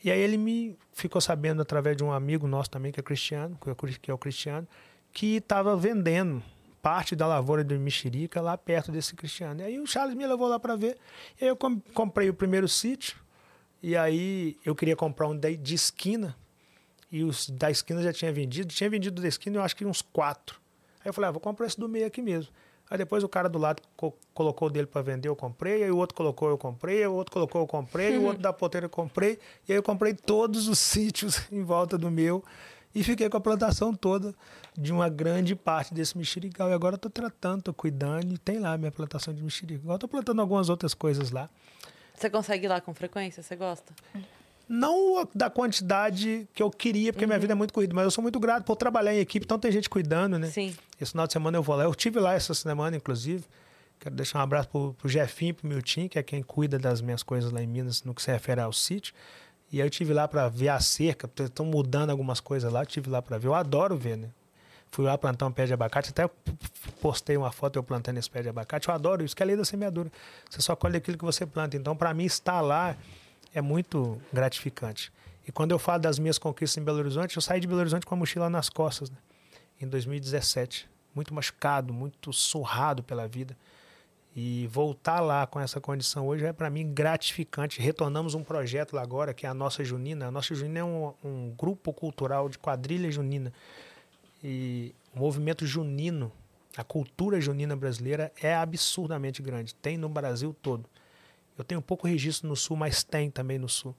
E 0.04 0.12
aí 0.12 0.20
ele 0.20 0.38
me 0.38 0.78
ficou 0.94 1.20
sabendo 1.20 1.62
através 1.62 1.98
de 1.98 2.04
um 2.04 2.12
amigo 2.12 2.48
nosso 2.48 2.70
também, 2.70 2.92
que 2.92 3.00
é 3.00 3.04
cristiano, 3.04 3.58
que 4.02 4.10
é 4.10 4.14
o 4.14 4.18
Cristiano, 4.18 4.68
que 5.12 5.38
estava 5.38 5.76
vendendo 5.76 6.44
parte 6.86 7.16
da 7.16 7.26
lavoura 7.26 7.64
de 7.64 7.76
mexerica 7.80 8.40
lá 8.40 8.56
perto 8.56 8.92
desse 8.92 9.16
Cristiano. 9.16 9.60
E 9.60 9.64
aí 9.64 9.80
o 9.80 9.88
Charles 9.88 10.14
me 10.14 10.28
levou 10.28 10.48
lá 10.48 10.60
para 10.60 10.76
ver. 10.76 11.00
E 11.42 11.44
aí 11.44 11.50
eu 11.50 11.58
comprei 11.96 12.30
o 12.30 12.34
primeiro 12.36 12.68
sítio. 12.68 13.18
E 13.82 13.98
aí 13.98 14.56
eu 14.64 14.76
queria 14.76 14.96
comprar 14.96 15.28
um 15.28 15.36
de 15.36 15.74
esquina. 15.74 16.38
E 17.12 17.24
os 17.24 17.50
da 17.50 17.72
esquina 17.72 18.04
já 18.04 18.14
tinha 18.14 18.32
vendido. 18.32 18.72
Tinha 18.72 18.88
vendido 18.88 19.20
da 19.20 19.28
esquina, 19.28 19.58
eu 19.58 19.64
acho 19.64 19.76
que 19.76 19.84
uns 19.84 20.04
quatro. 20.04 20.62
Aí 21.00 21.10
eu 21.10 21.14
falei, 21.14 21.30
ah, 21.30 21.32
vou 21.32 21.42
comprar 21.42 21.66
esse 21.66 21.80
do 21.80 21.90
meio 21.90 22.06
aqui 22.06 22.22
mesmo. 22.22 22.54
Aí 22.88 23.00
depois 23.00 23.24
o 23.24 23.30
cara 23.30 23.50
do 23.50 23.58
lado 23.58 23.82
co 23.98 24.14
colocou 24.32 24.70
dele 24.70 24.86
para 24.86 25.02
vender, 25.02 25.28
eu 25.28 25.36
comprei. 25.36 25.82
Aí 25.82 25.90
o 25.90 25.98
outro 25.98 26.16
colocou, 26.16 26.50
eu 26.50 26.58
comprei. 26.58 27.00
Aí 27.00 27.08
o 27.08 27.14
outro 27.14 27.34
colocou, 27.34 27.62
eu 27.62 27.68
comprei. 27.68 28.16
Uhum. 28.16 28.26
O 28.26 28.28
outro 28.28 28.44
da 28.44 28.54
ponteira, 28.54 28.86
eu 28.86 28.92
comprei. 28.92 29.40
E 29.68 29.72
aí 29.72 29.78
eu 29.80 29.82
comprei 29.82 30.14
todos 30.14 30.68
os 30.68 30.78
sítios 30.78 31.52
em 31.52 31.64
volta 31.64 31.98
do 31.98 32.12
meu. 32.12 32.44
E 32.96 33.04
fiquei 33.04 33.30
com 33.30 33.36
a 33.36 33.42
plantação 33.42 33.94
toda 33.94 34.34
de 34.76 34.94
uma 34.94 35.10
grande 35.10 35.54
parte 35.54 35.94
desse 35.94 36.18
mexerical. 36.18 36.70
E 36.70 36.74
agora 36.74 36.96
estou 36.96 37.12
tratando, 37.12 37.60
estou 37.60 37.74
cuidando 37.74 38.34
e 38.34 38.38
tem 38.38 38.58
lá 38.58 38.74
a 38.74 38.78
minha 38.78 38.92
plantação 38.92 39.34
de 39.34 39.44
mexerical. 39.44 39.84
Agora 39.84 39.98
estou 39.98 40.10
plantando 40.10 40.40
algumas 40.40 40.70
outras 40.70 40.94
coisas 40.94 41.30
lá. 41.30 41.50
Você 42.16 42.30
consegue 42.30 42.66
ir 42.66 42.70
lá 42.70 42.80
com 42.80 42.94
frequência? 42.94 43.44
Você 43.44 43.58
gosta? 43.58 43.94
Não 44.68 45.28
da 45.36 45.50
quantidade 45.50 46.48
que 46.54 46.64
eu 46.64 46.72
queria, 46.72 47.12
porque 47.12 47.26
uhum. 47.26 47.30
minha 47.30 47.40
vida 47.40 47.54
é 47.54 47.56
muito 47.56 47.74
corrida, 47.74 47.94
mas 47.94 48.06
eu 48.06 48.12
sou 48.12 48.22
muito 48.22 48.40
grato 48.40 48.64
por 48.64 48.76
trabalhar 48.76 49.14
em 49.14 49.20
equipe, 49.20 49.44
então 49.46 49.60
tem 49.60 49.72
gente 49.72 49.90
cuidando, 49.90 50.40
né? 50.40 50.48
Sim. 50.48 50.76
Esse 51.00 51.12
final 51.12 51.28
de 51.28 51.34
semana 51.34 51.58
eu 51.58 51.62
vou 51.62 51.76
lá. 51.76 51.84
Eu 51.84 51.92
estive 51.92 52.20
lá 52.20 52.34
essa 52.34 52.54
semana, 52.54 52.96
inclusive. 52.96 53.44
Quero 54.00 54.16
deixar 54.16 54.40
um 54.40 54.42
abraço 54.42 54.70
pro, 54.70 54.94
pro 54.94 55.10
Jefinho, 55.10 55.54
pro 55.54 55.68
Milton, 55.68 56.08
que 56.10 56.18
é 56.18 56.24
quem 56.24 56.42
cuida 56.42 56.80
das 56.80 57.02
minhas 57.02 57.22
coisas 57.24 57.52
lá 57.52 57.62
em 57.62 57.68
Minas, 57.68 58.04
no 58.04 58.14
que 58.14 58.22
se 58.22 58.32
refere 58.32 58.62
ao 58.62 58.74
sítio. 58.74 59.14
E 59.72 59.82
aí 59.82 59.88
eu 59.88 59.90
tive 59.90 60.14
lá 60.14 60.28
para 60.28 60.48
ver 60.48 60.70
a 60.70 60.80
cerca, 60.80 61.30
estão 61.44 61.66
mudando 61.66 62.10
algumas 62.10 62.40
coisas 62.40 62.72
lá, 62.72 62.86
tive 62.86 63.10
lá 63.10 63.22
para 63.22 63.38
ver. 63.38 63.48
Eu 63.48 63.56
adoro 63.56 63.98
ver, 63.98 64.18
né? 64.18 64.30
Fui 64.92 65.04
lá 65.04 65.18
plantar 65.18 65.48
um 65.48 65.52
pé 65.52 65.66
de 65.66 65.74
abacate, 65.74 66.12
até 66.12 66.30
postei 67.02 67.36
uma 67.36 67.52
foto 67.52 67.76
eu 67.76 67.84
plantando 67.84 68.18
esse 68.18 68.30
pé 68.30 68.42
de 68.42 68.50
abacate. 68.50 68.88
Eu 68.88 68.94
adoro 68.94 69.26
isso, 69.26 69.36
que 69.36 69.44
é 69.44 69.46
a 69.46 69.48
lei 69.48 69.58
da 69.58 69.66
semeadura. 69.66 70.10
Você 70.50 70.62
só 70.62 70.76
colhe 70.76 70.98
aquilo 70.98 71.18
que 71.18 71.26
você 71.26 71.46
planta. 71.46 71.76
Então, 71.76 71.96
para 71.96 72.14
mim, 72.14 72.24
estar 72.24 72.62
lá 72.62 72.96
é 73.54 73.60
muito 73.60 74.22
gratificante. 74.32 75.12
E 75.48 75.52
quando 75.52 75.72
eu 75.72 75.80
falo 75.80 76.02
das 76.02 76.18
minhas 76.18 76.38
conquistas 76.38 76.82
em 76.82 76.86
Belo 76.86 77.00
Horizonte, 77.00 77.36
eu 77.36 77.42
saí 77.42 77.60
de 77.60 77.68
Belo 77.68 77.82
Horizonte 77.82 78.06
com 78.06 78.16
a 78.16 78.18
mochila 78.18 78.50
nas 78.50 78.70
costas, 78.70 79.10
né? 79.10 79.18
em 79.80 79.88
2017. 79.88 80.90
Muito 81.14 81.34
machucado, 81.34 81.94
muito 81.94 82.34
surrado 82.34 83.04
pela 83.04 83.28
vida. 83.28 83.58
E 84.36 84.68
voltar 84.68 85.22
lá 85.22 85.48
com 85.48 85.62
essa 85.62 85.80
condição 85.80 86.28
hoje 86.28 86.46
é 86.46 86.52
para 86.52 86.70
mim 86.70 86.92
gratificante. 86.94 87.82
Retornamos 87.82 88.36
um 88.36 88.44
projeto 88.44 88.94
lá 88.94 89.02
agora, 89.02 89.34
que 89.34 89.46
é 89.46 89.50
a 89.50 89.54
Nossa 89.54 89.82
Junina. 89.82 90.28
A 90.28 90.32
Nossa 90.32 90.54
Junina 90.54 90.80
é 90.80 90.84
um, 90.84 91.14
um 91.24 91.54
grupo 91.58 91.94
cultural 91.94 92.50
de 92.50 92.60
quadrilha 92.60 93.10
junina. 93.10 93.54
E 94.44 94.94
o 95.16 95.20
movimento 95.20 95.66
junino, 95.66 96.30
a 96.76 96.84
cultura 96.84 97.40
junina 97.40 97.78
brasileira 97.78 98.30
é 98.42 98.54
absurdamente 98.54 99.42
grande. 99.42 99.74
Tem 99.74 99.96
no 99.96 100.10
Brasil 100.10 100.54
todo. 100.62 100.90
Eu 101.58 101.64
tenho 101.64 101.82
pouco 101.82 102.06
registro 102.06 102.50
no 102.50 102.58
Sul, 102.58 102.76
mas 102.76 103.04
tem 103.04 103.32
também 103.32 103.58
no 103.58 103.70
Sul. 103.70 103.96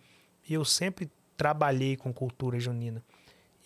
E 0.47 0.53
eu 0.53 0.67
sempre 0.67 1.11
trabalhei 1.35 1.97
com 1.97 2.13
cultura 2.13 2.61
junina. 2.61 3.03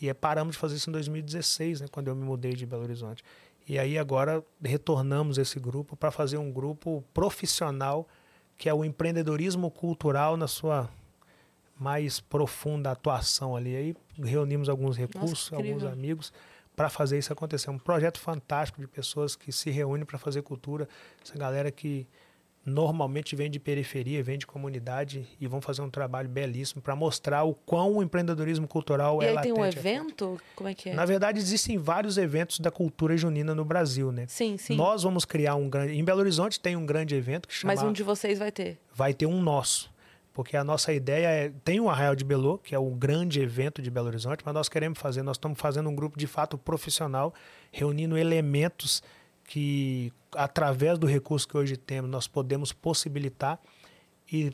E 0.00 0.14
paramos 0.14 0.54
de 0.54 0.58
fazer 0.58 0.76
isso 0.76 0.88
em 0.88 0.92
2016, 0.92 1.80
né, 1.80 1.88
quando 1.90 2.08
eu 2.08 2.14
me 2.14 2.24
mudei 2.24 2.54
de 2.54 2.64
Belo 2.64 2.84
Horizonte. 2.84 3.24
E 3.68 3.78
aí 3.78 3.98
agora 3.98 4.42
retornamos 4.62 5.38
esse 5.38 5.58
grupo 5.60 5.96
para 5.96 6.10
fazer 6.10 6.38
um 6.38 6.50
grupo 6.50 7.04
profissional 7.14 8.06
que 8.56 8.68
é 8.68 8.74
o 8.74 8.84
empreendedorismo 8.84 9.70
cultural 9.70 10.36
na 10.36 10.46
sua 10.46 10.90
mais 11.78 12.20
profunda 12.20 12.90
atuação 12.90 13.56
ali. 13.56 13.74
Aí 13.74 13.96
reunimos 14.18 14.68
alguns 14.68 14.98
recursos, 14.98 15.50
Nossa, 15.50 15.56
alguns 15.56 15.82
amigos 15.82 16.30
para 16.76 16.90
fazer 16.90 17.18
isso 17.18 17.32
acontecer. 17.32 17.70
Um 17.70 17.78
projeto 17.78 18.20
fantástico 18.20 18.80
de 18.80 18.86
pessoas 18.86 19.34
que 19.34 19.50
se 19.50 19.70
reúnem 19.70 20.04
para 20.04 20.18
fazer 20.18 20.42
cultura. 20.42 20.86
Essa 21.24 21.38
galera 21.38 21.70
que 21.70 22.06
normalmente 22.70 23.36
vem 23.36 23.50
de 23.50 23.58
periferia, 23.58 24.22
vem 24.22 24.38
de 24.38 24.46
comunidade 24.46 25.26
e 25.40 25.46
vão 25.46 25.60
fazer 25.60 25.82
um 25.82 25.90
trabalho 25.90 26.28
belíssimo 26.28 26.80
para 26.80 26.96
mostrar 26.96 27.44
o 27.44 27.54
quão 27.54 27.96
o 27.96 28.02
empreendedorismo 28.02 28.66
cultural 28.66 29.22
e 29.22 29.26
é 29.26 29.34
E 29.34 29.36
aí 29.36 29.42
tem 29.42 29.52
um 29.52 29.64
evento? 29.64 30.40
Como 30.56 30.68
é 30.68 30.74
que 30.74 30.90
é? 30.90 30.94
Na 30.94 31.04
verdade, 31.04 31.38
existem 31.38 31.76
vários 31.76 32.16
eventos 32.16 32.60
da 32.60 32.70
cultura 32.70 33.16
junina 33.16 33.54
no 33.54 33.64
Brasil, 33.64 34.12
né? 34.12 34.24
Sim, 34.28 34.56
sim. 34.56 34.76
Nós 34.76 35.02
vamos 35.02 35.24
criar 35.24 35.56
um 35.56 35.68
grande... 35.68 35.94
Em 35.94 36.04
Belo 36.04 36.20
Horizonte 36.20 36.60
tem 36.60 36.76
um 36.76 36.86
grande 36.86 37.14
evento 37.14 37.48
que 37.48 37.54
chama... 37.54 37.74
Mas 37.74 37.82
um 37.82 37.92
de 37.92 38.02
vocês 38.02 38.38
vai 38.38 38.52
ter? 38.52 38.78
Vai 38.94 39.12
ter 39.12 39.26
um 39.26 39.42
nosso. 39.42 39.90
Porque 40.32 40.56
a 40.56 40.62
nossa 40.62 40.92
ideia 40.92 41.26
é... 41.26 41.52
Tem 41.64 41.80
o 41.80 41.90
Arraial 41.90 42.14
de 42.14 42.24
Belo, 42.24 42.58
que 42.58 42.74
é 42.74 42.78
o 42.78 42.90
grande 42.90 43.40
evento 43.40 43.82
de 43.82 43.90
Belo 43.90 44.06
Horizonte, 44.06 44.42
mas 44.44 44.54
nós 44.54 44.68
queremos 44.68 44.98
fazer... 44.98 45.22
Nós 45.22 45.36
estamos 45.36 45.58
fazendo 45.58 45.90
um 45.90 45.94
grupo 45.94 46.18
de 46.18 46.26
fato 46.26 46.56
profissional, 46.56 47.34
reunindo 47.72 48.16
elementos 48.16 49.02
que 49.50 50.12
através 50.32 50.96
do 50.96 51.08
recurso 51.08 51.48
que 51.48 51.56
hoje 51.56 51.76
temos 51.76 52.08
nós 52.08 52.28
podemos 52.28 52.72
possibilitar 52.72 53.58
e 54.32 54.52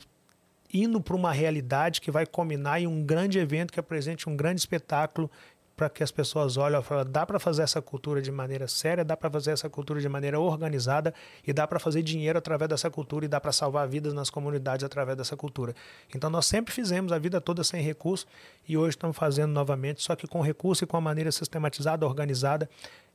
indo 0.73 0.99
para 0.99 1.15
uma 1.15 1.31
realidade 1.31 2.01
que 2.01 2.09
vai 2.09 2.25
combinar 2.25 2.81
em 2.81 2.87
um 2.87 3.05
grande 3.05 3.37
evento 3.37 3.71
que 3.71 3.79
apresente 3.79 4.27
um 4.27 4.35
grande 4.35 4.59
espetáculo 4.59 5.29
para 5.75 5.87
que 5.87 6.01
as 6.01 6.09
pessoas 6.09 6.57
olhem 6.57 6.79
e 6.79 6.83
falem, 6.83 7.05
dá 7.11 7.27
para 7.27 7.39
fazer 7.39 7.61
essa 7.61 7.79
cultura 7.79 8.23
de 8.23 8.31
maneira 8.31 8.67
séria, 8.67 9.05
dá 9.05 9.15
para 9.15 9.29
fazer 9.29 9.51
essa 9.51 9.69
cultura 9.69 10.01
de 10.01 10.09
maneira 10.09 10.39
organizada 10.39 11.13
e 11.45 11.53
dá 11.53 11.67
para 11.67 11.77
fazer 11.77 12.01
dinheiro 12.01 12.39
através 12.39 12.67
dessa 12.67 12.89
cultura 12.89 13.25
e 13.25 13.27
dá 13.27 13.39
para 13.39 13.51
salvar 13.51 13.87
vidas 13.87 14.15
nas 14.15 14.31
comunidades 14.31 14.83
através 14.83 15.15
dessa 15.15 15.37
cultura. 15.37 15.75
Então 16.13 16.27
nós 16.27 16.47
sempre 16.47 16.73
fizemos 16.73 17.11
a 17.11 17.19
vida 17.19 17.39
toda 17.39 17.63
sem 17.63 17.83
recurso 17.83 18.25
e 18.67 18.75
hoje 18.75 18.97
estamos 18.97 19.15
fazendo 19.15 19.51
novamente, 19.51 20.01
só 20.01 20.15
que 20.15 20.25
com 20.25 20.41
recurso 20.41 20.83
e 20.83 20.87
com 20.87 20.97
a 20.97 21.01
maneira 21.01 21.31
sistematizada, 21.31 22.03
organizada 22.03 22.67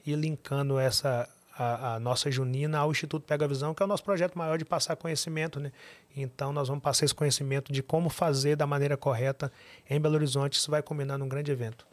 e 0.06 0.14
linkando 0.14 0.78
essa 0.78 1.28
a, 1.56 1.94
a, 1.94 2.00
nossa 2.00 2.30
junina 2.30 2.78
ao 2.78 2.90
Instituto 2.90 3.24
Pega 3.24 3.46
Visão, 3.46 3.74
que 3.74 3.82
é 3.82 3.84
o 3.84 3.88
nosso 3.88 4.02
projeto 4.02 4.36
maior 4.36 4.58
de 4.58 4.64
passar 4.64 4.96
conhecimento. 4.96 5.60
Né? 5.60 5.72
Então, 6.16 6.52
nós 6.52 6.68
vamos 6.68 6.82
passar 6.82 7.04
esse 7.04 7.14
conhecimento 7.14 7.72
de 7.72 7.82
como 7.82 8.08
fazer 8.08 8.56
da 8.56 8.66
maneira 8.66 8.96
correta 8.96 9.52
em 9.88 10.00
Belo 10.00 10.14
Horizonte. 10.14 10.54
Isso 10.54 10.70
vai 10.70 10.82
combinar 10.82 11.18
num 11.18 11.28
grande 11.28 11.50
evento. 11.50 11.86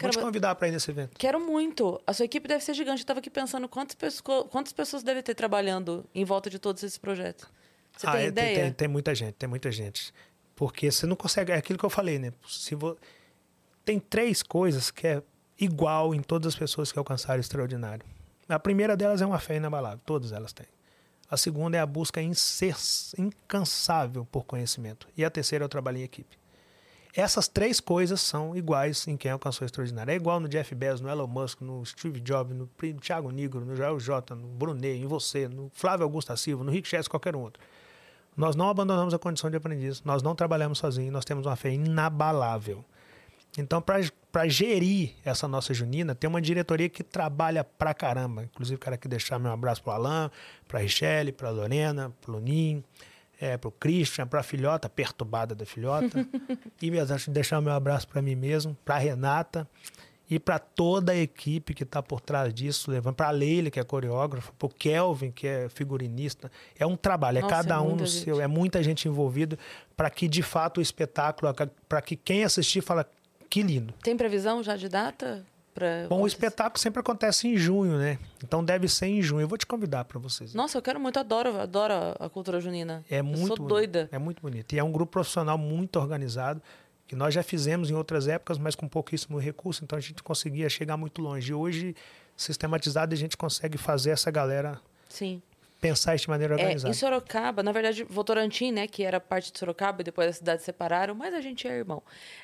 Vou 0.00 0.10
te 0.10 0.18
convidar 0.18 0.54
para 0.56 0.68
ir 0.68 0.72
nesse 0.72 0.90
evento. 0.90 1.16
Quero 1.16 1.38
muito. 1.38 2.00
A 2.06 2.12
sua 2.12 2.24
equipe 2.24 2.48
deve 2.48 2.64
ser 2.64 2.74
gigante. 2.74 3.00
Eu 3.00 3.04
estava 3.04 3.20
aqui 3.20 3.30
pensando 3.30 3.68
quantas 3.68 3.94
pessoas, 3.94 4.46
quantas 4.50 4.72
pessoas 4.72 5.02
devem 5.02 5.22
ter 5.22 5.34
trabalhando 5.34 6.04
em 6.14 6.24
volta 6.24 6.50
de 6.50 6.58
todos 6.58 6.82
esses 6.82 6.98
projetos. 6.98 7.46
Você 7.96 8.06
ah, 8.06 8.12
tem 8.12 8.22
é, 8.22 8.26
ideia? 8.26 8.60
Tem, 8.62 8.72
tem, 8.72 8.88
muita 8.88 9.14
gente, 9.14 9.34
tem 9.34 9.48
muita 9.48 9.70
gente. 9.70 10.12
Porque 10.56 10.90
você 10.90 11.06
não 11.06 11.14
consegue. 11.14 11.52
É 11.52 11.56
aquilo 11.56 11.78
que 11.78 11.84
eu 11.84 11.90
falei, 11.90 12.18
né? 12.18 12.32
Se 12.48 12.74
vo... 12.74 12.96
Tem 13.84 14.00
três 14.00 14.42
coisas 14.42 14.90
que 14.90 15.06
é 15.06 15.22
igual 15.58 16.14
em 16.14 16.22
todas 16.22 16.54
as 16.54 16.58
pessoas 16.58 16.90
que 16.90 16.98
alcançaram 16.98 17.38
o 17.38 17.40
extraordinário. 17.40 18.04
A 18.48 18.58
primeira 18.58 18.96
delas 18.96 19.22
é 19.22 19.26
uma 19.26 19.38
fé 19.38 19.56
inabalável, 19.56 20.00
todas 20.04 20.32
elas 20.32 20.52
têm. 20.52 20.66
A 21.30 21.36
segunda 21.36 21.78
é 21.78 21.80
a 21.80 21.86
busca 21.86 22.20
incansável 22.20 24.26
por 24.30 24.44
conhecimento. 24.44 25.08
E 25.16 25.24
a 25.24 25.30
terceira 25.30 25.64
é 25.64 25.66
o 25.66 25.68
trabalho 25.68 25.98
em 25.98 26.02
equipe. 26.02 26.36
Essas 27.14 27.46
três 27.46 27.78
coisas 27.78 28.20
são 28.20 28.56
iguais 28.56 29.06
em 29.06 29.16
quem 29.16 29.30
alcançou 29.30 29.64
o 29.64 29.66
extraordinário. 29.66 30.12
É 30.12 30.14
igual 30.14 30.40
no 30.40 30.48
Jeff 30.48 30.74
Bezos, 30.74 31.02
no 31.02 31.10
Elon 31.10 31.26
Musk, 31.26 31.60
no 31.60 31.84
Steve 31.84 32.20
Jobs, 32.20 32.56
no 32.56 32.68
Thiago 33.00 33.30
Nigro, 33.30 33.64
no 33.64 33.76
Joel 33.76 34.00
J, 34.00 34.34
no 34.34 34.48
Brunet, 34.48 34.98
em 34.98 35.06
você, 35.06 35.46
no 35.46 35.70
Flávio 35.74 36.04
Augusto 36.04 36.34
Silva, 36.36 36.64
no 36.64 36.70
Rick 36.70 36.88
Chess, 36.88 37.08
qualquer 37.08 37.36
um 37.36 37.40
outro. 37.40 37.62
Nós 38.34 38.56
não 38.56 38.68
abandonamos 38.68 39.12
a 39.12 39.18
condição 39.18 39.50
de 39.50 39.58
aprendiz, 39.58 40.02
nós 40.02 40.22
não 40.22 40.34
trabalhamos 40.34 40.78
sozinhos, 40.78 41.12
nós 41.12 41.24
temos 41.24 41.44
uma 41.44 41.54
fé 41.54 41.70
inabalável. 41.70 42.82
Então, 43.56 43.82
para 43.82 44.48
gerir 44.48 45.14
essa 45.24 45.46
nossa 45.46 45.74
junina, 45.74 46.14
tem 46.14 46.28
uma 46.28 46.40
diretoria 46.40 46.88
que 46.88 47.02
trabalha 47.02 47.62
pra 47.62 47.92
caramba. 47.92 48.44
Inclusive, 48.44 48.80
quero 48.80 48.94
aqui 48.94 49.06
deixar 49.06 49.38
meu 49.38 49.52
abraço 49.52 49.82
pro 49.82 49.92
Alain, 49.92 50.30
pra 50.66 50.80
Richelle, 50.80 51.32
pra 51.32 51.50
Lorena, 51.50 52.10
pro 52.22 52.40
Ninho, 52.40 52.82
é, 53.38 53.58
pro 53.58 53.70
Christian, 53.70 54.26
pra 54.26 54.42
filhota, 54.42 54.88
perturbada 54.88 55.54
da 55.54 55.66
filhota. 55.66 56.26
e 56.80 56.90
deixar 57.28 57.60
meu 57.60 57.72
abraço 57.72 58.08
para 58.08 58.22
mim 58.22 58.34
mesmo, 58.34 58.76
pra 58.84 58.96
Renata 58.96 59.68
e 60.30 60.38
para 60.38 60.58
toda 60.58 61.12
a 61.12 61.16
equipe 61.16 61.74
que 61.74 61.82
está 61.82 62.02
por 62.02 62.18
trás 62.18 62.54
disso, 62.54 62.90
levando 62.90 63.16
para 63.16 63.28
a 63.28 63.30
Leila, 63.30 63.70
que 63.70 63.78
é 63.78 63.84
coreógrafa, 63.84 64.50
para 64.58 64.66
o 64.66 64.68
Kelvin, 64.70 65.30
que 65.30 65.46
é 65.46 65.68
figurinista. 65.68 66.50
É 66.78 66.86
um 66.86 66.96
trabalho, 66.96 67.36
é 67.36 67.42
Nossa, 67.42 67.54
cada 67.54 67.74
é 67.74 67.78
um 67.80 67.96
no 67.96 68.06
gente. 68.06 68.24
seu, 68.24 68.40
é 68.40 68.46
muita 68.46 68.82
gente 68.82 69.06
envolvida 69.06 69.58
para 69.94 70.08
que 70.08 70.26
de 70.26 70.42
fato 70.42 70.78
o 70.78 70.80
espetáculo, 70.80 71.52
para 71.86 72.00
que 72.00 72.16
quem 72.16 72.44
assistir 72.44 72.80
fala 72.80 73.06
que 73.52 73.62
lindo. 73.62 73.92
Tem 74.02 74.16
previsão 74.16 74.62
já 74.62 74.76
de 74.76 74.88
data? 74.88 75.44
Pra 75.74 76.06
Bom, 76.08 76.22
o 76.22 76.26
espetáculo 76.26 76.78
sempre 76.78 77.00
acontece 77.00 77.46
em 77.46 77.54
junho, 77.54 77.98
né? 77.98 78.18
Então 78.42 78.64
deve 78.64 78.88
ser 78.88 79.08
em 79.08 79.20
junho. 79.20 79.42
Eu 79.42 79.48
vou 79.48 79.58
te 79.58 79.66
convidar 79.66 80.06
para 80.06 80.18
vocês. 80.18 80.54
Nossa, 80.54 80.78
eu 80.78 80.82
quero 80.82 80.98
muito, 80.98 81.18
adoro, 81.18 81.60
adoro 81.60 81.92
a 82.18 82.30
cultura 82.30 82.62
junina. 82.62 83.04
É 83.10 83.20
muito, 83.20 83.40
eu 83.40 83.46
sou 83.48 83.66
doida. 83.66 84.08
É 84.10 84.16
muito 84.16 84.40
bonito. 84.40 84.74
E 84.74 84.78
é 84.78 84.82
um 84.82 84.90
grupo 84.90 85.12
profissional 85.12 85.58
muito 85.58 85.96
organizado, 86.00 86.62
que 87.06 87.14
nós 87.14 87.34
já 87.34 87.42
fizemos 87.42 87.90
em 87.90 87.94
outras 87.94 88.26
épocas, 88.26 88.56
mas 88.56 88.74
com 88.74 88.88
pouquíssimo 88.88 89.38
recurso, 89.38 89.84
então 89.84 89.98
a 89.98 90.00
gente 90.00 90.22
conseguia 90.22 90.70
chegar 90.70 90.96
muito 90.96 91.20
longe. 91.20 91.52
E 91.52 91.54
hoje, 91.54 91.94
sistematizado, 92.34 93.12
a 93.12 93.18
gente 93.18 93.36
consegue 93.36 93.76
fazer 93.76 94.12
essa 94.12 94.30
galera 94.30 94.80
Sim 95.10 95.42
pensar 95.82 96.14
isso 96.14 96.26
de 96.26 96.30
maneira 96.30 96.54
organizada. 96.54 96.88
É, 96.88 96.90
em 96.90 96.94
Sorocaba, 96.94 97.60
na 97.60 97.72
verdade, 97.72 98.04
Votorantim, 98.04 98.70
né, 98.70 98.86
que 98.86 99.02
era 99.02 99.18
parte 99.20 99.52
de 99.52 99.58
Sorocaba 99.58 100.00
e 100.00 100.04
depois 100.04 100.28
as 100.28 100.36
cidades 100.36 100.64
separaram, 100.64 101.12
mas 101.12 101.34
a 101.34 101.40
gente 101.40 101.66
é 101.66 101.72
irmão. 101.72 102.00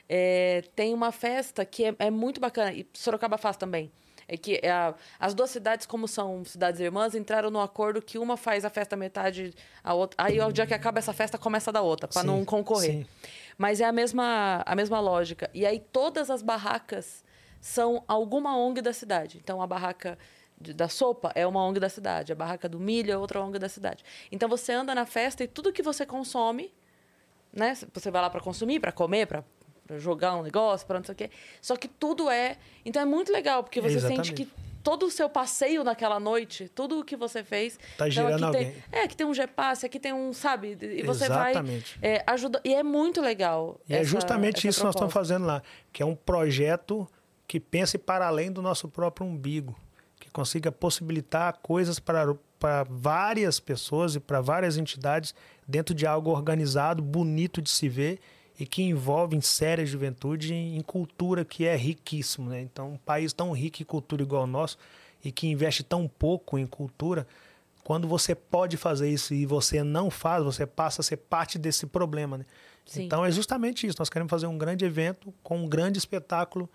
É, 0.08 0.64
tem 0.74 0.92
uma 0.92 1.12
festa 1.12 1.64
que 1.64 1.84
é, 1.84 1.94
é, 2.00 2.10
muito 2.10 2.40
bacana, 2.40 2.72
e 2.72 2.84
Sorocaba 2.92 3.38
faz 3.38 3.56
também. 3.56 3.92
É 4.26 4.36
que 4.36 4.58
é 4.60 4.70
a, 4.70 4.92
as 5.20 5.34
duas 5.34 5.50
cidades, 5.50 5.86
como 5.86 6.08
são 6.08 6.44
cidades 6.44 6.80
irmãs, 6.80 7.14
entraram 7.14 7.48
no 7.48 7.60
acordo 7.60 8.02
que 8.02 8.18
uma 8.18 8.36
faz 8.36 8.64
a 8.64 8.70
festa 8.70 8.96
metade, 8.96 9.54
a 9.82 9.94
outra. 9.94 10.22
Aí, 10.22 10.38
o 10.40 10.52
dia 10.52 10.66
que 10.66 10.74
acaba 10.74 10.98
essa 10.98 11.12
festa, 11.12 11.38
começa 11.38 11.72
da 11.72 11.80
outra, 11.80 12.08
para 12.08 12.24
não 12.24 12.44
concorrer. 12.44 12.90
Sim. 12.90 13.06
Mas 13.56 13.80
é 13.80 13.84
a 13.84 13.92
mesma, 13.92 14.62
a 14.66 14.74
mesma 14.74 15.00
lógica. 15.00 15.48
E 15.54 15.64
aí, 15.64 15.80
todas 15.80 16.28
as 16.28 16.42
barracas 16.42 17.24
são 17.60 18.04
alguma 18.06 18.56
ONG 18.58 18.82
da 18.82 18.92
cidade. 18.92 19.38
Então, 19.42 19.62
a 19.62 19.66
barraca 19.66 20.18
de, 20.60 20.72
da 20.72 20.88
sopa 20.88 21.32
é 21.34 21.46
uma 21.46 21.64
ONG 21.64 21.78
da 21.78 21.88
cidade, 21.88 22.32
a 22.32 22.34
barraca 22.34 22.68
do 22.68 22.80
milho 22.80 23.12
é 23.12 23.16
outra 23.16 23.40
ONG 23.40 23.58
da 23.58 23.68
cidade. 23.68 24.04
Então 24.30 24.48
você 24.48 24.72
anda 24.72 24.94
na 24.94 25.06
festa 25.06 25.44
e 25.44 25.48
tudo 25.48 25.72
que 25.72 25.82
você 25.82 26.04
consome, 26.04 26.72
né? 27.52 27.76
Você 27.92 28.10
vai 28.10 28.22
lá 28.22 28.30
para 28.30 28.40
consumir, 28.40 28.80
para 28.80 28.92
comer, 28.92 29.26
para 29.26 29.44
jogar 29.96 30.34
um 30.36 30.42
negócio, 30.42 30.86
para 30.86 30.98
não 30.98 31.04
sei 31.04 31.12
o 31.12 31.16
quê. 31.16 31.30
Só 31.62 31.76
que 31.76 31.88
tudo 31.88 32.28
é. 32.28 32.56
Então 32.84 33.00
é 33.00 33.04
muito 33.04 33.32
legal, 33.32 33.62
porque 33.62 33.80
você 33.80 33.96
Exatamente. 33.96 34.28
sente 34.28 34.44
que 34.44 34.50
todo 34.82 35.06
o 35.06 35.10
seu 35.10 35.28
passeio 35.28 35.84
naquela 35.84 36.18
noite, 36.18 36.68
tudo 36.74 37.00
o 37.00 37.04
que 37.04 37.16
você 37.16 37.44
fez. 37.44 37.78
Tá 37.96 38.08
então, 38.08 38.10
girando 38.10 38.46
alguém. 38.46 38.72
Tem, 38.72 39.00
é, 39.00 39.02
aqui 39.04 39.16
tem 39.16 39.26
um 39.26 39.34
GPass, 39.34 39.84
aqui 39.84 40.00
tem 40.00 40.12
um, 40.12 40.32
sabe? 40.32 40.76
E 40.80 41.02
você 41.02 41.24
Exatamente. 41.24 41.98
vai. 42.00 42.10
É, 42.10 42.24
ajuda, 42.26 42.60
e 42.64 42.74
é 42.74 42.82
muito 42.82 43.20
legal. 43.20 43.80
E 43.88 43.94
é 43.94 43.98
essa, 43.98 44.02
é 44.02 44.10
justamente 44.10 44.66
isso 44.66 44.80
que 44.80 44.84
nós 44.84 44.94
estamos 44.94 45.12
fazendo 45.12 45.46
lá, 45.46 45.62
que 45.92 46.02
é 46.02 46.06
um 46.06 46.14
projeto 46.16 47.08
que 47.46 47.58
pense 47.58 47.96
para 47.96 48.26
além 48.26 48.52
do 48.52 48.60
nosso 48.60 48.88
próprio 48.88 49.26
umbigo 49.26 49.74
que 50.18 50.30
consiga 50.30 50.70
possibilitar 50.72 51.58
coisas 51.62 51.98
para, 51.98 52.34
para 52.58 52.84
várias 52.84 53.60
pessoas 53.60 54.14
e 54.14 54.20
para 54.20 54.40
várias 54.40 54.76
entidades 54.76 55.34
dentro 55.66 55.94
de 55.94 56.06
algo 56.06 56.30
organizado, 56.30 57.02
bonito 57.02 57.62
de 57.62 57.70
se 57.70 57.88
ver 57.88 58.20
e 58.58 58.66
que 58.66 58.82
envolve 58.82 59.36
em 59.36 59.40
séria 59.40 59.86
juventude 59.86 60.52
em, 60.52 60.80
cultura 60.80 61.44
que 61.44 61.64
é 61.64 61.76
riquíssimo, 61.76 62.50
né? 62.50 62.60
Então, 62.60 62.94
um 62.94 62.96
país 62.96 63.32
tão 63.32 63.52
rico 63.52 63.80
em 63.80 63.84
cultura 63.84 64.22
igual 64.22 64.44
o 64.44 64.46
nosso 64.46 64.76
e 65.24 65.30
que 65.30 65.46
investe 65.46 65.82
tão 65.82 66.08
pouco 66.08 66.58
em 66.58 66.66
cultura, 66.66 67.26
quando 67.84 68.08
você 68.08 68.34
pode 68.34 68.76
fazer 68.76 69.08
isso 69.08 69.32
e 69.32 69.46
você 69.46 69.82
não 69.82 70.10
faz, 70.10 70.44
você 70.44 70.66
passa 70.66 71.00
a 71.00 71.04
ser 71.04 71.16
parte 71.18 71.58
desse 71.58 71.86
problema, 71.86 72.38
né? 72.38 72.44
Então 72.96 73.24
é 73.24 73.30
justamente 73.30 73.86
isso. 73.86 73.96
Nós 73.98 74.08
queremos 74.08 74.30
fazer 74.30 74.46
um 74.46 74.58
grande 74.58 74.84
evento 74.84 75.32
com 75.42 75.58
um 75.58 75.68
grande 75.68 75.98
espetáculo 75.98 76.68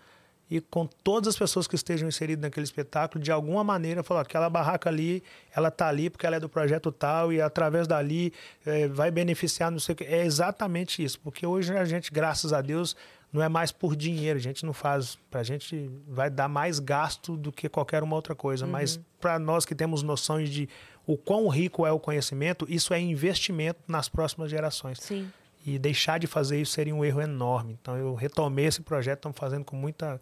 e 0.50 0.60
com 0.60 0.86
todas 0.86 1.28
as 1.28 1.38
pessoas 1.38 1.66
que 1.66 1.74
estejam 1.74 2.06
inseridas 2.06 2.42
naquele 2.42 2.64
espetáculo, 2.64 3.22
de 3.22 3.32
alguma 3.32 3.64
maneira, 3.64 4.02
falar 4.02 4.20
aquela 4.20 4.50
barraca 4.50 4.90
ali, 4.90 5.22
ela 5.54 5.70
tá 5.70 5.88
ali 5.88 6.10
porque 6.10 6.26
ela 6.26 6.36
é 6.36 6.40
do 6.40 6.48
projeto 6.48 6.92
tal 6.92 7.32
e 7.32 7.40
através 7.40 7.86
dali 7.86 8.32
é, 8.64 8.86
vai 8.88 9.10
beneficiar, 9.10 9.70
não 9.70 9.78
sei 9.78 9.94
o 9.94 9.96
que. 9.96 10.04
É 10.04 10.24
exatamente 10.24 11.02
isso, 11.02 11.18
porque 11.20 11.46
hoje 11.46 11.76
a 11.76 11.84
gente, 11.84 12.12
graças 12.12 12.52
a 12.52 12.60
Deus, 12.60 12.94
não 13.32 13.42
é 13.42 13.48
mais 13.48 13.72
por 13.72 13.96
dinheiro, 13.96 14.38
a 14.38 14.42
gente 14.42 14.64
não 14.64 14.72
faz, 14.72 15.18
para 15.30 15.40
a 15.40 15.44
gente 15.44 15.90
vai 16.06 16.30
dar 16.30 16.48
mais 16.48 16.78
gasto 16.78 17.36
do 17.36 17.50
que 17.50 17.68
qualquer 17.68 18.02
uma 18.02 18.14
outra 18.14 18.34
coisa, 18.34 18.64
uhum. 18.64 18.70
mas 18.70 19.00
para 19.20 19.38
nós 19.38 19.64
que 19.64 19.74
temos 19.74 20.02
noções 20.02 20.48
de 20.48 20.68
o 21.06 21.16
quão 21.16 21.48
rico 21.48 21.84
é 21.84 21.90
o 21.90 21.98
conhecimento, 21.98 22.66
isso 22.68 22.94
é 22.94 23.00
investimento 23.00 23.80
nas 23.88 24.08
próximas 24.08 24.50
gerações. 24.50 25.00
Sim. 25.00 25.28
E 25.64 25.78
deixar 25.78 26.18
de 26.18 26.26
fazer 26.26 26.60
isso 26.60 26.72
seria 26.72 26.94
um 26.94 27.04
erro 27.04 27.20
enorme. 27.20 27.78
Então 27.80 27.96
eu 27.96 28.14
retomei 28.14 28.66
esse 28.66 28.82
projeto, 28.82 29.18
estamos 29.20 29.38
fazendo 29.38 29.64
com 29.64 29.74
muita 29.74 30.20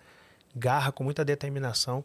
garra, 0.54 0.92
com 0.92 1.02
muita 1.02 1.24
determinação, 1.24 2.04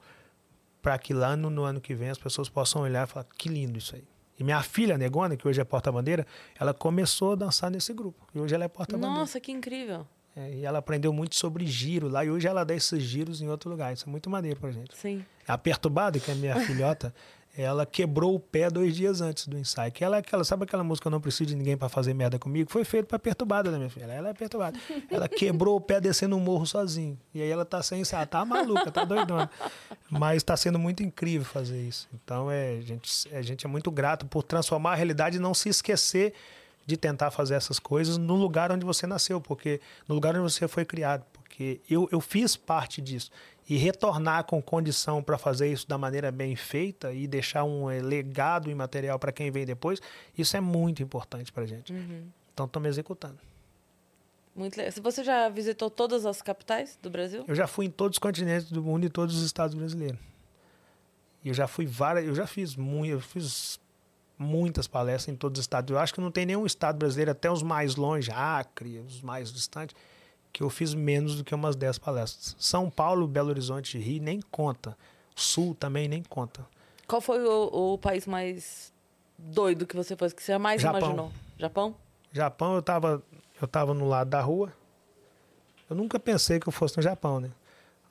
para 0.82 0.98
que 0.98 1.14
lá 1.14 1.36
no, 1.36 1.50
no, 1.50 1.64
ano 1.64 1.80
que 1.80 1.94
vem 1.94 2.10
as 2.10 2.18
pessoas 2.18 2.50
possam 2.50 2.82
olhar 2.82 3.08
e 3.08 3.12
falar: 3.12 3.26
que 3.38 3.48
lindo 3.50 3.78
isso 3.78 3.96
aí. 3.96 4.04
E 4.40 4.44
minha 4.44 4.62
filha, 4.62 4.98
Negona, 4.98 5.36
que 5.36 5.48
hoje 5.48 5.60
é 5.60 5.64
porta-bandeira, 5.64 6.26
ela 6.60 6.74
começou 6.74 7.34
a 7.34 7.36
dançar 7.36 7.72
nesse 7.72 7.94
grupo. 7.94 8.28
E 8.34 8.40
hoje 8.40 8.54
ela 8.54 8.66
é 8.66 8.68
porta-bandeira. 8.68 9.20
Nossa, 9.20 9.40
que 9.40 9.52
incrível. 9.52 10.06
É, 10.36 10.54
e 10.54 10.66
ela 10.66 10.78
aprendeu 10.78 11.12
muito 11.12 11.36
sobre 11.36 11.66
giro 11.66 12.08
lá. 12.08 12.24
E 12.24 12.30
hoje 12.30 12.48
ela 12.48 12.64
dá 12.64 12.76
esses 12.76 13.02
giros 13.02 13.42
em 13.42 13.50
outro 13.50 13.70
lugar. 13.70 13.92
Isso 13.92 14.08
é 14.08 14.12
muito 14.12 14.30
maneiro 14.30 14.60
pra 14.60 14.72
gente. 14.72 14.96
Sim. 14.96 15.26
A 15.48 15.58
Perturbada, 15.58 16.20
que 16.20 16.30
é 16.30 16.36
minha 16.36 16.56
filhota, 16.60 17.12
ela 17.58 17.88
quebrou 17.88 18.36
o 18.36 18.40
pé 18.40 18.70
dois 18.70 18.96
dias 18.96 19.20
antes 19.20 19.48
do 19.48 19.58
ensaio. 19.58 19.92
Que 19.92 20.04
ela 20.04 20.18
é 20.18 20.20
aquela, 20.20 20.44
sabe 20.44 20.66
aquela 20.66 20.84
música 20.84 21.10
Não 21.10 21.20
Preciso 21.20 21.48
de 21.48 21.56
Ninguém 21.56 21.76
para 21.76 21.90
Fazer 21.90 22.14
Merda 22.14 22.38
Comigo? 22.38 22.70
Foi 22.70 22.84
feito 22.84 23.08
para 23.08 23.18
perturbada 23.18 23.72
da 23.72 23.78
minha 23.78 23.90
filha. 23.90 24.06
Ela 24.06 24.30
é 24.30 24.34
perturbada. 24.34 24.78
Ela 25.10 25.28
quebrou 25.28 25.76
o 25.76 25.82
pé 25.82 26.00
descendo 26.00 26.36
um 26.36 26.40
morro 26.40 26.68
sozinho. 26.68 27.18
E 27.34 27.42
aí 27.42 27.50
ela 27.50 27.66
tá 27.66 27.82
sem 27.82 28.02
ensaiar. 28.02 28.28
Tá 28.28 28.46
maluca, 28.46 28.92
tá 28.92 29.04
doidona. 29.04 29.50
Mas 30.08 30.38
está 30.38 30.56
sendo 30.56 30.78
muito 30.78 31.02
incrível 31.02 31.46
fazer 31.46 31.82
isso. 31.82 32.08
Então 32.14 32.52
é, 32.52 32.78
a, 32.78 32.82
gente, 32.82 33.36
a 33.36 33.42
gente 33.42 33.66
é 33.66 33.70
muito 33.70 33.90
grato 33.90 34.28
por 34.28 34.44
transformar 34.44 34.92
a 34.92 34.96
realidade 34.96 35.38
e 35.38 35.40
não 35.40 35.56
se 35.56 35.68
esquecer 35.68 36.34
de 36.86 36.96
tentar 36.96 37.32
fazer 37.32 37.56
essas 37.56 37.80
coisas 37.80 38.18
no 38.18 38.36
lugar 38.36 38.72
onde 38.72 38.86
você 38.86 39.08
nasceu, 39.08 39.42
porque 39.42 39.82
no 40.08 40.14
lugar 40.14 40.36
onde 40.36 40.44
você 40.54 40.68
foi 40.68 40.86
criado. 40.86 41.26
Porque 41.34 41.82
eu, 41.90 42.08
eu 42.12 42.22
fiz 42.22 42.56
parte 42.56 43.02
disso 43.02 43.32
e 43.70 43.76
retornar 43.76 44.46
com 44.46 44.62
condição 44.62 45.22
para 45.22 45.38
fazer 45.38 45.72
isso 45.72 45.88
da 45.88 45.98
maneira 45.98 46.32
bem 46.32 46.56
feita 46.56 47.12
e 47.12 47.28
deixar 47.28 47.64
um 47.66 47.90
é, 47.90 48.00
legado 48.00 48.70
imaterial 48.70 49.20
para 49.20 49.32
quem 49.32 49.52
vem 49.52 49.66
depois, 49.66 50.02
isso 50.38 50.56
é 50.56 50.62
muito 50.62 51.04
importante 51.04 51.52
para 51.52 51.66
gente. 51.66 51.92
Uhum. 51.92 52.28
Então, 52.54 52.66
estamos 52.66 52.90
executando. 52.90 53.38
Muito 54.56 54.76
legal. 54.78 54.92
Você 55.04 55.24
já 55.24 55.50
visitou 55.50 55.90
todas 55.90 56.26
as 56.26 56.42
capitais 56.42 56.98
do 57.02 57.10
Brasil? 57.10 57.44
Eu 57.48 57.54
já 57.54 57.68
fui 57.68 57.86
em 57.86 57.92
todos 57.92 58.16
os 58.16 58.20
continentes 58.20 58.72
do 58.72 58.82
mundo 58.82 59.06
e 59.06 59.10
todos 59.10 59.36
os 59.36 59.44
estados 59.44 59.76
brasileiros. 59.76 60.18
Eu 61.46 61.54
já 61.54 61.68
fui 61.68 61.86
várias, 61.86 62.26
eu 62.26 62.34
já 62.34 62.48
fiz 62.48 62.76
muito, 62.76 63.12
eu 63.12 63.20
fiz 63.20 63.80
muitas 64.38 64.88
palestras 64.88 65.34
em 65.34 65.38
todos 65.38 65.60
os 65.60 65.64
estados. 65.64 65.92
Eu 65.92 66.00
acho 66.00 66.14
que 66.14 66.22
não 66.22 66.32
tem 66.32 66.46
nenhum 66.46 66.66
estado 66.66 66.98
brasileiro, 66.98 67.32
até 67.32 67.52
os 67.52 67.62
mais 67.62 67.96
longe, 67.96 68.32
Acre, 68.32 69.00
os 69.00 69.22
mais 69.22 69.52
distantes, 69.52 69.96
que 70.58 70.64
eu 70.64 70.72
fiz 70.72 70.96
menos 70.96 71.36
do 71.36 71.44
que 71.44 71.54
umas 71.54 71.76
10 71.76 72.00
palestras. 72.00 72.56
São 72.58 72.90
Paulo, 72.90 73.28
Belo 73.28 73.50
Horizonte, 73.50 73.96
Rio, 74.00 74.24
nem 74.24 74.42
conta. 74.42 74.98
Sul 75.36 75.76
também 75.76 76.08
nem 76.08 76.24
conta. 76.24 76.66
Qual 77.08 77.22
foi 77.22 77.46
o, 77.46 77.94
o 77.94 77.98
país 78.00 78.26
mais 78.26 78.92
doido 79.38 79.86
que 79.86 79.96
você 79.96 80.16
foi, 80.16 80.32
que 80.32 80.42
você 80.42 80.58
mais 80.58 80.82
Japão. 80.82 81.00
imaginou? 81.00 81.32
Japão? 81.60 81.96
Japão, 82.32 82.74
eu 82.74 82.82
tava, 82.82 83.22
eu 83.62 83.68
tava 83.68 83.94
no 83.94 84.10
lado 84.10 84.32
da 84.32 84.42
rua. 84.42 84.74
Eu 85.88 85.96
nunca 85.96 86.20
pensei 86.20 86.60
que 86.60 86.68
eu 86.68 86.74
fosse 86.74 86.98
no 86.98 87.04
Japão, 87.04 87.40
né? 87.40 87.52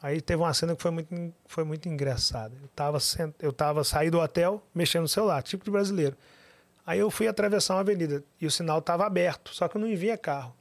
Aí 0.00 0.20
teve 0.20 0.40
uma 0.40 0.54
cena 0.54 0.76
que 0.76 0.82
foi 0.82 0.92
muito, 0.92 1.34
foi 1.46 1.64
muito 1.64 1.88
engraçada. 1.88 2.54
Eu 2.62 2.68
tava, 2.76 3.00
sent... 3.00 3.34
eu 3.42 3.52
tava 3.52 3.82
saí 3.82 4.08
do 4.08 4.20
hotel, 4.20 4.62
mexendo 4.72 5.02
no 5.02 5.08
celular, 5.08 5.42
tipo 5.42 5.64
de 5.64 5.70
brasileiro. 5.72 6.16
Aí 6.86 7.00
eu 7.00 7.10
fui 7.10 7.26
atravessar 7.26 7.74
uma 7.74 7.80
avenida 7.80 8.22
e 8.40 8.46
o 8.46 8.50
sinal 8.52 8.78
estava 8.78 9.04
aberto, 9.04 9.52
só 9.52 9.66
que 9.66 9.76
eu 9.76 9.80
não 9.80 9.96
via 9.96 10.16
carro. 10.16 10.54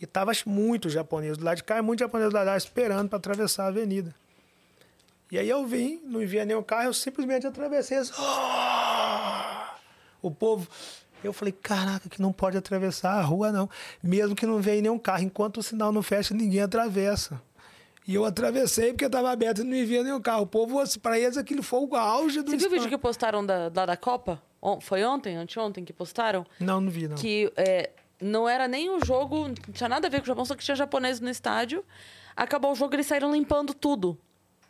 E 0.00 0.06
tava 0.06 0.32
muito 0.46 0.88
japonês 0.88 1.36
do 1.36 1.44
lado 1.44 1.58
de 1.58 1.64
cá 1.64 1.78
e 1.78 1.82
muito 1.82 2.00
japonês 2.00 2.30
do 2.30 2.34
lado 2.34 2.44
de 2.44 2.50
lá 2.50 2.56
esperando 2.56 3.08
para 3.08 3.18
atravessar 3.18 3.64
a 3.64 3.68
avenida. 3.68 4.14
E 5.30 5.38
aí 5.38 5.48
eu 5.48 5.64
vim, 5.66 6.00
não 6.04 6.20
via 6.26 6.44
nenhum 6.44 6.62
carro, 6.62 6.84
eu 6.84 6.94
simplesmente 6.94 7.46
atravessei. 7.46 7.98
Assim, 7.98 8.12
oh! 8.18 10.26
O 10.26 10.30
povo. 10.30 10.68
Eu 11.22 11.34
falei, 11.34 11.52
caraca, 11.52 12.08
que 12.08 12.20
não 12.20 12.32
pode 12.32 12.56
atravessar 12.56 13.12
a 13.12 13.20
rua, 13.20 13.52
não. 13.52 13.68
Mesmo 14.02 14.34
que 14.34 14.46
não 14.46 14.60
venha 14.60 14.82
nenhum 14.82 14.98
carro. 14.98 15.22
Enquanto 15.22 15.58
o 15.58 15.62
sinal 15.62 15.92
não 15.92 16.02
fecha, 16.02 16.34
ninguém 16.34 16.62
atravessa. 16.62 17.40
E 18.08 18.14
eu 18.14 18.24
atravessei 18.24 18.92
porque 18.92 19.04
estava 19.04 19.30
aberto 19.30 19.60
e 19.60 19.64
não 19.64 19.86
via 19.86 20.02
nenhum 20.02 20.20
carro. 20.20 20.42
O 20.42 20.46
povo, 20.46 20.82
para 21.00 21.18
eles, 21.18 21.36
aquilo 21.36 21.62
foi 21.62 21.80
o 21.80 21.94
auge 21.94 22.42
do 22.42 22.50
Você 22.50 22.56
viu 22.56 22.68
o 22.68 22.70
vídeo 22.70 22.88
que 22.88 22.98
postaram 22.98 23.44
da, 23.44 23.68
da, 23.68 23.86
da 23.86 23.96
Copa? 23.96 24.42
Foi 24.80 25.04
ontem, 25.04 25.36
anteontem 25.36 25.84
que 25.84 25.92
postaram? 25.92 26.44
Não, 26.58 26.80
não 26.80 26.90
vi, 26.90 27.06
não. 27.06 27.16
Que 27.16 27.52
é, 27.56 27.90
não 28.20 28.48
era 28.48 28.68
nem 28.68 28.90
o 28.90 29.04
jogo, 29.04 29.48
não 29.48 29.54
tinha 29.72 29.88
nada 29.88 30.06
a 30.06 30.10
ver 30.10 30.18
com 30.18 30.24
o 30.24 30.26
Japão, 30.26 30.44
só 30.44 30.54
que 30.54 30.64
tinha 30.64 30.76
japoneses 30.76 31.20
no 31.20 31.30
estádio. 31.30 31.84
Acabou 32.36 32.72
o 32.72 32.74
jogo, 32.74 32.94
eles 32.94 33.06
saíram 33.06 33.32
limpando 33.32 33.74
tudo. 33.74 34.18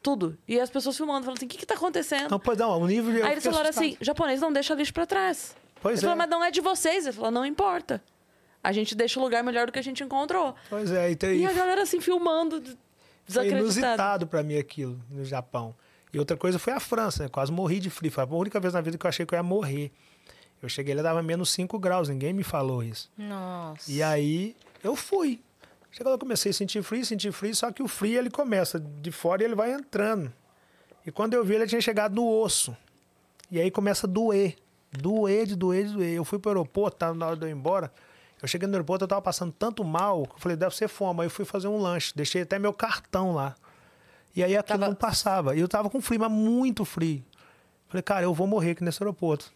Tudo. 0.03 0.39
E 0.49 0.59
as 0.59 0.71
pessoas 0.71 0.97
filmando, 0.97 1.25
falando 1.25 1.37
assim: 1.37 1.47
o 1.47 1.49
que, 1.49 1.59
que 1.59 1.67
tá 1.67 1.75
acontecendo? 1.75 2.31
Não, 2.31 2.41
pois 2.41 2.57
não, 2.57 2.81
o 2.81 2.87
nível 2.87 3.13
de. 3.13 3.23
Aí 3.23 3.33
eles 3.33 3.45
falaram 3.45 3.69
assustado. 3.69 3.85
assim: 3.85 3.97
japonês 4.01 4.41
não 4.41 4.53
deixa 4.53 4.75
lixo 4.75 4.95
pra 4.95 5.05
trás. 5.05 5.55
Pois 5.83 5.99
ele 5.99 6.07
é. 6.07 6.09
falou, 6.09 6.17
mas 6.17 6.31
não 6.31 6.43
é 6.43 6.51
de 6.51 6.61
vocês. 6.61 7.05
Ele 7.05 7.15
falou: 7.15 7.31
não 7.31 7.45
importa. 7.45 8.03
A 8.63 8.73
gente 8.73 8.95
deixa 8.95 9.19
o 9.19 9.23
lugar 9.23 9.43
melhor 9.43 9.67
do 9.67 9.73
que 9.73 9.79
a 9.79 9.83
gente 9.83 10.03
encontrou. 10.03 10.55
Pois 10.69 10.91
é, 10.91 11.11
então, 11.11 11.31
e, 11.31 11.41
e 11.41 11.47
a 11.47 11.53
galera 11.53 11.83
assim 11.83 12.01
filmando. 12.01 12.63
Foi 13.27 13.49
inusitado 13.49 14.27
para 14.27 14.43
mim 14.43 14.57
aquilo 14.57 14.99
no 15.11 15.25
Japão. 15.25 15.75
E 16.13 16.19
outra 16.19 16.37
coisa 16.37 16.59
foi 16.59 16.73
a 16.73 16.81
França, 16.81 17.25
né? 17.25 17.29
quase 17.29 17.53
morri 17.53 17.79
de 17.79 17.89
frio. 17.89 18.11
Foi 18.11 18.25
a 18.25 18.27
única 18.27 18.59
vez 18.59 18.75
na 18.75 18.81
vida 18.81 18.99
que 18.99 19.07
eu 19.07 19.09
achei 19.09 19.25
que 19.25 19.35
eu 19.35 19.37
ia 19.37 19.43
morrer. 19.43 19.93
Eu 20.63 20.69
cheguei 20.69 20.95
lá, 20.95 21.03
dava 21.03 21.23
menos 21.23 21.51
5 21.51 21.79
graus, 21.79 22.09
ninguém 22.09 22.33
me 22.33 22.43
falou 22.43 22.83
isso. 22.83 23.11
Nossa. 23.17 23.91
E 23.91 24.03
aí 24.03 24.55
eu 24.83 24.95
fui. 24.95 25.41
Chegou 25.91 26.13
lá, 26.13 26.19
comecei 26.19 26.51
a 26.51 26.55
sentir 26.55 26.83
frio, 26.83 27.05
sentir 27.05 27.33
frio, 27.33 27.55
só 27.55 27.73
que 27.73 27.83
o 27.83 27.89
frio 27.89 28.19
ele 28.19 28.31
começa 28.31 28.79
de 28.79 29.11
fora 29.11 29.43
e 29.43 29.47
ele 29.47 29.55
vai 29.55 29.73
entrando. 29.73 30.33
E 31.05 31.11
quando 31.11 31.35
eu 31.35 31.45
vi, 31.45 31.55
ele 31.55 31.67
tinha 31.67 31.81
chegado 31.81 32.15
no 32.15 32.29
osso. 32.29 32.77
E 33.51 33.59
aí 33.61 33.71
começa 33.71 34.07
a 34.07 34.11
doer. 34.11 34.57
Doer, 34.93 35.47
de 35.47 35.57
doer, 35.57 35.87
de 35.87 35.93
doer. 35.95 36.15
Eu 36.15 36.25
fui 36.25 36.39
pro 36.39 36.51
aeroporto, 36.51 36.99
tava 36.99 37.15
na 37.15 37.27
hora 37.27 37.37
de 37.37 37.45
eu 37.45 37.49
ir 37.49 37.53
embora. 37.53 37.93
Eu 38.41 38.47
cheguei 38.47 38.69
no 38.69 38.75
aeroporto, 38.75 39.05
eu 39.05 39.09
tava 39.09 39.23
passando 39.23 39.53
tanto 39.53 39.83
mal, 39.85 40.27
que 40.27 40.35
eu 40.35 40.39
falei, 40.39 40.57
deve 40.57 40.77
ser 40.77 40.89
fome. 40.89 41.21
Aí 41.21 41.27
eu 41.27 41.31
fui 41.31 41.45
fazer 41.45 41.69
um 41.69 41.79
lanche, 41.79 42.13
deixei 42.15 42.43
até 42.43 42.59
meu 42.59 42.73
cartão 42.73 43.33
lá. 43.33 43.55
E 44.35 44.45
aí 44.45 44.57
aquilo 44.57 44.79
tava... 44.79 44.91
não 44.91 44.95
passava. 44.95 45.57
E 45.57 45.61
eu 45.61 45.69
tava 45.69 45.91
com 45.91 46.01
frio, 46.01 46.21
mas 46.21 46.31
muito 46.31 46.85
frio. 46.85 47.25
Falei, 47.89 48.03
cara, 48.03 48.23
eu 48.23 48.33
vou 48.33 48.47
morrer 48.47 48.73
aqui 48.73 48.85
nesse 48.85 49.03
aeroporto. 49.03 49.53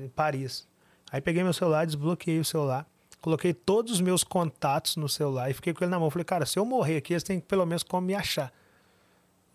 Em 0.00 0.08
Paris. 0.08 0.66
Aí 1.10 1.20
peguei 1.20 1.42
meu 1.42 1.52
celular, 1.52 1.84
desbloqueei 1.84 2.38
o 2.38 2.44
celular, 2.44 2.86
coloquei 3.20 3.52
todos 3.52 3.92
os 3.92 4.00
meus 4.00 4.24
contatos 4.24 4.96
no 4.96 5.08
celular 5.08 5.50
e 5.50 5.54
fiquei 5.54 5.72
com 5.72 5.84
ele 5.84 5.90
na 5.90 5.98
mão. 5.98 6.10
Falei, 6.10 6.24
cara, 6.24 6.46
se 6.46 6.58
eu 6.58 6.64
morrer 6.64 6.98
aqui, 6.98 7.12
eles 7.12 7.22
têm 7.22 7.40
pelo 7.40 7.64
menos 7.66 7.82
como 7.82 8.06
me 8.06 8.14
achar. 8.14 8.52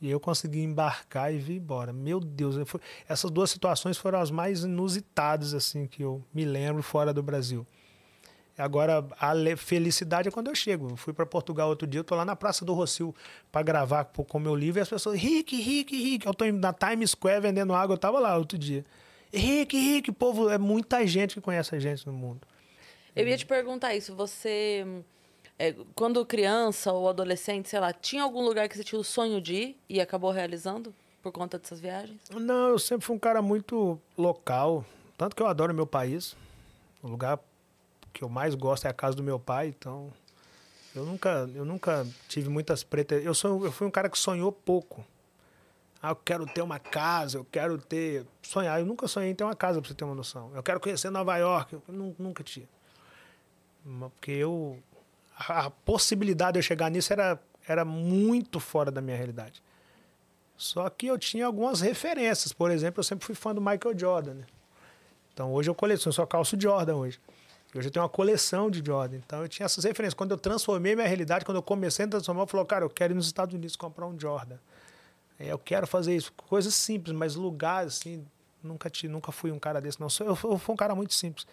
E 0.01 0.09
eu 0.09 0.19
consegui 0.19 0.61
embarcar 0.61 1.33
e 1.33 1.37
vir 1.37 1.57
embora. 1.57 1.91
Meu 1.91 2.19
Deus, 2.19 2.55
fui... 2.67 2.79
essas 3.07 3.29
duas 3.29 3.49
situações 3.49 3.97
foram 3.97 4.19
as 4.19 4.31
mais 4.31 4.63
inusitadas 4.63 5.53
assim 5.53 5.87
que 5.87 6.01
eu 6.01 6.23
me 6.33 6.45
lembro 6.45 6.81
fora 6.81 7.13
do 7.13 7.21
Brasil. 7.21 7.67
Agora, 8.57 9.05
a 9.19 9.33
felicidade 9.57 10.27
é 10.27 10.31
quando 10.31 10.47
eu 10.47 10.55
chego. 10.55 10.89
Eu 10.89 10.97
fui 10.97 11.13
para 11.13 11.25
Portugal 11.25 11.69
outro 11.69 11.87
dia, 11.87 11.99
eu 11.99 12.03
tô 12.03 12.13
lá 12.15 12.25
na 12.25 12.35
Praça 12.35 12.65
do 12.65 12.73
Rocio 12.73 13.15
para 13.51 13.61
gravar 13.61 14.03
com 14.05 14.37
o 14.37 14.41
meu 14.41 14.53
livro 14.53 14.79
e 14.79 14.81
as 14.81 14.89
pessoas, 14.89 15.17
Rick, 15.17 15.55
Rick, 15.61 15.95
Rick. 15.95 16.25
Eu 16.25 16.33
tô 16.33 16.45
na 16.45 16.73
Times 16.73 17.11
Square 17.11 17.41
vendendo 17.41 17.73
água, 17.73 17.93
eu 17.93 17.97
tava 17.97 18.19
lá 18.19 18.35
outro 18.37 18.57
dia. 18.57 18.85
Rick, 19.33 19.77
Rick, 19.77 20.11
povo, 20.11 20.49
é 20.49 20.57
muita 20.57 21.05
gente 21.05 21.35
que 21.35 21.41
conhece 21.41 21.75
a 21.75 21.79
gente 21.79 22.05
no 22.05 22.13
mundo. 22.13 22.41
Eu 23.15 23.27
ia 23.27 23.37
te 23.37 23.45
perguntar 23.45 23.95
isso, 23.95 24.15
você, 24.15 24.85
é, 25.57 25.75
quando 25.95 26.25
criança 26.25 26.91
ou 26.93 27.09
adolescente, 27.09 27.69
sei 27.69 27.79
lá, 27.79 27.91
tinha 27.91 28.23
algum 28.23 28.41
lugar 28.41 28.69
que 28.69 28.77
você 28.77 28.83
tinha 28.83 28.99
o 28.99 29.03
sonho 29.03 29.41
de 29.41 29.53
ir 29.53 29.77
e 29.89 29.99
acabou 29.99 30.31
realizando 30.31 30.93
por 31.21 31.31
conta 31.31 31.57
dessas 31.59 31.79
viagens? 31.79 32.21
Não, 32.31 32.69
eu 32.69 32.79
sempre 32.79 33.05
fui 33.05 33.15
um 33.15 33.19
cara 33.19 33.41
muito 33.41 33.99
local, 34.17 34.85
tanto 35.17 35.35
que 35.35 35.41
eu 35.41 35.47
adoro 35.47 35.73
meu 35.73 35.87
país. 35.87 36.35
O 37.03 37.07
lugar 37.07 37.39
que 38.13 38.23
eu 38.23 38.29
mais 38.29 38.55
gosto 38.55 38.85
é 38.85 38.89
a 38.89 38.93
casa 38.93 39.15
do 39.15 39.23
meu 39.23 39.39
pai, 39.39 39.67
então 39.67 40.11
eu 40.95 41.05
nunca, 41.05 41.49
eu 41.53 41.65
nunca 41.65 42.07
tive 42.27 42.49
muitas 42.49 42.83
pretas. 42.83 43.23
Eu 43.23 43.33
sou, 43.33 43.65
eu 43.65 43.71
fui 43.71 43.85
um 43.85 43.91
cara 43.91 44.09
que 44.09 44.17
sonhou 44.17 44.51
pouco. 44.51 45.05
Ah, 46.01 46.11
eu 46.11 46.15
quero 46.15 46.45
ter 46.45 46.61
uma 46.61 46.79
casa, 46.79 47.37
eu 47.37 47.45
quero 47.45 47.77
ter. 47.77 48.25
Sonhar. 48.41 48.79
Eu 48.79 48.85
nunca 48.85 49.07
sonhei 49.07 49.31
em 49.31 49.35
ter 49.35 49.43
uma 49.43 49.55
casa, 49.55 49.81
para 49.81 49.89
você 49.89 49.93
ter 49.93 50.05
uma 50.05 50.15
noção. 50.15 50.51
Eu 50.55 50.63
quero 50.63 50.79
conhecer 50.79 51.09
Nova 51.09 51.35
York. 51.37 51.73
Eu 51.73 52.15
nunca 52.17 52.43
tinha. 52.43 52.67
Porque 53.99 54.31
eu 54.31 54.81
a, 55.39 55.65
a 55.65 55.69
possibilidade 55.69 56.53
de 56.53 56.59
eu 56.59 56.63
chegar 56.63 56.89
nisso 56.91 57.13
era, 57.13 57.39
era 57.67 57.85
muito 57.85 58.59
fora 58.59 58.91
da 58.91 59.01
minha 59.01 59.15
realidade. 59.15 59.63
Só 60.57 60.89
que 60.89 61.07
eu 61.07 61.17
tinha 61.17 61.45
algumas 61.45 61.79
referências. 61.79 62.51
Por 62.51 62.69
exemplo, 62.69 62.99
eu 62.99 63.03
sempre 63.03 63.25
fui 63.25 63.33
fã 63.33 63.55
do 63.55 63.61
Michael 63.61 63.97
Jordan. 63.97 64.33
Né? 64.33 64.45
Então 65.33 65.53
hoje 65.53 65.69
eu 65.69 65.75
coleciono, 65.75 66.11
só 66.11 66.25
calço 66.25 66.59
Jordan 66.59 66.95
hoje. 66.95 67.19
Hoje 67.73 67.87
eu 67.87 67.91
tenho 67.91 68.03
uma 68.03 68.09
coleção 68.09 68.69
de 68.69 68.83
Jordan. 68.85 69.17
Então 69.17 69.41
eu 69.41 69.47
tinha 69.47 69.65
essas 69.65 69.85
referências. 69.85 70.15
Quando 70.15 70.31
eu 70.31 70.37
transformei 70.37 70.95
minha 70.95 71.07
realidade, 71.07 71.45
quando 71.45 71.57
eu 71.57 71.63
comecei 71.63 72.05
a 72.05 72.07
transformar, 72.09 72.41
eu 72.41 72.47
falei, 72.47 72.65
cara, 72.65 72.83
eu 72.83 72.89
quero 72.89 73.13
ir 73.13 73.15
nos 73.15 73.27
Estados 73.27 73.55
Unidos 73.55 73.75
comprar 73.75 74.07
um 74.07 74.19
Jordan. 74.19 74.57
É, 75.39 75.47
eu 75.47 75.57
quero 75.57 75.87
fazer 75.87 76.15
isso. 76.15 76.33
Coisas 76.33 76.75
simples, 76.75 77.15
mas 77.15 77.35
lugares, 77.35 77.97
assim, 77.97 78.25
nunca, 78.61 78.89
te, 78.89 79.07
nunca 79.07 79.31
fui 79.31 79.51
um 79.51 79.59
cara 79.59 79.79
desse. 79.79 79.99
Não, 79.99 80.07
eu, 80.19 80.37
eu 80.43 80.57
fui 80.57 80.73
um 80.73 80.77
cara 80.77 80.93
muito 80.93 81.13
simples. 81.13 81.47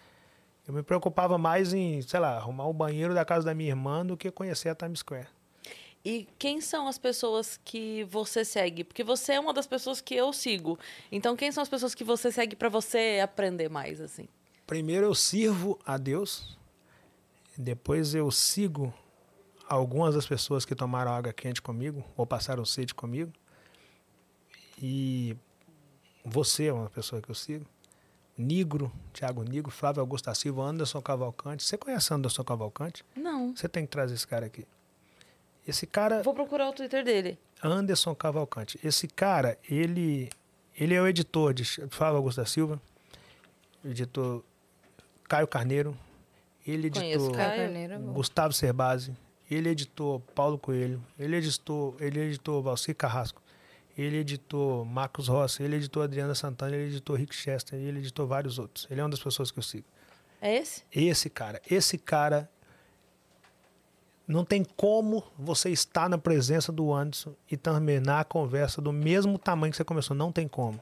Eu 0.67 0.73
me 0.73 0.83
preocupava 0.83 1.37
mais 1.37 1.73
em, 1.73 2.01
sei 2.01 2.19
lá, 2.19 2.35
arrumar 2.35 2.67
o 2.67 2.73
banheiro 2.73 3.13
da 3.13 3.23
casa 3.23 3.45
da 3.45 3.53
minha 3.53 3.69
irmã 3.69 4.05
do 4.05 4.17
que 4.17 4.29
conhecer 4.29 4.67
a 4.67 4.75
Times 4.75 4.99
Square. 4.99 5.27
E 6.03 6.27
quem 6.37 6.61
são 6.61 6.87
as 6.87 6.97
pessoas 6.97 7.59
que 7.63 8.03
você 8.05 8.43
segue? 8.43 8.83
Porque 8.83 9.03
você 9.03 9.33
é 9.33 9.39
uma 9.39 9.53
das 9.53 9.65
pessoas 9.65 10.01
que 10.01 10.15
eu 10.15 10.31
sigo. 10.31 10.77
Então, 11.11 11.35
quem 11.35 11.51
são 11.51 11.63
as 11.63 11.69
pessoas 11.69 11.95
que 11.95 12.03
você 12.03 12.31
segue 12.31 12.55
para 12.55 12.69
você 12.69 13.19
aprender 13.23 13.69
mais, 13.69 13.99
assim? 14.01 14.27
Primeiro 14.65 15.05
eu 15.05 15.15
sirvo 15.15 15.79
a 15.85 15.97
Deus, 15.97 16.57
depois 17.57 18.13
eu 18.13 18.29
sigo 18.29 18.93
algumas 19.67 20.15
das 20.15 20.27
pessoas 20.27 20.65
que 20.65 20.75
tomaram 20.75 21.11
água 21.11 21.33
quente 21.33 21.61
comigo 21.61 22.03
ou 22.15 22.25
passaram 22.25 22.63
sede 22.65 22.93
comigo. 22.93 23.31
E 24.81 25.35
você 26.23 26.65
é 26.65 26.73
uma 26.73 26.89
pessoa 26.89 27.21
que 27.21 27.29
eu 27.29 27.35
sigo. 27.35 27.65
Nigro, 28.37 28.91
Thiago 29.13 29.43
Nigro, 29.43 29.71
Flávio 29.71 30.01
Augusto 30.01 30.25
da 30.25 30.35
Silva, 30.35 30.63
Anderson 30.63 31.01
Cavalcante. 31.01 31.63
Você 31.63 31.77
conhece 31.77 32.13
Anderson 32.13 32.43
Cavalcante? 32.43 33.03
Não. 33.15 33.55
Você 33.55 33.67
tem 33.67 33.83
que 33.83 33.89
trazer 33.89 34.13
esse 34.13 34.27
cara 34.27 34.45
aqui. 34.45 34.65
Esse 35.67 35.87
cara. 35.87 36.21
Vou 36.21 36.35
procurar 36.35 36.69
o 36.69 36.73
Twitter 36.73 37.03
dele. 37.03 37.39
Anderson 37.63 38.13
Cavalcante. 38.13 38.79
Esse 38.83 39.07
cara, 39.07 39.57
ele, 39.67 40.29
ele 40.75 40.93
é 40.93 41.01
o 41.01 41.07
editor 41.07 41.53
de 41.53 41.65
Flávio 41.89 42.17
Augusto 42.17 42.39
da 42.39 42.45
Silva, 42.45 42.79
editor 43.83 44.43
Caio 45.27 45.47
Carneiro, 45.47 45.97
ele 46.65 46.87
editou 46.87 47.31
Gustavo 48.13 48.53
Cerbasi, 48.53 49.15
ele 49.49 49.69
editou 49.69 50.19
Paulo 50.35 50.57
Coelho, 50.57 51.03
ele 51.17 51.35
editou, 51.37 51.95
ele 51.99 52.19
editou 52.19 52.61
Valci 52.61 52.93
Carrasco, 52.93 53.41
ele 53.97 54.17
editou 54.17 54.85
Marcos 54.85 55.27
Rossi, 55.27 55.63
ele 55.63 55.77
editou 55.77 56.03
Adriana 56.03 56.35
Santana, 56.35 56.75
ele 56.75 56.91
editou 56.91 57.15
Rick 57.15 57.35
Chester, 57.35 57.79
ele 57.79 57.99
editou 57.99 58.27
vários 58.27 58.59
outros. 58.59 58.87
Ele 58.91 59.01
é 59.01 59.03
uma 59.03 59.09
das 59.09 59.19
pessoas 59.19 59.49
que 59.49 59.57
eu 59.57 59.63
sigo. 59.63 59.87
É 60.39 60.55
esse? 60.55 60.83
Esse 60.91 61.29
cara. 61.29 61.59
Esse 61.69 61.97
cara 61.97 62.49
não 64.27 64.45
tem 64.45 64.63
como 64.63 65.23
você 65.37 65.69
estar 65.69 66.07
na 66.09 66.17
presença 66.17 66.71
do 66.71 66.93
Anderson 66.93 67.33
e 67.49 67.57
terminar 67.57 68.19
a 68.19 68.25
conversa 68.25 68.81
do 68.81 68.93
mesmo 68.93 69.39
tamanho 69.39 69.71
que 69.71 69.77
você 69.77 69.83
começou. 69.83 70.15
Não 70.15 70.31
tem 70.31 70.47
como 70.47 70.79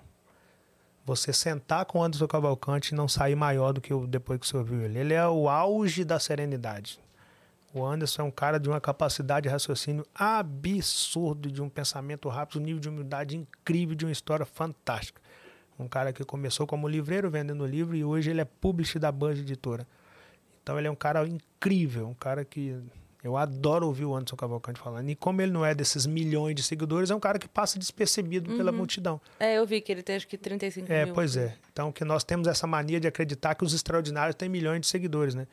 você 1.06 1.32
sentar 1.32 1.86
com 1.86 2.00
o 2.00 2.04
Anderson 2.04 2.28
Cavalcante 2.28 2.94
e 2.94 2.98
não 2.98 3.08
sair 3.08 3.36
maior 3.36 3.72
do 3.72 3.80
que 3.80 3.94
o, 3.94 4.08
depois 4.08 4.40
que 4.40 4.48
você 4.48 4.58
ouviu 4.58 4.82
ele. 4.82 4.98
Ele 4.98 5.14
é 5.14 5.26
o 5.28 5.48
auge 5.48 6.04
da 6.04 6.20
serenidade. 6.20 7.00
O 7.76 7.86
Anderson 7.86 8.22
é 8.22 8.26
um 8.26 8.32
cara 8.32 8.58
de 8.58 8.70
uma 8.70 8.80
capacidade 8.80 9.44
de 9.44 9.50
raciocínio 9.50 10.06
absurdo, 10.16 11.52
de 11.52 11.62
um 11.62 11.68
pensamento 11.68 12.30
rápido, 12.30 12.62
um 12.62 12.64
nível 12.64 12.80
de 12.80 12.88
humildade 12.88 13.36
incrível, 13.36 13.94
de 13.94 14.06
uma 14.06 14.14
história 14.14 14.46
fantástica. 14.46 15.22
Um 15.78 15.86
cara 15.86 16.14
que 16.14 16.24
começou 16.24 16.66
como 16.66 16.88
livreiro 16.88 17.30
vendendo 17.30 17.66
livro 17.66 17.94
e 17.94 18.02
hoje 18.02 18.30
ele 18.30 18.40
é 18.40 18.46
publisher 18.46 18.98
da 18.98 19.12
Band 19.12 19.34
Editora. 19.34 19.86
Então 20.64 20.80
ele 20.80 20.88
é 20.88 20.92
um 20.92 20.96
cara 20.96 21.28
incrível, 21.28 22.08
um 22.08 22.14
cara 22.14 22.46
que 22.46 22.82
eu 23.22 23.36
adoro 23.36 23.88
ouvir 23.88 24.06
o 24.06 24.16
Anderson 24.16 24.38
Cavalcante 24.38 24.80
falando. 24.80 25.10
E 25.10 25.16
como 25.16 25.42
ele 25.42 25.52
não 25.52 25.66
é 25.66 25.76
desses 25.76 26.06
milhões 26.06 26.56
de 26.56 26.64
seguidores, 26.64 27.12
é 27.12 27.16
um 27.16 27.20
cara 27.20 27.38
que 27.38 27.48
passa 27.48 27.78
despercebido 27.78 28.52
uhum. 28.52 28.58
pela 28.58 28.72
multidão. 28.72 29.20
É, 29.38 29.58
eu 29.58 29.66
vi 29.66 29.82
que 29.82 29.92
ele 29.92 30.02
tem 30.02 30.16
acho 30.16 30.30
que 30.30 30.38
35 30.38 30.90
é, 30.90 31.04
mil. 31.04 31.12
É, 31.12 31.14
pois 31.14 31.36
é. 31.36 31.58
Então 31.74 31.92
que 31.92 32.06
nós 32.06 32.24
temos 32.24 32.48
essa 32.48 32.66
mania 32.66 33.02
de 33.02 33.08
acreditar 33.08 33.54
que 33.54 33.66
os 33.66 33.74
extraordinários 33.74 34.34
têm 34.34 34.48
milhões 34.48 34.80
de 34.80 34.88
seguidores, 34.88 35.36
né? 35.36 35.46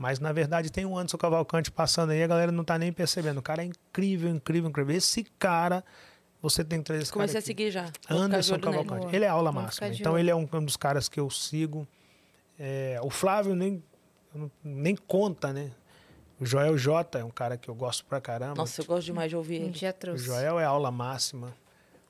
Mas 0.00 0.18
na 0.18 0.32
verdade 0.32 0.72
tem 0.72 0.86
um 0.86 0.96
Anderson 0.96 1.18
Cavalcante 1.18 1.70
passando 1.70 2.12
aí, 2.12 2.22
a 2.22 2.26
galera 2.26 2.50
não 2.50 2.64
tá 2.64 2.78
nem 2.78 2.90
percebendo. 2.90 3.36
O 3.36 3.42
cara 3.42 3.62
é 3.62 3.66
incrível, 3.66 4.30
incrível, 4.30 4.70
incrível. 4.70 4.96
Esse 4.96 5.24
cara, 5.38 5.84
você 6.40 6.64
tem 6.64 6.78
que 6.78 6.86
trazer 6.86 7.02
esse 7.02 7.12
Comecei 7.12 7.34
cara. 7.34 7.42
Comecei 7.42 7.52
a 7.52 7.68
seguir 7.68 7.70
já. 7.70 7.92
Anderson 8.08 8.58
Cavalcante. 8.58 9.04
Nele. 9.04 9.16
Ele 9.18 9.24
é 9.26 9.28
aula 9.28 9.52
máxima. 9.52 9.88
Então 9.88 10.18
ele 10.18 10.30
é 10.30 10.34
um, 10.34 10.48
um, 10.50 10.64
dos 10.64 10.74
caras 10.74 11.06
que 11.06 11.20
eu 11.20 11.28
sigo. 11.28 11.86
É, 12.58 12.98
o 13.02 13.10
Flávio 13.10 13.54
nem, 13.54 13.84
nem 14.64 14.96
conta, 14.96 15.52
né? 15.52 15.70
O 16.40 16.46
Joel 16.46 16.78
J 16.78 17.18
é 17.18 17.24
um 17.24 17.30
cara 17.30 17.58
que 17.58 17.68
eu 17.68 17.74
gosto 17.74 18.02
pra 18.06 18.22
caramba. 18.22 18.54
Nossa, 18.54 18.80
eu 18.80 18.86
gosto 18.86 19.04
demais 19.04 19.28
de 19.28 19.36
ouvir 19.36 19.56
ele. 19.56 19.74
Já 19.74 19.92
trouxe. 19.92 20.22
O 20.22 20.26
Joel 20.28 20.58
é 20.58 20.64
aula 20.64 20.90
máxima. 20.90 21.54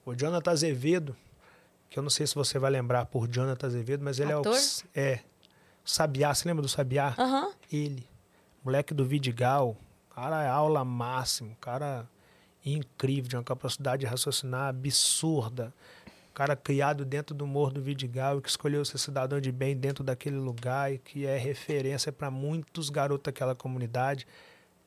O 0.07 0.15
Jonathan 0.15 0.53
Azevedo, 0.53 1.17
que 1.89 1.99
eu 1.99 2.05
não 2.05 2.11
sei 2.11 2.25
se 2.25 2.37
você 2.37 2.57
vai 2.57 2.71
lembrar 2.71 3.07
por 3.07 3.27
Jonathan 3.27 3.67
Azevedo, 3.67 4.05
mas 4.05 4.21
ele 4.21 4.33
Ator? 4.33 4.55
é 4.55 4.59
o. 4.59 4.61
É. 4.95 5.21
Sabiá, 5.91 6.35
você 6.35 6.49
lembra 6.49 6.63
do 6.63 6.69
Sabiá? 6.69 7.15
Uhum. 7.19 7.53
Ele. 7.73 8.09
Moleque 8.65 8.95
do 8.95 9.05
Vidigal. 9.05 9.77
Cara, 10.15 10.43
é 10.43 10.49
aula 10.49 10.85
máxima. 10.85 11.57
Cara 11.61 12.09
incrível, 12.65 13.29
de 13.29 13.37
uma 13.37 13.45
capacidade 13.45 14.01
de 14.01 14.07
raciocinar 14.07 14.69
absurda 14.69 15.73
cara 16.41 16.57
criado 16.57 17.05
dentro 17.05 17.35
do 17.35 17.47
Morro 17.47 17.73
do 17.73 17.83
Vidigal 17.83 18.39
e 18.39 18.41
que 18.41 18.49
escolheu 18.49 18.83
ser 18.85 18.97
cidadão 18.97 19.41
de 19.41 19.53
bem 19.53 19.77
dentro 19.77 20.03
daquele 20.03 20.39
lugar 20.39 20.93
e 20.93 20.99
que 20.99 21.27
é 21.27 21.37
referência 21.37 22.11
para 22.11 22.31
muitos 22.31 22.89
garotos 22.89 23.25
daquela 23.25 23.55
comunidade. 23.55 24.27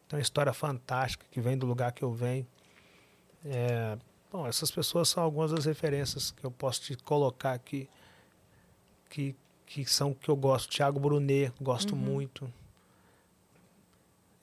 Então, 0.07 0.17
é 0.17 0.19
uma 0.19 0.23
história 0.23 0.51
fantástica 0.51 1.25
que 1.30 1.39
vem 1.39 1.57
do 1.57 1.65
lugar 1.67 1.91
que 1.91 2.03
eu 2.03 2.11
venho. 2.11 2.47
É, 3.45 3.97
bom, 4.31 4.47
essas 4.47 4.71
pessoas 4.71 5.09
são 5.09 5.21
algumas 5.21 5.51
das 5.51 5.65
referências 5.65 6.31
que 6.31 6.43
eu 6.43 6.49
posso 6.49 6.81
te 6.81 6.95
colocar 6.97 7.53
aqui, 7.53 7.89
que, 9.09 9.35
que 9.73 9.85
são 9.85 10.13
que 10.13 10.29
eu 10.29 10.35
gosto. 10.35 10.69
Tiago 10.69 10.99
Brunet, 10.99 11.51
gosto 11.59 11.95
uhum. 11.95 11.99
muito. 11.99 12.53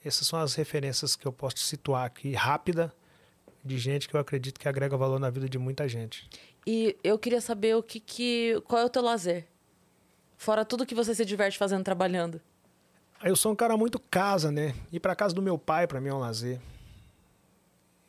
Essas 0.05 0.27
são 0.27 0.41
as 0.41 0.55
referências 0.55 1.15
que 1.15 1.27
eu 1.27 1.33
posso 1.33 1.59
situar 1.59 2.05
aqui, 2.05 2.33
rápida, 2.33 2.93
de 3.65 3.79
gente 3.79 4.09
que 4.09 4.17
eu 4.17 4.21
acredito 4.21 4.59
que 4.59 4.69
agrega 4.69 4.97
valor 4.97 5.21
na 5.21 5.31
vida 5.31 5.49
de 5.49 5.59
muita 5.59 5.87
gente. 5.87 6.29
E 6.67 6.97
eu 7.05 7.17
queria 7.17 7.41
saber 7.41 7.77
o 7.77 7.83
que, 7.83 8.01
que 8.01 8.61
qual 8.67 8.83
é 8.83 8.85
o 8.85 8.91
teu 8.91 9.03
lazer? 9.03 9.47
Fora 10.37 10.65
tudo 10.65 10.87
que 10.87 10.95
você 10.95 11.15
se 11.15 11.25
diverte 11.25 11.57
fazendo 11.57 11.85
trabalhando. 11.85 12.41
Eu 13.23 13.37
sou 13.37 13.53
um 13.53 13.57
cara 13.57 13.77
muito 13.77 14.01
casa, 14.01 14.51
né? 14.51 14.75
Ir 14.91 14.99
para 14.99 15.15
casa 15.15 15.35
do 15.35 15.43
meu 15.43 15.59
pai 15.59 15.87
para 15.87 16.01
mim 16.01 16.09
é 16.09 16.15
um 16.15 16.19
lazer. 16.19 16.59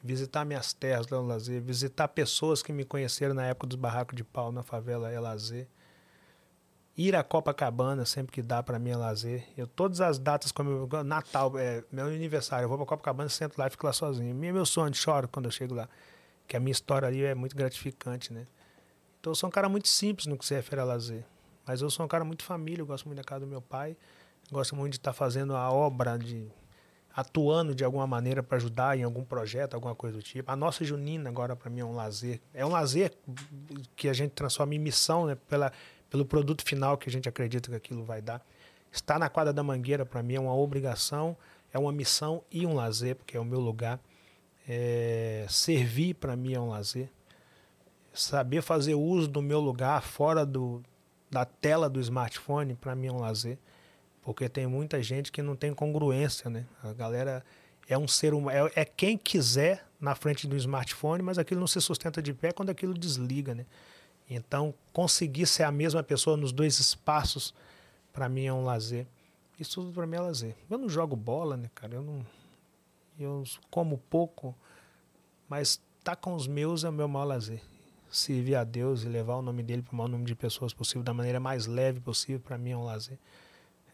Visitar 0.01 0.45
minhas 0.45 0.73
terras 0.73 1.11
é 1.11 1.15
um 1.17 1.27
lazer. 1.27 1.61
Visitar 1.61 2.07
pessoas 2.07 2.63
que 2.63 2.73
me 2.73 2.85
conheceram 2.85 3.35
na 3.35 3.45
época 3.45 3.67
dos 3.67 3.75
barracos 3.75 4.15
de 4.15 4.23
pau 4.23 4.51
na 4.51 4.63
favela 4.63 5.11
é 5.11 5.19
lazer. 5.19 5.67
Ir 6.97 7.15
a 7.15 7.23
Copacabana 7.23 8.05
sempre 8.05 8.31
que 8.31 8.41
dá 8.41 8.61
para 8.61 8.77
mim 8.77 8.89
é 8.89 8.97
lazer. 8.97 9.47
Eu 9.57 9.65
todas 9.65 10.01
as 10.01 10.19
datas 10.19 10.51
como 10.51 10.87
Natal, 11.03 11.57
é, 11.57 11.83
meu 11.91 12.07
aniversário, 12.07 12.65
eu 12.65 12.69
vou 12.69 12.77
para 12.77 12.87
Copacabana, 12.87 13.29
sento 13.29 13.57
lá 13.57 13.67
e 13.67 13.69
fico 13.69 13.85
lá 13.85 13.93
sozinho. 13.93 14.35
Meu 14.35 14.65
sonho, 14.65 14.93
choro 14.93 15.27
quando 15.27 15.45
eu 15.45 15.51
chego 15.51 15.73
lá 15.73 15.87
que 16.51 16.57
a 16.57 16.59
minha 16.59 16.73
história 16.73 17.07
ali 17.07 17.23
é 17.23 17.33
muito 17.33 17.55
gratificante, 17.55 18.33
né? 18.33 18.45
Então 19.21 19.31
eu 19.31 19.35
sou 19.35 19.47
um 19.47 19.51
cara 19.51 19.69
muito 19.69 19.87
simples 19.87 20.25
no 20.25 20.37
que 20.37 20.45
se 20.45 20.53
refere 20.53 20.81
a 20.81 20.83
lazer, 20.83 21.23
mas 21.65 21.81
eu 21.81 21.89
sou 21.89 22.05
um 22.05 22.09
cara 22.09 22.25
muito 22.25 22.43
família, 22.43 22.81
eu 22.81 22.85
gosto 22.85 23.05
muito 23.05 23.19
da 23.19 23.23
casa 23.23 23.45
do 23.45 23.47
meu 23.47 23.61
pai, 23.61 23.95
gosto 24.51 24.75
muito 24.75 24.91
de 24.91 24.97
estar 24.97 25.13
fazendo 25.13 25.55
a 25.55 25.71
obra, 25.71 26.17
de 26.17 26.51
atuando 27.15 27.73
de 27.73 27.85
alguma 27.85 28.05
maneira 28.05 28.43
para 28.43 28.57
ajudar 28.57 28.97
em 28.97 29.03
algum 29.03 29.23
projeto, 29.23 29.75
alguma 29.75 29.95
coisa 29.95 30.17
do 30.17 30.23
tipo. 30.23 30.51
A 30.51 30.55
nossa 30.57 30.83
junina 30.83 31.29
agora 31.29 31.55
para 31.55 31.69
mim 31.69 31.79
é 31.79 31.85
um 31.85 31.95
lazer, 31.95 32.41
é 32.53 32.65
um 32.65 32.69
lazer 32.69 33.13
que 33.95 34.09
a 34.09 34.13
gente 34.13 34.31
transforma 34.31 34.75
em 34.75 34.79
missão, 34.79 35.27
né? 35.27 35.37
Pela, 35.47 35.71
pelo 36.11 36.25
produto 36.25 36.63
final 36.63 36.97
que 36.97 37.09
a 37.09 37.11
gente 37.11 37.27
acredita 37.27 37.69
que 37.69 37.75
aquilo 37.75 38.03
vai 38.03 38.21
dar. 38.21 38.45
Estar 38.91 39.17
na 39.17 39.29
quadra 39.29 39.53
da 39.53 39.63
Mangueira 39.63 40.05
para 40.05 40.21
mim 40.21 40.35
é 40.35 40.39
uma 40.39 40.53
obrigação, 40.53 41.37
é 41.73 41.79
uma 41.79 41.91
missão 41.91 42.43
e 42.51 42.65
um 42.65 42.75
lazer, 42.75 43.15
porque 43.15 43.37
é 43.37 43.39
o 43.39 43.45
meu 43.45 43.61
lugar. 43.61 43.97
É, 44.67 45.45
servir 45.49 46.15
para 46.15 46.35
mim 46.35 46.53
é 46.53 46.59
um 46.59 46.69
lazer. 46.69 47.09
Saber 48.13 48.61
fazer 48.61 48.93
uso 48.93 49.29
do 49.29 49.41
meu 49.41 49.61
lugar 49.61 50.03
fora 50.03 50.45
do, 50.45 50.83
da 51.31 51.45
tela 51.45 51.89
do 51.89 52.01
smartphone, 52.01 52.75
para 52.75 52.93
mim 52.93 53.07
é 53.07 53.11
um 53.11 53.21
lazer. 53.21 53.57
Porque 54.21 54.49
tem 54.49 54.67
muita 54.67 55.01
gente 55.01 55.31
que 55.31 55.41
não 55.41 55.55
tem 55.55 55.73
congruência, 55.73 56.49
né? 56.49 56.65
A 56.83 56.91
galera 56.91 57.41
é 57.87 57.97
um 57.97 58.07
ser 58.07 58.33
humano, 58.33 58.69
é, 58.75 58.81
é, 58.81 58.85
quem 58.85 59.17
quiser 59.17 59.85
na 59.99 60.13
frente 60.13 60.45
do 60.45 60.57
smartphone, 60.57 61.23
mas 61.23 61.37
aquilo 61.37 61.61
não 61.61 61.67
se 61.67 61.79
sustenta 61.79 62.21
de 62.21 62.33
pé 62.33 62.51
quando 62.51 62.69
aquilo 62.69 62.93
desliga, 62.93 63.55
né? 63.55 63.65
Então, 64.33 64.73
conseguir 64.93 65.45
ser 65.45 65.63
a 65.63 65.71
mesma 65.71 66.01
pessoa 66.01 66.37
nos 66.37 66.53
dois 66.53 66.79
espaços, 66.79 67.53
para 68.13 68.29
mim 68.29 68.45
é 68.45 68.53
um 68.53 68.63
lazer. 68.63 69.05
Isso 69.59 69.81
tudo 69.81 69.91
para 69.91 70.07
mim 70.07 70.15
é 70.15 70.21
lazer. 70.21 70.55
Eu 70.69 70.77
não 70.77 70.87
jogo 70.87 71.15
bola, 71.17 71.57
né, 71.57 71.69
cara? 71.75 71.95
Eu 71.95 72.01
não 72.01 72.25
eu 73.19 73.43
como 73.69 73.97
pouco, 74.09 74.55
mas 75.47 75.81
estar 75.99 76.15
tá 76.15 76.15
com 76.15 76.33
os 76.33 76.47
meus 76.47 76.83
é 76.83 76.89
o 76.89 76.93
meu 76.93 77.07
maior 77.07 77.25
lazer. 77.25 77.61
Servir 78.09 78.55
a 78.55 78.63
Deus 78.63 79.03
e 79.03 79.07
levar 79.07 79.35
o 79.35 79.41
nome 79.41 79.61
dele 79.61 79.81
para 79.81 79.93
o 79.93 79.95
maior 79.95 80.07
número 80.07 80.27
de 80.27 80.35
pessoas 80.35 80.73
possível, 80.73 81.03
da 81.03 81.13
maneira 81.13 81.39
mais 81.39 81.65
leve 81.65 81.99
possível, 81.99 82.39
para 82.39 82.57
mim 82.57 82.71
é 82.71 82.77
um 82.77 82.83
lazer. 82.83 83.19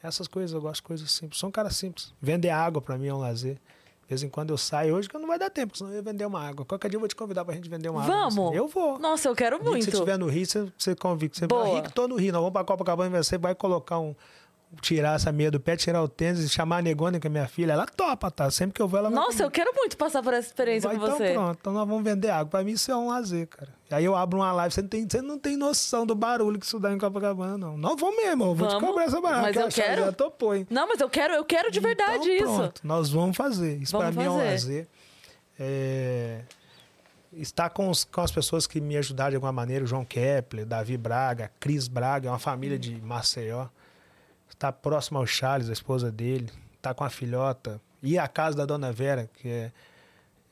Essas 0.01 0.27
coisas, 0.27 0.53
eu 0.53 0.61
gosto 0.61 0.81
de 0.81 0.83
coisas 0.83 1.11
simples. 1.11 1.39
Sou 1.39 1.49
um 1.49 1.51
cara 1.51 1.71
simples. 1.71 2.13
Vender 2.21 2.49
água 2.49 2.81
para 2.81 2.97
mim 2.97 3.07
é 3.07 3.13
um 3.13 3.17
lazer. 3.17 3.59
De 4.07 4.11
vez 4.11 4.23
em 4.23 4.29
quando 4.29 4.51
eu 4.51 4.57
saio, 4.57 4.95
hoje 4.95 5.09
que 5.09 5.17
não 5.17 5.27
vai 5.27 5.37
dar 5.37 5.49
tempo, 5.49 5.77
senão 5.77 5.91
eu 5.91 5.97
ia 5.97 6.01
vender 6.01 6.25
uma 6.25 6.41
água. 6.41 6.65
Qualquer 6.65 6.87
dia 6.87 6.95
eu 6.95 7.01
vou 7.01 7.09
te 7.09 7.15
convidar 7.15 7.43
pra 7.43 7.53
gente 7.53 7.69
vender 7.69 7.89
uma 7.89 8.03
Vamos. 8.03 8.37
água. 8.37 8.55
Eu 8.55 8.65
vou. 8.65 8.97
Nossa, 8.97 9.27
eu 9.27 9.35
quero 9.35 9.61
muito. 9.61 9.83
você 9.83 9.91
estiver 9.91 10.17
no 10.17 10.27
Rio, 10.27 10.45
você, 10.45 10.65
você 10.77 10.95
convida. 10.95 11.35
Você 11.35 11.45
Boa. 11.45 11.63
vai 11.63 11.73
Rio, 11.73 11.83
que 11.83 11.93
tô 11.93 12.07
no 12.07 12.15
Rio. 12.15 12.31
Nós 12.31 12.39
vamos 12.39 12.53
pra 12.53 12.63
Copacabana, 12.63 13.21
você 13.21 13.37
vai 13.37 13.53
colocar 13.53 13.99
um... 13.99 14.15
Tirar 14.81 15.15
essa 15.15 15.31
meia 15.31 15.49
do 15.49 15.61
pé, 15.61 15.77
tirar 15.77 16.03
o 16.03 16.09
tênis 16.09 16.41
e 16.41 16.49
chamar 16.49 16.79
a 16.79 16.81
Negona, 16.81 17.19
que 17.21 17.25
é 17.25 17.29
minha 17.29 17.47
filha. 17.47 17.71
Ela 17.71 17.85
topa, 17.85 18.29
tá? 18.29 18.51
Sempre 18.51 18.73
que 18.75 18.81
eu 18.81 18.87
vou, 18.87 18.99
ela 18.99 19.09
vai 19.09 19.17
Nossa, 19.17 19.41
eu 19.43 19.49
quero 19.49 19.73
muito 19.73 19.95
passar 19.97 20.21
por 20.21 20.33
essa 20.33 20.47
experiência 20.49 20.89
Vai, 20.89 20.99
com 20.99 21.05
então 21.05 21.17
você. 21.17 21.31
pronto, 21.33 21.57
então 21.61 21.73
nós 21.73 21.87
vamos 21.87 22.03
vender 22.03 22.29
água. 22.29 22.47
Pra 22.51 22.63
mim 22.65 22.71
isso 22.73 22.91
é 22.91 22.95
um 22.95 23.07
lazer, 23.07 23.47
cara. 23.47 23.73
E 23.89 23.95
aí 23.95 24.03
eu 24.03 24.13
abro 24.13 24.39
uma 24.39 24.51
live, 24.51 24.73
você 24.75 24.81
não 24.81 24.89
tem, 24.89 25.07
você 25.09 25.21
não 25.21 25.39
tem 25.39 25.55
noção 25.55 26.05
do 26.05 26.13
barulho 26.13 26.59
que 26.59 26.65
isso 26.65 26.77
dá 26.79 26.91
em 26.91 26.97
Copacabana, 26.97 27.57
não. 27.57 27.77
Não 27.77 27.95
vou 27.95 28.13
mesmo, 28.15 28.43
eu 28.43 28.53
vou 28.55 28.67
te 28.67 28.73
Vamos, 28.73 28.89
cobrar 28.89 29.05
essa 29.05 29.21
barata. 29.21 29.41
mas 29.43 29.55
eu 29.55 29.69
quero. 29.69 30.01
Já 30.05 30.11
topou, 30.11 30.53
hein? 30.53 30.67
Não, 30.69 30.85
mas 30.85 30.99
eu 30.99 31.09
quero, 31.09 31.33
eu 31.33 31.45
quero 31.45 31.71
de 31.71 31.79
verdade 31.79 32.29
então, 32.29 32.47
isso. 32.51 32.57
Pronto, 32.59 32.81
nós 32.83 33.09
vamos 33.09 33.37
fazer. 33.37 33.77
Isso 33.77 33.93
Vamos 33.97 34.13
pra 34.13 34.21
mim 34.21 34.27
é 34.27 34.31
um 34.31 34.37
fazer. 34.37 34.49
lazer. 34.51 34.87
É, 35.57 36.41
Estar 37.33 37.69
com, 37.69 37.89
os- 37.89 38.03
com 38.03 38.21
as 38.21 38.31
pessoas 38.31 38.65
que 38.67 38.81
me 38.81 38.97
ajudaram 38.97 39.29
de 39.31 39.35
alguma 39.35 39.51
maneira, 39.51 39.83
o 39.83 39.87
João 39.87 40.03
Kepler, 40.03 40.65
Davi 40.65 40.97
Braga, 40.97 41.51
Cris 41.59 41.87
Braga, 41.87 42.27
é 42.27 42.31
uma 42.31 42.39
família 42.39 42.77
de 42.79 42.99
Maceió. 43.01 43.67
Estar 44.57 44.71
próximo 44.71 45.19
ao 45.19 45.27
Charles, 45.27 45.69
a 45.69 45.73
esposa 45.73 46.11
dele, 46.11 46.49
estar 46.75 46.95
com 46.95 47.03
a 47.03 47.09
filhota, 47.11 47.79
ir 48.01 48.17
à 48.17 48.27
casa 48.27 48.57
da 48.57 48.65
dona 48.65 48.91
Vera, 48.91 49.29
que 49.35 49.47
é, 49.47 49.71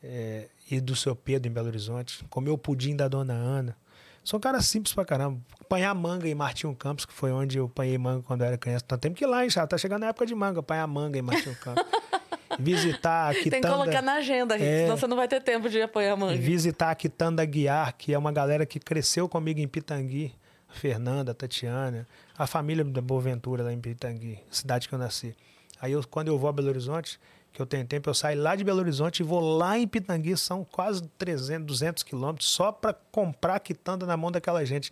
é 0.04 0.48
e 0.70 0.80
do 0.80 0.96
seu 0.96 1.16
Pedro 1.16 1.50
em 1.50 1.52
Belo 1.54 1.68
Horizonte, 1.68 2.24
comer 2.30 2.52
o 2.52 2.58
pudim 2.58 2.96
da 2.96 3.08
dona 3.08 3.34
Ana. 3.34 3.76
Sou 4.24 4.38
um 4.38 4.42
cara 4.42 4.62
simples 4.62 4.94
pra 4.94 5.06
caramba. 5.06 5.40
Apanhar 5.62 5.94
manga 5.94 6.28
em 6.28 6.34
Martinho 6.36 6.74
Campos, 6.76 7.06
que 7.06 7.14
foi 7.14 7.32
onde 7.32 7.58
eu 7.60 7.66
apanhei 7.66 7.98
manga 7.98 8.24
quando 8.24 8.42
eu 8.42 8.48
era 8.48 8.58
criança. 8.58 8.84
Então 8.86 8.98
tem 8.98 9.14
que 9.14 9.24
ir 9.24 9.28
lá, 9.28 9.44
hein, 9.44 9.50
já 9.50 9.66
tá 9.68 9.78
chegando 9.78 10.04
a 10.04 10.08
época 10.08 10.26
de 10.26 10.34
manga, 10.36 10.60
apanhar 10.60 10.86
manga 10.88 11.18
em 11.18 11.22
Martinho 11.22 11.56
Campos. 11.56 11.84
Visitar 12.60 13.30
a 13.30 13.34
Tem 13.34 13.44
que 13.44 13.50
quitanda, 13.52 13.70
colocar 13.76 14.02
na 14.02 14.14
agenda, 14.14 14.56
Rick, 14.56 14.66
É. 14.68 14.84
senão 14.84 14.98
você 14.98 15.08
não 15.08 15.18
vai 15.18 15.28
ter 15.28 15.42
tempo 15.42 15.68
de 15.70 15.82
apoiar 15.82 16.16
manga. 16.16 16.36
visitar 16.38 16.90
a 16.92 16.96
quitanda 16.96 17.44
Guiar, 17.44 17.94
que 17.98 18.14
é 18.14 18.18
uma 18.18 18.32
galera 18.32 18.66
que 18.66 18.80
cresceu 18.80 19.28
comigo 19.28 19.60
em 19.60 19.68
Pitangui. 19.68 20.34
A 20.70 20.74
Fernanda, 20.74 21.32
a 21.32 21.36
Tatiana, 21.36 22.08
a 22.38 22.46
família 22.48 22.84
da 22.84 23.02
Boaventura 23.02 23.64
lá 23.64 23.72
em 23.74 23.80
Pitangui, 23.80 24.40
cidade 24.52 24.88
que 24.90 24.94
eu 24.96 25.00
nasci. 25.00 25.36
Aí 25.82 25.92
eu, 25.92 26.06
quando 26.08 26.28
eu 26.30 26.38
vou 26.38 26.50
a 26.50 26.54
Belo 26.54 26.70
Horizonte, 26.70 27.20
que 27.54 27.62
eu 27.62 27.66
tenho 27.66 27.86
tempo, 27.86 28.10
eu 28.10 28.14
saio 28.14 28.42
lá 28.42 28.56
de 28.56 28.64
Belo 28.64 28.80
Horizonte 28.80 29.20
e 29.22 29.24
vou 29.24 29.40
lá 29.58 29.78
em 29.78 29.88
Pitangui, 29.88 30.36
são 30.38 30.64
quase 30.66 31.04
300, 31.18 31.66
200 31.66 32.04
quilômetros, 32.04 32.50
só 32.50 32.72
para 32.72 32.94
comprar 33.12 33.60
quitanda 33.60 34.06
na 34.06 34.18
mão 34.18 34.32
daquela 34.32 34.66
gente. 34.66 34.92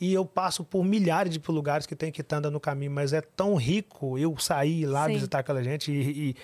E 0.00 0.12
eu 0.12 0.24
passo 0.24 0.64
por 0.64 0.84
milhares 0.84 1.32
de 1.32 1.40
lugares 1.50 1.86
que 1.86 1.94
tem 1.96 2.10
quitanda 2.12 2.50
no 2.50 2.60
caminho, 2.60 2.90
mas 2.90 3.12
é 3.12 3.20
tão 3.20 3.54
rico 3.56 4.18
eu 4.18 4.36
sair 4.38 4.86
lá 4.86 5.06
Sim. 5.06 5.14
visitar 5.14 5.38
aquela 5.40 5.62
gente 5.62 5.90
e, 5.90 6.30
e- 6.30 6.36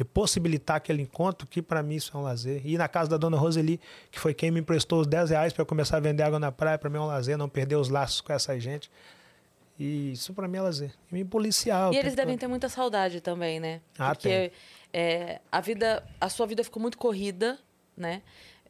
e 0.00 0.04
possibilitar 0.04 0.78
aquele 0.78 1.02
encontro, 1.02 1.46
que 1.46 1.60
para 1.60 1.82
mim 1.82 1.96
isso 1.96 2.10
é 2.16 2.18
um 2.18 2.22
lazer. 2.22 2.66
Ir 2.66 2.78
na 2.78 2.88
casa 2.88 3.10
da 3.10 3.16
dona 3.18 3.36
Roseli, 3.36 3.78
que 4.10 4.18
foi 4.18 4.32
quem 4.32 4.50
me 4.50 4.58
emprestou 4.60 5.00
os 5.00 5.06
10 5.06 5.30
reais 5.30 5.52
para 5.52 5.64
começar 5.66 5.98
a 5.98 6.00
vender 6.00 6.22
água 6.22 6.38
na 6.38 6.50
praia, 6.50 6.78
para 6.78 6.88
mim 6.88 6.96
é 6.96 7.00
um 7.00 7.06
lazer, 7.06 7.36
não 7.36 7.48
perder 7.48 7.76
os 7.76 7.88
laços 7.90 8.20
com 8.22 8.32
essa 8.32 8.58
gente. 8.58 8.90
E 9.78 10.12
isso 10.12 10.32
para 10.34 10.46
mim 10.46 10.58
é 10.58 10.62
lazer. 10.62 10.92
E 11.10 11.14
me 11.14 11.24
policiar. 11.24 11.92
E 11.92 11.96
eles 11.96 12.14
devem 12.14 12.36
ter 12.38 12.46
muita 12.46 12.68
saudade 12.68 13.20
também, 13.20 13.58
né? 13.58 13.80
Ah, 13.98 14.14
Porque 14.14 14.52
é, 14.92 15.40
a 15.50 15.60
vida, 15.60 16.04
a 16.20 16.28
sua 16.28 16.46
vida 16.46 16.62
ficou 16.62 16.80
muito 16.80 16.98
corrida, 16.98 17.58
né? 17.96 18.22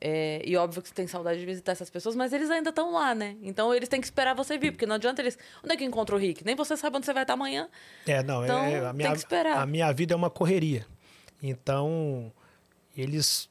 É, 0.04 0.42
e 0.44 0.56
óbvio 0.56 0.82
que 0.82 0.88
você 0.88 0.94
tem 0.94 1.06
saudade 1.06 1.38
de 1.38 1.46
visitar 1.46 1.70
essas 1.72 1.88
pessoas, 1.88 2.16
mas 2.16 2.32
eles 2.32 2.50
ainda 2.50 2.70
estão 2.70 2.92
lá, 2.92 3.14
né? 3.14 3.36
Então 3.40 3.72
eles 3.72 3.88
têm 3.88 4.00
que 4.00 4.06
esperar 4.06 4.34
você 4.34 4.58
vir, 4.58 4.72
porque 4.72 4.84
não 4.86 4.96
adianta 4.96 5.22
eles. 5.22 5.38
Onde 5.62 5.74
é 5.74 5.76
que 5.76 5.84
encontra 5.84 6.16
o 6.16 6.18
Rick? 6.18 6.44
Nem 6.44 6.56
você 6.56 6.76
sabe 6.76 6.96
onde 6.96 7.06
você 7.06 7.12
vai 7.12 7.22
estar 7.22 7.34
amanhã. 7.34 7.68
É, 8.06 8.20
não, 8.22 8.42
Então, 8.42 8.58
é, 8.58 8.78
a, 8.78 8.82
tem 8.88 8.92
minha, 8.94 9.10
que 9.12 9.16
esperar. 9.18 9.58
a 9.58 9.66
minha 9.66 9.92
vida 9.92 10.12
é 10.12 10.16
uma 10.16 10.30
correria. 10.30 10.84
Então, 11.40 12.32
eles 12.96 13.48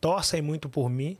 torcem 0.00 0.40
muito 0.40 0.68
por 0.68 0.88
mim. 0.88 1.18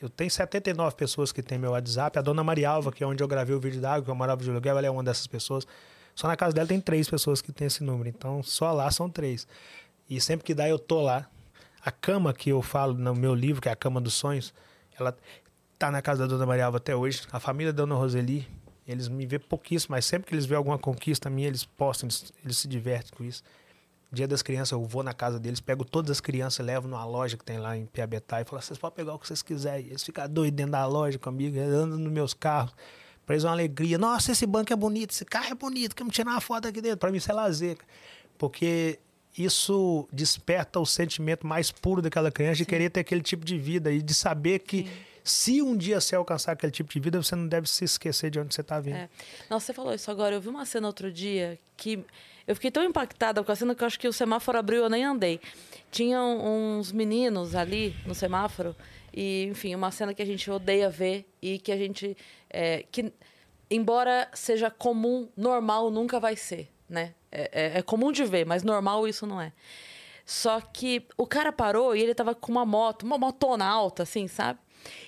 Eu 0.00 0.08
tenho 0.08 0.30
79 0.30 0.96
pessoas 0.96 1.32
que 1.32 1.42
têm 1.42 1.58
meu 1.58 1.72
WhatsApp. 1.72 2.18
A 2.18 2.22
dona 2.22 2.44
Marialva, 2.44 2.92
que 2.92 3.02
é 3.02 3.06
onde 3.06 3.22
eu 3.22 3.28
gravei 3.28 3.54
o 3.54 3.60
vídeo 3.60 3.80
da 3.80 3.92
água, 3.92 4.04
que 4.04 4.10
eu 4.10 4.14
morava 4.14 4.42
de 4.42 4.50
aluguel, 4.50 4.76
ela 4.76 4.86
é 4.86 4.90
uma 4.90 5.02
dessas 5.02 5.26
pessoas. 5.26 5.66
Só 6.14 6.28
na 6.28 6.36
casa 6.36 6.52
dela 6.52 6.68
tem 6.68 6.80
três 6.80 7.08
pessoas 7.08 7.40
que 7.40 7.52
têm 7.52 7.66
esse 7.66 7.82
número. 7.82 8.08
Então, 8.08 8.42
só 8.42 8.72
lá 8.72 8.90
são 8.90 9.08
três. 9.08 9.46
E 10.08 10.20
sempre 10.20 10.44
que 10.44 10.54
dá, 10.54 10.68
eu 10.68 10.78
tô 10.78 11.00
lá. 11.00 11.28
A 11.84 11.90
cama 11.90 12.32
que 12.32 12.50
eu 12.50 12.62
falo 12.62 12.94
no 12.94 13.14
meu 13.14 13.34
livro, 13.34 13.60
que 13.60 13.68
é 13.68 13.72
a 13.72 13.76
Cama 13.76 14.00
dos 14.00 14.14
Sonhos, 14.14 14.54
ela 14.98 15.14
tá 15.78 15.90
na 15.90 16.00
casa 16.00 16.22
da 16.22 16.26
dona 16.26 16.46
Marialva 16.46 16.78
até 16.78 16.94
hoje. 16.96 17.22
A 17.30 17.38
família 17.38 17.72
da 17.72 17.82
dona 17.82 17.94
Roseli, 17.94 18.48
eles 18.86 19.08
me 19.08 19.26
vê 19.26 19.38
pouquíssimo, 19.38 19.94
mas 19.94 20.04
sempre 20.04 20.28
que 20.28 20.34
eles 20.34 20.46
vêem 20.46 20.56
alguma 20.56 20.78
conquista 20.78 21.28
minha, 21.28 21.48
eles 21.48 21.64
postam, 21.64 22.06
eles, 22.06 22.32
eles 22.42 22.58
se 22.58 22.68
divertem 22.68 23.12
com 23.16 23.24
isso. 23.24 23.42
Dia 24.14 24.28
das 24.28 24.42
crianças, 24.42 24.72
eu 24.72 24.82
vou 24.84 25.02
na 25.02 25.12
casa 25.12 25.38
deles, 25.38 25.60
pego 25.60 25.84
todas 25.84 26.10
as 26.10 26.20
crianças, 26.20 26.64
levo 26.64 26.86
numa 26.88 27.04
loja 27.04 27.36
que 27.36 27.44
tem 27.44 27.58
lá 27.58 27.76
em 27.76 27.84
Piabetá 27.86 28.40
e 28.40 28.44
falo, 28.44 28.62
vocês 28.62 28.78
podem 28.78 28.96
pegar 28.96 29.14
o 29.14 29.18
que 29.18 29.26
vocês 29.26 29.42
quiserem. 29.42 29.86
Eles 29.86 30.02
ficam 30.02 30.28
doidos 30.28 30.56
dentro 30.56 30.72
da 30.72 30.86
loja 30.86 31.18
comigo, 31.18 31.58
andam 31.58 31.98
nos 31.98 32.12
meus 32.12 32.32
carros. 32.32 32.74
Pra 33.26 33.34
eles 33.34 33.44
é 33.44 33.48
uma 33.48 33.54
alegria. 33.54 33.98
Nossa, 33.98 34.32
esse 34.32 34.46
banco 34.46 34.72
é 34.72 34.76
bonito, 34.76 35.10
esse 35.10 35.24
carro 35.24 35.48
é 35.50 35.54
bonito, 35.54 35.96
quer 35.96 36.04
me 36.04 36.10
tirar 36.10 36.30
uma 36.30 36.40
foto 36.40 36.68
aqui 36.68 36.80
dentro. 36.80 36.98
Pra 36.98 37.10
mim 37.10 37.18
isso 37.18 37.30
é 37.30 37.34
lazer. 37.34 37.78
Porque 38.38 38.98
isso 39.36 40.08
desperta 40.12 40.78
o 40.78 40.86
sentimento 40.86 41.46
mais 41.46 41.72
puro 41.72 42.00
daquela 42.00 42.30
criança 42.30 42.58
de 42.58 42.66
querer 42.66 42.90
ter 42.90 43.00
aquele 43.00 43.22
tipo 43.22 43.44
de 43.44 43.58
vida 43.58 43.90
e 43.90 44.00
de 44.00 44.14
saber 44.14 44.60
que 44.60 44.88
se 45.24 45.62
um 45.62 45.74
dia 45.74 46.00
você 46.00 46.14
alcançar 46.14 46.52
aquele 46.52 46.70
tipo 46.70 46.92
de 46.92 47.00
vida, 47.00 47.20
você 47.20 47.34
não 47.34 47.48
deve 47.48 47.68
se 47.68 47.84
esquecer 47.84 48.30
de 48.30 48.38
onde 48.38 48.54
você 48.54 48.60
está 48.60 48.78
vindo. 48.78 48.96
É. 48.96 49.08
Nossa, 49.48 49.66
você 49.66 49.72
falou 49.72 49.94
isso 49.94 50.10
agora. 50.10 50.34
Eu 50.34 50.40
vi 50.40 50.48
uma 50.48 50.66
cena 50.66 50.86
outro 50.86 51.10
dia 51.10 51.58
que 51.76 52.04
eu 52.46 52.54
fiquei 52.54 52.70
tão 52.70 52.84
impactada 52.84 53.42
com 53.42 53.50
a 53.50 53.56
cena 53.56 53.74
que 53.74 53.82
eu 53.82 53.86
acho 53.86 53.98
que 53.98 54.08
o 54.08 54.12
semáforo 54.12 54.58
abriu 54.58 54.82
eu 54.82 54.90
nem 54.90 55.04
andei. 55.04 55.40
Tinham 55.90 56.38
uns 56.44 56.92
meninos 56.92 57.54
ali 57.54 57.94
no 58.06 58.14
semáforo 58.14 58.74
e, 59.12 59.44
enfim, 59.50 59.74
uma 59.74 59.90
cena 59.90 60.12
que 60.12 60.20
a 60.22 60.26
gente 60.26 60.50
odeia 60.50 60.90
ver 60.90 61.24
e 61.40 61.58
que 61.58 61.70
a 61.72 61.76
gente 61.76 62.16
é, 62.50 62.84
que 62.90 63.12
embora 63.70 64.28
seja 64.34 64.70
comum, 64.70 65.28
normal 65.36 65.90
nunca 65.90 66.20
vai 66.20 66.36
ser, 66.36 66.68
né? 66.88 67.14
É, 67.32 67.50
é- 67.52 67.78
é 67.78 67.82
comum 67.82 68.12
de 68.12 68.24
ver, 68.24 68.44
mas 68.46 68.62
normal 68.62 69.08
isso 69.08 69.26
não 69.26 69.40
é. 69.40 69.52
Só 70.26 70.60
que 70.60 71.06
o 71.16 71.26
cara 71.26 71.52
parou 71.52 71.94
e 71.94 72.00
ele 72.02 72.14
tava 72.14 72.34
com 72.34 72.50
uma 72.52 72.64
moto, 72.64 73.02
uma 73.02 73.18
motona 73.18 73.64
alta, 73.66 74.04
assim, 74.04 74.26
sabe? 74.28 74.58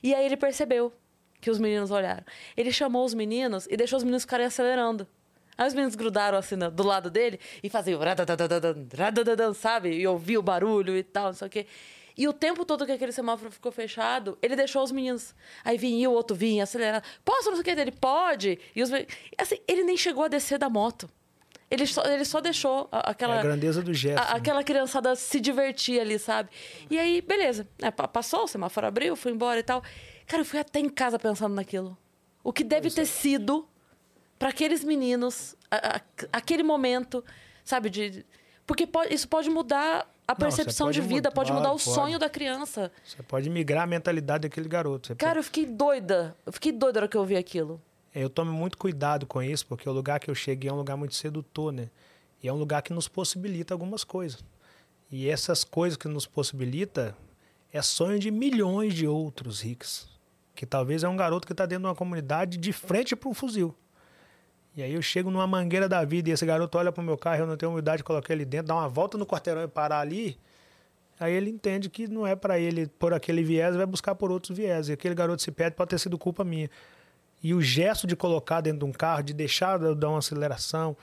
E 0.02 0.14
aí 0.14 0.24
ele 0.26 0.36
percebeu 0.36 0.92
que 1.40 1.50
os 1.50 1.58
meninos 1.58 1.90
olharam. 1.90 2.24
Ele 2.56 2.72
chamou 2.72 3.04
os 3.04 3.14
meninos 3.14 3.66
e 3.70 3.76
deixou 3.76 3.96
os 3.98 4.02
meninos 4.04 4.22
ficarem 4.24 4.46
acelerando. 4.46 5.06
Aí 5.58 5.66
os 5.66 5.74
meninos 5.74 5.94
grudaram 5.94 6.36
assim 6.38 6.56
no- 6.56 6.70
do 6.70 6.82
lado 6.82 7.10
dele 7.10 7.38
e 7.62 7.68
faziam 7.70 7.98
sabe? 9.54 9.90
E 9.90 10.06
ouviam 10.06 10.40
o 10.40 10.42
barulho 10.42 10.96
e 10.96 11.02
tal, 11.02 11.26
não 11.26 11.32
sei 11.32 11.46
o 11.46 11.50
quê. 11.50 11.66
E 12.18 12.26
o 12.26 12.32
tempo 12.32 12.64
todo 12.64 12.86
que 12.86 12.92
aquele 12.92 13.12
semáforo 13.12 13.50
ficou 13.50 13.70
fechado, 13.70 14.38
ele 14.40 14.56
deixou 14.56 14.82
os 14.82 14.90
meninos. 14.90 15.34
Aí 15.64 15.76
vinha 15.76 16.04
e 16.04 16.08
o 16.08 16.12
outro 16.12 16.34
vinha, 16.34 16.62
acelerado. 16.64 17.04
Posso, 17.24 17.48
não 17.50 17.56
sei 17.56 17.60
o 17.60 17.64
que 17.64 17.74
dele? 17.74 17.92
Pode. 17.92 18.58
E 18.74 18.82
os 18.82 18.90
meninos- 18.90 19.12
assim, 19.36 19.58
ele 19.68 19.82
nem 19.84 19.96
chegou 19.96 20.24
a 20.24 20.28
descer 20.28 20.58
da 20.58 20.70
moto. 20.70 21.10
Ele 21.70 21.84
só, 21.86 22.02
ele 22.04 22.24
só 22.24 22.40
deixou 22.40 22.88
a- 22.92 22.98
É 23.08 23.10
aquela 23.10 23.40
a 23.40 23.42
grandeza 23.42 23.82
do 23.82 23.92
gesto. 23.92 24.18
a- 24.22 24.24
né? 24.26 24.30
aquela 24.38 24.62
criançada 24.62 25.14
se 25.16 25.40
divertir 25.40 26.00
ali, 26.00 26.18
sabe? 26.18 26.48
E 26.88 26.98
aí, 26.98 27.20
beleza. 27.20 27.66
né, 27.82 27.90
pa- 27.90 28.06
passou, 28.08 28.44
o 28.44 28.48
semáforo 28.48 28.86
abriu, 28.86 29.16
fui 29.16 29.32
embora 29.32 29.58
e 29.58 29.62
tal. 29.64 29.82
Cara, 30.26 30.40
eu 30.42 30.44
fui 30.46 30.60
até 30.60 30.78
em 30.78 30.88
casa 30.88 31.18
pensando 31.18 31.54
naquilo. 31.54 31.98
O 32.42 32.52
que 32.52 32.62
deve 32.62 32.88
ter 32.90 33.04
sido 33.04 33.68
para 34.38 34.48
aqueles 34.50 34.82
meninos, 34.84 35.54
a- 35.70 35.96
a- 35.96 36.00
aquele 36.32 36.62
momento, 36.62 37.24
sabe? 37.64 37.88
De, 37.90 38.24
porque 38.66 38.86
pode- 38.86 39.14
isso 39.14 39.28
pode 39.28 39.48
mudar 39.50 40.10
a 40.28 40.32
Não, 40.32 40.36
percepção 40.36 40.88
você 40.88 40.94
de 40.94 41.00
pode 41.00 41.14
vida, 41.14 41.28
mudar, 41.28 41.34
pode 41.34 41.52
mudar 41.52 41.68
o 41.68 41.78
pode. 41.78 41.82
sonho 41.84 42.18
da 42.18 42.28
criança. 42.28 42.90
Você 43.04 43.22
pode 43.22 43.48
migrar 43.48 43.84
a 43.84 43.86
mentalidade 43.86 44.42
daquele 44.48 44.68
garoto. 44.68 45.08
Você 45.08 45.14
Cara, 45.14 45.38
eu 45.38 45.44
fiquei 45.44 45.64
doida. 45.66 46.36
Eu 46.44 46.52
fiquei 46.52 46.72
doida 46.72 47.00
na 47.00 47.04
hora 47.04 47.08
que 47.08 47.16
eu 47.16 47.24
vi 47.24 47.36
aquilo. 47.36 47.80
Eu 48.14 48.28
tomo 48.30 48.50
muito 48.52 48.76
cuidado 48.78 49.26
com 49.26 49.42
isso, 49.42 49.66
porque 49.66 49.88
o 49.88 49.92
lugar 49.92 50.18
que 50.18 50.30
eu 50.30 50.34
cheguei 50.34 50.70
é 50.70 50.72
um 50.72 50.76
lugar 50.76 50.96
muito 50.96 51.14
sedutor, 51.14 51.70
né? 51.72 51.88
E 52.42 52.48
é 52.48 52.52
um 52.52 52.56
lugar 52.56 52.82
que 52.82 52.92
nos 52.92 53.08
possibilita 53.08 53.72
algumas 53.74 54.04
coisas. 54.04 54.42
E 55.10 55.28
essas 55.28 55.62
coisas 55.64 55.96
que 55.96 56.08
nos 56.08 56.26
possibilita 56.26 57.16
é 57.72 57.80
sonho 57.82 58.18
de 58.18 58.30
milhões 58.30 58.94
de 58.94 59.06
outros 59.06 59.60
ricos. 59.60 60.08
Que 60.54 60.64
talvez 60.66 61.04
é 61.04 61.08
um 61.08 61.16
garoto 61.16 61.46
que 61.46 61.52
está 61.52 61.66
dentro 61.66 61.82
de 61.82 61.88
uma 61.88 61.94
comunidade 61.94 62.56
de 62.56 62.72
frente 62.72 63.14
para 63.14 63.28
um 63.28 63.34
fuzil. 63.34 63.74
E 64.76 64.82
aí 64.82 64.92
eu 64.92 65.00
chego 65.00 65.30
numa 65.30 65.46
mangueira 65.46 65.88
da 65.88 66.04
vida 66.04 66.28
e 66.28 66.32
esse 66.32 66.44
garoto 66.44 66.76
olha 66.76 66.92
para 66.92 67.00
o 67.00 67.04
meu 67.04 67.16
carro, 67.16 67.42
eu 67.42 67.46
não 67.46 67.56
tenho 67.56 67.72
humildade 67.72 67.98
de 67.98 68.04
colocar 68.04 68.32
ele 68.34 68.44
dentro, 68.44 68.66
dá 68.66 68.74
uma 68.74 68.88
volta 68.88 69.16
no 69.16 69.24
quarteirão 69.24 69.62
e 69.62 69.68
parar 69.68 70.00
ali. 70.00 70.38
Aí 71.18 71.32
ele 71.32 71.48
entende 71.48 71.88
que 71.88 72.06
não 72.06 72.26
é 72.26 72.36
para 72.36 72.58
ele 72.58 72.86
por 72.86 73.14
aquele 73.14 73.42
viés, 73.42 73.74
vai 73.74 73.86
buscar 73.86 74.14
por 74.14 74.30
outros 74.30 74.54
viés. 74.54 74.90
E 74.90 74.92
aquele 74.92 75.14
garoto 75.14 75.40
se 75.40 75.50
perde, 75.50 75.74
pode 75.74 75.88
ter 75.88 75.98
sido 75.98 76.18
culpa 76.18 76.44
minha. 76.44 76.68
E 77.42 77.54
o 77.54 77.62
gesto 77.62 78.06
de 78.06 78.14
colocar 78.14 78.60
dentro 78.60 78.80
de 78.80 78.84
um 78.84 78.92
carro, 78.92 79.22
de 79.22 79.32
deixar 79.32 79.80
eu 79.80 79.94
dar 79.94 80.10
uma 80.10 80.18
aceleração, 80.18 80.94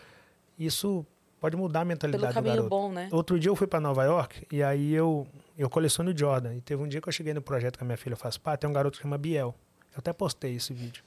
isso 0.57 1.03
pode 1.39 1.57
mudar 1.57 1.81
a 1.81 1.85
mentalidade 1.85 2.31
Pelo 2.31 2.43
do 2.43 2.47
garoto. 2.47 2.69
bom, 2.69 2.91
né? 2.91 3.09
Outro 3.11 3.39
dia 3.39 3.49
eu 3.49 3.55
fui 3.55 3.65
para 3.65 3.79
Nova 3.79 4.03
York 4.03 4.45
e 4.51 4.61
aí 4.61 4.93
eu, 4.93 5.27
eu 5.57 5.67
coleciono 5.67 6.15
Jordan. 6.15 6.53
E 6.53 6.61
teve 6.61 6.81
um 6.81 6.87
dia 6.87 7.01
que 7.01 7.09
eu 7.09 7.13
cheguei 7.13 7.33
no 7.33 7.41
projeto 7.41 7.77
que 7.77 7.83
a 7.83 7.87
minha 7.87 7.97
filha 7.97 8.15
faz 8.15 8.37
parte, 8.37 8.61
tem 8.61 8.69
um 8.69 8.73
garoto 8.73 8.97
que 8.97 9.03
chama 9.03 9.17
Biel. 9.17 9.55
Eu 9.93 9.99
até 9.99 10.13
postei 10.13 10.55
esse 10.55 10.73
vídeo. 10.73 11.03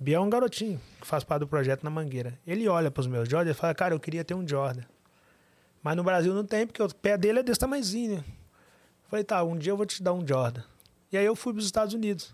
Biel 0.00 0.22
é 0.22 0.24
um 0.24 0.30
garotinho 0.30 0.80
que 1.00 1.06
faz 1.06 1.24
parte 1.24 1.40
do 1.40 1.48
projeto 1.48 1.82
na 1.82 1.90
Mangueira. 1.90 2.38
Ele 2.46 2.68
olha 2.68 2.90
para 2.90 3.00
os 3.00 3.06
meus 3.06 3.28
Jordan 3.28 3.50
e 3.50 3.54
fala, 3.54 3.74
cara, 3.74 3.94
eu 3.94 4.00
queria 4.00 4.24
ter 4.24 4.34
um 4.34 4.46
Jordan. 4.46 4.84
Mas 5.82 5.96
no 5.96 6.04
Brasil 6.04 6.32
não 6.32 6.44
tem, 6.44 6.66
porque 6.66 6.82
o 6.82 6.94
pé 6.94 7.18
dele 7.18 7.40
é 7.40 7.42
desse 7.42 7.58
tamanhozinho. 7.58 8.16
né? 8.16 8.24
Falei, 9.08 9.24
tá, 9.24 9.42
um 9.42 9.56
dia 9.56 9.72
eu 9.72 9.76
vou 9.76 9.86
te 9.86 10.02
dar 10.02 10.12
um 10.12 10.26
Jordan. 10.26 10.62
E 11.10 11.18
aí 11.18 11.24
eu 11.24 11.34
fui 11.34 11.52
para 11.52 11.60
os 11.60 11.66
Estados 11.66 11.94
Unidos. 11.94 12.32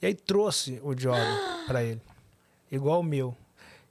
E 0.00 0.06
aí 0.06 0.14
trouxe 0.14 0.80
o 0.82 0.98
Jordan 0.98 1.38
para 1.66 1.84
ele. 1.84 2.00
Igual 2.70 3.00
o 3.00 3.04
meu. 3.04 3.36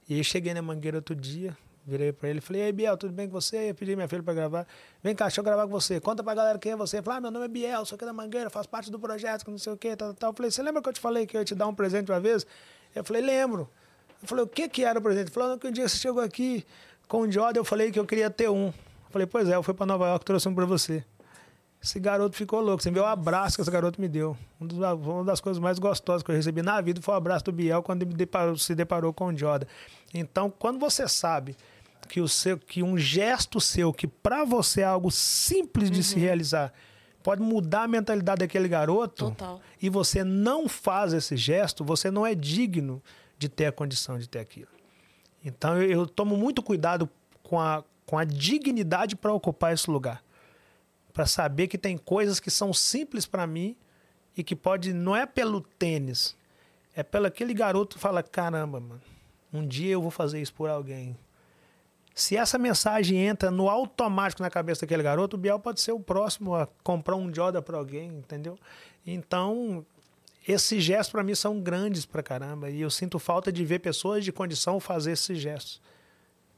E 0.08 0.14
aí 0.14 0.24
cheguei 0.24 0.52
na 0.52 0.60
Mangueira 0.60 0.98
outro 0.98 1.14
dia, 1.14 1.56
virei 1.86 2.12
para 2.12 2.28
ele 2.28 2.38
e 2.38 2.42
falei, 2.42 2.62
ei, 2.62 2.72
Biel, 2.72 2.96
tudo 2.96 3.12
bem 3.12 3.26
com 3.26 3.32
você? 3.32 3.70
Eu 3.70 3.74
pedi 3.74 3.94
minha 3.96 4.08
filha 4.08 4.22
para 4.22 4.34
gravar. 4.34 4.66
Vem 5.02 5.14
cá, 5.14 5.26
deixa 5.26 5.40
eu 5.40 5.44
gravar 5.44 5.62
com 5.62 5.70
você. 5.70 6.00
Conta 6.00 6.22
pra 6.22 6.34
galera 6.34 6.58
quem 6.58 6.72
é 6.72 6.76
você. 6.76 7.00
Falei, 7.00 7.18
ah, 7.18 7.20
meu 7.22 7.30
nome 7.30 7.46
é 7.46 7.48
Biel, 7.48 7.86
sou 7.86 7.96
aqui 7.96 8.04
da 8.04 8.12
Mangueira, 8.12 8.50
faço 8.50 8.68
parte 8.68 8.90
do 8.90 8.98
projeto, 8.98 9.44
que 9.44 9.50
não 9.50 9.58
sei 9.58 9.72
o 9.72 9.76
quê, 9.76 9.96
tal, 9.96 10.08
tal, 10.08 10.14
tal. 10.14 10.30
Eu 10.30 10.34
falei, 10.34 10.50
você 10.50 10.62
lembra 10.62 10.82
que 10.82 10.88
eu 10.88 10.92
te 10.92 11.00
falei 11.00 11.26
que 11.26 11.36
eu 11.36 11.40
ia 11.40 11.44
te 11.44 11.54
dar 11.54 11.66
um 11.68 11.74
presente 11.74 12.10
uma 12.10 12.20
vez? 12.20 12.44
Eu 12.94 13.04
falei, 13.04 13.22
lembro. 13.22 13.68
Eu 14.22 14.28
falei, 14.28 14.44
o 14.44 14.48
que 14.48 14.68
que 14.68 14.84
era 14.84 14.98
o 14.98 15.02
presente? 15.02 15.24
Ele 15.24 15.30
falou, 15.30 15.58
que 15.58 15.66
um 15.66 15.72
dia 15.72 15.88
você 15.88 15.96
chegou 15.96 16.22
aqui 16.22 16.64
com 17.08 17.22
um 17.22 17.32
Jordan, 17.32 17.60
eu 17.60 17.64
falei 17.64 17.90
que 17.90 17.98
eu 17.98 18.06
queria 18.06 18.30
ter 18.30 18.48
um. 18.48 18.66
Eu 18.66 19.10
falei, 19.10 19.26
pois 19.26 19.48
é, 19.48 19.56
eu 19.56 19.62
fui 19.62 19.74
para 19.74 19.86
Nova 19.86 20.06
York, 20.08 20.24
trouxe 20.24 20.48
um 20.48 20.54
para 20.54 20.64
você. 20.64 21.04
Esse 21.82 21.98
garoto 21.98 22.36
ficou 22.36 22.60
louco. 22.60 22.80
Você 22.80 22.92
viu 22.92 23.02
o 23.02 23.06
abraço 23.06 23.56
que 23.56 23.62
esse 23.62 23.70
garoto 23.70 24.00
me 24.00 24.06
deu. 24.06 24.36
Um 24.60 24.68
uma 25.10 25.24
das 25.24 25.40
coisas 25.40 25.60
mais 25.60 25.80
gostosas 25.80 26.22
que 26.22 26.30
eu 26.30 26.34
recebi 26.36 26.62
na 26.62 26.80
vida 26.80 27.02
foi 27.02 27.12
o 27.12 27.16
abraço 27.16 27.46
do 27.46 27.52
Biel 27.52 27.82
quando 27.82 28.02
ele 28.02 28.14
deparou- 28.14 28.56
se 28.56 28.74
deparou 28.74 29.12
com 29.12 29.26
o 29.26 29.36
Jordan. 29.36 29.66
Então, 30.14 30.48
quando 30.48 30.78
você 30.78 31.08
sabe 31.08 31.56
que, 32.08 32.20
o 32.20 32.28
seu, 32.28 32.56
que 32.56 32.84
um 32.84 32.96
gesto 32.96 33.60
seu, 33.60 33.92
que 33.92 34.06
para 34.06 34.44
você 34.44 34.82
é 34.82 34.84
algo 34.84 35.10
simples 35.10 35.90
de 35.90 36.04
se 36.04 36.18
realizar, 36.20 36.72
pode 37.22 37.42
mudar 37.42 37.84
a 37.84 37.88
mentalidade 37.88 38.40
daquele 38.40 38.68
garoto, 38.68 39.30
Total. 39.30 39.60
e 39.80 39.88
você 39.88 40.24
não 40.24 40.68
faz 40.68 41.12
esse 41.12 41.36
gesto, 41.36 41.84
você 41.84 42.10
não 42.10 42.26
é 42.26 42.34
digno 42.34 43.02
de 43.38 43.48
ter 43.48 43.66
a 43.66 43.72
condição 43.72 44.18
de 44.18 44.28
ter 44.28 44.38
aquilo. 44.38 44.68
Então 45.44 45.80
eu, 45.80 45.90
eu 45.90 46.06
tomo 46.06 46.36
muito 46.36 46.62
cuidado 46.62 47.08
com 47.42 47.60
a, 47.60 47.84
com 48.06 48.18
a 48.18 48.24
dignidade 48.24 49.16
para 49.16 49.32
ocupar 49.32 49.72
esse 49.72 49.90
lugar. 49.90 50.22
Para 51.12 51.26
saber 51.26 51.68
que 51.68 51.76
tem 51.76 51.98
coisas 51.98 52.40
que 52.40 52.50
são 52.50 52.72
simples 52.72 53.26
para 53.26 53.46
mim 53.46 53.76
e 54.36 54.42
que 54.42 54.56
pode. 54.56 54.92
Não 54.92 55.14
é 55.14 55.26
pelo 55.26 55.60
tênis, 55.60 56.36
é 56.94 57.02
pelo 57.02 57.26
aquele 57.26 57.52
garoto 57.52 57.96
que 57.96 58.02
fala: 58.02 58.22
caramba, 58.22 58.80
mano, 58.80 59.02
um 59.52 59.66
dia 59.66 59.92
eu 59.92 60.00
vou 60.00 60.10
fazer 60.10 60.40
isso 60.40 60.54
por 60.54 60.70
alguém. 60.70 61.16
Se 62.14 62.36
essa 62.36 62.58
mensagem 62.58 63.18
entra 63.18 63.50
no 63.50 63.68
automático 63.68 64.42
na 64.42 64.50
cabeça 64.50 64.82
daquele 64.82 65.02
garoto, 65.02 65.36
o 65.36 65.38
Biel 65.38 65.58
pode 65.58 65.80
ser 65.80 65.92
o 65.92 66.00
próximo 66.00 66.54
a 66.54 66.68
comprar 66.82 67.16
um 67.16 67.32
Jordan 67.34 67.62
para 67.62 67.78
alguém, 67.78 68.08
entendeu? 68.08 68.58
Então, 69.06 69.84
esses 70.46 70.82
gestos 70.82 71.10
para 71.12 71.22
mim 71.22 71.34
são 71.34 71.60
grandes 71.60 72.04
pra 72.04 72.22
caramba 72.22 72.68
e 72.68 72.80
eu 72.80 72.90
sinto 72.90 73.18
falta 73.18 73.50
de 73.52 73.64
ver 73.64 73.78
pessoas 73.78 74.24
de 74.24 74.32
condição 74.32 74.78
fazer 74.80 75.12
esses 75.12 75.38
gestos. 75.38 75.80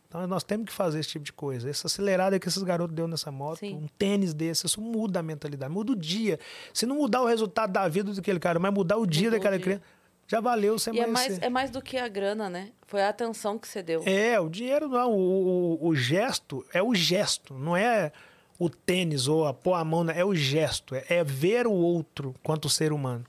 Então 0.09 0.27
nós 0.29 0.45
temos 0.45 0.67
que 0.67 0.73
fazer 0.73 1.01
esse 1.01 1.09
tipo 1.09 1.25
de 1.25 1.33
coisa. 1.33 1.69
Essa 1.69 1.89
acelerada 1.89 2.39
que 2.39 2.47
esses 2.47 2.63
garotos 2.63 2.95
deu 2.95 3.09
nessa 3.09 3.33
moto, 3.33 3.59
Sim. 3.59 3.75
um 3.75 3.89
tênis 3.99 4.33
desse, 4.33 4.65
isso 4.65 4.81
muda 4.81 5.19
a 5.19 5.23
mentalidade, 5.25 5.73
muda 5.73 5.91
o 5.91 5.97
dia. 5.97 6.39
Se 6.73 6.87
não 6.87 6.97
mudar 6.97 7.21
o 7.23 7.27
resultado 7.27 7.73
da 7.73 7.87
vida 7.89 8.13
daquele 8.15 8.39
cara, 8.39 8.61
mas 8.61 8.73
mudar 8.73 8.97
o 8.97 9.07
dia 9.07 9.25
Mudou 9.25 9.39
o 9.39 9.41
daquela 9.41 9.57
dia. 9.57 9.65
criança, 9.65 9.83
já 10.27 10.41
valeu 10.41 10.79
você 10.79 10.91
E 10.91 11.01
é 11.01 11.07
mais, 11.07 11.39
é 11.39 11.49
mais 11.49 11.71
do 11.71 11.83
que 11.83 11.97
a 11.97 12.09
grana, 12.09 12.49
né? 12.49 12.71
Foi 12.87 13.03
a 13.03 13.09
atenção 13.09 13.59
que 13.59 13.69
você 13.69 13.83
deu. 13.83 14.03
É, 14.07 14.39
o 14.41 14.49
dinheiro 14.49 14.89
não, 14.89 15.13
o, 15.13 15.79
o, 15.81 15.89
o 15.89 15.95
gesto 15.95 16.65
é 16.73 16.83
o 16.83 16.95
gesto, 16.95 17.55
não 17.55 17.77
é 17.77 18.13
o 18.59 18.69
tênis 18.71 19.29
ou 19.29 19.47
a 19.47 19.53
pôr 19.53 19.75
a 19.75 19.85
mão, 19.85 20.09
é 20.11 20.25
o 20.25 20.35
gesto, 20.35 20.95
é, 20.95 21.05
é 21.09 21.25
ver 21.25 21.67
o 21.67 21.73
outro 21.73 22.35
quanto 22.43 22.69
ser 22.69 22.93
humano. 22.93 23.25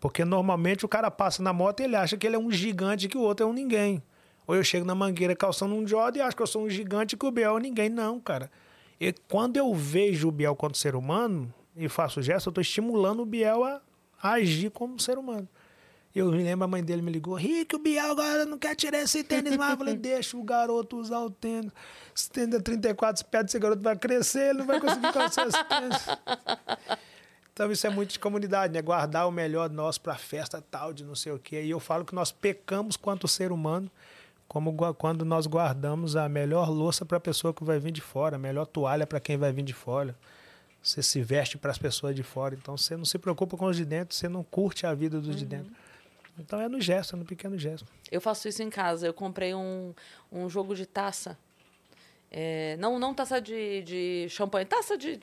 Porque 0.00 0.24
normalmente 0.24 0.84
o 0.84 0.88
cara 0.88 1.10
passa 1.10 1.42
na 1.42 1.52
moto 1.52 1.80
e 1.80 1.84
ele 1.84 1.94
acha 1.94 2.16
que 2.16 2.26
ele 2.26 2.34
é 2.34 2.38
um 2.38 2.50
gigante 2.50 3.06
e 3.06 3.08
que 3.08 3.16
o 3.16 3.20
outro 3.20 3.46
é 3.46 3.48
um 3.48 3.52
ninguém. 3.52 4.02
Ou 4.46 4.56
eu 4.56 4.64
chego 4.64 4.84
na 4.84 4.96
mangueira 4.96 5.36
calçando 5.36 5.74
um 5.74 5.86
Jordan 5.86 6.18
e 6.18 6.22
acho 6.22 6.36
que 6.36 6.42
eu 6.42 6.46
sou 6.46 6.64
um 6.64 6.70
gigante 6.70 7.14
e 7.14 7.18
que 7.18 7.24
o 7.24 7.30
Biel 7.30 7.52
é 7.52 7.54
um 7.54 7.58
ninguém. 7.58 7.88
Não, 7.88 8.18
cara. 8.18 8.50
E 9.00 9.14
quando 9.28 9.56
eu 9.56 9.72
vejo 9.72 10.28
o 10.28 10.32
Biel 10.32 10.56
quanto 10.56 10.76
ser 10.76 10.96
humano 10.96 11.52
e 11.76 11.88
faço 11.88 12.18
o 12.18 12.22
gesto, 12.22 12.48
eu 12.48 12.50
estou 12.50 12.62
estimulando 12.62 13.20
o 13.20 13.26
Biel 13.26 13.62
a, 13.62 13.80
a 14.20 14.32
agir 14.32 14.70
como 14.70 14.98
ser 14.98 15.18
humano. 15.18 15.48
Eu 16.14 16.30
me 16.30 16.42
lembro, 16.42 16.64
a 16.64 16.68
mãe 16.68 16.84
dele 16.84 17.00
me 17.00 17.10
ligou, 17.10 17.34
Rick, 17.34 17.74
o 17.74 17.78
Biel 17.78 18.10
agora 18.10 18.44
não 18.44 18.58
quer 18.58 18.74
tirar 18.74 19.00
esse 19.00 19.24
tênis 19.24 19.56
mais. 19.56 19.72
Eu 19.72 19.78
falei, 19.78 19.96
deixa 19.96 20.36
o 20.36 20.42
garoto 20.42 20.98
usar 20.98 21.20
o 21.20 21.30
tênis. 21.30 21.72
Esse 22.14 22.30
tênis 22.30 22.54
é 22.54 22.60
34, 22.60 23.18
se 23.18 23.24
pede 23.24 23.48
esse 23.48 23.58
garoto 23.58 23.82
vai 23.82 23.96
crescer, 23.96 24.50
ele 24.50 24.58
não 24.58 24.66
vai 24.66 24.78
conseguir 24.78 25.10
calçar 25.10 25.46
esse 25.46 25.64
tênis. 25.64 26.98
Então 27.52 27.70
isso 27.70 27.86
é 27.86 27.90
muito 27.90 28.12
de 28.12 28.18
comunidade, 28.18 28.72
né? 28.72 28.80
Guardar 28.82 29.28
o 29.28 29.30
melhor 29.30 29.70
nosso 29.70 30.00
para 30.00 30.14
festa 30.16 30.62
tal, 30.70 30.92
de 30.92 31.04
não 31.04 31.14
sei 31.14 31.32
o 31.32 31.38
quê. 31.38 31.62
E 31.62 31.70
eu 31.70 31.80
falo 31.80 32.04
que 32.04 32.14
nós 32.14 32.32
pecamos 32.32 32.96
quanto 32.96 33.28
ser 33.28 33.52
humano, 33.52 33.90
como 34.48 34.74
quando 34.94 35.24
nós 35.24 35.46
guardamos 35.46 36.16
a 36.16 36.28
melhor 36.28 36.70
louça 36.70 37.04
para 37.06 37.16
a 37.16 37.20
pessoa 37.20 37.54
que 37.54 37.64
vai 37.64 37.78
vir 37.78 37.90
de 37.90 38.00
fora, 38.02 38.36
a 38.36 38.38
melhor 38.38 38.66
toalha 38.66 39.06
para 39.06 39.20
quem 39.20 39.36
vai 39.38 39.52
vir 39.52 39.62
de 39.62 39.72
fora. 39.72 40.14
Você 40.82 41.02
se 41.02 41.22
veste 41.22 41.56
para 41.56 41.70
as 41.70 41.78
pessoas 41.78 42.14
de 42.16 42.22
fora. 42.22 42.54
Então 42.54 42.76
você 42.76 42.96
não 42.96 43.04
se 43.04 43.18
preocupa 43.18 43.56
com 43.56 43.66
os 43.66 43.76
de 43.76 43.84
dentro, 43.84 44.14
você 44.14 44.28
não 44.28 44.42
curte 44.42 44.86
a 44.86 44.92
vida 44.92 45.20
dos 45.20 45.36
de 45.36 45.44
dentro. 45.46 45.72
Então 46.38 46.60
é 46.60 46.68
no 46.68 46.80
gesto, 46.80 47.14
é 47.14 47.18
no 47.18 47.24
pequeno 47.24 47.58
gesto. 47.58 47.86
Eu 48.10 48.20
faço 48.20 48.48
isso 48.48 48.62
em 48.62 48.70
casa. 48.70 49.06
Eu 49.06 49.14
comprei 49.14 49.54
um, 49.54 49.94
um 50.30 50.48
jogo 50.48 50.74
de 50.74 50.86
taça. 50.86 51.38
É, 52.30 52.76
não, 52.78 52.98
não 52.98 53.12
taça 53.14 53.40
de, 53.40 53.82
de 53.82 54.26
champanhe, 54.30 54.64
taça 54.64 54.96
de. 54.96 55.20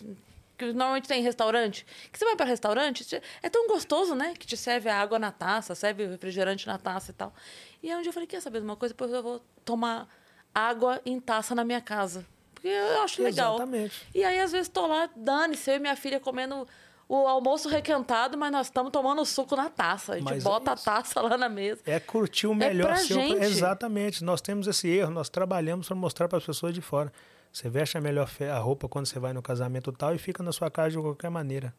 que 0.57 0.65
normalmente 0.73 1.07
tem 1.07 1.19
em 1.21 1.23
restaurante. 1.23 1.85
Que 2.11 2.19
você 2.19 2.25
vai 2.25 2.35
para 2.35 2.45
restaurante, 2.45 3.03
te- 3.03 3.21
é 3.41 3.49
tão 3.49 3.67
gostoso, 3.67 4.13
né? 4.13 4.33
Que 4.37 4.45
te 4.45 4.55
serve 4.55 4.89
a 4.89 4.99
água 5.01 5.17
na 5.17 5.31
taça, 5.31 5.73
serve 5.73 6.05
o 6.05 6.09
refrigerante 6.11 6.67
na 6.67 6.77
taça 6.77 7.09
e 7.11 7.13
tal. 7.15 7.33
E 7.81 7.89
aí 7.89 7.97
um 7.97 8.01
dia 8.01 8.09
eu 8.09 8.13
falei, 8.13 8.27
quer 8.27 8.41
saber 8.41 8.59
de 8.59 8.65
uma 8.65 8.75
coisa? 8.75 8.93
Depois 8.93 9.11
eu 9.11 9.23
vou 9.23 9.41
tomar 9.65 10.07
água 10.53 11.01
em 11.05 11.19
taça 11.19 11.55
na 11.55 11.63
minha 11.63 11.81
casa. 11.81 12.23
Porque 12.53 12.67
eu 12.67 13.01
acho 13.01 13.23
legal. 13.23 13.55
Exatamente. 13.55 14.07
E 14.13 14.23
aí, 14.23 14.39
às 14.39 14.51
vezes, 14.51 14.67
tô 14.67 14.85
lá, 14.85 15.09
dane-se, 15.15 15.71
eu 15.71 15.77
e 15.77 15.79
minha 15.79 15.95
filha 15.95 16.19
comendo 16.19 16.67
o 17.09 17.27
almoço 17.27 17.67
requentado, 17.67 18.37
mas 18.37 18.51
nós 18.51 18.67
estamos 18.67 18.91
tomando 18.91 19.25
suco 19.25 19.55
na 19.55 19.67
taça. 19.67 20.13
A 20.13 20.15
gente 20.17 20.25
Mas 20.25 20.45
é 20.45 20.47
bota 20.47 20.71
a 20.71 20.73
isso. 20.75 20.85
taça 20.85 21.19
lá 21.19 21.35
na 21.35 21.49
mesa. 21.49 21.81
É 21.87 21.99
curtir 21.99 22.45
o 22.45 22.53
melhor 22.53 22.85
pra 22.85 22.97
seu. 22.97 23.19
gente. 23.19 23.43
Exatamente. 23.43 24.23
Nós 24.23 24.39
temos 24.41 24.67
esse 24.67 24.87
erro, 24.87 25.09
nós 25.09 25.27
trabalhamos 25.27 25.87
para 25.87 25.95
mostrar 25.95 26.27
para 26.27 26.37
as 26.37 26.45
pessoas 26.45 26.71
de 26.71 26.81
fora. 26.81 27.11
Você 27.51 27.67
veste 27.67 27.97
a 27.97 28.01
melhor 28.01 28.29
a 28.53 28.59
roupa 28.59 28.87
quando 28.87 29.07
você 29.07 29.17
vai 29.17 29.33
no 29.33 29.41
casamento 29.41 29.91
tal 29.91 30.13
e 30.13 30.19
fica 30.19 30.43
na 30.43 30.51
sua 30.51 30.69
casa 30.69 30.91
de 30.91 30.99
qualquer 30.99 31.31
maneira. 31.31 31.73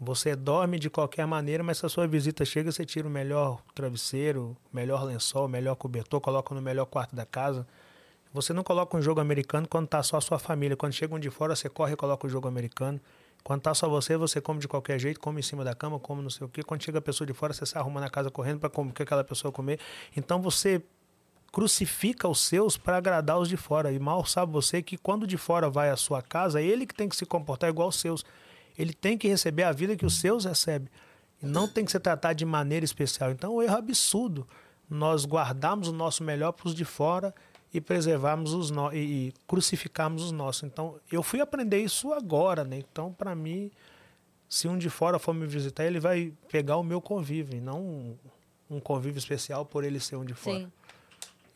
Você 0.00 0.34
dorme 0.34 0.78
de 0.78 0.88
qualquer 0.88 1.26
maneira, 1.26 1.62
mas 1.62 1.76
se 1.76 1.84
a 1.84 1.88
sua 1.90 2.06
visita 2.06 2.42
chega, 2.42 2.72
você 2.72 2.84
tira 2.84 3.06
o 3.06 3.10
melhor 3.10 3.60
travesseiro, 3.74 4.56
o 4.72 4.76
melhor 4.76 5.04
lençol, 5.04 5.44
o 5.44 5.48
melhor 5.48 5.74
cobertor, 5.74 6.18
coloca 6.18 6.54
no 6.54 6.62
melhor 6.62 6.86
quarto 6.86 7.14
da 7.14 7.26
casa. 7.26 7.66
Você 8.32 8.54
não 8.54 8.62
coloca 8.62 8.96
um 8.96 9.02
jogo 9.02 9.20
americano 9.20 9.68
quando 9.68 9.86
tá 9.86 10.02
só 10.02 10.16
a 10.16 10.20
sua 10.20 10.38
família. 10.38 10.76
Quando 10.76 10.94
chega 10.94 11.14
um 11.14 11.18
de 11.18 11.30
fora, 11.30 11.54
você 11.54 11.68
corre 11.68 11.92
e 11.92 11.96
coloca 11.96 12.26
o 12.26 12.30
jogo 12.30 12.48
americano. 12.48 12.98
Quando 13.42 13.60
tá 13.60 13.74
só 13.74 13.88
você, 13.88 14.16
você 14.16 14.40
come 14.40 14.58
de 14.58 14.66
qualquer 14.66 14.98
jeito, 14.98 15.20
come 15.20 15.38
em 15.38 15.42
cima 15.42 15.62
da 15.62 15.74
cama, 15.74 16.00
come 16.00 16.22
não 16.22 16.30
sei 16.30 16.46
o 16.46 16.50
quê. 16.50 16.62
Quando 16.62 16.82
chega 16.82 16.98
a 16.98 17.02
pessoa 17.02 17.26
de 17.26 17.32
fora, 17.32 17.52
você 17.52 17.64
se 17.64 17.78
arruma 17.78 18.00
na 18.00 18.10
casa 18.10 18.30
correndo 18.30 18.58
para 18.58 18.68
comer 18.68 18.90
o 18.90 18.92
que 18.92 19.02
aquela 19.02 19.22
pessoa 19.22 19.52
comer. 19.52 19.78
Então 20.16 20.42
você 20.42 20.82
crucifica 21.52 22.28
os 22.28 22.40
seus 22.40 22.76
para 22.76 22.96
agradar 22.96 23.38
os 23.38 23.48
de 23.48 23.56
fora. 23.56 23.92
E 23.92 23.98
mal 23.98 24.26
sabe 24.26 24.52
você 24.52 24.82
que 24.82 24.98
quando 24.98 25.26
de 25.26 25.36
fora 25.36 25.70
vai 25.70 25.90
à 25.90 25.96
sua 25.96 26.20
casa, 26.20 26.60
é 26.60 26.64
ele 26.64 26.86
que 26.86 26.94
tem 26.94 27.08
que 27.08 27.16
se 27.16 27.24
comportar 27.24 27.70
igual 27.70 27.88
os 27.88 28.00
seus. 28.00 28.24
Ele 28.76 28.92
tem 28.92 29.16
que 29.16 29.26
receber 29.28 29.62
a 29.62 29.72
vida 29.72 29.96
que 29.96 30.04
os 30.04 30.18
seus 30.18 30.44
recebem. 30.44 30.88
E 31.42 31.46
não 31.46 31.66
tem 31.66 31.84
que 31.84 31.92
ser 31.92 32.00
tratado 32.00 32.34
de 32.34 32.44
maneira 32.44 32.84
especial. 32.84 33.30
Então, 33.30 33.54
o 33.54 33.62
erro 33.62 33.74
é 33.74 33.78
absurdo. 33.78 34.46
Nós 34.88 35.24
guardarmos 35.24 35.88
o 35.88 35.92
nosso 35.92 36.22
melhor 36.22 36.52
para 36.52 36.68
os 36.68 36.74
de 36.74 36.84
fora 36.84 37.34
e 37.76 37.80
preservarmos 37.80 38.54
os 38.54 38.70
no... 38.70 38.90
e, 38.92 39.34
crucificarmos 39.46 40.22
os 40.22 40.32
nossos. 40.32 40.62
Então, 40.62 40.98
eu 41.12 41.22
fui 41.22 41.40
aprender 41.40 41.78
isso 41.78 42.10
agora, 42.12 42.64
né? 42.64 42.78
Então, 42.78 43.12
para 43.12 43.34
mim, 43.34 43.70
se 44.48 44.66
um 44.66 44.78
de 44.78 44.88
fora 44.88 45.18
for 45.18 45.34
me 45.34 45.46
visitar, 45.46 45.84
ele 45.84 46.00
vai 46.00 46.32
pegar 46.48 46.78
o 46.78 46.82
meu 46.82 47.02
convívio, 47.02 47.58
e 47.58 47.60
não 47.60 47.80
um, 47.82 48.18
um 48.70 48.80
convívio 48.80 49.18
especial 49.18 49.66
por 49.66 49.84
ele 49.84 50.00
ser 50.00 50.16
um 50.16 50.24
de 50.24 50.32
fora. 50.32 50.60
Sim. 50.60 50.72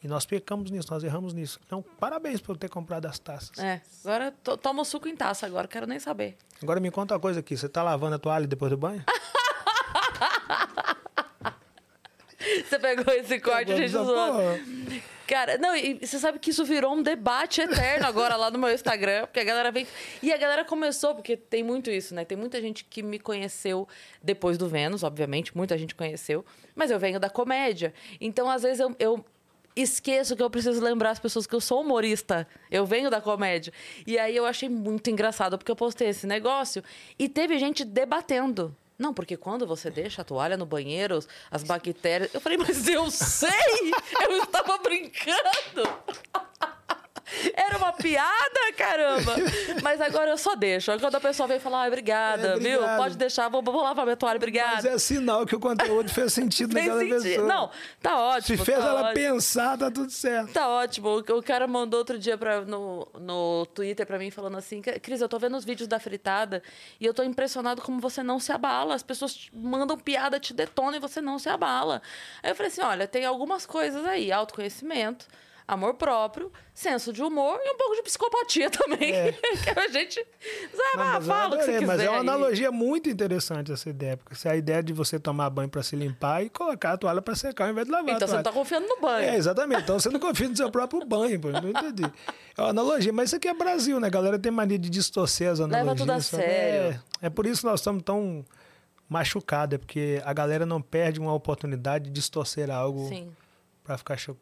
E 0.02 0.08
nós 0.08 0.26
pecamos 0.26 0.70
nisso, 0.70 0.88
nós 0.90 1.02
erramos 1.02 1.32
nisso. 1.32 1.58
Então, 1.66 1.82
parabéns 1.98 2.40
por 2.40 2.56
ter 2.56 2.68
comprado 2.68 3.06
as 3.06 3.18
taças. 3.18 3.58
É, 3.58 3.80
agora 4.04 4.30
to 4.44 4.56
toma 4.58 4.82
o 4.82 4.84
suco 4.84 5.08
em 5.08 5.16
taça, 5.16 5.46
agora 5.46 5.66
quero 5.68 5.86
nem 5.86 5.98
saber. 5.98 6.36
Agora 6.62 6.80
me 6.80 6.90
conta 6.90 7.14
uma 7.14 7.20
coisa 7.20 7.40
aqui, 7.40 7.56
você 7.56 7.68
tá 7.68 7.82
lavando 7.82 8.16
a 8.16 8.18
toalha 8.18 8.46
depois 8.46 8.70
do 8.70 8.76
banho? 8.76 9.02
Você 12.68 12.78
pegou 12.78 13.12
esse 13.14 13.38
corte, 13.38 13.72
a 13.72 13.76
gente 13.76 13.92
Pegou, 13.92 14.06
zoou. 14.06 14.32
porra. 14.32 14.60
Cara, 15.30 15.56
não, 15.58 15.76
e 15.76 15.94
você 15.94 16.18
sabe 16.18 16.40
que 16.40 16.50
isso 16.50 16.64
virou 16.64 16.92
um 16.92 17.04
debate 17.04 17.60
eterno 17.60 18.04
agora 18.04 18.34
lá 18.34 18.50
no 18.50 18.58
meu 18.58 18.68
Instagram, 18.68 19.26
porque 19.26 19.38
a 19.38 19.44
galera 19.44 19.70
vem. 19.70 19.86
E 20.20 20.32
a 20.32 20.36
galera 20.36 20.64
começou, 20.64 21.14
porque 21.14 21.36
tem 21.36 21.62
muito 21.62 21.88
isso, 21.88 22.16
né? 22.16 22.24
Tem 22.24 22.36
muita 22.36 22.60
gente 22.60 22.82
que 22.82 23.00
me 23.00 23.16
conheceu 23.16 23.86
depois 24.20 24.58
do 24.58 24.68
Vênus, 24.68 25.04
obviamente, 25.04 25.56
muita 25.56 25.78
gente 25.78 25.94
conheceu, 25.94 26.44
mas 26.74 26.90
eu 26.90 26.98
venho 26.98 27.20
da 27.20 27.30
comédia. 27.30 27.94
Então, 28.20 28.50
às 28.50 28.64
vezes, 28.64 28.80
eu, 28.80 28.96
eu 28.98 29.24
esqueço 29.76 30.34
que 30.34 30.42
eu 30.42 30.50
preciso 30.50 30.82
lembrar 30.82 31.10
as 31.10 31.20
pessoas 31.20 31.46
que 31.46 31.54
eu 31.54 31.60
sou 31.60 31.82
humorista. 31.82 32.44
Eu 32.68 32.84
venho 32.84 33.08
da 33.08 33.20
comédia. 33.20 33.72
E 34.04 34.18
aí 34.18 34.34
eu 34.34 34.44
achei 34.44 34.68
muito 34.68 35.10
engraçado, 35.10 35.56
porque 35.56 35.70
eu 35.70 35.76
postei 35.76 36.08
esse 36.08 36.26
negócio 36.26 36.82
e 37.16 37.28
teve 37.28 37.56
gente 37.56 37.84
debatendo. 37.84 38.76
Não, 39.00 39.14
porque 39.14 39.34
quando 39.34 39.66
você 39.66 39.90
deixa 39.90 40.20
a 40.20 40.24
toalha 40.26 40.58
no 40.58 40.66
banheiro, 40.66 41.20
as 41.50 41.64
bactérias. 41.64 42.34
Eu 42.34 42.40
falei, 42.40 42.58
mas 42.58 42.86
eu 42.86 43.10
sei! 43.10 43.48
eu 44.28 44.42
estava 44.42 44.76
brincando! 44.76 45.88
Era 47.54 47.76
uma 47.78 47.92
piada, 47.92 48.72
caramba! 48.76 49.34
Mas 49.82 50.00
agora 50.00 50.30
eu 50.30 50.38
só 50.38 50.54
deixo. 50.54 50.90
Quando 50.98 51.14
a 51.14 51.20
pessoa 51.20 51.46
vem 51.46 51.58
falar, 51.60 51.84
ah, 51.84 51.86
obrigada, 51.88 52.48
É, 52.54 52.58
viu? 52.58 52.80
Pode 52.96 53.16
deixar, 53.16 53.48
vou, 53.48 53.62
vou 53.62 53.82
lavar 53.82 54.04
minha 54.04 54.16
toalha, 54.16 54.34
Mas 54.34 54.42
obrigada. 54.42 54.88
é 54.88 54.98
sinal 54.98 55.46
que 55.46 55.54
o 55.54 55.60
conteúdo 55.60 56.10
fez 56.10 56.32
sentido 56.32 56.72
naquela 56.74 57.00
sentido. 57.00 57.22
pessoa. 57.22 57.46
Não, 57.46 57.70
tá 58.02 58.18
ótimo. 58.18 58.58
Se 58.58 58.64
fez 58.64 58.78
tá 58.78 58.84
ela 58.86 59.00
ótimo. 59.02 59.14
pensar, 59.14 59.78
tá 59.78 59.90
tudo 59.90 60.10
certo. 60.10 60.52
Tá 60.52 60.68
ótimo. 60.68 61.18
O- 61.18 61.42
cara 61.42 61.66
mandou 61.66 61.98
outro 61.98 62.18
dia 62.18 62.36
pra, 62.38 62.60
no, 62.62 63.06
no 63.18 63.66
Twitter 63.74 64.06
pra 64.06 64.18
mim 64.18 64.30
falando 64.30 64.56
assim: 64.58 64.80
Cris, 64.80 65.20
eu 65.20 65.28
tô 65.28 65.38
vendo 65.38 65.56
os 65.56 65.64
vídeos 65.64 65.88
da 65.88 65.98
fritada 65.98 66.62
e 67.00 67.04
eu 67.06 67.12
tô 67.14 67.22
impressionado 67.22 67.82
como 67.82 67.98
você 68.00 68.22
não 68.22 68.38
se 68.38 68.52
abala. 68.52 68.94
As 68.94 69.02
pessoas 69.02 69.48
mandam 69.52 69.96
piada, 69.98 70.38
te 70.38 70.52
detonam 70.54 70.94
e 70.96 71.00
você 71.00 71.20
não 71.20 71.38
se 71.38 71.48
abala. 71.48 72.00
Aí 72.42 72.50
eu 72.50 72.54
falei 72.54 72.70
assim: 72.70 72.82
olha, 72.82 73.06
tem 73.08 73.24
algumas 73.24 73.66
coisas 73.66 74.04
aí: 74.06 74.30
autoconhecimento. 74.32 75.26
Amor 75.72 75.94
próprio, 75.94 76.50
senso 76.74 77.12
de 77.12 77.22
humor 77.22 77.58
e 77.62 77.70
um 77.72 77.76
pouco 77.76 77.94
de 77.94 78.02
psicopatia 78.02 78.68
também. 78.72 79.12
É. 79.12 79.32
que 79.62 79.78
a 79.78 79.88
gente. 79.88 80.20
Ah, 80.20 80.96
Não, 80.96 81.04
mas 81.04 81.14
eu 81.14 81.22
fala 81.22 81.54
o 81.54 81.58
que 81.58 81.64
você 81.64 81.70
adorei, 81.70 81.78
quiser. 81.80 81.86
mas 81.86 82.00
é 82.00 82.08
uma 82.10 82.14
aí. 82.16 82.20
analogia 82.20 82.72
muito 82.72 83.08
interessante 83.08 83.70
essa 83.70 83.88
ideia. 83.88 84.16
Porque 84.16 84.34
se 84.34 84.48
a 84.48 84.56
ideia 84.56 84.82
de 84.82 84.92
você 84.92 85.18
tomar 85.20 85.48
banho 85.50 85.68
para 85.68 85.82
se 85.82 85.94
limpar 85.94 86.42
e 86.44 86.50
colocar 86.50 86.92
a 86.92 86.96
toalha 86.98 87.22
para 87.22 87.34
secar 87.36 87.66
ao 87.66 87.70
invés 87.70 87.86
de 87.86 87.92
lavar 87.92 88.14
Então 88.16 88.26
a 88.26 88.28
você 88.28 88.36
não 88.36 88.42
tá 88.42 88.52
confiando 88.52 88.88
no 88.88 89.00
banho. 89.00 89.28
É, 89.28 89.36
exatamente. 89.36 89.82
Então 89.82 89.98
você 90.00 90.08
não 90.10 90.18
confia 90.18 90.48
no 90.48 90.56
seu 90.56 90.70
próprio 90.70 91.04
banho, 91.06 91.38
pô. 91.40 91.50
Não 91.50 91.68
entendi. 91.70 92.02
É 92.56 92.60
uma 92.62 92.70
analogia. 92.70 93.12
Mas 93.12 93.28
isso 93.28 93.36
aqui 93.36 93.46
é 93.46 93.54
Brasil, 93.54 94.00
né? 94.00 94.08
A 94.08 94.10
galera 94.10 94.38
tem 94.38 94.50
mania 94.50 94.78
de 94.78 94.90
distorcer 94.90 95.48
as 95.50 95.60
analogias. 95.60 95.84
Leva 95.86 95.96
tudo 95.96 96.10
a 96.10 96.20
sabe? 96.20 96.42
sério. 96.42 97.00
É, 97.22 97.26
é 97.26 97.30
por 97.30 97.46
isso 97.46 97.60
que 97.60 97.66
nós 97.68 97.78
estamos 97.80 98.02
tão 98.02 98.44
machucados. 99.08 99.74
É 99.74 99.78
porque 99.78 100.20
a 100.24 100.32
galera 100.32 100.66
não 100.66 100.82
perde 100.82 101.20
uma 101.20 101.32
oportunidade 101.32 102.06
de 102.06 102.10
distorcer 102.10 102.70
algo 102.70 103.08
para 103.84 103.96
ficar 103.96 104.16
cho- 104.16 104.36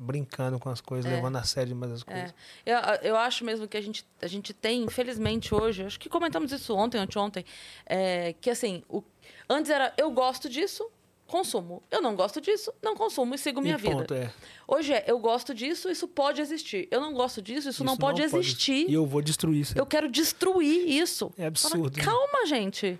brincando 0.00 0.58
com 0.58 0.70
as 0.70 0.80
coisas, 0.80 1.10
É. 1.10 1.14
levando 1.16 1.36
a 1.36 1.42
sério 1.44 1.68
demais 1.68 1.92
as 1.92 2.02
coisas. 2.02 2.34
É. 2.64 2.72
Eu, 2.72 3.10
eu 3.10 3.16
acho 3.16 3.44
mesmo 3.44 3.68
que 3.68 3.76
a 3.76 3.80
gente, 3.80 4.04
a 4.20 4.26
gente 4.26 4.52
tem, 4.54 4.82
infelizmente, 4.82 5.54
hoje, 5.54 5.84
acho 5.84 6.00
que 6.00 6.08
comentamos 6.08 6.50
isso 6.52 6.74
ontem, 6.74 6.98
anteontem, 6.98 7.44
é, 7.84 8.32
que 8.40 8.48
assim, 8.48 8.82
o, 8.88 9.02
antes 9.48 9.70
era 9.70 9.92
eu 9.98 10.10
gosto 10.10 10.48
disso, 10.48 10.88
consumo. 11.26 11.82
Eu 11.90 12.00
não 12.02 12.16
gosto 12.16 12.40
disso, 12.40 12.72
não 12.82 12.96
consumo 12.96 13.34
e 13.34 13.38
sigo 13.38 13.60
minha 13.60 13.76
e 13.76 13.82
ponto, 13.82 14.14
vida. 14.14 14.24
é. 14.26 14.32
Hoje 14.66 14.92
é 14.92 15.04
eu 15.06 15.18
gosto 15.18 15.54
disso, 15.54 15.88
isso 15.90 16.08
pode 16.08 16.40
existir. 16.40 16.88
Eu 16.90 17.00
não 17.00 17.12
gosto 17.12 17.40
disso, 17.42 17.68
isso, 17.68 17.84
não 17.84 17.96
pode 17.96 18.20
existir. 18.22 18.88
E 18.88 18.94
eu 18.94 19.06
vou 19.06 19.20
destruir 19.22 19.60
isso. 19.60 19.78
Eu 19.78 19.86
quero 19.86 20.10
destruir 20.10 20.88
isso. 20.88 21.32
É 21.38 21.46
absurdo? 21.46 22.02
Fala, 22.02 22.18
Calma, 22.18 22.46
gente. 22.46 22.98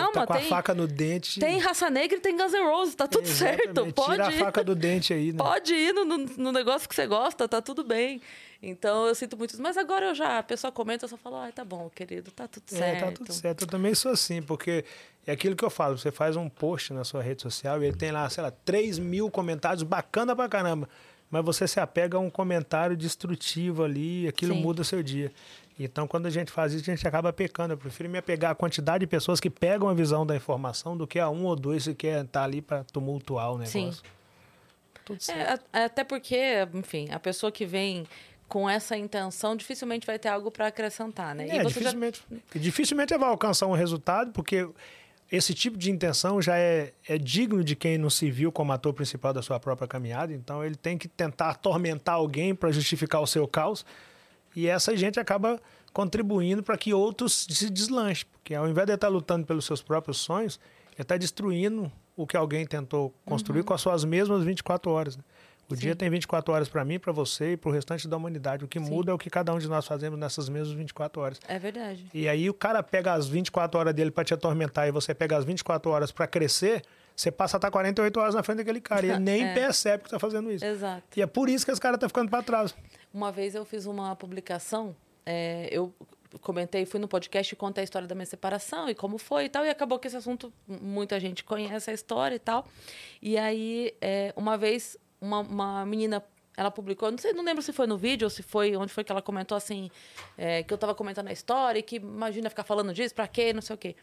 Calma, 0.00 0.12
tá 0.12 0.26
com 0.26 0.32
tem, 0.34 0.46
a 0.46 0.48
faca 0.48 0.74
no 0.74 0.86
dente. 0.86 1.40
tem 1.40 1.58
raça 1.58 1.90
negra 1.90 2.16
e 2.18 2.20
tem 2.20 2.36
Guns 2.36 2.52
N' 2.52 2.64
Roses, 2.64 2.94
tá 2.94 3.06
tudo 3.06 3.26
certo. 3.28 3.92
Pode 3.92 4.12
Tira 4.12 4.28
a 4.28 4.32
faca 4.32 4.62
do 4.64 4.74
dente 4.74 5.12
aí, 5.12 5.32
né? 5.32 5.38
Pode 5.38 5.74
ir 5.74 5.92
no, 5.92 6.04
no, 6.04 6.18
no 6.18 6.52
negócio 6.52 6.88
que 6.88 6.94
você 6.94 7.06
gosta, 7.06 7.48
tá 7.48 7.60
tudo 7.60 7.82
bem. 7.84 8.20
Então 8.62 9.06
eu 9.06 9.14
sinto 9.14 9.36
muito 9.36 9.50
isso. 9.52 9.62
Mas 9.62 9.76
agora 9.76 10.06
eu 10.06 10.14
já, 10.14 10.38
a 10.38 10.42
pessoa 10.42 10.72
comenta, 10.72 11.04
eu 11.04 11.08
só 11.08 11.16
falo, 11.16 11.36
ai, 11.36 11.52
tá 11.52 11.64
bom, 11.64 11.90
querido, 11.94 12.30
tá 12.30 12.48
tudo 12.48 12.64
É, 12.72 12.76
certo. 12.76 13.04
tá 13.04 13.12
tudo 13.12 13.32
certo. 13.32 13.62
Eu 13.62 13.68
também 13.68 13.94
sou 13.94 14.12
assim, 14.12 14.40
porque 14.42 14.84
é 15.26 15.32
aquilo 15.32 15.54
que 15.54 15.64
eu 15.64 15.70
falo. 15.70 15.98
Você 15.98 16.10
faz 16.10 16.36
um 16.36 16.48
post 16.48 16.92
na 16.92 17.04
sua 17.04 17.22
rede 17.22 17.42
social 17.42 17.82
e 17.82 17.86
ele 17.86 17.96
tem 17.96 18.10
lá, 18.10 18.28
sei 18.30 18.42
lá, 18.42 18.50
3 18.50 18.98
mil 18.98 19.30
comentários, 19.30 19.82
bacana 19.82 20.34
pra 20.34 20.48
caramba. 20.48 20.88
Mas 21.30 21.44
você 21.44 21.66
se 21.66 21.80
apega 21.80 22.16
a 22.16 22.20
um 22.20 22.30
comentário 22.30 22.96
destrutivo 22.96 23.82
ali, 23.82 24.28
aquilo 24.28 24.54
Sim. 24.54 24.60
muda 24.62 24.82
o 24.82 24.84
seu 24.84 25.02
dia. 25.02 25.32
Então, 25.78 26.06
quando 26.08 26.26
a 26.26 26.30
gente 26.30 26.50
faz 26.50 26.72
isso, 26.72 26.90
a 26.90 26.94
gente 26.94 27.06
acaba 27.06 27.32
pecando. 27.32 27.74
Eu 27.74 27.78
prefiro 27.78 28.08
me 28.08 28.16
apegar 28.18 28.50
à 28.52 28.54
quantidade 28.54 29.00
de 29.00 29.06
pessoas 29.06 29.38
que 29.40 29.50
pegam 29.50 29.88
a 29.88 29.94
visão 29.94 30.24
da 30.24 30.34
informação 30.34 30.96
do 30.96 31.06
que 31.06 31.18
a 31.18 31.28
um 31.28 31.44
ou 31.44 31.54
dois 31.54 31.84
que 31.84 31.94
quer 31.94 32.24
estar 32.24 32.44
ali 32.44 32.62
para 32.62 32.82
tumultuar 32.84 33.52
o 33.52 33.58
negócio. 33.58 33.92
Sim. 33.92 34.00
Tudo 35.04 35.22
certo. 35.22 35.64
É, 35.72 35.84
até 35.84 36.02
porque, 36.02 36.66
enfim, 36.74 37.08
a 37.12 37.18
pessoa 37.20 37.52
que 37.52 37.64
vem 37.66 38.06
com 38.48 38.68
essa 38.68 38.96
intenção 38.96 39.54
dificilmente 39.56 40.06
vai 40.06 40.18
ter 40.18 40.28
algo 40.28 40.50
para 40.50 40.68
acrescentar, 40.68 41.34
né? 41.34 41.44
É, 41.44 41.48
você 41.48 41.80
já- 41.80 41.90
dificilmente, 41.92 42.22
dificilmente 42.54 43.16
vai 43.18 43.28
alcançar 43.28 43.66
um 43.66 43.72
resultado, 43.72 44.32
porque 44.32 44.68
esse 45.30 45.52
tipo 45.52 45.76
de 45.76 45.90
intenção 45.90 46.40
já 46.40 46.56
é, 46.56 46.92
é 47.06 47.18
digno 47.18 47.62
de 47.62 47.76
quem 47.76 47.98
não 47.98 48.08
se 48.08 48.30
viu 48.30 48.50
como 48.50 48.72
ator 48.72 48.94
principal 48.94 49.32
da 49.32 49.42
sua 49.42 49.60
própria 49.60 49.86
caminhada. 49.86 50.32
Então 50.32 50.64
ele 50.64 50.76
tem 50.76 50.96
que 50.96 51.06
tentar 51.08 51.50
atormentar 51.50 52.14
alguém 52.14 52.54
para 52.54 52.70
justificar 52.72 53.20
o 53.20 53.26
seu 53.26 53.46
caos. 53.46 53.84
E 54.56 54.66
essa 54.66 54.96
gente 54.96 55.20
acaba 55.20 55.60
contribuindo 55.92 56.62
para 56.62 56.76
que 56.76 56.92
outros 56.92 57.46
se 57.50 57.70
deslanchem. 57.70 58.26
Porque 58.32 58.54
ao 58.54 58.68
invés 58.68 58.86
de 58.86 58.94
estar 58.94 59.08
lutando 59.08 59.46
pelos 59.46 59.64
seus 59.64 59.82
próprios 59.82 60.16
sonhos, 60.18 60.58
ele 60.94 61.02
está 61.02 61.16
destruindo 61.16 61.90
o 62.16 62.26
que 62.26 62.36
alguém 62.36 62.66
tentou 62.66 63.14
construir 63.24 63.62
com 63.62 63.74
as 63.74 63.80
suas 63.80 64.04
mesmas 64.04 64.42
24 64.42 64.90
horas. 64.90 65.16
né? 65.16 65.22
O 65.68 65.74
Sim. 65.74 65.80
dia 65.82 65.96
tem 65.96 66.08
24 66.08 66.54
horas 66.54 66.68
para 66.68 66.84
mim, 66.84 66.96
para 66.98 67.12
você 67.12 67.52
e 67.52 67.56
para 67.56 67.68
o 67.68 67.72
restante 67.72 68.06
da 68.06 68.16
humanidade. 68.16 68.64
O 68.64 68.68
que 68.68 68.78
Sim. 68.78 68.88
muda 68.88 69.10
é 69.10 69.14
o 69.14 69.18
que 69.18 69.28
cada 69.28 69.52
um 69.52 69.58
de 69.58 69.66
nós 69.68 69.84
fazemos 69.84 70.16
nessas 70.18 70.48
mesmas 70.48 70.70
24 70.76 71.20
horas. 71.20 71.40
É 71.48 71.58
verdade. 71.58 72.06
E 72.14 72.28
aí 72.28 72.48
o 72.48 72.54
cara 72.54 72.82
pega 72.82 73.12
as 73.14 73.26
24 73.26 73.78
horas 73.80 73.92
dele 73.92 74.10
para 74.12 74.24
te 74.24 74.32
atormentar 74.32 74.86
e 74.86 74.92
você 74.92 75.12
pega 75.12 75.36
as 75.36 75.44
24 75.44 75.90
horas 75.90 76.12
para 76.12 76.26
crescer, 76.28 76.82
você 77.16 77.32
passa 77.32 77.56
a 77.56 77.58
estar 77.58 77.70
48 77.72 78.20
horas 78.20 78.34
na 78.36 78.44
frente 78.44 78.58
daquele 78.58 78.80
cara. 78.80 79.04
E 79.06 79.10
ele 79.10 79.18
nem 79.24 79.42
É. 79.42 79.54
percebe 79.54 80.04
que 80.04 80.10
tá 80.10 80.20
fazendo 80.20 80.52
isso. 80.52 80.64
Exato. 80.64 81.02
E 81.16 81.20
é 81.22 81.26
por 81.26 81.48
isso 81.48 81.64
que 81.64 81.72
esse 81.72 81.80
cara 81.80 81.98
tá 81.98 82.06
ficando 82.08 82.30
para 82.30 82.44
trás. 82.44 82.72
Uma 83.16 83.32
vez 83.32 83.54
eu 83.54 83.64
fiz 83.64 83.86
uma 83.86 84.14
publicação, 84.14 84.94
é, 85.24 85.70
eu 85.72 85.90
comentei, 86.42 86.84
fui 86.84 87.00
no 87.00 87.08
podcast 87.08 87.50
e 87.50 87.56
contei 87.56 87.80
a 87.80 87.84
história 87.86 88.06
da 88.06 88.14
minha 88.14 88.26
separação 88.26 88.90
e 88.90 88.94
como 88.94 89.16
foi 89.16 89.46
e 89.46 89.48
tal, 89.48 89.64
e 89.64 89.70
acabou 89.70 89.98
que 89.98 90.06
esse 90.06 90.18
assunto, 90.18 90.52
muita 90.68 91.18
gente 91.18 91.42
conhece 91.42 91.90
a 91.90 91.94
história 91.94 92.36
e 92.36 92.38
tal. 92.38 92.66
E 93.22 93.38
aí, 93.38 93.94
é, 94.02 94.34
uma 94.36 94.58
vez, 94.58 94.98
uma, 95.18 95.40
uma 95.40 95.86
menina, 95.86 96.22
ela 96.54 96.70
publicou, 96.70 97.10
não 97.10 97.16
sei, 97.16 97.32
não 97.32 97.42
lembro 97.42 97.62
se 97.62 97.72
foi 97.72 97.86
no 97.86 97.96
vídeo 97.96 98.26
ou 98.26 98.30
se 98.30 98.42
foi, 98.42 98.76
onde 98.76 98.92
foi 98.92 99.02
que 99.02 99.10
ela 99.10 99.22
comentou 99.22 99.56
assim, 99.56 99.90
é, 100.36 100.62
que 100.62 100.74
eu 100.74 100.76
tava 100.76 100.94
comentando 100.94 101.28
a 101.28 101.32
história 101.32 101.78
e 101.78 101.82
que 101.82 101.96
imagina 101.96 102.50
ficar 102.50 102.64
falando 102.64 102.92
disso, 102.92 103.14
pra 103.14 103.26
quê, 103.26 103.50
não 103.54 103.62
sei 103.62 103.74
o 103.76 103.78
quê. 103.78 103.96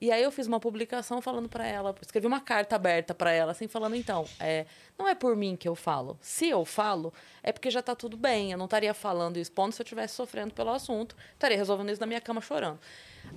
E 0.00 0.10
aí 0.12 0.22
eu 0.22 0.30
fiz 0.30 0.46
uma 0.46 0.60
publicação 0.60 1.22
falando 1.22 1.48
pra 1.48 1.66
ela, 1.66 1.94
escrevi 2.02 2.26
uma 2.26 2.40
carta 2.40 2.76
aberta 2.76 3.14
pra 3.14 3.30
ela, 3.32 3.52
assim, 3.52 3.66
falando, 3.68 3.94
então, 3.96 4.26
é, 4.38 4.66
não 4.98 5.08
é 5.08 5.14
por 5.14 5.34
mim 5.34 5.56
que 5.56 5.66
eu 5.68 5.74
falo. 5.74 6.18
Se 6.20 6.48
eu 6.48 6.64
falo, 6.64 7.12
é 7.42 7.52
porque 7.52 7.70
já 7.70 7.80
tá 7.80 7.94
tudo 7.94 8.16
bem. 8.16 8.52
Eu 8.52 8.58
não 8.58 8.66
estaria 8.66 8.92
falando 8.92 9.36
e 9.36 9.40
expondo 9.40 9.72
se 9.74 9.80
eu 9.80 9.84
estivesse 9.84 10.14
sofrendo 10.14 10.52
pelo 10.52 10.70
assunto. 10.70 11.16
Estaria 11.32 11.56
resolvendo 11.56 11.90
isso 11.90 12.00
na 12.00 12.06
minha 12.06 12.20
cama 12.20 12.40
chorando. 12.40 12.78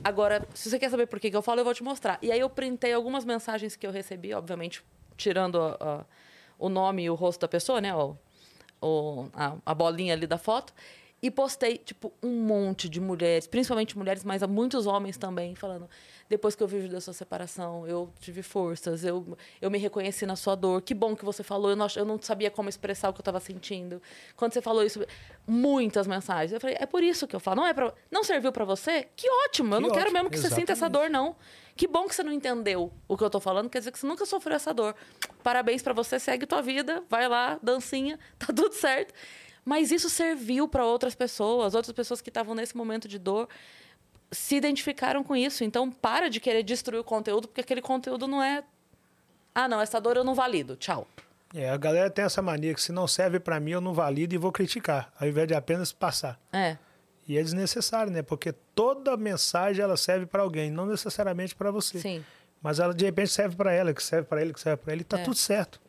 Agora, 0.03 0.45
se 0.53 0.69
você 0.69 0.77
quer 0.77 0.89
saber 0.89 1.07
por 1.07 1.19
que 1.19 1.29
que 1.31 1.37
eu 1.37 1.41
falo, 1.41 1.61
eu 1.61 1.63
vou 1.65 1.73
te 1.73 1.83
mostrar. 1.83 2.17
E 2.21 2.31
aí 2.31 2.39
eu 2.39 2.49
printei 2.49 2.91
algumas 2.93 3.23
mensagens 3.23 3.75
que 3.75 3.87
eu 3.87 3.91
recebi, 3.91 4.33
obviamente, 4.33 4.83
tirando 5.15 5.61
a- 5.61 5.77
a- 5.79 6.05
o 6.59 6.67
nome 6.69 7.03
e 7.03 7.09
o 7.09 7.15
rosto 7.15 7.39
da 7.41 7.47
pessoa, 7.47 7.79
né? 7.79 7.95
O, 7.95 8.17
o- 8.81 9.29
a, 9.33 9.55
a 9.65 9.73
bolinha 9.73 10.13
ali 10.13 10.27
da 10.27 10.37
foto. 10.37 10.73
E 11.19 11.31
postei, 11.31 11.79
tipo, 11.79 12.13
um 12.21 12.41
monte 12.41 12.87
de 12.87 13.01
mulheres, 13.01 13.47
principalmente 13.47 13.97
mulheres, 13.97 14.23
mas 14.23 14.43
há 14.43 14.47
muitos 14.47 14.85
homens 14.85 15.17
também, 15.17 15.55
falando: 15.55 15.89
depois 16.29 16.55
que 16.55 16.61
eu 16.61 16.67
vi 16.67 16.87
da 16.87 17.01
sua 17.01 17.13
separação, 17.13 17.87
eu 17.87 18.13
tive 18.19 18.43
forças, 18.43 19.03
eu, 19.03 19.35
eu 19.59 19.71
me 19.71 19.79
reconheci 19.79 20.27
na 20.27 20.35
sua 20.35 20.53
dor. 20.53 20.79
Que 20.83 20.93
bom 20.93 21.15
que 21.15 21.25
você 21.25 21.41
falou, 21.41 21.71
eu 21.71 21.75
não, 21.75 21.87
eu 21.95 22.05
não 22.05 22.21
sabia 22.21 22.51
como 22.51 22.69
expressar 22.69 23.09
o 23.09 23.13
que 23.13 23.19
eu 23.19 23.23
estava 23.23 23.39
sentindo. 23.39 23.99
Quando 24.35 24.53
você 24.53 24.61
falou 24.61 24.83
isso, 24.83 25.03
muitas 25.47 26.05
mensagens. 26.05 26.51
Eu 26.51 26.59
falei: 26.61 26.77
é 26.79 26.85
por 26.85 27.01
isso 27.01 27.25
que 27.25 27.35
eu 27.35 27.39
falo, 27.39 27.61
não 27.61 27.67
é 27.67 27.73
pra, 27.73 27.91
Não 28.11 28.23
serviu 28.23 28.51
para 28.51 28.63
você? 28.63 29.07
Que 29.15 29.27
ótimo, 29.45 29.73
eu 29.73 29.77
Que 29.79 29.87
não 29.87 29.89
quero 29.89 30.01
ótimo, 30.01 30.13
mesmo 30.13 30.29
que 30.29 30.37
você 30.37 30.49
sinta 30.49 30.73
essa 30.73 30.85
exatamente. 30.85 31.09
dor, 31.09 31.09
não. 31.09 31.35
Que 31.75 31.87
bom 31.87 32.07
que 32.07 32.13
você 32.13 32.21
não 32.21 32.31
entendeu 32.31 32.91
o 33.07 33.17
que 33.17 33.23
eu 33.23 33.29
tô 33.29 33.39
falando, 33.39 33.69
quer 33.69 33.79
dizer 33.79 33.91
que 33.91 33.97
você 33.97 34.05
nunca 34.05 34.25
sofreu 34.25 34.55
essa 34.55 34.71
dor. 34.71 34.95
Parabéns 35.41 35.81
pra 35.81 35.93
você, 35.93 36.19
segue 36.19 36.45
tua 36.45 36.61
vida, 36.61 37.03
vai 37.09 37.27
lá, 37.27 37.59
dancinha, 37.61 38.19
tá 38.37 38.47
tudo 38.47 38.73
certo. 38.73 39.13
Mas 39.67 39.91
isso 39.91 40.09
serviu 40.09 40.65
para 40.65 40.85
outras 40.85 41.13
pessoas, 41.13 41.75
outras 41.75 41.91
pessoas 41.93 42.21
que 42.21 42.29
estavam 42.29 42.55
nesse 42.55 42.77
momento 42.77 43.05
de 43.05 43.19
dor 43.19 43.49
se 44.31 44.55
identificaram 44.55 45.25
com 45.25 45.35
isso. 45.35 45.61
Então, 45.61 45.91
para 45.91 46.29
de 46.29 46.39
querer 46.39 46.63
destruir 46.63 46.99
o 46.99 47.03
conteúdo, 47.03 47.49
porque 47.49 47.59
aquele 47.59 47.81
conteúdo 47.81 48.27
não 48.29 48.41
é. 48.41 48.63
Ah, 49.53 49.67
não, 49.67 49.81
essa 49.81 49.99
dor 49.99 50.15
eu 50.15 50.23
não 50.23 50.33
valido. 50.33 50.77
Tchau. 50.77 51.05
É, 51.53 51.69
a 51.69 51.75
galera 51.75 52.09
tem 52.09 52.23
essa 52.23 52.41
mania 52.41 52.73
que 52.73 52.81
se 52.81 52.93
não 52.93 53.09
serve 53.09 53.41
para 53.41 53.59
mim, 53.59 53.71
eu 53.71 53.81
não 53.81 53.93
valido 53.93 54.33
e 54.33 54.37
vou 54.37 54.53
criticar, 54.53 55.11
ao 55.19 55.27
invés 55.27 55.45
de 55.49 55.53
apenas 55.53 55.91
passar. 55.91 56.39
É. 56.53 56.77
E 57.27 57.37
é 57.37 57.43
desnecessário, 57.43 58.09
né? 58.09 58.21
Porque 58.21 58.53
toda 58.73 59.17
mensagem 59.17 59.83
ela 59.83 59.97
serve 59.97 60.25
para 60.25 60.43
alguém, 60.43 60.71
não 60.71 60.85
necessariamente 60.85 61.53
para 61.53 61.71
você. 61.71 61.99
Sim. 61.99 62.23
Mas 62.61 62.79
ela 62.79 62.93
de 62.93 63.03
repente 63.03 63.31
serve 63.31 63.57
para 63.57 63.73
ela, 63.73 63.93
que 63.93 64.01
serve 64.01 64.27
para 64.29 64.41
ele, 64.41 64.53
que 64.53 64.61
serve 64.61 64.81
para 64.81 64.93
ele, 64.93 65.01
e 65.01 65.05
tá 65.05 65.19
É. 65.19 65.23
tudo 65.23 65.35
certo. 65.35 65.81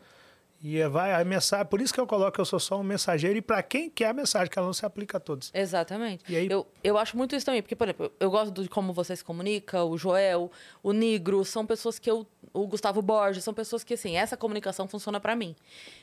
E 0.61 0.78
é, 0.81 0.89
vai 0.89 1.12
a 1.12 1.25
mensagem, 1.25 1.65
por 1.67 1.81
isso 1.81 1.95
que 1.95 2.01
eu 2.01 2.07
coloco 2.07 2.33
que 2.33 2.41
eu 2.41 2.45
sou 2.45 2.59
só 2.59 2.81
um 2.81 2.83
mensageiro 2.83 3.39
e 3.39 3.41
para 3.41 3.62
quem 3.62 3.89
quer 3.89 4.09
a 4.09 4.12
mensagem, 4.12 4.51
que 4.51 4.59
ela 4.59 4.67
não 4.67 4.73
se 4.73 4.85
aplica 4.85 5.17
a 5.19 5.20
todos. 5.20 5.51
Exatamente. 5.55 6.25
E 6.28 6.37
aí- 6.37 6.49
eu, 6.51 6.67
eu 6.83 6.99
acho 6.99 7.17
muito 7.17 7.37
isso 7.37 7.47
também, 7.47 7.62
porque, 7.62 7.77
por 7.77 7.85
exemplo, 7.87 8.12
eu 8.19 8.28
gosto 8.31 8.62
de 8.62 8.69
como 8.69 8.93
você 8.93 9.15
se 9.15 9.23
comunica, 9.25 9.85
o 9.85 9.97
Joel, 9.97 10.51
o 10.83 10.93
Negro, 10.93 11.45
são 11.45 11.65
pessoas 11.65 11.99
que 11.99 12.11
eu. 12.11 12.27
O 12.53 12.67
Gustavo 12.67 13.01
Borges, 13.03 13.45
são 13.45 13.55
pessoas 13.55 13.85
que, 13.85 13.95
assim, 13.95 14.17
essa 14.17 14.37
comunicação 14.37 14.89
funciona 14.89 15.20
pra 15.20 15.37
mim. 15.37 15.55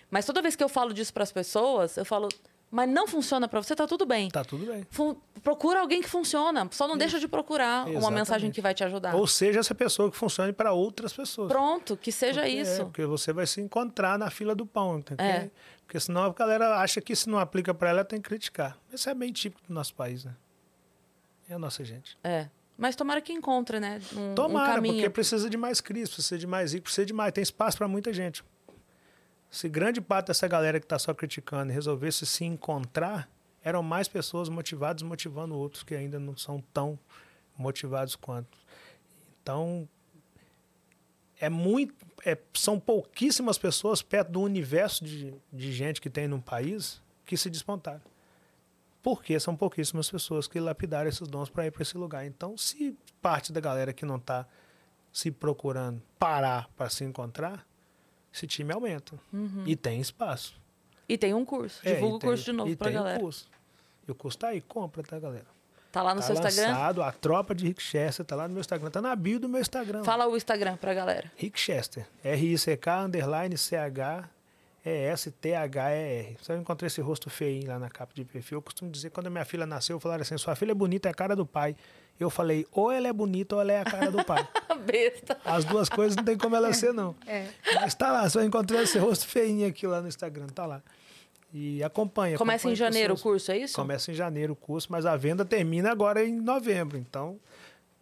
Mas 0.09 0.25
toda 0.25 0.41
vez 0.41 0.55
que 0.55 0.63
eu 0.63 0.69
falo 0.69 0.93
disso 0.93 1.13
pras 1.13 1.31
pessoas, 1.31 1.97
eu 1.97 2.05
falo. 2.05 2.29
Mas 2.71 2.89
não 2.89 3.07
funciona 3.07 3.47
para 3.47 3.61
você, 3.61 3.75
tá 3.75 3.87
tudo 3.87 4.05
bem. 4.05 4.29
Tá 4.29 4.43
tudo 4.43 4.65
bem. 4.65 4.85
Fun- 4.89 5.15
procura 5.43 5.79
alguém 5.79 6.01
que 6.01 6.09
funciona. 6.09 6.67
Só 6.71 6.87
não 6.87 6.97
deixa 6.97 7.19
de 7.19 7.27
procurar 7.27 7.83
uma 7.83 7.89
Exatamente. 7.91 8.13
mensagem 8.15 8.51
que 8.51 8.59
vai 8.61 8.73
te 8.73 8.83
ajudar. 8.83 9.15
Ou 9.15 9.25
seja, 9.27 9.59
essa 9.59 9.73
pessoa 9.75 10.11
que 10.11 10.17
funcione 10.17 10.51
para 10.51 10.73
outras 10.73 11.13
pessoas. 11.13 11.47
Pronto, 11.47 11.95
que 11.95 12.11
seja 12.11 12.41
Porque- 12.41 12.55
isso. 12.55 12.81
É, 12.81 12.85
porque 12.85 13.05
você 13.05 13.31
vai 13.31 13.47
se 13.47 13.61
encontrar 13.61 14.17
na 14.19 14.29
fila 14.29 14.53
do 14.53 14.65
pão, 14.65 14.99
entendeu? 14.99 15.25
É. 15.25 15.49
Porque 15.85 15.99
senão 15.99 16.23
a 16.23 16.33
galera 16.33 16.77
acha 16.79 16.99
que 16.99 17.15
se 17.15 17.29
não 17.29 17.37
aplica 17.39 17.73
para 17.73 17.89
ela, 17.91 18.03
tem 18.03 18.19
que 18.19 18.27
criticar. 18.27 18.77
Isso 18.91 19.09
é 19.09 19.13
bem 19.13 19.31
típico 19.31 19.61
do 19.67 19.73
nosso 19.73 19.93
país, 19.93 20.25
né? 20.25 20.35
É 21.47 21.53
a 21.53 21.59
nossa 21.59 21.83
gente. 21.85 22.17
É. 22.23 22.49
Mas 22.77 22.95
tomara 22.95 23.21
que 23.21 23.31
encontre, 23.31 23.79
né? 23.79 24.01
Um, 24.13 24.31
um 24.31 24.35
Tomara, 24.35 24.73
caminho. 24.75 24.95
porque 24.95 25.09
precisa 25.09 25.49
de 25.49 25.55
mais 25.55 25.79
crise, 25.79 26.11
precisa 26.11 26.37
de 26.37 26.45
mais 26.47 26.73
rico, 26.73 26.83
precisa 26.85 27.05
de 27.05 27.13
mais. 27.13 27.31
Tem 27.31 27.41
espaço 27.41 27.77
para 27.77 27.87
muita 27.87 28.11
gente. 28.11 28.43
Se 29.55 29.69
grande 29.69 30.01
parte 30.01 30.27
dessa 30.27 30.49
galera 30.49 30.81
que 30.81 30.85
está 30.85 30.99
só 30.99 31.13
criticando 31.13 31.71
resolvesse 31.71 32.25
se 32.25 32.43
encontrar, 32.43 33.29
eram 33.63 33.81
mais 33.81 34.05
pessoas 34.05 34.49
motivadas 34.49 35.01
motivando 35.01 35.55
outros 35.55 35.81
que 35.81 35.95
ainda 35.95 36.19
não 36.19 36.35
são 36.35 36.61
tão 36.73 36.99
motivados 37.57 38.17
quanto. 38.17 38.57
Então, 39.41 39.87
é 41.39 41.47
muito, 41.47 41.95
é- 42.25 42.37
são 42.53 42.77
pouquíssimas 42.77 43.57
pessoas 43.57 44.01
perto 44.01 44.33
do 44.33 44.41
universo 44.41 45.05
de, 45.05 45.33
de 45.53 45.71
gente 45.71 46.01
que 46.01 46.09
tem 46.09 46.27
num 46.27 46.41
país 46.41 47.01
que 47.25 47.37
se 47.37 47.49
despontaram. 47.49 48.01
Porque 49.01 49.39
são 49.39 49.55
pouquíssimas 49.55 50.11
pessoas 50.11 50.49
que 50.49 50.59
lapidaram 50.59 51.07
esses 51.07 51.29
dons 51.29 51.49
para 51.49 51.65
ir 51.65 51.71
para 51.71 51.81
esse 51.81 51.97
lugar. 51.97 52.25
Então, 52.25 52.57
se 52.57 52.93
parte 53.21 53.53
da 53.53 53.61
galera 53.61 53.93
que 53.93 54.05
não 54.05 54.17
está 54.17 54.45
se 55.13 55.31
procurando 55.31 56.01
parar 56.19 56.67
para 56.75 56.89
se 56.89 57.05
encontrar, 57.05 57.65
esse 58.35 58.45
time 58.45 58.73
aumenta. 58.73 59.17
E 59.65 59.75
tem 59.75 59.99
espaço. 60.01 60.55
E 61.07 61.17
tem 61.17 61.33
um 61.33 61.45
curso. 61.45 61.79
É, 61.87 61.93
Divulga 61.95 62.15
o 62.15 62.19
curso 62.19 62.43
de 62.45 62.51
novo 62.51 62.75
pra 62.75 62.87
tem 62.89 62.97
o 62.97 62.99
galera. 62.99 63.19
curso. 63.19 63.47
E 64.07 64.11
o 64.11 64.15
curso 64.15 64.37
tá 64.37 64.49
aí, 64.49 64.61
compra, 64.61 65.01
tá, 65.03 65.17
galera? 65.19 65.45
Tá 65.91 66.01
lá 66.01 66.13
no 66.13 66.19
tá 66.19 66.27
seu 66.27 66.35
Instagram? 66.35 66.67
lançado, 66.67 67.01
a 67.03 67.11
tropa 67.11 67.55
de 67.55 67.65
Rick 67.67 67.81
Chester 67.81 68.25
tá 68.25 68.35
lá 68.35 68.47
no 68.47 68.53
meu 68.53 68.59
Instagram. 68.59 68.89
Tá 68.91 69.01
na 69.01 69.15
bio 69.15 69.39
do 69.39 69.47
meu 69.47 69.61
Instagram. 69.61 70.03
Fala 70.03 70.27
o 70.27 70.35
Instagram 70.35 70.75
pra 70.75 70.93
galera. 70.93 71.31
Rick 71.37 71.57
Chester. 71.59 72.05
R-I-C-K, 72.23 73.03
underline, 73.05 73.57
C-H, 73.57 74.29
E-S-T-H-E-R. 74.83 76.37
Só 76.41 76.53
eu 76.53 76.59
encontrei 76.59 76.87
esse 76.87 77.01
rosto 77.01 77.29
feio 77.29 77.67
lá 77.67 77.79
na 77.79 77.89
capa 77.89 78.13
de 78.13 78.25
perfil. 78.25 78.57
Eu 78.57 78.61
costumo 78.61 78.91
dizer, 78.91 79.09
quando 79.11 79.27
a 79.27 79.29
minha 79.29 79.45
filha 79.45 79.65
nasceu, 79.65 79.99
falaram 79.99 80.21
assim, 80.21 80.37
sua 80.37 80.55
filha 80.55 80.71
é 80.71 80.75
bonita, 80.75 81.07
é 81.07 81.11
a 81.11 81.13
cara 81.13 81.35
do 81.35 81.45
pai. 81.45 81.75
Eu 82.19 82.29
falei, 82.29 82.65
ou 82.71 82.91
ela 82.91 83.07
é 83.07 83.13
bonita 83.13 83.55
ou 83.55 83.61
ela 83.61 83.73
é 83.73 83.81
a 83.81 83.85
cara 83.85 84.09
do 84.09 84.23
pai. 84.23 84.47
Besta. 84.85 85.37
As 85.43 85.65
duas 85.65 85.89
coisas 85.89 86.15
não 86.15 86.23
tem 86.23 86.37
como 86.37 86.55
ela 86.55 86.71
ser, 86.73 86.93
não. 86.93 87.15
É. 87.27 87.47
Mas 87.75 87.93
tá 87.93 88.11
lá, 88.11 88.29
só 88.29 88.41
encontrei 88.41 88.81
esse 88.81 88.97
rosto 88.97 89.27
feinho 89.27 89.67
aqui 89.67 89.85
lá 89.85 90.01
no 90.01 90.07
Instagram, 90.07 90.47
tá 90.47 90.65
lá. 90.65 90.81
E 91.53 91.83
acompanha. 91.83 92.37
Começa 92.37 92.67
em 92.67 92.71
acompanha 92.71 92.75
janeiro 92.75 93.13
o 93.13 93.19
curso, 93.19 93.51
é 93.51 93.57
isso? 93.57 93.75
Começa 93.75 94.11
em 94.11 94.13
janeiro 94.13 94.53
o 94.53 94.55
curso, 94.55 94.87
mas 94.91 95.05
a 95.05 95.15
venda 95.15 95.43
termina 95.43 95.91
agora 95.91 96.23
em 96.23 96.39
novembro. 96.39 96.97
Então, 96.97 97.39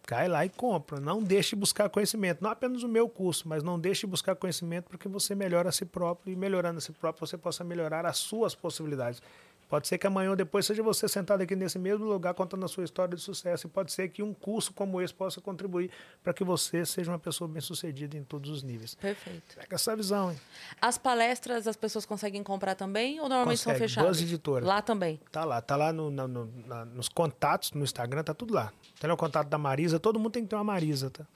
cai 0.06 0.28
lá 0.28 0.44
e 0.44 0.48
compra. 0.48 1.00
Não 1.00 1.22
deixe 1.22 1.50
de 1.50 1.56
buscar 1.56 1.88
conhecimento. 1.88 2.42
Não 2.42 2.50
apenas 2.50 2.82
o 2.82 2.88
meu 2.88 3.08
curso, 3.08 3.48
mas 3.48 3.62
não 3.62 3.78
deixe 3.78 4.02
de 4.02 4.06
buscar 4.08 4.34
conhecimento 4.36 4.86
porque 4.88 5.08
você 5.08 5.34
melhora 5.34 5.68
a 5.68 5.72
si 5.72 5.84
próprio 5.84 6.32
e 6.32 6.36
melhorando 6.36 6.78
a 6.78 6.80
si 6.80 6.92
próprio 6.92 7.26
você 7.26 7.38
possa 7.38 7.62
melhorar 7.64 8.06
as 8.06 8.18
suas 8.18 8.54
possibilidades. 8.54 9.22
Pode 9.68 9.88
ser 9.88 9.98
que 9.98 10.06
amanhã 10.06 10.30
ou 10.30 10.36
depois 10.36 10.66
seja 10.66 10.82
você 10.82 11.08
sentado 11.08 11.40
aqui 11.40 11.56
nesse 11.56 11.78
mesmo 11.78 12.04
lugar 12.04 12.32
contando 12.34 12.64
a 12.64 12.68
sua 12.68 12.84
história 12.84 13.16
de 13.16 13.22
sucesso. 13.22 13.66
E 13.66 13.70
pode 13.70 13.92
ser 13.92 14.08
que 14.08 14.22
um 14.22 14.32
curso 14.32 14.72
como 14.72 15.00
esse 15.00 15.12
possa 15.12 15.40
contribuir 15.40 15.90
para 16.22 16.32
que 16.32 16.44
você 16.44 16.84
seja 16.86 17.10
uma 17.10 17.18
pessoa 17.18 17.48
bem-sucedida 17.48 18.16
em 18.16 18.22
todos 18.22 18.50
os 18.50 18.62
níveis. 18.62 18.94
Perfeito. 18.94 19.56
Pega 19.56 19.74
essa 19.74 19.96
visão, 19.96 20.30
hein? 20.30 20.40
As 20.80 20.96
palestras 20.98 21.66
as 21.66 21.76
pessoas 21.76 22.04
conseguem 22.06 22.42
comprar 22.42 22.74
também 22.74 23.18
ou 23.20 23.28
normalmente 23.28 23.58
são 23.58 23.72
Consegue. 23.72 23.88
fechadas? 23.88 24.10
Buzz 24.18 24.22
Editora. 24.22 24.64
Lá 24.64 24.80
também. 24.82 25.18
Tá 25.32 25.44
lá, 25.44 25.60
tá 25.60 25.76
lá 25.76 25.92
no, 25.92 26.10
no- 26.10 26.52
na- 26.66 26.84
nos 26.84 27.08
contatos, 27.08 27.72
no 27.72 27.82
Instagram, 27.82 28.22
tá 28.22 28.34
tudo 28.34 28.54
lá. 28.54 28.72
Tem 29.00 29.10
o 29.10 29.16
contato 29.16 29.48
da 29.48 29.58
Marisa, 29.58 29.98
todo 29.98 30.18
mundo 30.18 30.32
tem 30.32 30.42
que 30.44 30.48
ter 30.50 30.56
uma 30.56 30.64
Marisa, 30.64 31.10
tá? 31.10 31.26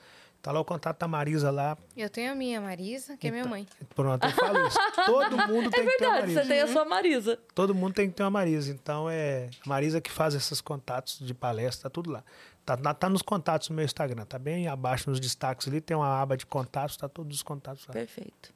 Tá 0.49 0.53
lá 0.53 0.61
o 0.61 0.65
contato 0.65 0.99
da 0.99 1.07
Marisa 1.07 1.51
lá. 1.51 1.77
Eu 1.95 2.09
tenho 2.09 2.33
a 2.33 2.35
minha 2.35 2.59
Marisa, 2.59 3.19
que 3.19 3.29
é 3.29 3.31
minha 3.31 3.45
mãe. 3.45 3.67
Pronto, 3.95 4.25
eu 4.27 4.31
falo 4.31 4.67
isso. 4.67 4.79
Todo 5.05 5.37
mundo 5.47 5.71
tem 5.71 5.83
É 5.83 5.87
que 5.87 5.99
ter 5.99 6.07
uma 6.07 6.13
verdade, 6.15 6.21
Marisa. 6.23 6.43
você 6.43 6.49
tem 6.49 6.61
a 6.63 6.67
sua 6.69 6.85
Marisa. 6.87 7.39
Todo 7.55 7.75
mundo 7.75 7.93
tem 7.93 8.09
que 8.09 8.15
ter 8.17 8.23
uma 8.23 8.31
Marisa. 8.31 8.73
Então 8.73 9.11
é 9.11 9.51
a 9.63 9.69
Marisa 9.69 10.01
que 10.01 10.11
faz 10.11 10.35
esses 10.35 10.63
contatos 10.63 11.19
de 11.19 11.35
palestra, 11.35 11.91
tá 11.91 11.93
tudo 11.93 12.11
lá. 12.11 12.25
Tá, 12.65 12.79
tá 12.95 13.11
nos 13.11 13.21
contatos 13.21 13.69
no 13.69 13.77
meu 13.77 13.85
Instagram, 13.85 14.25
tá 14.25 14.39
bem 14.39 14.69
abaixo 14.69 15.11
nos 15.11 15.21
destaques 15.21 15.69
ali, 15.69 15.83
tem 15.83 15.95
uma 15.95 16.19
aba 16.19 16.35
de 16.35 16.47
contatos, 16.47 16.97
tá 16.97 17.11
todos 17.11 17.37
os 17.37 17.43
contatos 17.43 17.87
lá. 17.87 17.93
Perfeito. 17.93 18.51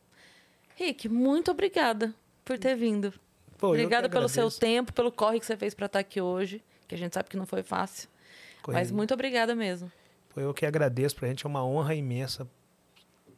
Rick, 0.76 1.10
muito 1.10 1.50
obrigada 1.50 2.14
por 2.42 2.58
ter 2.58 2.74
vindo. 2.74 3.12
Pô, 3.58 3.68
obrigada 3.68 4.08
pelo 4.08 4.30
seu 4.30 4.50
tempo, 4.50 4.94
pelo 4.94 5.12
corre 5.12 5.38
que 5.38 5.44
você 5.44 5.58
fez 5.58 5.74
para 5.74 5.84
estar 5.84 5.98
aqui 5.98 6.22
hoje, 6.22 6.64
que 6.88 6.94
a 6.94 6.98
gente 6.98 7.12
sabe 7.12 7.28
que 7.28 7.36
não 7.36 7.44
foi 7.44 7.62
fácil. 7.62 8.08
Mas 8.56 8.62
Correria. 8.62 8.94
muito 8.94 9.12
obrigada 9.12 9.54
mesmo. 9.54 9.92
Eu 10.36 10.54
que 10.54 10.64
agradeço, 10.64 11.16
pra 11.16 11.28
gente 11.28 11.44
é 11.44 11.48
uma 11.48 11.64
honra 11.64 11.94
imensa 11.94 12.48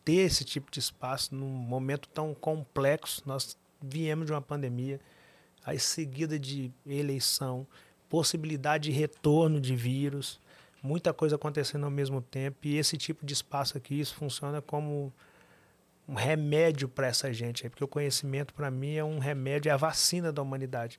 ter 0.05 0.17
esse 0.17 0.45
tipo 0.45 0.71
de 0.71 0.79
espaço 0.79 1.35
num 1.35 1.49
momento 1.49 2.09
tão 2.09 2.35
complexo. 2.35 3.23
Nós 3.27 3.57
viemos 3.81 4.27
de 4.27 4.33
uma 4.33 4.43
pandemia, 4.43 5.01
aí 5.65 5.79
seguida 5.79 6.39
de 6.39 6.71
eleição, 6.87 7.67
possibilidade 8.09 8.91
de 8.91 8.97
retorno 8.97 9.61
de 9.61 9.75
vírus, 9.75 10.41
muita 10.83 11.13
coisa 11.13 11.37
acontecendo 11.37 11.85
ao 11.85 11.91
mesmo 11.91 12.21
tempo, 12.21 12.59
e 12.63 12.77
esse 12.77 12.97
tipo 12.97 13.25
de 13.25 13.33
espaço 13.33 13.77
aqui, 13.77 13.99
isso 13.99 14.15
funciona 14.15 14.61
como 14.61 15.13
um 16.07 16.15
remédio 16.15 16.87
para 16.89 17.07
essa 17.07 17.33
gente, 17.33 17.65
aí, 17.65 17.71
porque 17.71 17.83
o 17.83 17.89
conhecimento 17.89 18.53
para 18.53 18.71
mim 18.71 18.95
é 18.95 19.03
um 19.03 19.19
remédio, 19.19 19.71
é 19.71 19.73
a 19.73 19.77
vacina 19.79 20.31
da 20.31 20.43
humanidade. 20.43 20.99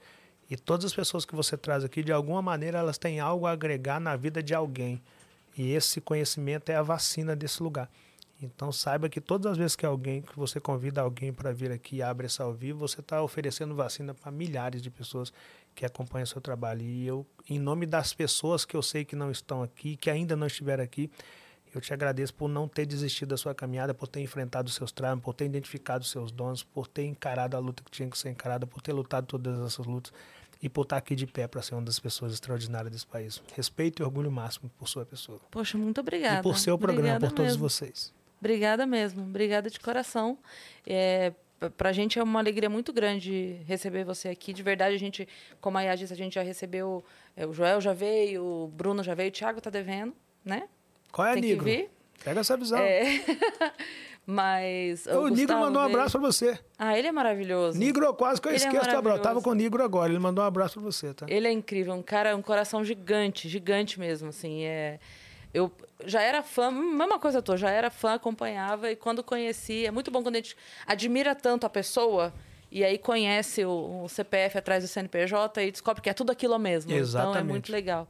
E 0.49 0.57
todas 0.57 0.85
as 0.85 0.93
pessoas 0.93 1.25
que 1.25 1.35
você 1.35 1.55
traz 1.55 1.83
aqui, 1.83 2.03
de 2.03 2.11
alguma 2.11 2.41
maneira, 2.41 2.79
elas 2.79 2.97
têm 2.97 3.19
algo 3.19 3.45
a 3.45 3.51
agregar 3.51 3.99
na 3.99 4.15
vida 4.15 4.41
de 4.41 4.53
alguém. 4.53 5.01
E 5.57 5.71
esse 5.71 6.01
conhecimento 6.01 6.69
é 6.69 6.75
a 6.75 6.81
vacina 6.81 7.35
desse 7.35 7.61
lugar. 7.63 7.89
Então 8.41 8.71
saiba 8.71 9.07
que 9.07 9.21
todas 9.21 9.53
as 9.53 9.57
vezes 9.57 9.75
que 9.75 9.85
alguém, 9.85 10.21
que 10.21 10.37
você 10.37 10.59
convida 10.59 11.01
alguém 11.01 11.31
para 11.31 11.53
vir 11.53 11.71
aqui 11.71 11.97
e 11.97 12.01
abre 12.01 12.25
essa 12.25 12.43
ao 12.43 12.53
vivo, 12.53 12.79
você 12.79 12.99
está 12.99 13.21
oferecendo 13.21 13.73
vacina 13.73 14.13
para 14.13 14.31
milhares 14.31 14.81
de 14.81 14.89
pessoas 14.89 15.31
que 15.73 15.85
acompanham 15.85 16.25
seu 16.25 16.41
trabalho. 16.41 16.81
E 16.81 17.07
eu, 17.07 17.25
em 17.49 17.57
nome 17.57 17.85
das 17.85 18.13
pessoas 18.13 18.65
que 18.65 18.75
eu 18.75 18.81
sei 18.81 19.05
que 19.05 19.15
não 19.15 19.31
estão 19.31 19.63
aqui, 19.63 19.95
que 19.95 20.09
ainda 20.09 20.35
não 20.35 20.47
estiveram 20.47 20.83
aqui, 20.83 21.09
eu 21.73 21.81
te 21.81 21.93
agradeço 21.93 22.33
por 22.33 22.47
não 22.47 22.67
ter 22.67 22.85
desistido 22.85 23.29
da 23.29 23.37
sua 23.37 23.53
caminhada, 23.53 23.93
por 23.93 24.07
ter 24.07 24.21
enfrentado 24.21 24.69
os 24.69 24.75
seus 24.75 24.91
traumas, 24.91 25.23
por 25.23 25.33
ter 25.33 25.45
identificado 25.45 26.03
os 26.03 26.11
seus 26.11 26.31
dons, 26.31 26.63
por 26.63 26.87
ter 26.87 27.05
encarado 27.05 27.55
a 27.55 27.59
luta 27.59 27.83
que 27.83 27.91
tinha 27.91 28.09
que 28.09 28.17
ser 28.17 28.29
encarada, 28.29 28.65
por 28.65 28.81
ter 28.81 28.93
lutado 28.93 29.25
todas 29.25 29.59
essas 29.59 29.85
lutas 29.85 30.13
e 30.65 30.69
por 30.69 30.81
estar 30.81 30.97
aqui 30.97 31.15
de 31.15 31.27
pé 31.27 31.47
para 31.47 31.61
ser 31.61 31.75
uma 31.75 31.83
das 31.83 31.99
pessoas 31.99 32.33
extraordinárias 32.33 32.91
desse 32.91 33.05
país. 33.05 33.39
Respeito 33.55 34.01
e 34.01 34.03
orgulho 34.03 34.31
máximo 34.31 34.67
por 34.79 34.87
sua 34.87 35.05
pessoa. 35.05 35.39
Poxa, 35.51 35.77
muito 35.77 36.01
obrigada. 36.01 36.39
E 36.39 36.41
por 36.41 36.57
seu 36.57 36.75
programa, 36.77 37.01
Obrigada 37.17 37.27
por 37.27 37.35
todos 37.35 37.51
mesmo. 37.51 37.69
vocês. 37.69 38.11
Obrigada 38.39 38.85
mesmo, 38.87 39.21
obrigada 39.23 39.69
de 39.69 39.79
coração. 39.79 40.37
É, 40.85 41.31
p- 41.59 41.69
pra 41.69 41.91
gente 41.93 42.17
é 42.17 42.23
uma 42.23 42.39
alegria 42.39 42.69
muito 42.69 42.91
grande 42.91 43.61
receber 43.67 44.03
você 44.03 44.27
aqui. 44.29 44.53
De 44.53 44.63
verdade, 44.63 44.95
a 44.95 44.99
gente, 44.99 45.27
como 45.61 45.77
a 45.77 45.81
Yá 45.83 45.95
disse, 45.95 46.13
a 46.13 46.17
gente 46.17 46.33
já 46.33 46.41
recebeu. 46.41 47.03
é, 47.35 47.45
o 47.45 47.53
Joel 47.53 47.79
já 47.79 47.93
veio, 47.93 48.43
o 48.43 48.67
Bruno 48.67 49.03
já 49.03 49.13
veio, 49.13 49.29
o 49.29 49.31
Thiago 49.31 49.61
tá 49.61 49.69
devendo, 49.69 50.13
né? 50.43 50.67
Qual 51.11 51.27
é, 51.27 51.33
Tem 51.35 51.57
vir. 51.59 51.89
Pega 52.23 52.39
essa 52.39 52.57
visão. 52.57 52.79
É. 52.79 53.03
Mas. 54.25 55.05
o 55.05 55.27
Nigro 55.27 55.35
Gustavo 55.35 55.59
mandou 55.59 55.81
um 55.81 55.85
abraço 55.85 56.19
para 56.19 56.31
você. 56.31 56.59
Ah, 56.79 56.97
ele 56.97 57.07
é 57.07 57.11
maravilhoso. 57.11 57.77
Nigro, 57.77 58.11
quase 58.15 58.41
que 58.41 58.47
eu 58.47 58.53
Ele 58.53 58.63
é 58.63 58.67
esqueço 58.67 58.89
do 58.89 58.97
abraço. 58.97 59.21
Tava 59.21 59.41
com 59.41 59.51
o 59.51 59.53
Nigro 59.53 59.83
agora. 59.83 60.11
Ele 60.11 60.19
mandou 60.19 60.43
um 60.43 60.47
abraço 60.47 60.75
para 60.75 60.83
você, 60.83 61.13
tá? 61.13 61.25
Ele 61.29 61.47
é 61.47 61.51
incrível, 61.51 61.93
um 61.93 62.01
cara, 62.01 62.35
um 62.35 62.41
coração 62.41 62.83
gigante, 62.83 63.47
gigante 63.47 63.99
mesmo, 63.99 64.29
assim, 64.29 64.63
é... 64.63 64.99
Eu 65.53 65.71
já 66.03 66.21
era 66.21 66.43
fã, 66.43 66.69
mesma 66.69 67.17
coisa 67.17 67.41
tô, 67.41 67.55
já 67.55 67.69
era 67.69 67.89
fã, 67.89 68.15
acompanhava, 68.15 68.91
e 68.91 68.95
quando 68.95 69.23
conheci, 69.23 69.85
é 69.85 69.91
muito 69.91 70.11
bom 70.11 70.21
quando 70.21 70.35
a 70.35 70.39
gente 70.39 70.57
admira 70.85 71.33
tanto 71.33 71.65
a 71.65 71.69
pessoa, 71.69 72.33
e 72.69 72.83
aí 72.83 72.97
conhece 72.97 73.63
o, 73.63 74.03
o 74.03 74.09
CPF 74.09 74.57
atrás 74.57 74.83
do 74.83 74.87
CNPJ 74.89 75.63
e 75.63 75.71
descobre 75.71 76.01
que 76.01 76.09
é 76.09 76.13
tudo 76.13 76.29
aquilo 76.29 76.59
mesmo. 76.59 76.91
Então 76.91 76.97
é 76.97 77.01
Exatamente. 77.01 77.45
muito 77.49 77.71
legal. 77.71 78.05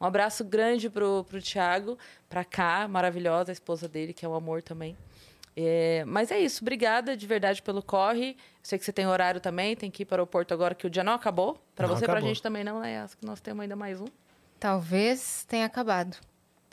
Um 0.00 0.06
abraço 0.06 0.42
grande 0.42 0.88
pro, 0.88 1.22
pro 1.24 1.40
Thiago, 1.40 1.98
pra 2.30 2.44
cá, 2.44 2.88
maravilhosa, 2.88 3.50
a 3.50 3.54
esposa 3.54 3.86
dele, 3.86 4.14
que 4.14 4.24
é 4.24 4.28
um 4.28 4.34
amor 4.34 4.62
também. 4.62 4.96
É, 5.56 6.04
mas 6.06 6.30
é 6.30 6.38
isso, 6.38 6.62
obrigada 6.62 7.16
de 7.16 7.26
verdade 7.26 7.62
pelo 7.62 7.82
corre. 7.82 8.30
Eu 8.30 8.36
sei 8.62 8.78
que 8.78 8.84
você 8.84 8.92
tem 8.92 9.06
horário 9.06 9.40
também, 9.40 9.74
tem 9.74 9.90
que 9.90 10.02
ir 10.02 10.06
para 10.06 10.16
o 10.16 10.18
aeroporto 10.18 10.52
agora, 10.52 10.74
que 10.74 10.86
o 10.86 10.90
dia 10.90 11.02
não 11.02 11.14
acabou. 11.14 11.58
Para 11.74 11.86
você, 11.86 12.04
pra 12.04 12.14
acabou. 12.14 12.28
gente 12.28 12.42
também 12.42 12.62
não, 12.62 12.80
né? 12.80 13.00
Acho 13.00 13.16
que 13.16 13.24
nós 13.24 13.40
temos 13.40 13.62
ainda 13.62 13.74
mais 13.74 14.00
um. 14.00 14.06
Talvez 14.60 15.44
tenha 15.48 15.64
acabado. 15.64 16.16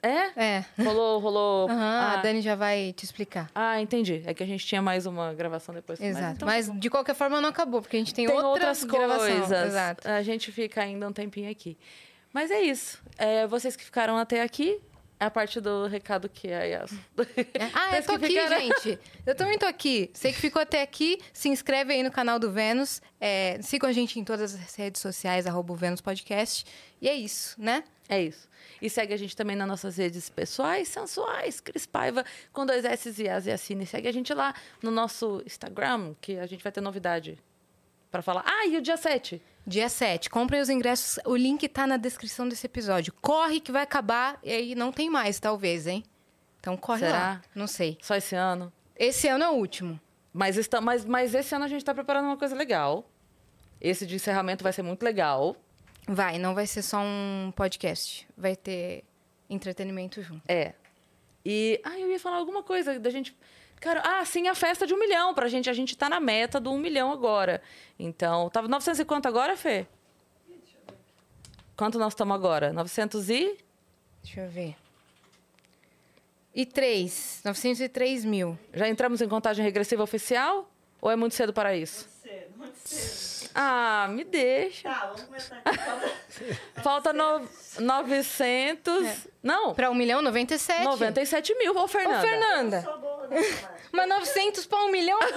É? 0.02 0.58
É. 0.58 0.66
Rolou, 0.84 1.20
rolou. 1.20 1.70
Aham, 1.72 1.80
ah, 1.80 2.14
A 2.14 2.16
Dani 2.18 2.42
já 2.42 2.56
vai 2.56 2.92
te 2.92 3.06
explicar. 3.06 3.50
ah, 3.56 3.80
entendi. 3.80 4.22
É 4.26 4.34
que 4.34 4.44
a 4.44 4.46
gente 4.46 4.66
tinha 4.66 4.82
mais 4.82 5.06
uma 5.06 5.34
gravação 5.34 5.74
depois. 5.74 6.02
Exato. 6.02 6.36
então 6.36 6.46
Mas, 6.46 6.68
tá 6.68 6.74
bom. 6.74 6.80
de 6.80 6.90
qualquer 6.90 7.16
forma 7.16 7.40
não 7.40 7.48
acabou, 7.50 7.82
porque 7.82 7.96
a 7.96 8.00
gente 8.00 8.14
tem, 8.14 8.26
tem 8.28 8.36
outras 8.36 8.84
outras 8.84 8.84
gravações. 8.84 9.40
coisas. 9.48 9.68
Exato. 9.68 10.10
A 10.10 10.22
gente 10.22 10.52
fica 10.52 10.82
ainda 10.82 11.08
um 11.08 11.14
tempinho 11.14 11.50
aqui. 11.50 11.78
Mas 12.34 12.52
é 12.52 12.62
isso. 12.62 13.02
É, 13.18 13.48
vocês 13.48 13.78
que 13.78 13.84
ficaram 13.86 14.18
até 14.18 14.42
aqui, 14.42 14.82
É 15.24 15.26
a 15.26 15.32
parte 15.32 15.62
do 15.62 15.88
recado 15.88 16.28
que 16.28 16.50
é 16.52 16.72
Yas. 16.72 16.92
Ah, 17.74 17.96
eu 17.96 18.04
tô 18.04 18.12
aqui, 18.12 18.34
gente. 18.34 19.00
Eu 19.26 19.34
também 19.34 19.58
tô 19.58 19.66
aqui. 19.66 20.12
Você 20.14 20.34
que 20.34 20.40
ficou 20.40 20.62
até 20.62 20.82
aqui, 20.82 21.18
se 21.32 21.48
inscreve 21.48 21.94
aí 21.94 22.04
no 22.04 22.12
canal 22.12 22.38
do 22.38 22.52
Vênus. 22.52 23.02
É, 23.22 23.58
siga 23.62 23.88
a 23.88 23.94
gente 23.94 24.20
em 24.20 24.24
todas 24.26 24.54
as 24.54 24.76
redes 24.76 25.02
sociais, 25.02 25.48
arroba 25.48 25.74
Vênus 25.76 26.02
Podcast. 26.02 26.66
E 27.02 27.08
é 27.08 27.16
isso, 27.16 27.56
né? 27.58 27.86
É 28.10 28.22
isso. 28.22 28.50
E 28.82 28.90
segue 28.90 29.14
a 29.14 29.18
gente 29.18 29.34
também 29.34 29.56
nas 29.56 29.66
nossas 29.66 29.96
redes 29.96 30.30
pessoais, 30.30 30.90
sensuais, 30.90 31.62
Cris 31.62 31.86
Paiva, 31.86 32.26
com 32.52 32.66
dois 32.66 32.84
S 32.84 33.24
e 33.24 33.30
As 33.30 33.46
e 33.46 33.52
Assine. 33.52 33.86
Segue 33.86 34.10
a 34.10 34.12
gente 34.12 34.34
lá 34.34 34.54
no 34.82 34.92
nosso 34.92 35.42
Instagram, 35.46 36.16
que 36.20 36.38
a 36.38 36.46
gente 36.46 36.62
vai 36.62 36.72
ter 36.72 36.82
novidade 36.82 37.40
para 38.12 38.22
falar. 38.22 38.44
Ah, 38.46 38.68
e 38.68 38.76
o 38.76 38.82
dia 38.82 38.98
7? 38.98 39.42
Dia 39.66 39.88
7. 39.88 40.30
Comprem 40.30 40.62
os 40.62 40.70
ingressos. 40.70 41.20
O 41.26 41.36
link 41.36 41.68
tá 41.70 41.88
na 41.88 41.98
descrição 41.98 42.48
desse 42.48 42.66
episódio. 42.66 43.14
Corre 43.22 43.60
que 43.60 43.72
vai 43.72 43.84
acabar 43.84 44.38
e 44.44 44.52
aí 44.52 44.76
não 44.76 44.92
tem 44.92 45.10
mais, 45.10 45.40
talvez, 45.40 45.88
hein? 45.88 46.04
Então 46.60 46.76
corre 46.76 47.00
Será? 47.00 47.18
lá. 47.18 47.42
Não 47.56 47.68
sei. 47.68 47.98
Só 48.02 48.16
esse 48.16 48.36
ano? 48.36 48.72
Esse 48.96 49.28
ano 49.28 49.44
é 49.44 49.50
o 49.50 49.54
último. 49.54 50.00
Mas, 50.34 50.58
está, 50.58 50.82
mas, 50.82 51.06
mas 51.06 51.34
esse 51.34 51.54
ano 51.56 51.66
a 51.66 51.68
gente 51.68 51.82
está 51.82 51.94
preparando 51.94 52.26
uma 52.26 52.38
coisa 52.38 52.56
legal. 52.56 53.10
Esse 53.80 54.06
de 54.06 54.16
encerramento 54.16 54.64
vai 54.64 54.74
ser 54.74 54.82
muito 54.82 55.04
legal. 55.04 55.56
Vai, 56.08 56.38
não 56.38 56.54
vai 56.54 56.68
ser 56.68 56.82
só 56.82 57.00
um 57.00 57.52
podcast. 57.56 58.28
Vai 58.38 58.56
ter 58.56 59.04
entretenimento 59.50 60.22
junto. 60.22 60.44
É. 60.48 60.74
E. 61.46 61.80
Ah, 61.84 62.00
eu 62.00 62.10
ia 62.10 62.20
falar 62.20 62.38
alguma 62.38 62.64
coisa 62.64 63.00
da 63.00 63.10
gente. 63.10 63.36
Cara, 63.84 64.02
ah, 64.02 64.24
sim, 64.24 64.48
a 64.48 64.56
festa 64.56 64.88
de 64.88 64.94
um 64.94 64.98
milhão 64.98 65.34
pra 65.34 65.50
gente. 65.50 65.70
A 65.70 65.74
gente 65.74 65.98
tá 65.98 66.08
na 66.08 66.18
meta 66.18 66.58
do 66.58 66.72
um 66.72 66.78
milhão 66.78 67.12
agora. 67.12 67.62
Então, 68.00 68.50
tava 68.50 68.66
900 68.70 69.02
e 69.02 69.04
quanto 69.04 69.28
agora, 69.28 69.58
Fê? 69.58 69.86
Quanto 71.76 72.00
nós 72.00 72.14
estamos 72.14 72.34
agora? 72.34 72.72
900 72.72 73.30
e. 73.30 73.58
Deixa 74.24 74.40
eu 74.40 74.50
ver. 74.50 74.78
E 76.56 76.66
3. 76.66 77.42
903 77.44 78.24
mil. 78.24 78.58
Já 78.74 78.88
entramos 78.88 79.20
em 79.20 79.28
contagem 79.28 79.66
regressiva 79.66 80.02
oficial? 80.02 80.72
Ou 81.02 81.12
é 81.12 81.18
muito 81.18 81.36
cedo 81.36 81.52
para 81.52 81.76
isso? 81.76 82.08
Muito 82.08 82.22
cedo, 82.22 82.58
muito 82.58 82.78
cedo. 82.88 83.33
Ah, 83.56 84.08
me 84.10 84.24
deixa. 84.24 84.90
Tá, 84.90 85.06
vamos 85.08 85.24
começar 85.24 85.62
aqui. 85.64 86.58
Falta- 86.84 87.14
no... 87.14 87.48
900. 87.80 89.28
Não, 89.42 89.74
Pra 89.74 89.90
1 89.90 89.96
milhão, 89.96 90.22
97. 90.22 90.84
97 90.84 91.56
mil. 91.58 91.76
Ô, 91.78 91.88
Fernanda. 91.88 92.18
Ô, 92.18 92.22
Fernanda. 92.22 92.78
Eu 92.78 92.84
sou 92.84 92.98
boa. 93.00 93.30
Mas 93.92 94.10
900 94.10 94.66
pra 94.66 94.80
1 94.86 94.92
milhão? 94.92 95.20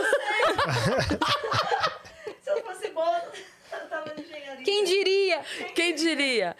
Se 2.42 2.50
eu 2.50 2.62
fosse 2.64 2.88
boa, 2.90 3.22
eu 3.72 3.78
tava 3.88 4.06
na 4.14 4.20
engenharia. 4.22 4.64
Quem 4.64 4.84
diria? 4.84 5.40
Quem 5.74 5.94
diria? 5.94 6.56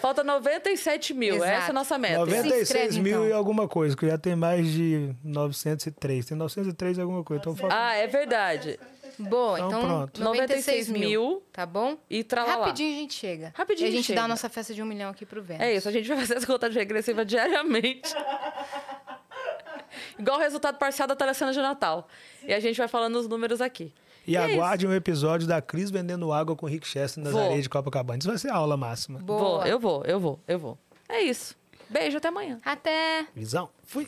Falta 0.00 0.24
97 0.24 1.14
mil. 1.14 1.36
Exato. 1.36 1.50
Essa 1.50 1.66
é 1.68 1.70
a 1.70 1.72
nossa 1.72 1.96
meta. 1.98 2.18
96 2.18 2.62
inscreve, 2.62 3.00
mil 3.00 3.12
então. 3.24 3.28
e 3.28 3.32
alguma 3.32 3.68
coisa, 3.68 3.96
que 3.96 4.06
já 4.08 4.18
tem 4.18 4.34
mais 4.34 4.66
de 4.66 5.14
903. 5.22 6.26
Tem 6.26 6.36
903 6.36 6.98
e 6.98 7.00
alguma 7.00 7.22
coisa. 7.22 7.40
Então 7.40 7.54
falta. 7.56 7.74
Ah, 7.76 7.94
é 7.94 8.06
verdade. 8.06 8.78
Boa, 9.28 9.58
Então, 9.58 9.68
então, 9.68 9.80
pronto. 9.82 10.22
96 10.22 10.88
mil. 10.88 11.00
mil. 11.00 11.42
Tá 11.52 11.66
bom? 11.66 11.96
E 12.08 12.22
tralalá. 12.24 12.66
Rapidinho 12.66 12.96
a 12.96 13.00
gente 13.00 13.14
chega. 13.14 13.52
Rapidinho 13.56 13.86
E 13.86 13.88
a 13.88 13.92
gente 13.92 14.04
chega. 14.06 14.20
dá 14.20 14.24
a 14.24 14.28
nossa 14.28 14.48
festa 14.48 14.72
de 14.74 14.82
um 14.82 14.86
milhão 14.86 15.10
aqui 15.10 15.24
pro 15.26 15.42
Vênus. 15.42 15.62
É 15.62 15.74
isso, 15.74 15.88
a 15.88 15.92
gente 15.92 16.08
vai 16.08 16.18
fazer 16.18 16.36
essa 16.36 16.46
contagem 16.46 16.78
regressiva 16.78 17.24
diariamente. 17.24 18.14
Igual 20.18 20.38
o 20.38 20.40
resultado 20.40 20.78
parcial 20.78 21.08
da 21.08 21.16
telecena 21.16 21.52
de 21.52 21.60
Natal. 21.60 22.06
E 22.46 22.52
a 22.52 22.60
gente 22.60 22.76
vai 22.76 22.88
falando 22.88 23.16
os 23.16 23.28
números 23.28 23.60
aqui. 23.60 23.92
E 24.26 24.36
é 24.36 24.44
aguarde 24.54 24.86
um 24.86 24.92
episódio 24.94 25.48
da 25.48 25.60
Cris 25.62 25.90
vendendo 25.90 26.32
água 26.32 26.54
com 26.54 26.66
o 26.66 26.68
Rick 26.68 26.86
Chester 26.86 27.22
nas 27.24 27.32
Vou. 27.32 27.42
areias 27.42 27.62
de 27.64 27.68
Copacabana. 27.68 28.18
Isso 28.18 28.28
vai 28.28 28.38
ser 28.38 28.50
a 28.50 28.54
aula 28.54 28.76
máxima. 28.76 29.18
Boa. 29.18 29.40
Vou, 29.40 29.66
eu 29.66 29.78
vou, 29.80 30.04
eu 30.04 30.20
vou, 30.20 30.40
eu 30.46 30.58
vou. 30.58 30.78
É 31.08 31.22
isso. 31.22 31.56
Beijo, 31.88 32.18
até 32.18 32.28
amanhã. 32.28 32.60
Até. 32.64 33.26
Visão. 33.34 33.68
Fui. 33.82 34.06